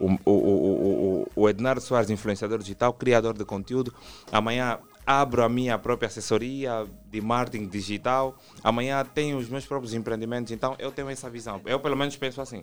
o, 0.00 0.06
o, 0.24 0.30
o, 0.30 1.22
o, 1.24 1.28
o- 1.36 1.48
Ednardo 1.48 1.80
Soares, 1.80 2.08
influenciador 2.10 2.58
digital, 2.58 2.92
criador 2.92 3.36
de 3.36 3.44
conteúdo. 3.44 3.92
Amanhã 4.30 4.78
abro 5.04 5.42
a 5.42 5.48
minha 5.48 5.76
própria 5.78 6.06
assessoria 6.06 6.86
de 7.10 7.20
marketing 7.20 7.66
digital. 7.66 8.34
Amanhã 8.64 9.04
tenho 9.04 9.36
os 9.36 9.48
meus 9.48 9.66
próprios 9.66 9.92
empreendimentos. 9.92 10.52
Então, 10.52 10.74
eu 10.78 10.90
tenho 10.90 11.10
essa 11.10 11.28
visão. 11.28 11.60
Eu, 11.66 11.80
pelo 11.80 11.96
menos, 11.96 12.16
penso 12.16 12.40
assim. 12.40 12.62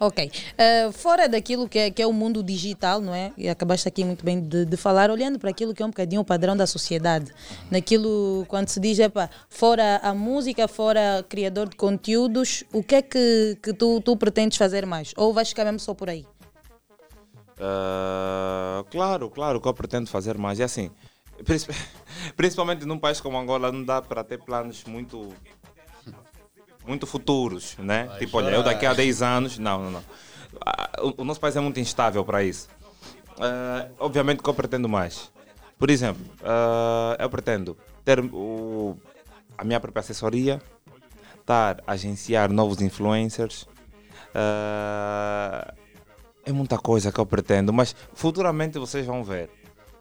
Ok. 0.00 0.30
Eh, 0.58 0.90
fora 0.92 1.28
daquilo 1.28 1.68
que 1.68 1.78
é, 1.78 1.90
que 1.90 2.02
é 2.02 2.06
o 2.06 2.12
mundo 2.12 2.42
digital, 2.42 3.00
não 3.00 3.14
é? 3.14 3.32
E 3.38 3.48
acabaste 3.48 3.86
aqui 3.86 4.04
muito 4.04 4.24
bem 4.24 4.40
de, 4.40 4.64
de 4.64 4.76
falar, 4.76 5.10
olhando 5.10 5.38
para 5.38 5.50
aquilo 5.50 5.72
que 5.72 5.82
é 5.82 5.86
um 5.86 5.90
bocadinho 5.90 6.20
o 6.20 6.24
padrão 6.24 6.56
da 6.56 6.66
sociedade. 6.66 7.30
Naquilo, 7.70 8.44
quando 8.48 8.68
se 8.68 8.80
diz, 8.80 8.98
epa, 8.98 9.30
fora 9.48 9.98
a 10.02 10.12
música, 10.12 10.66
fora 10.66 11.24
criador 11.28 11.68
de 11.68 11.76
conteúdos, 11.76 12.64
o 12.72 12.82
que 12.82 12.96
é 12.96 13.02
que, 13.02 13.56
que 13.62 13.72
tu, 13.72 14.00
tu 14.00 14.16
pretendes 14.16 14.58
fazer 14.58 14.84
mais? 14.84 15.12
Ou 15.16 15.32
vais 15.32 15.48
ficar 15.48 15.64
mesmo 15.64 15.78
só 15.80 15.94
por 15.94 16.10
aí? 16.10 16.26
Ah, 17.60 18.84
claro, 18.90 19.30
claro, 19.30 19.58
o 19.58 19.60
que 19.60 19.68
eu 19.68 19.74
pretendo 19.74 20.08
fazer 20.08 20.36
mais 20.36 20.58
é 20.60 20.64
assim. 20.64 20.90
princip- 21.44 21.74
Principalmente 22.36 22.84
num 22.84 22.98
país 22.98 23.20
como 23.20 23.38
Angola, 23.38 23.70
não 23.70 23.84
dá 23.84 24.02
para 24.02 24.24
ter 24.24 24.38
planos 24.42 24.84
muito 24.84 25.32
muito 26.86 27.06
futuros, 27.06 27.76
né? 27.78 28.04
Vai 28.04 28.18
tipo, 28.18 28.36
olha, 28.36 28.50
eu 28.50 28.62
daqui 28.62 28.86
a 28.86 28.90
chorar. 28.90 28.96
10 28.96 29.22
anos. 29.22 29.58
Não, 29.58 29.82
não, 29.82 29.90
não. 29.90 30.04
O, 31.00 31.22
o 31.22 31.24
nosso 31.24 31.40
país 31.40 31.56
é 31.56 31.60
muito 31.60 31.80
instável 31.80 32.24
para 32.24 32.42
isso. 32.42 32.68
Ah, 33.38 33.88
obviamente 33.98 34.42
que 34.42 34.48
eu 34.48 34.54
pretendo 34.54 34.88
mais. 34.88 35.30
Por 35.78 35.90
exemplo, 35.90 36.22
ah, 36.42 37.16
eu 37.18 37.28
pretendo 37.28 37.76
ter 38.04 38.20
o, 38.20 38.96
a 39.56 39.64
minha 39.64 39.80
própria 39.80 40.00
assessoria, 40.00 40.60
estar 41.40 41.82
a 41.86 41.92
agenciar 41.92 42.52
novos 42.52 42.80
influencers. 42.80 43.66
ah, 44.34 45.74
é 46.46 46.52
muita 46.52 46.76
coisa 46.76 47.10
que 47.10 47.18
eu 47.18 47.24
pretendo, 47.24 47.72
mas 47.72 47.96
futuramente 48.12 48.78
vocês 48.78 49.06
vão 49.06 49.24
ver. 49.24 49.48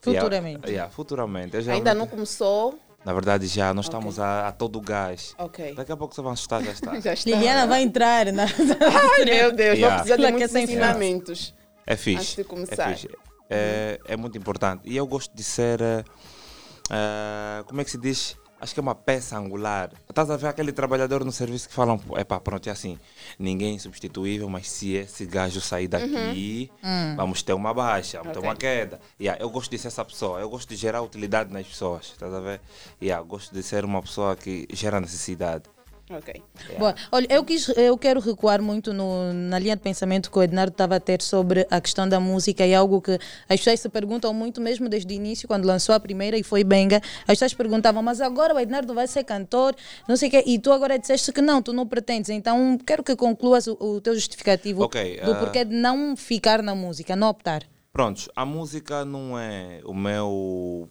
Futuramente. 0.02 0.66
Yeah, 0.66 0.70
yeah, 0.70 0.90
futuramente. 0.90 1.56
Ainda 1.56 1.94
não 1.94 2.06
começou? 2.06 2.78
Na 3.06 3.14
verdade, 3.14 3.48
já. 3.48 3.74
Nós 3.74 3.86
estamos 3.86 4.20
a, 4.20 4.48
a 4.48 4.52
todo 4.52 4.80
gás. 4.80 5.36
Ok. 5.38 5.74
Daqui 5.76 5.92
a 5.92 5.98
pouco 5.98 6.16
você 6.16 6.22
vai 6.22 6.34
assustar, 6.34 6.64
já 6.64 6.72
está. 6.72 6.98
Já 7.02 7.14
está. 7.14 7.30
Liliana 7.30 7.68
vai 7.68 7.82
entrar 7.84 8.32
na. 8.32 8.44
Ai, 9.18 9.26
meu 9.26 9.52
Deus, 9.52 9.78
Yeah. 9.78 9.88
vou 9.88 9.90
precisar 9.96 10.16
de 10.16 10.22
Ela 10.24 10.32
muitos 10.32 10.56
ensinamentos. 10.56 11.54
É 11.86 11.96
fixe. 11.98 12.20
Antes 12.22 12.36
de 12.36 12.44
começar. 12.46 12.92
É, 12.92 12.96
fixe. 12.96 13.10
É, 13.50 14.00
é 14.08 14.16
muito 14.16 14.38
importante. 14.38 14.82
E 14.86 14.96
eu 14.96 15.06
gosto 15.06 15.36
de 15.36 15.44
ser. 15.44 15.82
eh, 15.82 17.64
como 17.68 17.82
é 17.82 17.84
que 17.84 17.92
se 17.92 17.98
diz? 17.98 18.38
Acho 18.64 18.74
que 18.74 18.80
é 18.80 18.82
uma 18.83 18.95
peça 18.95 19.38
angular. 19.38 19.92
Estás 20.09 20.30
a 20.30 20.38
ver 20.38 20.48
aquele 20.48 20.72
trabalhador 20.72 21.25
no 21.25 21.33
serviço 21.33 21.67
que 21.67 21.74
falam, 21.75 22.00
é 22.16 22.24
pá, 22.24 22.40
pronto, 22.40 22.66
é 22.66 22.72
assim, 22.72 22.98
ninguém 23.38 23.72
é 23.72 23.74
insubstituível, 23.74 24.48
mas 24.48 24.72
se 24.72 24.93
esse 24.93 25.25
gajo 25.25 25.59
sair 25.59 25.90
daqui, 25.90 26.72
Uhum. 26.82 27.16
vamos 27.17 27.43
ter 27.43 27.51
uma 27.51 27.74
baixa, 27.74 28.19
vamos 28.19 28.32
ter 28.32 28.40
Ok. 28.40 28.50
uma 28.50 28.56
queda. 28.56 29.01
Yeah, 29.19 29.43
eu 29.43 29.50
gosto 29.50 29.69
de 29.69 29.77
ser 29.77 29.90
essa 29.90 30.06
pessoa, 30.06 30.40
eu 30.40 30.50
gosto 30.50 30.69
de 30.69 30.77
gerar 30.77 31.01
utilidade 31.01 31.51
nas 31.51 31.67
pessoas, 31.67 32.06
estás 32.06 32.33
a 32.33 32.40
ver? 32.40 32.61
Yeah, 33.01 33.22
gosto 33.27 33.53
de 33.53 33.61
ser 33.61 33.83
uma 33.83 34.01
pessoa 34.01 34.33
que 34.38 34.66
gera 34.72 35.01
necessidade. 35.01 35.66
Ok. 36.10 36.44
Bom, 36.78 36.94
olha, 37.14 37.28
eu, 37.30 37.44
quis, 37.46 37.68
eu 37.70 37.98
quero 37.98 38.20
recuar 38.20 38.62
muito 38.62 38.92
no- 38.94 39.32
na 39.34 39.58
linha 39.58 39.76
de 39.76 39.82
pensamento 39.82 40.30
que 40.30 40.38
o 40.38 40.44
Ednardo 40.44 40.72
estava 40.74 40.98
a 40.98 41.00
ter 41.00 41.22
sobre 41.22 41.66
a 41.72 41.80
questão 41.80 42.08
da 42.08 42.20
música 42.20 42.66
e 42.68 42.76
algo 42.76 43.02
que 43.02 43.14
as 43.48 43.60
pessoas 43.60 43.80
se 43.80 43.88
perguntam 43.90 44.34
muito, 44.34 44.60
mesmo 44.60 44.90
desde 44.90 45.12
o 45.14 45.16
início, 45.16 45.48
quando 45.48 45.66
lançou 45.66 45.96
a 45.96 46.00
primeira 46.00 46.38
e 46.38 46.44
foi 46.44 46.64
Benga, 46.64 46.98
as 47.22 47.28
pessoas 47.28 47.54
perguntavam, 47.54 48.04
mas 48.04 48.20
agora 48.20 48.54
o 48.54 48.60
Ednardo 48.60 48.94
vai 48.94 49.08
ser 49.08 49.24
cantor, 49.24 49.74
não 50.08 50.18
sei 50.18 50.28
o 50.28 50.32
quê, 50.32 50.44
e 50.46 50.60
tu 50.60 50.72
agora 50.74 51.00
disseste 51.00 51.32
que 51.32 51.42
não, 51.42 51.62
tu 51.62 51.72
não 51.72 51.88
pretendes, 51.88 52.30
então 52.30 52.78
quero 52.86 53.02
que 53.02 53.16
concluas 53.16 53.66
o, 53.68 53.78
o 53.80 54.02
teu 54.02 54.14
justificativo 54.14 54.84
Ok, 54.84 55.22
do 55.24 55.32
ah, 55.32 55.36
porquê 55.36 55.64
de 55.64 55.74
não 55.74 56.18
ficar 56.18 56.62
na 56.62 56.76
música, 56.76 57.16
não 57.16 57.30
optar. 57.30 57.64
Prontos, 57.94 58.28
a 58.36 58.46
música 58.46 59.06
não 59.06 59.40
é 59.40 59.80
o 59.86 59.94
meu, 59.94 60.90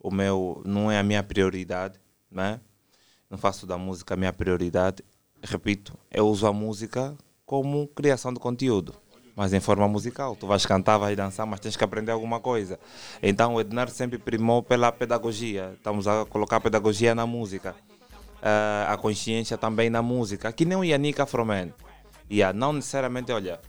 o 0.00 0.10
meu, 0.10 0.60
não 0.66 0.90
é 0.90 0.98
a 0.98 1.02
minha 1.02 1.22
prioridade, 1.22 2.00
né? 2.30 2.60
Não 3.30 3.36
faço 3.36 3.66
da 3.66 3.76
música 3.76 4.14
a 4.14 4.16
minha 4.16 4.32
prioridade. 4.32 5.04
Repito, 5.42 5.96
eu 6.10 6.26
uso 6.26 6.46
a 6.46 6.52
música 6.52 7.16
como 7.44 7.86
criação 7.88 8.32
de 8.32 8.40
conteúdo. 8.40 8.94
mas 9.38 9.52
em 9.52 9.60
forma 9.60 9.86
musical. 9.86 10.34
Tu 10.34 10.48
vais 10.48 10.66
cantar, 10.66 10.98
vais 10.98 11.16
dançar, 11.16 11.46
mas 11.46 11.60
tens 11.60 11.76
que 11.76 11.84
aprender 11.84 12.10
alguma 12.10 12.40
coisa. 12.40 12.76
Então 13.22 13.54
o 13.54 13.60
Ednardo 13.60 13.92
sempre 13.92 14.18
primou 14.18 14.64
pela 14.64 14.90
pedagogia. 14.90 15.74
Estamos 15.76 16.08
a 16.08 16.24
colocar 16.24 16.56
a 16.56 16.60
pedagogia 16.60 17.14
na 17.14 17.24
música. 17.24 17.76
Ah, 18.42 18.88
a 18.88 18.96
consciência 18.96 19.56
também 19.56 19.90
na 19.90 20.02
música. 20.02 20.50
Que 20.50 20.64
nem 20.64 20.76
o 20.76 20.82
Yannick 20.82 21.20
Afroman. 21.20 21.72
Yeah, 22.28 22.52
não 22.52 22.72
necessariamente, 22.72 23.30
olha, 23.30 23.60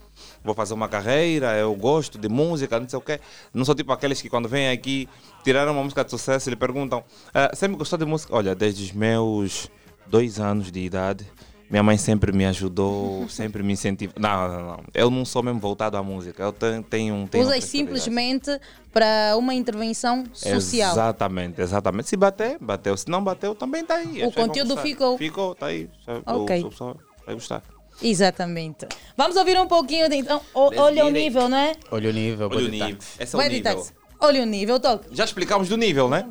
vou 0.43 0.53
fazer 0.55 0.73
uma 0.73 0.87
carreira, 0.87 1.55
eu 1.57 1.73
gosto 1.75 2.17
de 2.17 2.29
música, 2.29 2.79
não 2.79 2.87
sei 2.87 2.97
o 2.99 3.01
quê. 3.01 3.19
Não 3.53 3.65
sou 3.65 3.75
tipo 3.75 3.91
aqueles 3.91 4.21
que 4.21 4.29
quando 4.29 4.47
vêm 4.47 4.69
aqui, 4.69 5.07
tiraram 5.43 5.71
uma 5.73 5.83
música 5.83 6.03
de 6.03 6.09
sucesso 6.11 6.49
e 6.49 6.51
lhe 6.51 6.55
perguntam, 6.55 7.03
"Ah, 7.33 7.51
sempre 7.53 7.77
gostou 7.77 7.97
de 7.99 8.05
música? 8.05 8.35
Olha, 8.35 8.55
desde 8.55 8.83
os 8.83 8.91
meus 8.91 9.69
dois 10.07 10.39
anos 10.39 10.71
de 10.71 10.79
idade, 10.79 11.25
minha 11.69 11.83
mãe 11.83 11.97
sempre 11.97 12.31
me 12.31 12.45
ajudou, 12.47 13.27
sempre 13.29 13.61
me 13.61 13.73
incentivou. 13.73 14.15
Não, 14.19 14.47
não, 14.47 14.61
não. 14.67 14.83
Eu 14.93 15.11
não 15.11 15.23
sou 15.23 15.43
mesmo 15.43 15.59
voltado 15.59 15.95
à 15.97 16.03
música. 16.03 16.41
Eu 16.41 16.51
tenho, 16.51 16.81
tenho, 16.83 17.13
um, 17.13 17.27
tenho 17.27 17.43
Usas 17.43 17.63
simplesmente 17.63 18.59
para 18.91 19.35
uma 19.37 19.53
intervenção 19.53 20.23
social. 20.33 20.91
Exatamente, 20.91 21.61
exatamente. 21.61 22.09
Se 22.09 22.17
bater, 22.17 22.57
bateu. 22.59 22.97
Se 22.97 23.07
não 23.07 23.23
bateu, 23.23 23.53
também 23.53 23.81
está 23.81 23.95
aí. 23.95 24.23
O 24.25 24.31
conteúdo 24.31 24.75
ficou. 24.77 25.17
Ficou, 25.17 25.51
está 25.51 25.67
aí. 25.67 25.87
Ok. 26.25 26.63
O, 26.63 26.67
o 26.67 26.69
pessoal 26.71 26.97
vai 27.25 27.35
gostar. 27.35 27.61
Exatamente. 28.01 28.87
Vamos 29.17 29.35
ouvir 29.35 29.59
um 29.59 29.67
pouquinho 29.67 30.09
de, 30.09 30.15
então. 30.17 30.41
o- 30.53 30.71
olha 30.79 31.05
o 31.05 31.09
nível, 31.09 31.49
não 31.49 31.57
é? 31.57 31.73
Olha 31.91 32.09
o 32.09 32.13
nível, 32.13 32.49
Olha 32.51 32.65
o 32.65 32.69
nível. 32.69 32.97
Esse 33.19 33.35
é 33.35 33.37
o 33.37 33.41
Vai 33.41 33.49
nível. 33.49 33.87
Olha 34.21 34.43
o 34.43 34.45
nível, 34.45 34.79
toque. 34.79 35.07
Já 35.15 35.23
explicamos 35.25 35.69
do 35.69 35.77
nível, 35.77 36.09
né? 36.09 36.25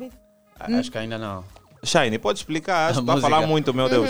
Acho 0.59 0.91
que 0.91 0.97
ainda 0.97 1.17
não. 1.17 1.43
Shine, 1.81 2.19
pode 2.19 2.39
explicar? 2.39 2.91
Acho 2.91 2.99
a 3.09 3.21
falar 3.21 3.47
muito, 3.47 3.73
meu 3.73 3.87
Deus. 3.87 4.09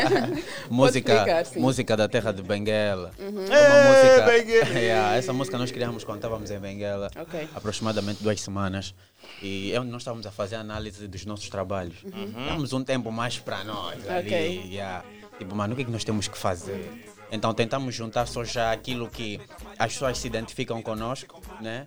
música, 0.70 1.12
explicar, 1.12 1.44
sim. 1.44 1.60
música 1.60 1.96
da 1.96 2.08
terra 2.08 2.32
de 2.32 2.42
Benguela. 2.42 3.10
Uhum. 3.18 3.44
É 3.44 4.14
música. 4.14 4.26
Benguela. 4.30 4.78
Yeah, 4.78 5.16
essa 5.16 5.32
música 5.32 5.58
nós 5.58 5.70
criamos 5.70 6.04
quando 6.04 6.18
estávamos 6.18 6.50
em 6.50 6.58
Benguela, 6.58 7.10
Ok. 7.18 7.48
aproximadamente 7.54 8.22
duas 8.22 8.40
semanas. 8.40 8.94
E 9.42 9.72
é 9.72 9.80
onde 9.80 9.90
nós 9.90 10.02
estávamos 10.02 10.26
a 10.26 10.30
fazer 10.30 10.56
a 10.56 10.60
análise 10.60 11.06
dos 11.06 11.26
nossos 11.26 11.48
trabalhos. 11.50 11.96
Uhum. 12.02 12.46
Temos 12.48 12.72
um 12.72 12.82
tempo 12.82 13.12
mais 13.12 13.38
para 13.38 13.62
nós 13.62 14.08
ali. 14.08 14.26
Ok. 14.28 14.62
yeah. 14.70 15.04
Tipo, 15.38 15.54
mano, 15.54 15.72
o 15.72 15.76
que 15.76 15.82
é 15.82 15.84
que 15.84 15.90
nós 15.90 16.04
temos 16.04 16.28
que 16.28 16.38
fazer? 16.38 17.14
Então 17.30 17.52
tentamos 17.52 17.94
juntar 17.94 18.26
só 18.26 18.44
já 18.44 18.72
aquilo 18.72 19.08
que 19.08 19.40
as 19.78 19.92
pessoas 19.92 20.18
se 20.18 20.26
identificam 20.26 20.80
conosco, 20.80 21.40
né? 21.60 21.86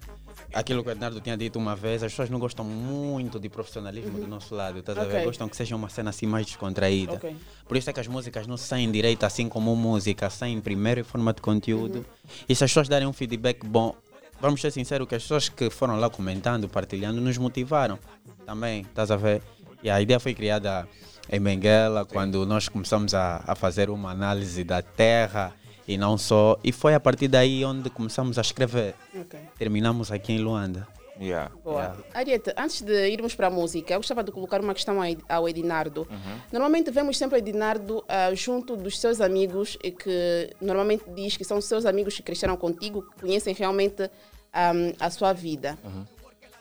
Aquilo 0.53 0.83
que 0.83 0.89
o 0.89 0.93
Bernardo 0.93 1.21
tinha 1.21 1.37
dito 1.37 1.59
uma 1.59 1.75
vez, 1.75 2.01
as 2.01 2.11
pessoas 2.11 2.29
não 2.29 2.39
gostam 2.39 2.65
muito 2.65 3.39
de 3.39 3.49
profissionalismo 3.49 4.19
do 4.19 4.27
nosso 4.27 4.55
lado, 4.55 4.79
estás 4.79 4.97
a 4.97 5.03
ver? 5.03 5.17
Ok. 5.17 5.25
Gostam 5.25 5.47
que 5.47 5.55
seja 5.55 5.75
uma 5.75 5.89
cena 5.89 6.09
assim 6.09 6.25
mais 6.25 6.45
descontraída. 6.45 7.13
Ok. 7.13 7.35
Por 7.67 7.77
isso 7.77 7.89
é 7.89 7.93
que 7.93 7.99
as 7.99 8.07
músicas 8.07 8.47
não 8.47 8.57
saem 8.57 8.91
direito 8.91 9.25
assim 9.25 9.47
como 9.47 9.75
música, 9.75 10.29
saem 10.29 10.59
primeiro 10.59 11.01
em 11.01 11.03
forma 11.03 11.33
de 11.33 11.41
conteúdo. 11.41 12.05
E 12.47 12.55
se 12.55 12.63
as 12.63 12.71
pessoas 12.71 12.87
darem 12.87 13.07
um 13.07 13.13
feedback 13.13 13.65
bom, 13.65 13.95
vamos 14.41 14.59
ser 14.59 14.71
sinceros 14.71 15.07
que 15.07 15.15
as 15.15 15.21
pessoas 15.21 15.49
que 15.49 15.69
foram 15.69 15.99
lá 15.99 16.09
comentando, 16.09 16.67
partilhando, 16.67 17.21
nos 17.21 17.37
motivaram 17.37 17.99
também, 18.45 18.81
estás 18.81 19.11
a 19.11 19.15
ver? 19.15 19.43
E 19.83 19.89
a 19.89 20.01
ideia 20.01 20.19
foi 20.19 20.33
criada 20.33 20.87
em 21.31 21.39
Benguela, 21.39 22.05
quando 22.05 22.45
nós 22.45 22.67
começamos 22.67 23.13
a, 23.13 23.43
a 23.45 23.55
fazer 23.55 23.89
uma 23.89 24.11
análise 24.11 24.63
da 24.63 24.81
terra 24.81 25.53
e 25.87 25.97
não 25.97 26.17
só. 26.17 26.57
E 26.63 26.71
foi 26.71 26.93
a 26.93 26.99
partir 26.99 27.27
daí 27.27 27.63
onde 27.65 27.89
começamos 27.89 28.37
a 28.37 28.41
escrever. 28.41 28.95
Ok. 29.15 29.39
Terminamos 29.57 30.11
aqui 30.11 30.33
em 30.33 30.39
Luanda. 30.39 30.87
Yeah. 31.21 31.51
Boa. 31.65 31.97
Ariete, 32.13 32.53
antes 32.57 32.81
de 32.81 33.09
irmos 33.09 33.35
para 33.35 33.47
a 33.47 33.49
música, 33.49 33.93
eu 33.93 33.99
gostava 33.99 34.23
de 34.23 34.31
colocar 34.31 34.61
uma 34.61 34.73
questão 34.73 34.99
ao 35.01 35.05
Ed- 35.05 35.21
ao 35.27 35.49
Edinardo. 35.49 36.07
Normalmente 36.49 36.89
vemos 36.91 37.17
sempre 37.17 37.37
o 37.37 37.39
Edinardo 37.39 38.05
ah, 38.07 38.33
junto 38.33 38.77
dos 38.77 38.97
seus 38.97 39.19
amigos 39.19 39.77
e 39.83 39.91
que 39.91 40.49
normalmente 40.61 41.03
diz 41.13 41.35
que 41.35 41.43
são 41.43 41.57
os 41.57 41.65
seus 41.65 41.85
amigos 41.85 42.15
que 42.15 42.23
cresceram 42.23 42.55
contigo, 42.55 43.01
que 43.01 43.19
conhecem 43.21 43.53
realmente 43.53 44.09
ahm, 44.53 44.93
a 44.97 45.09
sua 45.09 45.33
vida. 45.33 45.77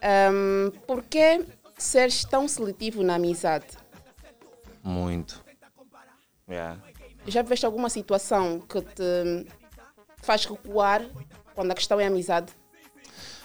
Ahm, 0.03 0.71
por 0.89 1.05
que 1.05 1.45
seres 1.77 2.25
tão 2.25 2.49
seletivo 2.49 3.03
na 3.05 3.15
amizade? 3.15 3.67
Muito. 4.83 5.45
Yeah. 6.49 6.81
Já 7.27 7.43
viveste 7.43 7.67
alguma 7.67 7.91
situação 7.91 8.61
que 8.61 8.81
te 8.81 9.47
faz 10.23 10.47
recuar 10.47 11.03
quando 11.55 11.71
a 11.71 11.75
questão 11.75 12.01
é 12.01 12.07
amizade? 12.07 12.53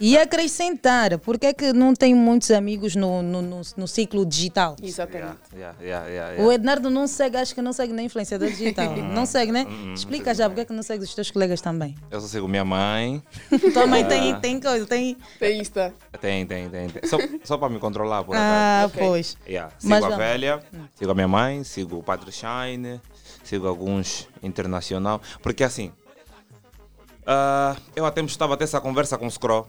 E 0.06 0.18
acrescentar, 0.18 1.18
porque 1.20 1.46
é 1.46 1.54
que 1.54 1.72
não 1.72 1.94
tem 1.94 2.14
muitos 2.14 2.52
amigos 2.52 2.94
no, 2.94 3.22
no, 3.22 3.42
no, 3.42 3.62
no 3.78 3.88
ciclo 3.88 4.26
digital? 4.26 4.76
Exatamente. 4.84 5.38
Yeah, 5.56 5.78
yeah, 5.82 6.08
yeah, 6.10 6.32
O 6.34 6.36
yeah. 6.42 6.56
Ednardo 6.56 6.90
não 6.90 7.08
segue, 7.08 7.38
acho 7.38 7.56
que 7.56 7.62
não 7.62 7.72
segue 7.72 7.94
nem 7.94 8.08
influenciador 8.08 8.50
digital. 8.50 8.94
não 9.00 9.26
segue, 9.26 9.54
né? 9.54 9.66
Hum, 9.66 9.86
não 9.86 9.94
Explica 9.94 10.34
já 10.36 10.50
porque 10.50 10.60
é 10.60 10.66
que 10.66 10.74
não 10.74 10.84
segue 10.84 11.06
os 11.06 11.16
teus 11.16 11.32
colegas 11.32 11.62
também. 11.62 11.96
Eu 12.12 12.20
só 12.20 12.28
sigo 12.28 12.50
minha 12.50 12.66
mãe. 12.66 13.24
Tua 13.72 13.88
mãe 13.88 14.04
Ah, 14.04 14.08
tem, 14.08 14.40
tem 14.42 14.60
coisa, 14.60 14.86
tem. 14.86 15.16
Tem 15.40 15.62
Insta. 15.62 15.94
Tem, 16.20 16.46
tem, 16.46 16.70
tem. 16.70 16.90
tem. 16.90 17.10
Só, 17.10 17.18
só 17.46 17.58
para 17.58 17.70
me 17.70 17.80
controlar, 17.80 18.26
por 18.26 18.36
Ah, 18.36 18.84
acaso. 18.84 19.00
pois. 19.00 19.38
Yeah. 19.48 19.74
Sigo 19.78 19.90
Mas 19.90 20.04
a 20.04 20.10
vamos. 20.10 20.18
velha, 20.18 20.60
sigo 20.96 21.12
a 21.12 21.16
minha 21.16 21.30
mãe, 21.30 21.64
sigo 21.64 22.00
o 22.00 22.04
Padre 22.04 22.30
Shine, 22.30 23.00
sigo 23.42 23.70
alguns 23.70 24.28
internacional. 24.42 25.22
Porque 25.42 25.64
assim, 25.64 25.94
ah, 27.26 27.78
eu 27.96 28.06
até 28.06 28.20
estava 28.20 28.56
a 28.56 28.58
ter 28.58 28.66
essa 28.66 28.82
conversa 28.82 29.18
com 29.18 29.28
o 29.28 29.32
Scro. 29.32 29.66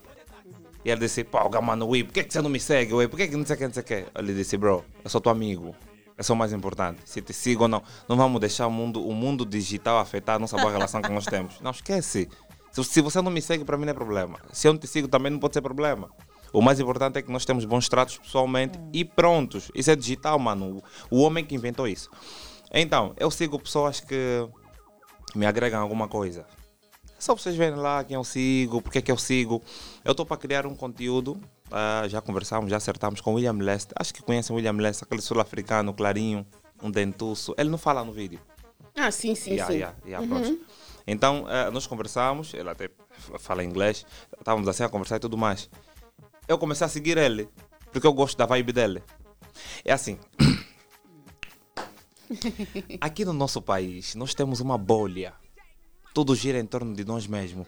E 0.85 0.91
ele 0.91 1.01
disse, 1.01 1.25
pô, 1.25 1.39
mano, 1.63 1.87
ui, 1.89 2.05
por 2.05 2.13
que, 2.13 2.25
que 2.25 2.33
você 2.33 2.43
não 2.43 2.51
me 2.51 2.61
segue? 2.61 2.93
Ui? 2.93 3.09
Por 3.09 3.17
que, 3.17 3.29
que 3.29 3.37
não 3.37 3.47
sei 3.47 3.57
o 3.57 3.59
que, 3.59 3.67
não 3.67 3.73
sei 3.73 3.83
o 3.83 3.87
que? 3.87 4.07
Ele 4.15 4.35
disse, 4.35 4.57
bro, 4.57 4.85
eu 5.03 5.09
sou 5.09 5.21
teu 5.21 5.33
amigo. 5.33 5.75
É 6.17 6.33
o 6.33 6.37
mais 6.37 6.53
importante. 6.53 7.01
Se 7.05 7.21
te 7.21 7.33
sigo 7.33 7.63
ou 7.63 7.69
não, 7.69 7.83
não 8.09 8.17
vamos 8.17 8.41
deixar 8.41 8.67
o 8.67 8.71
mundo, 8.71 9.05
o 9.05 9.13
mundo 9.13 9.45
digital 9.45 9.99
afetar 9.99 10.37
a 10.37 10.39
nossa 10.39 10.57
boa 10.57 10.71
relação 10.71 11.03
que 11.03 11.11
nós 11.11 11.25
temos. 11.25 11.61
Não 11.61 11.71
esquece. 11.71 12.29
Se, 12.71 12.85
se 12.85 13.01
você 13.01 13.21
não 13.21 13.31
me 13.31 13.43
segue, 13.43 13.65
para 13.65 13.77
mim 13.77 13.85
não 13.85 13.93
é 13.93 13.95
problema. 13.95 14.39
Se 14.53 14.69
eu 14.69 14.73
não 14.73 14.79
te 14.79 14.87
sigo, 14.87 15.09
também 15.09 15.33
não 15.33 15.39
pode 15.39 15.55
ser 15.55 15.63
problema. 15.63 16.11
O 16.53 16.63
mais 16.63 16.79
importante 16.79 17.19
é 17.19 17.23
que 17.23 17.33
nós 17.33 17.45
temos 17.45 17.65
bons 17.65 17.89
tratos 17.89 18.19
pessoalmente 18.19 18.79
e 18.93 19.05
prontos. 19.05 19.73
Isso 19.75 19.91
é 19.91 19.97
digital, 19.97 20.39
mano. 20.39 20.83
O, 21.11 21.19
o 21.19 21.23
homem 21.23 21.45
que 21.45 21.55
inventou 21.55 21.89
isso. 21.89 22.11
Então, 22.73 23.13
eu 23.17 23.31
sigo 23.31 23.59
pessoas 23.59 23.99
que 23.99 24.47
me 25.35 25.47
agregam 25.47 25.81
alguma 25.81 26.07
coisa. 26.07 26.47
Só 27.19 27.35
vocês 27.35 27.57
verem 27.57 27.79
lá 27.79 28.05
quem 28.05 28.17
eu 28.17 28.23
sigo, 28.23 28.83
porque 28.83 28.99
é 28.99 29.03
que 29.03 29.11
eu 29.11 29.17
sigo. 29.17 29.63
Eu 30.05 30.11
estou 30.11 30.27
para 30.27 30.37
criar 30.37 30.67
um 30.67 30.75
conteúdo. 30.75 31.41
ah, 31.71 32.05
já 32.09 32.21
conversamos, 32.21 32.71
já 32.71 32.77
acertamos 32.77 33.21
com 33.21 33.33
o 33.33 33.35
William 33.35 33.57
Leste. 33.59 33.93
Acho 33.97 34.13
que 34.13 34.23
conhecem 34.23 34.53
o 34.53 34.57
William 34.57 34.73
Leste, 34.77 35.05
aquele 35.05 35.23
sul-africano, 35.23 35.95
clarinho, 35.95 36.47
um 36.83 36.91
dentuço. 36.91 37.55
Ele 37.57 37.71
não 37.71 37.79
fala 37.79 38.05
no 38.05 38.13
vídeo. 38.13 38.41
Ah, 38.97 39.11
sim, 39.11 39.35
sim, 39.35 39.53
Yeah, 39.55 39.73
sim. 39.73 39.79
yeah, 39.79 39.97
yeah, 40.07 40.27
Uhum. 40.49 40.61
Então, 41.07 41.47
eh, 41.51 41.71
nós 41.71 41.87
conversamos, 41.87 42.55
ele 42.55 42.69
até 42.71 42.89
fala 43.39 43.63
inglês, 43.65 44.07
estávamos 44.39 44.67
assim 44.69 44.85
a 44.85 44.89
conversar 44.89 45.17
e 45.17 45.21
tudo 45.21 45.37
mais. 45.37 45.69
Eu 46.49 46.57
comecei 46.59 46.85
a 46.85 46.89
seguir 46.89 47.19
ele, 47.19 47.49
porque 47.93 48.07
eu 48.07 48.13
gosto 48.13 48.37
da 48.39 48.47
vibe 48.47 48.73
dele. 48.73 49.03
É 49.85 49.93
assim. 49.93 50.19
Aqui 53.01 53.25
no 53.25 53.33
nosso 53.33 53.61
país, 53.61 54.15
nós 54.15 54.35
temos 54.35 54.61
uma 54.61 54.79
bolha. 54.79 55.35
Tudo 56.15 56.35
gira 56.35 56.59
em 56.59 56.67
torno 56.67 56.95
de 56.95 57.05
nós 57.05 57.27
mesmos. 57.27 57.67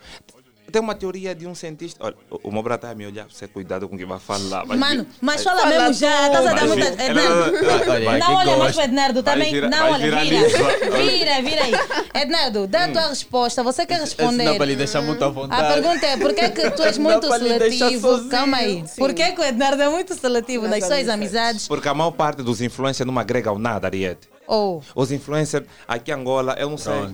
Tem 0.70 0.82
uma 0.82 0.94
teoria 0.94 1.34
de 1.34 1.46
um 1.46 1.54
cientista. 1.54 2.04
Olha, 2.04 2.16
o 2.30 2.48
o 2.48 2.52
meu 2.52 2.62
brother 2.62 2.76
está 2.88 2.90
a 2.90 2.94
me 2.94 3.06
olhar, 3.06 3.26
você 3.30 3.46
cuidado 3.48 3.88
com 3.88 3.94
o 3.94 3.98
que 3.98 4.04
vai 4.04 4.18
falar. 4.18 4.64
vai 4.64 4.76
Mano, 4.76 5.04
vir- 5.04 5.10
mas 5.20 5.42
vai- 5.42 5.56
fala 5.56 5.66
mesmo 5.68 5.92
já, 5.94 6.26
estás 6.26 6.46
a 6.46 6.52
dar 6.52 6.66
Vai 6.66 6.66
muita. 6.68 7.02
Ednardo, 7.04 7.56
ela- 7.56 8.18
não 8.18 8.34
olha 8.36 8.56
mais 8.56 8.74
para 8.74 8.84
Ednardo 8.84 9.22
Vai 9.22 9.34
também. 9.34 9.52
virar- 9.52 9.68
não, 9.70 9.78
vai 9.78 9.92
olha, 9.92 10.20
vira. 10.24 10.48
Vira, 10.48 11.42
vira 11.42 11.64
aí. 11.64 12.22
Ednardo, 12.22 12.66
dá 12.66 12.84
a 12.84 12.88
tua 12.88 13.08
resposta. 13.08 13.62
Você 13.62 13.86
quer 13.86 14.00
responder? 14.00 14.44
Não 14.44 14.56
para 14.56 14.66
lhe 14.66 14.76
deixar 14.76 15.00
muito 15.02 15.24
à 15.24 15.28
vontade. 15.28 15.62
A 15.62 15.72
pergunta 15.74 16.06
é: 16.06 16.16
por 16.16 16.34
que, 16.34 16.40
é 16.40 16.50
que 16.50 16.70
tu 16.70 16.82
és 16.82 16.98
muito 16.98 17.26
seletivo? 17.26 18.28
Calma 18.28 18.56
aí. 18.58 18.84
Por 18.96 19.14
que, 19.14 19.22
é 19.22 19.32
que 19.32 19.40
o 19.40 19.44
Ednardo 19.44 19.82
é 19.82 19.88
muito 19.88 20.14
seletivo 20.14 20.66
nas 20.68 20.84
suas 20.84 21.08
amizades? 21.08 21.66
Porque 21.68 21.88
a 21.88 21.94
maior 21.94 22.10
parte 22.10 22.42
dos 22.42 22.60
influencers 22.60 23.06
não 23.06 23.18
agregam 23.18 23.58
nada, 23.58 23.86
Ariete. 23.86 24.28
Ou 24.46 24.80
Os 24.94 25.10
influencers 25.10 25.66
aqui 25.88 26.10
em 26.10 26.14
Angola, 26.14 26.54
eu 26.58 26.70
não 26.70 26.78
sei. 26.78 26.92
A, 26.92 27.10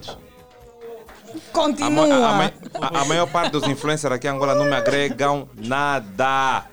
continua. 1.52 2.28
a 2.28 2.32
ma- 2.34 2.52
a- 2.80 3.00
a 3.00 3.04
maior 3.04 3.26
parte 3.26 3.52
dos 3.52 3.64
influencers 3.66 4.12
aqui 4.14 4.26
em 4.26 4.30
Angola 4.30 4.54
não 4.54 4.64
me 4.66 4.74
agregam 4.74 5.48
nada. 5.56 6.64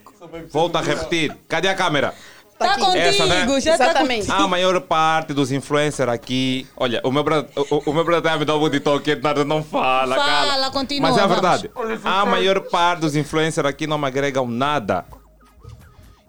Volto 0.52 0.78
a 0.78 0.82
repetir. 0.82 1.36
Cadê 1.48 1.68
a 1.68 1.76
câmera? 1.76 2.14
Tá 2.58 2.76
contigo, 2.78 2.98
Essa, 2.98 3.26
né? 3.26 3.48
já 3.62 3.78
tá 3.78 3.94
contigo. 4.02 4.32
A 4.34 4.46
maior 4.46 4.82
parte 4.82 5.34
dos 5.34 5.50
influencers 5.50 6.12
aqui. 6.12 6.68
Olha, 6.76 7.00
o 7.06 7.12
meu 7.12 7.24
brother, 7.24 7.50
o, 7.56 7.90
o 7.90 7.94
meu 7.94 8.04
brother 8.04 8.38
me 8.38 8.44
dá 8.44 8.54
um 8.58 8.70
de 8.70 8.82
toque, 8.82 9.16
nada 9.16 9.46
não 9.46 9.64
fala. 9.64 10.16
Fala, 10.18 10.52
cala. 10.52 10.70
continua, 10.72 11.08
Mas 11.10 11.18
é 11.18 11.22
a 11.22 11.28
vamos. 11.28 11.42
verdade. 11.42 11.72
A 12.04 12.26
maior 12.26 12.60
parte 12.70 13.00
dos 13.00 13.16
influencers 13.16 13.66
aqui 13.66 13.88
não 13.88 13.98
me 13.98 14.08
agregam 14.08 14.46
nada. 14.46 15.06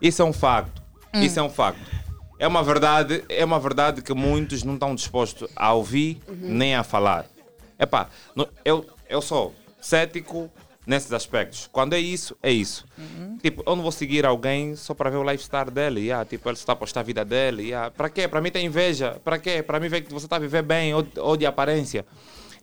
Isso 0.00 0.22
é 0.22 0.24
um 0.24 0.32
facto. 0.32 0.80
Hum. 1.12 1.20
Isso 1.20 1.38
é 1.40 1.42
um 1.42 1.50
facto. 1.50 1.80
É 2.38 2.46
uma 2.46 2.62
verdade, 2.62 3.24
é 3.28 3.44
uma 3.44 3.58
verdade 3.60 4.00
que 4.00 4.14
muitos 4.14 4.62
não 4.62 4.74
estão 4.74 4.94
dispostos 4.94 5.50
a 5.56 5.72
ouvir 5.72 6.22
nem 6.28 6.74
a 6.76 6.82
falar. 6.84 7.26
Epá, 7.80 8.08
no- 8.36 8.48
eu, 8.64 8.86
eu 9.08 9.22
sou 9.22 9.54
cético 9.80 10.50
nesses 10.86 11.12
aspectos. 11.12 11.68
Quando 11.72 11.94
é 11.94 11.98
isso, 11.98 12.36
é 12.42 12.50
isso. 12.52 12.84
Tipo, 13.42 13.62
eu 13.66 13.74
não 13.76 13.82
vou 13.82 13.92
seguir 13.92 14.26
alguém 14.26 14.76
só 14.76 14.92
para 14.92 15.08
ver 15.10 15.16
o 15.16 15.22
lifestyle 15.30 15.70
dele. 15.70 16.00
Yeah, 16.02 16.24
tipo, 16.24 16.48
ele 16.48 16.56
está 16.56 16.72
a 16.74 16.76
postar 16.76 17.00
a 17.00 17.02
vida 17.02 17.24
dele. 17.24 17.64
Yeah. 17.68 17.90
Para 17.90 18.08
quê? 18.10 18.28
Para 18.28 18.40
mim 18.40 18.50
tem 18.50 18.66
inveja. 18.66 19.18
Para 19.24 19.38
quê? 19.38 19.62
Para 19.62 19.80
mim 19.80 19.88
ver 19.88 20.02
que 20.02 20.12
você 20.12 20.26
está 20.26 20.36
a 20.36 20.38
viver 20.40 20.62
bem 20.62 20.92
ou, 20.94 21.06
ou 21.18 21.36
de 21.36 21.46
aparência. 21.46 22.04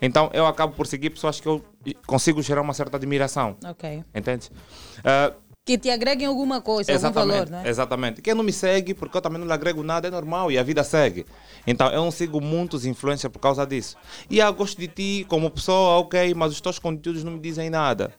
Então 0.02 0.30
eu 0.34 0.46
acabo 0.46 0.74
por 0.76 0.86
seguir 0.86 1.10
pessoas 1.10 1.40
que 1.40 1.48
eu 1.48 1.64
consigo 2.06 2.42
gerar 2.44 2.62
uma 2.62 2.74
certa 2.74 2.98
admiração. 2.98 3.58
Ok. 3.66 4.04
Entende? 4.14 4.52
Ah, 5.04 5.34
Que 5.68 5.78
te 5.78 5.90
agreguem 5.90 6.26
alguma 6.26 6.62
coisa, 6.62 6.94
algum 6.94 7.06
Exatamente, 7.06 7.36
valor, 7.36 7.50
né? 7.50 7.70
exatamente. 7.70 8.22
Quem 8.22 8.34
não 8.34 8.42
me 8.42 8.54
segue, 8.54 8.94
porque 8.94 9.18
eu 9.18 9.22
também 9.22 9.38
não 9.38 9.46
lhe 9.46 9.52
agrego 9.52 9.84
nada, 9.84 10.08
é 10.08 10.10
normal 10.10 10.50
e 10.50 10.58
a 10.58 10.64
vida 10.64 10.82
segue. 10.82 11.26
Então 11.68 11.90
eu 11.90 12.02
não 12.02 12.10
sigo 12.10 12.40
muitos 12.40 12.86
influencers 12.86 13.30
por 13.30 13.40
causa 13.40 13.68
disso. 13.68 13.98
E 14.30 14.40
eu 14.40 14.54
gosto 14.54 14.80
de 14.80 14.88
ti 14.88 15.26
como 15.28 15.52
pessoa, 15.52 15.98
ok, 15.98 16.34
mas 16.34 16.54
os 16.54 16.62
teus 16.62 16.80
conteúdos 16.80 17.22
não 17.22 17.34
me 17.34 17.40
dizem 17.40 17.70
nada. 17.70 18.14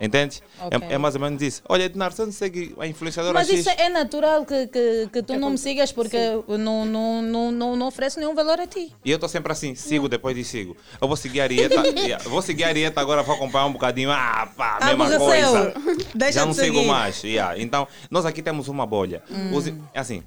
Entende? 0.00 0.40
Ok. 0.58 0.78
É, 0.88 0.94
é 0.94 0.98
mais 0.98 1.14
ou 1.14 1.20
menos 1.20 1.42
isso. 1.42 1.62
Olha, 1.68 1.82
Ednar, 1.84 2.10
você 2.10 2.24
não 2.24 2.32
segue 2.32 2.74
a 2.78 2.86
influenciadora 2.86 3.34
Mas 3.34 3.48
X? 3.48 3.60
isso 3.60 3.70
é 3.70 3.90
natural 3.90 4.46
que, 4.46 4.66
que, 4.68 5.08
que 5.12 5.22
tu 5.22 5.36
não 5.38 5.50
me 5.50 5.58
sigas 5.58 5.92
porque 5.92 6.16
não, 6.48 6.86
não, 6.86 7.20
não, 7.20 7.52
não, 7.52 7.76
não 7.76 7.86
oferece 7.88 8.18
nenhum 8.18 8.34
valor 8.34 8.58
a 8.58 8.66
ti. 8.66 8.94
E 9.04 9.10
eu 9.10 9.16
estou 9.16 9.28
sempre 9.28 9.52
assim, 9.52 9.74
sigo 9.74 10.08
depois 10.08 10.34
de 10.34 10.42
sigo. 10.42 10.74
Eu 10.98 11.06
vou 11.06 11.18
seguir 11.18 11.40
a 11.42 11.44
Arieta, 11.44 11.82
vou 12.30 12.40
seguir 12.40 12.64
a 12.64 12.68
Arieta 12.68 12.98
agora, 12.98 13.22
vou 13.22 13.34
acompanhar 13.34 13.66
um 13.66 13.72
bocadinho. 13.72 14.10
Ah, 14.10 14.48
pá, 14.56 14.78
mesma 14.86 15.04
Aborreceu. 15.04 15.26
coisa. 15.26 15.74
Deixa 16.14 16.32
Já 16.40 16.46
não 16.46 16.54
sigo 16.54 16.76
seguir. 16.76 16.86
mais. 16.88 17.22
yeah. 17.22 17.58
Então, 17.58 17.86
nós 18.10 18.24
aqui 18.24 18.40
temos 18.42 18.68
uma 18.68 18.86
bolha. 18.86 19.22
Hum. 19.30 19.54
Os- 19.54 19.66
é 19.68 20.00
assim, 20.00 20.22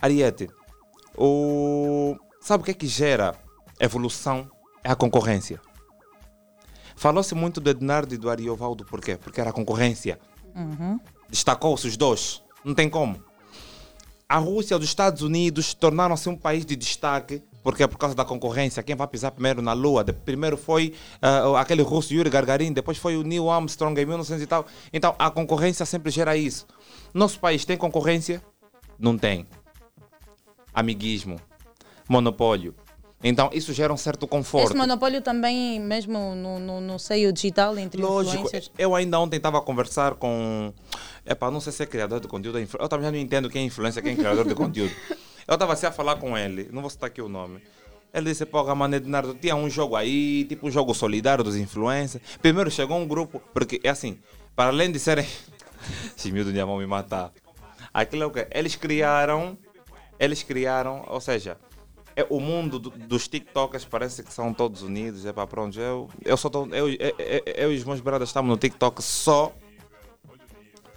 Ariete, 0.00 0.48
o... 1.16 2.16
sabe 2.40 2.62
o 2.62 2.64
que 2.64 2.70
é 2.70 2.74
que 2.74 2.86
gera 2.86 3.34
evolução? 3.80 4.48
É 4.84 4.90
a 4.90 4.94
concorrência. 4.96 5.60
Falou-se 7.00 7.34
muito 7.34 7.62
do 7.62 7.70
Ednardo 7.70 8.14
e 8.14 8.18
do 8.18 8.28
Ariovaldo, 8.28 8.84
por 8.84 9.00
quê? 9.00 9.16
Porque 9.16 9.40
era 9.40 9.54
concorrência. 9.54 10.20
Uhum. 10.54 11.00
Destacou-se 11.30 11.86
os 11.86 11.96
dois. 11.96 12.42
Não 12.62 12.74
tem 12.74 12.90
como. 12.90 13.24
A 14.28 14.36
Rússia 14.36 14.74
e 14.74 14.78
os 14.78 14.84
Estados 14.84 15.22
Unidos 15.22 15.72
tornaram-se 15.72 16.28
um 16.28 16.36
país 16.36 16.66
de 16.66 16.76
destaque 16.76 17.42
porque 17.62 17.82
é 17.82 17.86
por 17.86 17.96
causa 17.96 18.14
da 18.14 18.22
concorrência. 18.22 18.82
Quem 18.82 18.94
vai 18.94 19.06
pisar 19.06 19.30
primeiro 19.30 19.62
na 19.62 19.72
Lua? 19.72 20.04
Primeiro 20.04 20.58
foi 20.58 20.92
ah, 21.22 21.58
aquele 21.58 21.80
russo 21.80 22.12
Yuri 22.12 22.28
Gagarin, 22.28 22.70
depois 22.70 22.98
foi 22.98 23.16
o 23.16 23.22
Neil 23.22 23.48
Armstrong 23.48 23.98
em 23.98 24.04
1900 24.04 24.42
e 24.42 24.46
tal. 24.46 24.66
Então 24.92 25.14
a 25.18 25.30
concorrência 25.30 25.86
sempre 25.86 26.10
gera 26.10 26.36
isso. 26.36 26.66
Nosso 27.14 27.40
país 27.40 27.64
tem 27.64 27.78
concorrência? 27.78 28.42
Não 28.98 29.16
tem. 29.16 29.46
Amiguismo, 30.74 31.40
monopólio. 32.06 32.74
Então 33.22 33.50
isso 33.52 33.72
gera 33.72 33.92
um 33.92 33.96
certo 33.96 34.26
conforto. 34.26 34.68
Esse 34.68 34.76
monopólio 34.76 35.20
também, 35.20 35.78
mesmo 35.78 36.34
no, 36.34 36.58
no, 36.58 36.80
no 36.80 36.98
seio 36.98 37.32
digital, 37.32 37.78
entre 37.78 38.00
Lógico, 38.00 38.36
influencers. 38.36 38.70
eu 38.78 38.94
ainda 38.94 39.20
ontem 39.20 39.36
estava 39.36 39.58
a 39.58 39.60
conversar 39.60 40.14
com. 40.14 40.72
Epá, 41.26 41.50
não 41.50 41.60
sei 41.60 41.72
se 41.72 41.82
é 41.82 41.86
criador 41.86 42.20
de 42.20 42.28
conteúdo. 42.28 42.58
Eu 42.58 42.88
também 42.88 43.04
já 43.04 43.12
não 43.12 43.18
entendo 43.18 43.50
quem 43.50 43.62
é 43.62 43.64
influência, 43.66 44.00
quem 44.00 44.12
é 44.12 44.16
criador 44.16 44.46
de 44.46 44.54
conteúdo. 44.54 44.92
Eu 45.46 45.54
estava 45.54 45.72
assim 45.72 45.86
a 45.86 45.90
falar 45.90 46.14
com 46.16 46.38
ele, 46.38 46.68
não 46.70 46.80
vou 46.80 46.88
citar 46.88 47.08
aqui 47.08 47.20
o 47.20 47.28
nome. 47.28 47.60
Ele 48.14 48.26
disse: 48.26 48.46
Pô, 48.46 48.62
mano, 48.74 48.94
Ednardo, 48.94 49.34
tinha 49.34 49.56
um 49.56 49.68
jogo 49.68 49.96
aí, 49.96 50.44
tipo 50.44 50.66
um 50.68 50.70
jogo 50.70 50.94
solidário 50.94 51.42
dos 51.42 51.56
influencers. 51.56 52.22
Primeiro 52.40 52.70
chegou 52.70 52.96
um 52.96 53.06
grupo, 53.06 53.42
porque 53.52 53.80
é 53.82 53.88
assim, 53.88 54.18
para 54.54 54.70
além 54.70 54.90
de 54.90 54.98
serem. 54.98 55.26
Já 56.54 56.64
vão 56.64 56.78
me 56.78 56.86
matar. 56.86 57.32
Aquilo 57.92 58.22
é 58.22 58.26
o 58.26 58.30
quê? 58.30 58.46
Eles 58.50 58.76
criaram. 58.76 59.58
Eles 60.18 60.42
criaram, 60.42 61.04
ou 61.08 61.20
seja, 61.20 61.56
é, 62.16 62.26
o 62.28 62.40
mundo 62.40 62.78
do- 62.78 62.90
dos 62.90 63.28
TikTokers 63.28 63.84
parece 63.84 64.22
que 64.22 64.32
são 64.32 64.52
todos 64.52 64.82
unidos. 64.82 65.24
É 65.26 65.32
para 65.32 65.46
pronto. 65.46 65.78
Eu, 65.80 66.08
eu, 66.24 66.36
só 66.36 66.48
tô, 66.48 66.66
eu, 66.66 66.88
eu, 66.90 66.96
eu, 67.18 67.42
eu 67.46 67.72
e 67.72 67.76
os 67.76 67.84
meus 67.84 68.00
brothers 68.00 68.28
estamos 68.30 68.48
no 68.50 68.56
TikTok 68.56 69.02
só 69.02 69.52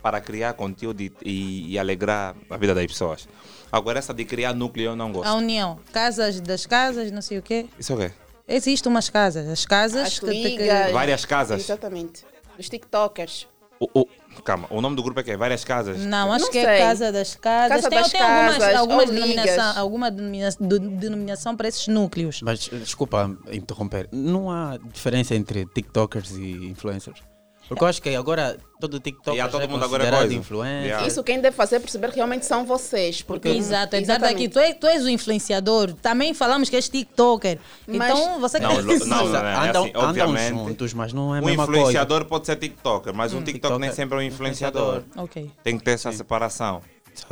para 0.02 0.20
criar 0.20 0.54
conteúdo 0.54 1.02
e, 1.02 1.12
e, 1.24 1.72
e 1.74 1.80
alegrar 1.80 2.36
a 2.50 2.58
vida 2.58 2.76
das 2.76 2.86
pessoas. 2.88 3.28
Agora, 3.72 3.98
essa 4.00 4.14
de 4.14 4.26
criar 4.26 4.54
núcleo 4.54 4.88
eu 4.92 4.96
não 4.96 5.12
gosto. 5.12 5.28
A 5.30 5.34
união. 5.36 5.80
Casas 5.94 6.40
das 6.42 6.66
casas, 6.66 7.12
não 7.12 7.22
sei 7.22 7.38
o 7.38 7.42
quê. 7.42 7.66
Isso 7.80 7.94
é 7.94 7.96
o 7.96 8.00
quê? 8.00 8.12
Existem 8.48 8.90
umas 8.92 9.10
casas. 9.10 9.48
As 9.48 9.66
casas 9.66 10.08
As 10.08 10.20
que, 10.20 10.58
que-. 10.58 10.92
Várias 10.92 11.24
casas. 11.26 11.62
Exatamente. 11.64 12.26
Dos 12.58 12.68
TikTokers. 12.70 13.48
O, 13.80 14.02
o- 14.02 14.08
calma, 14.42 14.68
o 14.70 14.82
nome 14.82 14.96
do 14.96 15.04
grupo 15.04 15.20
é 15.20 15.24
quê? 15.24 15.38
Várias 15.38 15.64
casas? 15.64 16.00
Não, 16.00 16.32
acho 16.34 16.46
Não 16.46 16.52
que 16.52 16.58
é 16.60 16.66
sei. 16.66 16.78
Casa 16.80 17.12
das 17.12 17.36
Casas. 17.36 17.70
Casa 17.78 17.90
tem 17.90 18.00
das 18.00 18.12
tem 18.12 18.22
algumas, 18.22 18.58
Casas, 18.58 18.76
alguma, 18.80 19.00
ou 19.02 19.06
denominação, 19.08 19.74
alguma 19.82 20.12
denomina- 20.12 20.50
do- 20.60 20.80
denominação 20.80 21.56
para 21.56 21.68
esses 21.68 21.88
núcleos. 21.88 22.42
Mas 22.42 22.60
desculpa 22.60 23.36
interromper, 23.52 24.08
não 24.12 24.50
há 24.50 24.78
diferença 24.92 25.36
entre 25.36 25.66
TikTokers 25.66 26.32
e 26.38 26.66
influencers? 26.68 27.20
Porque 27.68 27.84
eu 27.84 27.88
acho 27.88 28.02
que 28.02 28.14
agora 28.16 28.58
todo 28.80 29.00
TikTok 29.00 29.32
Yeah, 29.38 29.50
todo 29.50 29.62
já 29.62 29.68
é 29.68 29.72
mundo 29.72 29.86
agora 29.86 30.06
é 30.06 30.12
coisa. 30.12 30.34
influencer. 30.34 30.86
Yeah. 30.86 31.08
Isso 31.08 31.24
quem 31.24 31.40
deve 31.40 31.56
fazer 31.56 31.78
é 31.78 31.80
perceber 31.80 32.10
que 32.10 32.18
realmente 32.18 32.46
são 32.46 32.66
vocês. 32.66 33.22
Porque, 33.22 33.48
Exato, 33.48 33.96
exato. 33.96 34.26
Aqui, 34.26 34.50
tu, 34.50 34.60
és, 34.60 34.76
tu 34.78 34.86
és 34.86 35.04
o 35.04 35.10
influenciador. 35.10 35.94
Também 35.94 36.34
falamos 36.34 36.70
que 36.70 36.76
és 36.76 36.90
TikToker. 36.90 37.58
Mas- 37.88 38.12
Então 38.12 38.40
você 38.40 38.60
Não, 38.60 38.70
quer 38.70 38.82
lo- 38.82 38.88
não, 39.00 39.06
não, 39.08 39.28
não, 39.30 39.38
é 39.48 39.70
Andam- 39.70 39.84
assim, 39.84 39.90
andam 39.96 40.10
obviamente. 40.10 40.50
juntos, 40.50 40.94
mas 40.94 41.14
não 41.14 41.34
é 41.36 41.40
a 41.40 41.42
um 41.42 41.46
mesma 41.46 41.64
influenciador 41.64 42.26
pode 42.26 42.46
ser 42.46 42.58
TikToker, 42.58 43.14
mas 43.14 43.34
um, 43.34 43.38
Um 43.40 43.44
TikTok 43.44 43.80
nem 43.80 43.92
sempre 43.92 44.16
é 44.18 44.20
um 44.20 44.24
influenciador. 44.24 45.04
Ok. 45.16 45.50
Tem 45.64 45.78
que 45.78 45.84
ter 45.84 45.92
essa 45.92 46.12
separação. 46.12 46.82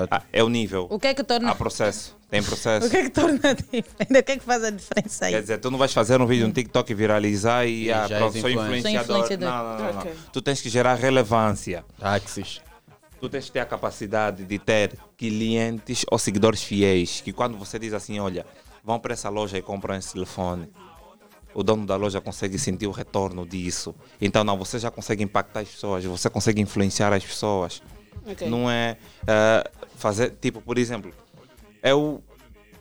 Ah, 0.09 0.21
é 0.31 0.43
o 0.43 0.49
nível. 0.49 0.87
O 0.89 0.99
que 0.99 1.07
é 1.07 1.13
que 1.13 1.23
torna. 1.23 1.51
Há 1.51 1.55
processo. 1.55 2.15
Tem 2.29 2.41
processo. 2.41 2.87
O 2.87 2.89
que 2.89 2.97
é 2.97 3.03
que 3.03 3.09
torna 3.09 3.39
a 3.49 3.53
diferença? 3.53 4.19
O 4.19 4.23
que 4.23 4.31
é 4.31 4.37
que 4.37 4.43
faz 4.43 4.63
a 4.63 4.69
diferença 4.69 5.25
aí? 5.25 5.33
Quer 5.33 5.41
dizer, 5.41 5.57
tu 5.59 5.69
não 5.71 5.77
vais 5.77 5.93
fazer 5.93 6.21
um 6.21 6.25
vídeo 6.25 6.47
no 6.47 6.53
TikTok 6.53 6.91
e 6.91 6.95
viralizar 6.95 7.65
e, 7.65 7.85
E 7.85 7.91
ah, 7.91 8.07
já 8.07 8.17
pronto, 8.17 8.39
sou 8.39 8.49
influenciador. 8.49 9.05
Sou 9.05 9.15
influenciador. 9.25 9.47
Não, 9.49 9.63
não, 9.63 9.93
não, 9.93 9.99
Ok. 9.99 10.11
não. 10.11 10.31
Tu 10.31 10.41
tens 10.41 10.61
que 10.61 10.69
gerar 10.69 10.95
relevância. 10.95 11.83
Táxis. 11.99 12.61
Tu 13.19 13.29
tens 13.29 13.45
que 13.45 13.51
ter 13.51 13.59
a 13.59 13.65
capacidade 13.65 14.43
de 14.45 14.57
ter 14.57 14.97
clientes 15.17 16.05
ou 16.09 16.17
seguidores 16.17 16.63
fiéis. 16.63 17.21
Que 17.21 17.31
quando 17.31 17.57
você 17.57 17.77
diz 17.77 17.93
assim, 17.93 18.19
olha, 18.19 18.45
vão 18.83 18.99
para 18.99 19.13
essa 19.13 19.29
loja 19.29 19.57
e 19.57 19.61
compram 19.61 19.95
esse 19.95 20.13
telefone. 20.13 20.69
O 21.53 21.63
dono 21.63 21.85
da 21.85 21.97
loja 21.97 22.21
consegue 22.21 22.57
sentir 22.57 22.87
o 22.87 22.91
retorno 22.91 23.45
disso. 23.45 23.93
Então, 24.21 24.41
não, 24.43 24.57
você 24.57 24.79
já 24.79 24.89
consegue 24.89 25.21
impactar 25.21 25.59
as 25.59 25.67
pessoas, 25.69 26.03
você 26.05 26.29
consegue 26.29 26.61
influenciar 26.61 27.11
as 27.13 27.23
pessoas. 27.25 27.81
Ok. 28.25 28.49
Não 28.49 28.69
é 28.69 28.97
ah, 29.27 29.69
fazer, 29.95 30.31
tipo, 30.41 30.61
por 30.61 30.77
exemplo, 30.77 31.13
eu 31.83 32.23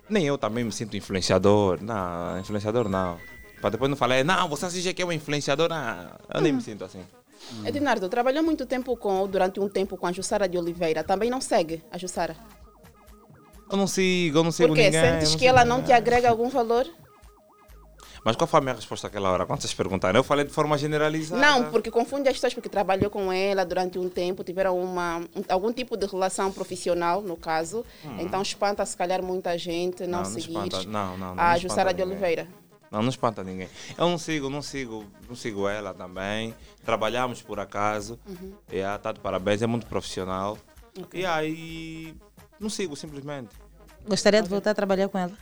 nem 0.09 0.27
eu 0.27 0.37
também 0.37 0.65
me 0.65 0.73
sinto 0.73 0.97
influenciador. 0.97 1.79
Não, 1.83 2.39
influenciador 2.39 2.89
não. 2.89 3.19
Para 3.61 3.71
depois 3.71 3.91
não 3.91 3.97
falar, 3.97 4.25
não, 4.25 4.49
você 4.49 4.67
acha 4.67 4.93
que 4.93 5.03
é 5.03 5.07
um 5.07 5.13
influenciador? 5.13 5.69
Não, 5.69 6.11
eu 6.35 6.41
nem 6.41 6.53
me 6.53 6.63
sinto 6.63 6.85
assim. 6.85 7.03
Ednardo, 7.65 8.09
trabalhou 8.09 8.43
muito 8.43 8.67
tempo 8.67 8.97
com, 8.97 9.27
durante 9.27 9.61
um 9.61 9.69
tempo 9.69 9.97
com 9.97 10.07
a 10.07 10.13
Jussara 10.13 10.49
de 10.49 10.59
Oliveira. 10.59 11.03
Também 11.03 11.31
não 11.31 11.41
segue 11.41 11.83
a 11.91 11.99
Jussara? 11.99 12.37
Eu 13.71 13.77
não 13.77 13.87
sigo, 13.87 14.39
eu 14.39 14.45
não 14.45 14.51
sigo 14.51 14.69
Por 14.69 14.77
quê? 14.77 14.85
ninguém. 14.85 15.01
eu 15.01 15.21
Sentes 15.21 15.35
que 15.37 15.47
ela 15.47 15.65
não 15.65 15.83
te 15.83 15.93
agrega 15.93 16.29
algum 16.29 16.49
valor? 16.49 16.87
Mas 18.25 18.37
qual 18.37 18.47
foi 18.47 18.59
a 18.59 18.61
minha 18.61 18.75
resposta 18.75 19.07
àquela 19.07 19.31
hora? 19.31 19.47
Quando 19.47 19.61
vocês 19.63 19.73
perguntaram? 19.73 20.19
Eu 20.21 20.25
falei 20.25 20.45
de 20.45 20.53
forma 20.53 20.77
generalizada. 20.77 21.41
Não, 21.41 21.71
porque 21.71 21.91
confunde 21.91 22.29
as 22.29 22.35
pessoas 22.35 22.53
porque 22.53 22.69
trabalhou 22.69 23.11
com 23.11 23.33
ela 23.33 23.65
durante 23.65 23.99
um 23.99 24.09
tempo, 24.11 24.45
tiveram 24.45 24.79
uma, 24.79 25.19
um- 25.35 25.45
algum 25.49 25.73
tipo 25.73 25.97
de 25.97 26.07
relação 26.07 26.53
profissional, 26.53 27.23
no 27.23 27.37
caso. 27.37 27.85
Hum. 28.05 28.17
Então 28.21 28.43
espanta, 28.43 28.85
se 28.85 28.97
calhar, 28.97 29.23
muita 29.23 29.57
gente 29.57 30.03
não, 30.03 30.19
Não, 30.19 30.19
não 30.19 30.25
seguir 30.25 30.53
espanta. 30.57 30.83
Não, 30.85 31.17
não, 31.17 31.35
não 31.35 31.43
a 31.43 31.57
Jussara 31.57 31.95
de. 31.95 32.03
Oliveira. 32.03 32.47
Não, 32.91 33.01
não 33.03 33.09
espanta 33.09 33.45
ninguém. 33.45 33.69
Eu 33.97 34.09
não 34.09 34.19
sigo, 34.19 34.51
não 34.51 34.61
sigo, 34.63 35.05
não 35.29 35.37
sigo 35.37 35.69
ela 35.69 35.95
também. 35.95 36.55
Trabalhamos 36.85 37.41
por 37.41 37.61
acaso. 37.61 38.19
Uhum. 38.27 38.53
E 38.71 38.79
ela 38.79 38.97
está 38.97 39.13
de 39.13 39.21
parabéns, 39.21 39.63
é 39.63 39.67
muito 39.67 39.87
profissional. 39.87 40.59
E 41.15 41.25
aí, 41.25 42.15
não 42.59 42.69
sigo 42.69 42.97
simplesmente. 42.97 43.51
Gostaria 44.09 44.43
de 44.43 44.49
voltar 44.49 44.73
a 44.73 44.75
trabalhar 44.75 45.09
com 45.09 45.17
ela. 45.19 45.33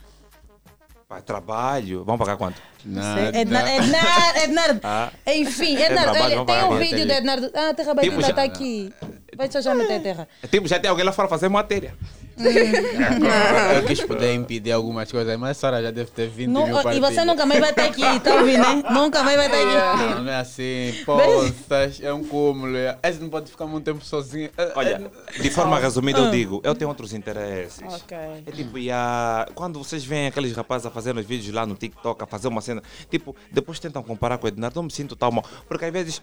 Pá, 1.09 1.19
trabalho. 1.21 2.03
Vamos 2.03 2.19
pagar 2.19 2.37
quanto? 2.37 2.61
Ednardo, 2.85 3.67
Ednardo, 3.67 4.37
Ednardo. 4.45 4.79
Ah. 4.83 5.11
Enfim, 5.25 5.75
É 5.75 5.87
Ednardo, 5.87 6.11
trabalho, 6.11 6.35
vamos 6.35 6.53
tem 6.53 6.61
pagar 6.61 6.69
um 6.69 6.77
vídeo 6.77 7.07
do 7.07 7.11
Ednardo. 7.11 7.51
Ah, 7.55 7.69
a 7.69 7.73
Terra 7.73 7.93
Batida 7.95 8.29
está 8.29 8.43
aqui. 8.43 8.93
Vai 9.35 9.51
só 9.51 9.59
já 9.59 9.73
meter 9.73 9.95
a 9.95 9.99
terra. 10.01 10.27
Tipo, 10.51 10.67
já 10.67 10.79
tem 10.79 10.87
alguém 10.87 11.03
lá 11.03 11.11
fora 11.11 11.27
fazer 11.27 11.49
matéria. 11.49 11.95
Eu 12.39 13.85
quis 13.85 14.01
poder 14.01 14.33
impedir 14.33 14.71
algumas 14.71 15.11
coisas, 15.11 15.37
mas 15.37 15.51
a 15.51 15.53
senhora 15.53 15.83
já 15.83 15.91
deve 15.91 16.11
ter 16.11 16.27
20 16.27 16.47
Não, 16.47 16.65
mil 16.65 16.91
e 16.91 16.99
você 16.99 17.23
nunca 17.25 17.45
mais 17.45 17.59
vai 17.59 17.69
estar 17.71 17.85
aqui, 17.85 18.19
tá 18.21 18.35
ouvindo, 18.35 18.59
né? 18.59 18.83
Nunca 18.91 19.23
mais 19.23 19.37
vai 19.37 19.45
estar 19.47 19.57
aqui. 19.57 20.03
Não, 20.15 20.23
não 20.23 20.31
é 20.31 20.35
assim. 20.37 20.93
Poças, 21.05 21.99
é 22.01 22.13
um 22.13 22.23
cúmulo. 22.23 22.75
Esse 23.03 23.19
não 23.19 23.29
pode 23.29 23.51
ficar 23.51 23.65
muito 23.67 23.85
tempo 23.85 24.03
sozinho. 24.03 24.49
É- 24.57 24.71
Olha, 24.75 25.11
é- 25.35 25.41
de 25.41 25.49
forma 25.49 25.77
resumida, 25.79 26.19
Ah. 26.19 26.25
eu 26.25 26.31
digo, 26.31 26.61
eu 26.63 26.75
tenho 26.75 26.89
outros 26.89 27.13
interesses. 27.13 27.81
Ok. 27.85 28.17
É 28.45 28.51
tipo, 28.51 28.77
e 28.77 28.91
a- 28.91 29.47
quando 29.55 29.79
vocês 29.79 30.03
veem 30.03 30.27
aqueles 30.27 30.55
rapazes 30.55 30.85
a 30.85 30.89
fazer 30.91 31.15
os 31.17 31.25
vídeos 31.25 31.53
lá 31.53 31.65
no 31.65 31.75
TikTok, 31.75 32.23
a 32.23 32.27
fazer 32.27 32.47
uma 32.47 32.61
cena, 32.61 32.81
tipo, 33.09 33.35
depois 33.51 33.79
tentam 33.79 34.01
comparar 34.03 34.37
com 34.37 34.45
o 34.45 34.47
Ednardo, 34.47 34.79
eu 34.79 34.83
me 34.83 34.91
sinto 34.91 35.15
tal 35.15 35.31
mal. 35.31 35.43
Porque 35.67 35.85
às 35.85 35.91
vezes, 35.93 36.21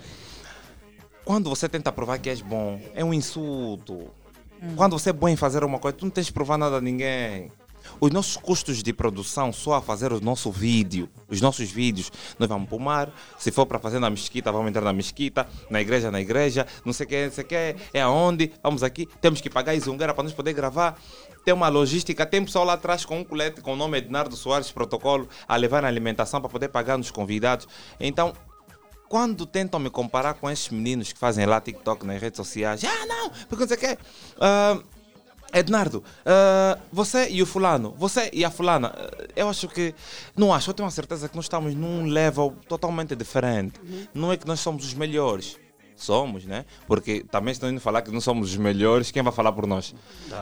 quando 1.25 1.49
você 1.51 1.69
tenta 1.69 1.91
provar 1.93 2.19
que 2.19 2.28
és 2.31 2.41
bom, 2.41 2.81
é 2.95 3.05
um 3.05 3.12
insulto. 3.12 4.09
Quando 4.75 4.99
você 4.99 5.10
é 5.10 5.12
bom 5.12 5.28
em 5.28 5.36
fazer 5.36 5.65
uma 5.65 5.78
coisa, 5.78 5.97
tu 5.97 6.05
não 6.05 6.10
tens 6.10 6.26
de 6.26 6.33
provar 6.33 6.57
nada 6.57 6.76
a 6.76 6.81
ninguém. 6.81 7.51
Os 8.01 8.10
nossos 8.10 8.36
custos 8.36 8.83
de 8.83 8.93
produção 8.93 9.52
só 9.52 9.75
a 9.75 9.83
fazer 9.83 10.12
o 10.12 10.20
nosso 10.20 10.51
vídeo, 10.51 11.09
os 11.28 11.41
nossos 11.41 11.70
vídeos, 11.70 12.10
nós 12.39 12.49
vamos 12.49 12.68
para 12.68 12.76
o 12.76 12.81
mar, 12.81 13.12
se 13.39 13.51
for 13.52 13.65
para 13.65 13.78
fazer 13.78 13.99
na 13.99 14.10
mesquita, 14.10 14.51
vamos 14.51 14.68
entrar 14.68 14.83
na 14.83 14.93
mesquita, 14.93 15.47
na 15.70 15.81
igreja, 15.81 16.10
na 16.10 16.20
igreja, 16.20 16.67
não 16.85 16.93
sei 16.93 17.07
o 17.07 17.09
que, 17.09 17.25
não 17.26 17.33
sei 17.33 17.44
o 17.44 17.47
que, 17.47 17.76
é 17.94 18.01
aonde, 18.01 18.52
vamos 18.62 18.83
aqui, 18.83 19.09
temos 19.20 19.41
que 19.41 19.49
pagar 19.49 19.75
Izungueira 19.75 20.12
para 20.12 20.25
nós 20.25 20.33
poder 20.33 20.52
gravar. 20.52 20.99
Tem 21.44 21.55
uma 21.55 21.68
logística, 21.68 22.26
tem 22.26 22.44
pessoal 22.44 22.65
lá 22.65 22.73
atrás 22.73 23.05
com 23.05 23.20
um 23.20 23.25
colete 23.25 23.60
com 23.60 23.75
o 23.75 23.76
nome 23.76 23.99
Ednardo 23.99 24.35
Soares 24.35 24.73
Protocolo 24.73 25.28
a 25.47 25.55
levar 25.55 25.81
na 25.83 25.86
alimentação 25.86 26.41
para 26.41 26.51
poder 26.51 26.68
pagar 26.68 26.99
nos 26.99 27.12
convidados. 27.12 27.68
Então, 28.01 28.33
quando 29.09 29.47
tentam 29.47 29.78
me 29.81 29.91
comparar 29.91 30.35
com 30.35 30.51
esses 30.51 30.68
meninos 30.68 31.12
que 31.12 31.18
fazem 31.18 31.47
lá 31.47 31.60
TikTok 31.60 32.07
nas 32.07 32.20
redes 32.20 32.36
sociais, 32.36 32.83
ah, 32.85 33.07
não, 33.07 33.31
porque 33.49 33.65
não 33.65 33.68
sei 33.68 33.76
o 33.76 33.81
quê. 33.81 33.99
Ah, 34.41 34.78
Ednardo, 35.52 36.02
ah, 36.25 36.78
você 36.93 37.28
e 37.31 37.43
o 37.43 37.47
fulano, 37.47 37.94
você 37.97 38.31
e 38.33 38.44
a 38.44 38.51
fulana, 38.51 38.93
ah, 38.94 39.25
eu 39.35 39.49
acho 39.49 39.68
que, 39.68 39.94
não 40.36 40.52
acho, 40.52 40.70
eu 40.70 40.75
tenho 40.75 40.89
a 40.89 40.91
certeza 40.91 41.28
que 41.28 41.36
nós 41.36 41.44
estamos 41.44 41.75
num 41.75 42.07
level 42.07 42.55
totalmente 42.68 43.15
diferente. 43.15 43.81
Não 44.12 44.33
é 44.33 44.36
que 44.36 44.47
nós 44.47 44.60
somos 44.60 44.85
os 44.85 44.94
melhores. 44.94 45.59
Somos, 45.99 46.44
né? 46.44 46.67
Porque 46.86 47.25
também 47.31 47.52
estão 47.52 47.70
indo 47.70 47.81
falar 47.81 48.02
que 48.02 48.10
não 48.10 48.20
somos 48.20 48.51
os 48.51 48.57
melhores, 48.59 49.10
quem 49.10 49.23
vai 49.23 49.33
falar 49.33 49.51
por 49.52 49.67
nós? 49.67 49.94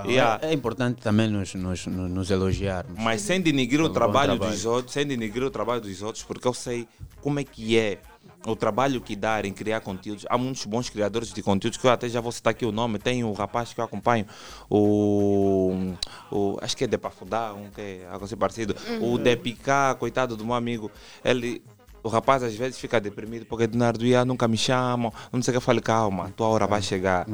É, 0.05 0.49
é 0.49 0.53
importante 0.53 1.01
também 1.01 1.29
nos, 1.29 1.55
nos, 1.55 1.87
nos, 1.87 2.29
elogiarmos. 2.29 3.01
mas 3.01 3.21
sem 3.21 3.41
denigrir 3.41 3.81
o 3.81 3.89
trabalho, 3.89 4.33
trabalho. 4.33 4.51
dos 4.51 4.67
outros, 4.67 4.93
sem 4.93 5.07
denigrir 5.07 5.45
o 5.45 5.51
trabalho 5.51 5.81
dos 5.81 6.03
outros, 6.03 6.25
porque 6.25 6.49
eu 6.49 6.53
sei 6.53 6.89
como 7.21 7.39
é 7.39 7.45
que 7.45 7.79
é 7.79 8.01
o 8.47 8.55
trabalho 8.55 9.01
que 9.01 9.17
dá 9.17 9.41
em 9.43 9.53
criar 9.53 9.81
conteúdos. 9.81 10.27
Há 10.29 10.37
muitos 10.37 10.65
bons 10.67 10.91
criadores 10.91 11.33
de 11.33 11.43
conteúdos 11.43 11.79
que 11.79 11.87
eu 11.87 11.91
até 11.91 12.09
já 12.09 12.21
vou 12.21 12.33
citar 12.33 12.51
aqui 12.53 12.65
o 12.65 12.73
nome. 12.73 12.99
Tem 12.99 13.25
o 13.25 13.33
rapaz 13.33 13.73
que 13.73 13.81
eu 13.81 13.85
acompanho, 13.85 14.27
o, 14.69 15.95
o 16.31 16.59
acho 16.61 16.77
que 16.77 16.85
é 16.85 16.87
de 16.87 16.99
Pafudá, 16.99 17.53
um 17.55 17.71
que 17.71 17.81
é 17.81 18.09
algo 18.11 18.25
assim 18.25 18.37
parecido. 18.37 18.77
O 19.01 19.15
Uhum. 19.15 19.19
Depicar, 19.19 19.95
coitado 19.97 20.37
do 20.37 20.45
meu 20.45 20.55
amigo, 20.55 20.91
ele 21.25 21.63
o 22.05 22.09
rapaz 22.09 22.43
às 22.43 22.55
vezes 22.55 22.79
fica 22.79 23.01
deprimido 23.01 23.47
porque 23.47 23.67
Leonardo 23.67 24.05
ia 24.05 24.25
nunca 24.25 24.47
me 24.47 24.59
chamam, 24.59 25.13
não 25.33 25.43
sei 25.43 25.51
o 25.51 25.55
que. 25.55 25.57
Eu 25.57 25.61
falei, 25.63 25.81
calma, 25.81 26.31
tua 26.37 26.47
hora 26.49 26.67
vai 26.67 26.83
chegar. 26.83 27.27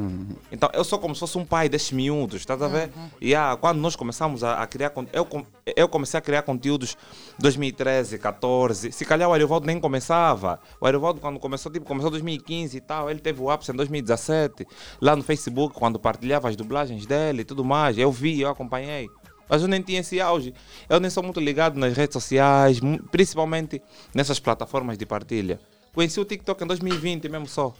Então 0.51 0.69
eu 0.73 0.83
sou 0.83 0.97
como 0.97 1.13
se 1.13 1.19
fosse 1.19 1.37
um 1.37 1.45
pai 1.45 1.67
destes 1.67 1.91
miúdos, 1.91 2.39
estás 2.39 2.61
a 2.61 2.67
ver? 2.67 2.89
E 3.19 3.35
ah, 3.35 3.57
quando 3.59 3.79
nós 3.79 3.95
começamos 3.95 4.43
a, 4.43 4.63
a 4.63 4.65
criar 4.65 4.91
eu, 5.11 5.27
eu 5.75 5.89
comecei 5.89 6.17
a 6.17 6.21
criar 6.21 6.41
conteúdos 6.43 6.97
2013, 7.37 8.17
14. 8.17 8.91
Se 8.93 9.03
calhar 9.03 9.29
o 9.29 9.33
Arivaldo 9.33 9.67
nem 9.67 9.79
começava. 9.79 10.59
O 10.79 10.87
Arivaldo, 10.87 11.19
quando 11.19 11.39
começou, 11.39 11.71
tipo, 11.71 11.85
começou 11.85 12.09
em 12.09 12.11
2015 12.11 12.77
e 12.77 12.81
tal, 12.81 13.09
ele 13.09 13.19
teve 13.19 13.41
o 13.41 13.49
ápice 13.49 13.71
em 13.71 13.75
2017, 13.75 14.65
lá 15.01 15.15
no 15.15 15.23
Facebook, 15.23 15.75
quando 15.75 15.99
partilhava 15.99 16.47
as 16.47 16.55
dublagens 16.55 17.05
dele 17.05 17.41
e 17.41 17.45
tudo 17.45 17.65
mais. 17.65 17.97
Eu 17.97 18.11
vi, 18.11 18.39
eu 18.39 18.49
acompanhei. 18.49 19.09
Mas 19.51 19.61
eu 19.61 19.67
nem 19.67 19.81
tinha 19.81 19.99
esse 19.99 20.21
auge. 20.21 20.53
Eu 20.87 21.01
nem 21.01 21.09
sou 21.09 21.21
muito 21.21 21.41
ligado 21.41 21.77
nas 21.77 21.93
redes 21.93 22.13
sociais, 22.13 22.79
principalmente 23.11 23.81
nessas 24.15 24.39
plataformas 24.39 24.97
de 24.97 25.05
partilha. 25.05 25.59
Conheci 25.93 26.17
o 26.21 26.23
TikTok 26.23 26.63
em 26.63 26.67
2020 26.67 27.27
mesmo 27.27 27.47
só. 27.49 27.73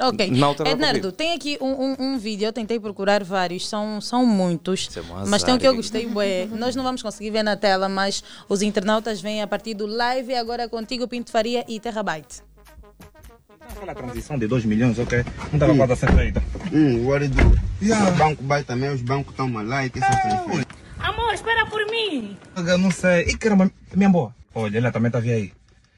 Ok. 0.00 0.32
Ednardo, 0.64 1.12
tem 1.12 1.34
aqui 1.34 1.58
um, 1.60 1.66
um, 1.66 1.96
um 1.98 2.18
vídeo, 2.18 2.46
eu 2.46 2.52
tentei 2.52 2.80
procurar 2.80 3.22
vários, 3.22 3.68
são, 3.68 4.00
são 4.00 4.24
muitos. 4.24 4.88
é 4.96 5.00
um 5.02 5.26
mas 5.26 5.42
tem 5.42 5.52
um 5.52 5.58
que 5.58 5.68
eu 5.68 5.76
gostei, 5.76 6.06
bué. 6.06 6.46
Nós 6.46 6.74
não 6.74 6.82
vamos 6.82 7.02
conseguir 7.02 7.30
ver 7.30 7.42
na 7.42 7.58
tela, 7.58 7.90
mas 7.90 8.24
os 8.48 8.62
internautas 8.62 9.20
vêm 9.20 9.42
a 9.42 9.46
partir 9.46 9.74
do 9.74 9.84
live 9.84 10.34
agora 10.34 10.66
contigo, 10.66 11.06
Pinto 11.06 11.30
Faria 11.30 11.62
e 11.68 11.78
Terrabyte. 11.78 12.40
Aquela 13.60 13.94
transição 13.94 14.38
de 14.38 14.46
2 14.46 14.64
milhões, 14.64 14.98
ok? 14.98 15.22
Não 15.52 15.52
estava 15.52 15.76
quase 15.76 15.92
a 15.92 15.96
ser 15.96 16.12
feita. 16.14 16.42
Hum, 16.72 17.06
o 17.06 17.12
Aridu. 17.12 17.60
Yeah. 17.82 18.08
O 18.08 18.16
banco 18.16 18.42
vai 18.44 18.64
também, 18.64 18.88
os 18.88 19.02
bancos 19.02 19.32
estão 19.32 19.46
mal 19.46 19.62
lá 19.62 19.84
e 19.84 19.90
que 19.90 20.00
feito. 20.00 20.81
Amor, 21.02 21.34
espera 21.34 21.66
por 21.66 21.84
mim. 21.90 22.36
Eu 22.56 22.78
não 22.78 22.90
sei. 22.90 23.22
E 23.22 23.36
caramba, 23.36 23.70
minha 23.94 24.08
boa. 24.08 24.34
Olha, 24.54 24.78
ela 24.78 24.92
também 24.92 25.08
estava 25.08 25.24
aí. 25.26 25.52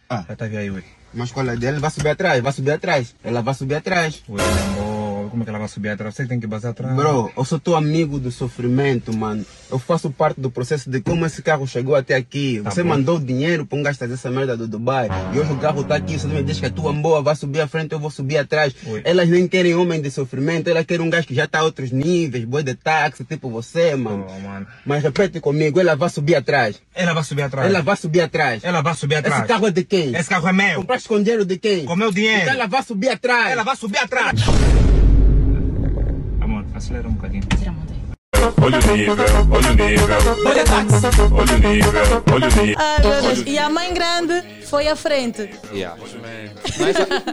Ah. 0.09 0.25
Ela 0.25 0.33
estava 0.33 0.57
aí, 0.57 0.71
ui. 0.71 0.85
Mas 1.13 1.31
qual 1.31 1.49
é 1.49 1.57
dele? 1.57 1.79
Vai 1.79 1.91
subir 1.91 2.11
atrás, 2.11 2.43
vai 2.43 2.53
subir 2.53 2.73
atrás. 2.73 3.15
Ela 3.23 3.43
vai 3.43 3.55
subir 3.55 3.77
atrás. 3.77 4.23
Ui, 4.29 4.41
minha 4.41 4.65
boa. 4.75 4.94
Como 5.35 5.43
é 5.43 5.47
que 5.47 5.51
ela 5.51 5.59
vai 5.59 5.67
subir 5.67 5.89
atrás? 5.89 6.15
Você 6.15 6.27
tem 6.27 6.39
que 6.39 6.47
basar 6.47 6.71
atrás. 6.71 6.95
Bro, 6.95 7.33
eu 7.37 7.45
sou 7.45 7.59
teu 7.59 7.75
amigo 7.75 8.21
do 8.21 8.31
sofrimento, 8.31 9.13
mano. 9.13 9.45
Eu 9.69 9.81
faço 9.81 10.09
parte 10.09 10.41
do 10.41 10.49
processo 10.49 10.89
de 10.89 11.01
como 11.01 11.27
esse 11.27 11.43
carro 11.43 11.67
chegou 11.67 11.97
até 11.97 12.15
aqui. 12.15 12.61
Tá 12.63 12.71
Você 12.71 12.85
bom. 12.85 12.91
mandou 12.91 13.19
dinheiro 13.19 13.67
pra 13.67 13.77
um 13.77 13.83
gajo 13.83 13.99
fazer 13.99 14.15
essa 14.15 14.31
merda 14.31 14.57
do 14.57 14.69
Dubai. 14.69 15.09
E 15.35 15.41
hoje 15.41 15.53
o 15.53 15.57
carro 15.59 15.83
tá 15.83 15.97
aqui, 15.97 16.17
você 16.17 16.29
me 16.29 16.41
diz 16.45 16.61
que 16.61 16.67
a 16.67 16.71
tua 16.71 16.93
boa 16.93 17.21
vai 17.21 17.35
subir 17.35 17.61
à 17.63 17.67
frente, 17.67 17.91
eu 17.91 17.99
vou 17.99 18.11
subir 18.11 18.39
atrás. 18.39 18.73
Elas 19.03 19.29
nem 19.29 19.49
querem 19.49 19.75
homem 19.75 20.01
de 20.01 20.09
sofrimento, 20.09 20.71
elas 20.71 20.87
querem 20.87 21.05
um 21.05 21.11
gajo 21.11 21.27
que 21.27 21.35
já 21.35 21.49
tá 21.49 21.59
a 21.59 21.65
outros 21.65 21.91
níveis, 21.91 22.45
boi 22.45 22.63
de 22.63 22.77
táxi, 22.77 23.25
tipo 23.25 23.51
você, 23.51 23.97
mano. 23.97 24.29
Mas 24.87 25.03
repete 25.03 25.41
comigo, 25.41 25.81
ela 25.81 25.97
vai 25.97 26.11
subir 26.11 26.37
atrás. 26.37 26.81
Ela 26.95 27.13
vai 27.13 27.25
subir 27.25 27.43
atrás. 27.43 27.69
Ela 27.69 27.83
vai 27.83 27.97
subir 27.97 28.21
atrás. 28.21 28.63
Ela 28.63 28.83
vai 28.83 28.95
subir 28.95 29.17
atrás. 29.17 29.41
Esse 29.41 29.49
carro 29.49 29.67
é 29.67 29.71
de 29.73 29.83
quem? 29.83 30.15
Esse 30.15 30.29
carro 30.29 30.47
é 30.47 30.53
meu. 30.53 30.77
Compraste 30.77 31.09
com 31.09 31.21
dinheiro 31.21 31.45
de 31.45 31.59
quem? 31.59 31.87
Com 31.87 31.97
meu 31.97 32.13
dinheiro. 32.13 32.43
Então 32.43 32.55
ela 32.55 32.69
vai 32.69 32.85
subir 32.85 33.09
atrás. 33.09 33.51
Ela 33.51 33.65
vai 33.65 33.75
subir 33.75 33.99
atrás. 33.99 34.41
Acelera 36.75 37.09
um 37.09 37.13
bocadinho. 37.13 37.45
Olha 38.63 38.79
o 38.79 38.97
nível, 38.97 39.17
olha 39.51 39.71
o 39.71 39.75
nível. 39.75 40.07
Olha 40.47 40.65
táxi. 40.65 41.07
Olha 41.33 41.55
o 41.55 41.59
nível, 41.59 41.93
olha 42.33 42.49
o 42.49 42.63
nível. 42.63 42.77
Ai, 42.79 43.01
meu 43.01 43.23
Deus. 43.23 43.43
E 43.47 43.59
a 43.59 43.69
mãe 43.69 43.93
grande 43.95 44.43
foi 44.65 44.89
à 44.89 44.97
frente. 44.97 45.51
Yeah. 45.73 45.97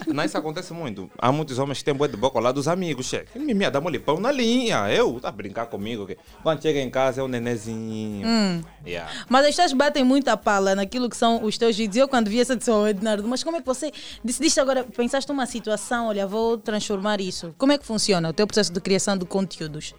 Não, 0.07 0.23
isso, 0.23 0.38
acontece 0.38 0.73
muito. 0.73 1.09
Há 1.17 1.31
muitos 1.31 1.57
homens 1.57 1.80
que 1.80 1.85
têm 1.85 1.93
boa 1.93 2.07
de 2.07 2.17
boca 2.17 2.38
ao 2.38 2.43
lado 2.43 2.55
dos 2.55 2.67
amigos, 2.67 3.07
chefe. 3.07 3.39
Me 3.39 3.69
dá 3.69 3.81
mole 3.81 3.99
pão 3.99 4.19
na 4.19 4.31
linha. 4.31 4.89
Eu, 4.91 5.19
tá 5.19 5.30
a 5.30 5.31
brincar 5.31 5.65
comigo. 5.67 6.05
que 6.05 6.17
Quando 6.43 6.61
chega 6.61 6.80
em 6.80 6.89
casa 6.89 7.21
é 7.21 7.23
um 7.23 7.27
nenezinho. 7.27 8.27
Hum. 8.27 8.61
Yeah. 8.85 9.11
Mas 9.30 9.45
as 9.45 9.55
pessoas 9.55 9.73
batem 9.73 10.03
muita 10.03 10.35
pala 10.38 10.75
naquilo 10.75 11.09
que 11.09 11.17
são 11.17 11.43
os 11.43 11.57
teus 11.57 11.75
vídeos. 11.75 11.97
Eu, 11.97 12.07
quando 12.07 12.30
vi 12.30 12.39
essa 12.39 12.55
pessoa, 12.55 12.89
Ednardo, 12.89 13.27
mas 13.27 13.43
como 13.43 13.57
é 13.57 13.59
que 13.59 13.65
você 13.65 13.91
decidiste 14.23 14.59
agora, 14.59 14.83
pensaste 14.83 15.30
numa 15.30 15.45
situação, 15.45 16.07
olha, 16.07 16.27
vou 16.27 16.57
transformar 16.57 17.21
isso? 17.21 17.53
Como 17.57 17.71
é 17.71 17.77
que 17.77 17.85
funciona 17.85 18.30
o 18.30 18.33
teu 18.33 18.45
processo 18.45 18.71
de 18.71 18.80
criação 18.80 19.17
de 19.17 19.25
conteúdos? 19.25 19.93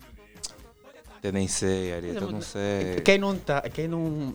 Eu 1.22 1.32
nem 1.32 1.46
sei, 1.46 1.94
Arieta, 1.94 2.20
eu 2.24 2.30
não 2.32 2.40
sei. 2.42 2.96
Quem 3.04 3.16
não 3.18 3.36
tá, 3.36 3.60
quem 3.62 3.86
não, 3.86 4.34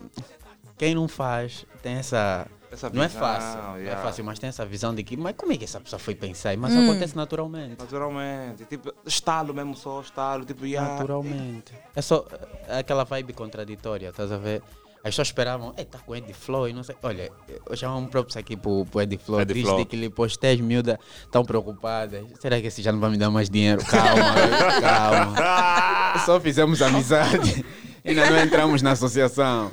quem 0.78 0.94
não 0.94 1.06
faz 1.06 1.66
tem 1.82 1.94
essa, 1.96 2.46
Essa 2.72 2.88
não 2.90 3.02
é 3.02 3.08
fácil, 3.08 3.62
não 3.62 3.76
yeah. 3.76 4.00
é 4.00 4.02
fácil, 4.02 4.24
mas 4.24 4.38
tem 4.38 4.48
essa 4.48 4.64
visão 4.64 4.94
de 4.94 5.02
que, 5.02 5.16
mas 5.16 5.34
como 5.36 5.52
é 5.52 5.56
que 5.58 5.64
essa 5.64 5.80
pessoa 5.80 5.98
foi 5.98 6.14
pensar? 6.14 6.56
Mas 6.56 6.72
Hum. 6.72 6.84
acontece 6.90 7.14
naturalmente. 7.14 7.78
Naturalmente. 7.78 8.64
Tipo, 8.64 8.92
estalo 9.04 9.52
mesmo 9.52 9.74
só, 9.76 10.00
estalo. 10.00 10.44
Tipo, 10.46 10.64
yeah. 10.64 10.92
Naturalmente. 10.94 11.72
É 11.94 12.00
só 12.00 12.26
é 12.66 12.78
aquela 12.78 13.04
vibe 13.04 13.32
contraditória, 13.34 14.08
estás 14.08 14.32
a 14.32 14.38
ver? 14.38 14.62
As 14.98 15.10
pessoas 15.14 15.28
esperavam, 15.28 15.72
é, 15.76 15.84
tá 15.84 15.98
com 15.98 16.14
Ed 16.14 16.32
Flow 16.34 16.68
e 16.68 16.72
não 16.72 16.82
sei. 16.82 16.96
Olha, 17.02 17.30
eu 17.70 17.76
chamo 17.76 17.98
um 17.98 18.06
próprio 18.06 18.38
aqui 18.38 18.56
pro, 18.56 18.84
pro 18.86 19.00
Ed 19.00 19.16
Flow. 19.18 19.40
Ed 19.40 19.52
Triste 19.52 19.68
Flow. 19.68 19.86
que 19.86 19.96
ele 19.96 20.10
postei 20.10 20.54
as 20.54 20.60
miúdas 20.60 20.98
tão 21.30 21.44
preocupadas. 21.44 22.24
Será 22.40 22.60
que 22.60 22.66
esse 22.66 22.82
já 22.82 22.90
não 22.92 22.98
vai 23.00 23.10
me 23.10 23.16
dar 23.16 23.30
mais 23.30 23.48
dinheiro? 23.48 23.82
Calma, 23.84 24.80
calma. 25.34 26.18
Só 26.26 26.40
fizemos 26.40 26.82
amizade. 26.82 27.64
Ainda 28.04 28.30
não 28.30 28.38
entramos 28.42 28.80
na 28.80 28.92
associação. 28.92 29.70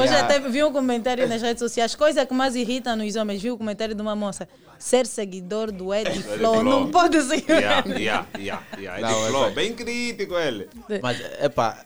Hoje 0.00 0.14
até 0.14 0.38
vi 0.38 0.62
um 0.62 0.72
comentário 0.72 1.26
nas 1.28 1.42
redes 1.42 1.58
sociais, 1.58 1.94
coisa 1.96 2.24
que 2.24 2.32
mais 2.32 2.54
irrita 2.54 2.94
nos 2.94 3.16
homens, 3.16 3.42
vi 3.42 3.50
o 3.50 3.58
comentário 3.58 3.94
de 3.94 4.00
uma 4.00 4.14
moça. 4.14 4.48
Ser 4.78 5.04
seguidor 5.06 5.72
do 5.72 5.92
Ed 5.92 6.22
Flow 6.22 6.62
não 6.62 6.90
pode 6.90 7.20
ser. 7.22 7.42
Yeah, 7.48 7.88
yeah, 7.88 8.26
yeah, 8.38 8.62
yeah. 8.78 9.08
Falou, 9.08 9.46
essa- 9.46 9.54
bem 9.54 9.74
crítico 9.74 10.34
ele. 10.38 10.68
Mas, 11.02 11.20
epá, 11.42 11.84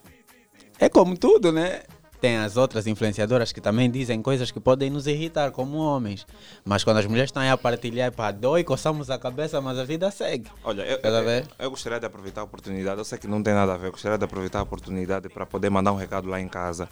é 0.78 0.88
como 0.88 1.16
tudo, 1.16 1.50
né? 1.50 1.80
Tem 2.26 2.38
as 2.38 2.56
outras 2.56 2.88
influenciadoras 2.88 3.52
que 3.52 3.60
também 3.60 3.88
dizem 3.88 4.20
coisas 4.20 4.50
que 4.50 4.58
podem 4.58 4.90
nos 4.90 5.06
irritar 5.06 5.52
como 5.52 5.76
homens. 5.76 6.26
Mas 6.64 6.82
quando 6.82 6.96
as 6.96 7.06
mulheres 7.06 7.28
estão 7.28 7.40
aí 7.40 7.50
a 7.50 7.56
partilhar, 7.56 8.10
pá, 8.10 8.32
dói, 8.32 8.64
coçamos 8.64 9.10
a 9.10 9.16
cabeça, 9.16 9.60
mas 9.60 9.78
a 9.78 9.84
vida 9.84 10.10
segue. 10.10 10.50
Olha, 10.64 10.82
eu, 10.82 10.98
eu, 11.04 11.46
eu 11.56 11.70
gostaria 11.70 12.00
de 12.00 12.06
aproveitar 12.06 12.40
a 12.40 12.44
oportunidade, 12.44 12.98
eu 12.98 13.04
sei 13.04 13.16
que 13.16 13.28
não 13.28 13.40
tem 13.40 13.54
nada 13.54 13.74
a 13.74 13.76
ver, 13.76 13.86
eu 13.86 13.92
gostaria 13.92 14.18
de 14.18 14.24
aproveitar 14.24 14.58
a 14.58 14.62
oportunidade 14.64 15.28
para 15.28 15.46
poder 15.46 15.70
mandar 15.70 15.92
um 15.92 15.94
recado 15.94 16.28
lá 16.28 16.40
em 16.40 16.48
casa. 16.48 16.88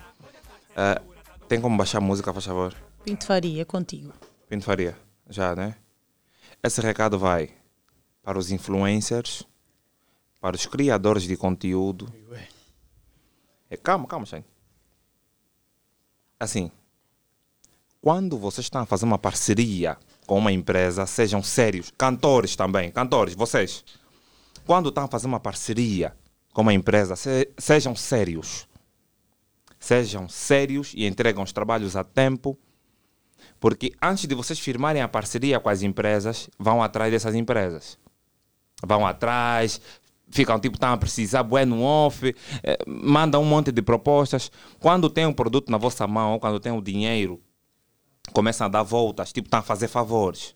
Eh, 0.76 1.02
tem 1.48 1.60
como 1.60 1.76
baixar 1.76 1.98
a 1.98 2.00
música, 2.00 2.32
faz 2.32 2.44
favor? 2.44 2.72
Pinto 3.04 3.26
Faria, 3.26 3.62
é 3.62 3.64
contigo. 3.64 4.12
Pinto 4.48 4.64
Faria, 4.64 4.96
já, 5.28 5.56
né? 5.56 5.74
Esse 6.62 6.80
recado 6.80 7.18
vai 7.18 7.50
para 8.22 8.38
os 8.38 8.52
influencers, 8.52 9.42
para 10.40 10.54
os 10.54 10.64
criadores 10.64 11.24
de 11.24 11.36
conteúdo. 11.36 12.06
É, 13.68 13.76
calma, 13.76 14.06
calma, 14.06 14.26
Shane. 14.26 14.53
Assim, 16.44 16.70
quando 18.00 18.38
vocês 18.38 18.66
estão 18.66 18.82
a 18.82 18.86
fazer 18.86 19.04
uma 19.04 19.18
parceria 19.18 19.96
com 20.26 20.38
uma 20.38 20.52
empresa, 20.52 21.06
sejam 21.06 21.42
sérios, 21.42 21.90
cantores 21.96 22.54
também, 22.54 22.90
cantores, 22.90 23.34
vocês, 23.34 23.84
quando 24.66 24.90
estão 24.90 25.04
a 25.04 25.08
fazer 25.08 25.26
uma 25.26 25.40
parceria 25.40 26.14
com 26.52 26.62
uma 26.62 26.72
empresa, 26.72 27.16
se- 27.16 27.50
sejam 27.58 27.96
sérios. 27.96 28.68
Sejam 29.78 30.28
sérios 30.28 30.92
e 30.94 31.06
entregam 31.06 31.42
os 31.42 31.52
trabalhos 31.52 31.94
a 31.96 32.02
tempo, 32.04 32.56
porque 33.60 33.92
antes 34.00 34.26
de 34.26 34.34
vocês 34.34 34.58
firmarem 34.58 35.02
a 35.02 35.08
parceria 35.08 35.60
com 35.60 35.68
as 35.68 35.82
empresas, 35.82 36.48
vão 36.58 36.82
atrás 36.82 37.10
dessas 37.12 37.34
empresas. 37.34 37.98
Vão 38.82 39.06
atrás, 39.06 39.80
ficam 40.30 40.58
tipo, 40.58 40.76
estão 40.76 40.92
a 40.92 40.96
precisar, 40.96 41.42
bué 41.42 41.64
no 41.64 41.82
off, 41.82 42.34
eh, 42.62 42.78
mandam 42.86 43.42
um 43.42 43.44
monte 43.44 43.70
de 43.70 43.82
propostas. 43.82 44.50
Quando 44.80 45.08
tem 45.08 45.26
um 45.26 45.32
produto 45.32 45.70
na 45.70 45.78
vossa 45.78 46.06
mão, 46.06 46.32
ou 46.32 46.40
quando 46.40 46.58
tem 46.58 46.72
o 46.72 46.80
dinheiro, 46.80 47.40
começam 48.32 48.66
a 48.66 48.68
dar 48.68 48.82
voltas, 48.82 49.32
tipo, 49.32 49.46
estão 49.46 49.60
a 49.60 49.62
fazer 49.62 49.88
favores. 49.88 50.54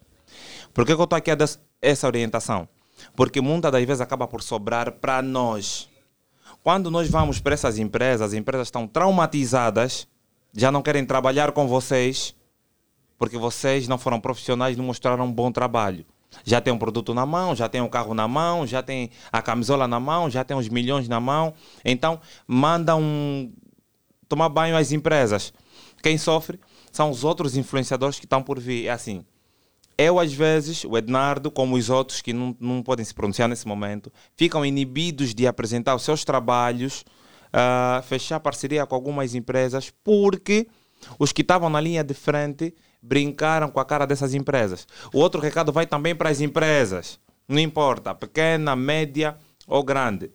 Por 0.72 0.84
que, 0.84 0.94
que 0.94 1.00
eu 1.00 1.04
estou 1.04 1.16
aqui 1.16 1.30
a 1.30 1.34
dar 1.34 1.48
essa 1.80 2.06
orientação? 2.06 2.68
Porque 3.14 3.40
muitas 3.40 3.70
das 3.70 3.84
vezes 3.84 4.00
acaba 4.00 4.26
por 4.26 4.42
sobrar 4.42 4.92
para 4.92 5.22
nós. 5.22 5.88
Quando 6.62 6.90
nós 6.90 7.08
vamos 7.08 7.38
para 7.40 7.54
essas 7.54 7.78
empresas, 7.78 8.28
as 8.28 8.32
empresas 8.34 8.68
estão 8.68 8.86
traumatizadas, 8.86 10.08
já 10.52 10.72
não 10.72 10.82
querem 10.82 11.04
trabalhar 11.04 11.52
com 11.52 11.68
vocês, 11.68 12.34
porque 13.16 13.38
vocês 13.38 13.86
não 13.88 13.98
foram 13.98 14.20
profissionais, 14.20 14.76
não 14.76 14.84
mostraram 14.84 15.24
um 15.24 15.32
bom 15.32 15.52
trabalho. 15.52 16.04
Já 16.44 16.60
tem 16.60 16.72
um 16.72 16.78
produto 16.78 17.14
na 17.14 17.24
mão, 17.24 17.54
já 17.54 17.68
tem 17.68 17.80
um 17.80 17.88
carro 17.88 18.14
na 18.14 18.28
mão, 18.28 18.66
já 18.66 18.82
tem 18.82 19.10
a 19.32 19.40
camisola 19.40 19.88
na 19.88 19.98
mão, 19.98 20.30
já 20.30 20.44
tem 20.44 20.56
os 20.56 20.68
milhões 20.68 21.08
na 21.08 21.20
mão. 21.20 21.54
Então, 21.84 22.20
mandam 22.46 23.50
tomar 24.28 24.48
banho 24.48 24.76
às 24.76 24.92
empresas. 24.92 25.52
Quem 26.02 26.18
sofre 26.18 26.60
são 26.92 27.10
os 27.10 27.24
outros 27.24 27.56
influenciadores 27.56 28.18
que 28.18 28.26
estão 28.26 28.42
por 28.42 28.60
vir. 28.60 28.86
É 28.86 28.90
assim, 28.90 29.24
eu 29.96 30.20
às 30.20 30.32
vezes, 30.32 30.84
o 30.84 30.96
Ednardo, 30.96 31.50
como 31.50 31.76
os 31.76 31.90
outros 31.90 32.22
que 32.22 32.32
não, 32.32 32.56
não 32.60 32.82
podem 32.82 33.04
se 33.04 33.12
pronunciar 33.12 33.48
nesse 33.48 33.66
momento, 33.66 34.12
ficam 34.36 34.64
inibidos 34.64 35.34
de 35.34 35.46
apresentar 35.46 35.96
os 35.96 36.02
seus 36.02 36.24
trabalhos, 36.24 37.04
ah, 37.52 38.02
fechar 38.06 38.38
parceria 38.38 38.86
com 38.86 38.94
algumas 38.94 39.34
empresas, 39.34 39.92
porque 40.04 40.68
os 41.18 41.32
que 41.32 41.42
estavam 41.42 41.68
na 41.68 41.80
linha 41.80 42.04
de 42.04 42.14
frente 42.14 42.74
brincaram 43.02 43.70
com 43.70 43.80
a 43.80 43.84
cara 43.84 44.06
dessas 44.06 44.34
empresas. 44.34 44.86
O 45.12 45.18
outro 45.18 45.40
recado 45.40 45.72
vai 45.72 45.86
também 45.86 46.14
para 46.14 46.30
as 46.30 46.40
empresas, 46.40 47.18
não 47.46 47.58
importa, 47.58 48.14
pequena, 48.14 48.74
média 48.74 49.36
ou 49.66 49.82
grande. 49.82 50.30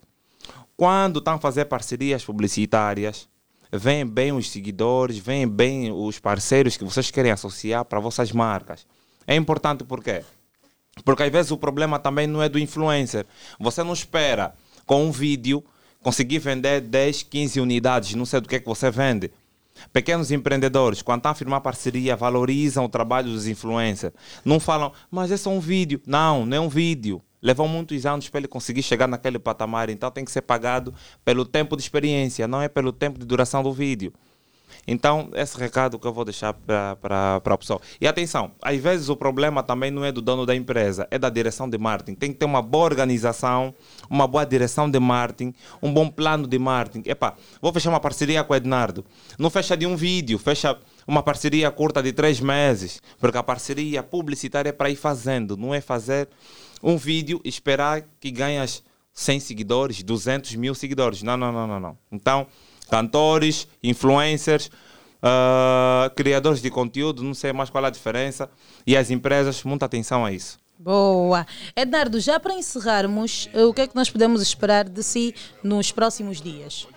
Quando 0.76 1.20
estão 1.20 1.36
a 1.36 1.40
fazer 1.40 1.66
parcerias 1.66 2.24
publicitárias, 2.24 3.28
vêm 3.72 4.06
bem 4.06 4.32
os 4.32 4.50
seguidores, 4.50 5.18
vêm 5.18 5.48
bem 5.48 5.92
os 5.92 6.20
parceiros 6.20 6.78
que 6.78 6.84
vocês 6.84 7.12
querem 7.12 7.32
associar 7.32 7.86
para 7.86 8.00
vossas 8.00 8.32
marcas. 8.32 8.86
É 9.26 9.36
importante 9.36 9.84
por 9.84 10.04
quê? 10.04 10.24
Porque 11.04 11.24
às 11.24 11.32
vezes 11.32 11.52
o 11.52 11.58
problema 11.58 11.98
também 12.00 12.28
não 12.28 12.42
é 12.42 12.50
do 12.50 12.60
influencer. 12.60 13.26
Você 13.60 13.84
não 13.84 13.94
espera 13.94 14.54
com 14.86 15.06
um 15.06 15.12
vídeo 15.12 15.64
conseguir 16.02 16.40
vender 16.40 16.82
10, 16.82 17.24
15 17.24 17.60
unidades, 17.60 18.14
não 18.14 18.26
sei 18.26 18.42
do 18.42 18.50
que 18.50 18.58
é 18.58 18.60
que 18.60 18.68
você 18.68 18.92
vende. 18.92 19.32
Pequenos 19.92 20.32
empreendedores, 20.32 21.02
quando 21.02 21.20
estão 21.20 21.32
a 21.32 21.36
firmar 21.36 21.62
parceria, 21.62 22.16
valorizam 22.16 22.86
o 22.86 22.90
trabalho 22.90 23.32
dos 23.32 23.48
influencers. 23.48 24.14
Não 24.46 24.60
falam, 24.60 24.92
mas 25.10 25.32
é 25.32 25.38
só 25.38 25.50
um 25.50 25.60
vídeo. 25.60 26.02
Não, 26.06 26.46
não 26.46 26.58
é 26.58 26.60
um 26.60 26.70
vídeo. 26.70 27.22
Levou 27.42 27.68
muitos 27.68 28.06
anos 28.06 28.30
para 28.30 28.40
ele 28.40 28.48
conseguir 28.48 28.82
chegar 28.82 29.06
naquele 29.06 29.38
patamar, 29.38 29.90
então 29.90 30.10
tem 30.10 30.24
que 30.24 30.32
ser 30.32 30.42
pagado 30.44 30.94
pelo 31.26 31.44
tempo 31.44 31.76
de 31.76 31.84
experiência, 31.84 32.48
não 32.48 32.62
é 32.62 32.70
pelo 32.70 32.94
tempo 32.94 33.20
de 33.20 33.26
duração 33.26 33.62
do 33.62 33.74
vídeo. 33.74 34.14
Então, 34.88 35.30
esse 35.34 35.58
recado 35.58 35.98
que 35.98 36.06
eu 36.06 36.14
vou 36.14 36.26
deixar 36.26 36.54
para 36.54 37.42
o 37.46 37.58
pessoal. 37.58 37.82
E 38.02 38.08
atenção, 38.08 38.52
às 38.62 38.78
vezes 38.80 39.10
o 39.10 39.16
problema 39.16 39.64
também 39.64 39.90
não 39.90 40.04
é 40.04 40.12
do 40.12 40.22
dono 40.22 40.46
da 40.46 40.56
empresa, 40.56 41.08
é 41.10 41.18
da 41.18 41.30
direção 41.30 41.70
de 41.70 41.78
marketing. 41.78 42.16
Tem 42.16 42.32
que 42.32 42.40
ter 42.40 42.46
uma 42.46 42.62
boa 42.62 42.86
organização, 42.86 43.74
uma 44.10 44.28
boa 44.28 44.46
direção 44.46 44.90
de 44.90 45.00
marketing, 45.00 45.54
um 45.82 45.94
bom 45.94 46.10
plano 46.10 46.46
de 46.48 46.60
marketing. 46.60 47.10
Epa, 47.10 47.36
vou 47.62 47.72
fechar 47.72 47.90
uma 47.90 48.00
parceria 48.00 48.44
com 48.44 48.54
o 48.54 48.56
Ednardo. 48.56 49.06
Não 49.40 49.50
fecha 49.50 49.78
de 49.78 49.86
um 49.86 49.96
vídeo, 49.96 50.38
fecha 50.38 50.78
uma 51.08 51.24
parceria 51.24 51.72
curta 51.72 52.04
de 52.04 52.12
três 52.12 52.40
meses, 52.42 53.02
porque 53.20 53.38
a 53.38 53.44
parceria 53.44 54.04
publicitária 54.04 54.70
é 54.70 54.74
para 54.74 54.90
ir 54.90 54.96
fazendo, 54.96 55.56
não 55.56 55.74
é 55.74 55.80
fazer 55.80 56.28
um 56.82 56.98
vídeo 56.98 57.40
e 57.44 57.50
esperar 57.50 58.04
que 58.20 58.30
ganhas 58.30 58.84
100 59.14 59.40
seguidores, 59.40 60.04
200 60.04 60.56
mil 60.56 60.76
seguidores. 60.76 61.24
Não, 61.24 61.38
não, 61.38 61.52
não, 61.52 61.68
não. 61.68 61.80
não. 61.80 61.98
Então, 62.12 62.48
cantores, 62.94 63.68
influencers, 63.82 64.70
ah, 65.20 66.12
criadores 66.16 66.62
de 66.62 66.70
conteúdo, 66.70 67.24
não 67.24 67.34
sei 67.34 67.52
mais 67.52 67.72
qual 67.72 67.84
é 67.84 67.88
a 67.88 67.90
diferença, 67.90 68.48
e 68.86 68.96
as 68.96 69.10
empresas, 69.10 69.64
muita 69.64 69.88
atenção 69.88 70.24
a 70.24 70.32
isso. 70.32 70.60
Boa. 70.78 71.48
Ednardo, 71.76 72.20
já 72.20 72.40
para 72.40 72.54
encerrarmos, 72.54 73.50
eh, 73.52 73.64
o 73.64 73.74
que 73.74 73.82
é 73.82 73.88
que 73.88 73.96
nós 73.96 74.12
podemos 74.12 74.44
esperar 74.44 74.88
de 74.88 75.02
si 75.02 75.34
nos 75.64 75.92
próximos 75.92 76.40
dias? 76.40 76.88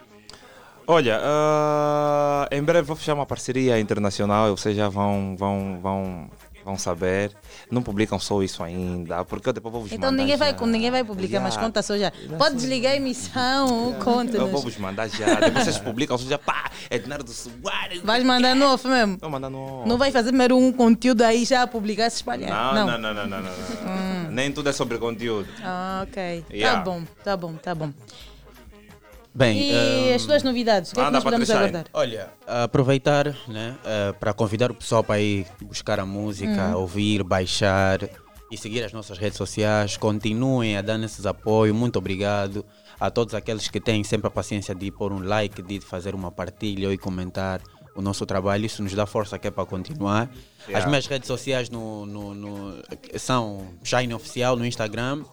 Olha, 0.87 1.19
ah, 1.23 2.47
em 2.51 2.63
breve 2.63 2.87
vou 2.87 2.97
fechar 2.97 3.15
uma 3.15 3.25
parceria 3.25 3.81
internacional, 3.81 4.55
vocês 4.55 4.77
já 4.77 4.91
vão, 4.91 5.35
vão, 5.39 5.79
vão, 5.81 6.31
vão 6.67 6.77
saber. 6.77 7.33
Não 7.71 7.83
publicam 7.83 8.19
só 8.19 8.43
isso 8.43 8.63
ainda, 8.63 9.25
porque 9.25 9.49
eu 9.49 9.53
depois 9.55 9.73
vou 9.73 9.83
vos 9.83 9.93
Então 9.93 10.11
mandar 10.11 10.23
ninguém 10.23 10.37
já. 10.37 10.53
vai, 10.53 10.67
ninguém 10.69 10.91
vai 10.91 11.05
publicar, 11.05 11.41
mas 11.41 11.55
Já. 11.55 11.61
conta 11.61 11.81
só 11.83 11.97
já. 11.97 12.13
Pode 12.37 12.57
desligar 12.57 12.93
a 12.93 12.97
emissão, 12.97 13.95
Eu 13.95 14.05
conta-nos. 14.05 14.51
vou 14.51 14.61
vos 14.63 14.77
mandar 14.77 15.09
já. 15.09 15.35
Depois 15.41 15.65
vocês 15.65 15.79
publicam, 15.79 16.19
vocês 16.19 16.29
já 16.29 16.39
pá, 16.39 16.71
Ednardo 16.91 17.31
Soares. 17.33 18.03
Vais 18.03 18.25
mandar 18.25 18.55
no 18.55 18.67
off 18.67 18.87
mesmo? 18.87 19.17
Vou 19.19 19.31
mandar 19.31 19.49
no 19.49 19.81
off. 19.81 19.89
Não 19.89 19.97
vai 19.97 20.11
fazer 20.11 20.29
primeiro 20.29 20.57
um 20.57 20.73
conteúdo 20.73 21.23
aí 21.23 21.45
já 21.45 21.67
publicar 21.67 22.11
se 22.11 22.17
espalhar? 22.17 22.51
Não, 22.51 22.87
não, 22.87 22.99
não, 22.99 23.15
não, 23.15 23.27
não, 23.27 23.41
não, 23.41 23.51
não. 24.25 24.31
Nem 24.31 24.51
tudo 24.53 24.69
é 24.69 24.73
sobre 24.73 24.99
conteúdo. 24.99 25.49
Ah, 25.63 26.05
ok. 26.07 26.45
Yeah. 26.53 26.79
Tá 26.79 26.85
bom, 26.85 27.03
tá 27.25 27.37
bom, 27.37 27.55
tá 27.55 27.75
bom. 27.75 27.93
Bem, 29.37 29.59
E 29.59 29.71
ehm, 30.09 30.15
as 30.15 30.25
tuas 30.25 30.43
novidades? 30.43 30.93
O 30.93 30.95
que 30.95 31.01
é 31.01 31.03
que 31.03 31.07
Manda 31.07 31.17
nós 31.19 31.25
podemos 31.25 31.51
aguardar? 31.51 31.85
Olha, 31.93 32.31
aproveitar 32.47 33.37
né, 33.47 33.77
eh, 33.85 34.13
para 34.19 34.33
convidar 34.33 34.71
o 34.71 34.75
pessoal 34.75 35.05
para 35.05 35.21
ir 35.21 35.47
buscar 35.61 36.01
a 36.01 36.07
música, 36.07 36.69
Hum. 36.75 36.77
ouvir, 36.81 37.23
baixar 37.23 37.99
e 38.51 38.57
seguir 38.57 38.83
as 38.83 38.93
nossas 38.95 39.19
redes 39.19 39.37
sociais. 39.37 39.97
Continuem 39.99 40.77
a 40.79 40.81
dar 40.83 40.99
esses 41.03 41.27
apoio. 41.27 41.75
Muito 41.75 41.97
obrigado 41.99 42.65
a 42.99 43.11
todos 43.11 43.35
aqueles 43.35 43.69
que 43.69 43.79
têm 43.79 44.03
sempre 44.03 44.29
a 44.29 44.31
paciência 44.31 44.75
de 44.75 44.91
pôr 44.91 45.13
um 45.13 45.19
like, 45.23 45.61
de 45.61 45.81
fazer 45.81 46.15
uma 46.15 46.31
partilha 46.31 46.91
e 46.91 46.97
comentar 46.97 47.61
o 47.95 48.01
nosso 48.01 48.25
trabalho. 48.25 48.65
Isso 48.65 48.83
nos 48.83 48.95
dá 48.95 49.05
força 49.05 49.39
que 49.39 49.49
é 49.49 49.51
para 49.51 49.67
continuar. 49.67 50.31
As 50.63 50.69
Yeah. 50.69 50.89
minhas 50.89 51.07
redes 51.07 51.27
sociais 51.27 51.69
no, 51.69 52.07
no- 52.07 52.35
no- 52.35 52.75
são 53.19 53.67
Shine 53.85 54.15
Oficial 54.15 54.57
no 54.57 54.65
Instagram 54.65 55.25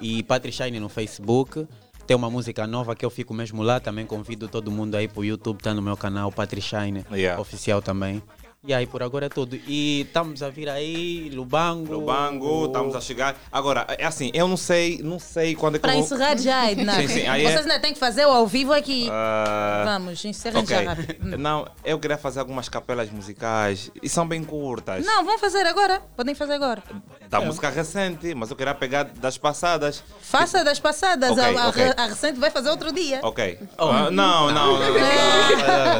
e 0.00 0.24
Patri 0.24 0.50
Shine 0.50 0.80
no 0.80 0.88
Facebook. 0.88 1.68
Tem 2.06 2.16
uma 2.16 2.28
música 2.28 2.66
nova 2.66 2.94
que 2.94 3.04
eu 3.04 3.10
fico 3.10 3.32
mesmo 3.32 3.62
lá. 3.62 3.80
Também 3.80 4.04
convido 4.06 4.48
todo 4.48 4.70
mundo 4.70 4.94
aí 4.94 5.08
para 5.08 5.20
o 5.20 5.24
YouTube, 5.24 5.62
tá 5.62 5.72
no 5.72 5.80
meu 5.80 5.96
canal, 5.96 6.30
Patri 6.30 6.60
Shine 6.60 7.04
Yeah. 7.10 7.40
Oficial 7.40 7.80
também. 7.80 8.22
E 8.66 8.72
aí 8.72 8.86
por 8.86 9.02
agora 9.02 9.26
é 9.26 9.28
tudo. 9.28 9.56
E 9.68 10.00
estamos 10.06 10.42
a 10.42 10.48
vir 10.48 10.70
aí, 10.70 11.28
Lubango. 11.28 11.92
Lubango, 11.92 12.64
estamos 12.64 12.96
a 12.96 13.00
chegar. 13.00 13.36
Agora, 13.52 13.84
é 13.98 14.06
assim, 14.06 14.30
eu 14.32 14.48
não 14.48 14.56
sei, 14.56 15.00
não 15.04 15.18
sei 15.18 15.54
quando 15.54 15.74
é 15.74 15.78
que 15.78 15.82
Para 15.82 15.92
eu 15.94 16.02
vou... 16.02 16.04
encerrar 16.06 16.38
já, 16.38 16.70
Ednardo. 16.72 17.02
Sim, 17.02 17.08
sim, 17.08 17.26
aí 17.26 17.44
é- 17.44 17.50
Vocês 17.52 17.66
ainda 17.66 17.78
têm 17.78 17.92
que 17.92 17.98
fazer 17.98 18.24
o 18.24 18.30
ao 18.30 18.46
vivo 18.46 18.72
aqui. 18.72 19.06
Ah, 19.12 19.82
Vamos, 19.84 20.24
encerrem 20.24 20.62
ok. 20.62 20.76
já 20.76 20.82
rápido. 20.82 21.36
Não, 21.36 21.68
eu 21.84 21.98
queria 21.98 22.16
fazer 22.16 22.40
algumas 22.40 22.66
capelas 22.70 23.10
musicais 23.10 23.90
e 24.02 24.08
são 24.08 24.26
bem 24.26 24.42
curtas. 24.42 25.04
Não, 25.04 25.22
vamos 25.26 25.42
fazer 25.42 25.66
agora. 25.66 26.00
Podem 26.16 26.34
fazer 26.34 26.54
agora. 26.54 26.82
Da 27.28 27.42
música 27.42 27.68
recente, 27.68 28.34
mas 28.34 28.48
eu 28.50 28.56
queria 28.56 28.74
pegar 28.74 29.02
das 29.04 29.36
passadas. 29.36 30.02
Faça 30.22 30.64
das 30.64 30.80
passadas. 30.80 31.32
Ok, 31.32 31.42
a, 31.44 31.64
a- 31.64 31.68
ok. 31.68 31.92
a 31.98 32.06
recente 32.06 32.40
vai 32.40 32.50
fazer 32.50 32.70
outro 32.70 32.92
dia. 32.92 33.20
Ok. 33.22 33.58
Ah, 33.76 34.10
não, 34.10 34.50
não, 34.50 34.78
não. 34.78 34.94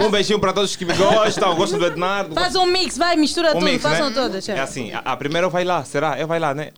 Um 0.06 0.10
beijinho 0.10 0.40
para 0.40 0.52
todos 0.52 0.74
que 0.76 0.84
me 0.84 0.94
gostam, 0.94 1.54
gostam 1.54 1.78
do 1.78 1.86
Ednardo. 1.86 2.34
Faz 2.34 2.53
um 2.54 2.66
mix, 2.66 2.96
vai, 2.98 3.16
mistura 3.16 3.50
Um 3.50 3.54
tudo. 3.54 3.64
mix, 3.64 3.82
Façam 3.82 4.08
né? 4.10 4.14
todas. 4.14 4.48
É 4.48 4.60
assim, 4.60 4.92
a, 4.92 4.98
a 5.00 5.16
primeira 5.16 5.46
eu 5.46 5.50
vai 5.50 5.64
lá, 5.64 5.84
será? 5.84 6.18
Eu 6.18 6.26
vai 6.26 6.38
lá, 6.38 6.54
né? 6.54 6.70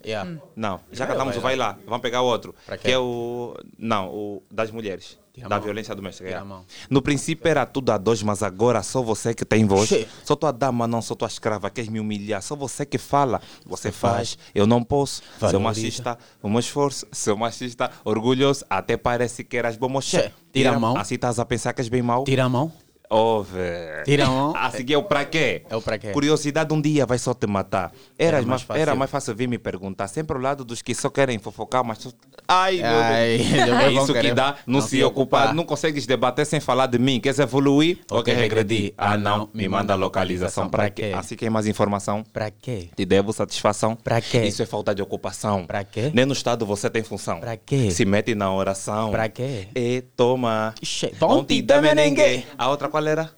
Não, 0.54 0.80
já 0.92 1.04
É, 1.04 1.06
cantamos 1.08 1.34
vai 1.34 1.38
o 1.38 1.42
vai 1.42 1.56
lá. 1.56 1.78
Vamos 1.86 2.00
pegar 2.00 2.22
o 2.22 2.26
outro. 2.26 2.54
Pra 2.66 2.76
quê? 2.76 2.84
Que 2.88 2.92
é 2.92 2.98
o. 2.98 3.54
Não, 3.78 4.08
o 4.08 4.42
das 4.50 4.70
mulheres. 4.70 5.18
Tira 5.32 5.50
da 5.50 5.56
mão. 5.56 5.64
violência 5.64 5.94
doméstica. 5.94 6.24
Tira 6.28 6.38
é. 6.38 6.40
a 6.40 6.44
mão. 6.46 6.64
No 6.88 7.02
princípio 7.02 7.46
era 7.46 7.66
tudo 7.66 7.90
a 7.92 7.98
dois, 7.98 8.22
mas 8.22 8.42
agora 8.42 8.82
só 8.82 9.02
você 9.02 9.34
que 9.34 9.44
tem 9.44 9.66
voz. 9.66 9.86
Che. 9.86 10.08
Sou 10.24 10.34
tua 10.34 10.50
dama, 10.50 10.86
não 10.86 11.02
sou 11.02 11.14
tua 11.14 11.28
escrava, 11.28 11.68
queres 11.68 11.90
me 11.90 12.00
humilhar. 12.00 12.40
Só 12.40 12.56
você 12.56 12.86
que 12.86 12.96
fala. 12.96 13.42
Você 13.66 13.92
faz, 13.92 14.38
eu 14.54 14.66
não 14.66 14.82
posso. 14.82 15.16
Seu 15.38 15.48
Valoriza. 15.48 15.60
machista, 15.60 16.18
o 16.42 16.48
meu 16.48 16.60
esforço. 16.60 17.06
Seu 17.12 17.36
machista, 17.36 17.90
orgulhoso, 18.02 18.64
até 18.70 18.96
parece 18.96 19.44
que 19.44 19.58
eras 19.58 19.76
bom 19.76 19.90
moche. 19.90 20.18
Che. 20.18 20.32
Tira 20.54 20.70
a 20.74 20.80
mão. 20.80 20.96
Assim 20.96 21.16
estás 21.16 21.38
a 21.38 21.44
pensar 21.44 21.74
que 21.74 21.82
és 21.82 21.88
bem 21.88 22.00
mau? 22.00 22.24
Tira 22.24 22.44
a 22.44 22.48
mão. 22.48 22.72
Velho. 23.44 24.04
Tira 24.04 24.24
a 24.26 24.28
mão. 24.28 24.52
A 24.56 24.70
seguir 24.70 24.94
é 24.94 24.98
o 24.98 25.02
pra 25.04 25.24
quê? 25.24 25.62
É 25.70 25.76
o 25.76 25.82
pra 25.82 25.98
quê? 25.98 26.10
Curiosidade 26.12 26.72
um 26.74 26.80
dia 26.80 27.06
vai 27.06 27.18
só 27.18 27.32
te 27.34 27.46
matar. 27.46 27.92
Era, 28.18 28.36
Era 28.36 28.36
mais 28.38 28.46
mais, 28.46 28.62
fácil. 28.62 28.80
era 28.82 28.94
mais 28.94 29.10
fácil 29.10 29.34
vir 29.34 29.48
me 29.48 29.58
perguntar. 29.58 30.08
Sempre 30.08 30.36
ao 30.36 30.42
lado 30.42 30.64
dos 30.64 30.82
que 30.82 30.94
só 30.94 31.08
querem 31.10 31.38
fofocar, 31.38 31.84
mas. 31.84 32.14
Ai, 32.48 32.76
meu 32.76 32.86
Ai, 32.86 33.38
Deus. 33.66 33.80
É 33.80 33.90
isso 33.92 34.14
que 34.14 34.32
dá 34.32 34.56
não, 34.66 34.74
não 34.74 34.80
se 34.86 35.02
ocupar. 35.02 35.42
ocupar. 35.42 35.54
Não 35.54 35.64
consegues 35.64 36.06
debater 36.06 36.46
sem 36.46 36.60
falar 36.60 36.86
de 36.86 36.98
mim. 36.98 37.20
Queres 37.20 37.38
evoluir 37.38 37.98
ou, 38.10 38.22
quer 38.22 38.36
regredir? 38.36 38.94
Ah, 38.96 39.16
não. 39.16 39.48
Me 39.52 39.68
manda 39.68 39.92
a 39.92 39.96
localização. 39.96 40.68
Pra 40.68 40.88
quê? 40.90 41.12
Assim 41.14 41.34
quer 41.36 41.50
mais 41.50 41.66
informação? 41.66 42.24
Pra 42.32 42.50
quê? 42.50 42.88
Te 42.96 43.04
devo 43.04 43.32
satisfação? 43.32 43.96
Pra 43.96 44.20
quê? 44.20 44.44
Isso 44.44 44.62
é 44.62 44.66
falta 44.66 44.94
de 44.94 45.02
ocupação. 45.02 45.66
Pra 45.66 45.82
quê? 45.84 46.10
Nem 46.14 46.24
no 46.26 46.32
Estado 46.32 46.64
você 46.66 46.88
tem 46.90 47.02
função. 47.02 47.40
Pra 47.40 47.56
quê? 47.56 47.90
Se 47.90 48.04
mete 48.04 48.34
na 48.34 48.52
oração. 48.52 49.10
Pra 49.10 49.28
quê? 49.28 49.68
E 49.74 50.02
toma. 50.16 50.74
Ontem 51.22 51.24
Ontem 51.24 51.62
também 51.62 51.94
ninguém. 51.94 52.10
ninguém. 52.10 52.46
A 52.56 52.68
outra 52.68 52.88
qual 52.88 53.06
era? 53.06 53.30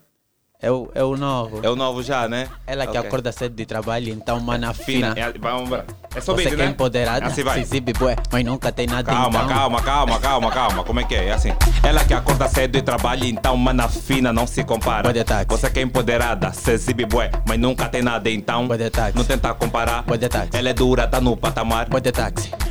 É 0.60 0.72
o, 0.72 0.90
é 0.92 1.04
o 1.04 1.16
novo. 1.16 1.60
É 1.62 1.70
o 1.70 1.76
novo 1.76 2.02
já, 2.02 2.26
né? 2.26 2.48
Ela 2.66 2.84
que 2.84 2.98
Ok. 2.98 3.06
acorda 3.08 3.30
cedo 3.30 3.54
de 3.54 3.64
trabalho, 3.64 4.08
então, 4.12 4.40
mana 4.40 4.74
fina. 4.74 5.14
Fina. 5.14 5.28
É, 5.28 5.32
vamos 5.38 5.70
ver. 5.70 5.84
É 6.16 6.20
só 6.20 6.32
Você 6.34 6.42
beat, 6.42 6.48
que 6.56 6.60
é 6.60 6.64
né? 6.64 6.70
empoderada, 6.72 7.26
Assim 7.26 7.44
vai. 7.44 7.54
se 7.54 7.60
exibe 7.60 7.92
bué, 7.92 8.16
mas 8.32 8.44
nunca 8.44 8.72
tem 8.72 8.88
nada 8.88 9.12
Calma, 9.12 9.28
então. 9.38 9.46
calma, 9.48 9.80
calma, 9.82 10.18
calma, 10.18 10.50
calma. 10.50 10.82
Como 10.82 10.98
é 10.98 11.04
que 11.04 11.14
é? 11.14 11.26
É 11.26 11.32
assim. 11.32 11.52
Ela 11.80 12.04
que 12.04 12.12
acorda 12.12 12.48
cedo 12.48 12.76
e 12.76 12.82
trabalha, 12.82 13.24
então 13.24 13.56
mana 13.56 13.86
fina 13.86 14.32
não 14.32 14.48
se 14.48 14.64
compara. 14.64 15.04
Pode. 15.04 15.24
Você 15.46 15.70
que 15.70 15.78
é 15.78 15.82
empoderada, 15.82 16.52
se 16.52 16.72
exibe 16.72 17.04
bué, 17.06 17.30
mas 17.46 17.56
nunca 17.56 17.88
tem 17.88 18.02
nada, 18.02 18.28
então. 18.28 18.66
Pode. 18.66 18.82
Não 19.14 19.22
tenta 19.22 19.54
comparar. 19.54 20.02
Pode. 20.02 20.26
Ela 20.52 20.70
é 20.70 20.74
dura, 20.74 21.06
tá 21.06 21.20
no 21.20 21.36
patamar. 21.36 21.88
Pode. 21.88 22.10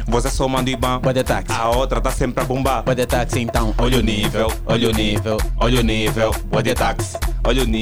Você 0.10 0.30
só 0.30 0.46
manda 0.48 0.70
IBAN. 0.70 1.00
Pode 1.00 1.24
táxi. 1.24 1.54
A 1.58 1.70
outra 1.70 2.02
tá 2.02 2.12
sempre 2.12 2.44
a 2.44 2.46
bombar. 2.46 2.84
Pode 2.84 3.06
táxi, 3.06 3.40
então. 3.40 3.74
Olha 3.78 4.00
o 4.00 4.02
nível, 4.02 4.52
olha 4.66 4.90
o 4.90 4.92
nível, 4.92 5.38
olha 5.58 5.80
o 5.80 5.84
nível. 5.84 6.32
Pode 6.50 6.74
táxi. 6.74 7.18
Olha 7.44 7.62
o 7.62 7.66
nível, 7.66 7.77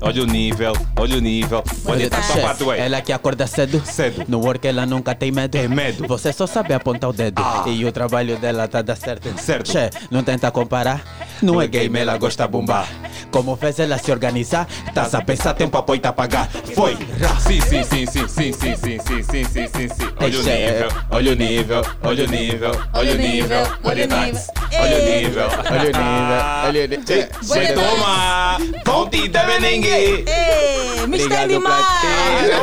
olha 0.00 0.22
o 0.22 0.26
nível, 0.26 0.72
olha 0.98 1.16
o 1.16 1.20
nível. 1.20 1.62
Táxi. 2.10 2.32
Só 2.32 2.40
parte, 2.40 2.64
ué. 2.64 2.78
Ela 2.80 3.00
que 3.00 3.12
acorda 3.12 3.46
cedo. 3.46 3.82
Cedo. 3.84 4.24
No 4.28 4.38
work 4.40 4.66
ela 4.66 4.86
nunca 4.86 5.14
tem 5.14 5.30
medo. 5.30 5.52
Tem 5.52 5.68
medo. 5.68 6.06
Você 6.06 6.32
só 6.32 6.46
sabe 6.46 6.74
apontar 6.74 7.10
o 7.10 7.12
dedo. 7.12 7.42
Ah. 7.42 7.64
E 7.66 7.84
o 7.84 7.92
trabalho 7.92 8.36
dela 8.38 8.68
tá 8.68 8.82
dar 8.82 8.96
certo. 8.96 9.28
Certo. 9.38 9.70
Che, 9.70 9.90
não 10.10 10.22
tenta 10.22 10.50
comparar. 10.50 11.02
Não 11.42 11.60
é 11.60 11.66
game, 11.66 11.98
ela 11.98 12.16
gosta 12.16 12.44
de 12.44 12.50
bombar. 12.50 12.88
Como 13.30 13.56
fez 13.56 13.78
ela 13.78 13.98
se 13.98 14.10
organizar? 14.10 14.66
Tá 14.94 15.08
a 15.12 15.22
pensar, 15.22 15.54
tempo 15.54 15.76
apoio 15.76 16.00
tá 16.00 16.12
pagar. 16.12 16.48
Foi. 16.74 16.96
Sim, 17.40 17.60
sim, 17.60 17.82
sim, 17.84 18.06
sim, 18.06 18.26
sim, 18.26 18.52
sim, 18.52 18.76
sim, 18.76 18.98
sim, 18.98 19.22
sim, 19.22 19.44
sim, 19.44 19.68
sim, 19.68 19.88
sim. 19.88 20.08
Olha 20.18 20.38
o 20.38 20.48
é- 20.48 20.66
nível, 20.66 20.88
olha 21.10 21.32
o 21.32 21.36
nível, 21.36 21.82
olha 22.02 22.24
o 22.24 22.28
nível, 22.28 22.70
olha 22.94 23.12
o 23.12 23.18
nível, 23.18 23.66
olha 23.84 24.04
o 24.04 24.08
táxi, 24.08 24.50
olha 24.80 24.96
o 24.96 25.04
nível, 25.04 25.48
Olha 25.70 25.82
o 25.82 25.86
nível, 25.86 26.44
olha 26.64 26.84
o 26.84 26.88
nível. 26.88 27.74
Toma, 27.74 28.58
não 28.86 29.06
Merengue. 29.44 30.24
Ei, 30.26 31.02
Mr. 31.04 31.46
Neymar. 31.46 31.82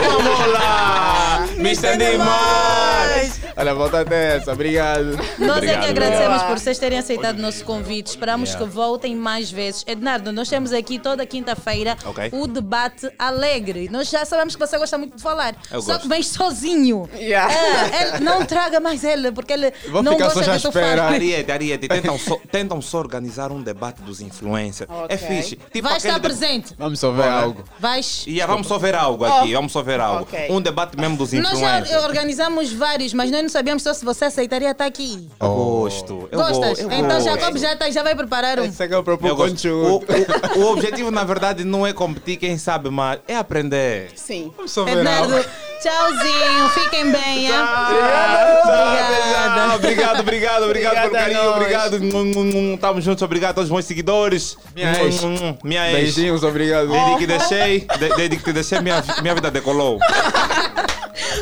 Vamos 0.08 0.48
lá, 0.53 1.48
Mr. 1.58 1.98
Neymar. 1.98 3.43
Olha, 3.58 3.74
volta 3.74 4.04
dessa, 4.04 4.52
obrigado. 4.54 5.16
Nós 5.38 5.50
é 5.50 5.52
Obrigado. 5.58 5.84
que 5.84 5.90
agradecemos 5.90 6.44
por 6.44 6.60
vocês 6.60 6.78
terem 6.80 6.98
aceitado 6.98 7.38
o 7.38 7.42
nosso 7.42 7.64
convite. 7.64 8.08
Esperamos 8.08 8.50
Yeah. 8.50 8.66
que 8.66 8.72
voltem 8.76 9.16
mais 9.16 9.52
vezes. 9.52 9.84
Ednardo, 9.88 10.32
nós 10.32 10.50
temos 10.50 10.74
aqui 10.74 11.00
toda 11.00 11.26
quinta-feira 11.26 11.96
Ok. 12.06 12.30
o 12.34 12.48
debate 12.48 13.10
alegre. 13.18 13.90
Nós 13.90 14.10
já 14.10 14.26
sabemos 14.26 14.56
que 14.56 14.60
você 14.60 14.78
gosta 14.78 14.98
muito 14.98 15.16
de 15.18 15.22
falar. 15.24 15.56
Eu 15.72 15.82
só 15.82 15.94
gosto. 15.94 16.02
que 16.04 16.08
vem 16.10 16.24
sozinho. 16.24 17.10
Yeah. 17.16 17.54
É, 17.54 18.16
ele- 18.16 18.20
não 18.24 18.46
traga 18.46 18.80
mais 18.80 19.04
ele, 19.04 19.32
porque 19.32 19.54
ele 19.54 19.72
Vou 19.90 20.02
não 20.04 20.14
ficar 20.14 20.30
só 20.30 20.36
gosta 20.42 20.60
tu 20.60 20.68
esperar. 20.70 20.98
fale. 20.98 21.16
Ariete, 21.16 21.52
Ariete, 21.52 21.88
tentam 21.88 22.18
só, 22.18 22.38
tentam 22.52 22.82
só 22.82 22.98
organizar 23.00 23.52
um 23.52 23.62
debate 23.62 24.02
dos 24.02 24.20
influencers. 24.22 24.90
É 25.10 25.16
Ok. 25.16 25.18
fixe. 25.18 25.56
Tipo 25.72 25.88
Vai 25.88 25.98
estar 25.98 26.14
de- 26.16 26.20
presente. 26.22 26.74
Vamos 26.78 27.00
só 27.00 27.12
ver 27.12 27.24
Bora. 27.24 27.34
algo. 27.42 27.64
Vais. 27.80 28.26
Yeah, 28.28 28.52
vamos 28.52 28.68
só 28.68 28.78
ver 28.78 28.96
algo 28.96 29.24
aqui, 29.26 29.50
Oh. 29.54 29.58
vamos 29.58 29.72
só 29.72 29.82
ver 29.82 30.00
algo. 30.00 30.24
Ok. 30.24 30.48
Um 30.50 30.62
debate 30.62 30.98
mesmo 31.00 31.18
dos 31.18 31.32
Nós 31.34 31.54
influencers. 31.54 31.90
já 31.90 32.02
organizamos 32.02 32.72
vários, 32.74 33.14
mas 33.14 33.30
nós 33.32 33.43
não 33.44 33.50
sabíamos 33.50 33.84
só 33.84 33.94
se 33.94 34.04
você 34.04 34.26
aceitaria 34.26 34.72
estar 34.72 34.86
aqui. 34.86 35.28
Eu 35.40 35.48
gosto. 35.54 36.28
Eu 36.32 36.40
Gostas? 36.40 36.80
go- 36.82 36.92
eu 36.92 36.98
então 36.98 37.10
gosto. 37.10 37.24
Jacob 37.26 37.58
já, 37.58 37.76
tá, 37.76 37.90
já 37.92 38.02
vai 38.04 38.16
preparar 38.16 38.60
um. 38.60 38.66
Esse 38.66 38.84
é 38.84 38.88
que 38.88 38.96
eu 38.96 39.04
proponho 39.04 39.32
Eu 39.32 39.36
gosto. 39.36 39.54
O, 39.68 40.00
conteúdo. 40.00 40.06
o- 40.56 40.60
o 40.60 40.72
objetivo, 40.72 41.12
na 41.12 41.24
verdade, 41.24 41.64
não 41.64 41.86
é 41.86 41.94
competir, 41.94 42.38
quem 42.38 42.58
sabe, 42.58 42.90
mas 42.90 43.20
é 43.28 43.36
aprender. 43.36 44.12
Sim. 44.16 44.52
Vamos 44.56 44.72
só 44.72 44.84
ver 44.84 45.04
tchauzinho, 45.82 46.70
fiquem 46.70 47.12
bem. 47.12 47.48
hein? 47.48 47.52
Obrigado, 48.64 49.76
obrigado, 49.76 50.20
obrigado, 50.22 50.64
obrigado 50.64 51.02
pelo 51.02 51.12
carinho, 51.12 51.50
obrigado. 51.52 51.96
Hum, 51.98 52.78
Tamo 52.78 53.02
juntos, 53.02 53.22
obrigado 53.22 53.52
a 53.52 53.54
todos 53.56 53.70
os 53.70 53.74
meus 53.74 53.86
seguidores. 53.86 54.58
Minha 54.76 55.04
ex. 55.04 55.22
Minha 55.64 55.92
ex. 55.92 56.16
Beijinhos, 56.16 56.44
obrigado. 56.44 56.88
Desde 56.88 57.18
que 57.18 57.28
deixei, 57.28 57.80
de- 57.82 58.16
desde 58.16 58.38
que 58.38 58.44
te 58.44 58.54
deixei, 58.54 58.80
minha, 58.80 59.04
minha 59.22 59.36
vida 59.36 59.52
decolou. 59.52 60.00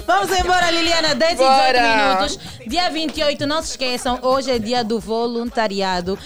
Vamos 0.06 0.38
embora, 0.38 0.70
Liliana, 0.72 1.16
10 1.16 1.32
e 1.32 1.36
18 1.36 1.50
Bora. 1.50 1.82
minutos. 1.82 2.40
Dia 2.68 2.90
28, 2.90 3.46
não 3.48 3.62
se 3.62 3.72
esqueçam, 3.72 4.20
hoje 4.22 4.52
é 4.52 4.60
dia 4.60 4.84
do 4.84 5.00
voluntariado. 5.00 6.18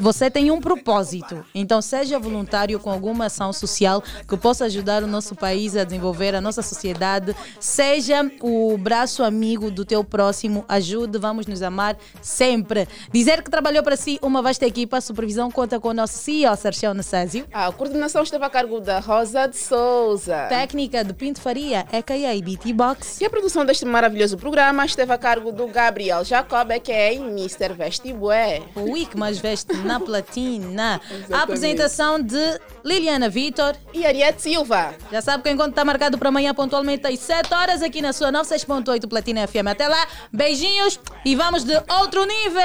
Você 0.00 0.30
tem 0.30 0.48
um 0.52 0.60
propósito, 0.60 1.44
então 1.52 1.82
seja 1.82 2.20
voluntário 2.20 2.78
com 2.78 2.88
alguma 2.88 3.26
ação 3.26 3.52
social 3.52 4.00
que 4.28 4.36
possa 4.36 4.66
ajudar 4.66 5.02
o 5.02 5.08
nosso 5.08 5.34
país 5.34 5.76
a 5.76 5.82
desenvolver 5.82 6.36
a 6.36 6.40
nossa 6.40 6.62
sociedade. 6.62 7.34
Seja 7.58 8.30
o 8.40 8.78
braço 8.78 9.24
amigo 9.24 9.72
do 9.72 9.84
teu 9.84 10.04
próximo, 10.04 10.64
ajude, 10.68 11.18
vamos 11.18 11.48
nos 11.48 11.62
amar 11.62 11.96
sempre. 12.22 12.86
Dizer 13.12 13.42
que 13.42 13.50
trabalhou 13.50 13.82
para 13.82 13.96
si 13.96 14.20
uma 14.22 14.40
vasta 14.40 14.64
equipa, 14.64 14.98
a 14.98 15.00
supervisão 15.00 15.50
conta 15.50 15.80
com 15.80 15.88
o 15.88 15.94
nosso 15.94 16.14
CEO, 16.18 16.54
Sérgio 16.54 16.94
Nassásio. 16.94 17.46
A 17.52 17.72
coordenação 17.72 18.22
esteve 18.22 18.44
a 18.44 18.50
cargo 18.50 18.80
da 18.80 19.00
Rosa 19.00 19.48
de 19.48 19.56
Souza. 19.56 20.46
Técnica 20.48 21.02
de 21.02 21.12
Pinto 21.12 21.40
Faria, 21.40 21.80
a.k.a. 21.92 22.40
BT 22.40 22.72
Box. 22.72 23.20
E 23.20 23.24
a 23.24 23.30
produção 23.30 23.66
deste 23.66 23.84
maravilhoso 23.84 24.36
programa 24.36 24.86
esteve 24.86 25.12
a 25.12 25.18
cargo 25.18 25.50
do 25.50 25.66
Gabriel 25.66 26.24
Jacob, 26.24 26.70
que 26.80 26.92
é 26.92 27.14
Mr. 27.14 27.72
Vestibué. 27.76 28.62
O 28.76 28.96
Icmas 28.96 29.38
veste 29.38 29.74
na 29.88 29.98
platina. 30.00 31.00
A 31.32 31.42
apresentação 31.42 32.20
de 32.22 32.60
Liliana 32.84 33.28
Vitor. 33.28 33.74
E 33.92 34.06
Ariete 34.06 34.42
Silva. 34.42 34.94
Já 35.10 35.20
sabe 35.20 35.42
que 35.42 35.48
o 35.48 35.52
encontro 35.52 35.70
está 35.70 35.84
marcado 35.84 36.16
para 36.18 36.28
amanhã, 36.28 36.54
pontualmente 36.54 37.06
às 37.06 37.18
7 37.18 37.52
horas, 37.52 37.82
aqui 37.82 38.00
na 38.00 38.12
sua 38.12 38.30
96.8 38.30 39.08
Platina 39.08 39.46
FM. 39.48 39.66
Até 39.70 39.88
lá, 39.88 40.06
beijinhos 40.32 41.00
e 41.24 41.34
vamos 41.34 41.64
de 41.64 41.74
outro 42.00 42.24
nível! 42.24 42.62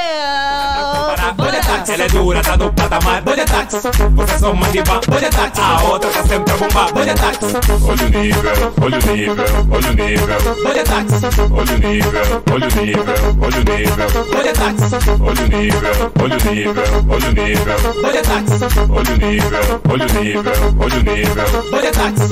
Táxi, 1.65 1.93
ela 1.93 2.03
é 2.03 2.07
dura, 2.07 2.41
tá 2.41 2.57
no 2.57 2.71
patamar. 2.73 3.21
Bolha 3.21 3.45
táxi, 3.45 3.77
você 4.15 4.37
só 4.39 4.51
uma 4.51 4.67
diva. 4.69 5.01
Bolha 5.07 5.29
táxi, 5.29 5.61
a 5.61 5.81
outra 5.83 6.09
tá 6.11 6.23
sempre 6.23 6.53
a 6.53 6.57
bombar. 6.57 6.93
Bolha 6.93 7.15
táxi, 7.15 7.45
Olha 7.87 8.05
o 8.05 8.09
nível, 8.09 8.41
olha 8.81 8.97
o 8.97 9.15
nível, 9.15 9.35
olha 9.71 9.89
o 9.89 9.93
nível. 9.93 10.63
bolha 10.63 10.83
táxi, 10.83 11.15
Olha 11.51 11.73
o 11.73 11.79
nível, 11.79 12.11
olha 12.51 12.67
o 12.67 12.69
nível, 12.75 13.03
olha 13.41 13.57
o 13.57 13.63
nível. 13.63 14.25
bolha 14.31 14.53
táxi, 14.53 14.95
Olha 15.21 15.41
o 15.43 15.47
nível, 15.47 15.81
olha 16.21 16.37
o 16.37 16.53
nível, 16.53 16.73
olha 17.13 17.27
o 17.27 17.31
nível. 17.31 17.77
bolha 18.01 18.21
táxi, 18.23 18.65
Olha 18.89 19.13
o 19.13 19.17
nível, 19.17 19.81
olha 19.89 20.05
o 20.05 20.13
nível, 20.23 20.43
olha 20.79 20.95
o 20.95 21.03
nível. 21.03 21.71
bolha 21.71 21.91
táxi. 21.91 22.23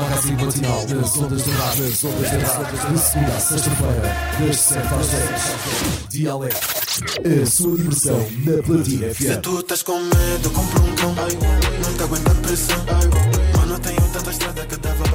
magazine 0.00 0.44
matinal 0.44 0.86
das 0.86 1.16
ondas 1.16 1.44
de 1.44 1.50
rádio, 1.50 1.84
das 1.84 2.04
ondas 2.04 2.30
de 2.30 2.36
rádio, 2.38 2.92
de 2.92 2.98
segunda 2.98 3.40
sexta-feira, 3.40 4.16
das 4.46 4.56
7 4.56 4.94
às 4.94 5.06
10. 5.08 6.08
Dialeto, 6.08 6.56
a 7.42 7.46
sua 7.46 7.76
diversão 7.76 8.26
na 8.44 8.62
Platina 8.62 9.14
Se 9.14 9.24
FM. 9.24 9.40
tu 9.42 9.60
estás 9.60 9.82
com 9.82 9.98
medo, 9.98 10.50
compra 10.50 10.80
um 10.82 10.94
cão. 10.94 11.14
Não 11.14 11.94
te 11.96 12.02
aguenta 12.02 12.30
a 12.30 12.34
pressão. 12.34 12.76
Mano, 13.56 13.78
tenho 13.80 14.00
tanta 14.12 14.30
estrada 14.30 14.66
que 14.66 14.76
dava 14.76 15.07